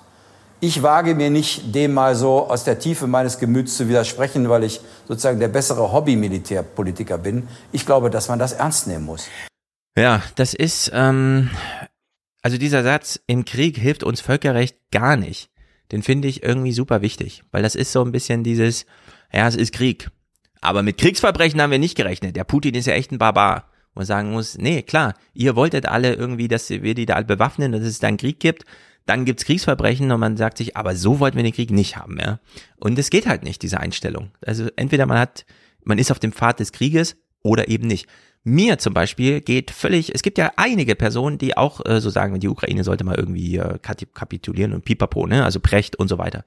ich 0.63 0.81
wage 0.81 1.13
mir 1.13 1.29
nicht, 1.29 1.75
dem 1.75 1.93
mal 1.93 2.15
so 2.15 2.47
aus 2.47 2.63
der 2.63 2.79
Tiefe 2.79 3.05
meines 3.05 3.37
Gemüts 3.37 3.75
zu 3.75 3.89
widersprechen, 3.89 4.47
weil 4.47 4.63
ich 4.63 4.79
sozusagen 5.09 5.41
der 5.41 5.49
bessere 5.49 5.91
Hobby-Militärpolitiker 5.91 7.17
bin. 7.17 7.49
Ich 7.73 7.85
glaube, 7.85 8.09
dass 8.09 8.29
man 8.29 8.39
das 8.39 8.53
ernst 8.53 8.87
nehmen 8.87 9.03
muss. 9.03 9.27
Ja, 9.97 10.23
das 10.35 10.53
ist, 10.53 10.89
ähm, 10.93 11.49
also 12.41 12.57
dieser 12.57 12.81
Satz, 12.81 13.19
im 13.27 13.43
Krieg 13.43 13.77
hilft 13.77 14.03
uns 14.05 14.21
Völkerrecht 14.21 14.77
gar 14.89 15.17
nicht. 15.17 15.49
Den 15.91 16.01
finde 16.01 16.29
ich 16.29 16.43
irgendwie 16.43 16.71
super 16.71 17.01
wichtig, 17.01 17.43
weil 17.51 17.61
das 17.61 17.75
ist 17.75 17.91
so 17.91 18.01
ein 18.01 18.13
bisschen 18.13 18.45
dieses, 18.45 18.85
ja, 19.33 19.45
es 19.49 19.57
ist 19.57 19.73
Krieg. 19.73 20.11
Aber 20.61 20.81
mit 20.81 20.97
Kriegsverbrechen 20.97 21.61
haben 21.61 21.71
wir 21.71 21.77
nicht 21.77 21.97
gerechnet. 21.97 22.37
Der 22.37 22.45
Putin 22.45 22.73
ist 22.73 22.87
ja 22.87 22.93
echt 22.93 23.11
ein 23.11 23.17
Barbar. 23.17 23.69
Man 23.95 24.05
sagen 24.05 24.31
muss, 24.31 24.57
nee, 24.57 24.81
klar, 24.81 25.13
ihr 25.33 25.57
wolltet 25.57 25.87
alle 25.87 26.13
irgendwie, 26.13 26.47
dass 26.47 26.69
wir 26.69 26.95
die 26.95 27.05
da 27.05 27.15
alle 27.15 27.25
bewaffnen, 27.25 27.73
dass 27.73 27.81
es 27.81 27.99
da 27.99 28.07
einen 28.07 28.17
Krieg 28.17 28.39
gibt. 28.39 28.63
Dann 29.05 29.25
gibt's 29.25 29.45
Kriegsverbrechen 29.45 30.11
und 30.11 30.19
man 30.19 30.37
sagt 30.37 30.57
sich, 30.57 30.77
aber 30.77 30.95
so 30.95 31.19
wollten 31.19 31.35
wir 31.35 31.43
den 31.43 31.53
Krieg 31.53 31.71
nicht 31.71 31.97
haben, 31.97 32.17
ja. 32.19 32.39
Und 32.77 32.97
es 32.97 33.09
geht 33.09 33.27
halt 33.27 33.43
nicht, 33.43 33.61
diese 33.61 33.79
Einstellung. 33.79 34.31
Also 34.45 34.69
entweder 34.75 35.05
man 35.05 35.19
hat, 35.19 35.45
man 35.83 35.97
ist 35.97 36.11
auf 36.11 36.19
dem 36.19 36.31
Pfad 36.31 36.59
des 36.59 36.71
Krieges 36.71 37.17
oder 37.41 37.67
eben 37.67 37.87
nicht. 37.87 38.07
Mir 38.45 38.77
zum 38.77 38.93
Beispiel 38.93 39.39
geht 39.39 39.71
völlig, 39.71 40.13
es 40.13 40.21
gibt 40.21 40.37
ja 40.37 40.51
einige 40.57 40.95
Personen, 40.95 41.37
die 41.37 41.55
auch 41.55 41.85
äh, 41.85 42.01
so 42.01 42.09
sagen, 42.09 42.39
die 42.39 42.49
Ukraine 42.49 42.83
sollte 42.83 43.05
mal 43.05 43.15
irgendwie 43.15 43.57
äh, 43.57 43.79
kapitulieren 43.79 44.73
und 44.73 44.83
pipapo, 44.83 45.27
ne, 45.27 45.45
also 45.45 45.59
Precht 45.61 45.95
und 45.95 46.09
so 46.09 46.17
weiter. 46.17 46.43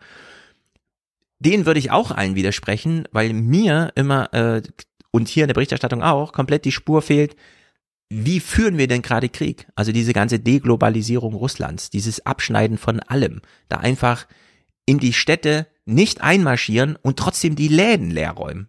Den 1.39 1.67
würde 1.67 1.81
ich 1.81 1.91
auch 1.91 2.11
allen 2.11 2.35
widersprechen, 2.35 3.07
weil 3.13 3.33
mir 3.33 3.93
immer, 3.95 4.33
äh, 4.35 4.63
und 5.11 5.29
hier 5.29 5.45
in 5.45 5.49
der 5.49 5.55
Berichterstattung 5.55 6.03
auch, 6.03 6.33
komplett 6.33 6.67
die 6.67 6.73
Spur 6.73 7.01
fehlt, 7.01 7.35
wie 8.09 8.41
führen 8.41 8.79
wir 8.79 8.87
denn 8.87 9.03
gerade 9.03 9.29
Krieg? 9.29 9.67
Also 9.75 9.93
diese 9.93 10.13
ganze 10.13 10.39
Deglobalisierung 10.39 11.35
Russlands, 11.35 11.91
dieses 11.91 12.25
Abschneiden 12.25 12.79
von 12.79 13.01
allem, 13.01 13.41
da 13.69 13.79
einfach 13.79 14.27
in 14.87 14.99
die 14.99 15.13
Städte 15.13 15.67
nicht 15.85 16.21
einmarschieren 16.21 16.97
und 17.03 17.19
trotzdem 17.19 17.57
die 17.57 17.69
Läden 17.69 18.11
leer 18.11 18.33
räumen. 18.33 18.69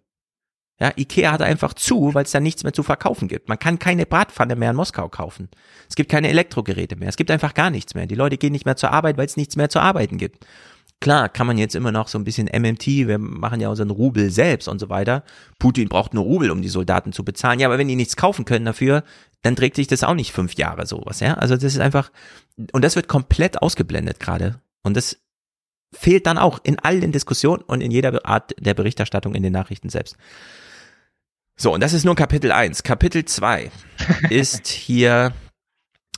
Ja, 0.80 0.92
Ikea 0.96 1.32
hat 1.32 1.42
einfach 1.42 1.74
zu, 1.74 2.14
weil 2.14 2.26
es 2.26 2.32
da 2.32 2.40
nichts 2.40 2.64
mehr 2.64 2.74
zu 2.74 2.84
verkaufen 2.84 3.28
gibt. 3.28 3.50
Man 3.50 3.58
kann 3.58 3.80
keine 3.80 4.06
Bratpfanne 4.06 4.56
mehr 4.56 4.72
in 4.72 4.76
Moskau 4.76 5.10
kaufen. 5.10 5.50
Es 5.90 5.96
gibt 5.96 6.12
keine 6.12 6.30
Elektrogeräte 6.30 6.96
mehr. 6.96 7.10
Es 7.10 7.18
gibt 7.18 7.32
einfach 7.32 7.56
gar 7.56 7.72
nichts 7.72 7.96
mehr. 7.96 8.06
Die 8.06 8.16
Leute 8.16 8.38
gehen 8.38 8.52
nicht 8.52 8.66
mehr 8.66 8.76
zur 8.76 8.92
Arbeit, 8.92 9.18
weil 9.18 9.26
es 9.26 9.38
nichts 9.38 9.56
mehr 9.56 9.70
zu 9.70 9.80
arbeiten 9.80 10.18
gibt. 10.18 10.46
Klar, 11.00 11.30
kann 11.30 11.46
man 11.46 11.60
jetzt 11.60 11.76
immer 11.76 11.92
noch 11.92 12.08
so 12.08 12.18
ein 12.18 12.24
bisschen 12.24 12.48
MMT, 12.48 12.88
wir 12.88 13.20
machen 13.20 13.62
ja 13.62 13.70
unseren 13.70 13.92
Rubel 13.92 14.32
selbst 14.32 14.68
und 14.68 14.80
so 14.80 14.90
weiter. 14.90 15.24
Putin 15.60 15.90
braucht 15.90 16.16
nur 16.16 16.24
Rubel, 16.24 16.50
um 16.50 16.64
die 16.64 16.70
Soldaten 16.70 17.14
zu 17.14 17.24
bezahlen. 17.24 17.60
Ja, 17.60 17.68
aber 17.68 17.78
wenn 17.78 17.88
die 17.88 17.96
nichts 17.96 18.16
kaufen 18.16 18.46
können 18.46 18.66
dafür, 18.66 19.04
dann 19.42 19.56
trägt 19.56 19.76
sich 19.76 19.88
das 19.88 20.04
auch 20.04 20.14
nicht 20.14 20.32
fünf 20.32 20.56
Jahre 20.56 20.86
sowas, 20.86 21.20
ja. 21.20 21.36
Also 21.36 21.56
das 21.56 21.64
ist 21.64 21.80
einfach, 21.80 22.12
und 22.72 22.84
das 22.84 22.96
wird 22.96 23.08
komplett 23.08 23.62
ausgeblendet 23.62 24.20
gerade. 24.20 24.60
Und 24.84 24.98
das 24.98 25.18
fehlt 25.94 26.26
dann 26.28 26.38
auch 26.38 26.60
in 26.64 26.80
all 26.80 27.00
den 27.00 27.12
Diskussionen 27.12 27.62
und 27.62 27.82
in 27.82 27.92
jeder 27.92 28.26
Art 28.26 28.54
der 28.60 28.74
Berichterstattung 28.74 29.36
in 29.36 29.44
den 29.44 29.54
Nachrichten 29.54 29.90
selbst. 29.90 30.18
So, 31.56 31.74
und 31.74 31.82
das 31.82 31.94
ist 31.94 32.04
nur 32.04 32.16
Kapitel 32.16 32.52
1. 32.52 32.84
Kapitel 32.84 33.26
2 33.26 33.72
ist 34.30 34.68
hier 34.68 35.34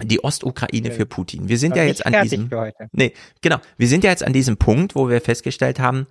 die 0.01 0.23
Ostukraine 0.23 0.91
für 0.91 1.05
Putin. 1.05 1.49
Wir 1.49 1.57
sind 1.57 1.75
ja 1.75 1.83
jetzt 1.83 2.05
an 2.05 2.23
diesem 2.23 2.49
Nee, 2.91 3.13
genau. 3.41 3.57
Wir 3.77 3.87
sind 3.87 4.03
ja 4.03 4.09
jetzt 4.09 4.23
an 4.23 4.33
diesem 4.33 4.57
Punkt, 4.57 4.95
wo 4.95 5.09
wir 5.09 5.21
festgestellt 5.21 5.79
haben, 5.79 6.07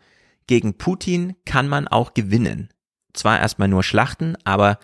gegen 0.47 0.75
Putin 0.75 1.37
kann 1.45 1.69
man 1.69 1.89
auch 1.89 2.15
gewinnen. 2.15 2.71
Zwar 3.15 3.39
erstmal 3.41 3.69
nur 3.69 3.83
Schlachten, 3.83 4.37
aber 4.45 4.79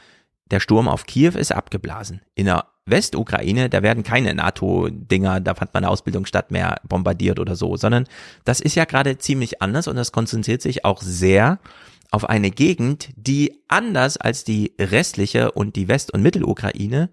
der 0.50 0.60
Sturm 0.60 0.88
auf 0.88 1.06
Kiew 1.06 1.36
ist 1.36 1.52
abgeblasen. 1.52 2.20
In 2.34 2.46
der 2.46 2.66
Westukraine, 2.86 3.70
da 3.70 3.82
werden 3.82 4.02
keine 4.02 4.34
NATO-Dinger, 4.34 5.40
da 5.40 5.54
fand 5.54 5.72
meine 5.72 5.88
Ausbildung 5.88 6.26
statt, 6.26 6.50
mehr 6.50 6.80
bombardiert 6.86 7.38
oder 7.40 7.56
so, 7.56 7.76
sondern 7.76 8.06
das 8.44 8.60
ist 8.60 8.74
ja 8.74 8.84
gerade 8.84 9.16
ziemlich 9.16 9.62
anders 9.62 9.88
und 9.88 9.96
das 9.96 10.12
konzentriert 10.12 10.60
sich 10.60 10.84
auch 10.84 11.00
sehr 11.00 11.60
auf 12.10 12.28
eine 12.28 12.50
Gegend, 12.50 13.08
die 13.16 13.58
anders 13.68 14.18
als 14.18 14.44
die 14.44 14.74
restliche 14.78 15.52
und 15.52 15.76
die 15.76 15.88
West- 15.88 16.12
und 16.12 16.22
Mittelukraine 16.22 17.08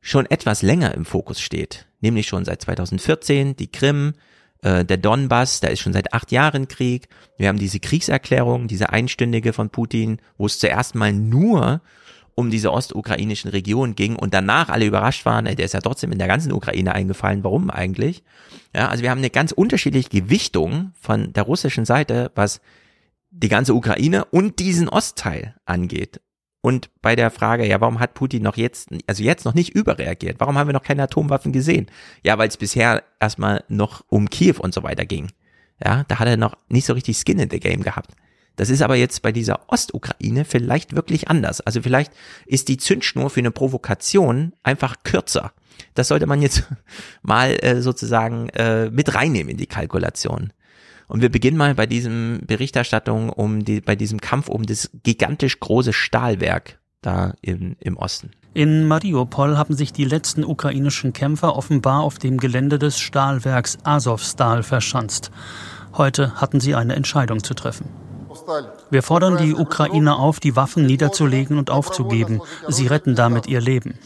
schon 0.00 0.26
etwas 0.26 0.62
länger 0.62 0.94
im 0.94 1.04
Fokus 1.04 1.40
steht, 1.40 1.86
nämlich 2.00 2.26
schon 2.26 2.44
seit 2.44 2.62
2014 2.62 3.56
die 3.56 3.70
Krim, 3.70 4.14
äh, 4.62 4.84
der 4.84 4.96
Donbass, 4.96 5.60
da 5.60 5.68
ist 5.68 5.80
schon 5.80 5.92
seit 5.92 6.14
acht 6.14 6.32
Jahren 6.32 6.66
Krieg. 6.66 7.08
Wir 7.36 7.48
haben 7.48 7.58
diese 7.58 7.78
Kriegserklärung, 7.78 8.68
diese 8.68 8.90
einstündige 8.90 9.52
von 9.52 9.70
Putin, 9.70 10.18
wo 10.36 10.46
es 10.46 10.58
zuerst 10.58 10.94
mal 10.94 11.12
nur 11.12 11.82
um 12.38 12.50
diese 12.50 12.72
ostukrainischen 12.72 13.50
Regionen 13.50 13.96
ging 13.96 14.14
und 14.14 14.32
danach 14.32 14.68
alle 14.68 14.86
überrascht 14.86 15.26
waren, 15.26 15.46
der 15.46 15.58
ist 15.58 15.74
ja 15.74 15.80
trotzdem 15.80 16.12
in 16.12 16.18
der 16.18 16.28
ganzen 16.28 16.52
Ukraine 16.52 16.94
eingefallen, 16.94 17.42
warum 17.42 17.68
eigentlich? 17.68 18.22
Ja, 18.72 18.86
also 18.86 19.02
wir 19.02 19.10
haben 19.10 19.18
eine 19.18 19.28
ganz 19.28 19.50
unterschiedliche 19.50 20.08
Gewichtung 20.08 20.92
von 21.00 21.32
der 21.32 21.42
russischen 21.42 21.84
Seite, 21.84 22.30
was 22.36 22.60
die 23.32 23.48
ganze 23.48 23.74
Ukraine 23.74 24.24
und 24.26 24.60
diesen 24.60 24.88
Ostteil 24.88 25.56
angeht. 25.64 26.20
Und 26.60 26.90
bei 27.02 27.16
der 27.16 27.32
Frage, 27.32 27.66
ja, 27.66 27.80
warum 27.80 27.98
hat 27.98 28.14
Putin 28.14 28.44
noch 28.44 28.56
jetzt, 28.56 28.90
also 29.08 29.24
jetzt 29.24 29.44
noch 29.44 29.54
nicht 29.54 29.74
überreagiert? 29.74 30.36
Warum 30.38 30.56
haben 30.56 30.68
wir 30.68 30.74
noch 30.74 30.84
keine 30.84 31.02
Atomwaffen 31.02 31.50
gesehen? 31.50 31.86
Ja, 32.22 32.38
weil 32.38 32.48
es 32.48 32.56
bisher 32.56 33.02
erstmal 33.18 33.64
noch 33.66 34.04
um 34.10 34.30
Kiew 34.30 34.60
und 34.60 34.72
so 34.72 34.84
weiter 34.84 35.06
ging. 35.06 35.26
Ja, 35.84 36.04
da 36.06 36.20
hat 36.20 36.28
er 36.28 36.36
noch 36.36 36.56
nicht 36.68 36.86
so 36.86 36.92
richtig 36.92 37.16
Skin 37.16 37.40
in 37.40 37.50
the 37.50 37.58
Game 37.58 37.82
gehabt. 37.82 38.12
Das 38.58 38.70
ist 38.70 38.82
aber 38.82 38.96
jetzt 38.96 39.22
bei 39.22 39.30
dieser 39.30 39.60
Ostukraine 39.68 40.44
vielleicht 40.44 40.96
wirklich 40.96 41.28
anders. 41.28 41.60
Also 41.60 41.80
vielleicht 41.80 42.12
ist 42.44 42.66
die 42.66 42.76
Zündschnur 42.76 43.30
für 43.30 43.38
eine 43.38 43.52
Provokation 43.52 44.52
einfach 44.64 44.96
kürzer. 45.04 45.52
Das 45.94 46.08
sollte 46.08 46.26
man 46.26 46.42
jetzt 46.42 46.64
mal 47.22 47.56
äh, 47.62 47.80
sozusagen 47.80 48.48
äh, 48.50 48.90
mit 48.90 49.14
reinnehmen 49.14 49.52
in 49.52 49.58
die 49.58 49.66
Kalkulation. 49.66 50.52
Und 51.06 51.22
wir 51.22 51.30
beginnen 51.30 51.56
mal 51.56 51.76
bei 51.76 51.86
diesem 51.86 52.40
Berichterstattung 52.48 53.30
um 53.30 53.64
die, 53.64 53.80
bei 53.80 53.94
diesem 53.94 54.20
Kampf 54.20 54.48
um 54.48 54.66
das 54.66 54.90
gigantisch 55.04 55.60
große 55.60 55.92
Stahlwerk 55.92 56.80
da 57.00 57.34
im, 57.40 57.76
im 57.78 57.96
Osten. 57.96 58.32
In 58.54 58.88
Mariupol 58.88 59.56
haben 59.56 59.74
sich 59.74 59.92
die 59.92 60.04
letzten 60.04 60.42
ukrainischen 60.42 61.12
Kämpfer 61.12 61.54
offenbar 61.54 62.02
auf 62.02 62.18
dem 62.18 62.38
Gelände 62.38 62.80
des 62.80 62.98
Stahlwerks 62.98 63.78
Azovstal 63.84 64.64
verschanzt. 64.64 65.30
Heute 65.96 66.40
hatten 66.40 66.58
sie 66.58 66.74
eine 66.74 66.96
Entscheidung 66.96 67.44
zu 67.44 67.54
treffen. 67.54 68.07
Wir 68.90 69.02
fordern 69.02 69.36
die 69.36 69.54
Ukrainer 69.54 70.18
auf, 70.18 70.40
die 70.40 70.56
Waffen 70.56 70.86
niederzulegen 70.86 71.58
und 71.58 71.70
aufzugeben. 71.70 72.40
Sie 72.68 72.86
retten 72.86 73.14
damit 73.14 73.46
ihr 73.46 73.60
Leben. 73.60 73.98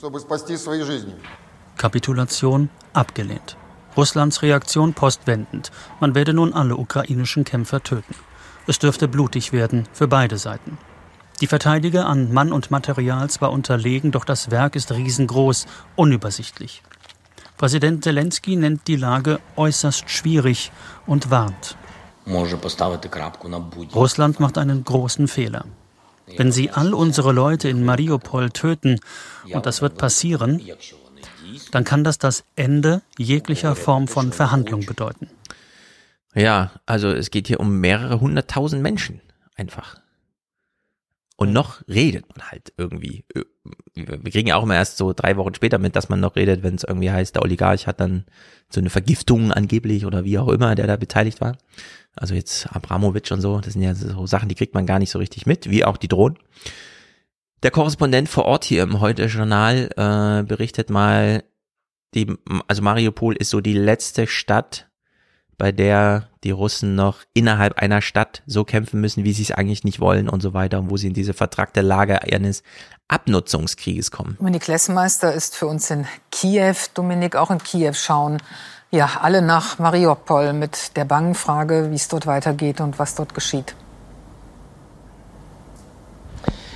Kapitulation 1.76 2.68
abgelehnt. 2.92 3.56
Russlands 3.96 4.42
Reaktion 4.42 4.94
postwendend. 4.94 5.70
Man 6.00 6.14
werde 6.14 6.32
nun 6.32 6.54
alle 6.54 6.76
ukrainischen 6.76 7.44
Kämpfer 7.44 7.82
töten. 7.82 8.14
Es 8.66 8.78
dürfte 8.78 9.08
blutig 9.08 9.52
werden 9.52 9.88
für 9.92 10.08
beide 10.08 10.38
Seiten. 10.38 10.78
Die 11.40 11.46
Verteidiger 11.46 12.06
an 12.06 12.32
Mann 12.32 12.52
und 12.52 12.70
Material 12.70 13.28
zwar 13.28 13.50
unterlegen, 13.50 14.12
doch 14.12 14.24
das 14.24 14.50
Werk 14.50 14.76
ist 14.76 14.92
riesengroß, 14.92 15.66
unübersichtlich. 15.96 16.82
Präsident 17.58 18.04
Zelensky 18.04 18.56
nennt 18.56 18.86
die 18.86 18.96
Lage 18.96 19.40
äußerst 19.56 20.08
schwierig 20.08 20.72
und 21.06 21.30
warnt. 21.30 21.76
Russland 23.94 24.40
macht 24.40 24.58
einen 24.58 24.84
großen 24.84 25.28
Fehler. 25.28 25.64
Wenn 26.36 26.52
sie 26.52 26.70
all 26.70 26.94
unsere 26.94 27.32
Leute 27.32 27.68
in 27.68 27.84
Mariupol 27.84 28.50
töten, 28.50 29.00
und 29.52 29.66
das 29.66 29.82
wird 29.82 29.98
passieren, 29.98 30.62
dann 31.72 31.84
kann 31.84 32.04
das 32.04 32.18
das 32.18 32.44
Ende 32.56 33.02
jeglicher 33.18 33.74
Form 33.74 34.08
von 34.08 34.32
Verhandlung 34.32 34.86
bedeuten. 34.86 35.28
Ja, 36.34 36.72
also 36.86 37.08
es 37.08 37.30
geht 37.30 37.48
hier 37.48 37.60
um 37.60 37.80
mehrere 37.80 38.20
hunderttausend 38.20 38.82
Menschen 38.82 39.20
einfach. 39.54 40.01
Und 41.42 41.52
noch 41.52 41.82
redet 41.88 42.24
man 42.28 42.52
halt 42.52 42.72
irgendwie. 42.76 43.24
Wir 43.94 44.30
kriegen 44.30 44.46
ja 44.46 44.54
auch 44.54 44.62
immer 44.62 44.76
erst 44.76 44.96
so 44.96 45.12
drei 45.12 45.36
Wochen 45.36 45.54
später 45.54 45.78
mit, 45.78 45.96
dass 45.96 46.08
man 46.08 46.20
noch 46.20 46.36
redet, 46.36 46.62
wenn 46.62 46.76
es 46.76 46.84
irgendwie 46.84 47.10
heißt, 47.10 47.34
der 47.34 47.42
Oligarch 47.42 47.88
hat 47.88 47.98
dann 47.98 48.26
so 48.70 48.78
eine 48.78 48.90
Vergiftung 48.90 49.50
angeblich 49.50 50.06
oder 50.06 50.24
wie 50.24 50.38
auch 50.38 50.46
immer, 50.46 50.76
der 50.76 50.86
da 50.86 50.94
beteiligt 50.94 51.40
war. 51.40 51.58
Also 52.14 52.36
jetzt 52.36 52.72
Abramowitsch 52.72 53.32
und 53.32 53.40
so, 53.40 53.58
das 53.58 53.72
sind 53.72 53.82
ja 53.82 53.92
so 53.96 54.24
Sachen, 54.24 54.48
die 54.48 54.54
kriegt 54.54 54.72
man 54.72 54.86
gar 54.86 55.00
nicht 55.00 55.10
so 55.10 55.18
richtig 55.18 55.44
mit, 55.44 55.68
wie 55.68 55.84
auch 55.84 55.96
die 55.96 56.06
Drohnen. 56.06 56.38
Der 57.64 57.72
Korrespondent 57.72 58.28
vor 58.28 58.44
Ort 58.44 58.62
hier 58.62 58.84
im 58.84 59.00
Heute-Journal 59.00 59.90
äh, 59.96 60.44
berichtet 60.44 60.90
mal, 60.90 61.42
die, 62.14 62.32
also 62.68 62.82
Mariupol 62.82 63.34
ist 63.34 63.50
so 63.50 63.60
die 63.60 63.74
letzte 63.74 64.28
Stadt, 64.28 64.91
bei 65.62 65.70
der 65.70 66.24
die 66.42 66.50
Russen 66.50 66.96
noch 66.96 67.18
innerhalb 67.34 67.78
einer 67.78 68.02
Stadt 68.02 68.42
so 68.48 68.64
kämpfen 68.64 69.00
müssen, 69.00 69.22
wie 69.22 69.32
sie 69.32 69.44
es 69.44 69.52
eigentlich 69.52 69.84
nicht 69.84 70.00
wollen 70.00 70.28
und 70.28 70.42
so 70.42 70.54
weiter, 70.54 70.80
und 70.80 70.90
wo 70.90 70.96
sie 70.96 71.06
in 71.06 71.14
diese 71.14 71.34
vertragte 71.34 71.82
Lage 71.82 72.20
eines 72.20 72.64
Abnutzungskrieges 73.06 74.10
kommen. 74.10 74.34
Dominik 74.40 74.66
Lessmeister 74.66 75.32
ist 75.32 75.54
für 75.54 75.68
uns 75.68 75.88
in 75.92 76.08
Kiew. 76.32 76.74
Dominik, 76.94 77.36
auch 77.36 77.52
in 77.52 77.58
Kiew 77.58 77.92
schauen 77.92 78.38
ja 78.90 79.08
alle 79.22 79.40
nach 79.40 79.78
Mariupol 79.78 80.52
mit 80.52 80.96
der 80.96 81.04
bangen 81.04 81.36
Frage, 81.36 81.92
wie 81.92 81.94
es 81.94 82.08
dort 82.08 82.26
weitergeht 82.26 82.80
und 82.80 82.98
was 82.98 83.14
dort 83.14 83.32
geschieht. 83.32 83.76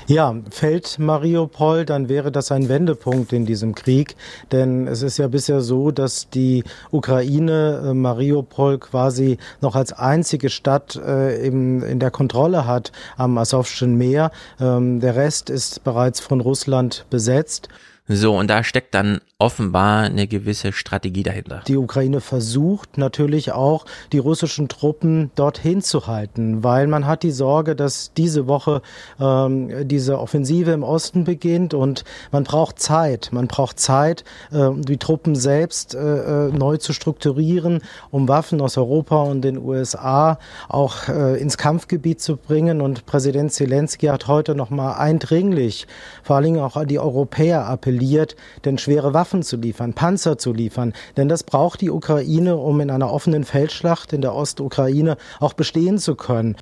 Ja, 0.08 0.36
fällt 0.50 1.00
Mariupol, 1.00 1.84
dann 1.84 2.08
wäre 2.08 2.30
das 2.30 2.52
ein 2.52 2.68
Wendepunkt 2.68 3.32
in 3.32 3.44
diesem 3.44 3.74
Krieg. 3.74 4.14
Denn 4.52 4.86
es 4.86 5.02
ist 5.02 5.18
ja 5.18 5.26
bisher 5.26 5.60
so, 5.62 5.90
dass 5.90 6.30
die 6.30 6.62
Ukraine 6.92 7.82
äh, 7.84 7.94
Mariupol 7.94 8.78
quasi 8.78 9.38
noch 9.60 9.74
als 9.74 9.92
einzige 9.92 10.48
Stadt 10.48 10.94
äh, 10.94 11.44
in, 11.44 11.98
der 11.98 12.12
Kontrolle 12.12 12.66
hat 12.66 12.92
am 13.16 13.36
Asowschen 13.36 13.96
Meer. 13.96 14.30
Ähm, 14.60 15.00
der 15.00 15.16
Rest 15.16 15.50
ist 15.50 15.82
bereits 15.82 16.20
von 16.20 16.40
Russland 16.40 17.04
besetzt. 17.10 17.68
So, 18.06 18.38
und 18.38 18.48
da 18.48 18.62
steckt 18.62 18.94
dann 18.94 19.20
offenbar 19.38 20.04
eine 20.04 20.26
gewisse 20.26 20.72
Strategie 20.72 21.22
dahinter. 21.22 21.60
Die 21.68 21.76
Ukraine 21.76 22.22
versucht 22.22 22.96
natürlich 22.96 23.52
auch, 23.52 23.84
die 24.12 24.18
russischen 24.18 24.68
Truppen 24.68 25.30
dorthin 25.34 25.82
zu 25.82 26.06
halten, 26.06 26.64
weil 26.64 26.86
man 26.86 27.06
hat 27.06 27.22
die 27.22 27.32
Sorge, 27.32 27.76
dass 27.76 28.14
diese 28.14 28.46
Woche 28.46 28.80
ähm, 29.20 29.86
diese 29.86 30.18
Offensive 30.20 30.70
im 30.70 30.82
Osten 30.82 31.24
beginnt 31.24 31.74
und 31.74 32.04
man 32.32 32.44
braucht 32.44 32.78
Zeit. 32.78 33.28
Man 33.30 33.46
braucht 33.46 33.78
Zeit, 33.78 34.24
äh, 34.52 34.70
die 34.74 34.96
Truppen 34.96 35.36
selbst 35.36 35.94
äh, 35.94 35.98
äh, 36.46 36.52
neu 36.52 36.78
zu 36.78 36.94
strukturieren, 36.94 37.82
um 38.10 38.28
Waffen 38.28 38.62
aus 38.62 38.78
Europa 38.78 39.22
und 39.22 39.42
den 39.42 39.58
USA 39.58 40.38
auch 40.66 41.08
äh, 41.08 41.38
ins 41.38 41.58
Kampfgebiet 41.58 42.22
zu 42.22 42.38
bringen. 42.38 42.80
Und 42.80 43.04
Präsident 43.04 43.52
Zelensky 43.52 44.06
hat 44.06 44.28
heute 44.28 44.54
noch 44.54 44.70
mal 44.70 44.94
eindringlich, 44.94 45.86
vor 46.22 46.36
allen 46.36 46.46
Dingen 46.46 46.60
auch 46.60 46.76
an 46.76 46.88
die 46.88 46.98
Europäer 46.98 47.66
appelliert, 47.66 48.34
denn 48.64 48.78
schwere 48.78 49.12
Waffen 49.12 49.25
zu 49.42 49.56
liefern, 49.56 49.94
Panzer 49.94 50.38
zu 50.38 50.52
liefern. 50.52 50.92
Denn 51.16 51.28
das 51.28 51.44
braucht 51.44 51.80
die 51.80 51.90
Ukraine, 51.90 52.56
um 52.56 52.80
in 52.80 52.90
einer 52.90 53.12
offenen 53.12 53.44
Feldschlacht 53.44 54.12
in 54.12 54.22
der 54.22 54.34
Ostukraine 54.34 55.16
auch 55.40 55.52
bestehen 55.52 55.98
zu 55.98 56.14
können. 56.14 56.56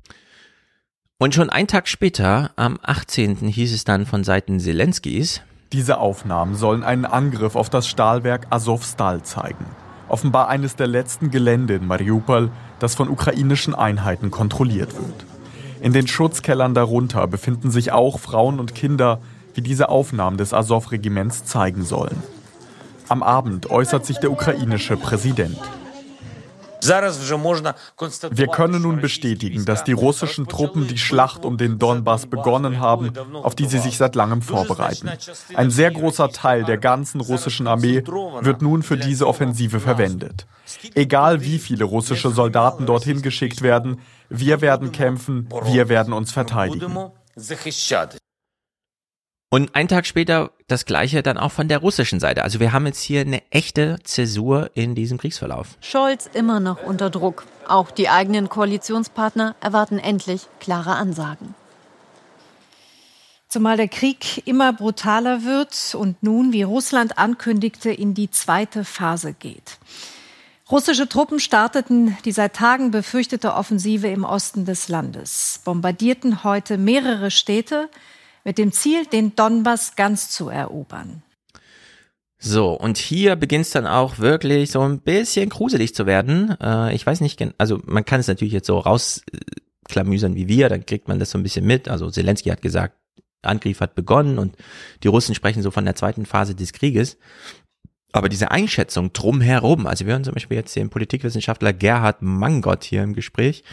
Und 1.17 1.33
schon 1.33 1.49
einen 1.49 1.67
Tag 1.67 1.87
später, 1.87 2.51
am 2.57 2.77
18. 2.81 3.37
hieß 3.37 3.73
es 3.73 3.85
dann 3.85 4.05
von 4.05 4.23
Seiten 4.23 4.59
Zelenskis, 4.59 5.41
diese 5.71 5.97
Aufnahmen 5.97 6.55
sollen 6.55 6.83
einen 6.83 7.05
Angriff 7.05 7.55
auf 7.55 7.69
das 7.69 7.87
Stahlwerk 7.87 8.47
Azovstal 8.49 9.23
zeigen. 9.23 9.65
Offenbar 10.07 10.47
eines 10.47 10.75
der 10.75 10.87
letzten 10.87 11.31
Gelände 11.31 11.75
in 11.75 11.87
Mariupol, 11.87 12.51
das 12.79 12.95
von 12.95 13.09
ukrainischen 13.09 13.73
Einheiten 13.73 14.29
kontrolliert 14.29 14.93
wird. 14.93 15.25
In 15.81 15.93
den 15.93 16.07
Schutzkellern 16.07 16.73
darunter 16.73 17.25
befinden 17.27 17.71
sich 17.71 17.91
auch 17.91 18.19
Frauen 18.19 18.59
und 18.59 18.75
Kinder, 18.75 19.19
wie 19.53 19.61
diese 19.61 19.89
Aufnahmen 19.89 20.37
des 20.37 20.53
Azov-Regiments 20.53 21.45
zeigen 21.45 21.83
sollen. 21.83 22.21
Am 23.07 23.23
Abend 23.23 23.69
äußert 23.69 24.05
sich 24.05 24.17
der 24.17 24.31
ukrainische 24.31 24.97
Präsident. 24.97 25.59
Wir 28.31 28.47
können 28.47 28.81
nun 28.81 29.01
bestätigen, 29.01 29.65
dass 29.65 29.83
die 29.83 29.93
russischen 29.93 30.47
Truppen 30.47 30.87
die 30.87 30.97
Schlacht 30.97 31.43
um 31.43 31.57
den 31.57 31.79
Donbass 31.79 32.27
begonnen 32.27 32.79
haben, 32.79 33.11
auf 33.33 33.55
die 33.55 33.65
sie 33.65 33.79
sich 33.79 33.97
seit 33.97 34.13
langem 34.15 34.41
vorbereiten. 34.41 35.09
Ein 35.55 35.71
sehr 35.71 35.91
großer 35.91 36.29
Teil 36.29 36.63
der 36.63 36.77
ganzen 36.77 37.21
russischen 37.21 37.67
Armee 37.67 38.03
wird 38.05 38.61
nun 38.61 38.83
für 38.83 38.97
diese 38.97 39.27
Offensive 39.27 39.79
verwendet. 39.79 40.45
Egal 40.93 41.41
wie 41.41 41.57
viele 41.59 41.85
russische 41.85 42.29
Soldaten 42.29 42.85
dorthin 42.85 43.21
geschickt 43.21 43.61
werden, 43.61 43.99
wir 44.29 44.61
werden 44.61 44.91
kämpfen, 44.91 45.47
wir 45.63 45.89
werden 45.89 46.13
uns 46.13 46.31
verteidigen. 46.31 46.93
Und 49.55 49.73
einen 49.73 49.87
Tag 49.87 50.05
später 50.05 50.51
das 50.67 50.85
gleiche 50.85 51.23
dann 51.23 51.37
auch 51.37 51.53
von 51.53 51.69
der 51.69 51.77
russischen 51.77 52.19
Seite. 52.19 52.43
Also 52.43 52.59
wir 52.59 52.73
haben 52.73 52.85
jetzt 52.87 53.01
hier 53.01 53.21
eine 53.21 53.41
echte 53.51 53.99
Zäsur 54.03 54.69
in 54.73 54.95
diesem 54.95 55.17
Kriegsverlauf. 55.17 55.77
Scholz 55.79 56.29
immer 56.33 56.59
noch 56.59 56.83
unter 56.83 57.09
Druck. 57.09 57.45
Auch 57.65 57.89
die 57.89 58.09
eigenen 58.09 58.49
Koalitionspartner 58.49 59.55
erwarten 59.61 59.97
endlich 59.97 60.47
klare 60.59 60.95
Ansagen. 60.95 61.55
Zumal 63.47 63.77
der 63.77 63.87
Krieg 63.87 64.45
immer 64.45 64.73
brutaler 64.73 65.45
wird 65.45 65.95
und 65.95 66.21
nun, 66.21 66.51
wie 66.51 66.63
Russland 66.63 67.17
ankündigte, 67.17 67.91
in 67.91 68.13
die 68.13 68.29
zweite 68.29 68.83
Phase 68.83 69.31
geht. 69.31 69.77
Russische 70.69 71.07
Truppen 71.07 71.39
starteten 71.39 72.17
die 72.25 72.33
seit 72.33 72.57
Tagen 72.57 72.91
befürchtete 72.91 73.53
Offensive 73.53 74.07
im 74.09 74.25
Osten 74.25 74.65
des 74.65 74.89
Landes, 74.89 75.61
bombardierten 75.63 76.43
heute 76.43 76.77
mehrere 76.77 77.31
Städte, 77.31 77.87
mit 78.45 78.57
dem 78.57 78.71
Ziel, 78.71 79.05
den 79.05 79.35
Donbass 79.35 79.95
ganz 79.97 80.29
zu 80.29 80.47
erobern. 80.47 81.23
So, 82.37 82.73
und 82.73 82.97
hier 82.97 83.35
beginnt 83.35 83.65
es 83.65 83.71
dann 83.71 83.87
auch 83.87 84.19
wirklich 84.19 84.69
so 84.69 84.81
ein 84.81 84.99
bisschen 84.99 85.49
gruselig 85.49 85.95
zu 85.95 86.05
werden. 86.05 86.55
Äh, 86.61 86.93
ich 86.93 87.05
weiß 87.05 87.21
nicht, 87.21 87.43
also 87.57 87.81
man 87.85 88.05
kann 88.05 88.19
es 88.19 88.27
natürlich 88.27 88.53
jetzt 88.53 88.67
so 88.67 88.77
rausklamüsern 88.77 90.35
wie 90.35 90.47
wir, 90.47 90.69
dann 90.69 90.85
kriegt 90.85 91.07
man 91.07 91.17
das 91.17 91.31
so 91.31 91.37
ein 91.37 91.43
bisschen 91.43 91.65
mit. 91.65 91.89
Also 91.89 92.09
Zelensky 92.11 92.49
hat 92.49 92.61
gesagt, 92.61 92.95
Angriff 93.41 93.79
hat 93.79 93.95
begonnen 93.95 94.37
und 94.37 94.55
die 95.03 95.07
Russen 95.07 95.33
sprechen 95.33 95.63
so 95.63 95.71
von 95.71 95.85
der 95.85 95.95
zweiten 95.95 96.25
Phase 96.25 96.55
des 96.55 96.73
Krieges. 96.73 97.17
Aber 98.11 98.29
diese 98.29 98.51
Einschätzung 98.51 99.11
drumherum, 99.11 99.87
also 99.87 100.05
wir 100.05 100.13
hören 100.13 100.23
zum 100.23 100.35
Beispiel 100.35 100.57
jetzt 100.57 100.75
den 100.75 100.89
Politikwissenschaftler 100.89 101.73
Gerhard 101.73 102.21
Mangott 102.21 102.83
hier 102.83 103.03
im 103.03 103.13
Gespräch, 103.13 103.63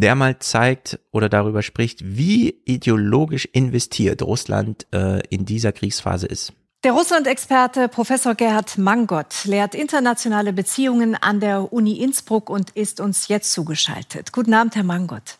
der 0.00 0.14
mal 0.14 0.38
zeigt 0.38 0.98
oder 1.12 1.28
darüber 1.28 1.62
spricht, 1.62 2.00
wie 2.04 2.60
ideologisch 2.64 3.46
investiert 3.46 4.22
Russland 4.22 4.86
äh, 4.92 5.20
in 5.28 5.44
dieser 5.44 5.72
Kriegsphase 5.72 6.26
ist. 6.26 6.52
Der 6.84 6.92
Russland-Experte 6.92 7.88
Professor 7.88 8.34
Gerhard 8.34 8.78
Mangott 8.78 9.44
lehrt 9.44 9.74
internationale 9.74 10.52
Beziehungen 10.52 11.16
an 11.16 11.40
der 11.40 11.72
Uni 11.72 12.00
Innsbruck 12.00 12.48
und 12.48 12.70
ist 12.70 13.00
uns 13.00 13.28
jetzt 13.28 13.52
zugeschaltet. 13.52 14.32
Guten 14.32 14.54
Abend, 14.54 14.76
Herr 14.76 14.84
Mangott. 14.84 15.38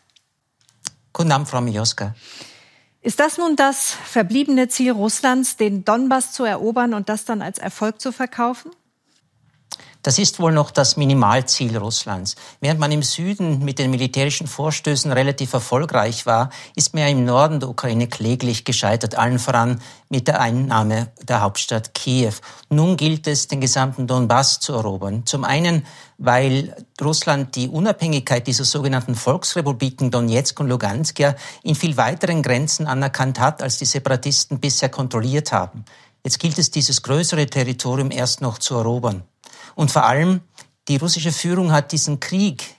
Guten 1.13 1.31
Abend, 1.31 1.47
Frau 1.47 1.61
Mioska. 1.61 2.15
Ist 3.01 3.21
das 3.21 3.37
nun 3.37 3.55
das 3.55 3.91
verbliebene 3.91 4.67
Ziel 4.67 4.91
Russlands, 4.91 5.55
den 5.55 5.85
Donbass 5.85 6.33
zu 6.33 6.43
erobern 6.43 6.93
und 6.93 7.07
das 7.07 7.23
dann 7.23 7.41
als 7.41 7.59
Erfolg 7.59 8.01
zu 8.01 8.11
verkaufen? 8.11 8.71
Das 10.07 10.19
ist 10.19 10.39
wohl 10.39 10.53
noch 10.53 10.71
das 10.71 10.95
Minimalziel 10.95 11.75
Russlands. 11.77 12.37
Während 12.61 12.79
man 12.79 12.93
im 12.93 13.03
Süden 13.03 13.65
mit 13.65 13.77
den 13.77 13.91
militärischen 13.91 14.47
Vorstößen 14.47 15.11
relativ 15.11 15.51
erfolgreich 15.51 16.25
war, 16.25 16.49
ist 16.75 16.93
man 16.93 17.03
ja 17.03 17.09
im 17.09 17.25
Norden 17.25 17.59
der 17.59 17.67
Ukraine 17.67 18.07
kläglich 18.07 18.63
gescheitert, 18.63 19.15
allen 19.15 19.37
voran 19.37 19.81
mit 20.07 20.29
der 20.29 20.39
Einnahme 20.39 21.11
der 21.23 21.41
Hauptstadt 21.41 21.93
Kiew. 21.93 22.31
Nun 22.69 22.95
gilt 22.95 23.27
es, 23.27 23.49
den 23.49 23.59
gesamten 23.59 24.07
Donbass 24.07 24.61
zu 24.61 24.75
erobern. 24.75 25.25
Zum 25.25 25.43
einen, 25.43 25.85
weil 26.17 26.73
Russland 27.01 27.57
die 27.57 27.67
Unabhängigkeit 27.67 28.47
dieser 28.47 28.63
sogenannten 28.63 29.13
Volksrepubliken 29.13 30.09
Donetsk 30.09 30.57
und 30.61 30.69
Lugansk 30.69 31.19
ja 31.19 31.35
in 31.63 31.75
viel 31.75 31.97
weiteren 31.97 32.43
Grenzen 32.43 32.87
anerkannt 32.87 33.41
hat, 33.41 33.61
als 33.61 33.77
die 33.77 33.83
Separatisten 33.83 34.61
bisher 34.61 34.87
kontrolliert 34.87 35.51
haben. 35.51 35.83
Jetzt 36.23 36.39
gilt 36.39 36.57
es, 36.59 36.71
dieses 36.71 37.03
größere 37.03 37.47
Territorium 37.47 38.09
erst 38.09 38.39
noch 38.39 38.57
zu 38.57 38.75
erobern. 38.75 39.23
Und 39.77 39.91
vor 39.91 40.05
allem, 40.05 40.41
die 40.87 40.97
russische 40.97 41.31
Führung 41.31 41.71
hat 41.71 41.91
diesen 41.91 42.19
Krieg 42.19 42.75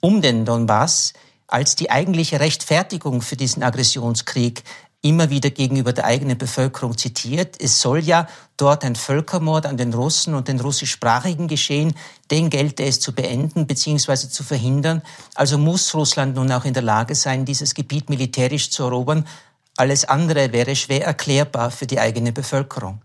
um 0.00 0.20
den 0.20 0.44
Donbass 0.44 1.12
als 1.46 1.76
die 1.76 1.88
eigentliche 1.92 2.40
Rechtfertigung 2.40 3.22
für 3.22 3.36
diesen 3.36 3.62
Aggressionskrieg 3.62 4.64
immer 5.02 5.30
wieder 5.30 5.50
gegenüber 5.50 5.92
der 5.92 6.04
eigenen 6.04 6.36
Bevölkerung 6.36 6.98
zitiert. 6.98 7.54
Es 7.62 7.80
soll 7.80 8.00
ja 8.00 8.26
dort 8.56 8.84
ein 8.84 8.96
Völkermord 8.96 9.66
an 9.66 9.76
den 9.76 9.94
Russen 9.94 10.34
und 10.34 10.48
den 10.48 10.58
russischsprachigen 10.58 11.46
geschehen. 11.46 11.94
Den 12.32 12.50
gelte 12.50 12.82
es 12.82 12.98
zu 12.98 13.14
beenden 13.14 13.68
bzw. 13.68 14.28
zu 14.28 14.42
verhindern. 14.42 15.02
Also 15.36 15.58
muss 15.58 15.94
Russland 15.94 16.34
nun 16.34 16.50
auch 16.50 16.64
in 16.64 16.74
der 16.74 16.82
Lage 16.82 17.14
sein, 17.14 17.44
dieses 17.44 17.72
Gebiet 17.72 18.10
militärisch 18.10 18.70
zu 18.70 18.82
erobern. 18.82 19.28
Alles 19.76 20.04
andere 20.06 20.52
wäre 20.52 20.74
schwer 20.74 21.04
erklärbar 21.04 21.70
für 21.70 21.86
die 21.86 22.00
eigene 22.00 22.32
Bevölkerung. 22.32 23.00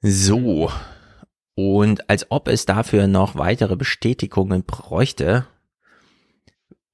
So, 0.00 0.70
und 1.56 2.08
als 2.10 2.30
ob 2.30 2.48
es 2.48 2.66
dafür 2.66 3.06
noch 3.08 3.34
weitere 3.34 3.76
Bestätigungen 3.76 4.62
bräuchte. 4.62 5.46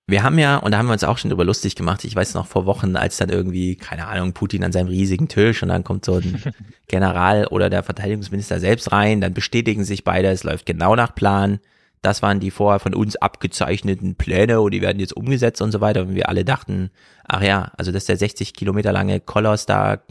Wir 0.07 0.23
haben 0.23 0.39
ja, 0.39 0.57
und 0.59 0.71
da 0.71 0.79
haben 0.79 0.87
wir 0.87 0.93
uns 0.93 1.05
auch 1.05 1.19
schon 1.19 1.31
drüber 1.31 1.45
lustig 1.45 1.75
gemacht, 1.75 2.05
ich 2.05 2.15
weiß 2.15 2.35
noch 2.35 2.47
vor 2.47 2.65
Wochen, 2.65 2.97
als 2.97 3.17
dann 3.17 3.29
irgendwie, 3.29 3.77
keine 3.77 4.07
Ahnung, 4.07 4.35
Putin 4.35 4.63
an 4.63 4.73
seinem 4.73 4.89
riesigen 4.89 5.27
Tisch 5.27 5.63
und 5.63 5.69
dann 5.69 5.85
kommt 5.85 6.05
so 6.05 6.17
ein 6.17 6.41
General 6.87 7.47
oder 7.49 7.71
der 7.71 7.83
Verteidigungsminister 7.83 8.61
selbst 8.61 8.93
rein, 8.93 9.21
dann 9.21 9.35
bestätigen 9.35 9.85
sich 9.85 10.05
beide, 10.05 10.29
es 10.29 10.45
läuft 10.45 10.67
genau 10.67 10.95
nach 10.95 11.15
Plan. 11.15 11.59
Das 12.01 12.23
waren 12.23 12.41
die 12.41 12.51
vorher 12.51 12.81
von 12.81 12.95
uns 12.95 13.17
abgezeichneten 13.17 14.15
Pläne 14.15 14.61
und 14.61 14.73
die 14.73 14.83
werden 14.83 15.01
jetzt 15.01 15.17
umgesetzt 15.17 15.63
und 15.63 15.73
so 15.73 15.81
weiter. 15.81 16.03
Und 16.03 16.15
wir 16.17 16.29
alle 16.29 16.45
dachten, 16.45 16.91
ach 17.25 17.43
ja, 17.43 17.73
also 17.77 17.93
dass 17.93 18.07
der 18.07 18.17
60 18.17 18.55
Kilometer 18.55 18.93
lange 18.93 19.21
Koloss 19.21 19.67
da 19.67 20.03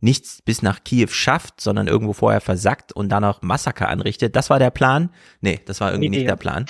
nichts 0.00 0.42
bis 0.42 0.62
nach 0.62 0.82
Kiew 0.84 1.08
schafft, 1.08 1.60
sondern 1.60 1.86
irgendwo 1.86 2.12
vorher 2.12 2.40
versackt 2.40 2.92
und 2.92 3.10
dann 3.10 3.22
noch 3.22 3.42
Massaker 3.42 3.88
anrichtet. 3.88 4.34
Das 4.36 4.50
war 4.50 4.58
der 4.58 4.70
Plan? 4.70 5.10
Nee, 5.40 5.60
das 5.66 5.80
war 5.80 5.90
irgendwie 5.90 6.08
Idee. 6.08 6.18
nicht 6.18 6.28
der 6.28 6.36
Plan. 6.36 6.66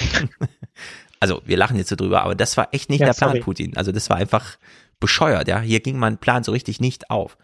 also 1.21 1.41
wir 1.45 1.57
lachen 1.57 1.77
jetzt 1.77 1.89
so 1.89 1.97
drüber, 1.97 2.23
aber 2.23 2.35
das 2.35 2.57
war 2.57 2.69
echt 2.73 2.91
nicht 2.91 3.01
ja, 3.01 3.07
der 3.07 3.15
Plan, 3.15 3.31
sorry. 3.31 3.41
Putin. 3.41 3.77
Also 3.77 3.93
das 3.93 4.11
war 4.11 4.17
einfach 4.17 4.57
bescheuert, 4.99 5.49
ja. 5.49 5.61
Hier 5.61 5.81
ging 5.81 5.99
mein 5.99 6.19
Plan 6.19 6.45
so 6.45 6.53
richtig 6.53 6.81
nicht 6.81 7.11
auf. 7.11 7.39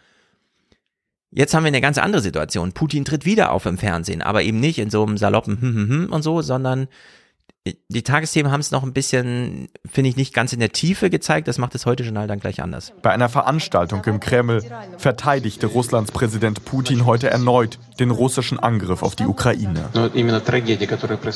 Jetzt 1.30 1.54
haben 1.54 1.64
wir 1.64 1.68
eine 1.68 1.80
ganz 1.80 1.98
andere 1.98 2.22
Situation. 2.22 2.72
Putin 2.72 3.04
tritt 3.04 3.24
wieder 3.24 3.52
auf 3.52 3.66
im 3.66 3.78
Fernsehen, 3.78 4.22
aber 4.22 4.42
eben 4.42 4.60
nicht 4.60 4.78
in 4.78 4.90
so 4.90 5.04
einem 5.04 5.18
saloppen 5.18 5.60
hm, 5.60 5.74
hm, 5.74 5.88
hm 5.88 6.12
und 6.12 6.22
so, 6.22 6.40
sondern 6.42 6.88
die 7.88 8.02
Tagesthemen 8.02 8.52
haben 8.52 8.60
es 8.60 8.70
noch 8.70 8.82
ein 8.82 8.92
bisschen, 8.92 9.68
finde 9.90 10.10
ich, 10.10 10.16
nicht 10.16 10.34
ganz 10.34 10.52
in 10.52 10.60
der 10.60 10.70
Tiefe 10.70 11.10
gezeigt. 11.10 11.48
Das 11.48 11.58
macht 11.58 11.74
das 11.74 11.86
heute 11.86 12.04
Journal 12.04 12.26
dann 12.26 12.38
gleich 12.38 12.62
anders. 12.62 12.92
Bei 13.02 13.10
einer 13.10 13.28
Veranstaltung 13.28 14.04
im 14.04 14.20
Kreml 14.20 14.62
verteidigte 14.98 15.66
Russlands 15.66 16.12
Präsident 16.12 16.64
Putin 16.64 17.06
heute 17.06 17.28
erneut 17.28 17.78
den 17.98 18.10
russischen 18.10 18.58
Angriff 18.58 19.02
auf 19.02 19.16
die 19.16 19.24
Ukraine. 19.24 19.88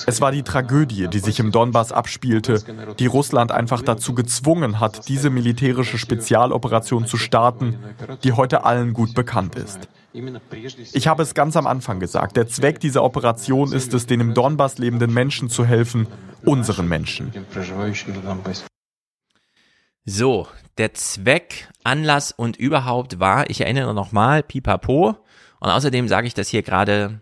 Es 0.07 0.21
war 0.21 0.33
die 0.33 0.43
Tragödie, 0.43 1.09
die 1.09 1.19
sich 1.19 1.41
im 1.41 1.53
Donbass 1.53 1.93
abspielte, 1.93 2.63
die 2.99 3.07
Russland 3.07 3.51
einfach 3.51 3.83
dazu 3.83 4.15
gezwungen 4.15 4.79
hat, 4.79 5.09
diese 5.09 5.31
militärische 5.31 5.99
Spezialoperation 5.99 7.07
zu 7.07 7.17
starten, 7.17 7.79
die 8.23 8.33
heute 8.33 8.65
allen 8.65 8.93
gut 8.93 9.15
bekannt 9.15 9.57
ist. 9.57 9.89
Ich 10.93 11.07
habe 11.07 11.23
es 11.23 11.35
ganz 11.35 11.57
am 11.57 11.67
Anfang 11.67 12.01
gesagt. 12.01 12.37
Der 12.37 12.49
Zweck 12.49 12.81
dieser 12.81 13.05
Operation 13.05 13.73
ist 13.73 13.95
es, 13.95 14.07
den 14.07 14.21
im 14.21 14.35
Donbass 14.35 14.79
lebenden 14.79 15.13
Menschen 15.15 15.49
zu 15.49 15.65
helfen, 15.65 16.07
unseren 16.45 16.89
Menschen. 16.89 17.33
So, 20.05 20.49
der 20.79 20.95
Zweck, 20.95 21.69
Anlass 21.85 22.33
und 22.33 22.57
überhaupt 22.57 23.21
war, 23.21 23.49
ich 23.51 23.61
erinnere 23.61 23.95
nochmal, 23.95 24.43
pipapo. 24.43 25.17
Und 25.61 25.71
außerdem 25.71 26.09
sage 26.09 26.27
ich 26.27 26.35
das 26.35 26.49
hier 26.49 26.63
gerade 26.63 27.21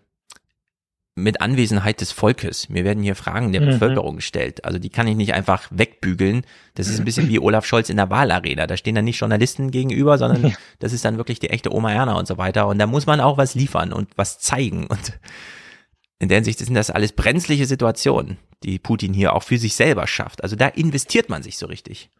mit 1.22 1.40
Anwesenheit 1.40 2.00
des 2.00 2.12
Volkes. 2.12 2.68
Mir 2.68 2.84
werden 2.84 3.02
hier 3.02 3.16
Fragen 3.16 3.52
der 3.52 3.60
mhm. 3.60 3.66
Bevölkerung 3.66 4.16
gestellt. 4.16 4.64
Also 4.64 4.78
die 4.78 4.90
kann 4.90 5.06
ich 5.08 5.16
nicht 5.16 5.34
einfach 5.34 5.68
wegbügeln. 5.70 6.42
Das 6.74 6.88
ist 6.88 6.98
ein 6.98 7.04
bisschen 7.04 7.28
wie 7.28 7.38
Olaf 7.38 7.66
Scholz 7.66 7.90
in 7.90 7.96
der 7.96 8.10
Wahlarena. 8.10 8.66
Da 8.66 8.76
stehen 8.76 8.94
dann 8.94 9.04
nicht 9.04 9.18
Journalisten 9.18 9.70
gegenüber, 9.70 10.18
sondern 10.18 10.54
das 10.78 10.92
ist 10.92 11.04
dann 11.04 11.16
wirklich 11.16 11.40
die 11.40 11.50
echte 11.50 11.74
Oma 11.74 11.92
Erna 11.92 12.14
und 12.14 12.26
so 12.26 12.38
weiter. 12.38 12.68
Und 12.68 12.78
da 12.78 12.86
muss 12.86 13.06
man 13.06 13.20
auch 13.20 13.36
was 13.36 13.54
liefern 13.54 13.92
und 13.92 14.08
was 14.16 14.38
zeigen. 14.38 14.86
Und 14.86 15.18
in 16.18 16.28
der 16.28 16.36
Hinsicht 16.36 16.58
sind 16.58 16.74
das 16.74 16.90
alles 16.90 17.12
brenzliche 17.12 17.66
Situationen, 17.66 18.38
die 18.62 18.78
Putin 18.78 19.12
hier 19.12 19.34
auch 19.34 19.42
für 19.42 19.58
sich 19.58 19.74
selber 19.74 20.06
schafft. 20.06 20.42
Also 20.42 20.56
da 20.56 20.68
investiert 20.68 21.28
man 21.28 21.42
sich 21.42 21.58
so 21.58 21.66
richtig. 21.66 22.10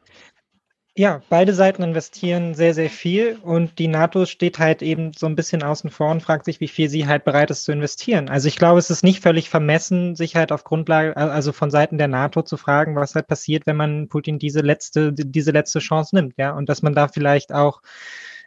Ja, 0.99 1.23
beide 1.29 1.55
Seiten 1.55 1.85
investieren 1.85 2.55
sehr, 2.55 2.75
sehr 2.75 2.91
viel 2.91 3.39
und 3.45 3.79
die 3.79 3.87
NATO 3.87 4.27
steht 4.27 4.59
halt 4.59 4.83
eben 4.83 5.13
so 5.13 5.27
ein 5.27 5.37
bisschen 5.37 5.63
außen 5.63 5.91
vor 5.91 6.11
und 6.11 6.25
fragt 6.25 6.45
sich, 6.45 6.59
wie 6.59 6.67
viel 6.67 6.89
sie 6.89 7.07
halt 7.07 7.25
bereit 7.25 7.53
ist 7.53 7.63
zu 7.63 7.71
investieren. 7.71 8.29
Also 8.29 8.49
ich 8.49 8.57
glaube, 8.57 8.81
es 8.81 8.91
ist 8.91 9.05
nicht 9.05 9.23
völlig 9.23 9.49
vermessen, 9.49 10.17
sich 10.17 10.35
halt 10.35 10.51
auf 10.51 10.65
Grundlage, 10.65 11.17
also 11.17 11.53
von 11.53 11.71
Seiten 11.71 11.99
der 11.99 12.09
NATO 12.09 12.43
zu 12.43 12.57
fragen, 12.57 12.97
was 12.97 13.15
halt 13.15 13.29
passiert, 13.29 13.65
wenn 13.69 13.77
man 13.77 14.09
Putin 14.09 14.41
diese 14.41 14.61
letzte, 14.61 15.13
diese 15.13 15.53
letzte 15.53 15.79
Chance 15.79 16.17
nimmt, 16.17 16.35
ja, 16.37 16.51
und 16.51 16.69
dass 16.69 16.83
man 16.83 16.95
da 16.97 17.07
vielleicht 17.07 17.55
auch 17.55 17.81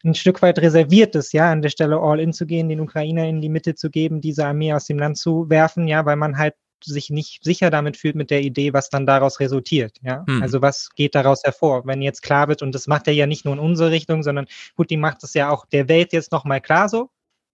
ein 0.03 0.14
Stück 0.14 0.41
weit 0.41 0.60
reserviert 0.60 1.15
ist, 1.15 1.32
ja, 1.32 1.49
an 1.49 1.61
der 1.61 1.69
Stelle 1.69 1.99
all 2.02 2.19
in 2.19 2.34
zu 2.34 2.45
gehen, 2.45 2.68
den 2.68 2.82
Ukrainer 2.82 3.30
in 3.30 3.40
die 3.40 3.48
Mitte 3.48 3.76
zu 3.76 3.90
geben, 3.90 4.19
diese 4.19 4.45
Armee 4.45 4.73
aus 4.73 4.88
dem 4.88 4.99
Land 4.99 5.18
zu 5.18 5.49
werfen, 5.49 5.88
ja, 5.88 6.06
weil 6.06 6.18
man 6.18 6.38
halt 6.38 6.56
sich 6.84 7.10
nicht 7.10 7.44
sicher 7.44 7.70
damit 7.70 7.98
fühlt 7.98 8.16
mit 8.16 8.32
der 8.32 8.41
Idee, 8.41 8.74
was 8.74 8.90
dann 8.90 9.06
daraus 9.06 9.40
resultiert. 9.40 9.98
Ja? 10.02 10.24
Hm. 10.28 10.41
Also 10.41 10.62
was 10.62 10.90
geht 10.95 11.16
daraus 11.16 11.44
hervor? 11.44 11.86
Wenn 11.86 12.02
jetzt 12.02 12.22
klar 12.22 12.48
wird, 12.48 12.62
und 12.62 12.74
das 12.74 12.88
macht 12.88 13.08
er 13.08 13.14
ja 13.14 13.28
nicht 13.28 13.45
nur 13.45 13.53
in 13.53 13.60
unsere 13.60 13.91
Richtung, 13.91 14.24
sondern 14.24 14.48
Putin 14.76 14.99
macht 14.99 15.24
es 15.24 15.34
ja 15.34 15.49
auch 15.49 15.66
der 15.66 15.88
Welt 15.88 16.14
jetzt 16.14 16.32
nochmal 16.32 16.62
klar 16.62 16.90
so. 16.90 17.10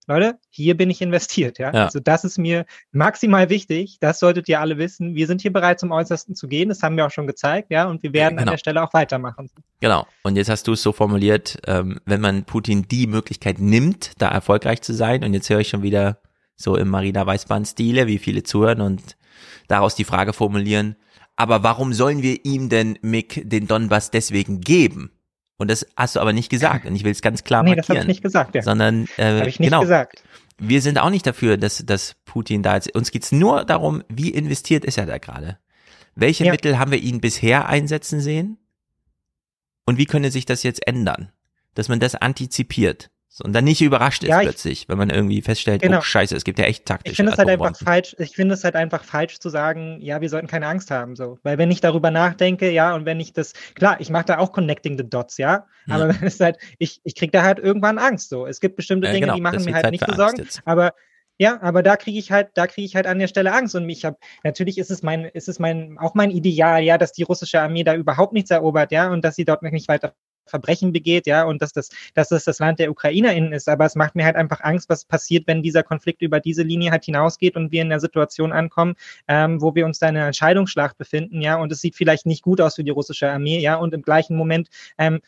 Leute, 0.08 0.38
hier 0.48 0.74
bin 0.74 0.88
ich 0.88 1.02
investiert, 1.02 1.58
ja? 1.58 1.70
ja? 1.70 1.84
Also 1.84 2.00
das 2.00 2.24
ist 2.24 2.38
mir 2.38 2.64
maximal 2.92 3.50
wichtig. 3.50 3.98
Das 4.00 4.18
solltet 4.18 4.48
ihr 4.48 4.58
alle 4.58 4.78
wissen. 4.78 5.14
Wir 5.14 5.26
sind 5.26 5.42
hier 5.42 5.52
bereit, 5.52 5.78
zum 5.78 5.92
Äußersten 5.92 6.34
zu 6.34 6.48
gehen. 6.48 6.70
Das 6.70 6.82
haben 6.82 6.96
wir 6.96 7.04
auch 7.04 7.10
schon 7.10 7.26
gezeigt, 7.26 7.70
ja. 7.70 7.86
Und 7.86 8.02
wir 8.02 8.14
werden 8.14 8.38
genau. 8.38 8.48
an 8.48 8.52
der 8.54 8.58
Stelle 8.58 8.82
auch 8.82 8.94
weitermachen. 8.94 9.50
Genau. 9.80 10.06
Und 10.22 10.36
jetzt 10.36 10.48
hast 10.48 10.66
du 10.66 10.72
es 10.72 10.82
so 10.82 10.92
formuliert, 10.92 11.58
ähm, 11.66 12.00
wenn 12.06 12.22
man 12.22 12.44
Putin 12.44 12.88
die 12.88 13.06
Möglichkeit 13.06 13.58
nimmt, 13.58 14.12
da 14.16 14.28
erfolgreich 14.28 14.80
zu 14.80 14.94
sein. 14.94 15.22
Und 15.24 15.34
jetzt 15.34 15.50
höre 15.50 15.60
ich 15.60 15.68
schon 15.68 15.82
wieder 15.82 16.22
so 16.56 16.74
im 16.76 16.88
Marina 16.88 17.26
Weißbahn-Stile, 17.26 18.06
wie 18.06 18.18
viele 18.18 18.42
zuhören 18.42 18.80
und 18.80 19.17
daraus 19.66 19.94
die 19.94 20.04
Frage 20.04 20.32
formulieren, 20.32 20.96
aber 21.36 21.62
warum 21.62 21.92
sollen 21.92 22.22
wir 22.22 22.44
ihm 22.44 22.68
denn, 22.68 22.98
Mick, 23.00 23.48
den 23.48 23.68
Donbass 23.68 24.10
deswegen 24.10 24.60
geben? 24.60 25.12
Und 25.56 25.70
das 25.70 25.86
hast 25.96 26.16
du 26.16 26.20
aber 26.20 26.32
nicht 26.32 26.48
gesagt. 26.50 26.86
Und 26.86 26.96
ich 26.96 27.04
will 27.04 27.12
es 27.12 27.22
ganz 27.22 27.44
klar 27.44 27.62
nee, 27.62 27.70
markieren. 27.70 27.86
das 27.86 27.88
habe 27.90 28.00
ich 28.00 28.06
nicht 28.06 28.22
gesagt, 28.22 28.54
ja. 28.54 28.62
Sondern, 28.62 29.06
äh, 29.16 29.40
hab 29.40 29.46
ich 29.46 29.60
nicht 29.60 29.70
genau. 29.70 29.82
gesagt. 29.82 30.22
Wir 30.58 30.82
sind 30.82 30.98
auch 30.98 31.10
nicht 31.10 31.26
dafür, 31.26 31.56
dass, 31.56 31.84
dass 31.86 32.16
Putin 32.24 32.64
da 32.64 32.74
jetzt, 32.74 32.92
uns 32.94 33.12
geht's 33.12 33.30
nur 33.30 33.64
darum, 33.64 34.02
wie 34.08 34.30
investiert 34.30 34.84
ist 34.84 34.98
er 34.98 35.06
da 35.06 35.18
gerade? 35.18 35.58
Welche 36.16 36.44
ja. 36.44 36.50
Mittel 36.50 36.78
haben 36.78 36.90
wir 36.90 36.98
ihn 36.98 37.20
bisher 37.20 37.68
einsetzen 37.68 38.20
sehen? 38.20 38.58
Und 39.86 39.98
wie 39.98 40.06
könnte 40.06 40.32
sich 40.32 40.44
das 40.44 40.64
jetzt 40.64 40.86
ändern? 40.86 41.30
Dass 41.74 41.88
man 41.88 42.00
das 42.00 42.16
antizipiert 42.16 43.10
und 43.40 43.52
dann 43.52 43.64
nicht 43.64 43.80
überrascht 43.80 44.22
ist 44.22 44.30
ja, 44.30 44.40
plötzlich, 44.40 44.88
wenn 44.88 44.98
man 44.98 45.10
irgendwie 45.10 45.42
feststellt, 45.42 45.82
genau. 45.82 45.98
oh 45.98 46.00
scheiße, 46.02 46.34
es 46.34 46.44
gibt 46.44 46.58
ja 46.58 46.64
echt 46.64 46.86
taktische 46.86 47.12
Ich 47.12 47.16
finde 47.16 47.32
es 47.32 47.38
halt 47.38 47.48
einfach 47.48 47.76
falsch, 47.76 48.16
ich 48.18 48.34
finde 48.34 48.54
es 48.54 48.64
halt 48.64 48.74
einfach 48.74 49.04
falsch 49.04 49.38
zu 49.38 49.48
sagen, 49.48 49.98
ja, 50.00 50.20
wir 50.20 50.28
sollten 50.28 50.46
keine 50.46 50.66
Angst 50.66 50.90
haben, 50.90 51.16
so. 51.16 51.38
Weil 51.42 51.58
wenn 51.58 51.70
ich 51.70 51.80
darüber 51.80 52.10
nachdenke, 52.10 52.70
ja, 52.70 52.94
und 52.94 53.04
wenn 53.04 53.20
ich 53.20 53.32
das, 53.32 53.52
klar, 53.74 54.00
ich 54.00 54.10
mache 54.10 54.26
da 54.26 54.38
auch 54.38 54.52
Connecting 54.52 54.98
the 54.98 55.08
Dots, 55.08 55.38
ja, 55.38 55.66
aber 55.88 56.08
ja. 56.08 56.14
es 56.22 56.34
ist 56.34 56.40
halt, 56.40 56.58
ich, 56.78 57.00
ich 57.04 57.14
krieg 57.14 57.32
da 57.32 57.42
halt 57.42 57.58
irgendwann 57.58 57.98
Angst, 57.98 58.28
so. 58.28 58.46
Es 58.46 58.60
gibt 58.60 58.76
bestimmte 58.76 59.08
Dinge, 59.08 59.20
genau, 59.20 59.34
die 59.34 59.40
machen 59.40 59.64
mir 59.64 59.74
halt 59.74 59.90
nicht 59.90 60.04
so 60.06 60.14
Sorgen, 60.14 60.46
aber 60.64 60.92
ja, 61.40 61.62
aber 61.62 61.84
da 61.84 61.96
kriege 61.96 62.18
ich 62.18 62.32
halt, 62.32 62.48
da 62.54 62.66
kriege 62.66 62.84
ich 62.84 62.96
halt 62.96 63.06
an 63.06 63.20
der 63.20 63.28
Stelle 63.28 63.52
Angst. 63.52 63.76
Und 63.76 63.86
mich 63.86 64.04
habe, 64.04 64.18
natürlich 64.42 64.76
ist 64.76 64.90
es 64.90 65.02
mein, 65.04 65.24
ist 65.24 65.48
es 65.48 65.60
mein, 65.60 65.96
auch 65.98 66.14
mein 66.14 66.30
Ideal, 66.30 66.82
ja, 66.82 66.98
dass 66.98 67.12
die 67.12 67.22
russische 67.22 67.60
Armee 67.60 67.84
da 67.84 67.94
überhaupt 67.94 68.32
nichts 68.32 68.50
erobert, 68.50 68.90
ja, 68.90 69.08
und 69.08 69.24
dass 69.24 69.36
sie 69.36 69.44
dort 69.44 69.62
nicht 69.62 69.88
weiter 69.88 70.14
Verbrechen 70.48 70.92
begeht, 70.92 71.26
ja, 71.26 71.44
und 71.44 71.62
dass 71.62 71.72
das, 71.72 71.90
dass 72.14 72.28
das 72.28 72.44
das 72.44 72.58
Land 72.58 72.78
der 72.78 72.90
UkrainerInnen 72.90 73.52
ist. 73.52 73.68
Aber 73.68 73.84
es 73.84 73.94
macht 73.94 74.14
mir 74.14 74.24
halt 74.24 74.36
einfach 74.36 74.60
Angst, 74.60 74.88
was 74.88 75.04
passiert, 75.04 75.46
wenn 75.46 75.62
dieser 75.62 75.82
Konflikt 75.82 76.22
über 76.22 76.40
diese 76.40 76.62
Linie 76.62 76.90
halt 76.90 77.04
hinausgeht 77.04 77.56
und 77.56 77.72
wir 77.72 77.82
in 77.82 77.92
einer 77.92 78.00
Situation 78.00 78.52
ankommen, 78.52 78.94
ähm, 79.28 79.60
wo 79.60 79.74
wir 79.74 79.86
uns 79.86 79.98
da 79.98 80.08
in 80.08 80.16
einer 80.16 80.26
Entscheidungsschlacht 80.26 80.98
befinden, 80.98 81.40
ja, 81.40 81.56
und 81.56 81.72
es 81.72 81.80
sieht 81.80 81.96
vielleicht 81.96 82.26
nicht 82.26 82.42
gut 82.42 82.60
aus 82.60 82.76
für 82.76 82.84
die 82.84 82.90
russische 82.90 83.30
Armee, 83.30 83.58
ja, 83.58 83.76
und 83.76 83.94
im 83.94 84.02
gleichen 84.02 84.36
Moment 84.36 84.68
ähm, 84.98 85.20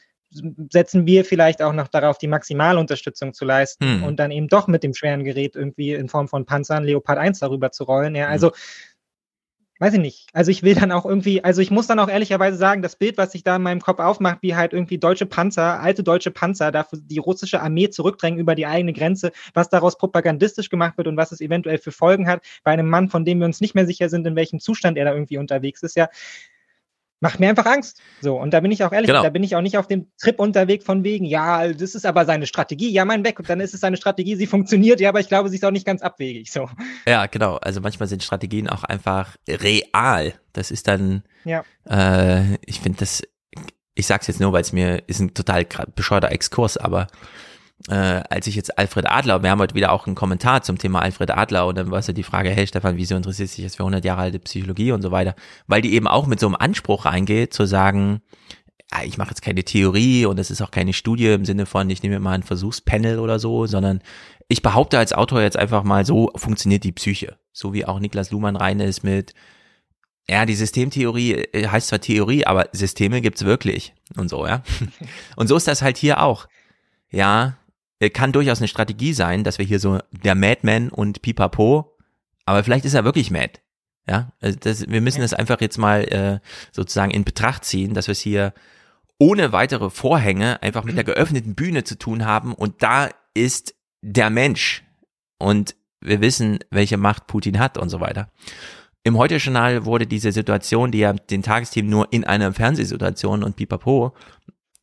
setzen 0.71 1.07
wir 1.07 1.25
vielleicht 1.25 1.61
auch 1.61 1.73
noch 1.73 1.89
darauf, 1.89 2.19
die 2.19 2.29
Maximalunterstützung 2.29 3.35
zu 3.35 3.45
leisten 3.45 3.85
Hm. 3.85 4.03
und 4.05 4.21
dann 4.21 4.31
eben 4.31 4.47
doch 4.49 4.69
mit 4.69 4.85
dem 4.85 4.95
schweren 4.95 5.25
Gerät 5.25 5.57
irgendwie 5.57 5.93
in 5.93 6.09
Form 6.09 6.29
von 6.29 6.47
Panzern 6.47 6.85
Leopard 6.85 7.19
1 7.19 7.41
darüber 7.41 7.73
zu 7.73 7.85
rollen. 7.85 8.15
Ja, 8.15 8.29
also 8.29 8.53
weiß 9.81 9.95
ich 9.95 10.01
nicht. 10.01 10.29
Also 10.35 10.51
ich 10.51 10.63
will 10.63 10.75
dann 10.75 10.93
auch 10.93 11.07
irgendwie, 11.07 11.43
also 11.43 11.63
ich 11.63 11.71
muss 11.71 11.87
dann 11.87 11.99
auch 11.99 12.11
ehrlicherweise 12.11 12.59
sagen, 12.59 12.83
das 12.83 12.97
Bild, 12.97 13.17
was 13.17 13.33
sich 13.33 13.45
da 13.45 13.57
in 13.57 13.63
meinem 13.63 13.81
Kopf 13.81 13.99
aufmacht, 13.99 14.39
wie 14.43 14.55
halt 14.55 14.75
irgendwie 14.75 14.99
deutsche 14.99 15.25
Panzer, 15.25 15.81
alte 15.81 16.05
deutsche 16.05 16.31
Panzer, 16.31 16.71
dafür 16.71 16.99
die 17.03 17.19
russische 17.19 17.63
Armee 17.63 17.89
zurückdrängen 17.89 18.39
über 18.39 18.55
die 18.55 18.67
eigene 18.67 18.93
Grenze, 18.93 19.33
was 19.55 19.71
daraus 19.71 19.97
propagandistisch 19.97 20.69
gemacht 20.69 20.99
wird 20.99 21.09
und 21.09 21.17
was 21.17 21.33
es 21.33 21.41
eventuell 21.41 21.79
für 21.79 21.93
Folgen 21.93 22.29
hat 22.29 22.43
bei 22.63 22.73
einem 22.73 22.91
Mann, 22.91 23.09
von 23.09 23.25
dem 23.25 23.39
wir 23.39 23.47
uns 23.47 23.63
nicht 23.63 23.75
mehr 23.75 23.87
sicher 23.87 24.11
sind, 24.11 24.27
in 24.27 24.37
welchem 24.37 24.61
Zustand 24.61 24.99
er 24.99 25.07
da 25.07 25.15
irgendwie 25.15 25.39
unterwegs 25.39 25.83
ist, 25.83 25.97
ja, 25.97 26.11
macht 27.21 27.39
mir 27.39 27.49
einfach 27.51 27.67
Angst. 27.67 28.01
So, 28.21 28.37
und 28.41 28.53
da 28.53 28.61
bin 28.61 28.71
ich 28.73 28.83
auch 28.83 28.93
ehrlich, 28.93 29.09
Genau. 29.09 29.23
da 29.23 29.29
bin 29.31 29.43
ich 29.43 29.55
auch 29.57 29.61
nicht 29.61 29.77
auf 29.79 29.87
dem 29.87 30.11
Trip 30.21 30.39
unterwegs 30.41 30.85
von 30.85 31.05
wegen, 31.05 31.25
ja, 31.25 31.73
das 31.73 31.95
ist 31.95 32.07
aber 32.07 32.25
seine 32.25 32.47
Strategie, 32.47 32.91
ja, 32.91 33.05
mein 33.05 33.25
weg, 33.25 33.39
und 33.39 33.49
dann 33.49 33.61
ist 33.61 33.75
es 33.75 33.81
seine 33.81 33.97
Strategie, 33.97 34.37
sie 34.37 34.47
funktioniert, 34.47 35.01
ja, 35.01 35.11
aber 35.11 35.21
ich 35.21 35.29
glaube, 35.29 35.49
sie 35.51 35.57
ist 35.57 35.65
auch 35.65 35.71
nicht 35.71 35.87
ganz 35.87 36.03
abwegig, 36.03 36.51
so. 36.51 36.69
Ja, 37.07 37.27
genau. 37.27 37.57
Also 37.57 37.81
manchmal 37.81 38.09
sind 38.09 38.23
Strategien 38.23 38.69
auch 38.69 38.85
einfach 38.85 39.37
real. 39.49 40.35
Das 40.53 40.71
ist 40.71 40.89
dann, 40.89 41.23
Ja. 41.45 41.63
äh, 41.89 42.55
ich 42.67 42.81
finde 42.81 42.99
das, 43.01 43.23
ich 43.95 44.07
sag's 44.07 44.27
jetzt 44.27 44.41
nur, 44.41 44.53
weil 44.53 44.63
es 44.63 44.73
mir 44.73 45.03
ist 45.07 45.21
ein 45.21 45.35
total 45.35 45.67
bescheuerter 45.95 46.33
Exkurs, 46.33 46.77
aber 46.77 47.07
äh, 47.89 48.23
als 48.29 48.47
ich 48.47 48.57
jetzt 48.57 48.79
Alfred 48.79 49.09
Adler, 49.09 49.43
wir 49.43 49.51
haben 49.51 49.61
heute 49.61 49.75
wieder 49.75 49.93
auch 49.93 50.07
einen 50.07 50.15
Kommentar 50.15 50.63
zum 50.63 50.79
Thema 50.79 51.01
Alfred 51.01 51.31
Adler 51.31 51.67
und 51.67 51.79
dann 51.79 51.91
war 51.91 52.03
so 52.03 52.13
die 52.13 52.23
Frage, 52.23 52.51
hey 52.51 52.67
Stefan, 52.67 52.97
wieso 52.97 53.17
interessiert 53.17 53.49
sich 53.49 53.65
jetzt 53.65 53.77
für 53.77 53.85
100 53.85 54.05
Jahre 54.05 54.23
alte 54.23 54.39
Psychologie 54.39 54.93
und 54.93 55.03
so 55.03 55.11
weiter, 55.11 55.35
weil 55.67 55.83
die 55.83 55.95
eben 55.95 56.07
auch 56.07 56.27
mit 56.27 56.41
so 56.41 56.47
einem 56.47 56.57
Anspruch 56.57 57.07
reingeht, 57.07 57.55
zu 57.55 57.67
sagen, 57.67 58.21
ja, 58.93 59.05
ich 59.05 59.19
mache 59.19 59.31
jetzt 59.31 59.43
keine 59.43 59.65
Theorie 59.65 60.27
und 60.27 60.39
es 60.39 60.51
ist 60.51 60.63
auch 60.63 60.71
keine 60.71 60.93
Studie 60.93 61.29
im 61.29 61.45
Sinne 61.45 61.65
von, 61.65 61.89
ich 61.91 62.03
nehme 62.03 62.19
mal 62.19 62.33
ein 62.33 62.43
Versuchspanel 62.43 63.19
oder 63.19 63.39
so, 63.39 63.67
sondern 63.67 64.03
ich 64.49 64.63
behaupte 64.63 64.99
als 64.99 65.13
Autor 65.13 65.43
jetzt 65.43 65.57
einfach 65.57 65.85
mal, 65.85 66.05
so 66.05 66.33
funktioniert 66.35 66.85
die 66.85 66.93
Psyche. 66.93 67.39
So 67.53 67.73
wie 67.73 67.87
auch 67.87 68.01
Niklas 68.01 68.31
Luhmann 68.31 68.57
rein 68.57 68.81
ist 68.81 69.05
mit, 69.05 69.33
ja, 70.29 70.45
die 70.45 70.55
Systemtheorie 70.55 71.33
äh, 71.35 71.69
heißt 71.69 71.89
zwar 71.89 72.01
Theorie, 72.01 72.45
aber 72.47 72.69
Systeme 72.73 73.21
gibt's 73.21 73.45
wirklich 73.45 73.95
und 74.17 74.29
so, 74.29 74.47
ja. 74.47 74.63
Und 75.37 75.47
so 75.47 75.57
ist 75.57 75.69
das 75.69 75.83
halt 75.83 75.97
hier 75.97 76.23
auch. 76.23 76.47
Ja, 77.11 77.57
kann 78.09 78.33
durchaus 78.33 78.59
eine 78.59 78.69
Strategie 78.69 79.13
sein, 79.13 79.45
dass 79.45 79.59
wir 79.59 79.67
hier 79.67 79.79
so 79.79 79.99
der 80.11 80.35
Madman 80.35 80.89
und 80.89 81.21
Pipapo, 81.21 81.99
aber 82.47 82.65
vielleicht 82.65 82.87
ist 82.87 82.95
er 82.95 83.05
wirklich 83.05 83.31
mad. 83.31 83.61
Ja, 84.09 84.33
also 84.41 84.59
das, 84.59 84.89
wir 84.89 85.03
müssen 85.03 85.21
das 85.21 85.35
einfach 85.35 85.61
jetzt 85.61 85.77
mal 85.77 86.05
äh, 86.05 86.41
sozusagen 86.73 87.11
in 87.11 87.25
Betracht 87.25 87.65
ziehen, 87.65 87.93
dass 87.93 88.09
wir 88.09 88.13
es 88.13 88.21
hier 88.21 88.55
ohne 89.19 89.53
weitere 89.53 89.91
Vorhänge 89.91 90.63
einfach 90.63 90.85
mit 90.85 90.97
der 90.97 91.05
geöffneten 91.13 91.55
Bühne 91.55 91.85
zu 91.85 91.99
tun 91.99 92.25
haben 92.25 92.55
und 92.55 92.83
da 92.83 93.11
ist 93.35 93.75
der 94.01 94.31
Mensch 94.31 94.83
und 95.39 95.77
wir 96.01 96.23
wissen, 96.23 96.61
welche 96.71 96.97
Macht 96.97 97.27
Putin 97.27 97.59
hat 97.59 97.77
und 97.77 97.91
so 97.91 98.01
weiter. 98.01 98.33
Im 99.03 99.19
Heute-Journal 99.19 99.85
wurde 99.85 100.07
diese 100.07 100.33
Situation, 100.33 100.91
die 100.91 100.99
ja 100.99 101.13
den 101.13 101.43
Tagesthemen 101.43 101.91
nur 101.91 102.13
in 102.13 102.25
einer 102.25 102.53
Fernsehsituation 102.53 103.43
und 103.43 103.57
pipapo, 103.57 104.15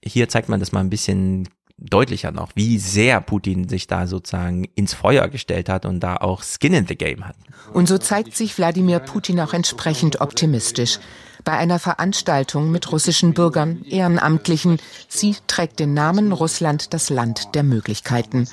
hier 0.03 0.29
zeigt 0.29 0.49
man 0.49 0.59
das 0.59 0.71
mal 0.71 0.79
ein 0.81 0.89
bisschen 0.89 1.49
deutlicher 1.77 2.31
noch, 2.31 2.51
wie 2.55 2.79
sehr 2.79 3.21
Putin 3.21 3.69
sich 3.69 3.87
da 3.87 4.07
sozusagen 4.07 4.65
ins 4.75 4.93
Feuer 4.93 5.27
gestellt 5.27 5.69
hat 5.69 5.85
und 5.85 5.99
da 5.99 6.17
auch 6.17 6.43
Skin 6.43 6.73
in 6.73 6.87
the 6.87 6.95
Game 6.95 7.25
hat. 7.25 7.35
Und 7.73 7.87
so 7.87 7.97
zeigt 7.97 8.35
sich 8.35 8.57
Wladimir 8.57 8.99
Putin 8.99 9.39
auch 9.39 9.53
entsprechend 9.53 10.21
optimistisch. 10.21 10.99
Bei 11.43 11.53
einer 11.53 11.79
Veranstaltung 11.79 12.71
mit 12.71 12.91
russischen 12.91 13.33
Bürgern, 13.33 13.83
Ehrenamtlichen. 13.85 14.79
Sie 15.07 15.35
trägt 15.47 15.79
den 15.79 15.93
Namen 15.93 16.33
Russland, 16.33 16.93
das 16.93 17.09
Land 17.09 17.55
der 17.55 17.63
Möglichkeiten. 17.63 18.49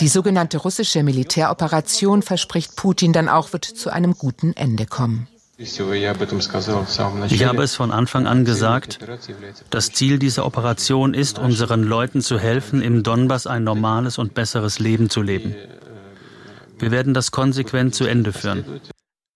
Die 0.00 0.08
sogenannte 0.08 0.58
russische 0.58 1.04
Militäroperation, 1.04 2.22
verspricht 2.22 2.74
Putin 2.74 3.12
dann 3.12 3.28
auch, 3.28 3.52
wird 3.52 3.64
zu 3.64 3.90
einem 3.90 4.14
guten 4.14 4.54
Ende 4.54 4.86
kommen. 4.86 5.28
Ich 5.58 5.80
habe 5.80 7.62
es 7.62 7.74
von 7.74 7.90
Anfang 7.90 8.26
an 8.26 8.44
gesagt, 8.44 8.98
das 9.70 9.90
Ziel 9.92 10.18
dieser 10.18 10.44
Operation 10.44 11.14
ist, 11.14 11.38
unseren 11.38 11.82
Leuten 11.82 12.20
zu 12.20 12.38
helfen, 12.38 12.82
im 12.82 13.02
Donbass 13.02 13.46
ein 13.46 13.64
normales 13.64 14.18
und 14.18 14.34
besseres 14.34 14.78
Leben 14.78 15.08
zu 15.08 15.22
leben. 15.22 15.54
Wir 16.78 16.90
werden 16.90 17.14
das 17.14 17.30
konsequent 17.30 17.94
zu 17.94 18.04
Ende 18.04 18.34
führen. 18.34 18.82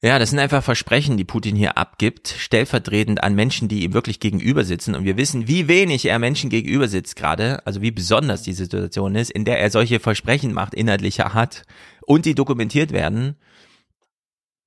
Ja, 0.02 0.18
das 0.18 0.30
sind 0.30 0.38
einfach 0.38 0.62
Versprechen, 0.62 1.16
die 1.16 1.24
Putin 1.24 1.56
hier 1.56 1.78
abgibt, 1.78 2.28
stellvertretend 2.28 3.22
an 3.22 3.34
Menschen, 3.34 3.68
die 3.68 3.84
ihm 3.84 3.94
wirklich 3.94 4.18
gegenüber 4.18 4.64
sitzen. 4.64 4.94
Und 4.94 5.04
wir 5.04 5.16
wissen, 5.16 5.48
wie 5.48 5.68
wenig 5.68 6.06
er 6.06 6.18
Menschen 6.18 6.48
gegenüber 6.48 6.88
sitzt 6.88 7.16
gerade, 7.16 7.66
also 7.66 7.80
wie 7.80 7.90
besonders 7.90 8.42
die 8.42 8.54
Situation 8.54 9.14
ist, 9.14 9.30
in 9.30 9.44
der 9.44 9.58
er 9.58 9.70
solche 9.70 10.00
Versprechen 10.00 10.52
macht, 10.52 10.74
inhaltlicher 10.74 11.34
Art, 11.34 11.64
und 12.02 12.24
die 12.24 12.34
dokumentiert 12.34 12.92
werden. 12.92 13.36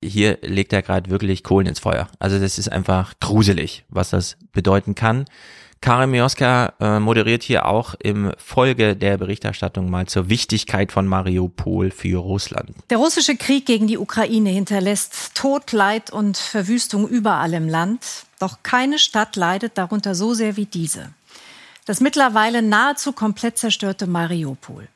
Hier 0.04 0.38
legt 0.42 0.72
er 0.72 0.82
gerade 0.82 1.10
wirklich 1.10 1.42
Kohlen 1.42 1.66
ins 1.66 1.80
Feuer. 1.80 2.08
Also 2.18 2.38
das 2.38 2.58
ist 2.58 2.70
einfach 2.70 3.14
gruselig, 3.20 3.84
was 3.88 4.10
das 4.10 4.36
bedeuten 4.52 4.94
kann. 4.94 5.24
Karin 5.80 6.10
Mioska 6.10 6.72
äh, 6.80 6.98
moderiert 6.98 7.42
hier 7.42 7.66
auch 7.66 7.94
im 7.98 8.32
Folge 8.38 8.96
der 8.96 9.18
Berichterstattung 9.18 9.90
mal 9.90 10.06
zur 10.06 10.30
Wichtigkeit 10.30 10.92
von 10.92 11.06
Mariupol 11.06 11.90
für 11.90 12.18
Russland. 12.20 12.70
Der 12.88 12.96
russische 12.96 13.36
Krieg 13.36 13.66
gegen 13.66 13.86
die 13.86 13.98
Ukraine 13.98 14.48
hinterlässt 14.48 15.34
Tod, 15.34 15.72
Leid 15.72 16.10
und 16.10 16.38
Verwüstung 16.38 17.06
überall 17.06 17.52
im 17.52 17.68
Land. 17.68 18.00
Doch 18.38 18.58
keine 18.62 18.98
Stadt 18.98 19.36
leidet 19.36 19.76
darunter 19.76 20.14
so 20.14 20.32
sehr 20.32 20.56
wie 20.56 20.66
diese. 20.66 21.10
Das 21.84 22.00
mittlerweile 22.00 22.62
nahezu 22.62 23.12
komplett 23.12 23.58
zerstörte 23.58 24.06
Mariupol. 24.06 24.88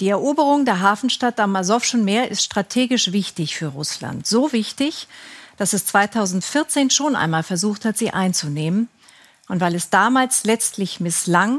Die 0.00 0.08
Eroberung 0.08 0.64
der 0.64 0.80
Hafenstadt 0.80 1.38
am 1.40 1.54
Asowschen 1.54 2.04
Meer 2.04 2.30
ist 2.30 2.42
strategisch 2.42 3.12
wichtig 3.12 3.56
für 3.56 3.66
Russland. 3.66 4.26
So 4.26 4.52
wichtig, 4.52 5.08
dass 5.58 5.74
es 5.74 5.84
2014 5.84 6.88
schon 6.88 7.14
einmal 7.14 7.42
versucht 7.42 7.84
hat, 7.84 7.98
sie 7.98 8.10
einzunehmen. 8.10 8.88
Und 9.48 9.60
weil 9.60 9.74
es 9.74 9.90
damals 9.90 10.44
letztlich 10.44 11.00
misslang, 11.00 11.58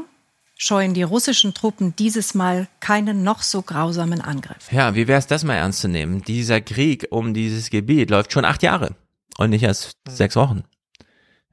scheuen 0.56 0.92
die 0.92 1.04
russischen 1.04 1.54
Truppen 1.54 1.94
dieses 1.94 2.34
Mal 2.34 2.66
keinen 2.80 3.22
noch 3.22 3.42
so 3.42 3.62
grausamen 3.62 4.20
Angriff. 4.20 4.72
Ja, 4.72 4.96
wie 4.96 5.06
wäre 5.06 5.20
es 5.20 5.28
das 5.28 5.44
mal 5.44 5.54
ernst 5.54 5.80
zu 5.80 5.88
nehmen? 5.88 6.22
Dieser 6.22 6.60
Krieg 6.60 7.06
um 7.10 7.34
dieses 7.34 7.70
Gebiet 7.70 8.10
läuft 8.10 8.32
schon 8.32 8.44
acht 8.44 8.64
Jahre 8.64 8.96
und 9.38 9.50
nicht 9.50 9.62
erst 9.62 9.92
sechs 10.08 10.34
Wochen. 10.34 10.64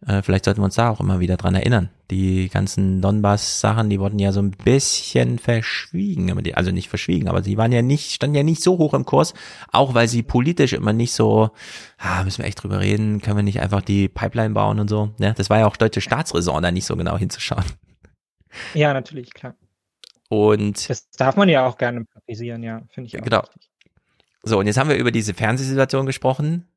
Äh, 0.05 0.21
vielleicht 0.21 0.45
sollten 0.45 0.61
wir 0.61 0.65
uns 0.65 0.75
da 0.75 0.89
auch 0.89 0.99
immer 0.99 1.19
wieder 1.19 1.35
dran 1.35 1.55
erinnern. 1.55 1.89
Die 2.09 2.49
ganzen 2.49 3.01
Donbass-Sachen, 3.01 3.89
die 3.89 3.99
wurden 3.99 4.17
ja 4.17 4.31
so 4.31 4.41
ein 4.41 4.51
bisschen 4.51 5.39
verschwiegen, 5.39 6.31
also 6.55 6.71
nicht 6.71 6.89
verschwiegen, 6.89 7.27
aber 7.27 7.43
sie 7.43 7.57
waren 7.57 7.71
ja 7.71 7.81
nicht, 7.81 8.13
standen 8.13 8.35
ja 8.35 8.43
nicht 8.43 8.63
so 8.63 8.77
hoch 8.77 8.93
im 8.93 9.05
Kurs, 9.05 9.33
auch 9.71 9.93
weil 9.93 10.07
sie 10.07 10.23
politisch 10.23 10.73
immer 10.73 10.93
nicht 10.93 11.11
so, 11.11 11.51
ah, 11.97 12.23
müssen 12.23 12.39
wir 12.39 12.45
echt 12.45 12.63
drüber 12.63 12.79
reden, 12.79 13.21
können 13.21 13.37
wir 13.37 13.43
nicht 13.43 13.59
einfach 13.59 13.81
die 13.81 14.07
Pipeline 14.07 14.53
bauen 14.53 14.79
und 14.79 14.89
so. 14.89 15.11
Ja, 15.19 15.33
das 15.33 15.49
war 15.49 15.59
ja 15.59 15.67
auch 15.67 15.77
deutsche 15.77 16.01
Staatsräson, 16.01 16.63
da 16.63 16.71
nicht 16.71 16.85
so 16.85 16.95
genau 16.95 17.17
hinzuschauen. 17.17 17.65
Ja, 18.73 18.93
natürlich, 18.93 19.33
klar. 19.33 19.55
Und 20.29 20.89
Das 20.89 21.09
darf 21.11 21.35
man 21.35 21.49
ja 21.49 21.65
auch 21.67 21.77
gerne 21.77 22.05
kritisieren, 22.05 22.63
ja, 22.63 22.81
finde 22.89 23.07
ich 23.07 23.19
auch. 23.19 23.23
Genau. 23.23 23.43
So, 24.43 24.59
und 24.59 24.67
jetzt 24.67 24.77
haben 24.77 24.89
wir 24.89 24.95
über 24.95 25.11
diese 25.11 25.33
Fernsehsituation 25.33 26.05
gesprochen. 26.05 26.68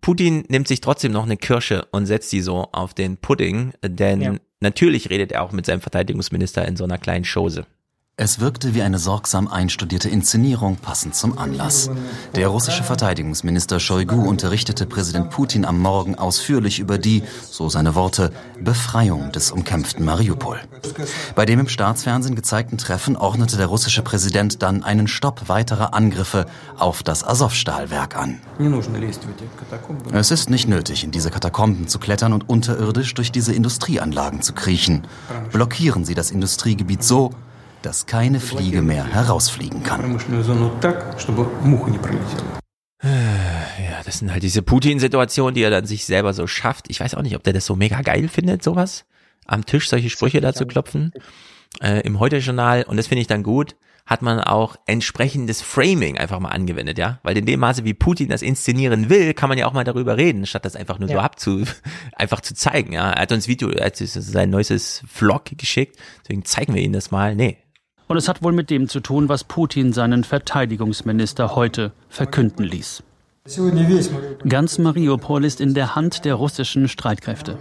Putin 0.00 0.44
nimmt 0.48 0.68
sich 0.68 0.80
trotzdem 0.80 1.12
noch 1.12 1.24
eine 1.24 1.36
Kirsche 1.36 1.86
und 1.90 2.06
setzt 2.06 2.32
die 2.32 2.40
so 2.40 2.68
auf 2.72 2.94
den 2.94 3.16
Pudding, 3.16 3.72
denn 3.82 4.20
Ja. 4.20 4.34
natürlich 4.60 5.10
redet 5.10 5.32
er 5.32 5.42
auch 5.42 5.52
mit 5.52 5.66
seinem 5.66 5.80
Verteidigungsminister 5.80 6.66
in 6.66 6.76
so 6.76 6.84
einer 6.84 6.98
kleinen 6.98 7.24
Chose. 7.24 7.66
Es 8.20 8.40
wirkte 8.40 8.74
wie 8.74 8.82
eine 8.82 8.98
sorgsam 8.98 9.46
einstudierte 9.46 10.08
Inszenierung 10.08 10.74
passend 10.74 11.14
zum 11.14 11.38
Anlass. 11.38 11.88
Der 12.34 12.48
russische 12.48 12.82
Verteidigungsminister 12.82 13.78
Shoigu 13.78 14.28
unterrichtete 14.28 14.86
Präsident 14.86 15.30
Putin 15.30 15.64
am 15.64 15.78
Morgen 15.78 16.16
ausführlich 16.16 16.80
über 16.80 16.98
die, 16.98 17.22
so 17.48 17.68
seine 17.68 17.94
Worte, 17.94 18.32
Befreiung 18.60 19.30
des 19.30 19.52
umkämpften 19.52 20.04
Mariupol. 20.04 20.58
Bei 21.36 21.46
dem 21.46 21.60
im 21.60 21.68
Staatsfernsehen 21.68 22.34
gezeigten 22.34 22.76
Treffen 22.76 23.16
ordnete 23.16 23.56
der 23.56 23.66
russische 23.66 24.02
Präsident 24.02 24.64
dann 24.64 24.82
einen 24.82 25.06
Stopp 25.06 25.48
weiterer 25.48 25.94
Angriffe 25.94 26.46
auf 26.76 27.04
das 27.04 27.22
Azovstal-Werk 27.22 28.16
an. 28.16 28.40
Es 30.12 30.32
ist 30.32 30.50
nicht 30.50 30.68
nötig, 30.68 31.04
in 31.04 31.12
diese 31.12 31.30
Katakomben 31.30 31.86
zu 31.86 32.00
klettern 32.00 32.32
und 32.32 32.48
unterirdisch 32.48 33.14
durch 33.14 33.30
diese 33.30 33.54
Industrieanlagen 33.54 34.42
zu 34.42 34.54
kriechen. 34.54 35.06
Blockieren 35.52 36.04
Sie 36.04 36.16
das 36.16 36.32
Industriegebiet 36.32 37.04
so, 37.04 37.30
dass 37.88 38.04
keine 38.04 38.38
Fliege 38.38 38.82
mehr 38.82 39.06
herausfliegen 39.06 39.82
kann. 39.82 40.02
Ja, 43.02 44.02
das 44.04 44.18
sind 44.18 44.30
halt 44.30 44.42
diese 44.42 44.60
Putin-Situationen, 44.60 45.54
die 45.54 45.62
er 45.62 45.70
dann 45.70 45.86
sich 45.86 46.04
selber 46.04 46.34
so 46.34 46.46
schafft. 46.46 46.90
Ich 46.90 47.00
weiß 47.00 47.14
auch 47.14 47.22
nicht, 47.22 47.34
ob 47.34 47.44
der 47.44 47.54
das 47.54 47.64
so 47.64 47.76
mega 47.76 48.02
geil 48.02 48.28
findet, 48.28 48.62
sowas. 48.62 49.06
am 49.46 49.64
Tisch 49.64 49.88
solche 49.88 50.10
Sprüche 50.10 50.42
dazu 50.42 50.66
klopfen. 50.66 51.12
Äh, 51.80 52.00
Im 52.02 52.20
Heute-Journal, 52.20 52.82
und 52.82 52.98
das 52.98 53.06
finde 53.06 53.22
ich 53.22 53.26
dann 53.26 53.42
gut, 53.42 53.74
hat 54.04 54.20
man 54.20 54.38
auch 54.40 54.76
entsprechendes 54.84 55.62
Framing 55.62 56.18
einfach 56.18 56.40
mal 56.40 56.50
angewendet, 56.50 56.98
ja? 56.98 57.20
Weil 57.22 57.38
in 57.38 57.46
dem 57.46 57.60
Maße, 57.60 57.84
wie 57.84 57.94
Putin 57.94 58.28
das 58.28 58.42
inszenieren 58.42 59.08
will, 59.08 59.32
kann 59.32 59.48
man 59.48 59.56
ja 59.56 59.66
auch 59.66 59.72
mal 59.72 59.84
darüber 59.84 60.18
reden, 60.18 60.44
statt 60.44 60.66
das 60.66 60.76
einfach 60.76 60.98
nur 60.98 61.08
ja. 61.08 61.16
so 61.16 61.20
abzu, 61.20 61.64
einfach 62.16 62.42
zu 62.42 62.54
zeigen, 62.54 62.92
ja? 62.92 63.12
Er 63.12 63.22
hat 63.22 63.32
uns 63.32 63.48
Video, 63.48 63.70
er 63.70 63.86
hat 63.86 63.96
sein 63.96 64.50
neues 64.50 65.02
Vlog 65.06 65.44
geschickt, 65.56 65.96
deswegen 66.22 66.44
zeigen 66.44 66.74
wir 66.74 66.82
Ihnen 66.82 66.92
das 66.92 67.10
mal. 67.10 67.34
Nee. 67.34 67.56
Und 68.08 68.16
es 68.16 68.28
hat 68.28 68.42
wohl 68.42 68.52
mit 68.52 68.70
dem 68.70 68.88
zu 68.88 69.00
tun, 69.00 69.28
was 69.28 69.44
Putin 69.44 69.92
seinen 69.92 70.24
Verteidigungsminister 70.24 71.54
heute 71.54 71.92
verkünden 72.08 72.64
ließ. 72.64 73.02
Ganz 74.48 74.78
Mariupol 74.78 75.44
ist 75.44 75.60
in 75.60 75.74
der 75.74 75.94
Hand 75.94 76.24
der 76.24 76.34
russischen 76.34 76.88
Streitkräfte. 76.88 77.56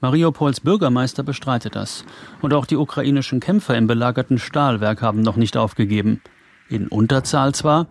Mariupols 0.00 0.60
Bürgermeister 0.60 1.22
bestreitet 1.22 1.74
das. 1.74 2.04
Und 2.40 2.54
auch 2.54 2.66
die 2.66 2.76
ukrainischen 2.76 3.40
Kämpfer 3.40 3.76
im 3.76 3.86
belagerten 3.86 4.38
Stahlwerk 4.38 5.02
haben 5.02 5.22
noch 5.22 5.36
nicht 5.36 5.56
aufgegeben. 5.56 6.22
In 6.68 6.88
Unterzahl 6.88 7.54
zwar, 7.54 7.86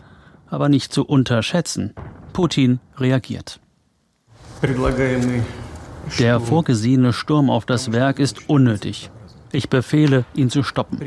aber 0.47 0.69
nicht 0.69 0.93
zu 0.93 1.05
unterschätzen. 1.05 1.93
Putin 2.33 2.79
reagiert. 2.97 3.59
Der 6.19 6.39
vorgesehene 6.39 7.13
Sturm 7.13 7.49
auf 7.49 7.65
das 7.65 7.91
Werk 7.91 8.19
ist 8.19 8.49
unnötig. 8.49 9.11
Ich 9.51 9.69
befehle, 9.69 10.25
ihn 10.35 10.49
zu 10.49 10.63
stoppen. 10.63 10.99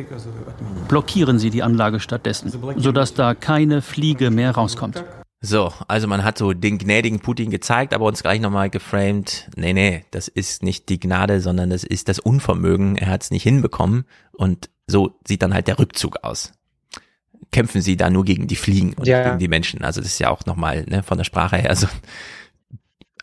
Blockieren 0.89 1.39
Sie 1.39 1.51
die 1.51 1.63
Anlage 1.63 2.01
stattdessen, 2.01 2.53
sodass 2.77 3.15
da 3.15 3.35
keine 3.35 3.83
Fliege 3.83 4.31
mehr 4.31 4.53
rauskommt. 4.53 5.05
So, 5.43 5.73
also 5.89 6.07
man 6.07 6.23
hat 6.23 6.37
so 6.37 6.53
den 6.53 6.77
gnädigen 6.77 7.21
Putin 7.21 7.51
gezeigt, 7.51 7.95
aber 7.95 8.05
uns 8.05 8.23
gleich 8.23 8.41
nochmal 8.41 8.69
geframed, 8.69 9.49
nee, 9.57 9.73
nee, 9.73 10.05
das 10.11 10.29
ist 10.29 10.63
nicht 10.63 10.91
die 10.91 11.01
Gnade, 11.01 11.41
sondern 11.41 11.71
das 11.71 11.83
ist 11.83 12.11
das 12.11 12.19
Unvermögen, 12.19 12.97
er 12.97 13.09
hat 13.09 13.23
es 13.23 13.31
nicht 13.31 13.43
hinbekommen 13.43 14.05
und 14.33 14.69
so 14.87 15.19
sieht 15.27 15.41
dann 15.41 15.55
halt 15.55 15.67
der 15.67 15.79
Rückzug 15.79 16.25
aus. 16.25 16.53
Kämpfen 17.53 17.81
sie 17.81 17.97
da 17.97 18.11
nur 18.11 18.27
gegen 18.27 18.49
die 18.49 18.57
Fliegen 18.57 18.93
und 18.93 19.07
ja. 19.07 19.25
gegen 19.25 19.39
die 19.39 19.49
Menschen, 19.49 19.83
also 19.83 20.03
das 20.03 20.11
ist 20.11 20.19
ja 20.19 20.29
auch 20.29 20.45
nochmal 20.45 20.85
ne, 20.87 21.03
von 21.03 21.17
der 21.17 21.25
Sprache 21.25 21.57
her 21.57 21.75
so 21.75 21.87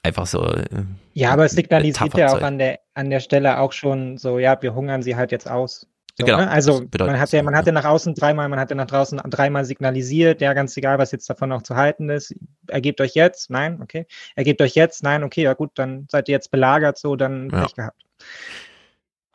einfach 0.07 0.25
so. 0.25 0.43
Äh, 0.43 0.65
ja, 1.13 1.31
aber 1.31 1.45
es 1.45 1.51
signalisiert 1.51 2.17
ja 2.17 2.34
auch 2.34 2.41
an 2.41 2.57
der, 2.57 2.79
an 2.93 3.09
der 3.09 3.19
Stelle 3.19 3.59
auch 3.59 3.73
schon 3.73 4.17
so, 4.17 4.39
ja, 4.39 4.61
wir 4.61 4.73
hungern 4.73 5.03
sie 5.03 5.15
halt 5.15 5.31
jetzt 5.31 5.49
aus. 5.49 5.88
So, 6.19 6.25
genau. 6.25 6.38
Ne? 6.39 6.49
Also 6.49 6.84
man 6.97 7.19
hat 7.19 7.31
ja, 7.31 7.43
man 7.43 7.55
hat 7.55 7.67
ja 7.67 7.71
nach 7.71 7.85
außen 7.85 8.15
dreimal, 8.15 8.49
man 8.49 8.59
hat 8.59 8.71
ja 8.71 8.75
nach 8.75 8.88
draußen 8.88 9.21
dreimal 9.29 9.65
signalisiert, 9.65 10.41
ja, 10.41 10.53
ganz 10.53 10.75
egal, 10.75 10.97
was 10.97 11.11
jetzt 11.11 11.29
davon 11.29 11.49
noch 11.49 11.61
zu 11.61 11.75
halten 11.75 12.09
ist. 12.09 12.34
Ergebt 12.67 12.99
euch 13.01 13.13
jetzt, 13.13 13.51
nein, 13.51 13.81
okay. 13.84 14.07
Ergebt 14.35 14.61
euch 14.61 14.73
jetzt, 14.73 15.03
nein, 15.03 15.23
okay, 15.23 15.43
ja 15.43 15.53
gut, 15.53 15.71
dann 15.75 16.07
seid 16.09 16.27
ihr 16.27 16.34
jetzt 16.34 16.49
belagert, 16.49 16.97
so, 16.97 17.15
dann 17.15 17.49
ja. 17.51 17.61
Pech 17.61 17.75
gehabt. 17.75 18.01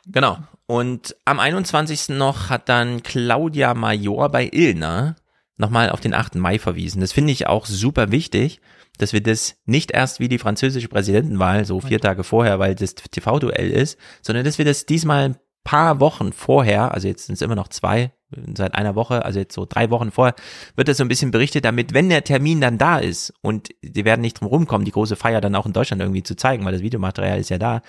Genau. 0.06 0.38
Und 0.66 1.14
am 1.24 1.38
21. 1.38 2.08
noch 2.08 2.50
hat 2.50 2.68
dann 2.68 3.04
Claudia 3.04 3.74
Major 3.74 4.28
bei 4.30 4.48
Ilna 4.50 5.14
nochmal 5.56 5.90
auf 5.90 6.00
den 6.00 6.14
8. 6.14 6.34
Mai 6.36 6.58
verwiesen. 6.58 7.00
Das 7.00 7.12
finde 7.12 7.32
ich 7.32 7.46
auch 7.46 7.66
super 7.66 8.10
wichtig, 8.10 8.60
dass 9.02 9.12
wir 9.12 9.22
das 9.22 9.56
nicht 9.66 9.90
erst 9.90 10.20
wie 10.20 10.28
die 10.28 10.38
französische 10.38 10.88
Präsidentenwahl, 10.88 11.64
so 11.64 11.80
vier 11.80 12.00
Tage 12.00 12.22
vorher, 12.22 12.60
weil 12.60 12.76
das 12.76 12.94
TV-Duell 12.94 13.70
ist, 13.70 13.98
sondern 14.22 14.44
dass 14.44 14.58
wir 14.58 14.64
das 14.64 14.86
diesmal 14.86 15.34
paar 15.64 15.98
Wochen 15.98 16.32
vorher, 16.32 16.94
also 16.94 17.08
jetzt 17.08 17.26
sind 17.26 17.34
es 17.34 17.42
immer 17.42 17.56
noch 17.56 17.68
zwei, 17.68 18.12
seit 18.54 18.74
einer 18.74 18.94
Woche, 18.94 19.24
also 19.24 19.40
jetzt 19.40 19.54
so 19.54 19.66
drei 19.68 19.90
Wochen 19.90 20.12
vorher, 20.12 20.34
wird 20.76 20.86
das 20.86 20.98
so 20.98 21.04
ein 21.04 21.08
bisschen 21.08 21.32
berichtet, 21.32 21.64
damit, 21.64 21.94
wenn 21.94 22.08
der 22.08 22.22
Termin 22.22 22.60
dann 22.60 22.78
da 22.78 22.98
ist 22.98 23.34
und 23.42 23.70
die 23.82 24.04
werden 24.04 24.20
nicht 24.20 24.40
drum 24.40 24.48
rumkommen, 24.48 24.84
die 24.84 24.92
große 24.92 25.16
Feier 25.16 25.40
dann 25.40 25.56
auch 25.56 25.66
in 25.66 25.72
Deutschland 25.72 26.00
irgendwie 26.00 26.22
zu 26.22 26.36
zeigen, 26.36 26.64
weil 26.64 26.72
das 26.72 26.82
Videomaterial 26.82 27.40
ist 27.40 27.50
ja 27.50 27.58
da, 27.58 27.82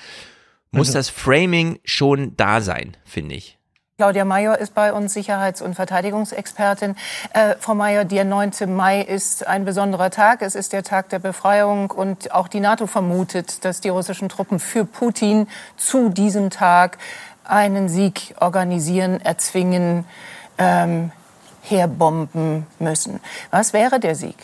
muss 0.72 0.88
also. 0.90 0.99
das 0.99 1.10
Framing 1.10 1.80
schon 1.84 2.35
da 2.35 2.60
sein, 2.60 2.98
finde 3.06 3.35
ich. 3.35 3.60
Claudia 3.99 4.26
Mayer 4.26 4.57
ist 4.57 4.74
bei 4.74 4.91
uns 4.91 5.14
Sicherheits- 5.14 5.61
und 5.61 5.76
Verteidigungsexpertin. 5.76 6.95
Äh, 7.32 7.53
Frau 7.60 7.76
Mayer, 7.76 8.06
der 8.06 8.26
9. 8.26 8.65
Mai 8.76 9.02
ist 9.02 9.45
ein 9.45 9.65
besonderer 9.65 10.10
Tag. 10.10 10.41
Es 10.41 10.56
ist 10.56 10.74
der 10.74 10.82
Tag 10.82 11.10
der 11.10 11.20
Befreiung 11.20 11.91
und 11.91 12.32
auch 12.32 12.48
die 12.48 12.60
NATO 12.60 12.88
vermutet, 12.88 13.64
dass 13.64 13.82
die 13.82 13.90
russischen 13.90 14.30
Truppen 14.30 14.57
für 14.60 14.84
Putin 14.84 15.48
zu 15.78 16.10
diesem 16.10 16.49
Tag 16.49 16.98
einen 17.44 17.88
Sieg 17.88 18.34
organisieren, 18.40 19.22
erzwingen, 19.22 20.06
ähm, 20.57 21.11
herbomben 21.61 22.65
müssen. 22.80 23.20
Was 23.52 23.74
wäre 23.74 23.99
der 23.99 24.15
Sieg? 24.15 24.38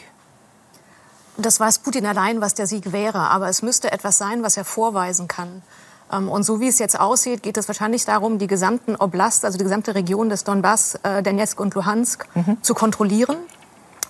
Das 1.38 1.60
weiß 1.60 1.80
Putin 1.80 2.06
allein, 2.06 2.40
was 2.40 2.54
der 2.54 2.68
Sieg 2.68 2.92
wäre. 2.92 3.32
Aber 3.32 3.50
es 3.50 3.64
müsste 3.64 3.92
etwas 3.92 4.20
sein, 4.20 4.44
was 4.44 4.58
er 4.58 4.64
vorweisen 4.64 5.28
kann. 5.28 5.64
Ähm, 6.12 6.30
und 6.30 6.44
so 6.44 6.60
wie 6.60 6.68
es 6.68 6.80
jetzt 6.80 7.00
aussieht, 7.00 7.44
geht 7.44 7.58
es 7.58 7.68
wahrscheinlich 7.68 8.06
darum, 8.06 8.40
die 8.40 8.48
gesamten 8.48 8.96
Oblast, 8.96 9.46
also 9.46 9.58
die 9.58 9.64
gesamte 9.64 9.96
Region 9.96 10.30
des 10.30 10.44
Donbass, 10.44 10.96
äh, 11.04 11.24
Donetsk 11.24 11.60
und 11.60 11.76
Luhansk 11.76 12.28
mhm. 12.36 12.58
zu 12.62 12.74
kontrollieren. 12.74 13.38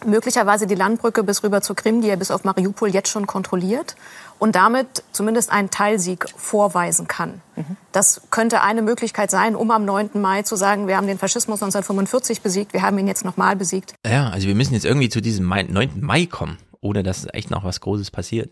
Möglicherweise 0.06 0.66
die 0.66 0.76
Landbrücke 0.76 1.24
bis 1.24 1.44
rüber 1.44 1.62
zur 1.62 1.76
Krim, 1.76 2.02
die 2.02 2.08
er 2.08 2.16
bis 2.16 2.32
auf 2.32 2.46
Mariupol 2.46 2.88
jetzt 2.90 3.10
schon 3.10 3.28
kontrolliert 3.28 3.98
und 4.38 4.56
damit 4.56 5.04
zumindest 5.12 5.52
einen 5.52 5.72
Teilsieg 5.72 6.26
vorweisen 6.38 7.10
kann. 7.10 7.42
Mhm. 7.58 7.76
Das 7.92 8.22
könnte 8.30 8.62
eine 8.62 8.82
Möglichkeit 8.82 9.30
sein, 9.30 9.58
um 9.58 9.72
am 9.72 9.84
9. 9.84 10.12
Mai 10.14 10.44
zu 10.44 10.56
sagen, 10.56 10.88
wir 10.88 10.96
haben 10.96 11.08
den 11.08 11.18
Faschismus 11.18 11.62
1945 11.62 12.42
besiegt, 12.42 12.72
wir 12.72 12.82
haben 12.82 12.98
ihn 12.98 13.08
jetzt 13.08 13.26
nochmal 13.26 13.58
besiegt. 13.58 13.94
Ja, 14.08 14.30
also 14.30 14.48
wir 14.48 14.56
müssen 14.56 14.74
jetzt 14.74 14.86
irgendwie 14.86 15.10
zu 15.10 15.22
diesem 15.22 15.50
9. 15.50 16.00
Mai 16.00 16.28
kommen, 16.28 16.58
ohne 16.80 17.04
dass 17.04 17.28
echt 17.34 17.52
noch 17.52 17.66
was 17.66 17.82
Großes 17.82 18.10
passiert. 18.10 18.50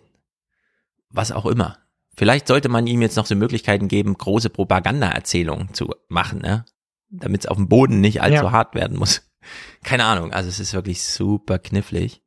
Was 1.10 1.32
auch 1.32 1.45
immer. 1.45 1.78
Vielleicht 2.18 2.48
sollte 2.48 2.68
man 2.68 2.88
ihm 2.88 3.02
jetzt 3.03 3.15
noch 3.15 3.27
so 3.27 3.35
Möglichkeiten 3.35 3.88
geben, 3.88 4.18
große 4.18 4.49
Propaganda-Erzählungen 4.49 5.73
zu 5.73 5.94
machen, 6.10 6.39
ne? 6.39 6.65
damit 7.10 7.41
es 7.41 7.48
auf 7.48 7.57
dem 7.57 7.69
Boden 7.69 8.02
nicht 8.02 8.22
allzu 8.22 8.45
ja. 8.45 8.52
hart 8.52 8.73
werden 8.73 8.98
muss. 8.98 9.30
Keine 9.84 10.03
Ahnung, 10.03 10.34
also 10.34 10.49
es 10.49 10.60
ist 10.60 10.73
wirklich 10.73 11.03
super 11.03 11.60
knifflig. 11.60 12.23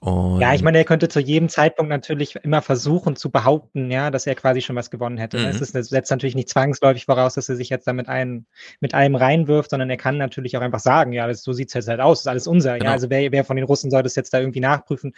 Und 0.00 0.40
ja, 0.40 0.52
ich 0.52 0.62
meine, 0.62 0.76
er 0.76 0.84
könnte 0.84 1.08
zu 1.08 1.20
jedem 1.20 1.48
Zeitpunkt 1.48 1.88
natürlich 1.88 2.36
immer 2.42 2.60
versuchen 2.60 3.16
zu 3.16 3.30
behaupten, 3.30 3.90
ja, 3.90 4.10
dass 4.10 4.26
er 4.26 4.34
quasi 4.34 4.60
schon 4.60 4.76
was 4.76 4.90
gewonnen 4.90 5.16
hätte. 5.16 5.38
Mhm. 5.38 5.46
Es 5.46 5.62
ist, 5.62 5.74
das 5.74 5.88
setzt 5.88 6.10
natürlich 6.10 6.34
nicht 6.34 6.50
zwangsläufig 6.50 7.06
voraus, 7.06 7.34
dass 7.34 7.48
er 7.48 7.56
sich 7.56 7.70
jetzt 7.70 7.86
da 7.86 7.94
mit 7.94 8.08
einem, 8.08 8.44
mit 8.80 8.92
einem 8.92 9.14
reinwirft, 9.14 9.70
sondern 9.70 9.88
er 9.88 9.96
kann 9.96 10.18
natürlich 10.18 10.56
auch 10.58 10.60
einfach 10.60 10.80
sagen, 10.80 11.12
ja, 11.14 11.26
das, 11.26 11.42
so 11.42 11.54
sieht's 11.54 11.72
jetzt 11.72 11.88
halt 11.88 12.00
aus, 12.00 12.20
ist 12.20 12.26
alles 12.26 12.46
unser. 12.46 12.74
Genau. 12.74 12.86
Ja, 12.86 12.92
also 12.92 13.08
wer, 13.08 13.32
wer 13.32 13.44
von 13.44 13.56
den 13.56 13.64
Russen 13.64 13.90
soll 13.90 14.02
das 14.02 14.16
jetzt 14.16 14.34
da 14.34 14.40
irgendwie 14.40 14.60
nachprüfen? 14.60 15.14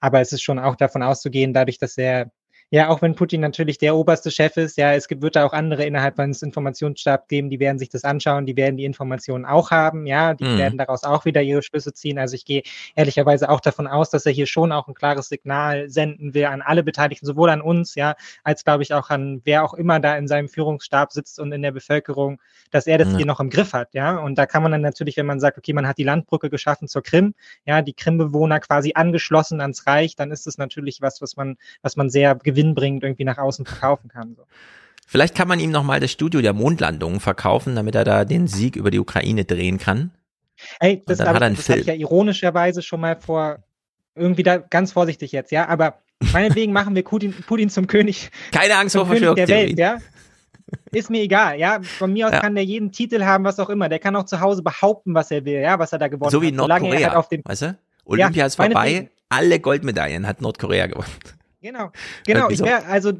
Aber 0.00 0.20
es 0.20 0.32
ist 0.32 0.42
schon 0.42 0.58
auch 0.58 0.76
davon 0.76 1.02
auszugehen, 1.02 1.52
dadurch, 1.52 1.76
dass 1.76 1.98
er 1.98 2.30
ja, 2.72 2.88
auch 2.88 3.02
wenn 3.02 3.14
Putin 3.14 3.42
natürlich 3.42 3.76
der 3.76 3.94
oberste 3.94 4.30
Chef 4.30 4.56
ist, 4.56 4.78
ja, 4.78 4.94
es 4.94 5.06
wird 5.10 5.36
da 5.36 5.44
auch 5.44 5.52
andere 5.52 5.84
innerhalb 5.84 6.16
seines 6.16 6.40
Informationsstabs 6.40 7.28
geben, 7.28 7.50
die 7.50 7.60
werden 7.60 7.78
sich 7.78 7.90
das 7.90 8.02
anschauen, 8.02 8.46
die 8.46 8.56
werden 8.56 8.78
die 8.78 8.86
Informationen 8.86 9.44
auch 9.44 9.70
haben, 9.70 10.06
ja, 10.06 10.32
die 10.32 10.44
mhm. 10.44 10.56
werden 10.56 10.78
daraus 10.78 11.04
auch 11.04 11.26
wieder 11.26 11.42
ihre 11.42 11.62
Schlüsse 11.62 11.92
ziehen. 11.92 12.18
Also 12.18 12.34
ich 12.34 12.46
gehe 12.46 12.62
ehrlicherweise 12.94 13.50
auch 13.50 13.60
davon 13.60 13.86
aus, 13.86 14.08
dass 14.08 14.24
er 14.24 14.32
hier 14.32 14.46
schon 14.46 14.72
auch 14.72 14.88
ein 14.88 14.94
klares 14.94 15.28
Signal 15.28 15.90
senden 15.90 16.32
will 16.32 16.46
an 16.46 16.62
alle 16.62 16.82
Beteiligten, 16.82 17.26
sowohl 17.26 17.50
an 17.50 17.60
uns, 17.60 17.94
ja, 17.94 18.14
als 18.42 18.64
glaube 18.64 18.82
ich 18.84 18.94
auch 18.94 19.10
an 19.10 19.42
wer 19.44 19.64
auch 19.64 19.74
immer 19.74 20.00
da 20.00 20.16
in 20.16 20.26
seinem 20.26 20.48
Führungsstab 20.48 21.12
sitzt 21.12 21.40
und 21.40 21.52
in 21.52 21.60
der 21.60 21.72
Bevölkerung, 21.72 22.40
dass 22.70 22.86
er 22.86 22.96
das 22.96 23.08
mhm. 23.08 23.16
hier 23.18 23.26
noch 23.26 23.40
im 23.40 23.50
Griff 23.50 23.74
hat, 23.74 23.92
ja. 23.92 24.16
Und 24.16 24.38
da 24.38 24.46
kann 24.46 24.62
man 24.62 24.72
dann 24.72 24.80
natürlich, 24.80 25.18
wenn 25.18 25.26
man 25.26 25.40
sagt, 25.40 25.58
okay, 25.58 25.74
man 25.74 25.86
hat 25.86 25.98
die 25.98 26.04
Landbrücke 26.04 26.48
geschaffen 26.48 26.88
zur 26.88 27.02
Krim, 27.02 27.34
ja, 27.66 27.82
die 27.82 27.92
Krimbewohner 27.92 28.60
quasi 28.60 28.92
angeschlossen 28.94 29.60
ans 29.60 29.86
Reich, 29.86 30.16
dann 30.16 30.30
ist 30.30 30.46
es 30.46 30.56
natürlich 30.56 31.02
was, 31.02 31.20
was 31.20 31.36
man, 31.36 31.58
was 31.82 31.96
man 31.96 32.08
sehr 32.08 32.34
gewinnt 32.36 32.61
gewinnbringend 32.62 33.02
irgendwie 33.02 33.24
nach 33.24 33.38
außen 33.38 33.66
verkaufen 33.66 34.08
kann. 34.08 34.34
So. 34.36 34.44
Vielleicht 35.06 35.34
kann 35.34 35.48
man 35.48 35.60
ihm 35.60 35.70
nochmal 35.70 36.00
das 36.00 36.10
Studio 36.10 36.40
der 36.40 36.52
Mondlandung 36.52 37.20
verkaufen, 37.20 37.74
damit 37.74 37.94
er 37.94 38.04
da 38.04 38.24
den 38.24 38.46
Sieg 38.46 38.76
über 38.76 38.90
die 38.90 38.98
Ukraine 38.98 39.44
drehen 39.44 39.78
kann. 39.78 40.10
Ey, 40.78 41.02
das, 41.06 41.20
habe 41.20 41.44
ich, 41.44 41.56
das 41.56 41.68
hab 41.68 41.76
ich 41.78 41.86
ja 41.86 41.94
ironischerweise 41.94 42.82
schon 42.82 43.00
mal 43.00 43.20
vor, 43.20 43.58
irgendwie 44.14 44.42
da 44.42 44.58
ganz 44.58 44.92
vorsichtig 44.92 45.32
jetzt, 45.32 45.50
ja, 45.50 45.68
aber 45.68 45.98
meinetwegen 46.32 46.72
machen 46.72 46.94
wir 46.94 47.02
Putin, 47.02 47.32
Putin 47.32 47.68
zum 47.68 47.88
König. 47.88 48.30
Keine 48.52 48.76
Angst 48.76 48.94
vor 48.94 49.06
Verschwörungstheorien. 49.06 49.76
Ja? 49.76 49.98
Ist 50.92 51.10
mir 51.10 51.22
egal, 51.22 51.58
ja. 51.58 51.80
Von 51.82 52.12
mir 52.12 52.28
aus 52.28 52.32
ja. 52.32 52.40
kann 52.40 52.54
der 52.54 52.64
jeden 52.64 52.92
Titel 52.92 53.24
haben, 53.24 53.44
was 53.44 53.58
auch 53.58 53.68
immer. 53.68 53.88
Der 53.88 53.98
kann 53.98 54.14
auch 54.14 54.24
zu 54.24 54.40
Hause 54.40 54.62
behaupten, 54.62 55.14
was 55.14 55.30
er 55.30 55.44
will, 55.44 55.60
ja, 55.60 55.78
was 55.78 55.92
er 55.92 55.98
da 55.98 56.08
gewonnen 56.08 56.26
hat. 56.26 56.32
So 56.32 56.42
wie 56.42 56.52
Nordkorea, 56.52 57.08
halt 57.08 57.16
auf 57.16 57.28
dem, 57.28 57.42
weißt 57.44 57.62
du? 57.62 57.78
Olympia 58.04 58.40
ja, 58.40 58.46
ist 58.46 58.54
vorbei, 58.54 59.10
alle 59.28 59.60
Goldmedaillen 59.60 60.26
hat 60.26 60.40
Nordkorea 60.40 60.86
gewonnen. 60.86 61.10
Genau, 61.62 61.92
genau. 62.26 62.50
Ich 62.50 62.60
wär, 62.60 62.86
also 62.88 63.12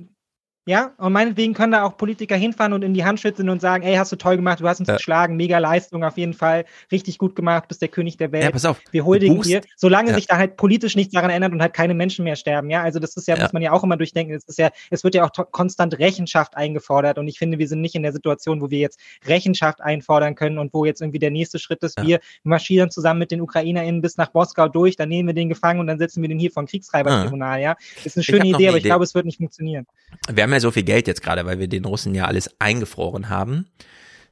ja, 0.65 0.93
und 0.97 1.13
meinetwegen 1.13 1.55
können 1.55 1.73
da 1.73 1.83
auch 1.83 1.97
Politiker 1.97 2.37
hinfahren 2.37 2.73
und 2.73 2.83
in 2.83 2.95
die 2.95 3.05
Hand 3.05 3.19
schütteln 3.19 3.49
und 3.49 3.61
sagen, 3.61 3.83
ey, 3.83 3.97
hast 3.97 4.13
du 4.13 4.17
toll 4.17 4.37
gemacht, 4.37 4.61
du 4.61 4.69
hast 4.69 4.79
uns 4.79 4.89
ja. 4.89 4.95
geschlagen, 4.95 5.37
mega 5.37 5.59
Leistung 5.59 6.05
auf 6.05 6.17
jeden 6.17 6.35
Fall, 6.35 6.65
richtig 6.93 7.19
gut 7.19 7.35
gemacht, 7.35 7.67
bist 7.67 7.83
der 7.83 7.89
König 7.89 8.17
der 8.17 8.31
Welt. 8.31 8.45
Ja, 8.45 8.51
pass 8.53 8.65
auf. 8.65 8.81
Wir 8.93 9.05
huldigen 9.05 9.41
dir, 9.43 9.63
solange 9.77 10.11
ja. 10.11 10.15
sich 10.15 10.29
da 10.29 10.37
halt 10.37 10.57
politisch 10.57 10.95
nichts 10.95 11.15
daran 11.15 11.31
ändert 11.31 11.53
und 11.53 11.61
halt 11.61 11.75
keine 11.75 11.95
Menschen 11.95 12.25
mehr 12.25 12.37
sterben. 12.37 12.71
Ja, 12.71 12.83
also 12.83 13.01
das 13.01 13.17
ist 13.17 13.27
ja, 13.27 13.35
ja. 13.35 13.43
muss 13.43 13.53
man 13.53 13.63
ja 13.63 13.73
auch 13.73 13.83
immer 13.83 13.97
durchdenken. 13.97 14.35
Es 14.35 14.45
ist 14.45 14.59
ja, 14.59 14.71
es 14.91 15.03
wird 15.03 15.17
ja 15.17 15.25
auch 15.25 15.31
konstant 15.51 15.99
Rechenschaft 15.99 16.57
eingefordert 16.57 17.19
und 17.19 17.27
ich 17.27 17.39
finde, 17.39 17.59
wir 17.59 17.67
sind 17.67 17.81
nicht 17.81 17.97
in 17.97 18.05
der 18.05 18.13
Situation, 18.13 18.61
wo 18.61 18.71
wir 18.71 18.79
jetzt 18.79 19.01
Rechenschaft 19.27 19.81
einfordern 19.81 20.37
können 20.37 20.59
und 20.59 20.73
wo 20.73 20.85
jetzt 20.85 21.01
irgendwie 21.01 21.19
der 21.19 21.33
nächste 21.33 21.59
Schritt 21.59 21.83
ist, 21.83 22.01
wir 22.01 22.21
marschieren 22.45 22.91
zusammen 22.91 23.19
mit 23.19 23.33
den 23.33 23.41
UkrainerInnen 23.41 24.01
bis 24.01 24.17
nach 24.17 24.33
Moskau 24.33 24.69
durch, 24.69 24.95
dann 24.95 25.09
nehmen 25.09 25.29
wir 25.29 25.35
den 25.35 25.49
gefangen 25.49 25.81
und 25.81 25.89
dann 25.89 25.99
setzen 25.99 26.23
wir 26.23 26.29
den 26.29 26.39
hier 26.39 26.53
vom 26.53 26.67
Kriegstreibertribunal. 26.67 27.61
Ja, 27.61 27.77
ist 28.05 28.17
eine 28.17 28.23
schöne 28.23 28.47
Idee, 28.47 28.69
aber 28.69 28.77
ich 28.77 28.85
glaube, 28.85 29.03
es 29.03 29.15
wird 29.15 29.27
nicht 29.27 29.39
funktionieren. 29.39 29.87
Wir 30.33 30.45
haben 30.45 30.52
haben 30.53 30.57
ja 30.57 30.61
so 30.61 30.71
viel 30.71 30.83
Geld 30.85 31.07
jetzt 31.07 31.23
gerade, 31.23 31.45
weil 31.47 31.59
wir 31.59 31.69
den 31.69 31.85
Russen 31.85 32.15
ja 32.15 32.27
alles 32.27 32.61
eingefroren 32.61 33.29
haben. 33.29 33.67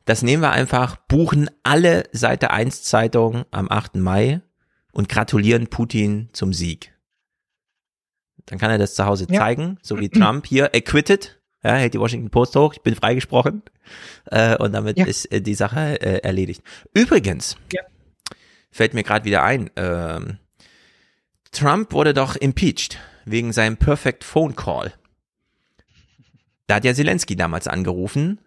Das 0.05 0.23
nehmen 0.23 0.43
wir 0.43 0.51
einfach, 0.53 0.97
buchen 0.97 1.51
alle 1.63 2.05
Seite 2.13 2.51
1 2.51 2.83
Zeitung 2.83 3.45
am 3.51 3.71
8. 3.71 3.97
Mai 3.97 4.41
und 4.93 5.09
gratulieren 5.09 5.69
Putin 5.69 6.29
zum 6.33 6.53
Sieg. 6.53 6.93
Dann 8.47 8.59
kann 8.59 8.71
er 8.71 8.79
das 8.79 8.95
zu 8.95 9.05
Hause 9.07 9.27
Ja. 9.31 9.41
zeigen, 9.41 9.79
so 9.83 9.99
wie 10.01 10.09
Trump 10.09 10.47
hier 10.47 10.75
acquitted. 10.75 11.39
Ja, 11.63 11.75
hält 11.75 11.93
die 11.95 12.01
Washington 12.01 12.31
Post 12.31 12.57
hoch, 12.57 12.73
ich 12.73 12.81
bin 12.83 12.95
freigesprochen. 12.95 13.63
Äh, 14.27 14.57
und 14.57 14.73
damit 14.73 14.99
Ja. 14.99 15.05
ist 15.07 15.27
äh, 15.31 15.41
die 15.43 15.55
Sache 15.55 16.01
äh, 16.01 16.21
erledigt. 16.23 16.63
Übrigens, 16.95 17.57
Ja. 17.73 17.83
fällt 18.71 18.95
mir 18.95 19.03
gerade 19.05 19.25
wieder 19.27 19.43
ein, 19.43 19.71
ähm, 19.77 20.39
Trump 21.53 21.93
wurde 21.93 22.15
doch 22.15 22.37
impeached 22.37 22.99
wegen 23.25 23.53
seinem 23.53 23.77
Perfect 23.77 24.25
Phone 24.25 24.57
Call. 24.57 24.93
Da 26.71 26.77
hat 26.77 26.85
ja 26.85 26.95
Zelensky 26.95 27.35
damals 27.35 27.67
angerufen 27.67 28.39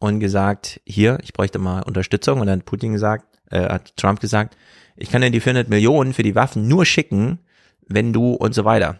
und 0.00 0.18
gesagt, 0.18 0.80
hier, 0.84 1.20
ich 1.22 1.32
bräuchte 1.32 1.60
mal 1.60 1.82
Unterstützung. 1.82 2.40
Und 2.40 2.48
dann 2.48 2.58
hat 2.58 2.66
Putin 2.66 2.92
gesagt, 2.92 3.38
äh, 3.52 3.68
hat 3.68 3.96
Trump 3.96 4.18
gesagt, 4.18 4.56
ich 4.96 5.12
kann 5.12 5.22
dir 5.22 5.30
die 5.30 5.38
400 5.38 5.68
Millionen 5.68 6.12
für 6.12 6.24
die 6.24 6.34
Waffen 6.34 6.66
nur 6.66 6.84
schicken, 6.84 7.38
wenn 7.86 8.12
du 8.12 8.32
und 8.32 8.52
so 8.52 8.64
weiter 8.64 8.98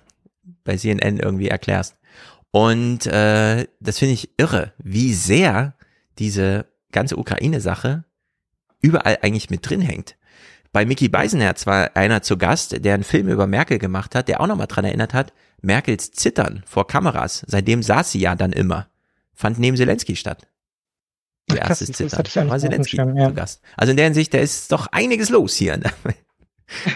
bei 0.63 0.77
CNN 0.77 1.19
irgendwie 1.19 1.49
erklärst. 1.49 1.97
Und 2.53 3.07
äh, 3.09 3.67
das 3.81 3.99
finde 3.99 4.15
ich 4.15 4.31
irre, 4.37 4.73
wie 4.79 5.13
sehr 5.13 5.75
diese 6.21 6.67
ganze 6.93 7.17
Ukraine-Sache 7.17 8.05
überall 8.81 9.19
eigentlich 9.23 9.51
mit 9.51 9.69
drin 9.69 9.81
hängt. 9.81 10.15
Bei 10.71 10.87
Mickey 10.87 11.09
Beisenherz 11.09 11.67
war 11.67 11.97
einer 11.97 12.23
zu 12.23 12.37
Gast, 12.37 12.85
der 12.85 12.95
einen 12.95 13.03
Film 13.03 13.27
über 13.27 13.49
Merkel 13.49 13.81
gemacht 13.81 14.15
hat, 14.15 14.29
der 14.29 14.41
auch 14.41 14.47
nochmal 14.47 14.69
dran 14.69 14.85
erinnert 14.85 15.15
hat, 15.15 15.33
Merkels 15.61 16.13
Zittern 16.13 16.63
vor 16.67 16.87
Kameras, 16.87 17.45
seitdem 17.47 17.83
saß 17.83 18.13
sie 18.13 18.21
ja 18.21 18.35
dann 18.35 18.53
immer, 18.53 18.89
fand 19.35 19.59
neben 19.59 19.77
Zelensky 19.77 20.17
statt. 20.17 20.49
Erstes 21.57 21.89
das 21.89 21.97
Zittern. 21.97 22.23
nicht 22.23 22.51
war 22.51 22.59
Zelensky 22.59 22.97
Schirm, 22.97 23.17
ja. 23.17 23.29
zu 23.29 23.35
Gast. 23.35 23.63
Also 23.77 23.91
in 23.93 23.97
der 23.97 24.07
Hinsicht, 24.07 24.35
da 24.35 24.39
ist 24.39 24.71
doch 24.71 24.87
einiges 24.89 25.31
los 25.31 25.55
hier. 25.55 25.81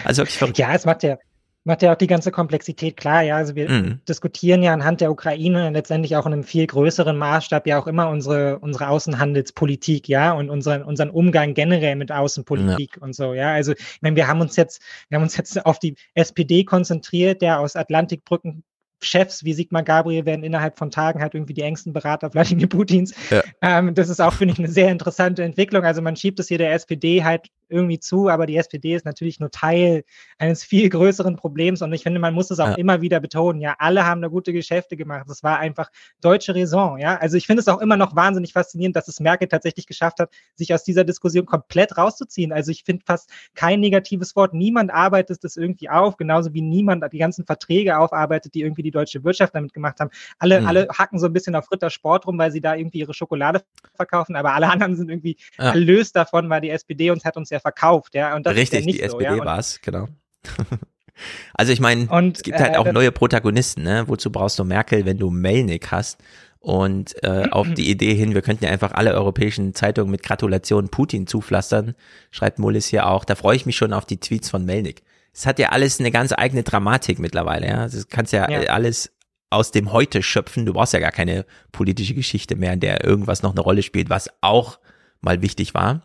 Also 0.03 0.21
wirklich 0.21 0.37
verrückt. 0.37 0.59
Ja, 0.59 0.75
es 0.75 0.85
macht 0.85 1.01
ja, 1.01 1.17
macht 1.65 1.81
ja 1.81 1.93
auch 1.93 1.97
die 1.97 2.07
ganze 2.07 2.31
Komplexität 2.31 2.97
klar. 2.97 3.21
Ja, 3.23 3.37
also 3.37 3.55
wir 3.55 3.69
Mhm. 3.69 3.99
diskutieren 4.07 4.63
ja 4.63 4.73
anhand 4.73 5.01
der 5.01 5.11
Ukraine 5.11 5.69
letztendlich 5.69 6.15
auch 6.15 6.25
in 6.25 6.33
einem 6.33 6.43
viel 6.43 6.67
größeren 6.67 7.17
Maßstab 7.17 7.67
ja 7.67 7.79
auch 7.79 7.87
immer 7.87 8.09
unsere, 8.09 8.59
unsere 8.59 8.89
Außenhandelspolitik, 8.89 10.07
ja, 10.09 10.33
und 10.33 10.49
unseren, 10.49 10.83
unseren 10.83 11.09
Umgang 11.09 11.53
generell 11.53 11.95
mit 11.95 12.11
Außenpolitik 12.11 12.97
und 13.01 13.15
so, 13.15 13.33
ja. 13.33 13.53
Also, 13.53 13.71
ich 13.73 14.01
meine, 14.01 14.15
wir 14.15 14.27
haben 14.27 14.41
uns 14.41 14.55
jetzt, 14.55 14.81
wir 15.09 15.17
haben 15.17 15.23
uns 15.23 15.37
jetzt 15.37 15.65
auf 15.65 15.79
die 15.79 15.95
SPD 16.15 16.63
konzentriert, 16.65 17.41
der 17.41 17.59
aus 17.59 17.75
Atlantikbrücken 17.75 18.63
Chefs 19.05 19.43
wie 19.43 19.53
Sigmar 19.53 19.83
Gabriel 19.83 20.25
werden 20.25 20.43
innerhalb 20.45 20.77
von 20.77 20.89
Tagen 20.89 21.21
halt 21.21 21.33
irgendwie 21.35 21.53
die 21.53 21.61
engsten 21.61 21.91
Berater 21.91 22.33
Wladimir 22.33 22.67
Putins. 22.67 23.13
Ja. 23.29 23.43
Ähm, 23.61 23.93
das 23.93 24.07
ist 24.07 24.21
auch, 24.21 24.31
finde 24.33 24.53
ich, 24.53 24.59
eine 24.59 24.69
sehr 24.69 24.89
interessante 24.91 25.43
Entwicklung. 25.43 25.83
Also 25.83 26.01
man 26.01 26.15
schiebt 26.15 26.39
es 26.39 26.47
hier 26.47 26.57
der 26.57 26.71
SPD 26.73 27.21
halt 27.23 27.47
irgendwie 27.69 27.99
zu, 27.99 28.29
aber 28.29 28.45
die 28.45 28.57
SPD 28.57 28.93
ist 28.95 29.05
natürlich 29.05 29.39
nur 29.39 29.51
Teil 29.51 30.03
eines 30.37 30.63
viel 30.63 30.89
größeren 30.89 31.35
Problems 31.35 31.81
und 31.81 31.91
ich 31.93 32.03
finde, 32.03 32.19
man 32.19 32.33
muss 32.33 32.51
es 32.51 32.59
auch 32.59 32.67
Ja. 32.69 32.73
immer 32.75 33.01
wieder 33.01 33.19
betonen. 33.19 33.61
Ja, 33.61 33.75
alle 33.79 34.05
haben 34.05 34.21
da 34.21 34.27
gute 34.27 34.53
Geschäfte 34.53 34.95
gemacht. 34.97 35.25
Das 35.27 35.43
war 35.43 35.59
einfach 35.59 35.89
deutsche 36.21 36.55
Raison. 36.55 36.97
Ja, 36.99 37.17
also 37.17 37.37
ich 37.37 37.45
finde 37.47 37.61
es 37.61 37.67
auch 37.67 37.79
immer 37.81 37.97
noch 37.97 38.15
wahnsinnig 38.15 38.53
faszinierend, 38.53 38.95
dass 38.95 39.07
es 39.07 39.19
Merkel 39.19 39.47
tatsächlich 39.47 39.85
geschafft 39.87 40.19
hat, 40.19 40.31
sich 40.55 40.73
aus 40.73 40.83
dieser 40.83 41.03
Diskussion 41.03 41.45
komplett 41.45 41.97
rauszuziehen. 41.97 42.51
Also 42.51 42.71
ich 42.71 42.83
finde 42.83 43.03
fast 43.05 43.29
kein 43.55 43.79
negatives 43.79 44.35
Wort. 44.35 44.53
Niemand 44.53 44.91
arbeitet 44.93 45.43
das 45.43 45.55
irgendwie 45.57 45.89
auf, 45.89 46.17
genauso 46.17 46.53
wie 46.53 46.61
niemand 46.61 47.03
die 47.11 47.17
ganzen 47.17 47.45
Verträge 47.45 47.97
aufarbeitet, 47.97 48.53
die 48.53 48.61
irgendwie 48.61 48.83
die 48.83 48.91
deutsche 48.91 49.23
Wirtschaft 49.23 49.55
damit 49.55 49.73
gemacht 49.73 49.99
haben. 49.99 50.09
Alle, 50.39 50.61
Mhm. 50.61 50.67
alle 50.67 50.87
hacken 50.97 51.19
so 51.19 51.25
ein 51.27 51.33
bisschen 51.33 51.55
auf 51.55 51.71
Rittersport 51.71 52.25
rum, 52.27 52.37
weil 52.37 52.51
sie 52.51 52.61
da 52.61 52.75
irgendwie 52.75 52.99
ihre 52.99 53.13
Schokolade 53.13 53.61
verkaufen, 53.95 54.35
aber 54.35 54.53
alle 54.53 54.67
anderen 54.85 54.95
sind 54.95 55.09
irgendwie 55.09 55.37
Ja. 55.57 55.71
erlöst 55.71 56.15
davon, 56.15 56.49
weil 56.49 56.61
die 56.61 56.69
SPD 56.69 57.11
uns 57.11 57.25
hat 57.25 57.37
uns 57.37 57.49
ja 57.53 57.59
verkauft, 57.59 58.15
ja. 58.15 58.35
Und 58.35 58.45
das 58.45 58.55
Richtig, 58.55 58.79
ist 58.79 58.85
ja 58.85 58.85
nicht 58.85 59.01
die 59.01 59.09
so, 59.09 59.19
SPD 59.19 59.37
ja. 59.37 59.45
War 59.45 59.59
es, 59.59 59.81
genau. 59.81 60.07
also 61.53 61.71
ich 61.71 61.79
meine, 61.79 62.03
es 62.33 62.43
gibt 62.43 62.59
halt 62.59 62.75
äh, 62.75 62.77
auch 62.77 62.91
neue 62.91 63.11
Protagonisten, 63.11 63.83
ne? 63.83 64.03
Wozu 64.07 64.31
brauchst 64.31 64.59
du 64.59 64.63
Merkel, 64.63 65.05
wenn 65.05 65.17
du 65.17 65.29
Melnik 65.29 65.91
hast? 65.91 66.19
Und 66.59 67.21
äh, 67.23 67.49
auf 67.51 67.73
die 67.73 67.89
Idee 67.89 68.13
hin, 68.13 68.33
wir 68.33 68.41
könnten 68.41 68.63
ja 68.63 68.71
einfach 68.71 68.93
alle 68.93 69.13
europäischen 69.13 69.73
Zeitungen 69.73 70.09
mit 70.09 70.23
Gratulationen 70.23 70.89
Putin 70.89 71.27
zupflastern, 71.27 71.93
schreibt 72.31 72.57
Mullis 72.57 72.87
hier 72.87 73.07
auch. 73.07 73.25
Da 73.25 73.35
freue 73.35 73.57
ich 73.57 73.65
mich 73.65 73.75
schon 73.75 73.91
auf 73.91 74.05
die 74.05 74.17
Tweets 74.17 74.49
von 74.49 74.63
Melnik. 74.63 75.03
Es 75.33 75.45
hat 75.45 75.59
ja 75.59 75.69
alles 75.69 75.99
eine 75.99 76.09
ganz 76.09 76.31
eigene 76.31 76.63
Dramatik 76.63 77.19
mittlerweile, 77.19 77.67
ja. 77.67 77.83
Das 77.83 78.07
kannst 78.07 78.31
ja, 78.31 78.49
Ja. 78.49 78.61
alles 78.69 79.11
aus 79.49 79.71
dem 79.71 79.91
Heute 79.91 80.23
schöpfen. 80.23 80.65
Du 80.65 80.71
brauchst 80.71 80.93
ja 80.93 80.99
gar 80.99 81.11
keine 81.11 81.45
politische 81.73 82.13
Geschichte 82.13 82.55
mehr, 82.55 82.71
in 82.73 82.79
der 82.79 83.03
irgendwas 83.03 83.43
noch 83.43 83.51
eine 83.51 83.61
Rolle 83.61 83.83
spielt, 83.83 84.09
was 84.09 84.29
auch 84.39 84.79
mal 85.19 85.41
wichtig 85.41 85.73
war. 85.73 86.01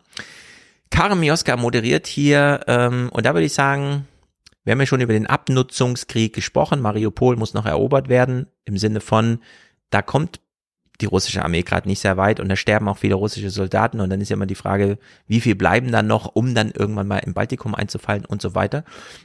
Karim 0.91 1.19
Mioska 1.19 1.55
moderiert 1.57 2.07
hier 2.07 2.61
ähm, 2.67 3.09
und 3.11 3.25
da 3.25 3.33
würde 3.33 3.45
ich 3.45 3.53
sagen, 3.53 4.07
wir 4.63 4.71
haben 4.71 4.79
ja 4.79 4.85
schon 4.85 5.01
über 5.01 5.13
den 5.13 5.27
Abnutzungskrieg 5.27 6.33
gesprochen. 6.33 6.81
Mariupol 6.81 7.35
muss 7.37 7.53
noch 7.53 7.65
erobert 7.65 8.09
werden 8.09 8.47
im 8.65 8.77
Sinne 8.77 8.99
von, 8.99 9.39
da 9.89 10.01
kommt 10.01 10.41
die 11.01 11.05
russische 11.05 11.43
Armee 11.43 11.63
gerade 11.63 11.87
nicht 11.87 12.01
sehr 12.01 12.17
weit 12.17 12.39
und 12.39 12.49
da 12.49 12.55
sterben 12.55 12.89
auch 12.89 12.97
viele 12.97 13.15
russische 13.15 13.49
Soldaten 13.49 14.01
und 14.01 14.09
dann 14.09 14.19
ist 14.19 14.29
ja 14.29 14.35
immer 14.35 14.45
die 14.45 14.55
Frage, 14.55 14.97
wie 15.27 15.39
viel 15.39 15.55
bleiben 15.55 15.91
dann 15.91 16.07
noch, 16.07 16.35
um 16.35 16.53
dann 16.53 16.71
irgendwann 16.71 17.07
mal 17.07 17.19
im 17.19 17.33
Baltikum 17.33 17.73
einzufallen 17.73 18.25
und 18.25 18.41
so 18.41 18.53
weiter. 18.53 18.83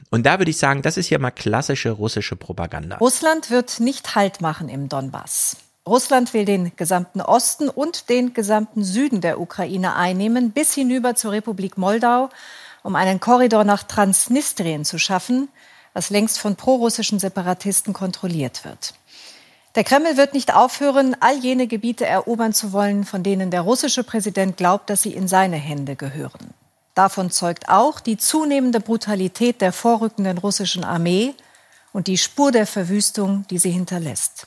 Und 0.09 0.25
da 0.25 0.39
würde 0.39 0.51
ich 0.51 0.57
sagen, 0.57 0.81
das 0.81 0.97
ist 0.97 1.07
hier 1.07 1.19
mal 1.19 1.31
klassische 1.31 1.91
russische 1.91 2.35
Propaganda. 2.35 2.97
Russland 2.97 3.51
wird 3.51 3.79
nicht 3.79 4.15
Halt 4.15 4.41
machen 4.41 4.69
im 4.69 4.87
Donbass. 4.87 5.57
Russland 5.87 6.33
will 6.33 6.45
den 6.45 6.75
gesamten 6.75 7.21
Osten 7.21 7.69
und 7.69 8.09
den 8.09 8.33
gesamten 8.33 8.83
Süden 8.83 9.21
der 9.21 9.39
Ukraine 9.39 9.95
einnehmen, 9.95 10.51
bis 10.51 10.73
hinüber 10.73 11.13
zur 11.13 11.31
Republik 11.31 11.77
Moldau, 11.77 12.29
um 12.81 12.95
einen 12.95 13.19
Korridor 13.19 13.63
nach 13.63 13.83
Transnistrien 13.83 14.83
zu 14.83 14.97
schaffen, 14.97 15.47
was 15.93 16.09
längst 16.09 16.39
von 16.39 16.55
prorussischen 16.55 17.19
Separatisten 17.19 17.93
kontrolliert 17.93 18.65
wird. 18.65 18.95
Der 19.75 19.83
Kreml 19.83 20.17
wird 20.17 20.33
nicht 20.33 20.55
aufhören, 20.55 21.15
all 21.19 21.37
jene 21.37 21.67
Gebiete 21.67 22.05
erobern 22.05 22.53
zu 22.53 22.71
wollen, 22.71 23.03
von 23.03 23.21
denen 23.21 23.51
der 23.51 23.61
russische 23.61 24.03
Präsident 24.03 24.57
glaubt, 24.57 24.89
dass 24.89 25.03
sie 25.03 25.13
in 25.13 25.27
seine 25.27 25.57
Hände 25.57 25.95
gehören. 25.95 26.53
Davon 26.95 27.29
zeugt 27.29 27.69
auch 27.69 27.99
die 27.99 28.17
zunehmende 28.17 28.79
Brutalität 28.79 29.61
der 29.61 29.73
vorrückenden 29.73 30.37
russischen 30.37 30.83
Armee 30.83 31.35
und 31.91 32.07
die 32.07 32.17
Spur 32.17 32.51
der 32.51 32.65
Verwüstung, 32.65 33.45
die 33.49 33.57
sie 33.57 33.71
hinterlässt. 33.71 34.45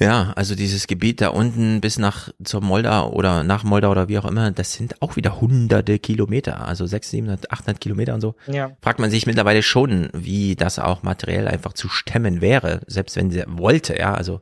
Ja, 0.00 0.32
also 0.36 0.54
dieses 0.54 0.86
Gebiet 0.86 1.20
da 1.20 1.28
unten 1.30 1.80
bis 1.80 1.98
nach 1.98 2.30
zur 2.44 2.60
Moldau 2.60 3.10
oder 3.12 3.42
nach 3.42 3.64
Moldau 3.64 3.90
oder 3.90 4.08
wie 4.08 4.18
auch 4.18 4.24
immer, 4.26 4.52
das 4.52 4.72
sind 4.72 5.02
auch 5.02 5.16
wieder 5.16 5.40
hunderte 5.40 5.98
Kilometer, 5.98 6.66
also 6.66 6.86
600, 6.86 7.10
700, 7.10 7.50
800 7.50 7.80
Kilometer 7.80 8.14
und 8.14 8.20
so. 8.20 8.36
Ja. 8.46 8.70
Fragt 8.80 9.00
man 9.00 9.10
sich 9.10 9.26
mittlerweile 9.26 9.62
schon, 9.62 10.08
wie 10.12 10.54
das 10.54 10.78
auch 10.78 11.02
materiell 11.02 11.48
einfach 11.48 11.72
zu 11.72 11.88
stemmen 11.88 12.40
wäre, 12.40 12.80
selbst 12.86 13.16
wenn 13.16 13.30
sie 13.32 13.42
wollte, 13.48 13.98
ja, 13.98 14.14
also 14.14 14.40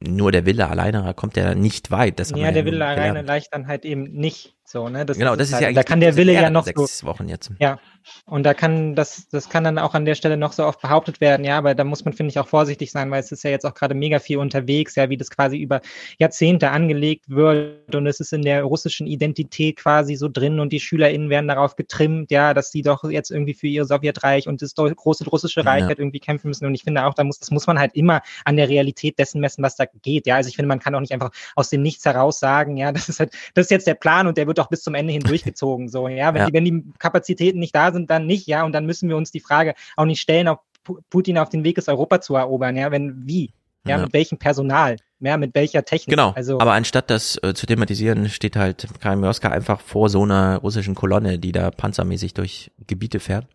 nur 0.00 0.32
der 0.32 0.46
Wille 0.46 0.68
alleine 0.68 1.14
kommt 1.14 1.36
ja 1.36 1.54
nicht 1.54 1.90
weit. 1.92 2.18
Das 2.18 2.30
Ja, 2.30 2.50
der 2.50 2.62
nun 2.64 2.72
Wille 2.72 2.86
alleine 2.86 3.08
gelernt. 3.08 3.28
leicht 3.28 3.48
dann 3.52 3.66
halt 3.68 3.84
eben 3.84 4.02
nicht 4.12 4.54
so, 4.70 4.88
ne? 4.88 5.06
Genau, 5.06 5.34
das 5.36 5.48
ist 5.48 5.54
halt- 5.54 5.62
ja 5.62 5.68
da 5.68 5.80
eigentlich 5.80 5.86
kann 5.86 6.00
der 6.00 6.16
Wille 6.16 6.32
ja 6.32 6.50
noch 6.50 6.64
sechs 6.64 6.98
so, 6.98 7.06
Wochen 7.06 7.28
jetzt. 7.28 7.50
ja. 7.58 7.78
Und 8.24 8.44
da 8.44 8.54
kann 8.54 8.94
das, 8.94 9.28
das 9.28 9.50
kann 9.50 9.64
dann 9.64 9.78
auch 9.78 9.92
an 9.94 10.06
der 10.06 10.14
Stelle 10.14 10.38
noch 10.38 10.52
so 10.52 10.64
oft 10.64 10.80
behauptet 10.80 11.20
werden, 11.20 11.44
ja, 11.44 11.58
aber 11.58 11.74
da 11.74 11.84
muss 11.84 12.06
man, 12.06 12.14
finde 12.14 12.30
ich, 12.30 12.38
auch 12.38 12.48
vorsichtig 12.48 12.90
sein, 12.90 13.10
weil 13.10 13.20
es 13.20 13.32
ist 13.32 13.44
ja 13.44 13.50
jetzt 13.50 13.66
auch 13.66 13.74
gerade 13.74 13.94
mega 13.94 14.18
viel 14.18 14.38
unterwegs, 14.38 14.94
ja, 14.94 15.10
wie 15.10 15.18
das 15.18 15.28
quasi 15.28 15.58
über 15.58 15.82
Jahrzehnte 16.18 16.70
angelegt 16.70 17.26
wird 17.28 17.94
und 17.94 18.06
es 18.06 18.18
ist 18.20 18.32
in 18.32 18.40
der 18.42 18.62
russischen 18.62 19.06
Identität 19.06 19.76
quasi 19.76 20.14
so 20.16 20.28
drin 20.30 20.58
und 20.58 20.72
die 20.72 20.80
SchülerInnen 20.80 21.28
werden 21.28 21.48
darauf 21.48 21.76
getrimmt, 21.76 22.30
ja, 22.30 22.54
dass 22.54 22.70
sie 22.70 22.80
doch 22.80 23.04
jetzt 23.04 23.30
irgendwie 23.30 23.52
für 23.54 23.66
ihr 23.66 23.84
Sowjetreich 23.84 24.48
und 24.48 24.62
das 24.62 24.74
große 24.74 25.24
russische 25.28 25.66
Reich 25.66 25.82
Ja. 25.82 25.88
halt 25.88 25.98
irgendwie 25.98 26.20
kämpfen 26.20 26.48
müssen. 26.48 26.64
Und 26.64 26.74
ich 26.74 26.84
finde 26.84 27.04
auch, 27.04 27.12
da 27.12 27.24
muss, 27.24 27.38
das 27.38 27.50
muss 27.50 27.66
man 27.66 27.78
halt 27.78 27.94
immer 27.94 28.22
an 28.46 28.56
der 28.56 28.70
Realität 28.70 29.18
dessen 29.18 29.40
messen, 29.40 29.62
was 29.62 29.76
da 29.76 29.84
geht, 30.02 30.26
ja. 30.26 30.36
Also 30.36 30.48
ich 30.48 30.56
finde, 30.56 30.68
man 30.68 30.78
kann 30.78 30.94
auch 30.94 31.00
nicht 31.00 31.12
einfach 31.12 31.30
aus 31.56 31.68
dem 31.68 31.82
Nichts 31.82 32.06
heraus 32.06 32.38
sagen, 32.40 32.78
ja, 32.78 32.90
das 32.92 33.10
ist 33.10 33.20
halt, 33.20 33.32
das 33.52 33.66
ist 33.66 33.70
jetzt 33.70 33.86
der 33.86 33.94
Plan 33.94 34.26
und 34.26 34.38
der 34.38 34.46
wird 34.46 34.57
auch 34.60 34.68
bis 34.68 34.82
zum 34.82 34.94
Ende 34.94 35.12
hin 35.12 35.22
durchgezogen, 35.24 35.88
so, 35.88 36.08
ja. 36.08 36.34
Wenn, 36.34 36.40
Ja. 36.40 36.46
Die, 36.46 36.52
wenn 36.52 36.64
die 36.64 36.84
Kapazitäten 36.98 37.58
nicht 37.58 37.74
da 37.74 37.92
sind, 37.92 38.10
dann 38.10 38.26
nicht, 38.26 38.46
ja. 38.46 38.64
Und 38.64 38.72
dann 38.72 38.86
müssen 38.86 39.08
wir 39.08 39.16
uns 39.16 39.30
die 39.30 39.40
Frage 39.40 39.74
auch 39.96 40.04
nicht 40.04 40.20
stellen, 40.20 40.48
ob 40.48 40.60
Pu- 40.86 40.98
Putin 41.10 41.38
auf 41.38 41.48
den 41.50 41.64
Weg 41.64 41.78
ist, 41.78 41.88
Europa 41.88 42.20
zu 42.20 42.34
erobern, 42.36 42.76
ja. 42.76 42.90
Wenn, 42.90 43.26
wie? 43.26 43.50
Ja, 43.86 43.96
Ja. 43.96 44.02
mit 44.04 44.12
welchem 44.12 44.38
Personal? 44.38 44.96
Ja, 45.20 45.36
mit 45.36 45.54
welcher 45.54 45.84
Technik? 45.84 46.10
Genau, 46.16 46.30
Also, 46.36 46.60
aber 46.60 46.72
anstatt 46.74 47.10
das 47.10 47.38
äh, 47.42 47.52
zu 47.54 47.66
thematisieren, 47.66 48.28
steht 48.28 48.54
halt 48.54 48.86
Karim 49.00 49.20
Mioska 49.20 49.48
einfach 49.48 49.80
vor 49.80 50.08
so 50.10 50.22
einer 50.22 50.58
russischen 50.58 50.94
Kolonne, 50.94 51.38
die 51.40 51.50
da 51.52 51.70
panzermäßig 51.72 52.34
durch 52.34 52.70
Gebiete 52.86 53.18
fährt. 53.18 53.46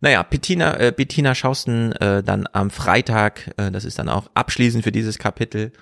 Naja, 0.00 0.22
Bettina, 0.22 0.78
äh, 0.80 0.92
Bettina 0.94 1.34
Schausten 1.34 1.92
äh, 1.92 2.22
dann 2.22 2.48
am 2.52 2.70
Freitag, 2.70 3.52
äh, 3.56 3.70
das 3.70 3.84
ist 3.84 3.98
dann 3.98 4.08
auch 4.08 4.30
abschließend 4.34 4.84
für 4.84 4.92
dieses 4.92 5.18
Kapitel, 5.18 5.72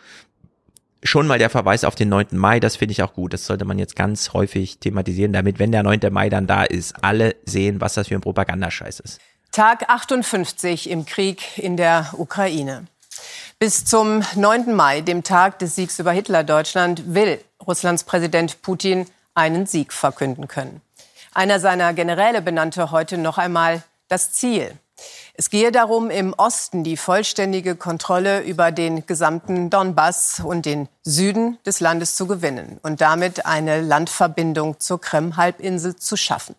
schon 1.03 1.27
mal 1.27 1.39
der 1.39 1.51
Verweis 1.51 1.85
auf 1.85 1.95
den 1.95 2.09
9. 2.09 2.27
Mai, 2.33 2.61
das 2.61 2.77
finde 2.77 2.93
ich 2.93 3.03
auch 3.03 3.15
gut. 3.15 3.33
Das 3.33 3.47
sollte 3.47 3.65
man 3.65 3.79
jetzt 3.79 3.97
ganz 3.97 4.33
häufig 4.33 4.79
thematisieren, 4.79 5.33
damit, 5.33 5.59
wenn 5.59 5.73
der 5.73 5.83
9. 5.83 6.01
Mai 6.11 6.29
dann 6.29 6.47
da 6.47 6.65
ist, 6.65 7.03
alle 7.03 7.37
sehen, 7.45 7.81
was 7.81 7.95
das 7.95 8.09
für 8.09 8.15
ein 8.15 8.21
Propagandascheiß 8.21 9.01
ist. 9.01 9.21
Tag 9.53 9.89
58 9.89 10.91
im 10.91 11.07
Krieg 11.07 11.59
in 11.59 11.77
der 11.77 12.11
Ukraine. 12.17 12.87
Bis 13.59 13.85
zum 13.85 14.23
9. 14.37 14.75
Mai, 14.75 15.01
dem 15.01 15.23
Tag 15.23 15.59
des 15.59 15.75
Siegs 15.75 15.99
über 15.99 16.13
Hitler-Deutschland, 16.13 17.15
will 17.15 17.41
Russlands 17.67 18.05
Präsident 18.05 18.63
Putin 18.63 19.07
einen 19.35 19.67
Sieg 19.67 19.93
verkünden 19.93 20.49
können. 20.49 20.81
Einer 21.33 21.61
seiner 21.61 21.93
Generäle 21.93 22.43
benannte 22.43 22.91
heute 22.91 23.19
noch 23.19 23.39
einmal 23.39 23.83
das 24.09 24.33
Ziel. 24.33 24.73
Es 25.41 25.49
gehe 25.49 25.73
darum, 25.73 26.11
im 26.11 26.35
Osten 26.35 26.85
die 26.85 26.99
vollständige 26.99 27.75
Kontrolle 27.75 28.43
über 28.43 28.73
den 28.73 29.07
gesamten 29.07 29.71
Donbass 29.71 30.43
und 30.45 30.67
den 30.67 30.87
Süden 31.03 31.57
des 31.65 31.81
Landes 31.81 32.15
zu 32.15 32.27
gewinnen 32.27 32.79
und 32.83 33.01
damit 33.01 33.47
eine 33.47 33.81
Landverbindung 33.81 34.79
zur 34.81 35.01
Krim-Halbinsel 35.01 35.97
zu 35.97 36.19
schaffen. 36.19 36.57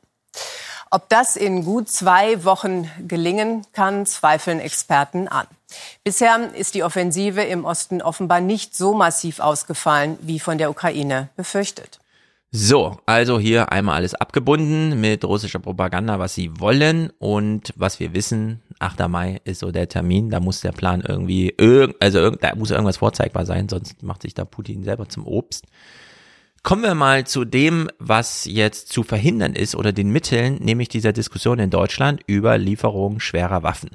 Ob 0.90 1.10
das 1.10 1.36
in 1.36 1.64
gut 1.64 1.90
zwei 1.90 2.44
Wochen 2.44 2.90
gelingen 3.08 3.68
kann, 3.72 4.08
zweifeln 4.08 4.60
Experten 4.60 5.28
an. 5.28 5.46
Bisher 6.04 6.52
ist 6.56 6.74
die 6.74 6.84
Offensive 6.84 7.44
im 7.44 7.66
Osten 7.66 8.02
offenbar 8.02 8.42
nicht 8.42 8.76
so 8.76 8.96
massiv 8.96 9.42
ausgefallen, 9.42 10.18
wie 10.22 10.40
von 10.40 10.58
der 10.58 10.72
Ukraine 10.72 11.30
befürchtet. 11.36 12.01
So, 12.54 12.98
also 13.06 13.40
hier 13.40 13.72
einmal 13.72 13.96
alles 13.96 14.14
abgebunden 14.14 15.00
mit 15.00 15.24
russischer 15.24 15.60
Propaganda, 15.60 16.20
was 16.20 16.36
sie 16.36 16.60
wollen 16.60 17.10
und 17.18 17.72
was 17.78 18.02
wir 18.02 18.14
wissen. 18.14 18.62
8. 18.80 19.08
Mai 19.08 19.40
ist 19.46 19.60
so 19.60 19.72
der 19.72 19.88
Termin, 19.88 20.30
da 20.30 20.42
muss 20.42 20.60
der 20.60 20.74
Plan 20.74 21.00
irgendwie, 21.00 21.56
also 22.02 22.32
da 22.32 22.56
muss 22.56 22.72
irgendwas 22.72 22.98
vorzeigbar 22.98 23.46
sein, 23.46 23.70
sonst 23.70 24.04
macht 24.04 24.24
sich 24.24 24.34
da 24.34 24.44
Putin 24.44 24.84
selber 24.84 25.08
zum 25.08 25.26
Obst. 25.26 25.66
Kommen 26.62 26.84
wir 26.84 26.94
mal 26.94 27.26
zu 27.26 27.46
dem, 27.46 27.90
was 28.00 28.44
jetzt 28.44 28.92
zu 28.92 29.04
verhindern 29.04 29.54
ist 29.54 29.74
oder 29.74 29.94
den 29.94 30.10
Mitteln, 30.10 30.56
nämlich 30.56 30.90
dieser 30.90 31.14
Diskussion 31.14 31.58
in 31.58 31.70
Deutschland 31.70 32.22
über 32.28 32.58
Lieferung 32.58 33.22
schwerer 33.22 33.64
Waffen. 33.64 33.92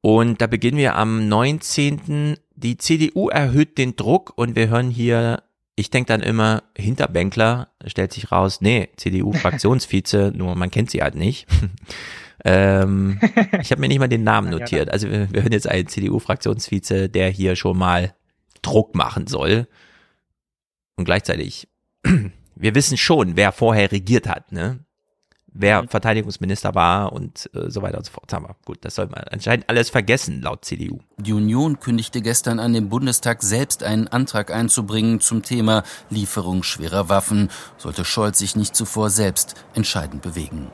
Und 0.00 0.40
da 0.40 0.46
beginnen 0.46 0.78
wir 0.78 0.96
am 0.96 1.28
19. 1.28 2.36
Die 2.54 2.78
CDU 2.78 3.28
erhöht 3.28 3.76
den 3.76 3.94
Druck 3.94 4.32
und 4.36 4.56
wir 4.56 4.68
hören 4.68 4.88
hier 4.88 5.42
ich 5.76 5.90
denke 5.90 6.08
dann 6.08 6.22
immer, 6.22 6.62
Hinterbänkler 6.76 7.68
stellt 7.86 8.12
sich 8.12 8.32
raus, 8.32 8.60
nee, 8.62 8.88
CDU-Fraktionsvize, 8.96 10.32
nur 10.34 10.56
man 10.56 10.70
kennt 10.70 10.90
sie 10.90 11.02
halt 11.02 11.14
nicht. 11.14 11.46
ähm, 12.44 13.20
ich 13.60 13.70
habe 13.70 13.80
mir 13.80 13.88
nicht 13.88 13.98
mal 13.98 14.08
den 14.08 14.24
Namen 14.24 14.50
notiert. 14.50 14.90
Also 14.90 15.10
wir, 15.10 15.30
wir 15.32 15.42
hören 15.42 15.52
jetzt 15.52 15.68
einen 15.68 15.86
CDU-Fraktionsvize, 15.86 17.10
der 17.10 17.28
hier 17.28 17.56
schon 17.56 17.76
mal 17.76 18.14
Druck 18.62 18.94
machen 18.94 19.26
soll. 19.26 19.68
Und 20.96 21.04
gleichzeitig, 21.04 21.68
wir 22.54 22.74
wissen 22.74 22.96
schon, 22.96 23.36
wer 23.36 23.52
vorher 23.52 23.92
regiert 23.92 24.26
hat, 24.26 24.52
ne? 24.52 24.80
Wer 25.58 25.82
mhm. 25.82 25.88
Verteidigungsminister 25.88 26.74
war 26.74 27.12
und 27.12 27.50
äh, 27.54 27.70
so 27.70 27.82
weiter 27.82 27.98
und 27.98 28.06
so 28.06 28.12
fort. 28.12 28.32
Aber 28.34 28.56
gut, 28.64 28.78
das 28.82 28.94
soll 28.94 29.06
man 29.06 29.24
anscheinend 29.30 29.68
alles 29.68 29.90
vergessen, 29.90 30.40
laut 30.42 30.64
CDU. 30.64 30.98
Die 31.18 31.32
Union 31.32 31.80
kündigte 31.80 32.20
gestern 32.20 32.58
an, 32.60 32.72
dem 32.72 32.88
Bundestag 32.88 33.42
selbst 33.42 33.82
einen 33.82 34.08
Antrag 34.08 34.52
einzubringen 34.52 35.20
zum 35.20 35.42
Thema 35.42 35.82
Lieferung 36.10 36.62
schwerer 36.62 37.08
Waffen, 37.08 37.50
sollte 37.78 38.04
Scholz 38.04 38.38
sich 38.38 38.56
nicht 38.56 38.76
zuvor 38.76 39.10
selbst 39.10 39.54
entscheidend 39.74 40.22
bewegen. 40.22 40.70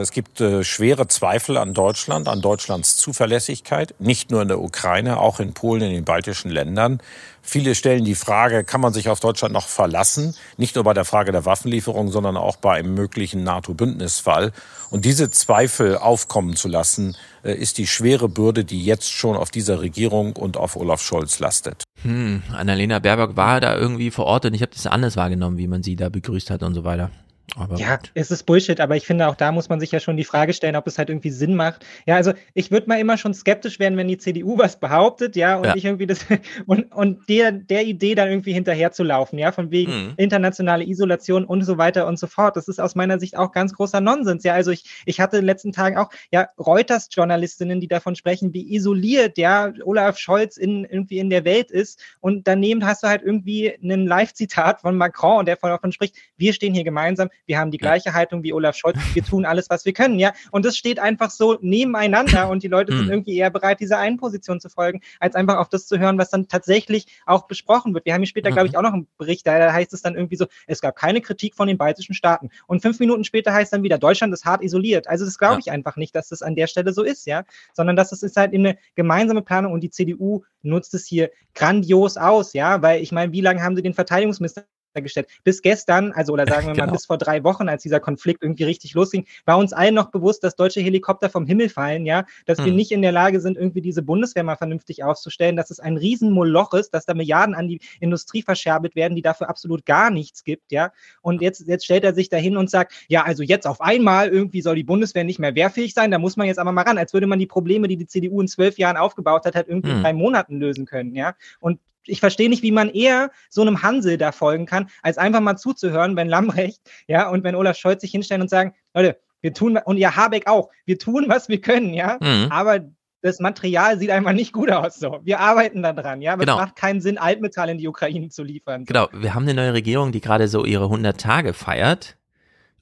Es 0.00 0.12
gibt 0.12 0.40
äh, 0.40 0.64
schwere 0.64 1.06
Zweifel 1.08 1.56
an 1.56 1.74
Deutschland, 1.74 2.28
an 2.28 2.40
Deutschlands 2.40 2.96
Zuverlässigkeit, 2.96 3.94
nicht 3.98 4.30
nur 4.30 4.42
in 4.42 4.48
der 4.48 4.60
Ukraine, 4.60 5.20
auch 5.20 5.40
in 5.40 5.52
Polen, 5.52 5.82
in 5.82 5.92
den 5.92 6.04
baltischen 6.04 6.50
Ländern. 6.50 7.00
Viele 7.42 7.74
stellen 7.74 8.04
die 8.04 8.14
Frage, 8.14 8.64
kann 8.64 8.80
man 8.80 8.92
sich 8.92 9.08
auf 9.08 9.20
Deutschland 9.20 9.52
noch 9.54 9.66
verlassen? 9.66 10.34
Nicht 10.56 10.74
nur 10.74 10.84
bei 10.84 10.94
der 10.94 11.04
Frage 11.04 11.32
der 11.32 11.44
Waffenlieferung, 11.44 12.10
sondern 12.10 12.36
auch 12.36 12.56
bei 12.56 12.74
einem 12.74 12.94
möglichen 12.94 13.44
NATO-Bündnisfall. 13.44 14.52
Und 14.90 15.04
diese 15.04 15.30
Zweifel 15.30 15.96
aufkommen 15.96 16.56
zu 16.56 16.68
lassen, 16.68 17.16
äh, 17.42 17.52
ist 17.54 17.78
die 17.78 17.86
schwere 17.86 18.28
Bürde, 18.28 18.64
die 18.64 18.84
jetzt 18.84 19.10
schon 19.10 19.36
auf 19.36 19.50
dieser 19.50 19.80
Regierung 19.80 20.36
und 20.36 20.56
auf 20.56 20.76
Olaf 20.76 21.02
Scholz 21.02 21.38
lastet. 21.38 21.84
Hm, 22.02 22.42
Annalena 22.52 22.98
Baerbock 22.98 23.36
war 23.36 23.60
da 23.60 23.76
irgendwie 23.76 24.10
vor 24.10 24.26
Ort 24.26 24.46
und 24.46 24.54
ich 24.54 24.62
habe 24.62 24.72
das 24.74 24.86
anders 24.86 25.16
wahrgenommen, 25.16 25.58
wie 25.58 25.68
man 25.68 25.82
sie 25.82 25.96
da 25.96 26.08
begrüßt 26.08 26.50
hat 26.50 26.62
und 26.62 26.74
so 26.74 26.84
weiter. 26.84 27.10
Aber 27.56 27.76
ja, 27.76 27.96
gut. 27.96 28.10
es 28.14 28.30
ist 28.30 28.44
Bullshit, 28.44 28.80
aber 28.80 28.96
ich 28.96 29.06
finde, 29.06 29.26
auch 29.28 29.34
da 29.34 29.50
muss 29.50 29.68
man 29.68 29.80
sich 29.80 29.90
ja 29.90 30.00
schon 30.00 30.16
die 30.16 30.24
Frage 30.24 30.52
stellen, 30.52 30.76
ob 30.76 30.86
es 30.86 30.98
halt 30.98 31.08
irgendwie 31.08 31.30
Sinn 31.30 31.56
macht. 31.56 31.84
Ja, 32.06 32.16
also 32.16 32.32
ich 32.54 32.70
würde 32.70 32.88
mal 32.88 33.00
immer 33.00 33.16
schon 33.16 33.34
skeptisch 33.34 33.78
werden, 33.78 33.96
wenn 33.96 34.08
die 34.08 34.18
CDU 34.18 34.58
was 34.58 34.78
behauptet, 34.78 35.36
ja, 35.36 35.56
und 35.56 35.64
ja. 35.64 35.76
ich 35.76 35.84
irgendwie 35.84 36.06
das 36.06 36.24
und, 36.66 36.92
und 36.94 37.28
der, 37.28 37.52
der 37.52 37.84
Idee 37.84 38.14
dann 38.14 38.28
irgendwie 38.28 38.52
hinterher 38.52 38.92
zu 38.92 39.02
laufen, 39.02 39.38
ja, 39.38 39.52
von 39.52 39.70
wegen 39.70 39.92
mhm. 39.92 40.12
internationale 40.16 40.84
Isolation 40.84 41.44
und 41.44 41.62
so 41.62 41.78
weiter 41.78 42.06
und 42.06 42.18
so 42.18 42.26
fort. 42.26 42.56
Das 42.56 42.68
ist 42.68 42.80
aus 42.80 42.94
meiner 42.94 43.18
Sicht 43.18 43.36
auch 43.36 43.52
ganz 43.52 43.72
großer 43.72 44.00
Nonsens. 44.00 44.44
Ja, 44.44 44.54
also 44.54 44.70
ich, 44.70 45.02
ich 45.06 45.20
hatte 45.20 45.36
in 45.36 45.42
den 45.42 45.46
letzten 45.46 45.72
Tagen 45.72 45.96
auch 45.96 46.10
ja 46.30 46.48
Reuters-Journalistinnen, 46.58 47.80
die 47.80 47.88
davon 47.88 48.14
sprechen, 48.16 48.52
wie 48.52 48.74
isoliert 48.74 49.38
ja 49.38 49.72
Olaf 49.84 50.18
Scholz 50.18 50.56
in, 50.56 50.84
irgendwie 50.84 51.18
in 51.18 51.30
der 51.30 51.44
Welt 51.44 51.70
ist. 51.70 52.00
Und 52.20 52.46
daneben 52.46 52.84
hast 52.86 53.02
du 53.02 53.08
halt 53.08 53.22
irgendwie 53.22 53.74
ein 53.82 54.06
Live-Zitat 54.06 54.82
von 54.82 54.96
Macron, 54.96 55.46
der 55.46 55.56
davon 55.56 55.92
spricht, 55.92 56.16
wir 56.36 56.52
stehen 56.52 56.74
hier 56.74 56.84
gemeinsam 56.84 57.28
wir 57.46 57.58
haben 57.58 57.70
die 57.70 57.78
gleiche 57.78 58.12
Haltung 58.12 58.42
wie 58.42 58.52
Olaf 58.52 58.76
Scholz, 58.76 58.98
wir 59.14 59.24
tun 59.24 59.44
alles, 59.44 59.70
was 59.70 59.84
wir 59.84 59.92
können, 59.92 60.18
ja. 60.18 60.32
Und 60.50 60.64
das 60.64 60.76
steht 60.76 60.98
einfach 60.98 61.30
so 61.30 61.58
nebeneinander 61.60 62.48
und 62.48 62.62
die 62.62 62.68
Leute 62.68 62.92
sind 62.92 63.06
hm. 63.06 63.10
irgendwie 63.10 63.36
eher 63.36 63.50
bereit, 63.50 63.80
dieser 63.80 63.98
einen 63.98 64.16
Position 64.16 64.60
zu 64.60 64.68
folgen, 64.68 65.00
als 65.18 65.34
einfach 65.34 65.56
auf 65.56 65.68
das 65.68 65.86
zu 65.86 65.98
hören, 65.98 66.18
was 66.18 66.30
dann 66.30 66.48
tatsächlich 66.48 67.06
auch 67.26 67.46
besprochen 67.46 67.94
wird. 67.94 68.04
Wir 68.04 68.14
haben 68.14 68.22
hier 68.22 68.28
später, 68.28 68.50
glaube 68.50 68.66
ich, 68.66 68.72
mhm. 68.72 68.78
auch 68.78 68.82
noch 68.82 68.92
einen 68.92 69.08
Bericht, 69.18 69.46
da 69.46 69.72
heißt 69.72 69.92
es 69.92 70.02
dann 70.02 70.14
irgendwie 70.14 70.36
so, 70.36 70.46
es 70.66 70.80
gab 70.80 70.96
keine 70.96 71.20
Kritik 71.20 71.54
von 71.54 71.68
den 71.68 71.78
baltischen 71.78 72.14
Staaten. 72.14 72.50
Und 72.66 72.82
fünf 72.82 72.98
Minuten 73.00 73.24
später 73.24 73.52
heißt 73.52 73.72
dann 73.72 73.82
wieder, 73.82 73.98
Deutschland 73.98 74.32
ist 74.32 74.44
hart 74.44 74.62
isoliert. 74.62 75.08
Also 75.08 75.24
das 75.24 75.38
glaube 75.38 75.60
ich 75.60 75.66
ja. 75.66 75.72
einfach 75.72 75.96
nicht, 75.96 76.14
dass 76.14 76.28
das 76.28 76.42
an 76.42 76.54
der 76.54 76.66
Stelle 76.66 76.92
so 76.92 77.02
ist, 77.02 77.26
ja, 77.26 77.44
sondern 77.72 77.96
dass 77.96 78.12
es 78.12 78.22
ist 78.22 78.36
halt 78.36 78.54
eine 78.54 78.78
gemeinsame 78.94 79.42
Planung 79.42 79.72
und 79.72 79.80
die 79.80 79.90
CDU 79.90 80.42
nutzt 80.62 80.94
es 80.94 81.06
hier 81.06 81.30
grandios 81.54 82.16
aus, 82.16 82.52
ja, 82.52 82.82
weil 82.82 83.02
ich 83.02 83.12
meine, 83.12 83.32
wie 83.32 83.40
lange 83.40 83.62
haben 83.62 83.76
sie 83.76 83.82
den 83.82 83.94
Verteidigungsminister 83.94 84.64
gestellt. 84.94 85.28
Bis 85.44 85.62
gestern, 85.62 86.12
also 86.12 86.32
oder 86.32 86.46
sagen 86.48 86.66
wir 86.66 86.74
mal 86.74 86.82
genau. 86.82 86.92
bis 86.92 87.06
vor 87.06 87.18
drei 87.18 87.44
Wochen, 87.44 87.68
als 87.68 87.82
dieser 87.82 88.00
Konflikt 88.00 88.42
irgendwie 88.42 88.64
richtig 88.64 88.94
losging, 88.94 89.26
war 89.44 89.58
uns 89.58 89.72
allen 89.72 89.94
noch 89.94 90.10
bewusst, 90.10 90.42
dass 90.42 90.56
deutsche 90.56 90.80
Helikopter 90.80 91.30
vom 91.30 91.46
Himmel 91.46 91.68
fallen, 91.68 92.04
ja, 92.06 92.24
dass 92.46 92.58
hm. 92.58 92.64
wir 92.66 92.72
nicht 92.72 92.90
in 92.90 93.02
der 93.02 93.12
Lage 93.12 93.40
sind, 93.40 93.56
irgendwie 93.56 93.80
diese 93.80 94.02
Bundeswehr 94.02 94.42
mal 94.42 94.56
vernünftig 94.56 95.04
aufzustellen, 95.04 95.56
dass 95.56 95.70
es 95.70 95.78
ein 95.78 95.96
Riesenmoloch 95.96 96.74
ist, 96.74 96.90
dass 96.90 97.06
da 97.06 97.14
Milliarden 97.14 97.54
an 97.54 97.68
die 97.68 97.80
Industrie 98.00 98.42
verscherbelt 98.42 98.96
werden, 98.96 99.14
die 99.14 99.22
dafür 99.22 99.48
absolut 99.48 99.86
gar 99.86 100.10
nichts 100.10 100.42
gibt, 100.42 100.72
ja. 100.72 100.92
Und 101.22 101.42
jetzt, 101.42 101.66
jetzt 101.68 101.84
stellt 101.84 102.02
er 102.02 102.14
sich 102.14 102.28
dahin 102.28 102.56
und 102.56 102.70
sagt, 102.70 102.92
ja, 103.08 103.22
also 103.22 103.42
jetzt 103.42 103.66
auf 103.66 103.80
einmal 103.80 104.28
irgendwie 104.28 104.62
soll 104.62 104.74
die 104.74 104.84
Bundeswehr 104.84 105.24
nicht 105.24 105.38
mehr 105.38 105.54
wehrfähig 105.54 105.94
sein, 105.94 106.10
da 106.10 106.18
muss 106.18 106.36
man 106.36 106.46
jetzt 106.46 106.58
aber 106.58 106.72
mal 106.72 106.82
ran, 106.82 106.98
als 106.98 107.12
würde 107.12 107.26
man 107.26 107.38
die 107.38 107.46
Probleme, 107.46 107.86
die 107.86 107.96
die 107.96 108.06
CDU 108.06 108.40
in 108.40 108.48
zwölf 108.48 108.78
Jahren 108.78 108.96
aufgebaut 108.96 109.44
hat, 109.44 109.54
halt 109.54 109.68
irgendwie 109.68 109.90
hm. 109.90 109.96
in 109.98 110.02
drei 110.02 110.12
Monaten 110.12 110.58
lösen 110.58 110.86
können, 110.86 111.14
ja. 111.14 111.34
Und 111.60 111.78
ich 112.06 112.20
verstehe 112.20 112.48
nicht, 112.48 112.62
wie 112.62 112.72
man 112.72 112.88
eher 112.88 113.30
so 113.48 113.62
einem 113.62 113.82
Hansel 113.82 114.18
da 114.18 114.32
folgen 114.32 114.66
kann, 114.66 114.88
als 115.02 115.18
einfach 115.18 115.40
mal 115.40 115.56
zuzuhören, 115.56 116.16
wenn 116.16 116.28
Lambrecht, 116.28 116.80
ja, 117.06 117.28
und 117.28 117.44
wenn 117.44 117.54
Olaf 117.54 117.76
Scholz 117.76 118.00
sich 118.00 118.10
hinstellen 118.10 118.42
und 118.42 118.48
sagen, 118.48 118.74
Leute, 118.94 119.18
wir 119.40 119.54
tun, 119.54 119.78
und 119.84 119.96
ja, 119.96 120.16
Habeck 120.16 120.46
auch, 120.46 120.70
wir 120.84 120.98
tun, 120.98 121.26
was 121.28 121.48
wir 121.48 121.60
können, 121.60 121.94
ja, 121.94 122.18
mhm. 122.20 122.48
aber 122.50 122.80
das 123.22 123.38
Material 123.38 123.98
sieht 123.98 124.10
einfach 124.10 124.32
nicht 124.32 124.52
gut 124.52 124.70
aus. 124.70 124.96
So, 124.96 125.20
wir 125.22 125.40
arbeiten 125.40 125.82
da 125.82 125.92
dran, 125.92 126.22
ja. 126.22 126.32
Aber 126.32 126.44
genau. 126.44 126.56
es 126.56 126.60
macht 126.62 126.76
keinen 126.76 127.00
Sinn, 127.00 127.18
Altmetall 127.18 127.68
in 127.68 127.78
die 127.78 127.86
Ukraine 127.86 128.30
zu 128.30 128.42
liefern. 128.42 128.86
So. 128.86 128.92
Genau, 128.92 129.08
wir 129.12 129.34
haben 129.34 129.42
eine 129.42 129.54
neue 129.54 129.74
Regierung, 129.74 130.12
die 130.12 130.20
gerade 130.20 130.48
so 130.48 130.64
ihre 130.64 130.84
100 130.84 131.20
Tage 131.20 131.52
feiert. 131.52 132.16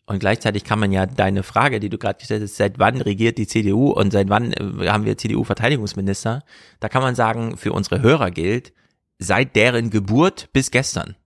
Und 0.07 0.21
gleichzeitig 0.21 0.65
kann 0.65 0.79
man 0.79 0.91
ja 0.91 1.05
deine 1.05 1.43
Frage, 1.43 1.81
die 1.81 1.91
du 1.91 1.99
gerade 1.99 2.19
gestellt 2.19 2.43
hast, 2.43 2.57
seit 2.57 2.79
wann 2.79 3.01
regiert 3.01 3.37
die 3.37 3.47
CDU 3.47 3.91
und 3.91 4.11
seit 4.11 4.31
wann 4.31 4.53
äh, 4.53 4.89
haben 4.89 5.05
wir 5.05 5.19
CDU-Verteidigungsminister? 5.19 6.45
Da 6.81 6.89
kann 6.89 7.03
man 7.03 7.15
sagen, 7.15 7.59
für 7.59 7.73
unsere 7.73 8.01
Hörer 8.01 8.31
gilt, 8.31 8.73
seit 9.19 9.57
deren 9.57 9.91
Geburt 9.91 10.49
bis 10.53 10.71
gestern. 10.71 11.17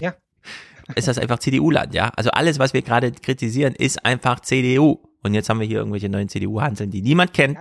Ja. 0.00 0.14
ist 0.94 1.08
das 1.08 1.18
einfach 1.18 1.38
CDU-Land, 1.38 1.94
ja? 1.94 2.10
Also 2.16 2.30
alles, 2.30 2.58
was 2.58 2.72
wir 2.72 2.82
gerade 2.82 3.12
kritisieren, 3.12 3.74
ist 3.74 4.04
einfach 4.04 4.40
CDU. 4.40 4.98
Und 5.22 5.34
jetzt 5.34 5.48
haben 5.48 5.60
wir 5.60 5.66
hier 5.66 5.78
irgendwelche 5.78 6.08
neuen 6.08 6.28
CDU-Hanseln, 6.28 6.90
die 6.90 7.02
niemand 7.02 7.32
kennt 7.34 7.58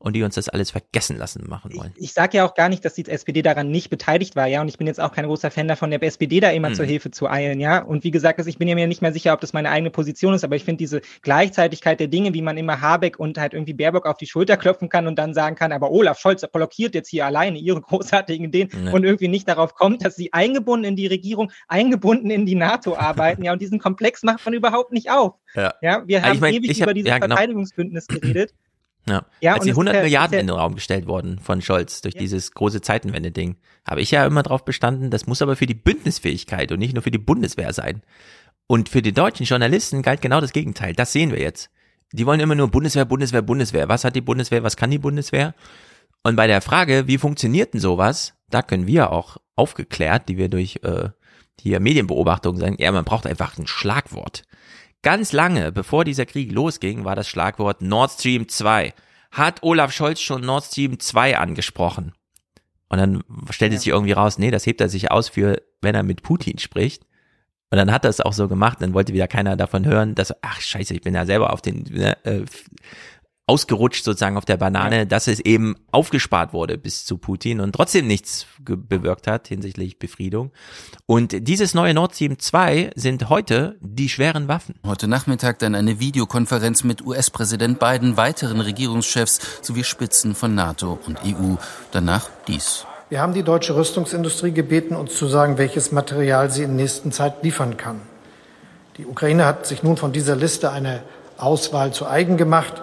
und 0.00 0.16
die 0.16 0.22
uns 0.22 0.34
das 0.34 0.48
alles 0.48 0.70
vergessen 0.70 1.18
lassen 1.18 1.44
machen 1.46 1.76
wollen. 1.76 1.92
Ich, 1.96 2.04
ich 2.04 2.12
sage 2.14 2.38
ja 2.38 2.48
auch 2.48 2.54
gar 2.54 2.70
nicht, 2.70 2.84
dass 2.84 2.94
die 2.94 3.06
SPD 3.06 3.42
daran 3.42 3.70
nicht 3.70 3.90
beteiligt 3.90 4.34
war, 4.34 4.46
ja, 4.46 4.62
und 4.62 4.68
ich 4.68 4.78
bin 4.78 4.86
jetzt 4.86 4.98
auch 4.98 5.12
kein 5.12 5.26
großer 5.26 5.50
Fan 5.50 5.68
davon, 5.68 5.90
der 5.90 6.02
SPD 6.02 6.40
da 6.40 6.50
immer 6.50 6.68
hm. 6.68 6.74
zur 6.74 6.86
Hilfe 6.86 7.10
zu 7.10 7.28
eilen, 7.28 7.60
ja. 7.60 7.82
Und 7.82 8.02
wie 8.02 8.10
gesagt, 8.10 8.40
ich 8.40 8.56
bin 8.56 8.66
ja 8.66 8.74
mir 8.74 8.86
nicht 8.86 9.02
mehr 9.02 9.12
sicher, 9.12 9.34
ob 9.34 9.42
das 9.42 9.52
meine 9.52 9.70
eigene 9.70 9.90
Position 9.90 10.32
ist, 10.32 10.42
aber 10.42 10.56
ich 10.56 10.64
finde 10.64 10.78
diese 10.78 11.02
Gleichzeitigkeit 11.20 12.00
der 12.00 12.08
Dinge, 12.08 12.32
wie 12.32 12.40
man 12.40 12.56
immer 12.56 12.80
Habeck 12.80 13.18
und 13.18 13.36
halt 13.36 13.52
irgendwie 13.52 13.74
Baerbock 13.74 14.06
auf 14.06 14.16
die 14.16 14.26
Schulter 14.26 14.56
klopfen 14.56 14.88
kann 14.88 15.06
und 15.06 15.18
dann 15.18 15.34
sagen 15.34 15.54
kann, 15.54 15.70
aber 15.70 15.90
Olaf 15.90 16.18
Scholz 16.18 16.46
blockiert 16.50 16.94
jetzt 16.94 17.10
hier 17.10 17.26
alleine 17.26 17.58
ihre 17.58 17.82
großartigen 17.82 18.46
Ideen 18.46 18.70
nee. 18.72 18.90
und 18.90 19.04
irgendwie 19.04 19.28
nicht 19.28 19.46
darauf 19.46 19.74
kommt, 19.74 20.02
dass 20.04 20.16
sie 20.16 20.32
eingebunden 20.32 20.86
in 20.86 20.96
die 20.96 21.08
Regierung, 21.08 21.52
eingebunden 21.68 22.30
in 22.30 22.46
die 22.46 22.54
NATO 22.54 22.96
arbeiten, 22.96 23.44
ja, 23.44 23.52
und 23.52 23.60
diesen 23.60 23.78
Komplex 23.78 24.22
macht 24.22 24.46
man 24.46 24.54
überhaupt 24.54 24.92
nicht 24.92 25.10
auf. 25.10 25.34
Ja, 25.54 25.74
ja 25.82 26.02
wir 26.06 26.22
haben 26.22 26.36
ich 26.36 26.40
mein, 26.40 26.54
ewig 26.54 26.80
hab, 26.80 26.86
über 26.86 26.94
dieses 26.94 27.10
ja, 27.10 27.18
genau. 27.18 27.34
Verteidigungsbündnis 27.34 28.06
geredet. 28.06 28.54
Ja, 29.08 29.24
ja 29.40 29.54
als 29.54 29.64
die 29.64 29.70
100 29.70 29.94
ja, 29.94 30.02
Milliarden 30.02 30.34
ja, 30.34 30.40
in 30.40 30.46
den 30.46 30.56
Raum 30.56 30.74
gestellt 30.74 31.06
worden 31.06 31.38
von 31.38 31.62
Scholz 31.62 32.00
durch 32.02 32.14
ja. 32.14 32.20
dieses 32.20 32.52
große 32.52 32.80
Zeitenwende-Ding, 32.80 33.56
habe 33.88 34.00
ich 34.00 34.10
ja 34.10 34.26
immer 34.26 34.42
darauf 34.42 34.64
bestanden, 34.64 35.10
das 35.10 35.26
muss 35.26 35.42
aber 35.42 35.56
für 35.56 35.66
die 35.66 35.74
Bündnisfähigkeit 35.74 36.70
und 36.72 36.78
nicht 36.78 36.94
nur 36.94 37.02
für 37.02 37.10
die 37.10 37.18
Bundeswehr 37.18 37.72
sein. 37.72 38.02
Und 38.66 38.88
für 38.88 39.02
die 39.02 39.12
deutschen 39.12 39.46
Journalisten 39.46 40.02
galt 40.02 40.20
genau 40.20 40.40
das 40.40 40.52
Gegenteil. 40.52 40.94
Das 40.94 41.12
sehen 41.12 41.32
wir 41.32 41.40
jetzt. 41.40 41.70
Die 42.12 42.26
wollen 42.26 42.40
immer 42.40 42.54
nur 42.54 42.68
Bundeswehr, 42.68 43.04
Bundeswehr, 43.04 43.42
Bundeswehr. 43.42 43.88
Was 43.88 44.04
hat 44.04 44.14
die 44.14 44.20
Bundeswehr? 44.20 44.62
Was 44.62 44.76
kann 44.76 44.90
die 44.90 44.98
Bundeswehr? 44.98 45.54
Und 46.22 46.36
bei 46.36 46.46
der 46.46 46.60
Frage, 46.60 47.06
wie 47.06 47.18
funktioniert 47.18 47.72
denn 47.74 47.80
sowas, 47.80 48.34
da 48.48 48.62
können 48.62 48.86
wir 48.86 49.10
auch 49.10 49.38
aufgeklärt, 49.56 50.28
die 50.28 50.36
wir 50.36 50.48
durch 50.48 50.80
äh, 50.82 51.08
hier 51.60 51.80
Medienbeobachtungen 51.80 52.60
sagen, 52.60 52.76
ja, 52.78 52.92
man 52.92 53.04
braucht 53.04 53.26
einfach 53.26 53.58
ein 53.58 53.66
Schlagwort. 53.66 54.44
Ganz 55.02 55.32
lange, 55.32 55.72
bevor 55.72 56.04
dieser 56.04 56.26
Krieg 56.26 56.52
losging, 56.52 57.04
war 57.04 57.16
das 57.16 57.28
Schlagwort 57.28 57.80
Nord 57.80 58.12
Stream 58.12 58.48
2. 58.48 58.92
Hat 59.30 59.62
Olaf 59.62 59.92
Scholz 59.92 60.20
schon 60.20 60.42
Nord 60.42 60.64
Stream 60.64 61.00
2 61.00 61.38
angesprochen? 61.38 62.12
Und 62.88 62.98
dann 62.98 63.22
stellte 63.50 63.78
sich 63.78 63.88
irgendwie 63.88 64.12
raus, 64.12 64.36
nee, 64.36 64.50
das 64.50 64.66
hebt 64.66 64.80
er 64.80 64.88
sich 64.88 65.10
aus 65.10 65.28
für, 65.28 65.62
wenn 65.80 65.94
er 65.94 66.02
mit 66.02 66.22
Putin 66.22 66.58
spricht. 66.58 67.04
Und 67.70 67.78
dann 67.78 67.92
hat 67.92 68.04
er 68.04 68.10
es 68.10 68.20
auch 68.20 68.32
so 68.32 68.48
gemacht, 68.48 68.78
dann 68.80 68.94
wollte 68.94 69.14
wieder 69.14 69.28
keiner 69.28 69.56
davon 69.56 69.86
hören, 69.86 70.16
dass, 70.16 70.34
ach 70.42 70.60
scheiße, 70.60 70.92
ich 70.92 71.02
bin 71.02 71.14
ja 71.14 71.24
selber 71.24 71.52
auf 71.52 71.62
den 71.62 71.84
ne, 71.84 72.16
äh, 72.24 72.44
ausgerutscht 73.50 74.04
sozusagen 74.04 74.36
auf 74.36 74.44
der 74.44 74.56
Banane, 74.56 74.98
ja. 74.98 75.04
dass 75.04 75.26
es 75.26 75.40
eben 75.40 75.74
aufgespart 75.90 76.52
wurde 76.52 76.78
bis 76.78 77.04
zu 77.04 77.18
Putin 77.18 77.58
und 77.58 77.72
trotzdem 77.72 78.06
nichts 78.06 78.46
bewirkt 78.60 79.26
hat 79.26 79.48
hinsichtlich 79.48 79.98
Befriedung. 79.98 80.52
Und 81.04 81.48
dieses 81.48 81.74
neue 81.74 81.92
Nord 81.92 82.14
Stream 82.14 82.38
2 82.38 82.92
sind 82.94 83.28
heute 83.28 83.76
die 83.80 84.08
schweren 84.08 84.46
Waffen. 84.46 84.76
Heute 84.86 85.08
Nachmittag 85.08 85.58
dann 85.58 85.74
eine 85.74 85.98
Videokonferenz 85.98 86.84
mit 86.84 87.04
US-Präsident 87.04 87.80
Biden, 87.80 88.16
weiteren 88.16 88.60
Regierungschefs 88.60 89.40
sowie 89.62 89.82
Spitzen 89.82 90.36
von 90.36 90.54
NATO 90.54 91.00
und 91.04 91.18
EU. 91.24 91.56
Danach 91.90 92.30
dies. 92.46 92.86
Wir 93.08 93.20
haben 93.20 93.34
die 93.34 93.42
deutsche 93.42 93.74
Rüstungsindustrie 93.74 94.52
gebeten, 94.52 94.94
uns 94.94 95.16
zu 95.16 95.26
sagen, 95.26 95.58
welches 95.58 95.90
Material 95.90 96.52
sie 96.52 96.62
in 96.62 96.76
nächster 96.76 97.10
Zeit 97.10 97.42
liefern 97.42 97.76
kann. 97.76 98.00
Die 98.96 99.06
Ukraine 99.06 99.44
hat 99.44 99.66
sich 99.66 99.82
nun 99.82 99.96
von 99.96 100.12
dieser 100.12 100.36
Liste 100.36 100.70
eine 100.70 101.02
Auswahl 101.36 101.92
zu 101.92 102.06
eigen 102.06 102.36
gemacht 102.36 102.80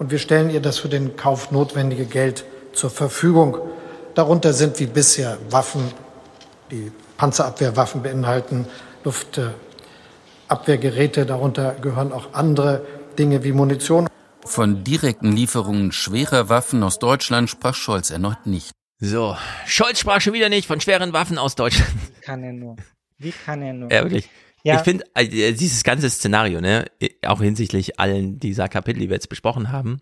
und 0.00 0.10
wir 0.10 0.18
stellen 0.18 0.50
ihr 0.50 0.60
das 0.60 0.78
für 0.78 0.88
den 0.88 1.14
Kauf 1.14 1.52
notwendige 1.52 2.06
Geld 2.06 2.44
zur 2.72 2.90
Verfügung. 2.90 3.58
Darunter 4.14 4.54
sind 4.54 4.80
wie 4.80 4.86
bisher 4.86 5.36
Waffen, 5.50 5.92
die 6.70 6.90
Panzerabwehrwaffen 7.18 8.02
beinhalten, 8.02 8.66
Luftabwehrgeräte, 9.04 11.26
darunter 11.26 11.74
gehören 11.74 12.12
auch 12.12 12.32
andere 12.32 12.86
Dinge 13.18 13.44
wie 13.44 13.52
Munition. 13.52 14.08
Von 14.44 14.84
direkten 14.84 15.32
Lieferungen 15.32 15.92
schwerer 15.92 16.48
Waffen 16.48 16.82
aus 16.82 16.98
Deutschland 16.98 17.50
sprach 17.50 17.74
Scholz 17.74 18.08
erneut 18.10 18.46
nicht. 18.46 18.70
So, 19.00 19.36
Scholz 19.66 20.00
sprach 20.00 20.22
schon 20.22 20.32
wieder 20.32 20.48
nicht 20.48 20.66
von 20.66 20.80
schweren 20.80 21.12
Waffen 21.12 21.36
aus 21.36 21.56
Deutschland. 21.56 21.92
Wie 22.16 22.22
kann 22.22 22.42
er 22.42 22.54
nur? 22.54 22.76
Wie 23.18 23.32
kann 23.32 23.60
er 23.60 23.74
nur? 23.74 23.92
Ja, 23.92 24.02
wirklich. 24.02 24.30
Ja. 24.62 24.76
Ich 24.76 24.82
finde, 24.82 25.04
äh, 25.14 25.52
dieses 25.52 25.84
ganze 25.84 26.10
Szenario, 26.10 26.60
ne, 26.60 26.86
auch 27.24 27.40
hinsichtlich 27.40 27.98
allen 27.98 28.38
dieser 28.38 28.68
Kapitel, 28.68 29.00
die 29.00 29.08
wir 29.08 29.16
jetzt 29.16 29.28
besprochen 29.28 29.72
haben, 29.72 30.00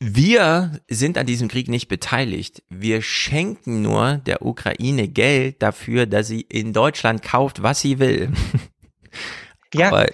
wir 0.00 0.80
sind 0.88 1.18
an 1.18 1.26
diesem 1.26 1.48
Krieg 1.48 1.68
nicht 1.68 1.88
beteiligt. 1.88 2.62
Wir 2.68 3.02
schenken 3.02 3.82
nur 3.82 4.18
der 4.18 4.46
Ukraine 4.46 5.08
Geld 5.08 5.60
dafür, 5.60 6.06
dass 6.06 6.28
sie 6.28 6.42
in 6.42 6.72
Deutschland 6.72 7.22
kauft, 7.22 7.62
was 7.62 7.80
sie 7.80 7.98
will. 7.98 8.30
Ja. 9.74 9.88
Aber 9.88 10.06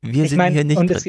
wir 0.00 0.24
ich 0.24 0.30
sind 0.30 0.38
mein, 0.38 0.52
hier 0.52 0.64
nicht 0.64 0.78
drin. 0.78 0.90
es, 0.90 1.06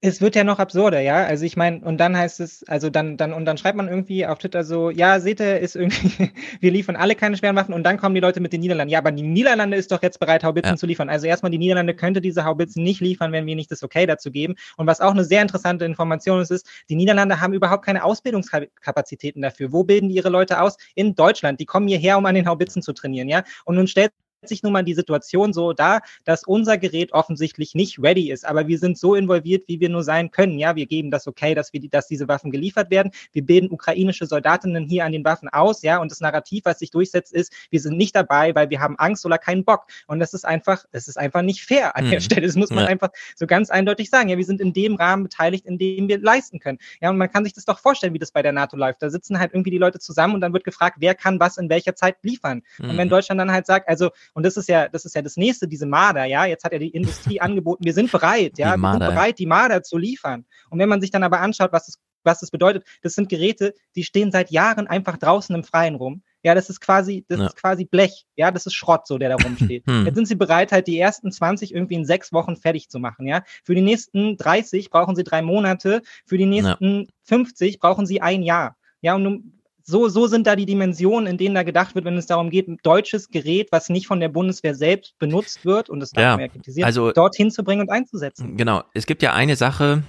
es 0.00 0.20
wird 0.20 0.36
ja 0.36 0.44
noch 0.44 0.60
absurder, 0.60 1.00
ja. 1.00 1.24
Also 1.24 1.44
ich 1.44 1.56
meine, 1.56 1.80
und 1.80 1.98
dann 1.98 2.16
heißt 2.16 2.38
es, 2.38 2.62
also 2.68 2.88
dann, 2.88 3.16
dann, 3.16 3.32
und 3.32 3.44
dann 3.46 3.58
schreibt 3.58 3.76
man 3.76 3.88
irgendwie 3.88 4.24
auf 4.26 4.38
Twitter 4.38 4.62
so, 4.62 4.90
ja, 4.90 5.18
seht 5.18 5.40
ihr, 5.40 5.58
ist 5.58 5.74
irgendwie, 5.74 6.30
wir 6.60 6.70
liefern 6.70 6.94
alle 6.94 7.16
keine 7.16 7.36
schweren 7.36 7.56
Waffen 7.56 7.74
und 7.74 7.82
dann 7.82 7.96
kommen 7.98 8.14
die 8.14 8.20
Leute 8.20 8.38
mit 8.40 8.52
den 8.52 8.60
Niederlanden. 8.60 8.92
Ja, 8.92 9.00
aber 9.00 9.10
die 9.10 9.24
Niederlande 9.24 9.76
ist 9.76 9.90
doch 9.90 10.00
jetzt 10.00 10.20
bereit, 10.20 10.44
Haubitzen 10.44 10.74
Ja. 10.74 10.76
zu 10.76 10.86
liefern. 10.86 11.08
Also 11.08 11.26
erstmal, 11.26 11.50
die 11.50 11.58
Niederlande 11.58 11.94
könnte 11.94 12.20
diese 12.20 12.44
Haubitzen 12.44 12.84
nicht 12.84 13.00
liefern, 13.00 13.32
wenn 13.32 13.44
wir 13.46 13.56
nicht 13.56 13.72
das 13.72 13.82
Okay 13.82 14.06
dazu 14.06 14.30
geben. 14.30 14.54
Und 14.76 14.86
was 14.86 15.00
auch 15.00 15.10
eine 15.10 15.24
sehr 15.24 15.42
interessante 15.42 15.84
Information 15.84 16.40
ist, 16.40 16.52
ist, 16.52 16.68
die 16.88 16.94
Niederlande 16.94 17.40
haben 17.40 17.52
überhaupt 17.52 17.84
keine 17.84 18.04
Ausbildungskapazitäten 18.04 19.42
dafür. 19.42 19.72
Wo 19.72 19.82
bilden 19.82 20.08
die 20.10 20.14
ihre 20.14 20.28
Leute 20.28 20.60
aus? 20.62 20.76
In 20.94 21.16
Deutschland. 21.16 21.58
Die 21.58 21.66
kommen 21.66 21.88
hierher, 21.88 22.18
um 22.18 22.26
an 22.26 22.36
den 22.36 22.46
Haubitzen 22.46 22.82
zu 22.82 22.92
trainieren, 22.92 23.28
ja. 23.28 23.42
Und 23.64 23.74
nun 23.74 23.88
stellt 23.88 24.12
sich 24.46 24.62
nun 24.62 24.72
mal 24.72 24.84
die 24.84 24.94
Situation 24.94 25.52
so 25.52 25.72
dar, 25.72 26.02
dass 26.24 26.44
unser 26.44 26.78
Gerät 26.78 27.12
offensichtlich 27.12 27.74
nicht 27.74 27.98
ready 28.00 28.30
ist, 28.30 28.44
aber 28.46 28.68
wir 28.68 28.78
sind 28.78 28.96
so 28.98 29.14
involviert, 29.14 29.64
wie 29.66 29.80
wir 29.80 29.88
nur 29.88 30.04
sein 30.04 30.30
können. 30.30 30.58
Ja, 30.58 30.76
wir 30.76 30.86
geben 30.86 31.10
das 31.10 31.26
okay, 31.26 31.54
dass 31.54 31.72
wir 31.72 31.80
die, 31.80 31.88
dass 31.88 32.06
diese 32.06 32.28
Waffen 32.28 32.50
geliefert 32.50 32.90
werden. 32.90 33.10
Wir 33.32 33.44
bilden 33.44 33.70
ukrainische 33.70 34.26
Soldatinnen 34.26 34.84
hier 34.86 35.04
an 35.04 35.12
den 35.12 35.24
Waffen 35.24 35.48
aus, 35.48 35.82
ja, 35.82 35.98
und 36.00 36.10
das 36.10 36.20
Narrativ, 36.20 36.64
was 36.64 36.78
sich 36.78 36.90
durchsetzt, 36.90 37.32
ist, 37.32 37.52
wir 37.70 37.80
sind 37.80 37.96
nicht 37.96 38.14
dabei, 38.14 38.54
weil 38.54 38.70
wir 38.70 38.80
haben 38.80 38.96
Angst 38.98 39.26
oder 39.26 39.38
keinen 39.38 39.64
Bock. 39.64 39.86
Und 40.06 40.20
das 40.20 40.34
ist 40.34 40.44
einfach, 40.44 40.84
das 40.92 41.08
ist 41.08 41.18
einfach 41.18 41.42
nicht 41.42 41.62
fair 41.64 41.96
an 41.96 42.08
der 42.08 42.20
Mhm. 42.20 42.22
Stelle. 42.22 42.46
Das 42.46 42.56
muss 42.56 42.70
man 42.70 42.84
Ja. 42.84 42.90
einfach 42.90 43.10
so 43.36 43.46
ganz 43.46 43.70
eindeutig 43.70 44.08
sagen. 44.10 44.28
Ja, 44.28 44.36
wir 44.36 44.44
sind 44.44 44.60
in 44.60 44.72
dem 44.72 44.94
Rahmen 44.94 45.24
beteiligt, 45.24 45.66
in 45.66 45.78
dem 45.78 46.08
wir 46.08 46.18
leisten 46.20 46.60
können. 46.60 46.78
Ja, 47.00 47.10
und 47.10 47.18
man 47.18 47.30
kann 47.30 47.44
sich 47.44 47.54
das 47.54 47.64
doch 47.64 47.78
vorstellen, 47.80 48.14
wie 48.14 48.18
das 48.18 48.30
bei 48.30 48.42
der 48.42 48.52
NATO 48.52 48.76
läuft. 48.76 49.02
Da 49.02 49.10
sitzen 49.10 49.38
halt 49.38 49.52
irgendwie 49.52 49.70
die 49.70 49.78
Leute 49.78 49.98
zusammen 49.98 50.34
und 50.34 50.40
dann 50.40 50.52
wird 50.52 50.64
gefragt, 50.64 50.96
wer 51.00 51.14
kann 51.14 51.40
was 51.40 51.56
in 51.58 51.68
welcher 51.68 51.94
Zeit 51.96 52.16
liefern. 52.22 52.62
Und 52.78 52.96
wenn 52.96 53.08
Mhm. 53.08 53.10
Deutschland 53.10 53.40
dann 53.40 53.50
halt 53.52 53.66
sagt, 53.66 53.88
also, 53.88 54.10
und 54.34 54.44
das 54.44 54.56
ist 54.56 54.68
ja, 54.68 54.88
das 54.88 55.04
ist 55.04 55.14
ja 55.14 55.22
das 55.22 55.36
nächste, 55.36 55.68
diese 55.68 55.86
Marder, 55.86 56.24
ja, 56.24 56.44
jetzt 56.44 56.64
hat 56.64 56.72
ja 56.72 56.78
die 56.78 56.88
Industrie 56.88 57.40
angeboten, 57.40 57.84
wir 57.84 57.94
sind 57.94 58.10
bereit, 58.10 58.58
ja, 58.58 58.76
wir 58.76 58.92
sind 58.92 59.02
ja. 59.02 59.10
bereit, 59.10 59.38
die 59.38 59.46
Marder 59.46 59.82
zu 59.82 59.98
liefern. 59.98 60.44
Und 60.70 60.78
wenn 60.78 60.88
man 60.88 61.00
sich 61.00 61.10
dann 61.10 61.22
aber 61.22 61.40
anschaut, 61.40 61.72
was 61.72 61.86
das, 61.86 61.98
was 62.24 62.40
das 62.40 62.50
bedeutet, 62.50 62.84
das 63.02 63.14
sind 63.14 63.28
Geräte, 63.28 63.74
die 63.96 64.04
stehen 64.04 64.30
seit 64.32 64.50
Jahren 64.50 64.86
einfach 64.86 65.16
draußen 65.16 65.54
im 65.54 65.64
Freien 65.64 65.94
rum. 65.94 66.22
Ja, 66.42 66.54
das 66.54 66.70
ist 66.70 66.80
quasi, 66.80 67.24
das 67.28 67.38
Ja. 67.38 67.46
ist 67.46 67.56
quasi 67.56 67.84
Blech. 67.84 68.26
Ja, 68.36 68.50
das 68.50 68.66
ist 68.66 68.74
Schrott, 68.74 69.06
so 69.06 69.18
der 69.18 69.30
da 69.30 69.36
rumsteht. 69.36 69.84
Hm. 69.86 70.04
Jetzt 70.06 70.14
sind 70.14 70.26
sie 70.28 70.34
bereit, 70.34 70.72
halt 70.72 70.86
die 70.86 70.98
ersten 70.98 71.32
20 71.32 71.74
irgendwie 71.74 71.94
in 71.94 72.04
sechs 72.04 72.32
Wochen 72.32 72.56
fertig 72.56 72.88
zu 72.90 72.98
machen. 72.98 73.26
Ja, 73.26 73.42
für 73.64 73.74
die 73.74 73.80
nächsten 73.82 74.36
30 74.36 74.90
brauchen 74.90 75.16
sie 75.16 75.24
drei 75.24 75.42
Monate, 75.42 76.02
für 76.26 76.38
die 76.38 76.46
nächsten 76.46 77.08
50 77.24 77.78
brauchen 77.78 78.06
sie 78.06 78.20
ein 78.20 78.42
Jahr. 78.42 78.76
Ja, 79.00 79.14
und 79.14 79.22
nun, 79.22 79.57
so, 79.88 80.08
so 80.08 80.26
sind 80.26 80.46
da 80.46 80.54
die 80.54 80.66
Dimensionen, 80.66 81.26
in 81.26 81.38
denen 81.38 81.54
da 81.54 81.62
gedacht 81.62 81.94
wird, 81.94 82.04
wenn 82.04 82.16
es 82.18 82.26
darum 82.26 82.50
geht, 82.50 82.68
ein 82.68 82.76
deutsches 82.82 83.30
Gerät, 83.30 83.68
was 83.72 83.88
nicht 83.88 84.06
von 84.06 84.20
der 84.20 84.28
Bundeswehr 84.28 84.74
selbst 84.74 85.18
benutzt 85.18 85.64
wird, 85.64 85.88
und 85.88 86.00
das 86.00 86.10
darf 86.10 86.22
Ja, 86.22 86.30
man 86.32 86.40
ja 86.40 86.48
kritisieren, 86.48 86.84
also- 86.84 87.12
dorthin 87.12 87.50
zu 87.50 87.64
bringen 87.64 87.80
und 87.80 87.90
einzusetzen. 87.90 88.56
Genau, 88.58 88.82
es 88.92 89.06
gibt 89.06 89.22
ja 89.22 89.32
eine 89.32 89.56
Sache, 89.56 90.02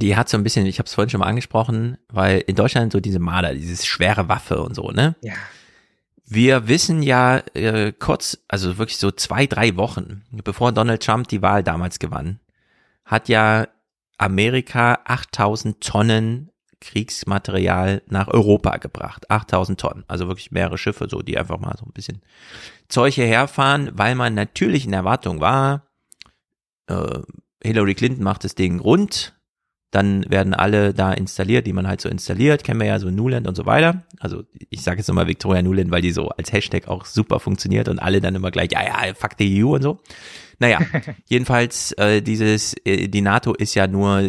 die 0.00 0.16
hat 0.16 0.28
so 0.28 0.36
ein 0.36 0.44
bisschen, 0.44 0.64
ich 0.66 0.78
habe 0.78 0.86
es 0.86 0.94
vorhin 0.94 1.10
schon 1.10 1.20
mal 1.20 1.26
angesprochen, 1.26 1.98
weil 2.08 2.38
in 2.46 2.54
Deutschland 2.54 2.92
so 2.92 3.00
diese 3.00 3.18
Marder, 3.18 3.52
dieses 3.52 3.84
schwere 3.84 4.28
Waffe 4.28 4.62
und 4.62 4.74
so, 4.74 4.90
ne? 4.90 5.16
Ja. 5.22 5.34
Wir 6.24 6.68
wissen 6.68 7.02
ja 7.02 7.38
äh, 7.54 7.92
kurz, 7.98 8.38
also 8.48 8.76
wirklich 8.78 8.98
so 8.98 9.10
zwei, 9.10 9.46
drei 9.46 9.76
Wochen, 9.76 10.22
bevor 10.30 10.72
Donald 10.72 11.02
Trump 11.02 11.26
die 11.28 11.42
Wahl 11.42 11.64
damals 11.64 11.98
gewann, 11.98 12.38
hat 13.04 13.28
ja 13.28 13.66
Amerika 14.18 14.98
8000 15.04 15.80
Tonnen 15.80 16.50
Kriegsmaterial 16.80 18.02
nach 18.06 18.28
Europa 18.28 18.76
gebracht. 18.76 19.30
8000 19.30 19.80
Tonnen, 19.80 20.04
also 20.08 20.28
wirklich 20.28 20.50
mehrere 20.50 20.78
Schiffe, 20.78 21.08
so 21.10 21.22
die 21.22 21.38
einfach 21.38 21.58
mal 21.58 21.76
so 21.78 21.84
ein 21.84 21.92
bisschen 21.92 22.22
Zeug 22.88 23.14
hierher 23.14 23.48
fahren, 23.48 23.90
weil 23.94 24.14
man 24.14 24.34
natürlich 24.34 24.86
in 24.86 24.92
Erwartung 24.92 25.40
war, 25.40 25.86
äh, 26.86 27.20
Hillary 27.62 27.94
Clinton 27.94 28.22
macht 28.22 28.44
das 28.44 28.54
Ding 28.54 28.80
rund, 28.80 29.34
dann 29.90 30.28
werden 30.28 30.52
alle 30.52 30.92
da 30.92 31.12
installiert, 31.12 31.66
die 31.66 31.72
man 31.72 31.88
halt 31.88 32.00
so 32.00 32.08
installiert, 32.08 32.62
kennen 32.62 32.80
wir 32.80 32.86
ja 32.86 32.98
so 32.98 33.10
Nuland 33.10 33.46
und 33.46 33.54
so 33.56 33.64
weiter. 33.64 34.04
Also 34.20 34.44
ich 34.68 34.82
sage 34.82 34.98
jetzt 34.98 35.08
nochmal 35.08 35.26
Victoria 35.26 35.62
Nuland, 35.62 35.90
weil 35.90 36.02
die 36.02 36.12
so 36.12 36.28
als 36.28 36.52
Hashtag 36.52 36.88
auch 36.88 37.06
super 37.06 37.40
funktioniert 37.40 37.88
und 37.88 37.98
alle 37.98 38.20
dann 38.20 38.34
immer 38.34 38.50
gleich, 38.50 38.70
ja, 38.72 38.84
ja, 38.84 39.14
fuck 39.14 39.32
the 39.38 39.64
EU 39.64 39.74
und 39.74 39.82
so. 39.82 39.98
Naja, 40.58 40.80
jedenfalls 41.26 41.92
äh, 41.92 42.20
dieses, 42.20 42.74
äh, 42.84 43.08
die 43.08 43.22
NATO 43.22 43.54
ist 43.54 43.74
ja 43.74 43.86
nur 43.86 44.28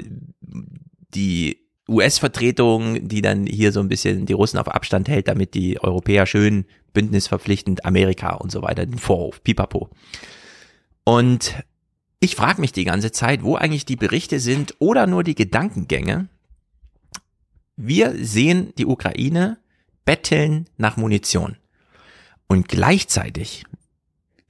die 1.14 1.69
US-Vertretung, 1.90 3.08
die 3.08 3.22
dann 3.22 3.46
hier 3.46 3.72
so 3.72 3.80
ein 3.80 3.90
bisschen 3.90 4.26
die 4.26 4.34
Russen 4.34 4.60
auf 4.60 4.68
Abstand 4.68 5.10
hält, 5.10 5.28
damit 5.28 5.54
die 5.54 5.82
Europäer 5.82 6.26
schön 6.26 6.66
bündnisverpflichtend 6.94 7.86
Amerika 7.86 8.36
und 8.36 8.52
so 8.52 8.62
weiter, 8.62 8.86
den 8.86 8.98
Vorhof, 8.98 9.44
pipapo. 9.44 9.90
Und 11.04 11.56
ich 12.20 12.36
frage 12.36 12.62
mich 12.62 12.72
die 12.72 12.84
ganze 12.84 13.12
Zeit, 13.12 13.44
wo 13.44 13.56
eigentlich 13.56 13.86
die 13.86 13.96
Berichte 13.96 14.40
sind 14.40 14.76
oder 14.80 15.08
nur 15.08 15.24
die 15.24 15.36
Gedankengänge. 15.36 16.28
Wir 17.76 18.14
sehen 18.24 18.74
die 18.78 18.86
Ukraine 18.86 19.58
betteln 20.06 20.66
nach 20.78 20.98
Munition. 20.98 21.56
Und 22.48 22.68
gleichzeitig 22.68 23.64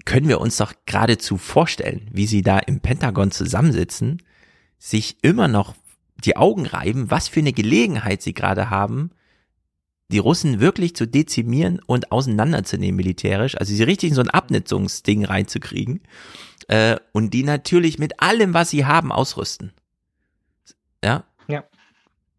können 0.05 0.29
wir 0.29 0.39
uns 0.41 0.57
doch 0.57 0.73
geradezu 0.85 1.37
vorstellen, 1.37 2.07
wie 2.11 2.25
sie 2.25 2.41
da 2.41 2.59
im 2.59 2.79
Pentagon 2.79 3.29
zusammensitzen, 3.31 4.23
sich 4.77 5.17
immer 5.21 5.47
noch 5.47 5.75
die 6.23 6.37
Augen 6.37 6.65
reiben, 6.65 7.11
was 7.11 7.27
für 7.27 7.39
eine 7.39 7.53
Gelegenheit 7.53 8.21
sie 8.21 8.33
gerade 8.33 8.69
haben, 8.69 9.11
die 10.11 10.17
Russen 10.17 10.59
wirklich 10.59 10.95
zu 10.95 11.07
dezimieren 11.07 11.79
und 11.85 12.11
auseinanderzunehmen 12.11 12.95
militärisch, 12.95 13.55
also 13.55 13.73
sie 13.73 13.83
richtig 13.83 14.09
in 14.09 14.15
so 14.15 14.21
ein 14.21 14.29
Abnutzungsding 14.29 15.25
reinzukriegen 15.25 16.01
äh, 16.67 16.97
und 17.13 17.33
die 17.33 17.43
natürlich 17.43 17.99
mit 17.99 18.19
allem, 18.19 18.53
was 18.53 18.71
sie 18.71 18.85
haben, 18.85 19.11
ausrüsten. 19.11 19.71
Ja. 21.03 21.25
Ja. 21.47 21.63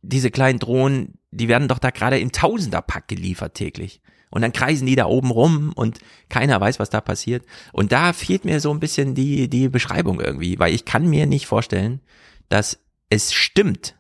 Diese 0.03 0.31
kleinen 0.31 0.59
Drohnen, 0.59 1.15
die 1.31 1.49
werden 1.49 1.69
doch 1.69 1.79
da 1.79 1.91
gerade 1.91 2.19
im 2.19 2.33
Tausenderpack 2.33 3.07
geliefert 3.07 3.55
täglich. 3.55 4.01
Und 4.31 4.43
dann 4.43 4.53
kreisen 4.53 4.87
die 4.87 4.95
da 4.95 5.07
oben 5.07 5.31
rum 5.31 5.73
und 5.75 5.99
keiner 6.29 6.61
weiß, 6.61 6.79
was 6.79 6.91
da 6.91 7.01
passiert. 7.01 7.45
Und 7.73 7.91
da 7.91 8.13
fehlt 8.13 8.45
mir 8.45 8.61
so 8.61 8.71
ein 8.71 8.81
bisschen 8.81 9.15
die, 9.15 9.49
die 9.49 9.69
Beschreibung 9.69 10.21
irgendwie, 10.21 10.59
weil 10.59 10.73
ich 10.73 10.85
kann 10.85 11.09
mir 11.09 11.27
nicht 11.27 11.47
vorstellen, 11.47 12.01
dass 12.49 12.79
es 13.11 13.33
stimmt, 13.33 13.97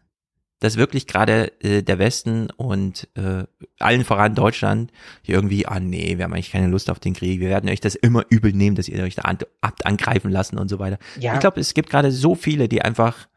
dass 0.60 0.76
wirklich 0.76 1.06
gerade 1.06 1.52
äh, 1.62 1.82
der 1.82 1.98
Westen 1.98 2.50
und 2.50 3.08
äh, 3.14 3.44
allen 3.78 4.04
voran 4.04 4.34
Deutschland 4.34 4.92
hier 5.22 5.34
irgendwie, 5.34 5.66
ah 5.66 5.80
nee, 5.80 6.16
wir 6.16 6.24
haben 6.24 6.32
eigentlich 6.32 6.52
keine 6.52 6.68
Lust 6.68 6.90
auf 6.90 7.00
den 7.00 7.14
Krieg, 7.14 7.40
wir 7.40 7.48
werden 7.48 7.68
euch 7.68 7.80
das 7.80 7.94
immer 7.94 8.24
übel 8.28 8.52
nehmen, 8.52 8.76
dass 8.76 8.88
ihr 8.88 9.02
euch 9.02 9.14
da 9.14 9.22
an, 9.22 9.38
habt 9.62 9.86
angreifen 9.86 10.30
lassen 10.30 10.58
und 10.58 10.68
so 10.68 10.78
weiter. 10.78 10.98
Ja. 11.18 11.34
Ich 11.34 11.40
glaube, 11.40 11.60
es 11.60 11.74
gibt 11.74 11.90
gerade 11.90 12.12
so 12.12 12.34
viele, 12.34 12.68
die 12.68 12.82
einfach 12.82 13.28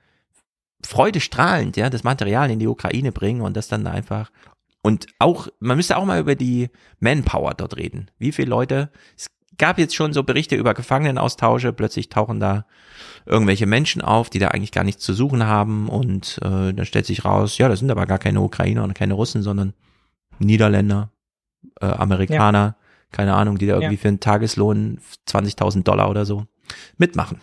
freudestrahlend, 0.85 1.77
ja, 1.77 1.89
das 1.89 2.03
Material 2.03 2.51
in 2.51 2.59
die 2.59 2.67
Ukraine 2.67 3.13
bringen 3.13 3.41
und 3.41 3.55
das 3.55 3.69
dann 3.69 3.87
einfach 3.87 4.29
und 4.83 5.07
auch, 5.17 5.47
man 5.59 5.77
müsste 5.77 5.95
auch 5.95 6.05
mal 6.05 6.19
über 6.19 6.35
die 6.35 6.69
Manpower 6.99 7.53
dort 7.53 7.77
reden. 7.77 8.11
Wie 8.19 8.33
viele 8.33 8.49
Leute, 8.49 8.91
es 9.17 9.27
gab 9.57 9.77
jetzt 9.77 9.95
schon 9.95 10.13
so 10.13 10.23
Berichte 10.23 10.55
über 10.55 10.73
Gefangenenaustausche, 10.73 11.73
plötzlich 11.73 12.09
tauchen 12.09 12.39
da 12.39 12.65
irgendwelche 13.25 13.65
Menschen 13.65 14.01
auf, 14.01 14.29
die 14.29 14.39
da 14.39 14.49
eigentlich 14.49 14.71
gar 14.71 14.83
nichts 14.83 15.03
zu 15.03 15.13
suchen 15.13 15.45
haben 15.45 15.87
und 15.89 16.39
äh, 16.41 16.73
dann 16.73 16.85
stellt 16.85 17.05
sich 17.05 17.25
raus, 17.25 17.57
ja, 17.57 17.69
das 17.69 17.79
sind 17.79 17.91
aber 17.91 18.05
gar 18.05 18.19
keine 18.19 18.41
Ukrainer 18.41 18.83
und 18.83 18.93
keine 18.93 19.13
Russen, 19.13 19.43
sondern 19.43 19.73
Niederländer, 20.39 21.11
äh, 21.79 21.85
Amerikaner, 21.85 22.59
ja. 22.59 22.75
keine 23.11 23.35
Ahnung, 23.35 23.57
die 23.57 23.67
da 23.67 23.75
irgendwie 23.75 23.95
ja. 23.95 24.01
für 24.01 24.07
einen 24.09 24.19
Tageslohn 24.19 24.99
20.000 25.27 25.83
Dollar 25.83 26.09
oder 26.09 26.25
so 26.25 26.45
mitmachen. 26.97 27.39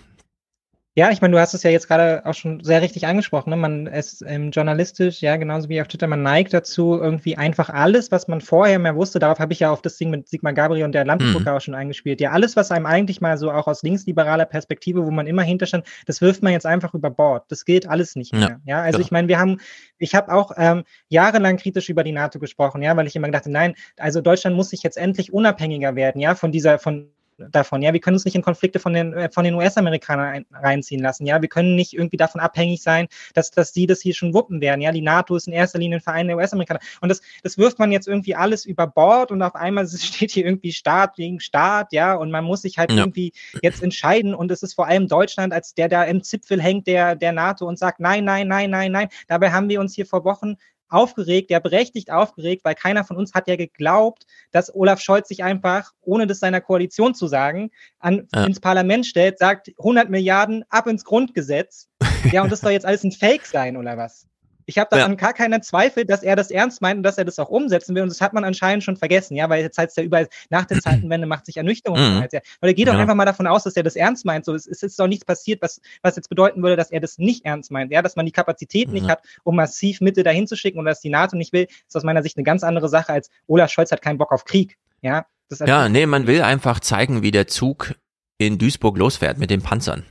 Ja, 1.00 1.10
ich 1.10 1.22
meine, 1.22 1.32
du 1.32 1.40
hast 1.40 1.54
es 1.54 1.62
ja 1.62 1.70
jetzt 1.70 1.88
gerade 1.88 2.20
auch 2.26 2.34
schon 2.34 2.62
sehr 2.62 2.82
richtig 2.82 3.06
angesprochen. 3.06 3.48
Ne? 3.48 3.56
Man 3.56 3.86
ist 3.86 4.22
ähm, 4.26 4.50
journalistisch, 4.50 5.22
ja, 5.22 5.36
genauso 5.36 5.70
wie 5.70 5.80
auf 5.80 5.88
Twitter, 5.88 6.06
man 6.06 6.22
neigt 6.22 6.52
dazu, 6.52 6.92
irgendwie 7.00 7.38
einfach 7.38 7.70
alles, 7.70 8.12
was 8.12 8.28
man 8.28 8.42
vorher 8.42 8.78
mehr 8.78 8.94
wusste, 8.96 9.18
darauf 9.18 9.38
habe 9.38 9.54
ich 9.54 9.60
ja 9.60 9.70
auf 9.70 9.80
das 9.80 9.96
Ding 9.96 10.10
mit 10.10 10.28
Sigmar 10.28 10.52
Gabriel 10.52 10.84
und 10.84 10.92
der 10.92 11.06
Landesdrucker 11.06 11.52
mhm. 11.52 11.56
auch 11.56 11.60
schon 11.62 11.74
eingespielt. 11.74 12.20
Ja, 12.20 12.32
alles, 12.32 12.54
was 12.54 12.70
einem 12.70 12.84
eigentlich 12.84 13.22
mal 13.22 13.38
so 13.38 13.50
auch 13.50 13.66
aus 13.66 13.82
linksliberaler 13.82 14.44
Perspektive, 14.44 15.06
wo 15.06 15.10
man 15.10 15.26
immer 15.26 15.40
hinterstand, 15.40 15.86
das 16.04 16.20
wirft 16.20 16.42
man 16.42 16.52
jetzt 16.52 16.66
einfach 16.66 16.92
über 16.92 17.08
Bord. 17.08 17.44
Das 17.48 17.64
gilt 17.64 17.88
alles 17.88 18.14
nicht 18.14 18.34
mehr. 18.34 18.60
Ja, 18.66 18.76
ja 18.76 18.82
also 18.82 18.98
genau. 18.98 19.06
ich 19.06 19.10
meine, 19.10 19.28
wir 19.28 19.38
haben, 19.38 19.58
ich 19.96 20.14
habe 20.14 20.30
auch 20.30 20.52
ähm, 20.58 20.84
jahrelang 21.08 21.56
kritisch 21.56 21.88
über 21.88 22.04
die 22.04 22.12
NATO 22.12 22.38
gesprochen, 22.38 22.82
ja, 22.82 22.94
weil 22.94 23.06
ich 23.06 23.16
immer 23.16 23.30
dachte, 23.30 23.50
nein, 23.50 23.74
also 23.96 24.20
Deutschland 24.20 24.54
muss 24.54 24.68
sich 24.68 24.82
jetzt 24.82 24.98
endlich 24.98 25.32
unabhängiger 25.32 25.96
werden, 25.96 26.20
ja, 26.20 26.34
von 26.34 26.52
dieser, 26.52 26.78
von 26.78 27.08
davon. 27.50 27.82
Ja, 27.82 27.92
wir 27.92 28.00
können 28.00 28.16
uns 28.16 28.24
nicht 28.24 28.34
in 28.34 28.42
Konflikte 28.42 28.78
von 28.78 28.92
den, 28.92 29.12
äh, 29.12 29.30
von 29.30 29.44
den 29.44 29.54
US-Amerikanern 29.54 30.44
reinziehen 30.52 31.02
lassen. 31.02 31.26
Ja, 31.26 31.40
wir 31.40 31.48
können 31.48 31.74
nicht 31.76 31.92
irgendwie 31.92 32.16
davon 32.16 32.40
abhängig 32.40 32.82
sein, 32.82 33.08
dass, 33.34 33.50
dass 33.50 33.72
sie 33.72 33.86
das 33.86 34.00
hier 34.00 34.14
schon 34.14 34.34
wuppen 34.34 34.60
werden. 34.60 34.80
Ja, 34.80 34.92
die 34.92 35.02
NATO 35.02 35.36
ist 35.36 35.46
in 35.46 35.52
erster 35.52 35.78
Linie 35.78 35.98
ein 35.98 36.02
Verein 36.02 36.26
der 36.26 36.36
US-Amerikaner. 36.36 36.80
Und 37.00 37.08
das, 37.08 37.20
das 37.42 37.58
wirft 37.58 37.78
man 37.78 37.92
jetzt 37.92 38.08
irgendwie 38.08 38.34
alles 38.34 38.64
über 38.64 38.86
Bord 38.86 39.30
und 39.30 39.42
auf 39.42 39.54
einmal 39.54 39.86
steht 39.88 40.32
hier 40.32 40.44
irgendwie 40.44 40.72
Staat 40.72 41.16
gegen 41.16 41.40
Staat. 41.40 41.92
Ja, 41.92 42.14
und 42.14 42.30
man 42.30 42.44
muss 42.44 42.62
sich 42.62 42.78
halt 42.78 42.90
ja. 42.92 42.98
irgendwie 42.98 43.32
jetzt 43.62 43.82
entscheiden. 43.82 44.34
Und 44.34 44.50
es 44.50 44.62
ist 44.62 44.74
vor 44.74 44.86
allem 44.86 45.08
Deutschland 45.08 45.52
als 45.52 45.74
der 45.74 45.88
da 45.88 46.04
im 46.04 46.22
Zipfel 46.22 46.60
hängt 46.60 46.86
der, 46.86 47.16
der 47.16 47.32
NATO 47.32 47.66
und 47.66 47.78
sagt, 47.78 48.00
nein, 48.00 48.24
nein, 48.24 48.48
nein, 48.48 48.70
nein, 48.70 48.92
nein. 48.92 49.08
Dabei 49.28 49.50
haben 49.52 49.68
wir 49.68 49.80
uns 49.80 49.94
hier 49.94 50.06
vor 50.06 50.24
Wochen 50.24 50.56
aufgeregt, 50.90 51.50
ja 51.50 51.58
berechtigt 51.58 52.10
aufgeregt, 52.10 52.64
weil 52.64 52.74
keiner 52.74 53.04
von 53.04 53.16
uns 53.16 53.34
hat 53.34 53.48
ja 53.48 53.56
geglaubt, 53.56 54.26
dass 54.50 54.74
Olaf 54.74 55.00
Scholz 55.00 55.28
sich 55.28 55.42
einfach, 55.42 55.92
ohne 56.02 56.26
das 56.26 56.40
seiner 56.40 56.60
Koalition 56.60 57.14
zu 57.14 57.26
sagen, 57.26 57.70
an, 57.98 58.28
ja. 58.34 58.44
ins 58.44 58.60
Parlament 58.60 59.06
stellt, 59.06 59.38
sagt 59.38 59.70
100 59.78 60.10
Milliarden 60.10 60.64
ab 60.68 60.86
ins 60.86 61.04
Grundgesetz. 61.04 61.88
Ja, 62.32 62.42
und 62.42 62.52
das 62.52 62.60
soll 62.60 62.72
jetzt 62.72 62.84
alles 62.84 63.02
ein 63.02 63.12
Fake 63.12 63.46
sein 63.46 63.78
oder 63.78 63.96
was? 63.96 64.26
Ich 64.70 64.78
habe 64.78 64.88
daran 64.88 65.12
ja. 65.12 65.16
gar 65.16 65.32
keinen 65.32 65.62
Zweifel, 65.62 66.04
dass 66.04 66.22
er 66.22 66.36
das 66.36 66.52
ernst 66.52 66.80
meint 66.80 66.98
und 66.98 67.02
dass 67.02 67.18
er 67.18 67.24
das 67.24 67.40
auch 67.40 67.48
umsetzen 67.48 67.96
will. 67.96 68.04
Und 68.04 68.08
das 68.08 68.20
hat 68.20 68.32
man 68.32 68.44
anscheinend 68.44 68.84
schon 68.84 68.96
vergessen, 68.96 69.34
ja, 69.36 69.48
weil 69.48 69.62
jetzt 69.62 69.76
heißt 69.76 69.90
es 69.90 69.96
ja 69.96 70.04
überall, 70.04 70.28
nach 70.48 70.64
der 70.64 70.80
Zeitenwende 70.80 71.26
macht 71.26 71.46
sich 71.46 71.56
Ernüchterung. 71.56 71.98
Mhm. 71.98 72.28
Ja. 72.30 72.40
Weil 72.60 72.70
er 72.70 72.74
geht 72.74 72.86
doch 72.86 72.94
ja. 72.94 73.00
einfach 73.00 73.16
mal 73.16 73.24
davon 73.24 73.48
aus, 73.48 73.64
dass 73.64 73.74
er 73.74 73.82
das 73.82 73.96
ernst 73.96 74.24
meint. 74.24 74.44
So, 74.44 74.54
es, 74.54 74.68
es 74.68 74.84
ist 74.84 74.98
doch 74.98 75.08
nichts 75.08 75.24
passiert, 75.24 75.60
was, 75.60 75.80
was 76.02 76.14
jetzt 76.14 76.28
bedeuten 76.28 76.62
würde, 76.62 76.76
dass 76.76 76.92
er 76.92 77.00
das 77.00 77.18
nicht 77.18 77.44
ernst 77.44 77.72
meint. 77.72 77.90
Ja, 77.90 78.00
dass 78.00 78.14
man 78.14 78.26
die 78.26 78.32
Kapazität 78.32 78.86
mhm. 78.86 78.94
nicht 78.94 79.08
hat, 79.08 79.22
um 79.42 79.56
massiv 79.56 80.00
Mittel 80.00 80.22
dahin 80.22 80.46
zu 80.46 80.54
schicken 80.54 80.78
und 80.78 80.84
dass 80.84 81.00
die 81.00 81.10
NATO 81.10 81.36
nicht 81.36 81.52
will, 81.52 81.66
ist 81.88 81.96
aus 81.96 82.04
meiner 82.04 82.22
Sicht 82.22 82.36
eine 82.36 82.44
ganz 82.44 82.62
andere 82.62 82.88
Sache 82.88 83.12
als 83.12 83.28
Olaf 83.48 83.70
Scholz 83.72 83.90
hat 83.90 84.02
keinen 84.02 84.18
Bock 84.18 84.30
auf 84.30 84.44
Krieg. 84.44 84.78
Ja, 85.02 85.26
ja 85.66 85.88
nee, 85.88 86.06
man 86.06 86.28
will 86.28 86.42
einfach 86.42 86.78
zeigen, 86.78 87.22
wie 87.22 87.32
der 87.32 87.48
Zug 87.48 87.94
in 88.38 88.58
Duisburg 88.58 88.96
losfährt 88.96 89.38
mit 89.38 89.50
den 89.50 89.62
Panzern. 89.62 90.04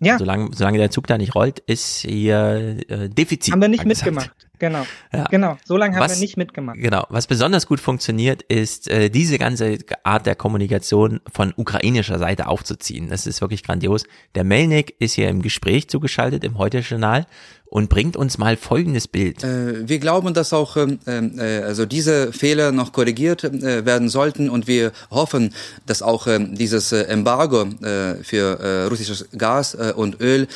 Ja. 0.00 0.18
Solange, 0.18 0.50
solange 0.54 0.78
der 0.78 0.90
Zug 0.90 1.06
da 1.06 1.16
nicht 1.16 1.34
rollt, 1.34 1.58
ist 1.60 2.00
hier 2.00 2.78
äh, 2.88 3.08
Defizit. 3.08 3.52
Haben 3.52 3.62
wir 3.62 3.68
nicht 3.68 3.80
angesagt. 3.80 4.12
mitgemacht. 4.12 4.36
Genau. 4.58 4.86
Ja. 5.12 5.24
Genau. 5.24 5.56
So 5.64 5.76
lange 5.76 5.96
haben 5.96 6.04
was, 6.04 6.16
wir 6.16 6.20
nicht 6.20 6.36
mitgemacht. 6.36 6.78
Genau. 6.78 7.06
Was 7.08 7.26
besonders 7.26 7.66
gut 7.66 7.80
funktioniert, 7.80 8.42
ist 8.42 8.88
äh, 8.90 9.10
diese 9.10 9.38
ganze 9.38 9.78
Art 10.02 10.26
der 10.26 10.34
Kommunikation 10.34 11.20
von 11.30 11.52
ukrainischer 11.56 12.18
Seite 12.18 12.46
aufzuziehen. 12.48 13.08
Das 13.08 13.26
ist 13.26 13.40
wirklich 13.40 13.62
grandios. 13.62 14.04
Der 14.34 14.44
Melnik 14.44 14.94
ist 14.98 15.14
hier 15.14 15.28
im 15.28 15.42
Gespräch 15.42 15.88
zugeschaltet 15.88 16.44
im 16.44 16.58
Heute-Journal 16.58 17.26
und 17.68 17.88
bringt 17.88 18.16
uns 18.16 18.38
mal 18.38 18.56
folgendes 18.56 19.08
Bild. 19.08 19.42
Äh, 19.44 19.88
wir 19.88 19.98
glauben, 19.98 20.34
dass 20.34 20.52
auch 20.52 20.76
ähm, 20.76 20.98
äh, 21.06 21.62
also 21.62 21.84
diese 21.86 22.32
Fehler 22.32 22.72
noch 22.72 22.92
korrigiert 22.92 23.44
äh, 23.44 23.84
werden 23.84 24.08
sollten 24.08 24.48
und 24.48 24.66
wir 24.66 24.92
hoffen, 25.10 25.52
dass 25.86 26.02
auch 26.02 26.26
ähm, 26.26 26.54
dieses 26.54 26.92
äh, 26.92 27.02
Embargo 27.02 27.66
äh, 27.82 28.22
für 28.22 28.86
russisches 28.90 29.26
Gas 29.36 29.74
und 29.74 30.20
Öl 30.20 30.48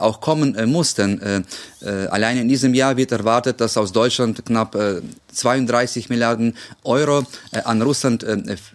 auch 0.00 0.20
kommen 0.20 0.56
muss. 0.70 0.94
Denn 0.94 1.44
allein 1.82 2.38
in 2.38 2.48
diesem 2.48 2.74
Jahr 2.74 2.96
wird 2.96 3.12
erwartet, 3.12 3.60
dass 3.60 3.76
aus 3.76 3.92
Deutschland 3.92 4.44
knapp 4.44 4.76
32 5.32 6.08
Milliarden 6.08 6.56
Euro 6.84 7.24
an 7.64 7.82
Russland 7.82 8.24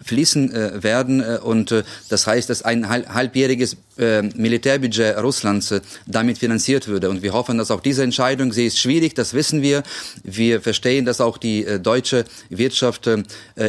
fließen 0.04 0.82
werden. 0.82 1.22
Und 1.38 1.84
das 2.08 2.26
heißt, 2.26 2.50
dass 2.50 2.62
ein 2.62 2.88
halbjähriges 2.88 3.76
äh, 3.98 4.22
Militärbudget 4.22 5.16
Russlands 5.18 5.70
äh, 5.70 5.80
damit 6.06 6.38
finanziert 6.38 6.88
würde. 6.88 7.10
Und 7.10 7.22
wir 7.22 7.32
hoffen, 7.32 7.58
dass 7.58 7.70
auch 7.70 7.80
diese 7.80 8.02
Entscheidung, 8.02 8.52
sie 8.52 8.66
ist 8.66 8.78
schwierig, 8.78 9.14
das 9.14 9.34
wissen 9.34 9.62
wir. 9.62 9.82
Wir 10.22 10.60
verstehen, 10.60 11.04
dass 11.04 11.20
auch 11.20 11.38
die 11.38 11.64
äh, 11.64 11.78
deutsche 11.78 12.24
Wirtschaft 12.48 13.06
äh, 13.06 13.22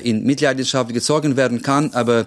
in 0.03 0.23
Mitleidenschaft 0.25 0.93
gezogen 0.93 1.37
werden 1.37 1.61
kann. 1.61 1.93
Aber 1.93 2.25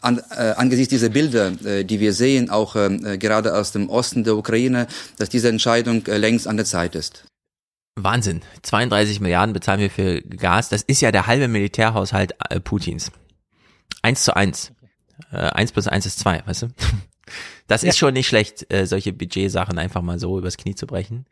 an, 0.00 0.20
angesichts 0.30 0.90
dieser 0.90 1.08
Bilder, 1.08 1.50
die 1.84 2.00
wir 2.00 2.12
sehen, 2.12 2.50
auch 2.50 2.76
äh, 2.76 3.18
gerade 3.18 3.54
aus 3.54 3.72
dem 3.72 3.88
Osten 3.88 4.24
der 4.24 4.36
Ukraine, 4.36 4.86
dass 5.18 5.28
diese 5.28 5.48
Entscheidung 5.48 6.02
längst 6.06 6.46
an 6.46 6.56
der 6.56 6.66
Zeit 6.66 6.94
ist. 6.94 7.24
Wahnsinn. 7.96 8.42
32 8.62 9.20
Milliarden 9.20 9.52
bezahlen 9.52 9.80
wir 9.80 9.90
für 9.90 10.22
Gas. 10.22 10.68
Das 10.68 10.82
ist 10.82 11.00
ja 11.00 11.12
der 11.12 11.26
halbe 11.26 11.48
Militärhaushalt 11.48 12.34
Putins. 12.64 13.10
Eins 14.02 14.24
zu 14.24 14.34
eins. 14.34 14.71
Äh, 15.30 15.36
eins 15.36 15.72
plus 15.72 15.88
eins 15.88 16.06
ist 16.06 16.18
zwei, 16.18 16.42
weißt 16.46 16.62
du? 16.62 16.68
Das 17.68 17.82
ja. 17.82 17.88
ist 17.88 17.96
schon 17.96 18.12
nicht 18.12 18.26
schlecht, 18.26 18.70
äh, 18.70 18.84
solche 18.84 19.12
Budgetsachen 19.12 19.78
einfach 19.78 20.02
mal 20.02 20.18
so 20.18 20.38
übers 20.38 20.58
Knie 20.58 20.74
zu 20.74 20.86
brechen. 20.86 21.24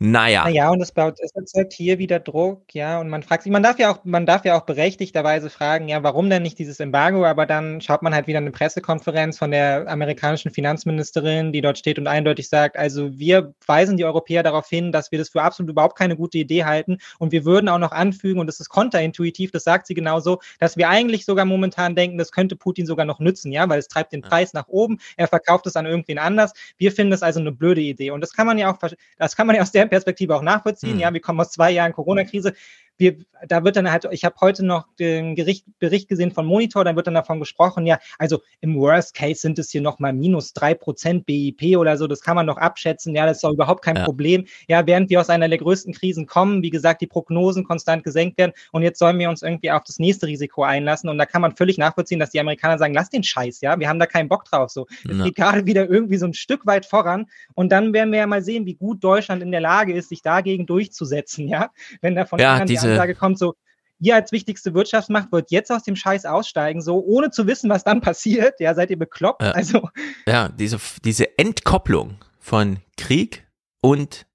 Naja. 0.00 0.42
Naja, 0.44 0.70
und 0.70 0.80
es 0.80 0.90
baut, 0.90 1.20
es 1.22 1.30
erzeugt 1.36 1.72
hier 1.72 1.98
wieder 1.98 2.18
Druck, 2.18 2.74
ja, 2.74 2.98
und 2.98 3.08
man 3.08 3.22
fragt 3.22 3.44
sich, 3.44 3.52
man 3.52 3.62
darf 3.62 3.78
ja 3.78 3.92
auch, 3.92 4.04
man 4.04 4.26
darf 4.26 4.44
ja 4.44 4.58
auch 4.58 4.66
berechtigterweise 4.66 5.50
fragen, 5.50 5.86
ja, 5.86 6.02
warum 6.02 6.28
denn 6.28 6.42
nicht 6.42 6.58
dieses 6.58 6.80
Embargo, 6.80 7.24
aber 7.24 7.46
dann 7.46 7.80
schaut 7.80 8.02
man 8.02 8.12
halt 8.12 8.26
wieder 8.26 8.38
eine 8.38 8.50
Pressekonferenz 8.50 9.38
von 9.38 9.52
der 9.52 9.86
amerikanischen 9.88 10.50
Finanzministerin, 10.50 11.52
die 11.52 11.60
dort 11.60 11.78
steht 11.78 12.00
und 12.00 12.08
eindeutig 12.08 12.48
sagt, 12.48 12.76
also 12.76 13.16
wir 13.16 13.54
weisen 13.68 13.96
die 13.96 14.04
Europäer 14.04 14.42
darauf 14.42 14.68
hin, 14.68 14.90
dass 14.90 15.12
wir 15.12 15.18
das 15.20 15.28
für 15.28 15.42
absolut 15.42 15.70
überhaupt 15.70 15.96
keine 15.96 16.16
gute 16.16 16.38
Idee 16.38 16.64
halten 16.64 16.98
und 17.20 17.30
wir 17.30 17.44
würden 17.44 17.68
auch 17.68 17.78
noch 17.78 17.92
anfügen, 17.92 18.40
und 18.40 18.48
das 18.48 18.58
ist 18.58 18.70
kontraintuitiv, 18.70 19.52
das 19.52 19.62
sagt 19.62 19.86
sie 19.86 19.94
genauso, 19.94 20.40
dass 20.58 20.76
wir 20.76 20.88
eigentlich 20.88 21.24
sogar 21.24 21.44
momentan 21.44 21.94
denken, 21.94 22.18
das 22.18 22.32
könnte 22.32 22.56
Putin 22.56 22.84
sogar 22.84 23.06
noch 23.06 23.20
nützen, 23.20 23.52
ja, 23.52 23.68
weil 23.68 23.78
es 23.78 23.86
treibt 23.86 24.12
den 24.12 24.22
Preis 24.22 24.54
nach 24.54 24.66
oben, 24.66 24.98
er 25.16 25.28
verkauft 25.28 25.68
es 25.68 25.76
an 25.76 25.86
irgendwen 25.86 26.18
anders. 26.18 26.52
Wir 26.78 26.90
finden 26.90 27.12
das 27.12 27.22
also 27.22 27.38
eine 27.38 27.52
blöde 27.52 27.80
Idee 27.80 28.10
und 28.10 28.20
das 28.20 28.32
kann 28.32 28.48
man 28.48 28.58
ja 28.58 28.72
auch, 28.72 28.78
das 29.18 29.36
kann 29.36 29.46
man 29.46 29.54
ja 29.54 29.62
aus 29.62 29.70
der 29.70 29.83
der 29.84 29.90
Perspektive 29.90 30.34
auch 30.36 30.42
nachvollziehen. 30.42 30.94
Mhm. 30.94 31.00
Ja, 31.00 31.12
wir 31.12 31.20
kommen 31.20 31.40
aus 31.40 31.52
zwei 31.52 31.70
Jahren 31.70 31.92
Corona-Krise 31.92 32.54
wir, 32.96 33.16
da 33.48 33.64
wird 33.64 33.76
dann 33.76 33.90
halt, 33.90 34.06
ich 34.10 34.24
habe 34.24 34.36
heute 34.40 34.64
noch 34.64 34.86
den 34.98 35.34
Gericht, 35.34 35.66
Bericht 35.78 36.08
gesehen 36.08 36.30
von 36.30 36.46
Monitor, 36.46 36.84
da 36.84 36.94
wird 36.94 37.06
dann 37.06 37.14
davon 37.14 37.40
gesprochen, 37.40 37.86
ja, 37.86 37.98
also 38.18 38.40
im 38.60 38.76
Worst 38.76 39.14
Case 39.14 39.40
sind 39.40 39.58
es 39.58 39.70
hier 39.70 39.80
nochmal 39.80 40.12
minus 40.12 40.52
drei 40.52 40.74
Prozent 40.74 41.26
BIP 41.26 41.76
oder 41.76 41.96
so, 41.96 42.06
das 42.06 42.20
kann 42.20 42.36
man 42.36 42.46
noch 42.46 42.56
abschätzen, 42.56 43.14
ja, 43.14 43.26
das 43.26 43.38
ist 43.38 43.44
auch 43.44 43.52
überhaupt 43.52 43.84
kein 43.84 43.96
ja. 43.96 44.04
Problem. 44.04 44.46
Ja, 44.68 44.86
während 44.86 45.10
wir 45.10 45.20
aus 45.20 45.28
einer 45.28 45.48
der 45.48 45.58
größten 45.58 45.92
Krisen 45.92 46.26
kommen, 46.26 46.62
wie 46.62 46.70
gesagt, 46.70 47.00
die 47.00 47.06
Prognosen 47.06 47.64
konstant 47.64 48.04
gesenkt 48.04 48.38
werden 48.38 48.52
und 48.72 48.82
jetzt 48.82 48.98
sollen 48.98 49.18
wir 49.18 49.28
uns 49.28 49.42
irgendwie 49.42 49.70
auf 49.70 49.82
das 49.84 49.98
nächste 49.98 50.26
Risiko 50.26 50.62
einlassen 50.62 51.10
und 51.10 51.18
da 51.18 51.26
kann 51.26 51.42
man 51.42 51.56
völlig 51.56 51.78
nachvollziehen, 51.78 52.20
dass 52.20 52.30
die 52.30 52.40
Amerikaner 52.40 52.78
sagen, 52.78 52.94
lass 52.94 53.10
den 53.10 53.24
Scheiß, 53.24 53.60
ja, 53.60 53.78
wir 53.78 53.88
haben 53.88 53.98
da 53.98 54.06
keinen 54.06 54.28
Bock 54.28 54.44
drauf, 54.44 54.70
so. 54.70 54.86
Es 55.08 55.18
ja. 55.18 55.24
geht 55.24 55.36
gerade 55.36 55.66
wieder 55.66 55.88
irgendwie 55.88 56.16
so 56.16 56.26
ein 56.26 56.34
Stück 56.34 56.66
weit 56.66 56.86
voran 56.86 57.26
und 57.54 57.72
dann 57.72 57.92
werden 57.92 58.12
wir 58.12 58.20
ja 58.20 58.26
mal 58.26 58.42
sehen, 58.42 58.66
wie 58.66 58.74
gut 58.74 59.02
Deutschland 59.02 59.42
in 59.42 59.50
der 59.50 59.60
Lage 59.60 59.92
ist, 59.92 60.08
sich 60.08 60.22
dagegen 60.22 60.66
durchzusetzen, 60.66 61.48
ja, 61.48 61.70
wenn 62.00 62.14
davon 62.14 62.38
ja, 62.38 62.64
diese 62.64 62.83
diese 62.84 62.94
Ansage 62.94 63.14
kommt, 63.14 63.38
so, 63.38 63.54
ihr 63.98 64.14
als 64.14 64.32
wichtigste 64.32 64.74
Wirtschaftsmacht 64.74 65.32
wollt 65.32 65.50
jetzt 65.50 65.70
aus 65.70 65.82
dem 65.82 65.96
Scheiß 65.96 66.24
aussteigen, 66.24 66.80
so 66.80 67.02
ohne 67.04 67.30
zu 67.30 67.46
wissen, 67.46 67.70
was 67.70 67.84
dann 67.84 68.00
passiert. 68.02 68.60
Ja, 68.60 68.74
seid 68.74 68.90
ihr 68.90 68.98
bekloppt? 68.98 69.42
Ja. 69.42 69.52
Also. 69.52 69.88
Ja, 70.26 70.48
diese, 70.48 70.78
diese 71.04 71.38
Entkopplung 71.38 72.18
von 72.38 72.78
Krieg 72.96 73.46
und 73.80 74.26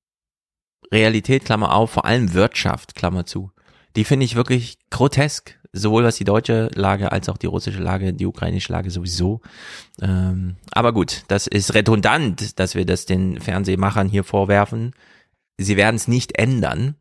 Realität, 0.92 1.46
Klammer 1.46 1.74
auf, 1.74 1.92
vor 1.92 2.06
allem 2.06 2.34
Wirtschaft, 2.34 2.96
Klammer 2.96 3.26
zu, 3.26 3.52
die 3.96 4.04
finde 4.04 4.26
ich 4.26 4.36
wirklich 4.36 4.78
grotesk. 4.90 5.56
Sowohl 5.72 6.04
was 6.04 6.16
die 6.16 6.24
deutsche 6.24 6.72
Lage 6.74 7.12
als 7.12 7.30
auch 7.30 7.38
die 7.38 7.46
russische 7.46 7.80
Lage, 7.80 8.12
die 8.12 8.26
ukrainische 8.26 8.72
Lage 8.72 8.90
sowieso. 8.90 9.42
Ähm, 10.02 10.56
aber 10.72 10.94
gut, 10.94 11.26
das 11.28 11.46
ist 11.46 11.76
redundant, 11.76 12.58
dass 12.58 12.74
wir 12.74 12.88
das 12.88 13.06
den 13.06 13.40
Fernsehmachern 13.40 14.10
hier 14.10 14.24
vorwerfen 14.24 14.96
sie 15.60 15.78
werden 15.78 15.98
es 15.98 16.08
nicht 16.08 16.38
ändern. 16.38 16.96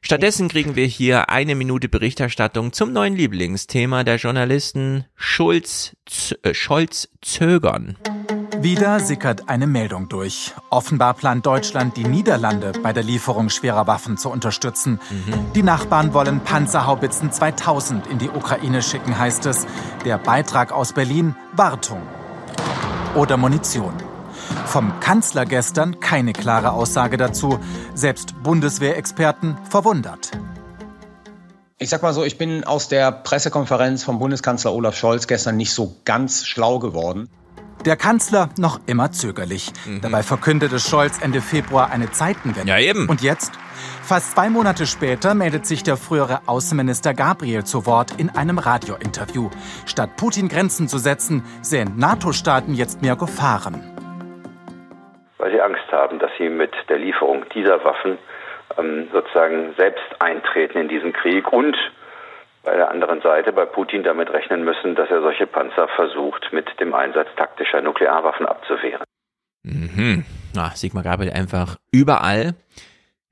Stattdessen 0.00 0.48
kriegen 0.48 0.76
wir 0.76 0.86
hier 0.86 1.28
eine 1.28 1.54
Minute 1.54 1.88
Berichterstattung 1.88 2.72
zum 2.72 2.92
neuen 2.92 3.14
Lieblingsthema 3.14 4.04
der 4.04 4.16
Journalisten 4.16 5.04
Schulz, 5.16 5.96
äh, 6.42 6.54
Scholz 6.54 7.08
zögern. 7.20 7.96
Wieder 8.60 9.00
sickert 9.00 9.48
eine 9.48 9.66
Meldung 9.66 10.08
durch. 10.08 10.52
Offenbar 10.70 11.14
plant 11.14 11.46
Deutschland, 11.46 11.96
die 11.96 12.04
Niederlande 12.04 12.72
bei 12.82 12.92
der 12.92 13.02
Lieferung 13.02 13.50
schwerer 13.50 13.86
Waffen 13.86 14.16
zu 14.16 14.30
unterstützen. 14.30 14.98
Mhm. 15.10 15.52
Die 15.54 15.62
Nachbarn 15.62 16.12
wollen 16.12 16.40
Panzerhaubitzen 16.40 17.30
2000 17.30 18.06
in 18.08 18.18
die 18.18 18.28
Ukraine 18.28 18.82
schicken, 18.82 19.16
heißt 19.16 19.46
es. 19.46 19.66
Der 20.04 20.18
Beitrag 20.18 20.72
aus 20.72 20.92
Berlin 20.92 21.36
Wartung 21.52 22.02
oder 23.14 23.36
Munition. 23.36 23.94
Vom 24.66 24.98
Kanzler 25.00 25.46
gestern 25.46 26.00
keine 26.00 26.32
klare 26.32 26.72
Aussage 26.72 27.16
dazu. 27.16 27.58
Selbst 27.94 28.34
Bundeswehrexperten 28.42 29.56
verwundert. 29.68 30.30
Ich 31.78 31.90
sag 31.90 32.02
mal 32.02 32.12
so, 32.12 32.24
ich 32.24 32.38
bin 32.38 32.64
aus 32.64 32.88
der 32.88 33.12
Pressekonferenz 33.12 34.02
vom 34.02 34.18
Bundeskanzler 34.18 34.72
Olaf 34.72 34.96
Scholz 34.96 35.28
gestern 35.28 35.56
nicht 35.56 35.72
so 35.72 35.96
ganz 36.04 36.44
schlau 36.44 36.80
geworden. 36.80 37.28
Der 37.84 37.96
Kanzler 37.96 38.48
noch 38.58 38.80
immer 38.86 39.12
zögerlich. 39.12 39.70
Mhm. 39.86 40.00
Dabei 40.00 40.24
verkündete 40.24 40.80
Scholz 40.80 41.18
Ende 41.20 41.40
Februar 41.40 41.90
eine 41.90 42.10
Zeitenwende. 42.10 42.68
Ja, 42.68 42.78
eben. 42.78 43.08
Und 43.08 43.22
jetzt? 43.22 43.52
Fast 44.02 44.32
zwei 44.32 44.50
Monate 44.50 44.86
später 44.86 45.34
meldet 45.34 45.66
sich 45.66 45.84
der 45.84 45.96
frühere 45.96 46.40
Außenminister 46.46 47.14
Gabriel 47.14 47.62
zu 47.64 47.86
Wort 47.86 48.14
in 48.16 48.30
einem 48.30 48.58
Radiointerview. 48.58 49.50
Statt 49.86 50.16
Putin 50.16 50.48
Grenzen 50.48 50.88
zu 50.88 50.98
setzen, 50.98 51.44
sehen 51.62 51.92
NATO-Staaten 51.96 52.74
jetzt 52.74 53.02
mehr 53.02 53.14
Gefahren. 53.14 53.97
Weil 55.38 55.52
sie 55.52 55.60
Angst 55.60 55.90
haben, 55.92 56.18
dass 56.18 56.30
sie 56.38 56.48
mit 56.48 56.72
der 56.88 56.98
Lieferung 56.98 57.44
dieser 57.54 57.82
Waffen 57.84 58.18
ähm, 58.76 59.08
sozusagen 59.12 59.74
selbst 59.76 60.04
eintreten 60.20 60.78
in 60.78 60.88
diesen 60.88 61.12
Krieg 61.12 61.52
und 61.52 61.76
bei 62.64 62.76
der 62.76 62.90
anderen 62.90 63.22
Seite 63.22 63.52
bei 63.52 63.64
Putin 63.64 64.02
damit 64.02 64.30
rechnen 64.30 64.64
müssen, 64.64 64.94
dass 64.94 65.10
er 65.10 65.22
solche 65.22 65.46
Panzer 65.46 65.88
versucht, 65.88 66.52
mit 66.52 66.68
dem 66.80 66.92
Einsatz 66.92 67.28
taktischer 67.36 67.80
Nuklearwaffen 67.80 68.46
abzuwehren. 68.46 69.04
Mhm. 69.62 70.24
Ach, 70.56 70.76
Sigmar 70.76 71.02
Gabriel 71.02 71.32
einfach 71.32 71.76
überall. 71.92 72.54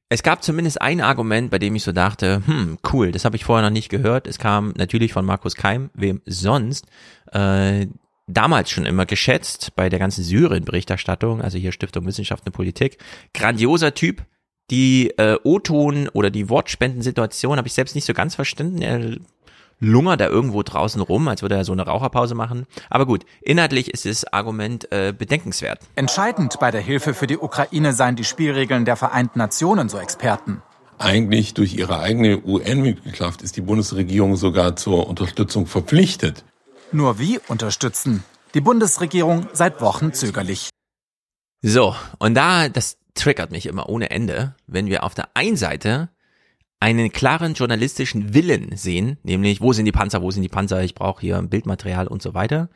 Es 0.08 0.22
gab 0.22 0.42
zumindest 0.44 0.80
ein 0.80 1.00
Argument, 1.00 1.50
bei 1.50 1.58
dem 1.58 1.74
ich 1.74 1.82
so 1.82 1.90
dachte, 1.90 2.40
hm, 2.46 2.78
cool, 2.92 3.10
das 3.10 3.24
habe 3.24 3.34
ich 3.36 3.44
vorher 3.44 3.64
noch 3.64 3.72
nicht 3.72 3.88
gehört. 3.88 4.28
Es 4.28 4.38
kam 4.38 4.72
natürlich 4.76 5.12
von 5.12 5.24
Markus 5.24 5.56
Keim, 5.56 5.90
wem 5.94 6.22
sonst, 6.26 6.86
äh, 7.32 7.86
damals 8.26 8.70
schon 8.70 8.86
immer 8.86 9.06
geschätzt 9.06 9.72
bei 9.76 9.88
der 9.88 9.98
ganzen 9.98 10.24
Syrien-Berichterstattung, 10.24 11.40
also 11.40 11.58
hier 11.58 11.72
Stiftung 11.72 12.06
Wissenschaft 12.06 12.44
und 12.46 12.52
Politik. 12.52 12.98
Grandioser 13.34 13.94
Typ, 13.94 14.24
die 14.70 15.10
äh, 15.16 15.38
O-Ton 15.44 16.08
oder 16.08 16.30
die 16.30 16.48
Wortspendensituation 16.48 17.56
habe 17.56 17.68
ich 17.68 17.74
selbst 17.74 17.94
nicht 17.94 18.04
so 18.04 18.14
ganz 18.14 18.34
verstanden. 18.34 18.82
Er 18.82 19.16
lungert 19.78 20.20
da 20.20 20.26
irgendwo 20.26 20.62
draußen 20.62 21.00
rum, 21.00 21.28
als 21.28 21.42
würde 21.42 21.54
er 21.54 21.64
so 21.64 21.72
eine 21.72 21.82
Raucherpause 21.82 22.34
machen. 22.34 22.66
Aber 22.90 23.06
gut, 23.06 23.24
inhaltlich 23.42 23.92
ist 23.92 24.06
das 24.06 24.24
Argument 24.32 24.90
äh, 24.90 25.12
bedenkenswert. 25.16 25.80
Entscheidend 25.94 26.58
bei 26.58 26.70
der 26.70 26.80
Hilfe 26.80 27.14
für 27.14 27.26
die 27.26 27.38
Ukraine 27.38 27.92
seien 27.92 28.16
die 28.16 28.24
Spielregeln 28.24 28.84
der 28.84 28.96
Vereinten 28.96 29.38
Nationen, 29.38 29.88
so 29.88 29.98
Experten. 29.98 30.62
Eigentlich 30.98 31.52
durch 31.52 31.74
ihre 31.74 32.00
eigene 32.00 32.42
UN-Mitgliedschaft 32.42 33.42
ist 33.42 33.56
die 33.56 33.60
Bundesregierung 33.60 34.36
sogar 34.36 34.76
zur 34.76 35.06
Unterstützung 35.08 35.66
verpflichtet. 35.66 36.44
Nur 36.92 37.18
wie 37.18 37.40
unterstützen? 37.48 38.22
Die 38.54 38.60
Bundesregierung 38.60 39.48
seit 39.52 39.80
Wochen 39.80 40.12
zögerlich. 40.12 40.70
So, 41.62 41.96
und 42.18 42.34
da, 42.34 42.68
das 42.68 42.98
triggert 43.14 43.50
mich 43.50 43.66
immer 43.66 43.88
ohne 43.88 44.10
Ende, 44.10 44.54
wenn 44.66 44.86
wir 44.86 45.02
auf 45.02 45.14
der 45.14 45.28
einen 45.34 45.56
Seite 45.56 46.10
einen 46.78 47.10
klaren 47.10 47.54
journalistischen 47.54 48.34
Willen 48.34 48.76
sehen, 48.76 49.18
nämlich 49.22 49.60
wo 49.60 49.72
sind 49.72 49.86
die 49.86 49.92
Panzer, 49.92 50.22
wo 50.22 50.30
sind 50.30 50.42
die 50.42 50.48
Panzer, 50.48 50.82
ich 50.82 50.94
brauche 50.94 51.20
hier 51.20 51.40
Bildmaterial 51.42 52.06
und 52.06 52.22
so 52.22 52.34
weiter. 52.34 52.68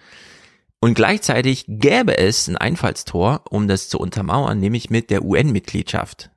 Und 0.81 0.95
gleichzeitig 0.95 1.67
gäbe 1.69 2.17
es 2.17 2.49
ein 2.49 2.57
Einfallstor, 2.57 3.45
um 3.51 3.69
das 3.69 3.91
zu 3.91 3.99
untermauern, 3.99 4.59
nämlich 4.59 4.89
mit 4.89 5.11
der 5.11 5.23
UN-Mitgliedschaft. 5.23 6.31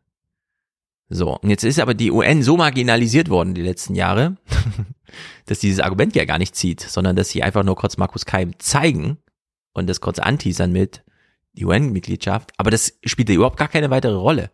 So, 1.09 1.37
und 1.37 1.49
jetzt 1.49 1.63
ist 1.63 1.79
aber 1.79 1.93
die 1.93 2.11
UN 2.11 2.43
so 2.43 2.57
marginalisiert 2.57 3.29
worden 3.29 3.53
die 3.53 3.61
letzten 3.61 3.95
Jahre, 3.95 4.37
dass 5.45 5.59
dieses 5.59 5.79
Argument 5.79 6.15
ja 6.15 6.25
gar 6.25 6.39
nicht 6.39 6.55
zieht, 6.55 6.81
sondern 6.81 7.15
dass 7.15 7.29
sie 7.29 7.43
einfach 7.43 7.63
nur 7.63 7.75
kurz 7.75 7.97
Markus 7.97 8.25
Keim 8.25 8.57
zeigen 8.59 9.17
und 9.73 9.87
das 9.87 10.01
kurz 10.01 10.19
anteasern 10.19 10.71
mit, 10.71 11.03
die 11.53 11.65
UN-Mitgliedschaft, 11.65 12.51
aber 12.57 12.71
das 12.71 12.97
spielt 13.03 13.29
ja 13.29 13.35
überhaupt 13.35 13.57
gar 13.57 13.67
keine 13.67 13.89
weitere 13.89 14.15
Rolle. 14.15 14.49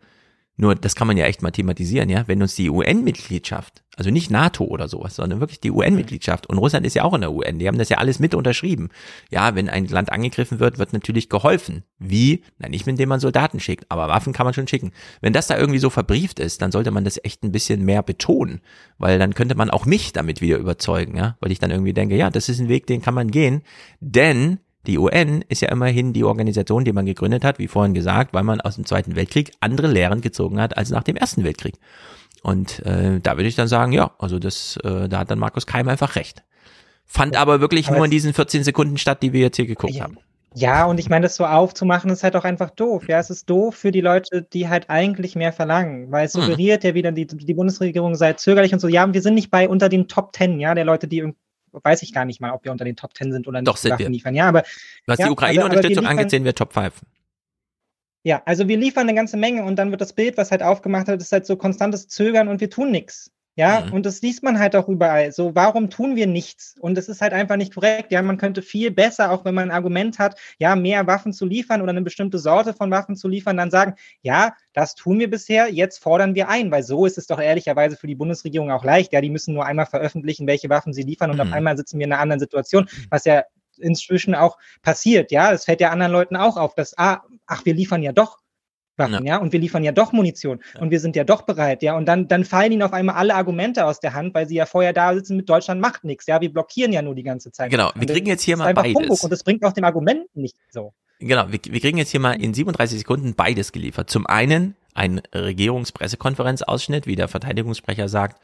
Nur, 0.62 0.76
das 0.76 0.94
kann 0.94 1.08
man 1.08 1.16
ja 1.16 1.26
echt 1.26 1.42
mal 1.42 1.52
thematisieren, 1.52 2.10
ja. 2.10 2.28
Wenn 2.28 2.42
uns 2.42 2.54
die 2.54 2.70
UN-Mitgliedschaft, 2.70 3.82
also 3.96 4.12
nicht 4.12 4.30
NATO 4.30 4.66
oder 4.66 4.90
sowas, 4.90 5.16
sondern 5.16 5.40
wirklich 5.40 5.62
die 5.62 5.72
UN-Mitgliedschaft, 5.72 6.48
und 6.48 6.58
Russland 6.58 6.86
ist 6.86 6.96
ja 6.96 7.06
auch 7.06 7.14
in 7.14 7.22
der 7.22 7.32
UN, 7.32 7.60
die 7.60 7.68
haben 7.70 7.78
das 7.78 7.88
ja 7.88 7.98
alles 7.98 8.20
mit 8.20 8.36
unterschrieben. 8.36 8.90
Ja, 9.30 9.56
wenn 9.56 9.70
ein 9.70 9.86
Land 9.86 10.12
angegriffen 10.12 10.60
wird, 10.60 10.78
wird 10.78 10.92
natürlich 10.92 11.30
geholfen. 11.30 11.86
Wie? 11.98 12.44
Na, 12.58 12.68
nicht, 12.68 12.86
indem 12.88 13.08
man 13.08 13.22
Soldaten 13.22 13.62
schickt, 13.62 13.86
aber 13.88 14.10
Waffen 14.10 14.34
kann 14.34 14.46
man 14.46 14.54
schon 14.54 14.68
schicken. 14.68 14.92
Wenn 15.22 15.32
das 15.32 15.48
da 15.48 15.58
irgendwie 15.58 15.80
so 15.80 15.90
verbrieft 15.90 16.42
ist, 16.42 16.62
dann 16.62 16.74
sollte 16.74 16.92
man 16.92 17.06
das 17.06 17.24
echt 17.24 17.42
ein 17.46 17.54
bisschen 17.54 17.86
mehr 17.86 18.04
betonen, 18.04 18.60
weil 18.98 19.18
dann 19.18 19.36
könnte 19.36 19.56
man 19.56 19.70
auch 19.70 19.86
mich 19.86 20.12
damit 20.12 20.42
wieder 20.42 20.58
überzeugen, 20.58 21.16
ja. 21.16 21.38
Weil 21.40 21.54
ich 21.54 21.60
dann 21.60 21.72
irgendwie 21.72 21.94
denke, 21.94 22.18
ja, 22.18 22.30
das 22.30 22.50
ist 22.50 22.60
ein 22.60 22.68
Weg, 22.68 22.86
den 22.86 23.02
kann 23.02 23.14
man 23.14 23.32
gehen, 23.32 23.62
denn 24.02 24.60
die 24.88 24.98
UN 24.98 25.44
ist 25.50 25.62
ja 25.62 25.70
immerhin 25.70 26.14
die 26.14 26.24
Organisation, 26.24 26.86
die 26.86 26.94
man 26.94 27.06
gegründet 27.06 27.44
hat, 27.44 27.60
wie 27.60 27.68
vorhin 27.68 27.94
gesagt, 27.94 28.34
weil 28.34 28.44
man 28.44 28.62
aus 28.62 28.76
dem 28.76 28.86
Zweiten 28.86 29.16
Weltkrieg 29.16 29.52
andere 29.60 29.88
Lehren 29.88 30.22
gezogen 30.22 30.60
hat 30.60 30.78
als 30.78 30.90
nach 30.90 31.04
dem 31.04 31.16
Ersten 31.16 31.44
Weltkrieg. 31.44 31.76
Und 32.42 32.80
äh, 32.86 33.20
da 33.20 33.38
würde 33.38 33.50
ich 33.50 33.56
dann 33.56 33.68
sagen, 33.68 33.92
ja, 33.92 34.12
also 34.18 34.40
das, 34.40 34.78
äh, 34.84 35.10
da 35.10 35.20
hat 35.20 35.32
dann 35.32 35.40
Markus 35.40 35.66
Keim 35.66 35.90
einfach 35.90 36.16
recht. 36.16 36.44
Fand 37.06 37.36
aber 37.36 37.60
wirklich 37.60 37.88
aber 37.88 37.98
nur 37.98 38.06
in 38.06 38.12
diesen 38.12 38.34
14 38.34 38.64
Sekunden 38.64 38.98
statt, 38.98 39.22
die 39.22 39.34
wir 39.34 39.42
jetzt 39.42 39.58
hier 39.58 39.66
geguckt 39.66 39.94
ja. 39.94 40.04
haben. 40.04 40.18
Ja, 40.56 40.86
und 40.86 41.00
ich 41.00 41.10
meine, 41.10 41.24
das 41.24 41.36
so 41.36 41.46
aufzumachen, 41.46 42.10
ist 42.10 42.24
halt 42.24 42.36
auch 42.36 42.44
einfach 42.44 42.72
doof. 42.72 43.08
Ja, 43.08 43.20
es 43.20 43.30
ist 43.30 43.50
doof 43.50 43.76
für 43.76 43.92
die 43.92 44.02
Leute, 44.02 44.42
die 44.42 44.68
halt 44.68 44.90
eigentlich 44.90 45.36
mehr 45.36 45.54
verlangen, 45.54 46.12
weil 46.12 46.26
es 46.26 46.34
hm. 46.34 46.42
suggeriert 46.42 46.84
hm. 46.84 46.90
ja 46.90 46.94
wieder, 46.96 47.12
die, 47.12 47.28
die 47.28 47.54
Bundesregierung 47.54 48.16
sei 48.16 48.34
zögerlich 48.34 48.74
und 48.74 48.80
so. 48.80 48.88
Ja, 48.88 49.12
wir 49.14 49.22
sind 49.22 49.36
nicht 49.36 49.52
bei 49.52 49.70
unter 49.70 49.90
den 49.90 50.08
Top 50.08 50.34
Ten, 50.34 50.60
ja, 50.60 50.74
der 50.74 50.86
Leute, 50.86 51.08
die 51.08 51.34
weiß 51.72 52.02
ich 52.04 52.14
gar 52.14 52.26
nicht 52.26 52.42
mal, 52.42 52.52
ob 52.52 52.64
wir 52.64 52.72
unter 52.72 52.86
den 52.86 52.96
Top 52.96 53.14
Ten 53.14 53.32
sind 53.32 53.48
oder 53.48 53.62
nicht. 53.62 53.68
Doch, 53.68 53.78
sind 53.78 53.98
wir. 54.00 54.10
liefern. 54.10 54.36
Ja, 54.36 54.48
aber, 54.48 54.62
du 54.62 55.12
hast 55.12 55.20
ja, 55.20 55.26
die 55.26 55.32
Ukraine-Unterstützung 55.32 56.06
angesehen, 56.06 56.44
wir 56.44 56.56
Top 56.56 56.74
5. 56.74 56.94
Ja, 58.24 58.42
also 58.46 58.68
wir 58.68 58.78
liefern 58.78 59.04
eine 59.04 59.16
ganze 59.16 59.38
Menge 59.38 59.64
und 59.64 59.78
dann 59.78 59.92
wird 59.92 60.02
das 60.02 60.14
Bild, 60.14 60.38
was 60.38 60.52
halt 60.52 60.62
aufgemacht 60.62 61.08
hat, 61.08 61.22
ist 61.22 61.32
halt 61.32 61.46
so 61.46 61.56
konstantes 61.56 62.08
Zögern 62.08 62.50
und 62.50 62.60
wir 62.60 62.70
tun 62.70 62.92
nichts. 62.92 63.32
Ja, 63.60 63.82
mhm. 63.82 63.92
und 63.92 64.06
das 64.06 64.22
liest 64.22 64.42
man 64.42 64.58
halt 64.58 64.74
auch 64.78 64.88
überall. 64.88 65.34
So, 65.34 65.54
warum 65.54 65.90
tun 65.90 66.16
wir 66.16 66.28
nichts? 66.28 66.76
Und 66.80 66.98
es 66.98 67.10
ist 67.10 67.20
halt 67.20 67.34
einfach 67.34 67.58
nicht 67.58 67.76
korrekt. 67.76 68.10
Ja, 68.10 68.22
man 68.22 68.38
könnte 68.38 68.62
viel 68.62 68.90
besser, 68.90 69.32
auch 69.32 69.44
wenn 69.44 69.54
man 69.54 69.66
ein 69.70 69.76
Argument 69.76 70.18
hat, 70.18 70.40
ja, 70.60 70.78
mehr 70.78 71.08
Waffen 71.08 71.34
zu 71.34 71.46
liefern 71.46 71.82
oder 71.82 71.90
eine 71.90 72.02
bestimmte 72.02 72.40
Sorte 72.40 72.74
von 72.74 72.90
Waffen 72.90 73.18
zu 73.18 73.28
liefern, 73.28 73.58
dann 73.58 73.70
sagen, 73.70 73.96
ja, 74.22 74.54
das 74.72 74.96
tun 74.96 75.20
wir 75.20 75.30
bisher, 75.30 75.70
jetzt 75.74 75.98
fordern 75.98 76.36
wir 76.36 76.48
ein, 76.48 76.72
weil 76.72 76.84
so 76.84 77.06
ist 77.06 77.18
es 77.18 77.28
doch 77.28 77.42
ehrlicherweise 77.42 77.98
für 77.98 78.08
die 78.08 78.16
Bundesregierung 78.16 78.72
auch 78.72 78.86
leicht. 78.86 79.12
Ja, 79.12 79.20
die 79.20 79.30
müssen 79.30 79.56
nur 79.56 79.66
einmal 79.66 79.88
veröffentlichen, 79.88 80.48
welche 80.48 80.70
Waffen 80.70 80.94
sie 80.94 81.04
liefern 81.04 81.30
und 81.30 81.36
mhm. 81.36 81.42
auf 81.42 81.52
einmal 81.52 81.76
sitzen 81.76 82.00
wir 82.00 82.06
in 82.06 82.14
einer 82.14 82.22
anderen 82.22 82.40
Situation, 82.40 82.88
was 83.10 83.26
ja 83.26 83.44
inzwischen 83.78 84.36
auch 84.36 84.58
passiert. 84.84 85.34
Ja, 85.34 85.52
es 85.52 85.66
fällt 85.66 85.82
ja 85.82 85.90
anderen 85.90 86.14
Leuten 86.14 86.38
auch 86.38 86.56
auf, 86.56 86.76
dass, 86.76 86.98
ah, 86.98 87.24
ach, 87.46 87.66
wir 87.66 87.74
liefern 87.74 88.04
ja 88.04 88.14
doch 88.14 88.38
Waffen, 89.00 89.26
ja. 89.26 89.36
ja. 89.36 89.38
und 89.38 89.54
wir 89.54 89.60
liefern 89.60 89.84
ja 89.84 89.92
doch 89.92 90.12
Munition 90.12 90.60
ja. 90.76 90.82
und 90.82 90.92
wir 90.92 91.00
sind 91.00 91.16
ja 91.16 91.24
doch 91.24 91.44
bereit, 91.44 91.82
ja, 91.82 91.96
und 91.96 92.06
dann, 92.06 92.28
dann 92.28 92.46
fallen 92.46 92.72
ihnen 92.72 92.84
auf 92.84 92.94
einmal 92.94 93.16
alle 93.16 93.36
Argumente 93.36 93.86
aus 93.86 94.00
der 94.00 94.14
Hand, 94.14 94.34
weil 94.34 94.48
sie 94.48 94.56
ja 94.56 94.66
vorher 94.66 94.94
da 94.94 95.14
sitzen 95.14 95.38
mit 95.38 95.50
Deutschland 95.50 95.82
macht 95.82 96.04
nichts, 96.04 96.28
ja, 96.28 96.42
wir 96.42 96.52
blockieren 96.52 96.94
ja 96.94 97.02
nur 97.02 97.16
die 97.16 97.24
ganze 97.24 97.52
Zeit. 97.52 97.72
Genau, 97.72 97.92
wir 97.96 98.08
kriegen 98.08 98.28
jetzt 98.28 98.44
hier 98.44 98.58
mal 98.58 98.74
beides. 98.74 98.96
Humbug 98.96 99.24
und 99.24 99.32
das 99.32 99.44
bringt 99.44 99.64
auch 99.64 99.74
dem 99.74 99.84
Argument 99.84 100.26
nicht 100.36 100.56
so. 100.70 100.94
Genau, 101.20 101.52
wir, 101.52 101.60
wir 101.70 101.80
kriegen 101.82 101.98
jetzt 101.98 102.12
hier 102.12 102.22
mal 102.22 102.42
in 102.42 102.54
37 102.54 103.00
Sekunden 103.00 103.36
beides 103.36 103.74
geliefert. 103.74 104.10
Zum 104.10 104.26
einen 104.26 104.76
ein 104.94 105.22
Regierungspressekonferenzausschnitt, 105.34 107.08
wie 107.08 107.16
der 107.16 107.28
Verteidigungssprecher 107.28 108.10
sagt, 108.10 108.42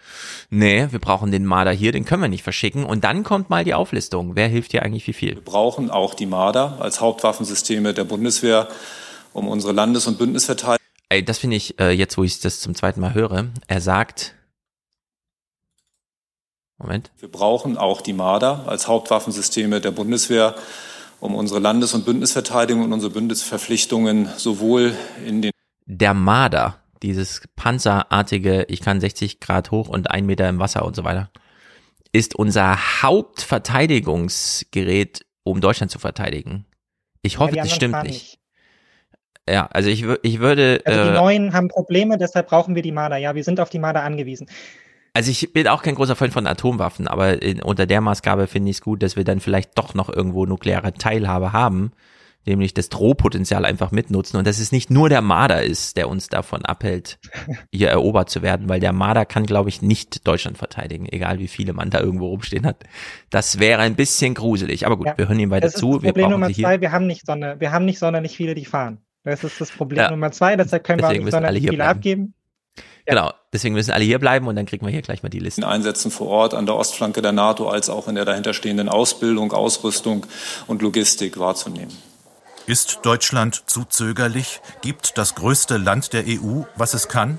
nee, 0.50 0.88
wir 0.90 1.00
brauchen 1.00 1.32
den 1.32 1.46
Marder 1.46 1.72
hier, 1.72 1.92
den 1.92 2.06
können 2.06 2.22
wir 2.22 2.30
nicht 2.30 2.44
verschicken. 2.44 2.86
Und 2.86 3.04
dann 3.04 3.24
kommt 3.24 3.50
mal 3.50 3.64
die 3.64 3.74
Auflistung. 3.74 4.36
Wer 4.36 4.48
hilft 4.48 4.72
hier 4.72 4.84
eigentlich 4.84 5.08
wie 5.08 5.14
viel? 5.14 5.36
Wir 5.36 5.44
brauchen 5.44 5.90
auch 5.90 6.14
die 6.14 6.26
Marder 6.26 6.78
als 6.80 7.02
Hauptwaffensysteme 7.02 7.94
der 7.94 8.04
Bundeswehr 8.04 8.68
um 9.36 9.48
unsere 9.50 9.74
Landes- 9.74 10.08
und 10.08 10.18
Bündnisverteidigung. 10.18 10.88
Ey, 11.10 11.24
das 11.24 11.38
finde 11.40 11.58
ich 11.58 11.78
äh, 11.80 11.92
jetzt, 11.92 12.18
wo 12.18 12.24
ich 12.24 12.40
das 12.40 12.62
zum 12.62 12.74
zweiten 12.74 13.02
Mal 13.02 13.14
höre. 13.14 13.50
Er 13.68 13.82
sagt, 13.82 14.34
Moment. 16.78 17.12
Wir 17.20 17.30
brauchen 17.30 17.78
auch 17.78 18.02
die 18.02 18.14
Marder 18.14 18.68
als 18.68 18.88
Hauptwaffensysteme 18.88 19.82
der 19.82 19.92
Bundeswehr, 19.92 20.56
um 21.20 21.36
unsere 21.36 21.60
Landes- 21.60 21.94
und 21.94 22.06
Bündnisverteidigung 22.06 22.84
und 22.84 22.94
unsere 22.94 23.12
Bündnisverpflichtungen 23.12 24.30
sowohl 24.38 24.96
in 25.26 25.42
den 25.42 25.52
der 25.88 26.16
Marder, 26.16 26.82
dieses 27.04 27.44
panzerartige, 27.56 28.66
ich 28.70 28.82
kann 28.82 29.00
60 29.00 29.40
Grad 29.40 29.70
hoch 29.70 29.88
und 29.88 30.10
ein 30.10 30.26
Meter 30.26 30.50
im 30.50 30.58
Wasser 30.58 30.84
und 30.84 30.96
so 30.96 31.04
weiter, 31.04 31.30
ist 32.12 32.34
unser 32.34 33.04
Hauptverteidigungsgerät, 33.04 35.28
um 35.44 35.62
Deutschland 35.62 35.92
zu 35.92 36.00
verteidigen. 36.00 36.66
Ich 37.22 37.38
hoffe, 37.38 37.58
ja, 37.58 37.64
das 37.64 37.74
stimmt 37.74 38.02
nicht. 38.04 38.40
Ja, 39.48 39.68
also 39.72 39.90
ich, 39.90 40.06
ich 40.24 40.40
würde. 40.40 40.82
Also 40.86 41.04
die 41.04 41.10
äh, 41.10 41.14
Neuen 41.14 41.54
haben 41.54 41.68
Probleme, 41.68 42.18
deshalb 42.18 42.48
brauchen 42.48 42.76
wir 42.76 42.82
die 42.82 42.92
Marder. 42.92 43.18
Ja, 43.18 43.36
wir 43.36 43.44
sind 43.44 43.60
auf 43.60 43.70
die 43.70 43.80
Marder 43.80 44.04
angewiesen. 44.04 44.48
Also 45.14 45.32
ich 45.32 45.54
bin 45.54 45.68
auch 45.68 45.82
kein 45.82 45.96
großer 45.96 46.16
Freund 46.16 46.34
von 46.34 46.46
Atomwaffen, 46.46 47.08
aber 47.08 47.42
in, 47.42 47.62
unter 47.62 47.86
der 47.86 48.02
Maßgabe 48.02 48.48
finde 48.48 48.70
ich 48.70 48.78
es 48.78 48.82
gut, 48.82 49.02
dass 49.02 49.16
wir 49.16 49.24
dann 49.24 49.40
vielleicht 49.40 49.78
doch 49.78 49.94
noch 49.94 50.10
irgendwo 50.10 50.46
nukleare 50.46 50.94
Teilhabe 50.94 51.54
haben, 51.54 51.94
nämlich 52.46 52.74
das 52.74 52.90
Drohpotenzial 52.90 53.64
einfach 53.64 53.92
mitnutzen 53.92 54.38
und 54.38 54.46
dass 54.46 54.60
es 54.60 54.74
nicht 54.74 54.90
nur 54.90 55.08
der 55.08 55.22
Marder 55.22 55.64
ist, 55.64 55.96
der 55.96 56.10
uns 56.10 56.28
davon 56.28 56.66
abhält, 56.66 57.18
hier 57.72 57.88
erobert 57.90 58.30
zu 58.30 58.42
werden, 58.42 58.68
weil 58.68 58.82
der 58.82 58.92
Marder 58.92 59.26
kann, 59.26 59.46
glaube 59.46 59.70
ich, 59.70 59.82
nicht 59.82 60.28
Deutschland 60.28 60.58
verteidigen, 60.58 61.08
egal 61.10 61.40
wie 61.40 61.48
viele 61.48 61.72
man 61.72 61.92
da 61.92 62.02
irgendwo 62.02 62.28
rumstehen 62.28 62.66
hat. 62.66 62.84
Das 63.30 63.60
wäre 63.60 63.84
ein 63.84 63.96
bisschen 63.96 64.34
gruselig, 64.34 64.86
aber 64.86 64.98
gut, 64.98 65.08
ja, 65.08 65.18
wir 65.18 65.30
hören 65.30 65.40
ihm 65.40 65.50
weiter 65.52 65.70
zu. 65.70 65.94
Das 65.94 66.04
Problem 66.04 66.32
Nummer 66.32 66.52
zwei, 66.52 66.82
wir 66.82 66.92
haben 66.92 67.08
nicht 67.08 67.26
Sonne, 67.26 67.56
wir 67.60 67.72
haben 67.72 67.86
nicht 67.86 68.00
sonderlich 68.00 68.36
viele, 68.36 68.54
die 68.54 68.66
fahren. 68.66 69.05
Das 69.26 69.44
ist 69.44 69.60
das 69.60 69.72
Problem 69.72 69.98
ja. 69.98 70.12
Nummer 70.12 70.32
zwei, 70.32 70.56
deshalb 70.56 70.84
können 70.84 71.02
wir 71.02 71.08
auch 71.08 71.12
nicht 71.12 71.32
sonderlich 71.32 71.64
viele 71.64 71.78
bleiben. 71.78 71.98
abgeben. 71.98 72.34
Ja. 72.78 72.84
Genau, 73.08 73.34
deswegen 73.54 73.76
müssen 73.76 73.92
alle 73.92 74.04
hier 74.04 74.20
bleiben 74.20 74.48
und 74.48 74.56
dann 74.56 74.66
kriegen 74.66 74.86
wir 74.86 74.92
hier 74.92 75.02
gleich 75.02 75.22
mal 75.22 75.30
die 75.30 75.40
Liste. 75.40 75.68
Einsätzen 75.68 76.12
vor 76.12 76.28
Ort 76.28 76.54
an 76.54 76.66
der 76.66 76.76
Ostflanke 76.76 77.22
der 77.22 77.32
NATO 77.32 77.70
als 77.70 77.90
auch 77.90 78.08
in 78.08 78.16
der 78.16 78.26
dahinterstehenden 78.26 78.90
Ausbildung, 78.90 79.52
Ausrüstung 79.52 80.26
und 80.68 80.82
Logistik 80.82 81.38
wahrzunehmen. 81.38 81.96
Ist 82.68 83.00
Deutschland 83.04 83.64
zu 83.68 83.86
zögerlich? 83.86 84.60
Gibt 84.82 85.20
das 85.20 85.36
größte 85.36 85.78
Land 85.78 86.14
der 86.14 86.24
EU, 86.28 86.64
was 86.76 86.96
es 86.96 87.08
kann? 87.08 87.38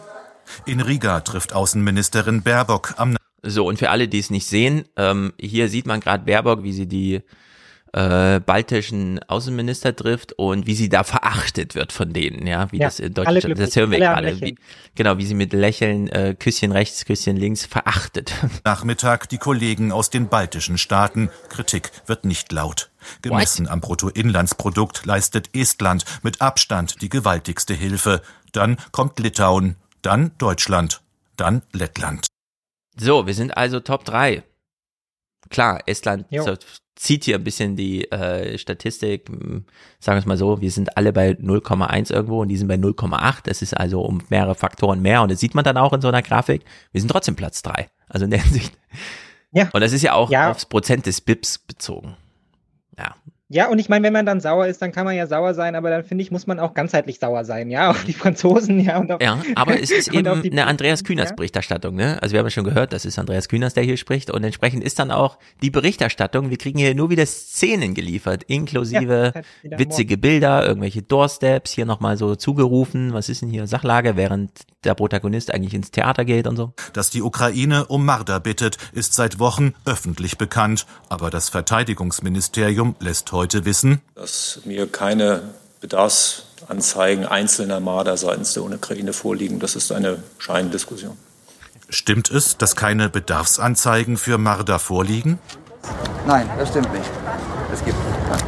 In 0.67 0.81
Riga 0.81 1.21
trifft 1.21 1.53
Außenministerin 1.53 2.43
Baerbock 2.43 2.95
am. 2.97 3.17
So, 3.43 3.67
und 3.67 3.79
für 3.79 3.91
alle, 3.91 4.07
die 4.07 4.21
es 4.21 4.31
nicht 4.31 4.47
sehen, 4.47 4.85
ähm, 4.97 5.33
hier 5.39 5.69
sieht 5.69 5.87
man 5.87 5.99
gerade 5.99 6.25
Baerbock, 6.25 6.63
wie 6.63 6.73
sie 6.73 6.87
die 6.87 7.23
äh, 7.97 8.41
baltischen 8.41 9.21
Außenminister 9.27 9.97
trifft 9.97 10.35
und 10.35 10.67
wie 10.67 10.75
sie 10.75 10.91
da 10.91 11.03
verachtet 11.03 11.75
wird 11.75 11.93
von 11.93 12.13
denen, 12.13 12.47
ja, 12.47 12.71
wie 12.71 12.77
ja, 12.77 12.89
das 12.89 13.01
in 13.01 13.15
Deutschland, 13.15 13.59
das 13.59 13.75
hören 13.75 13.91
wir 13.91 13.99
gerade, 13.99 14.39
wie, 14.43 14.57
genau, 14.95 15.17
wie 15.17 15.25
sie 15.25 15.35
mit 15.35 15.55
Lächeln, 15.55 16.09
äh, 16.09 16.37
Küsschen 16.39 16.73
rechts, 16.73 17.07
Küsschen 17.07 17.37
links 17.37 17.65
verachtet. 17.65 18.35
Nachmittag 18.65 19.31
die 19.31 19.39
Kollegen 19.39 19.93
aus 19.93 20.11
den 20.11 20.29
baltischen 20.29 20.77
Staaten, 20.77 21.31
Kritik 21.49 21.91
wird 22.05 22.27
nicht 22.27 22.53
laut. 22.53 22.91
Gemessen 23.23 23.65
What? 23.65 23.73
am 23.73 23.81
Bruttoinlandsprodukt 23.81 25.07
leistet 25.07 25.49
Estland 25.55 26.05
mit 26.23 26.43
Abstand 26.43 27.01
die 27.01 27.09
gewaltigste 27.09 27.73
Hilfe. 27.73 28.21
Dann 28.53 28.77
kommt 28.93 29.19
Litauen, 29.21 29.77
dann 30.03 30.33
Deutschland, 30.37 31.01
dann 31.37 31.63
Lettland. 31.73 32.27
So, 32.99 33.27
wir 33.27 33.35
sind 33.35 33.57
also 33.57 33.81
Top 33.81 34.05
3. 34.05 34.43
Klar, 35.51 35.81
Estland 35.87 36.27
jo 36.31 36.57
zieht 36.97 37.25
hier 37.25 37.37
ein 37.37 37.45
bisschen 37.45 37.77
die 37.77 38.11
äh, 38.11 38.59
Statistik, 38.59 39.29
hm, 39.29 39.67
sagen 40.01 40.17
wir 40.17 40.21
es 40.21 40.27
mal 40.27 40.39
so, 40.39 40.61
wir 40.61 40.71
sind 40.71 40.97
alle 40.97 41.13
bei 41.13 41.33
0,1 41.33 42.13
irgendwo 42.13 42.41
und 42.41 42.49
die 42.49 42.57
sind 42.57 42.69
bei 42.69 42.75
0,8. 42.75 43.43
Das 43.45 43.63
ist 43.63 43.75
also 43.75 44.01
um 44.01 44.23
mehrere 44.31 44.55
Faktoren 44.55 45.01
mehr 45.03 45.23
und 45.23 45.31
das 45.31 45.39
sieht 45.39 45.55
man 45.55 45.65
dann 45.65 45.77
auch 45.77 45.93
in 45.93 46.01
so 46.01 46.09
einer 46.09 46.23
Grafik. 46.23 46.65
Wir 46.93 47.01
sind 47.01 47.11
trotzdem 47.11 47.37
Platz 47.37 47.63
drei. 47.63 47.89
Also 48.09 48.25
in 48.25 48.31
der 48.31 48.43
Hinsicht. 48.43 48.77
Ja. 49.53 49.69
Und 49.73 49.81
das 49.81 49.93
ist 49.93 50.03
ja 50.03 50.15
auch 50.15 50.31
ja. 50.31 50.51
aufs 50.51 50.67
Prozent 50.67 51.07
des 51.07 51.21
BIPs 51.21 51.59
bezogen. 51.59 52.17
Ja, 52.99 53.15
ja, 53.49 53.69
und 53.69 53.79
ich 53.79 53.89
meine, 53.89 54.05
wenn 54.05 54.13
man 54.13 54.27
dann 54.27 54.41
sauer 54.41 54.67
ist, 54.67 54.83
dann 54.83 54.91
kann 54.91 55.05
man 55.05 55.15
ja 55.15 55.29
sauer 55.29 55.55
sein, 55.55 55.77
aber 55.77 55.89
dann 55.89 56.03
finde 56.03 56.23
ich, 56.23 56.33
muss 56.33 56.49
man 56.49 56.59
auch 56.59 56.75
ganzheitlich 56.75 57.21
sauer 57.21 57.45
sein, 57.45 57.71
ja, 57.71 57.91
auf 57.91 58.03
die 58.05 58.13
Franzosen, 58.13 58.81
ja. 58.81 58.99
Und 58.99 59.13
auf, 59.13 59.23
ja, 59.23 59.41
aber 59.55 59.81
es 59.81 59.93
ist 59.93 60.09
eben 60.13 60.27
eine 60.27 60.67
Andreas 60.67 61.05
Kühners 61.05 61.31
ja? 61.31 61.37
Berichterstattung, 61.37 61.95
ne? 61.95 62.21
Also 62.21 62.33
wir 62.33 62.41
haben 62.41 62.47
ja 62.47 62.51
schon 62.51 62.65
gehört, 62.65 62.93
das 62.93 63.05
ist 63.05 63.21
Andreas 63.21 63.49
Kühners, 63.49 63.75
der 63.75 63.85
hier 63.85 63.97
spricht 63.97 64.31
und 64.31 64.43
entsprechend 64.43 64.83
ist 64.83 64.99
dann 64.99 65.13
auch 65.13 65.39
die 65.63 65.71
Berichterstattung, 65.71 66.51
wir 66.51 66.59
kriegen 66.59 66.81
hier 66.81 66.95
nur 66.97 67.09
wieder 67.09 67.25
Szenen 67.25 67.95
geliefert, 67.95 68.43
inklusive 68.45 69.33
ja, 69.63 69.79
witzige 69.79 70.19
Bilder, 70.19 70.67
irgendwelche 70.67 71.03
Doorsteps, 71.03 71.71
hier 71.71 71.87
nochmal 71.87 72.17
so 72.17 72.35
zugerufen, 72.35 73.13
was 73.13 73.29
ist 73.29 73.43
denn 73.43 73.49
hier 73.49 73.69
Sachlage, 73.69 74.17
während 74.17 74.51
der 74.87 74.95
Protagonist 74.95 75.53
eigentlich 75.53 75.75
ins 75.75 75.91
Theater 75.91 76.25
geht 76.25 76.47
und 76.47 76.57
so. 76.57 76.73
Dass 76.95 77.11
die 77.11 77.23
Ukraine 77.23 77.87
um 77.87 78.05
Marder 78.05 78.41
bittet, 78.41 78.79
ist 78.93 79.15
seit 79.15 79.39
Wochen 79.39 79.75
öffentlich 79.85 80.39
bekannt, 80.39 80.87
aber 81.09 81.31
das 81.31 81.49
Verteidigungsministerium 81.49 82.97
lässt 83.01 83.31
heute 83.37 83.65
wissen, 83.65 84.01
dass 84.15 84.61
mir 84.65 84.87
keine 84.87 85.43
Bedarfsanzeigen 85.81 87.27
einzelner 87.27 87.81
Marder 87.81 88.17
seitens 88.17 88.55
der 88.55 88.65
Ukraine 88.65 89.13
vorliegen. 89.13 89.61
Das 89.61 89.77
ist 89.77 89.93
eine 89.93 90.23
Scheindiskussion. 90.39 91.17
Stimmt 91.89 92.31
es, 92.31 92.57
dass 92.57 92.75
keine 92.75 93.09
Bedarfsanzeigen 93.09 94.17
für 94.17 94.39
Marder 94.39 94.79
vorliegen? 94.79 95.39
Nein, 96.27 96.51
das 96.59 96.71
stimmt 96.71 96.93
nicht. 96.93 97.09
Es 97.73 97.85
gibt. 97.85 97.97
Nein. 98.29 98.43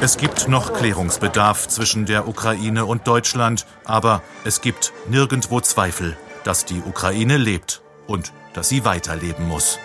Es 0.00 0.16
gibt 0.16 0.48
noch 0.48 0.74
Klärungsbedarf 0.74 1.68
zwischen 1.68 2.06
der 2.06 2.28
Ukraine 2.28 2.84
und 2.84 3.06
Deutschland, 3.06 3.66
aber 3.84 4.22
es 4.44 4.60
gibt 4.60 4.92
nirgendwo 5.08 5.60
Zweifel, 5.60 6.16
dass 6.44 6.64
die 6.64 6.82
Ukraine 6.84 7.38
lebt 7.38 7.82
und 8.06 8.32
dass 8.52 8.68
sie 8.68 8.84
weiterleben 8.84 9.48
muss. 9.48 9.78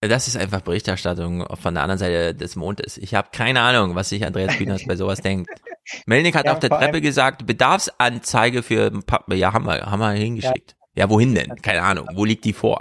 Das 0.00 0.28
ist 0.28 0.36
einfach 0.36 0.60
Berichterstattung 0.60 1.44
von 1.56 1.74
der 1.74 1.82
anderen 1.82 1.98
Seite 1.98 2.34
des 2.34 2.54
Mondes. 2.54 2.98
Ich 2.98 3.14
habe 3.14 3.28
keine 3.32 3.60
Ahnung, 3.62 3.96
was 3.96 4.10
sich 4.10 4.24
Andreas 4.24 4.56
Kühners 4.56 4.86
bei 4.86 4.94
sowas 4.94 5.20
denkt. 5.20 5.50
Melnik 6.06 6.36
hat 6.36 6.46
ja, 6.46 6.52
auf 6.52 6.60
der 6.60 6.70
Treppe 6.70 7.00
gesagt, 7.00 7.46
Bedarfsanzeige 7.46 8.62
für, 8.62 8.92
ja, 9.30 9.52
haben 9.52 9.66
wir, 9.66 9.86
haben 9.86 10.00
wir 10.00 10.10
hingeschickt. 10.10 10.76
Ja, 10.98 11.08
wohin 11.08 11.32
denn? 11.32 11.54
Keine 11.62 11.80
Ahnung. 11.82 12.08
Wo 12.12 12.24
liegt 12.24 12.44
die 12.44 12.52
vor? 12.52 12.80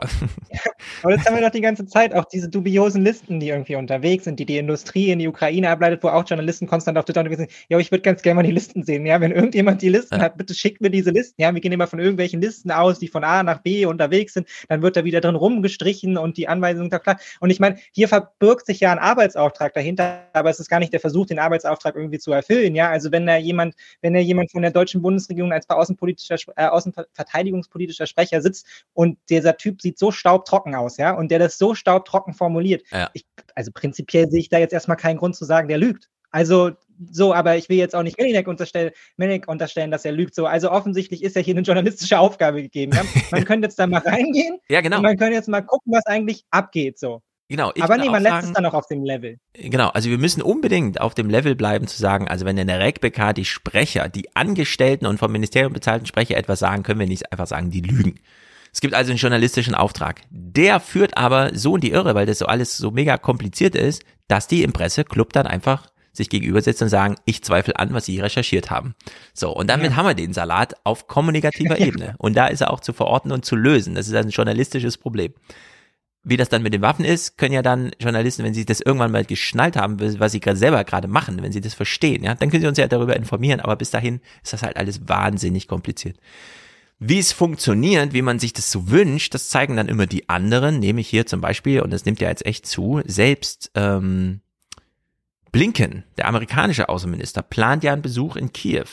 aber 1.03 1.15
das 1.15 1.23
haben 1.27 1.35
wir 1.35 1.43
doch 1.43 1.51
die 1.51 1.61
ganze 1.61 1.85
Zeit. 1.85 2.15
Auch 2.15 2.25
diese 2.25 2.49
dubiosen 2.49 3.03
Listen, 3.03 3.39
die 3.39 3.49
irgendwie 3.49 3.75
unterwegs 3.75 4.23
sind, 4.23 4.39
die 4.39 4.45
die 4.47 4.57
Industrie 4.57 5.11
in 5.11 5.19
die 5.19 5.27
Ukraine 5.27 5.69
ableitet, 5.69 6.01
wo 6.01 6.07
auch 6.07 6.27
Journalisten 6.27 6.65
konstant 6.65 6.97
auf 6.97 7.05
Twitter 7.05 7.19
unterwegs 7.19 7.41
sind. 7.41 7.51
Ja, 7.69 7.77
ich 7.77 7.91
würde 7.91 8.01
ganz 8.01 8.23
gerne 8.23 8.37
mal 8.37 8.43
die 8.43 8.51
Listen 8.51 8.81
sehen. 8.81 9.05
Ja, 9.05 9.21
wenn 9.21 9.31
irgendjemand 9.31 9.83
die 9.83 9.89
Listen 9.89 10.15
ja. 10.15 10.21
hat, 10.21 10.35
bitte 10.35 10.55
schickt 10.55 10.81
mir 10.81 10.89
diese 10.89 11.11
Listen. 11.11 11.39
Ja, 11.39 11.53
wir 11.53 11.61
gehen 11.61 11.71
immer 11.71 11.85
von 11.85 11.99
irgendwelchen 11.99 12.41
Listen 12.41 12.71
aus, 12.71 12.97
die 12.97 13.07
von 13.07 13.23
A 13.23 13.43
nach 13.43 13.59
B 13.59 13.85
unterwegs 13.85 14.33
sind. 14.33 14.47
Dann 14.67 14.81
wird 14.81 14.97
da 14.97 15.03
wieder 15.03 15.21
drin 15.21 15.35
rumgestrichen 15.35 16.17
und 16.17 16.37
die 16.37 16.47
Anweisungen 16.47 16.89
da 16.89 16.97
klar. 16.97 17.19
Und 17.39 17.51
ich 17.51 17.59
meine, 17.59 17.77
hier 17.91 18.07
verbirgt 18.07 18.65
sich 18.65 18.79
ja 18.79 18.91
ein 18.91 18.97
Arbeitsauftrag 18.97 19.75
dahinter, 19.75 20.23
aber 20.33 20.49
es 20.49 20.59
ist 20.59 20.69
gar 20.69 20.79
nicht 20.79 20.91
der 20.91 21.01
Versuch, 21.01 21.27
den 21.27 21.37
Arbeitsauftrag 21.37 21.95
irgendwie 21.95 22.17
zu 22.17 22.31
erfüllen. 22.31 22.73
Ja, 22.73 22.89
also 22.89 23.11
wenn 23.11 23.27
da 23.27 23.37
jemand, 23.37 23.75
wenn 24.01 24.15
da 24.15 24.19
jemand 24.19 24.51
von 24.51 24.63
der 24.63 24.71
deutschen 24.71 25.03
Bundesregierung 25.03 25.51
als 25.51 25.69
außenpolitischer, 25.69 26.37
äh, 26.55 26.65
außenverteidigungspolitischer 26.65 28.06
Sprecher 28.07 28.41
sitzt 28.41 28.65
und 28.93 29.17
dieser 29.29 29.57
Typ 29.57 29.81
sieht 29.81 29.99
so 29.99 30.11
staubtrocken 30.11 30.75
aus, 30.75 30.97
ja, 30.97 31.13
und 31.13 31.29
der 31.29 31.39
das 31.39 31.57
so 31.57 31.75
staubtrocken 31.75 32.33
formuliert. 32.33 32.83
Ja. 32.91 33.09
Ich, 33.13 33.25
also 33.55 33.71
prinzipiell 33.73 34.29
sehe 34.29 34.39
ich 34.39 34.49
da 34.49 34.57
jetzt 34.57 34.73
erstmal 34.73 34.97
keinen 34.97 35.17
Grund 35.17 35.35
zu 35.35 35.45
sagen, 35.45 35.67
der 35.67 35.77
lügt. 35.77 36.09
Also 36.31 36.71
so, 37.11 37.33
aber 37.33 37.57
ich 37.57 37.69
will 37.69 37.77
jetzt 37.77 37.95
auch 37.95 38.03
nicht 38.03 38.17
Melinek 38.17 38.47
unterstellen, 38.47 38.91
Melinek 39.17 39.47
unterstellen, 39.47 39.91
dass 39.91 40.03
er 40.03 40.11
lügt. 40.11 40.35
So, 40.35 40.45
also 40.45 40.71
offensichtlich 40.71 41.23
ist 41.23 41.35
ja 41.35 41.41
hier 41.41 41.53
eine 41.53 41.61
journalistische 41.61 42.19
Aufgabe 42.19 42.61
gegeben. 42.61 42.93
Ja? 42.93 43.03
Man 43.31 43.45
könnte 43.45 43.67
jetzt 43.67 43.79
da 43.79 43.87
mal 43.87 43.99
reingehen. 43.99 44.59
ja, 44.69 44.81
genau. 44.81 44.97
Und 44.97 45.03
man 45.03 45.17
könnte 45.17 45.35
jetzt 45.35 45.47
mal 45.47 45.61
gucken, 45.61 45.93
was 45.93 46.05
eigentlich 46.05 46.43
abgeht. 46.49 46.97
So. 46.99 47.21
Genau. 47.49 47.71
Aber 47.79 47.97
nee, 47.97 48.09
man 48.09 48.21
lässt 48.21 48.47
es 48.47 48.53
dann 48.53 48.63
noch 48.63 48.73
auf 48.73 48.87
dem 48.87 49.03
Level. 49.03 49.39
Genau, 49.53 49.87
also 49.89 50.09
wir 50.09 50.17
müssen 50.17 50.41
unbedingt 50.41 50.99
auf 50.99 51.13
dem 51.13 51.29
Level 51.29 51.55
bleiben 51.55 51.87
zu 51.87 51.97
sagen, 51.97 52.27
also 52.27 52.45
wenn 52.45 52.57
in 52.57 52.67
der 52.67 52.79
RECBK 52.79 53.33
die 53.33 53.45
Sprecher, 53.45 54.09
die 54.09 54.35
Angestellten 54.35 55.05
und 55.05 55.17
vom 55.17 55.31
Ministerium 55.31 55.71
bezahlten 55.71 56.05
Sprecher 56.05 56.35
etwas 56.35 56.59
sagen, 56.59 56.83
können 56.83 56.99
wir 56.99 57.07
nicht 57.07 57.31
einfach 57.31 57.47
sagen, 57.47 57.71
die 57.71 57.81
lügen. 57.81 58.19
Es 58.73 58.81
gibt 58.81 58.93
also 58.93 59.11
einen 59.11 59.17
journalistischen 59.17 59.75
Auftrag. 59.75 60.21
Der 60.29 60.79
führt 60.79 61.17
aber 61.17 61.55
so 61.55 61.75
in 61.75 61.81
die 61.81 61.91
Irre, 61.91 62.15
weil 62.15 62.25
das 62.25 62.39
so 62.39 62.45
alles 62.47 62.77
so 62.77 62.91
mega 62.91 63.17
kompliziert 63.17 63.75
ist, 63.75 64.03
dass 64.27 64.47
die 64.47 64.63
im 64.63 64.73
Presseclub 64.73 65.31
dann 65.31 65.47
einfach 65.47 65.87
sich 66.11 66.29
gegenübersetzen 66.29 66.85
und 66.85 66.89
sagen, 66.89 67.15
ich 67.25 67.43
zweifle 67.43 67.79
an, 67.79 67.93
was 67.93 68.05
sie 68.05 68.19
recherchiert 68.19 68.69
haben. 68.69 68.95
So, 69.33 69.55
und 69.55 69.69
damit 69.69 69.91
ja. 69.91 69.95
haben 69.95 70.07
wir 70.07 70.15
den 70.15 70.33
Salat 70.33 70.75
auf 70.83 71.07
kommunikativer 71.07 71.79
Ebene. 71.79 72.15
Und 72.17 72.35
da 72.35 72.47
ist 72.47 72.61
er 72.61 72.71
auch 72.71 72.81
zu 72.81 72.91
verorten 72.91 73.31
und 73.31 73.45
zu 73.45 73.55
lösen. 73.55 73.95
Das 73.95 74.07
ist 74.07 74.15
ein 74.15 74.29
journalistisches 74.29 74.97
Problem. 74.97 75.33
Wie 76.29 76.35
das 76.35 76.49
dann 76.49 76.61
mit 76.61 76.73
den 76.73 76.81
Waffen 76.81 77.05
ist, 77.05 77.37
können 77.37 77.53
ja 77.53 77.61
dann 77.61 77.91
Journalisten, 78.01 78.43
wenn 78.43 78.53
sie 78.53 78.65
das 78.65 78.81
irgendwann 78.81 79.13
mal 79.13 79.23
geschnallt 79.23 79.77
haben, 79.77 79.97
was 80.19 80.33
sie 80.33 80.41
gerade 80.41 80.57
selber 80.57 80.83
gerade 80.83 81.07
machen, 81.07 81.41
wenn 81.41 81.53
sie 81.53 81.61
das 81.61 81.73
verstehen, 81.73 82.23
ja, 82.23 82.35
dann 82.35 82.49
können 82.49 82.61
sie 82.61 82.67
uns 82.67 82.77
ja 82.77 82.87
darüber 82.87 83.15
informieren, 83.15 83.61
aber 83.61 83.77
bis 83.77 83.91
dahin 83.91 84.19
ist 84.43 84.51
das 84.51 84.61
halt 84.61 84.75
alles 84.75 85.07
wahnsinnig 85.07 85.69
kompliziert. 85.69 86.17
Wie 86.99 87.19
es 87.19 87.31
funktioniert, 87.31 88.13
wie 88.13 88.23
man 88.23 88.39
sich 88.39 88.51
das 88.51 88.71
so 88.71 88.89
wünscht, 88.89 89.33
das 89.33 89.47
zeigen 89.47 89.77
dann 89.77 89.87
immer 89.87 90.05
die 90.05 90.27
anderen, 90.27 90.79
nämlich 90.79 91.07
hier 91.07 91.27
zum 91.27 91.39
Beispiel, 91.39 91.81
und 91.81 91.91
das 91.91 92.03
nimmt 92.03 92.19
ja 92.19 92.27
jetzt 92.27 92.45
echt 92.45 92.65
zu, 92.65 93.01
selbst 93.05 93.71
ähm, 93.75 94.41
Blinken, 95.51 96.03
der 96.17 96.27
amerikanische 96.27 96.89
Außenminister, 96.89 97.41
plant 97.41 97.83
ja 97.83 97.93
einen 97.93 98.01
Besuch 98.01 98.35
in 98.35 98.51
Kiew. 98.51 98.87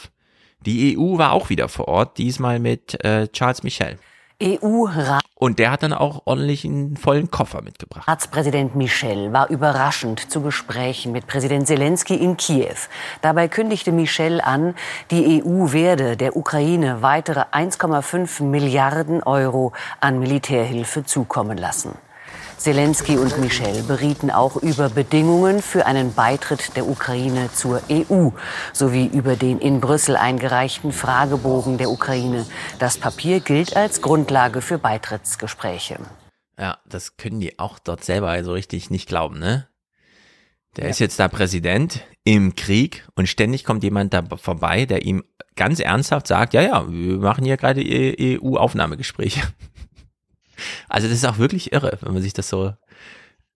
Die 0.65 0.97
EU 0.97 1.19
war 1.19 1.33
auch 1.33 1.51
wieder 1.51 1.69
vor 1.69 1.89
Ort, 1.89 2.19
diesmal 2.19 2.59
mit 2.59 3.03
äh, 3.05 3.27
Charles 3.29 3.63
Michel. 3.65 3.99
EU-Rat. 4.45 5.23
Und 5.37 5.59
der 5.59 5.71
hat 5.71 5.83
dann 5.83 5.93
auch 5.93 6.23
ordentlich 6.27 6.65
einen 6.65 6.97
vollen 6.97 7.31
Koffer 7.31 7.63
mitgebracht. 7.63 8.07
Ratspräsident 8.07 8.77
Michel 8.77 9.33
war 9.33 9.49
überraschend 9.51 10.31
zu 10.31 10.43
Gesprächen 10.43 11.13
mit 11.13 11.27
Präsident 11.27 11.67
Zelensky 11.67 12.15
in 12.15 12.37
Kiew. 12.37 12.77
Dabei 13.23 13.49
kündigte 13.49 13.91
Michel 13.91 14.41
an, 14.41 14.75
die 15.11 15.43
EU 15.43 15.73
werde 15.73 16.17
der 16.17 16.37
Ukraine 16.37 17.03
weitere 17.03 17.41
1,5 17.53 18.43
Milliarden 18.43 19.23
Euro 19.23 19.73
an 20.01 20.19
Militärhilfe 20.19 21.05
zukommen 21.05 21.59
lassen. 21.59 21.97
Zelensky 22.57 23.17
und 23.19 23.39
Michel 23.39 23.83
berieten 23.83 24.31
auch 24.31 24.57
über 24.57 24.89
Bedingungen 24.89 25.61
für 25.61 25.87
einen 25.87 26.15
Beitritt 26.15 26.77
der 26.77 26.89
Ukraine 26.89 27.51
zur 27.53 27.83
EU 27.91 28.31
sowie 28.73 29.07
über 29.07 29.37
den 29.37 29.59
in 29.59 29.81
Brüssel 29.81 30.17
eingereichten 30.17 30.93
Fragebogen 30.93 31.79
der 31.79 31.91
Ukraine. 31.91 32.47
Das 32.79 32.97
Papier 32.97 33.41
gilt 33.41 33.77
als 33.77 34.01
Grundlage 34.01 34.61
für 34.61 34.79
Beitrittsgespräche. 34.79 35.99
Ja, 36.59 36.79
das 36.87 37.17
können 37.17 37.41
die 37.41 37.59
auch 37.59 37.79
dort 37.79 38.05
selber 38.05 38.31
also 38.31 38.53
richtig 38.53 38.91
nicht 38.91 39.09
glauben, 39.09 39.39
ne? 39.39 39.69
Der 40.77 40.85
ja. 40.85 40.91
ist 40.91 40.99
jetzt 40.99 41.19
da 41.19 41.29
Präsident 41.29 42.01
im 42.25 42.57
Krieg 42.57 43.07
und 43.15 43.29
ständig 43.29 43.65
kommt 43.65 43.85
jemand 43.85 44.15
da 44.15 44.23
vorbei, 44.37 44.87
der 44.87 45.05
ihm 45.05 45.23
ganz 45.57 45.79
ernsthaft 45.79 46.27
sagt, 46.27 46.55
ja, 46.55 46.63
ja, 46.63 46.91
wir 46.91 47.19
machen 47.19 47.45
hier 47.45 47.57
gerade 47.57 47.83
EU-Aufnahmegespräche. 47.85 49.43
Also 50.89 51.09
das 51.09 51.19
ist 51.19 51.27
auch 51.27 51.39
wirklich 51.39 51.73
irre, 51.73 51.99
wenn 52.01 52.13
man 52.15 52.23
sich 52.23 52.33
das 52.33 52.49
so 52.49 52.73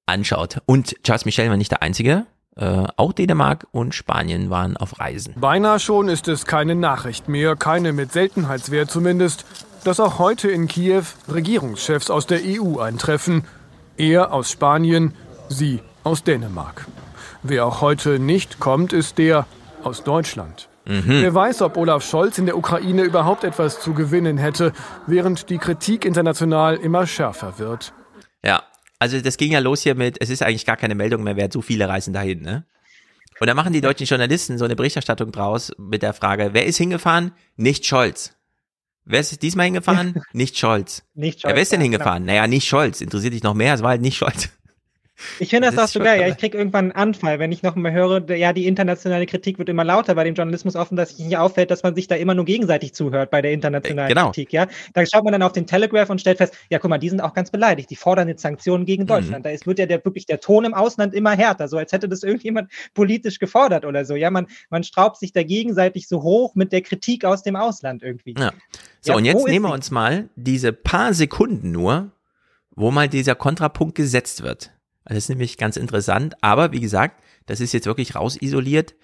anschaut. 0.07 0.60
Und 0.67 0.97
Charles 1.05 1.25
Michel 1.25 1.49
war 1.49 1.57
nicht 1.57 1.70
der 1.70 1.83
Einzige. 1.83 2.27
Äh, 2.57 2.86
auch 2.97 3.12
Dänemark 3.12 3.67
und 3.70 3.94
Spanien 3.94 4.51
waren 4.51 4.77
auf 4.77 4.99
Reisen. 4.99 5.35
Beinahe 5.36 5.78
schon 5.78 6.09
ist 6.09 6.27
es 6.27 6.44
keine 6.44 6.75
Nachricht 6.75 7.28
mehr, 7.28 7.55
keine 7.55 7.93
mit 7.93 8.12
Seltenheitswert 8.12 8.91
zumindest, 8.91 9.44
dass 9.85 10.01
auch 10.01 10.18
heute 10.18 10.51
in 10.51 10.67
Kiew 10.67 11.05
Regierungschefs 11.33 12.10
aus 12.10 12.27
der 12.27 12.41
EU 12.44 12.81
eintreffen. 12.81 13.44
Er 13.97 14.33
aus 14.33 14.51
Spanien, 14.51 15.15
sie 15.49 15.81
aus 16.02 16.25
Dänemark. 16.25 16.86
Wer 17.43 17.67
auch 17.67 17.81
heute 17.81 18.18
nicht 18.18 18.59
kommt, 18.59 18.93
ist 18.93 19.18
der 19.18 19.47
aus 19.85 20.02
Deutschland. 20.02 20.68
Mhm. 20.89 21.05
Wer 21.23 21.34
weiß, 21.34 21.62
ob 21.62 21.76
Olaf 21.76 22.02
Scholz 22.02 22.39
in 22.39 22.47
der 22.47 22.57
Ukraine 22.57 23.02
überhaupt 23.02 23.44
etwas 23.44 23.81
zu 23.81 23.92
gewinnen 23.92 24.39
hätte, 24.39 24.73
während 25.07 25.50
die 25.50 25.58
Kritik 25.58 26.07
international 26.07 26.76
immer 26.76 27.07
schärfer 27.07 27.58
wird. 27.58 27.92
Ja, 28.42 28.62
also 28.99 29.20
das 29.20 29.36
ging 29.36 29.52
ja 29.52 29.58
los 29.58 29.83
hier 29.83 29.94
mit, 29.94 30.17
es 30.20 30.31
ist 30.31 30.42
eigentlich 30.42 30.65
gar 30.65 30.76
keine 30.76 30.94
Meldung 30.94 31.23
mehr 31.23 31.36
wert, 31.36 31.52
so 31.52 31.60
viele 31.60 31.89
reisen 31.89 32.15
dahin, 32.15 32.41
ne? 32.42 32.65
Und 33.41 33.47
da 33.47 33.55
machen 33.55 33.73
die 33.73 33.81
deutschen 33.81 34.07
Journalisten 34.07 34.58
so 34.58 34.65
eine 34.65 34.75
Berichterstattung 34.75 35.31
draus 35.31 35.70
mit 35.78 36.02
der 36.02 36.12
Frage, 36.12 36.50
wer 36.55 36.67
ist 36.67 36.78
hingefahren? 36.78 37.33
Nicht 37.57 37.86
Scholz. 37.86 38.34
Wer 39.05 39.20
ist 39.20 39.42
diesmal 39.42 39.67
hingefahren? 39.67 40.23
nicht 40.33 40.58
Scholz. 40.58 41.05
Nicht 41.15 41.41
Scholz. 41.41 41.50
Ja, 41.50 41.55
wer 41.55 41.62
ist 41.62 41.70
denn 41.70 41.81
hingefahren? 41.81 42.25
Genau. 42.25 42.33
Naja, 42.33 42.47
nicht 42.49 42.67
Scholz. 42.67 43.00
Interessiert 43.00 43.34
dich 43.34 43.44
noch 43.44 43.55
mehr? 43.55 43.75
Es 43.75 43.83
war 43.83 43.91
halt 43.91 44.02
nicht 44.02 44.17
Scholz. 44.17 44.49
Ich 45.39 45.51
finde 45.51 45.69
das, 45.69 45.75
das 45.75 45.85
auch 45.85 45.93
so 45.95 46.01
geil. 46.01 46.21
Ja, 46.21 46.29
ich 46.29 46.37
kriege 46.37 46.57
irgendwann 46.57 46.87
einen 46.87 46.93
Anfall, 46.93 47.39
wenn 47.39 47.51
ich 47.51 47.63
noch 47.63 47.75
mal 47.75 47.93
höre, 47.93 48.29
ja, 48.37 48.53
die 48.53 48.67
internationale 48.67 49.27
Kritik 49.27 49.59
wird 49.59 49.69
immer 49.69 49.85
lauter 49.85 50.15
bei 50.15 50.25
dem 50.25 50.35
Journalismus 50.35 50.77
offen, 50.77 50.97
dass 50.97 51.11
sich 51.11 51.27
nicht 51.27 51.37
auffällt, 51.37 51.71
dass 51.71 51.83
man 51.83 51.95
sich 51.95 52.07
da 52.07 52.15
immer 52.15 52.35
nur 52.35 52.45
gegenseitig 52.45 52.95
zuhört 52.95 53.31
bei 53.31 53.43
der 53.43 53.53
internationalen 53.53 54.09
genau. 54.09 54.27
Kritik. 54.27 54.53
Ja, 54.53 54.67
da 54.95 55.05
schaut 55.05 55.25
man 55.25 55.33
dann 55.33 55.43
auf 55.43 55.53
den 55.53 55.67
Telegraph 55.67 56.11
und 56.11 56.21
stellt 56.21 56.39
fest, 56.39 56.55
ja, 56.71 56.79
guck 56.79 56.91
mal, 56.91 56.99
die 56.99 57.09
sind 57.09 57.21
auch 57.21 57.35
ganz 57.35 57.51
beleidigt. 57.51 57.91
Die 57.91 57.97
fordern 57.97 58.29
jetzt 58.29 58.43
Sanktionen 58.43 58.85
gegen 58.85 59.05
mhm. 59.05 59.09
Deutschland. 59.09 59.39
Mhm. 59.41 59.43
Da 59.45 59.51
ist, 59.51 59.67
wird 59.67 59.79
ja 59.79 59.87
der, 59.87 60.05
wirklich 60.05 60.27
der 60.27 60.41
Ton 60.41 60.65
im 60.65 60.75
Ausland 60.75 61.15
immer 61.15 61.37
härter, 61.37 61.69
so 61.69 61.79
als 61.79 61.93
hätte 61.93 62.09
das 62.09 62.23
irgendjemand 62.23 62.71
politisch 62.95 63.39
gefordert 63.39 63.85
oder 63.85 64.05
so. 64.05 64.15
Ja, 64.15 64.31
man, 64.31 64.47
man 64.71 64.85
straubt 64.85 65.19
sich 65.19 65.33
da 65.33 65.43
gegenseitig 65.43 66.09
so 66.09 66.23
hoch 66.23 66.55
mit 66.55 66.73
der 66.73 66.83
Kritik 66.83 67.25
aus 67.25 67.43
dem 67.43 67.57
Ausland 67.57 68.03
irgendwie. 68.03 68.35
Ja. 68.39 68.53
So, 69.01 69.13
ja, 69.13 69.17
und 69.17 69.25
jetzt 69.25 69.47
nehmen 69.47 69.67
wir 69.67 69.73
uns 69.73 69.91
mal 69.91 70.29
diese 70.37 70.73
paar 70.73 71.15
Sekunden 71.15 71.71
nur, 71.71 72.11
wo 72.75 72.91
mal 72.91 73.09
dieser 73.09 73.35
Kontrapunkt 73.35 73.95
gesetzt 73.95 74.43
wird. 74.43 74.73
Das 75.09 75.17
ist 75.17 75.28
nämlich 75.31 75.57
ganz 75.57 75.77
interessant. 75.77 76.37
Aber 76.43 76.73
wie 76.73 76.81
gesagt, 76.81 77.23
das 77.47 77.61
ist 77.61 77.73
jetzt 77.73 77.87
wirklich 77.87 78.15
rausisoliert. 78.15 78.95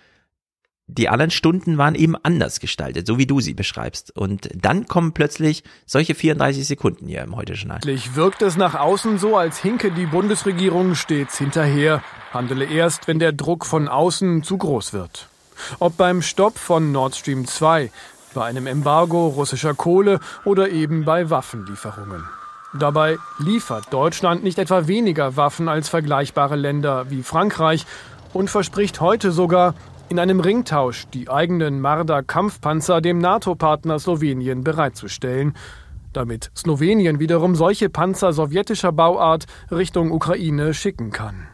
Die 0.87 1.09
anderen 1.09 1.31
Stunden 1.31 1.79
waren 1.79 1.95
eben 1.95 2.15
anders 2.15 2.61
gestaltet, 2.61 3.07
so 3.07 3.17
wie 3.17 3.27
du 3.27 3.41
sie 3.41 3.55
beschreibst. 3.55 4.15
Und 4.15 4.51
dann 4.55 4.87
kommen 4.87 5.15
plötzlich 5.15 5.65
solche 5.87 6.15
34 6.15 6.67
Sekunden 6.67 7.07
hier 7.09 7.23
im 7.23 7.37
Heute-Journal. 7.37 7.81
Wirkt 8.15 8.43
es 8.43 8.59
nach 8.59 8.75
außen 8.75 9.17
so, 9.17 9.39
als 9.39 9.59
hinke 9.59 9.91
die 9.91 10.05
Bundesregierung 10.05 10.95
stets 10.95 11.39
hinterher, 11.39 12.03
handele 12.35 12.67
erst, 12.67 13.09
wenn 13.09 13.19
der 13.19 13.33
Druck 13.33 13.65
von 13.65 13.89
außen 13.89 14.43
zu 14.43 14.59
groß 14.59 14.93
wird. 14.93 15.31
Ob 15.79 15.97
beim 15.97 16.21
Stopp 16.21 16.59
von 16.59 16.93
Nord 16.93 17.17
Stream 17.17 17.47
2, 17.47 17.91
bei 18.35 18.45
einem 18.45 18.67
Embargo 18.67 19.29
russischer 19.29 19.73
Kohle 19.73 20.21
oder 20.45 20.69
eben 20.69 21.07
bei 21.07 21.31
Waffenlieferungen. 21.31 22.25
Dabei 22.79 23.19
liefert 23.39 23.93
Deutschland 23.93 24.43
nicht 24.43 24.59
etwa 24.59 24.89
weniger 24.89 25.37
Waffen 25.37 25.69
als 25.69 25.89
vergleichbare 25.89 26.57
Länder 26.57 27.09
wie 27.09 27.23
Frankreich 27.23 27.87
und 28.33 28.51
verspricht 28.51 29.01
heute 29.01 29.31
sogar, 29.31 29.75
in 30.09 30.19
einem 30.19 30.41
Ringtausch 30.41 31.07
die 31.15 31.31
eigenen 31.31 31.81
Marder-Kampfpanzer 31.81 33.01
dem 33.01 33.19
NATO-Partner 33.19 33.99
Slowenien 33.99 34.63
bereitzustellen, 34.63 35.55
damit 36.13 36.51
Slowenien 36.57 37.21
wiederum 37.21 37.55
solche 37.55 37.89
Panzer 37.89 38.33
sowjetischer 38.33 38.93
Bauart 38.93 39.47
Richtung 39.71 40.13
Ukraine 40.13 40.75
schicken 40.75 41.11
kann. 41.11 41.47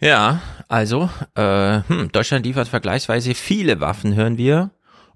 Ja, 0.00 0.40
also 0.68 1.10
äh, 1.34 1.80
hm, 1.86 2.10
Deutschland 2.12 2.46
liefert 2.46 2.68
vergleichsweise 2.68 3.34
viele 3.34 3.80
Waffen, 3.80 4.14
hören 4.14 4.38
wir. 4.38 4.70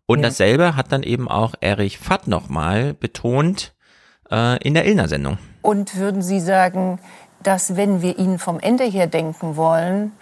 Und 0.07 0.21
ja. 0.21 0.27
dasselbe 0.27 0.77
hat 0.77 0.93
dann 0.93 1.03
eben 1.03 1.29
auch 1.29 1.55
Erich 1.61 1.99
Fatt 1.99 2.29
nochmal 2.29 2.95
betont, 2.95 3.75
äh, 4.31 4.57
in 4.59 4.75
der 4.75 4.87
Illner-Sendung. 4.87 5.39
Und 5.63 5.97
würden 5.97 6.23
Sie 6.23 6.41
sagen, 6.41 6.99
dass 7.43 7.77
wenn 7.77 8.03
wir 8.03 8.19
ihn 8.19 8.39
vom 8.39 8.59
Ende 8.61 8.85
her 8.85 9.07
denken 9.07 9.57
wollen, 9.57 10.13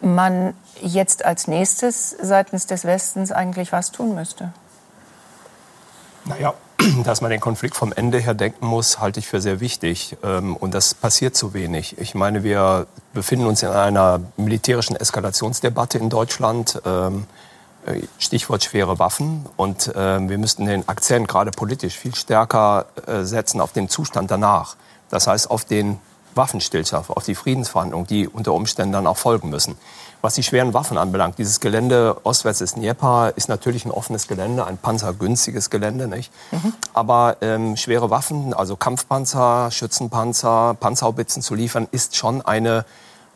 man 0.00 0.54
jetzt 0.82 1.24
als 1.24 1.48
nächstes 1.48 2.10
seitens 2.20 2.66
des 2.66 2.84
Westens 2.84 3.32
eigentlich 3.32 3.72
was 3.72 3.90
tun 3.90 4.14
müsste? 4.14 4.52
Naja, 6.26 6.54
dass 7.04 7.20
man 7.20 7.30
den 7.30 7.40
Konflikt 7.40 7.76
vom 7.76 7.92
Ende 7.92 8.18
her 8.18 8.34
denken 8.34 8.66
muss, 8.66 9.00
halte 9.00 9.20
ich 9.20 9.28
für 9.28 9.40
sehr 9.40 9.60
wichtig. 9.60 10.16
Ähm, 10.22 10.56
und 10.56 10.74
das 10.74 10.94
passiert 10.94 11.36
zu 11.36 11.54
wenig. 11.54 11.98
Ich 11.98 12.14
meine, 12.14 12.42
wir 12.44 12.86
befinden 13.12 13.46
uns 13.46 13.62
in 13.62 13.68
einer 13.68 14.20
militärischen 14.36 14.96
Eskalationsdebatte 14.96 15.98
in 15.98 16.10
Deutschland. 16.10 16.80
Äh, 17.86 18.02
Stichwort 18.18 18.64
schwere 18.64 18.98
Waffen. 18.98 19.46
Und 19.56 19.94
äh, 19.94 20.28
wir 20.28 20.38
müssten 20.38 20.66
den 20.66 20.88
Akzent 20.88 21.28
gerade 21.28 21.50
politisch 21.50 21.96
viel 21.96 22.14
stärker 22.14 22.86
äh, 23.06 23.22
setzen 23.22 23.60
auf 23.60 23.72
den 23.72 23.88
Zustand 23.88 24.30
danach. 24.30 24.76
Das 25.10 25.26
heißt 25.26 25.50
auf 25.50 25.64
den 25.64 25.98
Waffenstillstand, 26.34 27.10
auf 27.10 27.24
die 27.24 27.34
Friedensverhandlungen, 27.34 28.06
die 28.06 28.26
unter 28.26 28.52
Umständen 28.54 28.92
dann 28.92 29.06
auch 29.06 29.16
folgen 29.16 29.50
müssen. 29.50 29.76
Was 30.20 30.34
die 30.34 30.42
schweren 30.42 30.72
Waffen 30.74 30.98
anbelangt, 30.98 31.38
dieses 31.38 31.60
Gelände 31.60 32.16
ostwärts 32.24 32.58
des 32.60 32.74
Dnieper 32.74 33.32
ist 33.36 33.48
natürlich 33.48 33.84
ein 33.84 33.90
offenes 33.90 34.26
Gelände, 34.26 34.66
ein 34.66 34.78
panzergünstiges 34.78 35.70
Gelände, 35.70 36.08
nicht? 36.08 36.32
Mhm. 36.50 36.72
Aber 36.94 37.36
ähm, 37.42 37.76
schwere 37.76 38.10
Waffen, 38.10 38.54
also 38.54 38.74
Kampfpanzer, 38.74 39.70
Schützenpanzer, 39.70 40.76
Panzerhaubitzen 40.80 41.42
zu 41.42 41.54
liefern, 41.54 41.86
ist 41.90 42.16
schon 42.16 42.40
eine, 42.40 42.86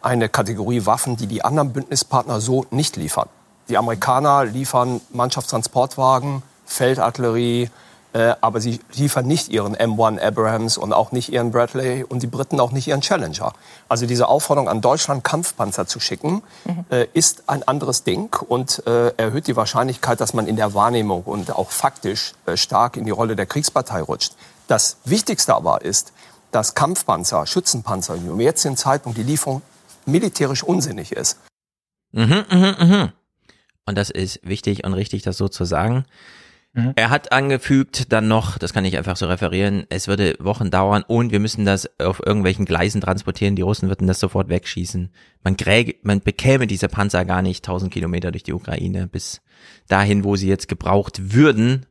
eine 0.01 0.29
Kategorie 0.29 0.87
Waffen, 0.87 1.17
die 1.17 1.27
die 1.27 1.45
anderen 1.45 1.73
Bündnispartner 1.73 2.41
so 2.41 2.65
nicht 2.71 2.97
liefern. 2.97 3.29
Die 3.69 3.77
Amerikaner 3.77 4.45
liefern 4.45 5.01
Mannschaftstransportwagen, 5.11 6.43
Feldartillerie, 6.65 7.71
äh, 8.15 8.35
aber 8.41 8.61
sie 8.61 8.81
liefern 8.95 9.27
nicht 9.27 9.49
ihren 9.49 9.77
M1 9.77 10.21
Abrams 10.21 10.79
und 10.79 10.95
auch 10.95 11.13
nicht 11.13 11.31
ihren 11.31 11.51
Bradley 11.51 12.05
und 12.05 12.23
die 12.23 12.27
Briten 12.27 12.59
auch 12.59 12.73
nicht 12.73 12.89
ihren 12.89 13.03
Challenger. 13.03 13.53
Also 13.89 14.07
diese 14.07 14.29
Aufforderung 14.29 14.69
an 14.69 14.81
Deutschland, 14.81 15.25
Kampfpanzer 15.25 15.87
zu 15.87 16.01
schicken, 16.01 16.43
mhm. 16.65 16.85
äh, 16.91 17.07
ist 17.13 17.45
ein 17.49 17.63
anderes 17.69 18.05
Ding 18.05 18.35
und 18.49 18.87
äh, 18.87 19.13
erhöht 19.19 19.47
die 19.47 19.57
Wahrscheinlichkeit, 19.57 20.21
dass 20.21 20.33
man 20.33 20.47
in 20.47 20.57
der 20.57 20.73
Wahrnehmung 20.73 21.23
und 21.25 21.55
auch 21.55 21.71
faktisch 21.71 22.33
äh, 22.47 22.57
stark 22.57 22.97
in 22.97 23.05
die 23.05 23.11
Rolle 23.11 23.37
der 23.37 23.45
Kriegspartei 23.45 24.01
rutscht. 24.01 24.33
Das 24.69 24.97
Wichtigste 25.05 25.55
aber 25.55 25.83
ist, 25.83 26.13
dass 26.51 26.75
Kampfpanzer, 26.75 27.47
Schützenpanzer 27.47 28.15
um 28.15 28.41
jetzigen 28.41 28.79
Zeitpunkt 28.79 29.19
die 29.19 29.23
Lieferung 29.23 29.61
militärisch 30.07 30.63
unsinnig 30.63 31.13
ist. 31.13 31.39
Mhm, 32.13 32.45
mh, 32.51 32.85
mh. 32.85 33.13
Und 33.89 33.97
das 33.97 34.11
ist 34.11 34.41
wichtig 34.47 34.85
und 34.85 34.93
richtig, 34.93 35.23
das 35.23 35.39
so 35.39 35.49
zu 35.49 35.65
sagen. 35.65 36.05
Mhm. 36.75 36.93
Er 36.95 37.09
hat 37.09 37.33
angefügt 37.33 38.13
dann 38.13 38.29
noch, 38.29 38.59
das 38.59 38.75
kann 38.75 38.85
ich 38.85 38.99
einfach 38.99 39.17
so 39.17 39.27
referieren, 39.27 39.87
es 39.89 40.09
würde 40.09 40.37
Wochen 40.41 40.71
dauern 40.71 41.03
und 41.07 41.33
wir 41.33 41.41
müssen 41.41 41.65
das 41.65 41.89
auf 41.99 42.21
irgendwelchen 42.25 42.67
Gleisen 42.67 43.01
transportieren. 43.01 43.57
Die 43.57 43.63
Russen 43.63 43.89
würden 43.89 44.07
das 44.07 44.21
sofort 44.21 44.51
wegschießen. 44.51 45.11
Man, 45.43 45.57
kräge, 45.57 45.95
man 46.03 46.21
bekäme 46.21 46.67
diese 46.67 46.89
Panzer 46.89 47.25
gar 47.25 47.41
nicht 47.41 47.67
1000 47.67 47.91
Kilometer 47.91 48.31
durch 48.31 48.43
die 48.43 48.53
Ukraine 48.53 49.07
bis 49.07 49.41
dahin, 49.89 50.23
wo 50.23 50.37
sie 50.37 50.49
jetzt 50.49 50.69
gebraucht 50.69 51.33
würden. 51.33 51.87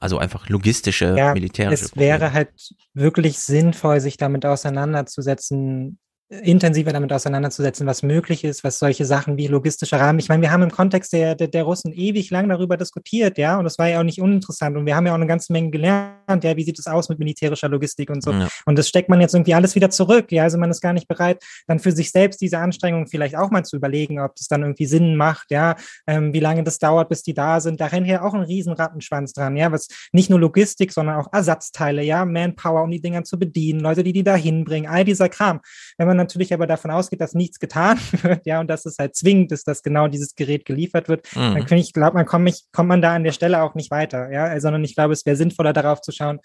Also 0.00 0.16
einfach 0.16 0.48
logistische, 0.48 1.14
ja, 1.18 1.34
militärische. 1.34 1.84
Es 1.84 1.96
wäre 1.96 2.32
halt 2.32 2.48
wirklich 2.94 3.38
sinnvoll, 3.38 4.00
sich 4.00 4.16
damit 4.16 4.46
auseinanderzusetzen, 4.46 5.98
intensiver 6.40 6.92
damit 6.92 7.12
auseinanderzusetzen, 7.12 7.86
was 7.86 8.02
möglich 8.02 8.42
ist, 8.42 8.64
was 8.64 8.78
solche 8.78 9.04
Sachen 9.04 9.36
wie 9.36 9.48
logistischer 9.48 10.00
Rahmen. 10.00 10.18
Ich 10.18 10.28
meine, 10.30 10.40
wir 10.40 10.50
haben 10.50 10.62
im 10.62 10.70
Kontext 10.70 11.12
der, 11.12 11.34
der, 11.34 11.48
der 11.48 11.64
Russen 11.64 11.92
ewig 11.92 12.30
lang 12.30 12.48
darüber 12.48 12.78
diskutiert, 12.78 13.36
ja, 13.36 13.58
und 13.58 13.64
das 13.64 13.78
war 13.78 13.88
ja 13.88 14.00
auch 14.00 14.04
nicht 14.04 14.20
uninteressant. 14.20 14.76
Und 14.76 14.86
wir 14.86 14.96
haben 14.96 15.06
ja 15.06 15.12
auch 15.12 15.16
eine 15.16 15.26
ganze 15.26 15.52
Menge 15.52 15.70
gelernt, 15.70 16.42
ja, 16.42 16.56
wie 16.56 16.64
sieht 16.64 16.78
es 16.78 16.86
aus 16.86 17.10
mit 17.10 17.18
militärischer 17.18 17.68
Logistik 17.68 18.08
und 18.08 18.22
so. 18.22 18.32
Ja. 18.32 18.48
Und 18.64 18.78
das 18.78 18.88
steckt 18.88 19.10
man 19.10 19.20
jetzt 19.20 19.34
irgendwie 19.34 19.52
alles 19.52 19.74
wieder 19.74 19.90
zurück, 19.90 20.32
ja, 20.32 20.44
also 20.44 20.56
man 20.56 20.70
ist 20.70 20.80
gar 20.80 20.94
nicht 20.94 21.06
bereit, 21.06 21.42
dann 21.66 21.78
für 21.78 21.92
sich 21.92 22.10
selbst 22.10 22.40
diese 22.40 22.58
Anstrengungen 22.58 23.08
vielleicht 23.08 23.36
auch 23.36 23.50
mal 23.50 23.64
zu 23.64 23.76
überlegen, 23.76 24.18
ob 24.18 24.34
das 24.36 24.48
dann 24.48 24.62
irgendwie 24.62 24.86
Sinn 24.86 25.16
macht, 25.16 25.50
ja, 25.50 25.76
ähm, 26.06 26.32
wie 26.32 26.40
lange 26.40 26.64
das 26.64 26.78
dauert, 26.78 27.10
bis 27.10 27.22
die 27.22 27.34
da 27.34 27.60
sind. 27.60 27.80
Da 27.80 27.86
rennt 27.86 28.06
ja 28.06 28.22
auch 28.22 28.32
ein 28.32 28.40
riesen 28.40 28.72
Rattenschwanz 28.72 29.34
dran, 29.34 29.56
ja, 29.56 29.70
was 29.70 29.88
nicht 30.12 30.30
nur 30.30 30.40
Logistik, 30.40 30.92
sondern 30.92 31.16
auch 31.16 31.30
Ersatzteile, 31.32 32.02
ja, 32.02 32.24
Manpower, 32.24 32.82
um 32.82 32.90
die 32.90 33.02
Dinger 33.02 33.24
zu 33.24 33.38
bedienen, 33.38 33.80
Leute, 33.80 34.02
die 34.02 34.14
die 34.14 34.24
da 34.24 34.34
hinbringen, 34.34 34.90
all 34.90 35.04
dieser 35.04 35.28
Kram. 35.28 35.60
Wenn 35.98 36.06
man 36.06 36.21
natürlich 36.22 36.54
aber 36.54 36.66
davon 36.66 36.90
ausgeht, 36.90 37.20
dass 37.20 37.34
nichts 37.34 37.58
getan 37.58 37.98
wird, 38.22 38.46
ja, 38.46 38.60
und 38.60 38.68
dass 38.68 38.86
es 38.86 38.96
halt 38.98 39.16
zwingend 39.16 39.52
ist, 39.52 39.68
dass 39.68 39.82
genau 39.82 40.08
dieses 40.08 40.34
Gerät 40.34 40.64
geliefert 40.64 41.08
wird, 41.08 41.26
mhm. 41.34 41.64
dann 41.68 41.78
ich 41.78 41.92
glaube, 41.92 42.14
man 42.16 42.26
kommt, 42.26 42.62
kommt 42.72 42.88
man 42.88 43.02
da 43.02 43.14
an 43.14 43.24
der 43.24 43.32
Stelle 43.32 43.62
auch 43.62 43.74
nicht 43.74 43.90
weiter, 43.90 44.30
ja, 44.30 44.58
sondern 44.60 44.84
ich 44.84 44.94
glaube, 44.94 45.12
es 45.12 45.26
wäre 45.26 45.36
sinnvoller 45.36 45.72
darauf 45.72 46.00
zu 46.00 46.12
schauen, 46.12 46.40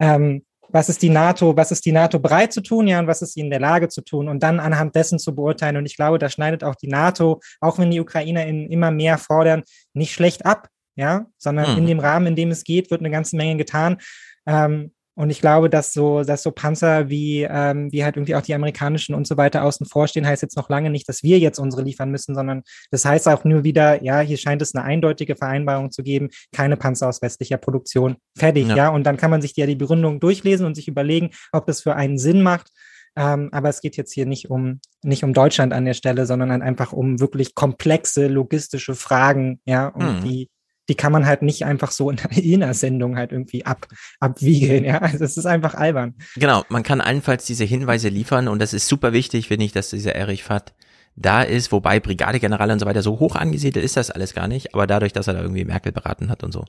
ähm, 0.00 0.44
was 0.68 0.88
ist 0.88 1.02
die 1.02 1.10
NATO, 1.10 1.56
was 1.56 1.70
ist 1.70 1.84
die 1.84 1.92
NATO 1.92 2.18
bereit 2.18 2.52
zu 2.52 2.62
tun, 2.62 2.86
ja, 2.86 2.98
und 2.98 3.06
was 3.06 3.22
ist 3.22 3.34
sie 3.34 3.40
in 3.40 3.50
der 3.50 3.60
Lage 3.60 3.88
zu 3.88 4.02
tun 4.02 4.28
und 4.28 4.42
dann 4.42 4.60
anhand 4.60 4.94
dessen 4.96 5.18
zu 5.18 5.34
beurteilen. 5.34 5.76
Und 5.76 5.86
ich 5.86 5.96
glaube, 5.96 6.18
da 6.18 6.28
schneidet 6.28 6.64
auch 6.64 6.74
die 6.74 6.88
NATO, 6.88 7.40
auch 7.60 7.78
wenn 7.78 7.90
die 7.90 8.00
UkrainerInnen 8.00 8.70
immer 8.70 8.90
mehr 8.90 9.18
fordern, 9.18 9.62
nicht 9.92 10.12
schlecht 10.12 10.46
ab, 10.46 10.68
ja, 10.96 11.26
sondern 11.38 11.66
hm. 11.66 11.78
in 11.78 11.86
dem 11.86 12.00
Rahmen, 12.00 12.28
in 12.28 12.36
dem 12.36 12.50
es 12.50 12.64
geht, 12.64 12.90
wird 12.90 13.00
eine 13.00 13.10
ganze 13.10 13.36
Menge 13.36 13.56
getan. 13.56 13.98
Ähm, 14.46 14.92
und 15.16 15.30
ich 15.30 15.40
glaube, 15.40 15.70
dass 15.70 15.92
so, 15.92 16.24
dass 16.24 16.42
so 16.42 16.50
Panzer 16.50 17.08
wie, 17.08 17.46
ähm, 17.48 17.92
wie 17.92 18.04
halt 18.04 18.16
irgendwie 18.16 18.34
auch 18.34 18.42
die 18.42 18.54
amerikanischen 18.54 19.14
und 19.14 19.26
so 19.26 19.36
weiter 19.36 19.62
außen 19.62 19.86
vor 19.86 20.08
stehen, 20.08 20.26
heißt 20.26 20.42
jetzt 20.42 20.56
noch 20.56 20.68
lange 20.68 20.90
nicht, 20.90 21.08
dass 21.08 21.22
wir 21.22 21.38
jetzt 21.38 21.58
unsere 21.60 21.82
liefern 21.82 22.10
müssen, 22.10 22.34
sondern 22.34 22.62
das 22.90 23.04
heißt 23.04 23.28
auch 23.28 23.44
nur 23.44 23.62
wieder, 23.62 24.02
ja, 24.02 24.20
hier 24.20 24.36
scheint 24.36 24.60
es 24.60 24.74
eine 24.74 24.84
eindeutige 24.84 25.36
Vereinbarung 25.36 25.92
zu 25.92 26.02
geben, 26.02 26.30
keine 26.52 26.76
Panzer 26.76 27.08
aus 27.08 27.22
westlicher 27.22 27.58
Produktion. 27.58 28.16
Fertig, 28.36 28.68
ja. 28.68 28.76
ja? 28.76 28.88
Und 28.88 29.04
dann 29.04 29.16
kann 29.16 29.30
man 29.30 29.40
sich 29.40 29.54
ja 29.56 29.66
die 29.66 29.76
Begründung 29.76 30.18
durchlesen 30.18 30.66
und 30.66 30.74
sich 30.74 30.88
überlegen, 30.88 31.30
ob 31.52 31.66
das 31.66 31.82
für 31.82 31.94
einen 31.94 32.18
Sinn 32.18 32.42
macht. 32.42 32.70
Ähm, 33.16 33.50
aber 33.52 33.68
es 33.68 33.80
geht 33.80 33.96
jetzt 33.96 34.12
hier 34.12 34.26
nicht 34.26 34.50
um, 34.50 34.80
nicht 35.02 35.22
um 35.22 35.32
Deutschland 35.32 35.72
an 35.72 35.84
der 35.84 35.94
Stelle, 35.94 36.26
sondern 36.26 36.50
einfach 36.62 36.92
um 36.92 37.20
wirklich 37.20 37.54
komplexe 37.54 38.26
logistische 38.26 38.96
Fragen, 38.96 39.60
ja, 39.64 39.86
und 39.86 40.16
hm. 40.16 40.24
die, 40.24 40.50
die 40.88 40.94
kann 40.94 41.12
man 41.12 41.26
halt 41.26 41.42
nicht 41.42 41.64
einfach 41.64 41.90
so 41.90 42.10
in 42.30 42.62
einer 42.62 42.74
Sendung 42.74 43.16
halt 43.16 43.32
irgendwie 43.32 43.64
ab, 43.66 43.86
abwiegeln. 44.20 44.84
Ja, 44.84 44.98
also 44.98 45.24
es 45.24 45.36
ist 45.36 45.46
einfach 45.46 45.74
albern. 45.74 46.14
Genau, 46.36 46.64
man 46.68 46.82
kann 46.82 47.00
allenfalls 47.00 47.44
diese 47.46 47.64
Hinweise 47.64 48.08
liefern 48.08 48.48
und 48.48 48.58
das 48.60 48.72
ist 48.72 48.88
super 48.88 49.12
wichtig, 49.12 49.48
finde 49.48 49.64
ich, 49.64 49.72
dass 49.72 49.90
dieser 49.90 50.14
Erich 50.14 50.44
Fatt 50.44 50.74
da 51.16 51.42
ist, 51.42 51.70
wobei 51.70 52.00
Brigadegeneral 52.00 52.70
und 52.72 52.80
so 52.80 52.86
weiter 52.86 53.02
so 53.02 53.20
hoch 53.20 53.36
angesiedelt 53.36 53.84
ist 53.84 53.96
das 53.96 54.10
alles 54.10 54.34
gar 54.34 54.48
nicht, 54.48 54.74
aber 54.74 54.86
dadurch, 54.86 55.12
dass 55.12 55.28
er 55.28 55.34
da 55.34 55.42
irgendwie 55.42 55.64
Merkel 55.64 55.92
beraten 55.92 56.28
hat 56.28 56.42
und 56.42 56.52
so. 56.52 56.64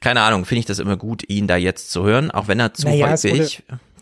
Keine 0.00 0.22
Ahnung, 0.22 0.44
finde 0.44 0.60
ich 0.60 0.66
das 0.66 0.78
immer 0.78 0.96
gut, 0.96 1.28
ihn 1.28 1.46
da 1.46 1.56
jetzt 1.56 1.90
zu 1.90 2.04
hören, 2.04 2.30
auch 2.30 2.48
wenn 2.48 2.60
er 2.60 2.74
zu 2.74 2.86
naja, 2.86 3.16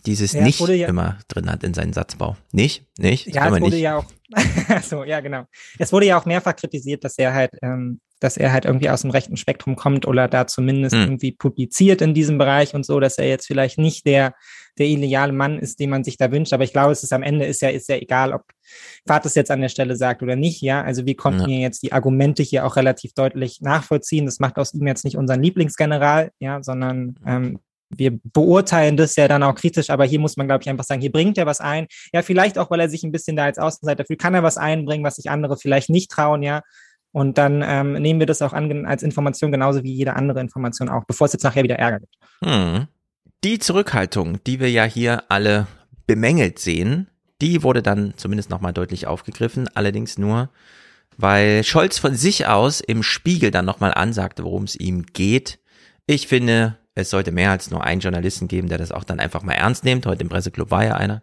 dieses 0.06 0.32
ja, 0.32 0.42
nicht 0.42 0.60
ja, 0.60 0.88
immer 0.88 1.18
drin 1.28 1.50
hat 1.50 1.64
in 1.64 1.74
seinen 1.74 1.92
Satzbau. 1.92 2.36
Nicht? 2.52 2.84
Nicht? 2.98 3.28
Das 3.28 3.34
ja, 3.34 3.46
es 3.46 3.52
wurde 3.52 3.74
nicht. 3.76 3.80
ja 3.80 3.96
auch, 3.96 4.06
so, 4.82 5.04
ja, 5.04 5.20
genau. 5.20 5.44
Es 5.78 5.92
wurde 5.92 6.06
ja 6.06 6.18
auch 6.18 6.26
mehrfach 6.26 6.56
kritisiert, 6.56 7.04
dass 7.04 7.18
er 7.18 7.34
halt 7.34 7.52
ähm, 7.62 8.00
dass 8.24 8.38
er 8.38 8.52
halt 8.52 8.64
irgendwie 8.64 8.88
aus 8.88 9.02
dem 9.02 9.10
rechten 9.10 9.36
Spektrum 9.36 9.76
kommt 9.76 10.06
oder 10.06 10.28
da 10.28 10.46
zumindest 10.46 10.94
mhm. 10.94 11.02
irgendwie 11.02 11.32
publiziert 11.32 12.00
in 12.00 12.14
diesem 12.14 12.38
Bereich 12.38 12.74
und 12.74 12.86
so, 12.86 12.98
dass 12.98 13.18
er 13.18 13.28
jetzt 13.28 13.46
vielleicht 13.46 13.76
nicht 13.76 14.06
der, 14.06 14.34
der 14.78 14.86
ideale 14.86 15.32
Mann 15.32 15.58
ist, 15.58 15.78
den 15.78 15.90
man 15.90 16.04
sich 16.04 16.16
da 16.16 16.32
wünscht. 16.32 16.54
Aber 16.54 16.64
ich 16.64 16.72
glaube, 16.72 16.92
es 16.92 17.02
ist 17.02 17.12
am 17.12 17.22
Ende 17.22 17.44
ist 17.44 17.60
ja, 17.60 17.68
ist 17.68 17.88
ja 17.88 17.96
egal, 17.96 18.32
ob 18.32 18.42
Fahrt 19.06 19.26
es 19.26 19.34
jetzt 19.34 19.50
an 19.50 19.60
der 19.60 19.68
Stelle 19.68 19.94
sagt 19.94 20.22
oder 20.22 20.36
nicht. 20.36 20.62
Ja, 20.62 20.82
also 20.82 21.04
wir 21.04 21.16
konnten 21.16 21.50
ja. 21.50 21.58
jetzt 21.58 21.82
die 21.82 21.92
Argumente 21.92 22.42
hier 22.42 22.64
auch 22.64 22.76
relativ 22.76 23.12
deutlich 23.12 23.60
nachvollziehen. 23.60 24.24
Das 24.24 24.40
macht 24.40 24.56
aus 24.56 24.72
ihm 24.72 24.86
jetzt 24.86 25.04
nicht 25.04 25.18
unseren 25.18 25.42
Lieblingsgeneral, 25.42 26.30
ja, 26.38 26.62
sondern 26.62 27.16
ähm, 27.26 27.58
wir 27.98 28.18
beurteilen 28.32 28.96
das 28.96 29.16
ja 29.16 29.28
dann 29.28 29.42
auch 29.42 29.54
kritisch, 29.54 29.90
aber 29.90 30.04
hier 30.04 30.20
muss 30.20 30.36
man, 30.36 30.46
glaube 30.46 30.62
ich, 30.62 30.68
einfach 30.68 30.84
sagen, 30.84 31.00
hier 31.00 31.12
bringt 31.12 31.38
er 31.38 31.46
was 31.46 31.60
ein. 31.60 31.86
Ja, 32.12 32.22
vielleicht 32.22 32.58
auch, 32.58 32.70
weil 32.70 32.80
er 32.80 32.88
sich 32.88 33.02
ein 33.04 33.12
bisschen 33.12 33.36
da 33.36 33.44
als 33.44 33.58
Außenseiter 33.58 34.04
fühlt, 34.04 34.20
kann 34.20 34.34
er 34.34 34.42
was 34.42 34.56
einbringen, 34.56 35.04
was 35.04 35.16
sich 35.16 35.30
andere 35.30 35.56
vielleicht 35.56 35.90
nicht 35.90 36.10
trauen, 36.10 36.42
ja. 36.42 36.62
Und 37.12 37.38
dann 37.38 37.62
ähm, 37.64 37.92
nehmen 37.92 38.18
wir 38.18 38.26
das 38.26 38.42
auch 38.42 38.52
an 38.52 38.86
als 38.86 39.04
Information 39.04 39.52
genauso 39.52 39.84
wie 39.84 39.92
jede 39.92 40.16
andere 40.16 40.40
Information 40.40 40.88
auch, 40.88 41.04
bevor 41.04 41.26
es 41.26 41.32
jetzt 41.32 41.44
nachher 41.44 41.62
wieder 41.62 41.76
Ärger 41.76 42.00
gibt. 42.00 42.16
Hm. 42.42 42.88
Die 43.44 43.58
Zurückhaltung, 43.60 44.42
die 44.44 44.58
wir 44.58 44.70
ja 44.70 44.84
hier 44.84 45.22
alle 45.28 45.68
bemängelt 46.06 46.58
sehen, 46.58 47.08
die 47.40 47.62
wurde 47.62 47.82
dann 47.82 48.14
zumindest 48.16 48.50
nochmal 48.50 48.72
deutlich 48.72 49.06
aufgegriffen, 49.06 49.68
allerdings 49.74 50.18
nur, 50.18 50.50
weil 51.16 51.62
Scholz 51.62 51.98
von 51.98 52.14
sich 52.14 52.46
aus 52.46 52.80
im 52.80 53.02
Spiegel 53.02 53.50
dann 53.50 53.64
nochmal 53.64 53.94
ansagte, 53.94 54.44
worum 54.44 54.64
es 54.64 54.74
ihm 54.74 55.04
geht. 55.06 55.60
Ich 56.06 56.26
finde, 56.26 56.78
es 56.94 57.10
sollte 57.10 57.32
mehr 57.32 57.50
als 57.50 57.70
nur 57.70 57.82
einen 57.82 58.00
Journalisten 58.00 58.46
geben, 58.46 58.68
der 58.68 58.78
das 58.78 58.92
auch 58.92 59.04
dann 59.04 59.18
einfach 59.18 59.42
mal 59.42 59.54
ernst 59.54 59.84
nimmt. 59.84 60.06
Heute 60.06 60.22
im 60.22 60.28
Presseclub 60.28 60.70
war 60.70 60.84
ja 60.84 60.94
einer. 60.94 61.22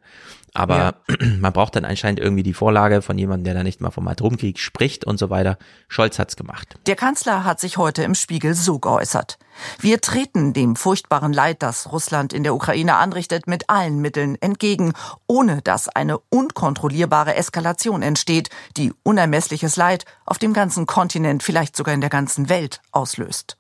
Aber 0.54 0.96
ja. 1.10 1.18
man 1.40 1.54
braucht 1.54 1.78
dann 1.78 1.86
anscheinend 1.86 2.20
irgendwie 2.20 2.44
die 2.44 2.54
Vorlage 2.54 3.02
von 3.02 3.18
jemandem, 3.18 3.46
der 3.46 3.54
da 3.54 3.64
nicht 3.64 3.80
mal 3.80 3.90
vom 3.90 4.06
Atomkrieg 4.06 4.60
spricht 4.60 5.06
und 5.06 5.18
so 5.18 5.30
weiter. 5.30 5.58
Scholz 5.88 6.20
hat's 6.20 6.36
gemacht. 6.36 6.78
Der 6.88 6.98
Kanzler 6.98 7.46
hat 7.46 7.62
sich 7.62 7.78
heute 7.78 8.04
im 8.04 8.16
Spiegel 8.16 8.54
so 8.54 8.80
geäußert. 8.80 9.38
Wir 9.80 10.02
treten 10.02 10.52
dem 10.52 10.76
furchtbaren 10.76 11.32
Leid, 11.32 11.64
das 11.64 11.94
Russland 11.94 12.34
in 12.34 12.44
der 12.44 12.54
Ukraine 12.54 12.96
anrichtet, 12.96 13.48
mit 13.48 13.70
allen 13.70 14.00
Mitteln 14.00 14.36
entgegen, 14.42 14.92
ohne 15.26 15.62
dass 15.62 15.88
eine 15.88 16.18
unkontrollierbare 16.18 17.36
Eskalation 17.36 18.02
entsteht, 18.02 18.50
die 18.76 18.92
unermessliches 19.04 19.78
Leid 19.78 20.04
auf 20.26 20.38
dem 20.38 20.52
ganzen 20.52 20.86
Kontinent, 20.86 21.44
vielleicht 21.44 21.78
sogar 21.78 21.94
in 21.94 22.02
der 22.02 22.10
ganzen 22.10 22.50
Welt 22.50 22.82
auslöst. 22.92 23.58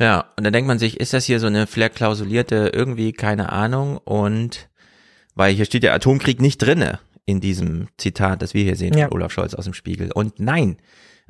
Ja, 0.00 0.32
und 0.36 0.44
dann 0.44 0.52
denkt 0.52 0.66
man 0.66 0.78
sich, 0.78 0.98
ist 0.98 1.12
das 1.12 1.24
hier 1.24 1.38
so 1.40 1.46
eine 1.46 1.66
verklausulierte 1.66 2.70
irgendwie, 2.74 3.12
keine 3.12 3.52
Ahnung, 3.52 3.98
und 3.98 4.68
weil 5.34 5.54
hier 5.54 5.64
steht 5.64 5.84
ja 5.84 5.94
Atomkrieg 5.94 6.40
nicht 6.40 6.58
drinne 6.58 6.98
in 7.26 7.40
diesem 7.40 7.88
Zitat, 7.96 8.42
das 8.42 8.54
wir 8.54 8.64
hier 8.64 8.76
sehen 8.76 8.96
ja. 8.96 9.08
von 9.08 9.16
Olaf 9.16 9.32
Scholz 9.32 9.54
aus 9.54 9.64
dem 9.64 9.74
Spiegel. 9.74 10.12
Und 10.12 10.40
nein, 10.40 10.76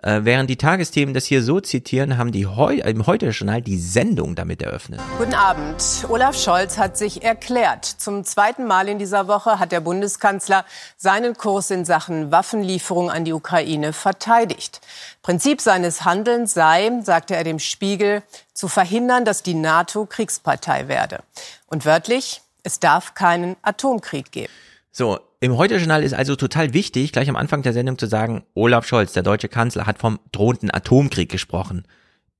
äh, 0.04 0.24
während 0.24 0.50
die 0.50 0.56
Tagesthemen 0.56 1.14
das 1.14 1.24
hier 1.24 1.42
so 1.42 1.60
zitieren, 1.60 2.18
haben 2.18 2.30
die 2.30 2.46
heu 2.46 2.74
im 2.74 3.06
Heute-Journal 3.06 3.62
die 3.62 3.78
Sendung 3.78 4.34
damit 4.34 4.60
eröffnet. 4.60 5.00
Guten 5.16 5.32
Abend. 5.32 5.82
Olaf 6.10 6.38
Scholz 6.38 6.76
hat 6.76 6.98
sich 6.98 7.22
erklärt. 7.22 7.86
Zum 7.86 8.22
zweiten 8.24 8.66
Mal 8.66 8.88
in 8.88 8.98
dieser 8.98 9.28
Woche 9.28 9.58
hat 9.58 9.72
der 9.72 9.80
Bundeskanzler 9.80 10.66
seinen 10.98 11.38
Kurs 11.38 11.70
in 11.70 11.86
Sachen 11.86 12.30
Waffenlieferung 12.30 13.10
an 13.10 13.24
die 13.24 13.32
Ukraine 13.32 13.94
verteidigt. 13.94 14.82
Prinzip 15.22 15.62
seines 15.62 16.04
Handelns 16.04 16.52
sei, 16.52 16.90
sagte 17.02 17.34
er 17.34 17.44
dem 17.44 17.58
Spiegel, 17.58 18.22
zu 18.52 18.68
verhindern, 18.68 19.24
dass 19.24 19.42
die 19.42 19.54
NATO 19.54 20.04
Kriegspartei 20.04 20.86
werde. 20.88 21.20
Und 21.66 21.86
wörtlich, 21.86 22.42
es 22.62 22.78
darf 22.78 23.14
keinen 23.14 23.56
Atomkrieg 23.62 24.30
geben. 24.30 24.52
So, 24.92 25.18
im 25.44 25.58
Heute-Journal 25.58 26.02
ist 26.02 26.14
also 26.14 26.36
total 26.36 26.72
wichtig, 26.72 27.12
gleich 27.12 27.28
am 27.28 27.36
Anfang 27.36 27.60
der 27.60 27.74
Sendung 27.74 27.98
zu 27.98 28.06
sagen, 28.06 28.44
Olaf 28.54 28.86
Scholz, 28.86 29.12
der 29.12 29.22
deutsche 29.22 29.48
Kanzler, 29.48 29.84
hat 29.84 29.98
vom 29.98 30.18
drohenden 30.32 30.72
Atomkrieg 30.72 31.30
gesprochen. 31.30 31.84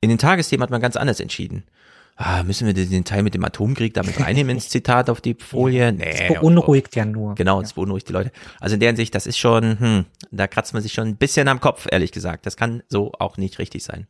In 0.01 0.09
den 0.09 0.17
Tagesthemen 0.17 0.63
hat 0.63 0.71
man 0.71 0.81
ganz 0.81 0.97
anders 0.97 1.21
entschieden. 1.21 1.65
Ah, 2.17 2.43
müssen 2.45 2.67
wir 2.67 2.73
den 2.73 3.05
Teil 3.05 3.23
mit 3.23 3.35
dem 3.35 3.45
Atomkrieg 3.45 3.93
damit 3.93 4.19
reinnehmen 4.21 4.57
ins 4.57 4.71
Zitat 4.71 5.11
auf 5.11 5.21
die 5.21 5.37
Folie? 5.39 5.93
Nee. 5.93 6.13
Das 6.13 6.29
beunruhigt 6.29 6.97
ja 6.97 7.05
nur. 7.05 7.35
Genau, 7.35 7.61
das 7.61 7.75
beunruhigt 7.75 8.09
die 8.09 8.15
Leute. 8.15 8.33
Also 8.59 8.75
in 8.75 8.81
der 8.81 8.89
Hinsicht, 8.89 9.15
das 9.15 9.27
ist 9.27 9.37
schon, 9.37 9.79
hm, 9.79 10.05
da 10.31 10.47
kratzt 10.47 10.73
man 10.73 10.83
sich 10.83 10.95
schon 10.95 11.07
ein 11.07 11.17
bisschen 11.17 11.47
am 11.49 11.61
Kopf, 11.61 11.87
ehrlich 11.91 12.11
gesagt. 12.11 12.47
Das 12.47 12.57
kann 12.57 12.83
so 12.89 13.13
auch 13.19 13.37
nicht 13.37 13.59
richtig 13.59 13.85
sein. 13.85 14.07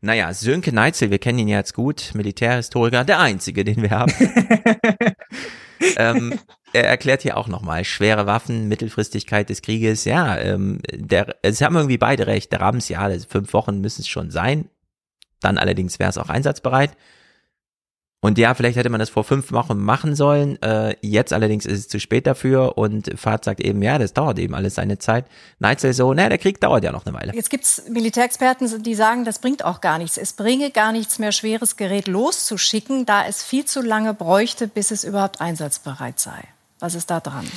Naja, 0.00 0.34
Sönke 0.34 0.72
Neitzel, 0.72 1.12
wir 1.12 1.20
kennen 1.20 1.38
ihn 1.38 1.48
ja 1.48 1.58
jetzt 1.58 1.74
gut, 1.74 2.10
Militärhistoriker, 2.14 3.04
der 3.04 3.20
einzige, 3.20 3.62
den 3.62 3.80
wir 3.80 3.90
haben. 3.90 4.12
ähm, 5.96 6.34
er 6.74 6.84
erklärt 6.84 7.22
hier 7.22 7.36
auch 7.36 7.48
nochmal, 7.48 7.84
schwere 7.84 8.26
Waffen, 8.26 8.68
Mittelfristigkeit 8.68 9.48
des 9.48 9.62
Krieges, 9.62 10.04
ja, 10.04 10.36
ähm, 10.38 10.80
der, 10.92 11.36
es 11.42 11.60
haben 11.60 11.76
irgendwie 11.76 11.98
beide 11.98 12.26
recht, 12.26 12.52
der 12.52 12.60
Rams, 12.60 12.88
ja, 12.88 13.08
fünf 13.28 13.52
Wochen 13.52 13.80
müssen 13.80 14.02
es 14.02 14.08
schon 14.08 14.30
sein, 14.30 14.68
dann 15.40 15.56
allerdings 15.56 15.98
wäre 15.98 16.10
es 16.10 16.18
auch 16.18 16.28
einsatzbereit. 16.28 16.90
Und 18.20 18.38
ja, 18.38 18.54
vielleicht 18.54 18.78
hätte 18.78 18.88
man 18.88 19.00
das 19.00 19.10
vor 19.10 19.22
fünf 19.22 19.52
Wochen 19.52 19.76
machen 19.76 20.16
sollen. 20.16 20.56
Äh, 20.62 20.96
jetzt 21.02 21.34
allerdings 21.34 21.66
ist 21.66 21.78
es 21.78 21.88
zu 21.88 22.00
spät 22.00 22.26
dafür 22.26 22.78
und 22.78 23.10
Fahrt 23.20 23.44
sagt 23.44 23.60
eben, 23.60 23.82
ja, 23.82 23.98
das 23.98 24.14
dauert 24.14 24.38
eben 24.38 24.54
alles 24.54 24.76
seine 24.76 24.96
Zeit. 24.96 25.26
Neitzel 25.58 25.92
so, 25.92 26.14
naja, 26.14 26.30
der 26.30 26.38
Krieg 26.38 26.58
dauert 26.58 26.84
ja 26.84 26.90
noch 26.90 27.04
eine 27.04 27.14
Weile. 27.14 27.34
Jetzt 27.34 27.50
gibt's 27.50 27.82
Militärexperten, 27.90 28.82
die 28.82 28.94
sagen, 28.94 29.26
das 29.26 29.40
bringt 29.40 29.62
auch 29.62 29.82
gar 29.82 29.98
nichts. 29.98 30.16
Es 30.16 30.32
bringe 30.32 30.70
gar 30.70 30.92
nichts 30.92 31.18
mehr, 31.18 31.32
schweres 31.32 31.76
Gerät 31.76 32.08
loszuschicken, 32.08 33.04
da 33.04 33.26
es 33.26 33.44
viel 33.44 33.66
zu 33.66 33.82
lange 33.82 34.14
bräuchte, 34.14 34.68
bis 34.68 34.90
es 34.90 35.04
überhaupt 35.04 35.42
einsatzbereit 35.42 36.18
sei. 36.18 36.44
Was 36.84 36.94
ist 36.94 37.08
da 37.08 37.18
dran? 37.18 37.50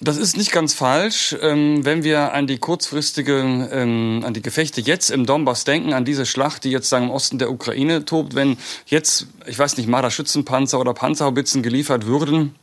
Das 0.00 0.16
ist 0.16 0.38
nicht 0.38 0.50
ganz 0.50 0.72
falsch. 0.72 1.36
Ähm, 1.42 1.84
wenn 1.84 2.04
wir 2.04 2.32
an 2.32 2.46
die 2.46 2.56
kurzfristige, 2.56 3.68
ähm, 3.70 4.22
an 4.24 4.32
die 4.32 4.40
Gefechte 4.40 4.80
jetzt 4.80 5.10
im 5.10 5.26
Donbass 5.26 5.64
denken, 5.64 5.92
an 5.92 6.06
diese 6.06 6.24
Schlacht, 6.24 6.64
die 6.64 6.70
jetzt 6.70 6.90
im 6.94 7.10
Osten 7.10 7.38
der 7.38 7.50
Ukraine 7.50 8.06
tobt, 8.06 8.34
wenn 8.34 8.56
jetzt, 8.86 9.26
ich 9.44 9.58
weiß 9.58 9.76
nicht, 9.76 9.90
Marder-Schützenpanzer 9.90 10.80
oder 10.80 10.94
Panzerhaubitzen 10.94 11.62
geliefert 11.62 12.06
würden, 12.06 12.54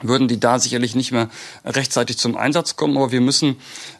würden 0.00 0.26
die 0.26 0.40
da 0.40 0.58
sicherlich 0.58 0.94
nicht 0.94 1.12
mehr 1.12 1.28
rechtzeitig 1.66 2.16
zum 2.16 2.34
Einsatz 2.38 2.76
kommen. 2.76 2.96
Aber 2.96 3.12
wir 3.12 3.20
müssen 3.20 3.56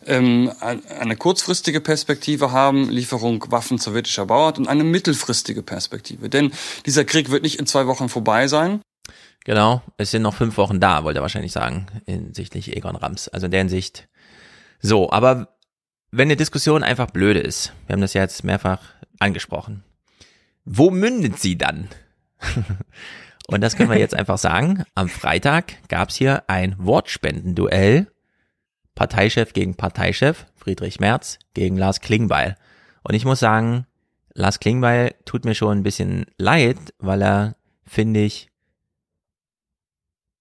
ähm, 0.06 0.50
eine 0.60 1.16
kurzfristige 1.16 1.82
Perspektive 1.82 2.50
haben, 2.50 2.88
Lieferung 2.88 3.44
Waffen 3.50 3.76
sowjetischer 3.76 4.24
Bauart 4.24 4.56
und 4.56 4.68
eine 4.68 4.84
mittelfristige 4.84 5.62
Perspektive. 5.62 6.30
Denn 6.30 6.50
dieser 6.86 7.04
Krieg 7.04 7.30
wird 7.30 7.42
nicht 7.42 7.58
in 7.58 7.66
zwei 7.66 7.86
Wochen 7.86 8.08
vorbei 8.08 8.48
sein. 8.48 8.80
Genau, 9.44 9.82
es 9.98 10.10
sind 10.10 10.22
noch 10.22 10.34
fünf 10.34 10.56
Wochen 10.56 10.80
da, 10.80 11.04
wollte 11.04 11.20
er 11.20 11.22
wahrscheinlich 11.22 11.52
sagen, 11.52 11.86
hinsichtlich 12.06 12.74
Egon 12.74 12.96
Rams. 12.96 13.28
Also 13.28 13.46
in 13.46 13.50
der 13.50 13.60
Hinsicht. 13.60 14.08
So, 14.80 15.10
aber 15.12 15.56
wenn 16.10 16.28
eine 16.28 16.36
Diskussion 16.36 16.82
einfach 16.82 17.10
blöde 17.10 17.40
ist, 17.40 17.72
wir 17.86 17.92
haben 17.92 18.00
das 18.00 18.14
ja 18.14 18.22
jetzt 18.22 18.42
mehrfach 18.42 18.80
angesprochen, 19.18 19.84
wo 20.64 20.90
mündet 20.90 21.38
sie 21.38 21.58
dann? 21.58 21.88
Und 23.48 23.60
das 23.60 23.76
können 23.76 23.90
wir 23.90 23.98
jetzt 23.98 24.14
einfach 24.14 24.38
sagen. 24.38 24.84
Am 24.94 25.08
Freitag 25.10 25.74
gab's 25.88 26.16
hier 26.16 26.44
ein 26.48 26.76
Wortspendenduell. 26.78 28.10
Parteichef 28.94 29.52
gegen 29.52 29.74
Parteichef, 29.74 30.46
Friedrich 30.54 31.00
Merz 31.00 31.38
gegen 31.52 31.76
Lars 31.76 32.00
Klingbeil. 32.00 32.56
Und 33.02 33.14
ich 33.14 33.26
muss 33.26 33.40
sagen, 33.40 33.86
Lars 34.32 34.60
Klingbeil 34.60 35.14
tut 35.26 35.44
mir 35.44 35.54
schon 35.54 35.78
ein 35.78 35.82
bisschen 35.82 36.26
leid, 36.38 36.78
weil 36.98 37.22
er, 37.22 37.56
finde 37.84 38.20
ich, 38.20 38.48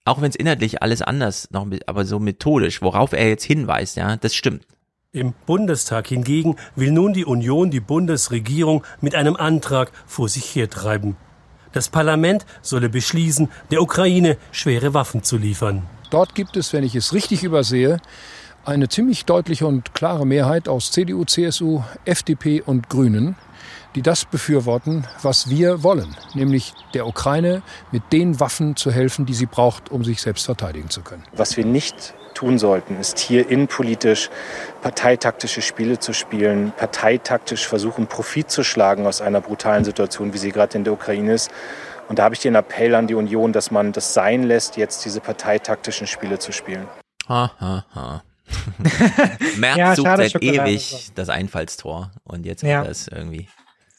auch 0.06 0.22
wenn 0.22 0.30
es 0.30 0.36
inhaltlich 0.36 0.82
alles 0.82 1.02
anders 1.02 1.50
noch, 1.52 1.68
aber 1.88 2.06
so 2.06 2.20
methodisch, 2.20 2.82
worauf 2.82 3.14
er 3.14 3.30
jetzt 3.30 3.44
hinweist, 3.44 3.96
ja, 3.96 4.18
das 4.18 4.36
stimmt. 4.36 4.66
Im 5.12 5.34
Bundestag 5.46 6.08
hingegen 6.08 6.56
will 6.76 6.92
nun 6.92 7.14
die 7.14 7.26
Union 7.26 7.70
die 7.70 7.80
Bundesregierung 7.80 8.84
mit 9.00 9.14
einem 9.14 9.36
Antrag 9.36 9.92
vor 10.08 10.28
sich 10.28 10.56
hertreiben. 10.56 11.16
Das 11.72 11.90
Parlament 11.90 12.46
solle 12.62 12.90
beschließen, 12.90 13.50
der 13.72 13.82
Ukraine 13.82 14.38
schwere 14.52 14.94
Waffen 14.94 15.24
zu 15.24 15.38
liefern. 15.38 15.84
Dort 16.10 16.36
gibt 16.36 16.58
es, 16.58 16.74
wenn 16.74 16.84
ich 16.84 16.96
es 16.96 17.14
richtig 17.14 17.44
übersehe, 17.44 18.00
eine 18.66 18.90
ziemlich 18.90 19.26
deutliche 19.26 19.68
und 19.68 19.94
klare 19.94 20.26
Mehrheit 20.26 20.68
aus 20.68 20.92
CDU, 20.92 21.26
CSU, 21.26 21.82
FDP 22.06 22.62
und 22.62 22.90
Grünen, 22.90 23.36
die 23.96 24.02
das 24.02 24.26
befürworten, 24.26 25.08
was 25.22 25.50
wir 25.50 25.84
wollen, 25.84 26.16
nämlich 26.34 26.74
der 26.94 27.08
Ukraine 27.08 27.62
mit 27.92 28.04
den 28.12 28.40
Waffen 28.40 28.76
zu 28.76 28.92
helfen, 28.92 29.26
die 29.26 29.34
sie 29.34 29.46
braucht, 29.46 29.92
um 29.92 30.04
sich 30.04 30.22
selbst 30.22 30.46
verteidigen 30.46 30.90
zu 30.90 31.02
können. 31.02 31.24
Was 31.34 31.58
wir 31.58 31.66
nicht 31.66 32.14
tun 32.34 32.58
sollten, 32.58 33.00
ist 33.00 33.20
hier 33.20 33.50
innenpolitisch 33.50 34.30
parteitaktische 34.82 35.62
Spiele 35.62 36.00
zu 36.00 36.14
spielen, 36.14 36.74
parteitaktisch 36.76 37.68
versuchen, 37.68 38.08
Profit 38.08 38.50
zu 38.50 38.64
schlagen 38.64 39.06
aus 39.06 39.22
einer 39.22 39.42
brutalen 39.42 39.86
Situation, 39.86 40.34
wie 40.34 40.38
sie 40.38 40.52
gerade 40.52 40.78
in 40.78 40.84
der 40.84 40.94
Ukraine 40.94 41.34
ist. 41.34 41.52
Und 42.10 42.20
da 42.20 42.24
habe 42.24 42.36
ich 42.36 42.42
den 42.42 42.56
Appell 42.56 42.96
an 42.96 43.08
die 43.08 43.16
Union, 43.16 43.54
dass 43.54 43.72
man 43.72 43.92
das 43.92 44.14
sein 44.14 44.44
lässt, 44.44 44.78
jetzt 44.78 45.06
diese 45.06 45.22
parteitaktischen 45.22 46.08
Spiele 46.08 46.40
zu 46.40 46.52
spielen. 46.52 46.88
Ha, 47.30 47.52
ha, 47.60 47.86
ha. 47.96 48.24
Merz 49.58 49.78
ja, 49.78 49.96
sucht 49.96 50.18
seit 50.18 50.44
ewig 50.44 51.12
das 51.16 51.30
Einfallstor 51.30 52.12
und 52.24 52.46
jetzt 52.46 52.64
ja. 52.64 52.80
hat 52.80 52.86
er 52.86 52.92
es 52.92 53.08
irgendwie. 53.08 53.48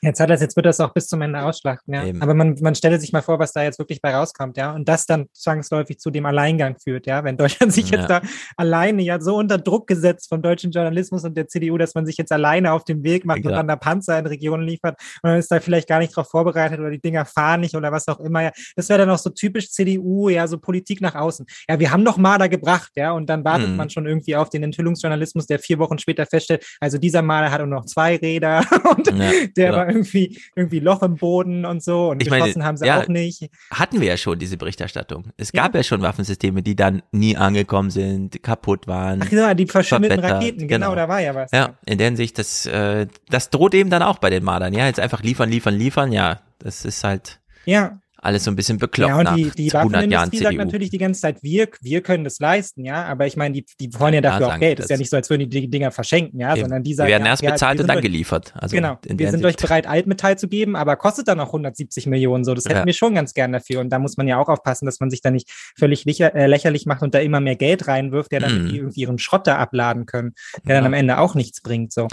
Jetzt 0.05 0.21
hat 0.21 0.29
das, 0.29 0.43
jetzt 0.43 0.55
wird 0.55 0.67
das 0.67 0.81
auch 0.81 0.93
bis 0.93 1.07
zum 1.07 1.23
Ende 1.23 1.43
ausschlachten, 1.43 1.95
ja. 1.95 2.05
Eben. 2.05 2.21
Aber 2.21 2.35
man, 2.35 2.57
man 2.61 2.75
stelle 2.75 3.01
sich 3.01 3.13
mal 3.13 3.23
vor, 3.23 3.39
was 3.39 3.53
da 3.53 3.63
jetzt 3.63 3.79
wirklich 3.79 4.03
bei 4.03 4.15
rauskommt, 4.15 4.57
ja. 4.59 4.73
Und 4.73 4.87
das 4.87 5.07
dann 5.07 5.27
zwangsläufig 5.33 5.99
zu 5.99 6.11
dem 6.11 6.27
Alleingang 6.27 6.77
führt, 6.79 7.07
ja. 7.07 7.25
Wenn 7.25 7.37
Deutschland 7.39 7.73
sich 7.73 7.89
ja. 7.91 7.99
jetzt 7.99 8.11
da 8.11 8.21
alleine 8.57 9.03
ja 9.03 9.21
so 9.21 9.37
unter 9.37 9.57
Druck 9.57 9.87
gesetzt 9.87 10.29
vom 10.29 10.43
deutschen 10.43 10.73
Journalismus 10.73 11.25
und 11.25 11.37
der 11.37 11.49
CDU, 11.49 11.79
dass 11.79 11.95
man 11.95 12.05
sich 12.05 12.19
jetzt 12.19 12.33
alleine 12.33 12.73
auf 12.73 12.85
den 12.85 13.03
Weg 13.03 13.25
macht 13.25 13.45
ja. 13.45 13.51
und 13.51 13.57
dann 13.57 13.69
da 13.69 13.77
Panzer 13.77 14.19
in 14.19 14.27
Regionen 14.27 14.67
liefert 14.67 15.01
und 15.23 15.31
dann 15.31 15.39
ist 15.39 15.51
da 15.51 15.59
vielleicht 15.61 15.89
gar 15.89 16.01
nicht 16.01 16.13
darauf 16.15 16.29
vorbereitet 16.29 16.79
oder 16.79 16.91
die 16.91 17.01
Dinger 17.01 17.25
fahren 17.25 17.61
nicht 17.61 17.75
oder 17.75 17.91
was 17.91 18.07
auch 18.09 18.21
immer, 18.21 18.43
ja. 18.43 18.51
Das 18.77 18.89
wäre 18.91 18.99
dann 18.99 19.11
auch 19.11 19.19
so 19.19 19.31
typisch 19.31 19.71
CDU, 19.71 20.29
ja, 20.29 20.47
so 20.47 20.59
Politik 20.59 21.01
nach 21.01 21.15
außen. 21.15 21.47
Ja, 21.69 21.81
wir 21.81 21.91
haben 21.91 22.05
doch 22.05 22.19
Marder 22.19 22.51
gebracht, 22.51 22.93
ja. 22.97 23.13
Und 23.13 23.31
dann 23.31 23.45
wartet 23.45 23.71
mhm. 23.71 23.77
man 23.77 23.89
schon 23.89 24.07
irgendwie 24.07 24.37
auf 24.37 24.51
den 24.51 24.63
Enthüllungsjournalismus, 24.63 25.47
der 25.47 25.59
vier 25.59 25.79
Wochen 25.79 25.99
später 25.99 26.27
feststellt, 26.27 26.65
also 26.81 26.99
dieser 26.99 27.23
Marder 27.23 27.51
hat 27.51 27.61
nur 27.61 27.69
noch 27.69 27.87
zwei 27.87 28.17
Räder 28.17 28.65
und 28.97 29.07
ja, 29.07 29.31
der 29.57 29.73
war 29.73 29.94
irgendwie, 29.95 30.39
irgendwie 30.55 30.81
Loch 30.81 31.03
im 31.03 31.17
Boden 31.17 31.65
und 31.65 31.83
so 31.83 32.11
und 32.11 32.23
ich 32.23 32.29
geschossen 32.29 32.53
meine, 32.59 32.65
haben 32.65 32.77
sie 32.77 32.87
ja, 32.87 33.01
auch 33.01 33.09
nicht. 33.09 33.51
Hatten 33.71 34.01
wir 34.01 34.09
ja 34.09 34.17
schon 34.17 34.39
diese 34.39 34.57
Berichterstattung. 34.57 35.31
Es 35.37 35.53
gab 35.53 35.75
ja. 35.75 35.81
ja. 35.81 35.85
schon 35.85 36.03
Waffensysteme, 36.03 36.63
die 36.63 36.77
dann 36.77 37.03
nie 37.13 37.37
angekommen 37.37 37.91
sind, 37.91 38.43
kaputt 38.43 38.87
waren. 38.87 39.23
Ach 39.23 39.31
ja, 39.31 39.55
die 39.55 39.67
verschimmelten 39.67 40.21
Raketen, 40.21 40.69
genau, 40.69 40.91
genau, 40.91 40.97
da 40.97 41.09
war 41.09 41.21
ja 41.21 41.35
was. 41.35 41.51
Ja, 41.53 41.79
in 41.87 41.99
der 41.99 42.09
Hinsicht, 42.09 42.39
das, 42.39 42.67
äh, 42.67 43.07
das 43.29 43.51
droht 43.51 43.75
eben 43.75 43.91
dann 43.91 44.03
auch 44.03 44.19
bei 44.19 44.31
den 44.31 44.45
Mardern. 44.45 44.75
Ja, 44.75 44.87
jetzt 44.87 45.01
einfach 45.01 45.23
liefern, 45.23 45.49
liefern, 45.51 45.75
liefern. 45.75 46.13
Ja, 46.13 46.41
das 46.59 46.85
ist 46.85 47.05
halt. 47.05 47.41
Ja, 47.65 48.01
alles 48.25 48.45
so 48.45 48.51
ein 48.51 48.57
bisschen 48.57 48.79
bekloppt 48.79 49.11
ja, 49.11 49.31
und 49.33 49.37
die, 49.37 49.51
die 49.51 49.75
100 49.75 50.11
Jahren 50.11 50.31
CDU. 50.31 50.45
sagt 50.45 50.57
natürlich 50.57 50.91
die 50.91 50.99
ganze 50.99 51.21
Zeit, 51.21 51.43
wir, 51.43 51.69
wir 51.81 52.01
können 52.01 52.25
das 52.25 52.39
leisten, 52.39 52.85
ja, 52.85 53.05
aber 53.05 53.27
ich 53.27 53.37
meine, 53.37 53.55
die, 53.55 53.67
die 53.79 53.93
wollen 53.99 54.15
ja 54.15 54.21
dafür 54.21 54.49
ja, 54.49 54.55
auch 54.55 54.59
Geld. 54.59 54.79
Es 54.79 54.87
ist 54.87 54.91
ja 54.91 54.97
nicht 54.97 55.11
so, 55.11 55.17
als 55.17 55.29
würden 55.31 55.49
die 55.49 55.61
die 55.61 55.69
Dinger 55.69 55.91
verschenken, 55.91 56.41
ja, 56.41 56.53
eben. 56.53 56.63
sondern 56.63 56.83
die 56.83 56.95
sagen, 56.95 57.09
wir 57.09 57.13
werden 57.13 57.25
ja, 57.25 57.33
erst 57.33 57.43
bezahlt 57.43 57.81
und 57.81 57.87
dann 57.87 58.01
geliefert. 58.01 58.55
Also 58.57 58.75
genau, 58.75 58.99
wir 59.05 59.31
sind 59.31 59.45
euch 59.45 59.57
bereit, 59.57 59.87
Altmetall 59.87 60.39
zu 60.39 60.49
geben, 60.49 60.77
aber 60.77 60.97
kostet 60.97 61.29
dann 61.29 61.39
noch 61.39 61.49
170 61.49 62.07
Millionen, 62.07 62.45
so, 62.45 62.55
das 62.55 62.65
hätten 62.65 62.87
wir 62.87 62.93
schon 62.93 63.15
ganz 63.15 63.35
gern 63.35 63.53
dafür 63.53 63.81
und 63.81 63.91
da 63.91 63.99
muss 63.99 64.17
man 64.17 64.27
ja 64.27 64.39
auch 64.39 64.49
aufpassen, 64.49 64.87
dass 64.87 65.01
man 65.01 65.11
sich 65.11 65.21
da 65.21 65.31
nicht 65.31 65.51
völlig 65.77 66.05
lächer, 66.05 66.35
äh, 66.35 66.47
lächerlich 66.47 66.87
macht 66.87 67.03
und 67.03 67.15
da 67.15 67.19
immer 67.19 67.41
mehr 67.41 67.57
Geld 67.57 67.87
reinwirft, 67.89 68.33
der 68.33 68.41
dann 68.41 68.67
mm. 68.67 68.75
irgendwie 68.75 69.01
ihren 69.01 69.19
Schrotter 69.19 69.59
abladen 69.59 70.07
können, 70.07 70.35
der 70.67 70.77
dann 70.77 70.87
am 70.87 70.95
Ende 70.95 71.19
auch 71.19 71.35
nichts 71.35 71.61
bringt, 71.61 71.93
so. 71.93 72.09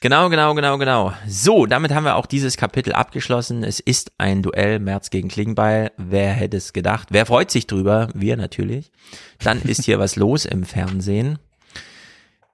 Genau, 0.00 0.28
genau, 0.28 0.54
genau, 0.54 0.78
genau. 0.78 1.12
So, 1.26 1.66
damit 1.66 1.92
haben 1.92 2.04
wir 2.04 2.14
auch 2.14 2.26
dieses 2.26 2.56
Kapitel 2.56 2.92
abgeschlossen. 2.92 3.64
Es 3.64 3.80
ist 3.80 4.12
ein 4.16 4.42
Duell 4.42 4.78
März 4.78 5.10
gegen 5.10 5.28
Klingbeil. 5.28 5.90
Wer 5.96 6.30
hätte 6.30 6.56
es 6.56 6.72
gedacht? 6.72 7.08
Wer 7.10 7.26
freut 7.26 7.50
sich 7.50 7.66
drüber? 7.66 8.08
Wir 8.14 8.36
natürlich. 8.36 8.92
Dann 9.42 9.60
ist 9.62 9.84
hier 9.84 9.98
was 9.98 10.14
los 10.14 10.44
im 10.44 10.62
Fernsehen. 10.64 11.40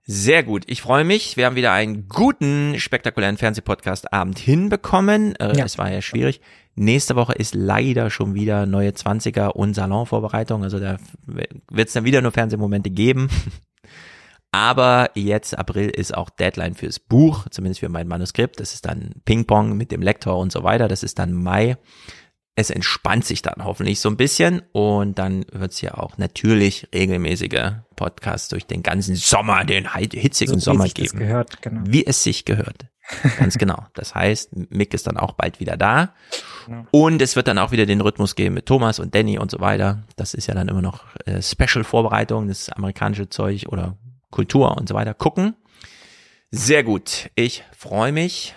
Sehr 0.06 0.42
gut. 0.42 0.64
Ich 0.68 0.80
freue 0.80 1.04
mich. 1.04 1.36
Wir 1.36 1.44
haben 1.44 1.56
wieder 1.56 1.72
einen 1.72 2.08
guten, 2.08 2.78
spektakulären 2.78 3.36
Fernsehpodcast-Abend 3.36 4.38
hinbekommen. 4.38 5.36
Äh, 5.36 5.56
ja. 5.56 5.66
Es 5.66 5.76
war 5.76 5.90
ja 5.90 6.00
schwierig. 6.00 6.40
Nächste 6.76 7.14
Woche 7.14 7.34
ist 7.34 7.54
leider 7.54 8.08
schon 8.08 8.34
wieder 8.34 8.64
neue 8.64 8.90
20er 8.90 9.48
und 9.48 9.74
Salonvorbereitung. 9.74 10.62
Also 10.62 10.80
da 10.80 10.96
wird 11.26 11.88
es 11.88 11.92
dann 11.92 12.04
wieder 12.04 12.22
nur 12.22 12.32
Fernsehmomente 12.32 12.88
geben. 12.88 13.28
Aber 14.54 15.10
jetzt 15.14 15.58
April 15.58 15.90
ist 15.90 16.16
auch 16.16 16.30
Deadline 16.30 16.76
fürs 16.76 17.00
Buch, 17.00 17.48
zumindest 17.50 17.80
für 17.80 17.88
mein 17.88 18.06
Manuskript. 18.06 18.60
Das 18.60 18.72
ist 18.72 18.86
dann 18.86 19.10
Ping-Pong 19.24 19.76
mit 19.76 19.90
dem 19.90 20.00
Lektor 20.00 20.38
und 20.38 20.52
so 20.52 20.62
weiter. 20.62 20.86
Das 20.86 21.02
ist 21.02 21.18
dann 21.18 21.32
Mai. 21.32 21.76
Es 22.54 22.70
entspannt 22.70 23.24
sich 23.24 23.42
dann 23.42 23.64
hoffentlich 23.64 23.98
so 23.98 24.08
ein 24.08 24.16
bisschen 24.16 24.62
und 24.70 25.18
dann 25.18 25.44
wird 25.50 25.72
es 25.72 25.80
ja 25.80 25.94
auch 25.94 26.18
natürlich 26.18 26.86
regelmäßige 26.94 27.72
Podcasts 27.96 28.48
durch 28.48 28.64
den 28.64 28.84
ganzen 28.84 29.16
Sommer, 29.16 29.64
den 29.64 29.88
hitzigen 29.92 30.60
so, 30.60 30.70
Sommer 30.70 30.86
geben. 30.86 31.18
Gehört, 31.18 31.60
genau. 31.60 31.80
Wie 31.84 32.06
es 32.06 32.22
sich 32.22 32.44
gehört. 32.44 32.86
Ganz 33.40 33.58
genau. 33.58 33.84
Das 33.94 34.14
heißt, 34.14 34.50
Mick 34.70 34.94
ist 34.94 35.08
dann 35.08 35.16
auch 35.16 35.32
bald 35.32 35.58
wieder 35.58 35.76
da. 35.76 36.14
Genau. 36.66 36.86
Und 36.92 37.20
es 37.20 37.34
wird 37.34 37.48
dann 37.48 37.58
auch 37.58 37.72
wieder 37.72 37.86
den 37.86 38.00
Rhythmus 38.00 38.36
geben 38.36 38.54
mit 38.54 38.66
Thomas 38.66 39.00
und 39.00 39.16
Danny 39.16 39.36
und 39.36 39.50
so 39.50 39.58
weiter. 39.58 40.04
Das 40.14 40.32
ist 40.32 40.46
ja 40.46 40.54
dann 40.54 40.68
immer 40.68 40.80
noch 40.80 41.06
äh, 41.26 41.42
Special-Vorbereitung, 41.42 42.46
das 42.46 42.68
amerikanische 42.68 43.28
Zeug 43.28 43.66
oder 43.66 43.98
Kultur 44.34 44.76
und 44.76 44.88
so 44.88 44.96
weiter 44.96 45.14
gucken. 45.14 45.54
Sehr 46.50 46.82
gut. 46.82 47.30
Ich 47.36 47.62
freue 47.76 48.10
mich. 48.10 48.56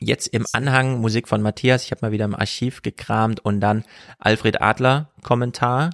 Jetzt 0.00 0.28
im 0.28 0.46
Anhang 0.52 0.98
Musik 0.98 1.28
von 1.28 1.42
Matthias. 1.42 1.84
Ich 1.84 1.90
habe 1.90 2.00
mal 2.06 2.12
wieder 2.12 2.24
im 2.24 2.34
Archiv 2.34 2.80
gekramt 2.80 3.40
und 3.40 3.60
dann 3.60 3.84
Alfred 4.18 4.62
Adler 4.62 5.10
Kommentar. 5.22 5.90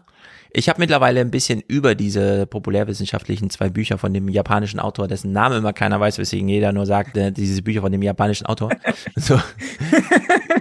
Ich 0.50 0.68
habe 0.68 0.80
mittlerweile 0.80 1.20
ein 1.20 1.32
bisschen 1.32 1.60
über 1.60 1.96
diese 1.96 2.46
populärwissenschaftlichen 2.46 3.50
zwei 3.50 3.68
Bücher 3.68 3.98
von 3.98 4.14
dem 4.14 4.28
japanischen 4.28 4.78
Autor, 4.78 5.08
dessen 5.08 5.32
Name 5.32 5.56
immer 5.56 5.72
keiner 5.72 5.98
weiß, 5.98 6.18
weswegen 6.18 6.48
jeder 6.48 6.72
nur 6.72 6.86
sagt, 6.86 7.16
äh, 7.16 7.32
diese 7.32 7.62
Bücher 7.62 7.80
von 7.80 7.90
dem 7.90 8.02
japanischen 8.02 8.46
Autor. 8.46 8.70
so. 9.16 9.40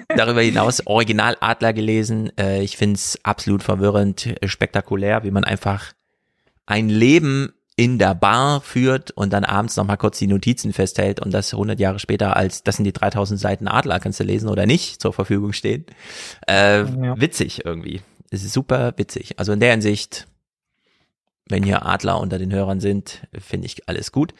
Darüber 0.09 0.41
hinaus 0.41 0.85
Original 0.87 1.37
Adler 1.39 1.73
gelesen. 1.73 2.31
Äh, 2.37 2.63
ich 2.63 2.77
finde 2.77 2.95
es 2.95 3.19
absolut 3.23 3.61
verwirrend, 3.61 4.35
spektakulär, 4.43 5.23
wie 5.23 5.31
man 5.31 5.43
einfach 5.43 5.93
ein 6.65 6.89
Leben 6.89 7.53
in 7.80 7.99
der 7.99 8.15
Bar 8.15 8.59
führt 8.61 9.11
und 9.11 9.31
dann 9.31 9.45
abends 9.45 9.77
nochmal 9.77 9.97
kurz 9.97 10.17
die 10.17 10.25
Notizen 10.25 10.73
festhält 10.73 11.19
und 11.19 11.31
das 11.31 11.53
100 11.53 11.80
Jahre 11.80 11.99
später 11.99 12.35
als, 12.35 12.64
das 12.64 12.75
sind 12.75 12.85
die 12.85 12.91
3000 12.91 13.39
Seiten 13.39 13.67
Adler, 13.67 13.99
kannst 13.99 14.19
du 14.19 14.23
lesen 14.23 14.49
oder 14.49 14.65
nicht, 14.65 14.99
zur 14.99 15.14
Verfügung 15.14 15.53
stehen. 15.53 15.85
Äh, 16.47 16.80
ja. 16.80 17.22
Witzig 17.22 17.65
irgendwie. 17.65 18.01
Es 18.31 18.43
ist 18.43 18.53
super 18.53 18.93
witzig. 18.97 19.38
Also 19.38 19.53
in 19.53 19.59
der 19.59 19.72
Hinsicht, 19.72 20.27
wenn 21.47 21.64
hier 21.64 21.85
Adler 21.85 22.19
unter 22.19 22.39
den 22.39 22.51
Hörern 22.51 22.80
sind, 22.80 23.27
finde 23.39 23.67
ich 23.67 23.88
alles 23.88 24.11
gut. 24.11 24.33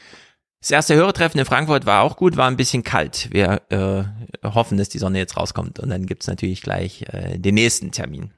Das 0.59 0.72
erste 0.72 0.95
Hörertreffen 0.95 1.40
in 1.40 1.45
Frankfurt 1.45 1.85
war 1.85 2.01
auch 2.01 2.17
gut, 2.17 2.38
war 2.38 2.48
ein 2.48 2.57
bisschen 2.57 2.83
kalt. 2.83 3.30
Wir 3.32 3.61
äh, 3.69 4.03
hoffen, 4.43 4.80
dass 4.80 4.90
die 4.90 4.98
Sonne 4.98 5.19
jetzt 5.19 5.38
rauskommt 5.38 5.77
und 5.80 5.90
dann 5.90 6.07
gibt's 6.07 6.25
natürlich 6.25 6.64
gleich 6.64 7.06
äh, 7.14 7.38
den 7.38 7.53
nächsten 7.53 7.91
Termin. 7.91 8.32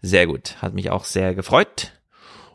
Sehr 0.00 0.26
gut, 0.26 0.56
hat 0.62 0.72
mich 0.72 0.88
auch 0.88 1.04
sehr 1.04 1.34
gefreut. 1.34 1.92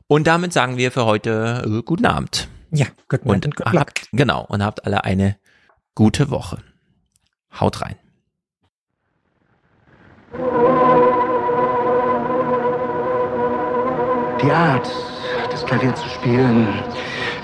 Und 0.07 0.27
damit 0.27 0.53
sagen 0.53 0.77
wir 0.77 0.91
für 0.91 1.05
heute 1.05 1.63
äh, 1.65 1.81
guten 1.81 2.05
Abend. 2.05 2.47
Ja, 2.71 2.85
guten 3.09 3.29
Abend 3.29 3.45
und, 3.47 3.61
und 3.65 3.79
habt, 3.79 4.07
Genau, 4.11 4.45
und 4.47 4.63
habt 4.63 4.85
alle 4.85 5.03
eine 5.03 5.37
gute 5.95 6.29
Woche. 6.29 6.59
Haut 7.59 7.81
rein. 7.81 7.95
Die 14.41 14.51
Art, 14.51 14.87
das 15.49 15.65
Klavier 15.65 15.95
zu 15.95 16.07
spielen, 16.09 16.67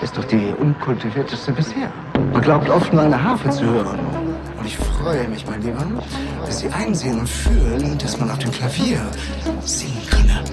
ist 0.03 0.15
doch 0.17 0.25
die 0.25 0.53
unkultivierteste 0.59 1.51
bisher. 1.53 1.91
Man 2.31 2.41
glaubt 2.41 2.69
oft 2.69 2.93
nur 2.93 3.01
eine 3.03 3.23
Harfe 3.23 3.49
zu 3.49 3.64
hören. 3.65 3.99
Und 4.59 4.65
ich 4.67 4.77
freue 4.77 5.27
mich, 5.27 5.48
mein 5.48 5.61
Lieber, 5.64 5.83
dass 6.45 6.59
Sie 6.59 6.69
einsehen 6.69 7.19
und 7.22 7.27
fühlen, 7.30 7.98
dass 7.98 8.19
man 8.19 8.30
auf 8.30 8.38
dem 8.38 8.51
Klavier 8.51 8.99
singen 9.61 10.06
könne. 10.11 10.43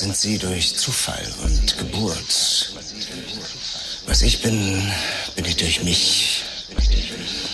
Sind 0.00 0.16
sie 0.16 0.38
durch 0.38 0.74
Zufall 0.76 1.30
und 1.42 1.76
Geburt. 1.76 2.72
Was 4.06 4.22
ich 4.22 4.40
bin, 4.40 4.82
bin 5.36 5.44
ich 5.44 5.56
durch 5.56 5.82
mich. 5.82 6.42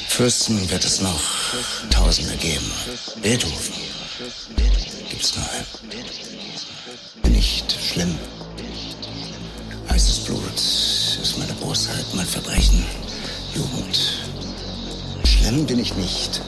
Fürsten 0.06 0.70
wird 0.70 0.84
es 0.84 1.00
noch 1.00 1.20
Tausende 1.90 2.36
geben. 2.36 2.70
Beethoven 3.20 3.74
gibt's 5.10 5.34
nur 5.34 5.44
einen. 7.24 7.34
Nicht 7.34 7.76
schlimm. 7.82 8.16
Heißes 9.90 10.20
Blut 10.26 10.54
ist 10.54 11.38
meine 11.38 11.54
Bosheit, 11.54 12.06
mein 12.14 12.26
Verbrechen, 12.26 12.86
Jugend. 13.56 13.98
Schlimm 15.24 15.66
bin 15.66 15.80
ich 15.80 15.96
nicht. 15.96 16.42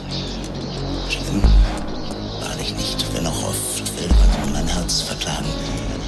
Herz 4.89 5.01
verklagen. 5.03 5.45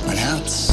Mein 0.07 0.17
Herz 0.17 0.70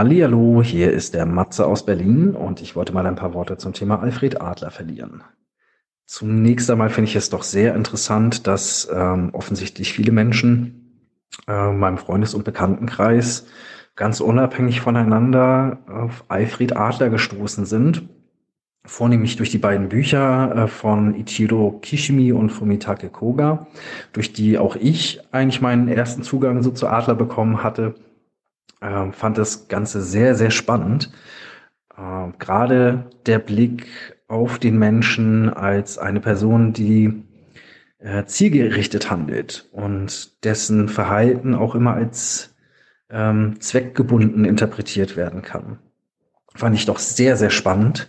Hallihallo, 0.00 0.62
hier 0.62 0.90
ist 0.92 1.12
der 1.12 1.26
Matze 1.26 1.66
aus 1.66 1.84
Berlin 1.84 2.34
und 2.34 2.62
ich 2.62 2.74
wollte 2.74 2.94
mal 2.94 3.04
ein 3.04 3.16
paar 3.16 3.34
Worte 3.34 3.58
zum 3.58 3.74
Thema 3.74 4.00
Alfred 4.00 4.40
Adler 4.40 4.70
verlieren. 4.70 5.22
Zunächst 6.06 6.70
einmal 6.70 6.88
finde 6.88 7.10
ich 7.10 7.16
es 7.16 7.28
doch 7.28 7.42
sehr 7.42 7.74
interessant, 7.74 8.46
dass 8.46 8.88
ähm, 8.90 9.28
offensichtlich 9.34 9.92
viele 9.92 10.10
Menschen 10.10 11.10
äh, 11.46 11.68
in 11.68 11.78
meinem 11.78 11.98
Freundes- 11.98 12.32
und 12.32 12.44
Bekanntenkreis 12.44 13.44
ganz 13.94 14.20
unabhängig 14.20 14.80
voneinander 14.80 15.80
auf 15.86 16.24
Alfred 16.28 16.78
Adler 16.78 17.10
gestoßen 17.10 17.66
sind. 17.66 18.08
Vornehmlich 18.86 19.36
durch 19.36 19.50
die 19.50 19.58
beiden 19.58 19.90
Bücher 19.90 20.64
äh, 20.64 20.66
von 20.66 21.14
Ichiro 21.14 21.78
Kishimi 21.82 22.32
und 22.32 22.48
Fumitake 22.48 23.10
Koga, 23.10 23.66
durch 24.14 24.32
die 24.32 24.56
auch 24.56 24.76
ich 24.76 25.20
eigentlich 25.30 25.60
meinen 25.60 25.88
ersten 25.88 26.22
Zugang 26.22 26.62
so 26.62 26.70
zu 26.70 26.88
Adler 26.88 27.16
bekommen 27.16 27.62
hatte 27.62 27.96
ähm, 28.82 29.12
fand 29.12 29.38
das 29.38 29.68
Ganze 29.68 30.02
sehr, 30.02 30.34
sehr 30.34 30.50
spannend. 30.50 31.12
Ähm, 31.96 32.34
Gerade 32.38 33.10
der 33.26 33.38
Blick 33.38 33.86
auf 34.28 34.58
den 34.58 34.78
Menschen 34.78 35.50
als 35.50 35.98
eine 35.98 36.20
Person, 36.20 36.72
die 36.72 37.24
äh, 37.98 38.24
zielgerichtet 38.24 39.10
handelt 39.10 39.68
und 39.72 40.44
dessen 40.44 40.88
Verhalten 40.88 41.54
auch 41.54 41.74
immer 41.74 41.94
als 41.94 42.54
ähm, 43.10 43.60
zweckgebunden 43.60 44.44
interpretiert 44.44 45.16
werden 45.16 45.42
kann. 45.42 45.78
Fand 46.54 46.74
ich 46.76 46.86
doch 46.86 46.98
sehr, 46.98 47.36
sehr 47.36 47.50
spannend. 47.50 48.08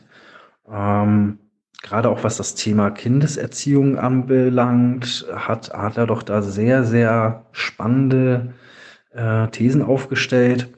Ähm, 0.70 1.40
Gerade 1.82 2.10
auch 2.10 2.24
was 2.24 2.38
das 2.38 2.54
Thema 2.54 2.92
Kindeserziehung 2.92 3.98
anbelangt, 3.98 5.26
hat 5.34 5.74
Adler 5.74 6.06
doch 6.06 6.22
da 6.22 6.44
sehr, 6.44 6.84
sehr 6.84 7.46
spannende 7.52 8.54
äh, 9.14 9.48
Thesen 9.50 9.82
aufgestellt. 9.82 10.70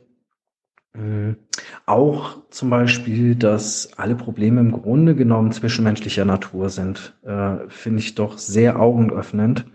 Mhm. 0.94 1.38
Auch 1.86 2.38
zum 2.50 2.70
Beispiel, 2.70 3.36
dass 3.36 3.92
alle 3.98 4.16
Probleme 4.16 4.62
im 4.62 4.72
Grunde 4.72 5.16
genommen 5.16 5.52
zwischenmenschlicher 5.52 6.26
Natur 6.26 6.70
sind, 6.70 7.16
äh, 7.24 7.68
finde 7.68 8.00
ich 8.00 8.16
doch 8.16 8.38
sehr 8.38 8.80
augenöffnend. 8.80 9.66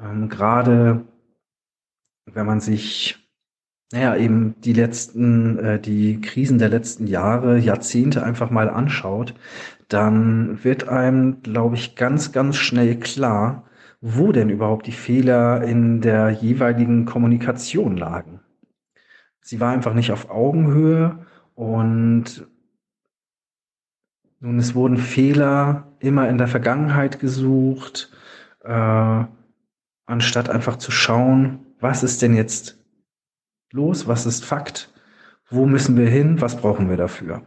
Ähm, 0.00 0.28
Gerade 0.28 1.04
wenn 2.26 2.46
man 2.46 2.60
sich, 2.60 3.18
naja, 3.92 4.16
eben 4.16 4.54
die 4.60 4.72
letzten, 4.72 5.58
äh, 5.58 5.80
die 5.80 6.20
Krisen 6.20 6.58
der 6.58 6.68
letzten 6.68 7.06
Jahre, 7.06 7.58
Jahrzehnte 7.58 8.22
einfach 8.22 8.50
mal 8.50 8.70
anschaut, 8.70 9.34
dann 9.88 10.64
wird 10.64 10.88
einem, 10.88 11.42
glaube 11.42 11.76
ich, 11.76 11.94
ganz, 11.96 12.32
ganz 12.32 12.56
schnell 12.56 12.96
klar, 12.96 13.64
wo 14.06 14.32
denn 14.32 14.50
überhaupt 14.50 14.86
die 14.86 14.92
Fehler 14.92 15.62
in 15.62 16.02
der 16.02 16.28
jeweiligen 16.28 17.06
Kommunikation 17.06 17.96
lagen. 17.96 18.40
Sie 19.40 19.60
war 19.60 19.72
einfach 19.72 19.94
nicht 19.94 20.12
auf 20.12 20.28
Augenhöhe 20.28 21.24
und 21.54 22.46
Nun, 24.40 24.58
es 24.58 24.74
wurden 24.74 24.98
Fehler 24.98 25.96
immer 26.00 26.28
in 26.28 26.36
der 26.36 26.48
Vergangenheit 26.48 27.18
gesucht, 27.18 28.12
äh, 28.62 29.24
anstatt 30.04 30.50
einfach 30.50 30.76
zu 30.76 30.90
schauen, 30.90 31.64
was 31.80 32.02
ist 32.02 32.20
denn 32.20 32.34
jetzt 32.34 32.76
los, 33.72 34.06
was 34.06 34.26
ist 34.26 34.44
Fakt, 34.44 34.92
wo 35.48 35.64
müssen 35.64 35.96
wir 35.96 36.10
hin, 36.10 36.42
was 36.42 36.58
brauchen 36.58 36.90
wir 36.90 36.98
dafür. 36.98 37.40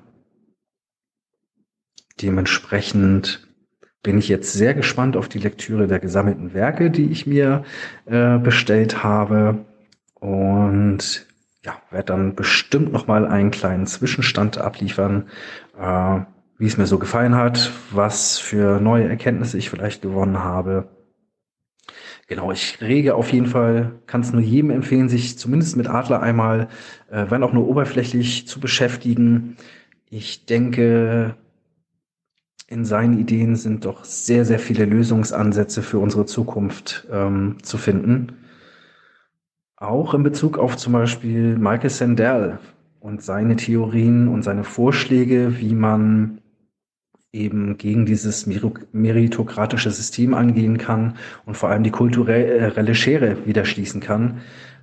Dementsprechend 2.19 3.46
bin 4.07 4.19
ich 4.19 4.29
jetzt 4.29 4.53
sehr 4.53 4.73
gespannt 4.73 5.17
auf 5.17 5.27
die 5.27 5.37
Lektüre 5.37 5.85
der 5.85 5.99
gesammelten 5.99 6.53
Werke, 6.53 6.89
die 6.89 7.11
ich 7.11 7.27
mir 7.27 7.65
äh, 8.05 8.37
bestellt 8.37 9.03
habe 9.03 9.65
und 10.13 11.27
ja, 11.65 11.73
werde 11.91 12.05
dann 12.05 12.33
bestimmt 12.33 12.93
noch 12.93 13.07
mal 13.07 13.27
einen 13.27 13.51
kleinen 13.51 13.85
Zwischenstand 13.85 14.59
abliefern, 14.59 15.27
äh, 15.77 16.21
wie 16.57 16.67
es 16.67 16.77
mir 16.77 16.85
so 16.85 16.99
gefallen 16.99 17.35
hat, 17.35 17.73
was 17.91 18.39
für 18.39 18.79
neue 18.79 19.09
Erkenntnisse 19.09 19.57
ich 19.57 19.69
vielleicht 19.69 20.03
gewonnen 20.03 20.41
habe. 20.41 20.87
Genau, 22.27 22.53
ich 22.53 22.79
rege 22.79 23.13
auf 23.15 23.33
jeden 23.33 23.47
Fall, 23.47 23.99
kann 24.05 24.21
es 24.21 24.31
nur 24.31 24.41
jedem 24.41 24.69
empfehlen, 24.69 25.09
sich 25.09 25.37
zumindest 25.37 25.75
mit 25.75 25.89
Adler 25.89 26.21
einmal, 26.21 26.69
äh, 27.11 27.25
wenn 27.27 27.43
auch 27.43 27.51
nur 27.51 27.67
oberflächlich, 27.67 28.47
zu 28.47 28.61
beschäftigen. 28.61 29.57
Ich 30.09 30.45
denke, 30.45 31.35
in 32.67 32.83
seinen 32.83 33.17
Ideen 33.17 33.55
sind 33.55 33.85
doch 33.85 34.03
sehr, 34.03 34.43
sehr 34.43 34.59
viele 34.59 34.85
Lösungsansätze 34.85 35.81
für 35.81 35.99
unsere 35.99 36.25
Zukunft 36.25 37.07
ähm, 37.11 37.55
zu 37.63 37.77
finden. 37.77 38.33
Auch 39.77 40.13
in 40.13 40.23
Bezug 40.23 40.57
auf 40.57 40.75
zum 40.75 40.93
Beispiel 40.93 41.57
Michael 41.57 41.89
Sandel 41.89 42.59
und 42.99 43.23
seine 43.23 43.55
Theorien 43.55 44.27
und 44.27 44.43
seine 44.43 44.65
Vorschläge, 44.65 45.59
wie 45.59 45.75
man 45.75 46.41
eben 47.31 47.77
gegen 47.77 48.05
dieses 48.05 48.47
meritokratische 48.47 49.91
System 49.91 50.33
angehen 50.33 50.77
kann 50.77 51.15
und 51.45 51.55
vor 51.55 51.69
allem 51.69 51.83
die 51.83 51.91
kulturelle 51.91 52.95
Schere 52.95 53.45
wieder 53.45 53.63
schließen 53.63 54.01
kann, 54.01 54.41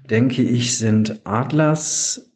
denke 0.08 0.42
ich, 0.42 0.78
sind 0.78 1.20
Adlers 1.24 2.30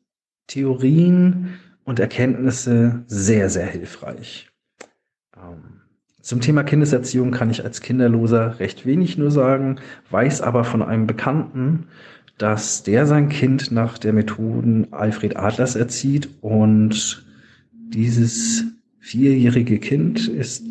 Theorien 0.46 1.54
und 1.84 2.00
Erkenntnisse 2.00 3.04
sehr, 3.06 3.48
sehr 3.48 3.66
hilfreich. 3.66 4.47
Ähm, 5.42 5.80
zum 6.20 6.40
Thema 6.40 6.62
Kindeserziehung 6.62 7.30
kann 7.30 7.50
ich 7.50 7.64
als 7.64 7.80
Kinderloser 7.80 8.58
recht 8.60 8.84
wenig 8.84 9.18
nur 9.18 9.30
sagen, 9.30 9.76
weiß 10.10 10.42
aber 10.42 10.64
von 10.64 10.82
einem 10.82 11.06
Bekannten, 11.06 11.86
dass 12.36 12.82
der 12.82 13.06
sein 13.06 13.28
Kind 13.28 13.72
nach 13.72 13.98
der 13.98 14.12
Methoden 14.12 14.92
Alfred 14.92 15.36
Adlers 15.36 15.74
erzieht 15.74 16.28
und 16.40 17.24
dieses 17.72 18.64
vierjährige 19.00 19.78
Kind 19.78 20.28
ist 20.28 20.64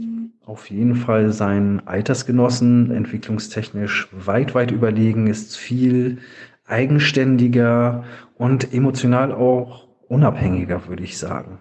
auf 0.46 0.70
jeden 0.70 0.96
Fall 0.96 1.34
seinen 1.34 1.86
Altersgenossen 1.88 2.92
entwicklungstechnisch 2.92 4.08
weit, 4.14 4.56
weit 4.56 4.72
überlegen, 4.72 5.28
ist 5.28 5.58
viel 5.58 6.20
eigenständiger 6.66 8.06
und 8.36 8.74
emotional 8.74 9.34
auch 9.34 9.88
unabhängiger, 10.08 10.88
würde 10.88 11.04
ich 11.04 11.18
sagen. 11.18 11.60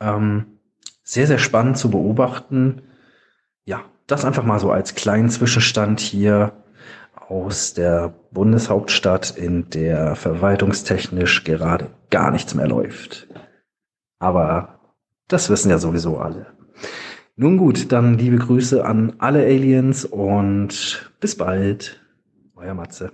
Ähm, 0.00 0.44
sehr, 1.10 1.26
sehr 1.26 1.38
spannend 1.38 1.76
zu 1.76 1.90
beobachten. 1.90 2.82
Ja, 3.64 3.82
das 4.06 4.24
einfach 4.24 4.44
mal 4.44 4.60
so 4.60 4.70
als 4.70 4.94
kleinen 4.94 5.28
Zwischenstand 5.28 5.98
hier 5.98 6.52
aus 7.14 7.74
der 7.74 8.14
Bundeshauptstadt, 8.30 9.36
in 9.36 9.70
der 9.70 10.14
verwaltungstechnisch 10.14 11.42
gerade 11.42 11.90
gar 12.10 12.30
nichts 12.30 12.54
mehr 12.54 12.68
läuft. 12.68 13.26
Aber 14.20 14.78
das 15.26 15.50
wissen 15.50 15.70
ja 15.70 15.78
sowieso 15.78 16.18
alle. 16.18 16.46
Nun 17.34 17.56
gut, 17.58 17.90
dann 17.90 18.16
liebe 18.16 18.38
Grüße 18.38 18.84
an 18.84 19.14
alle 19.18 19.40
Aliens 19.40 20.04
und 20.04 21.10
bis 21.18 21.36
bald. 21.36 22.00
Euer 22.54 22.74
Matze. 22.74 23.10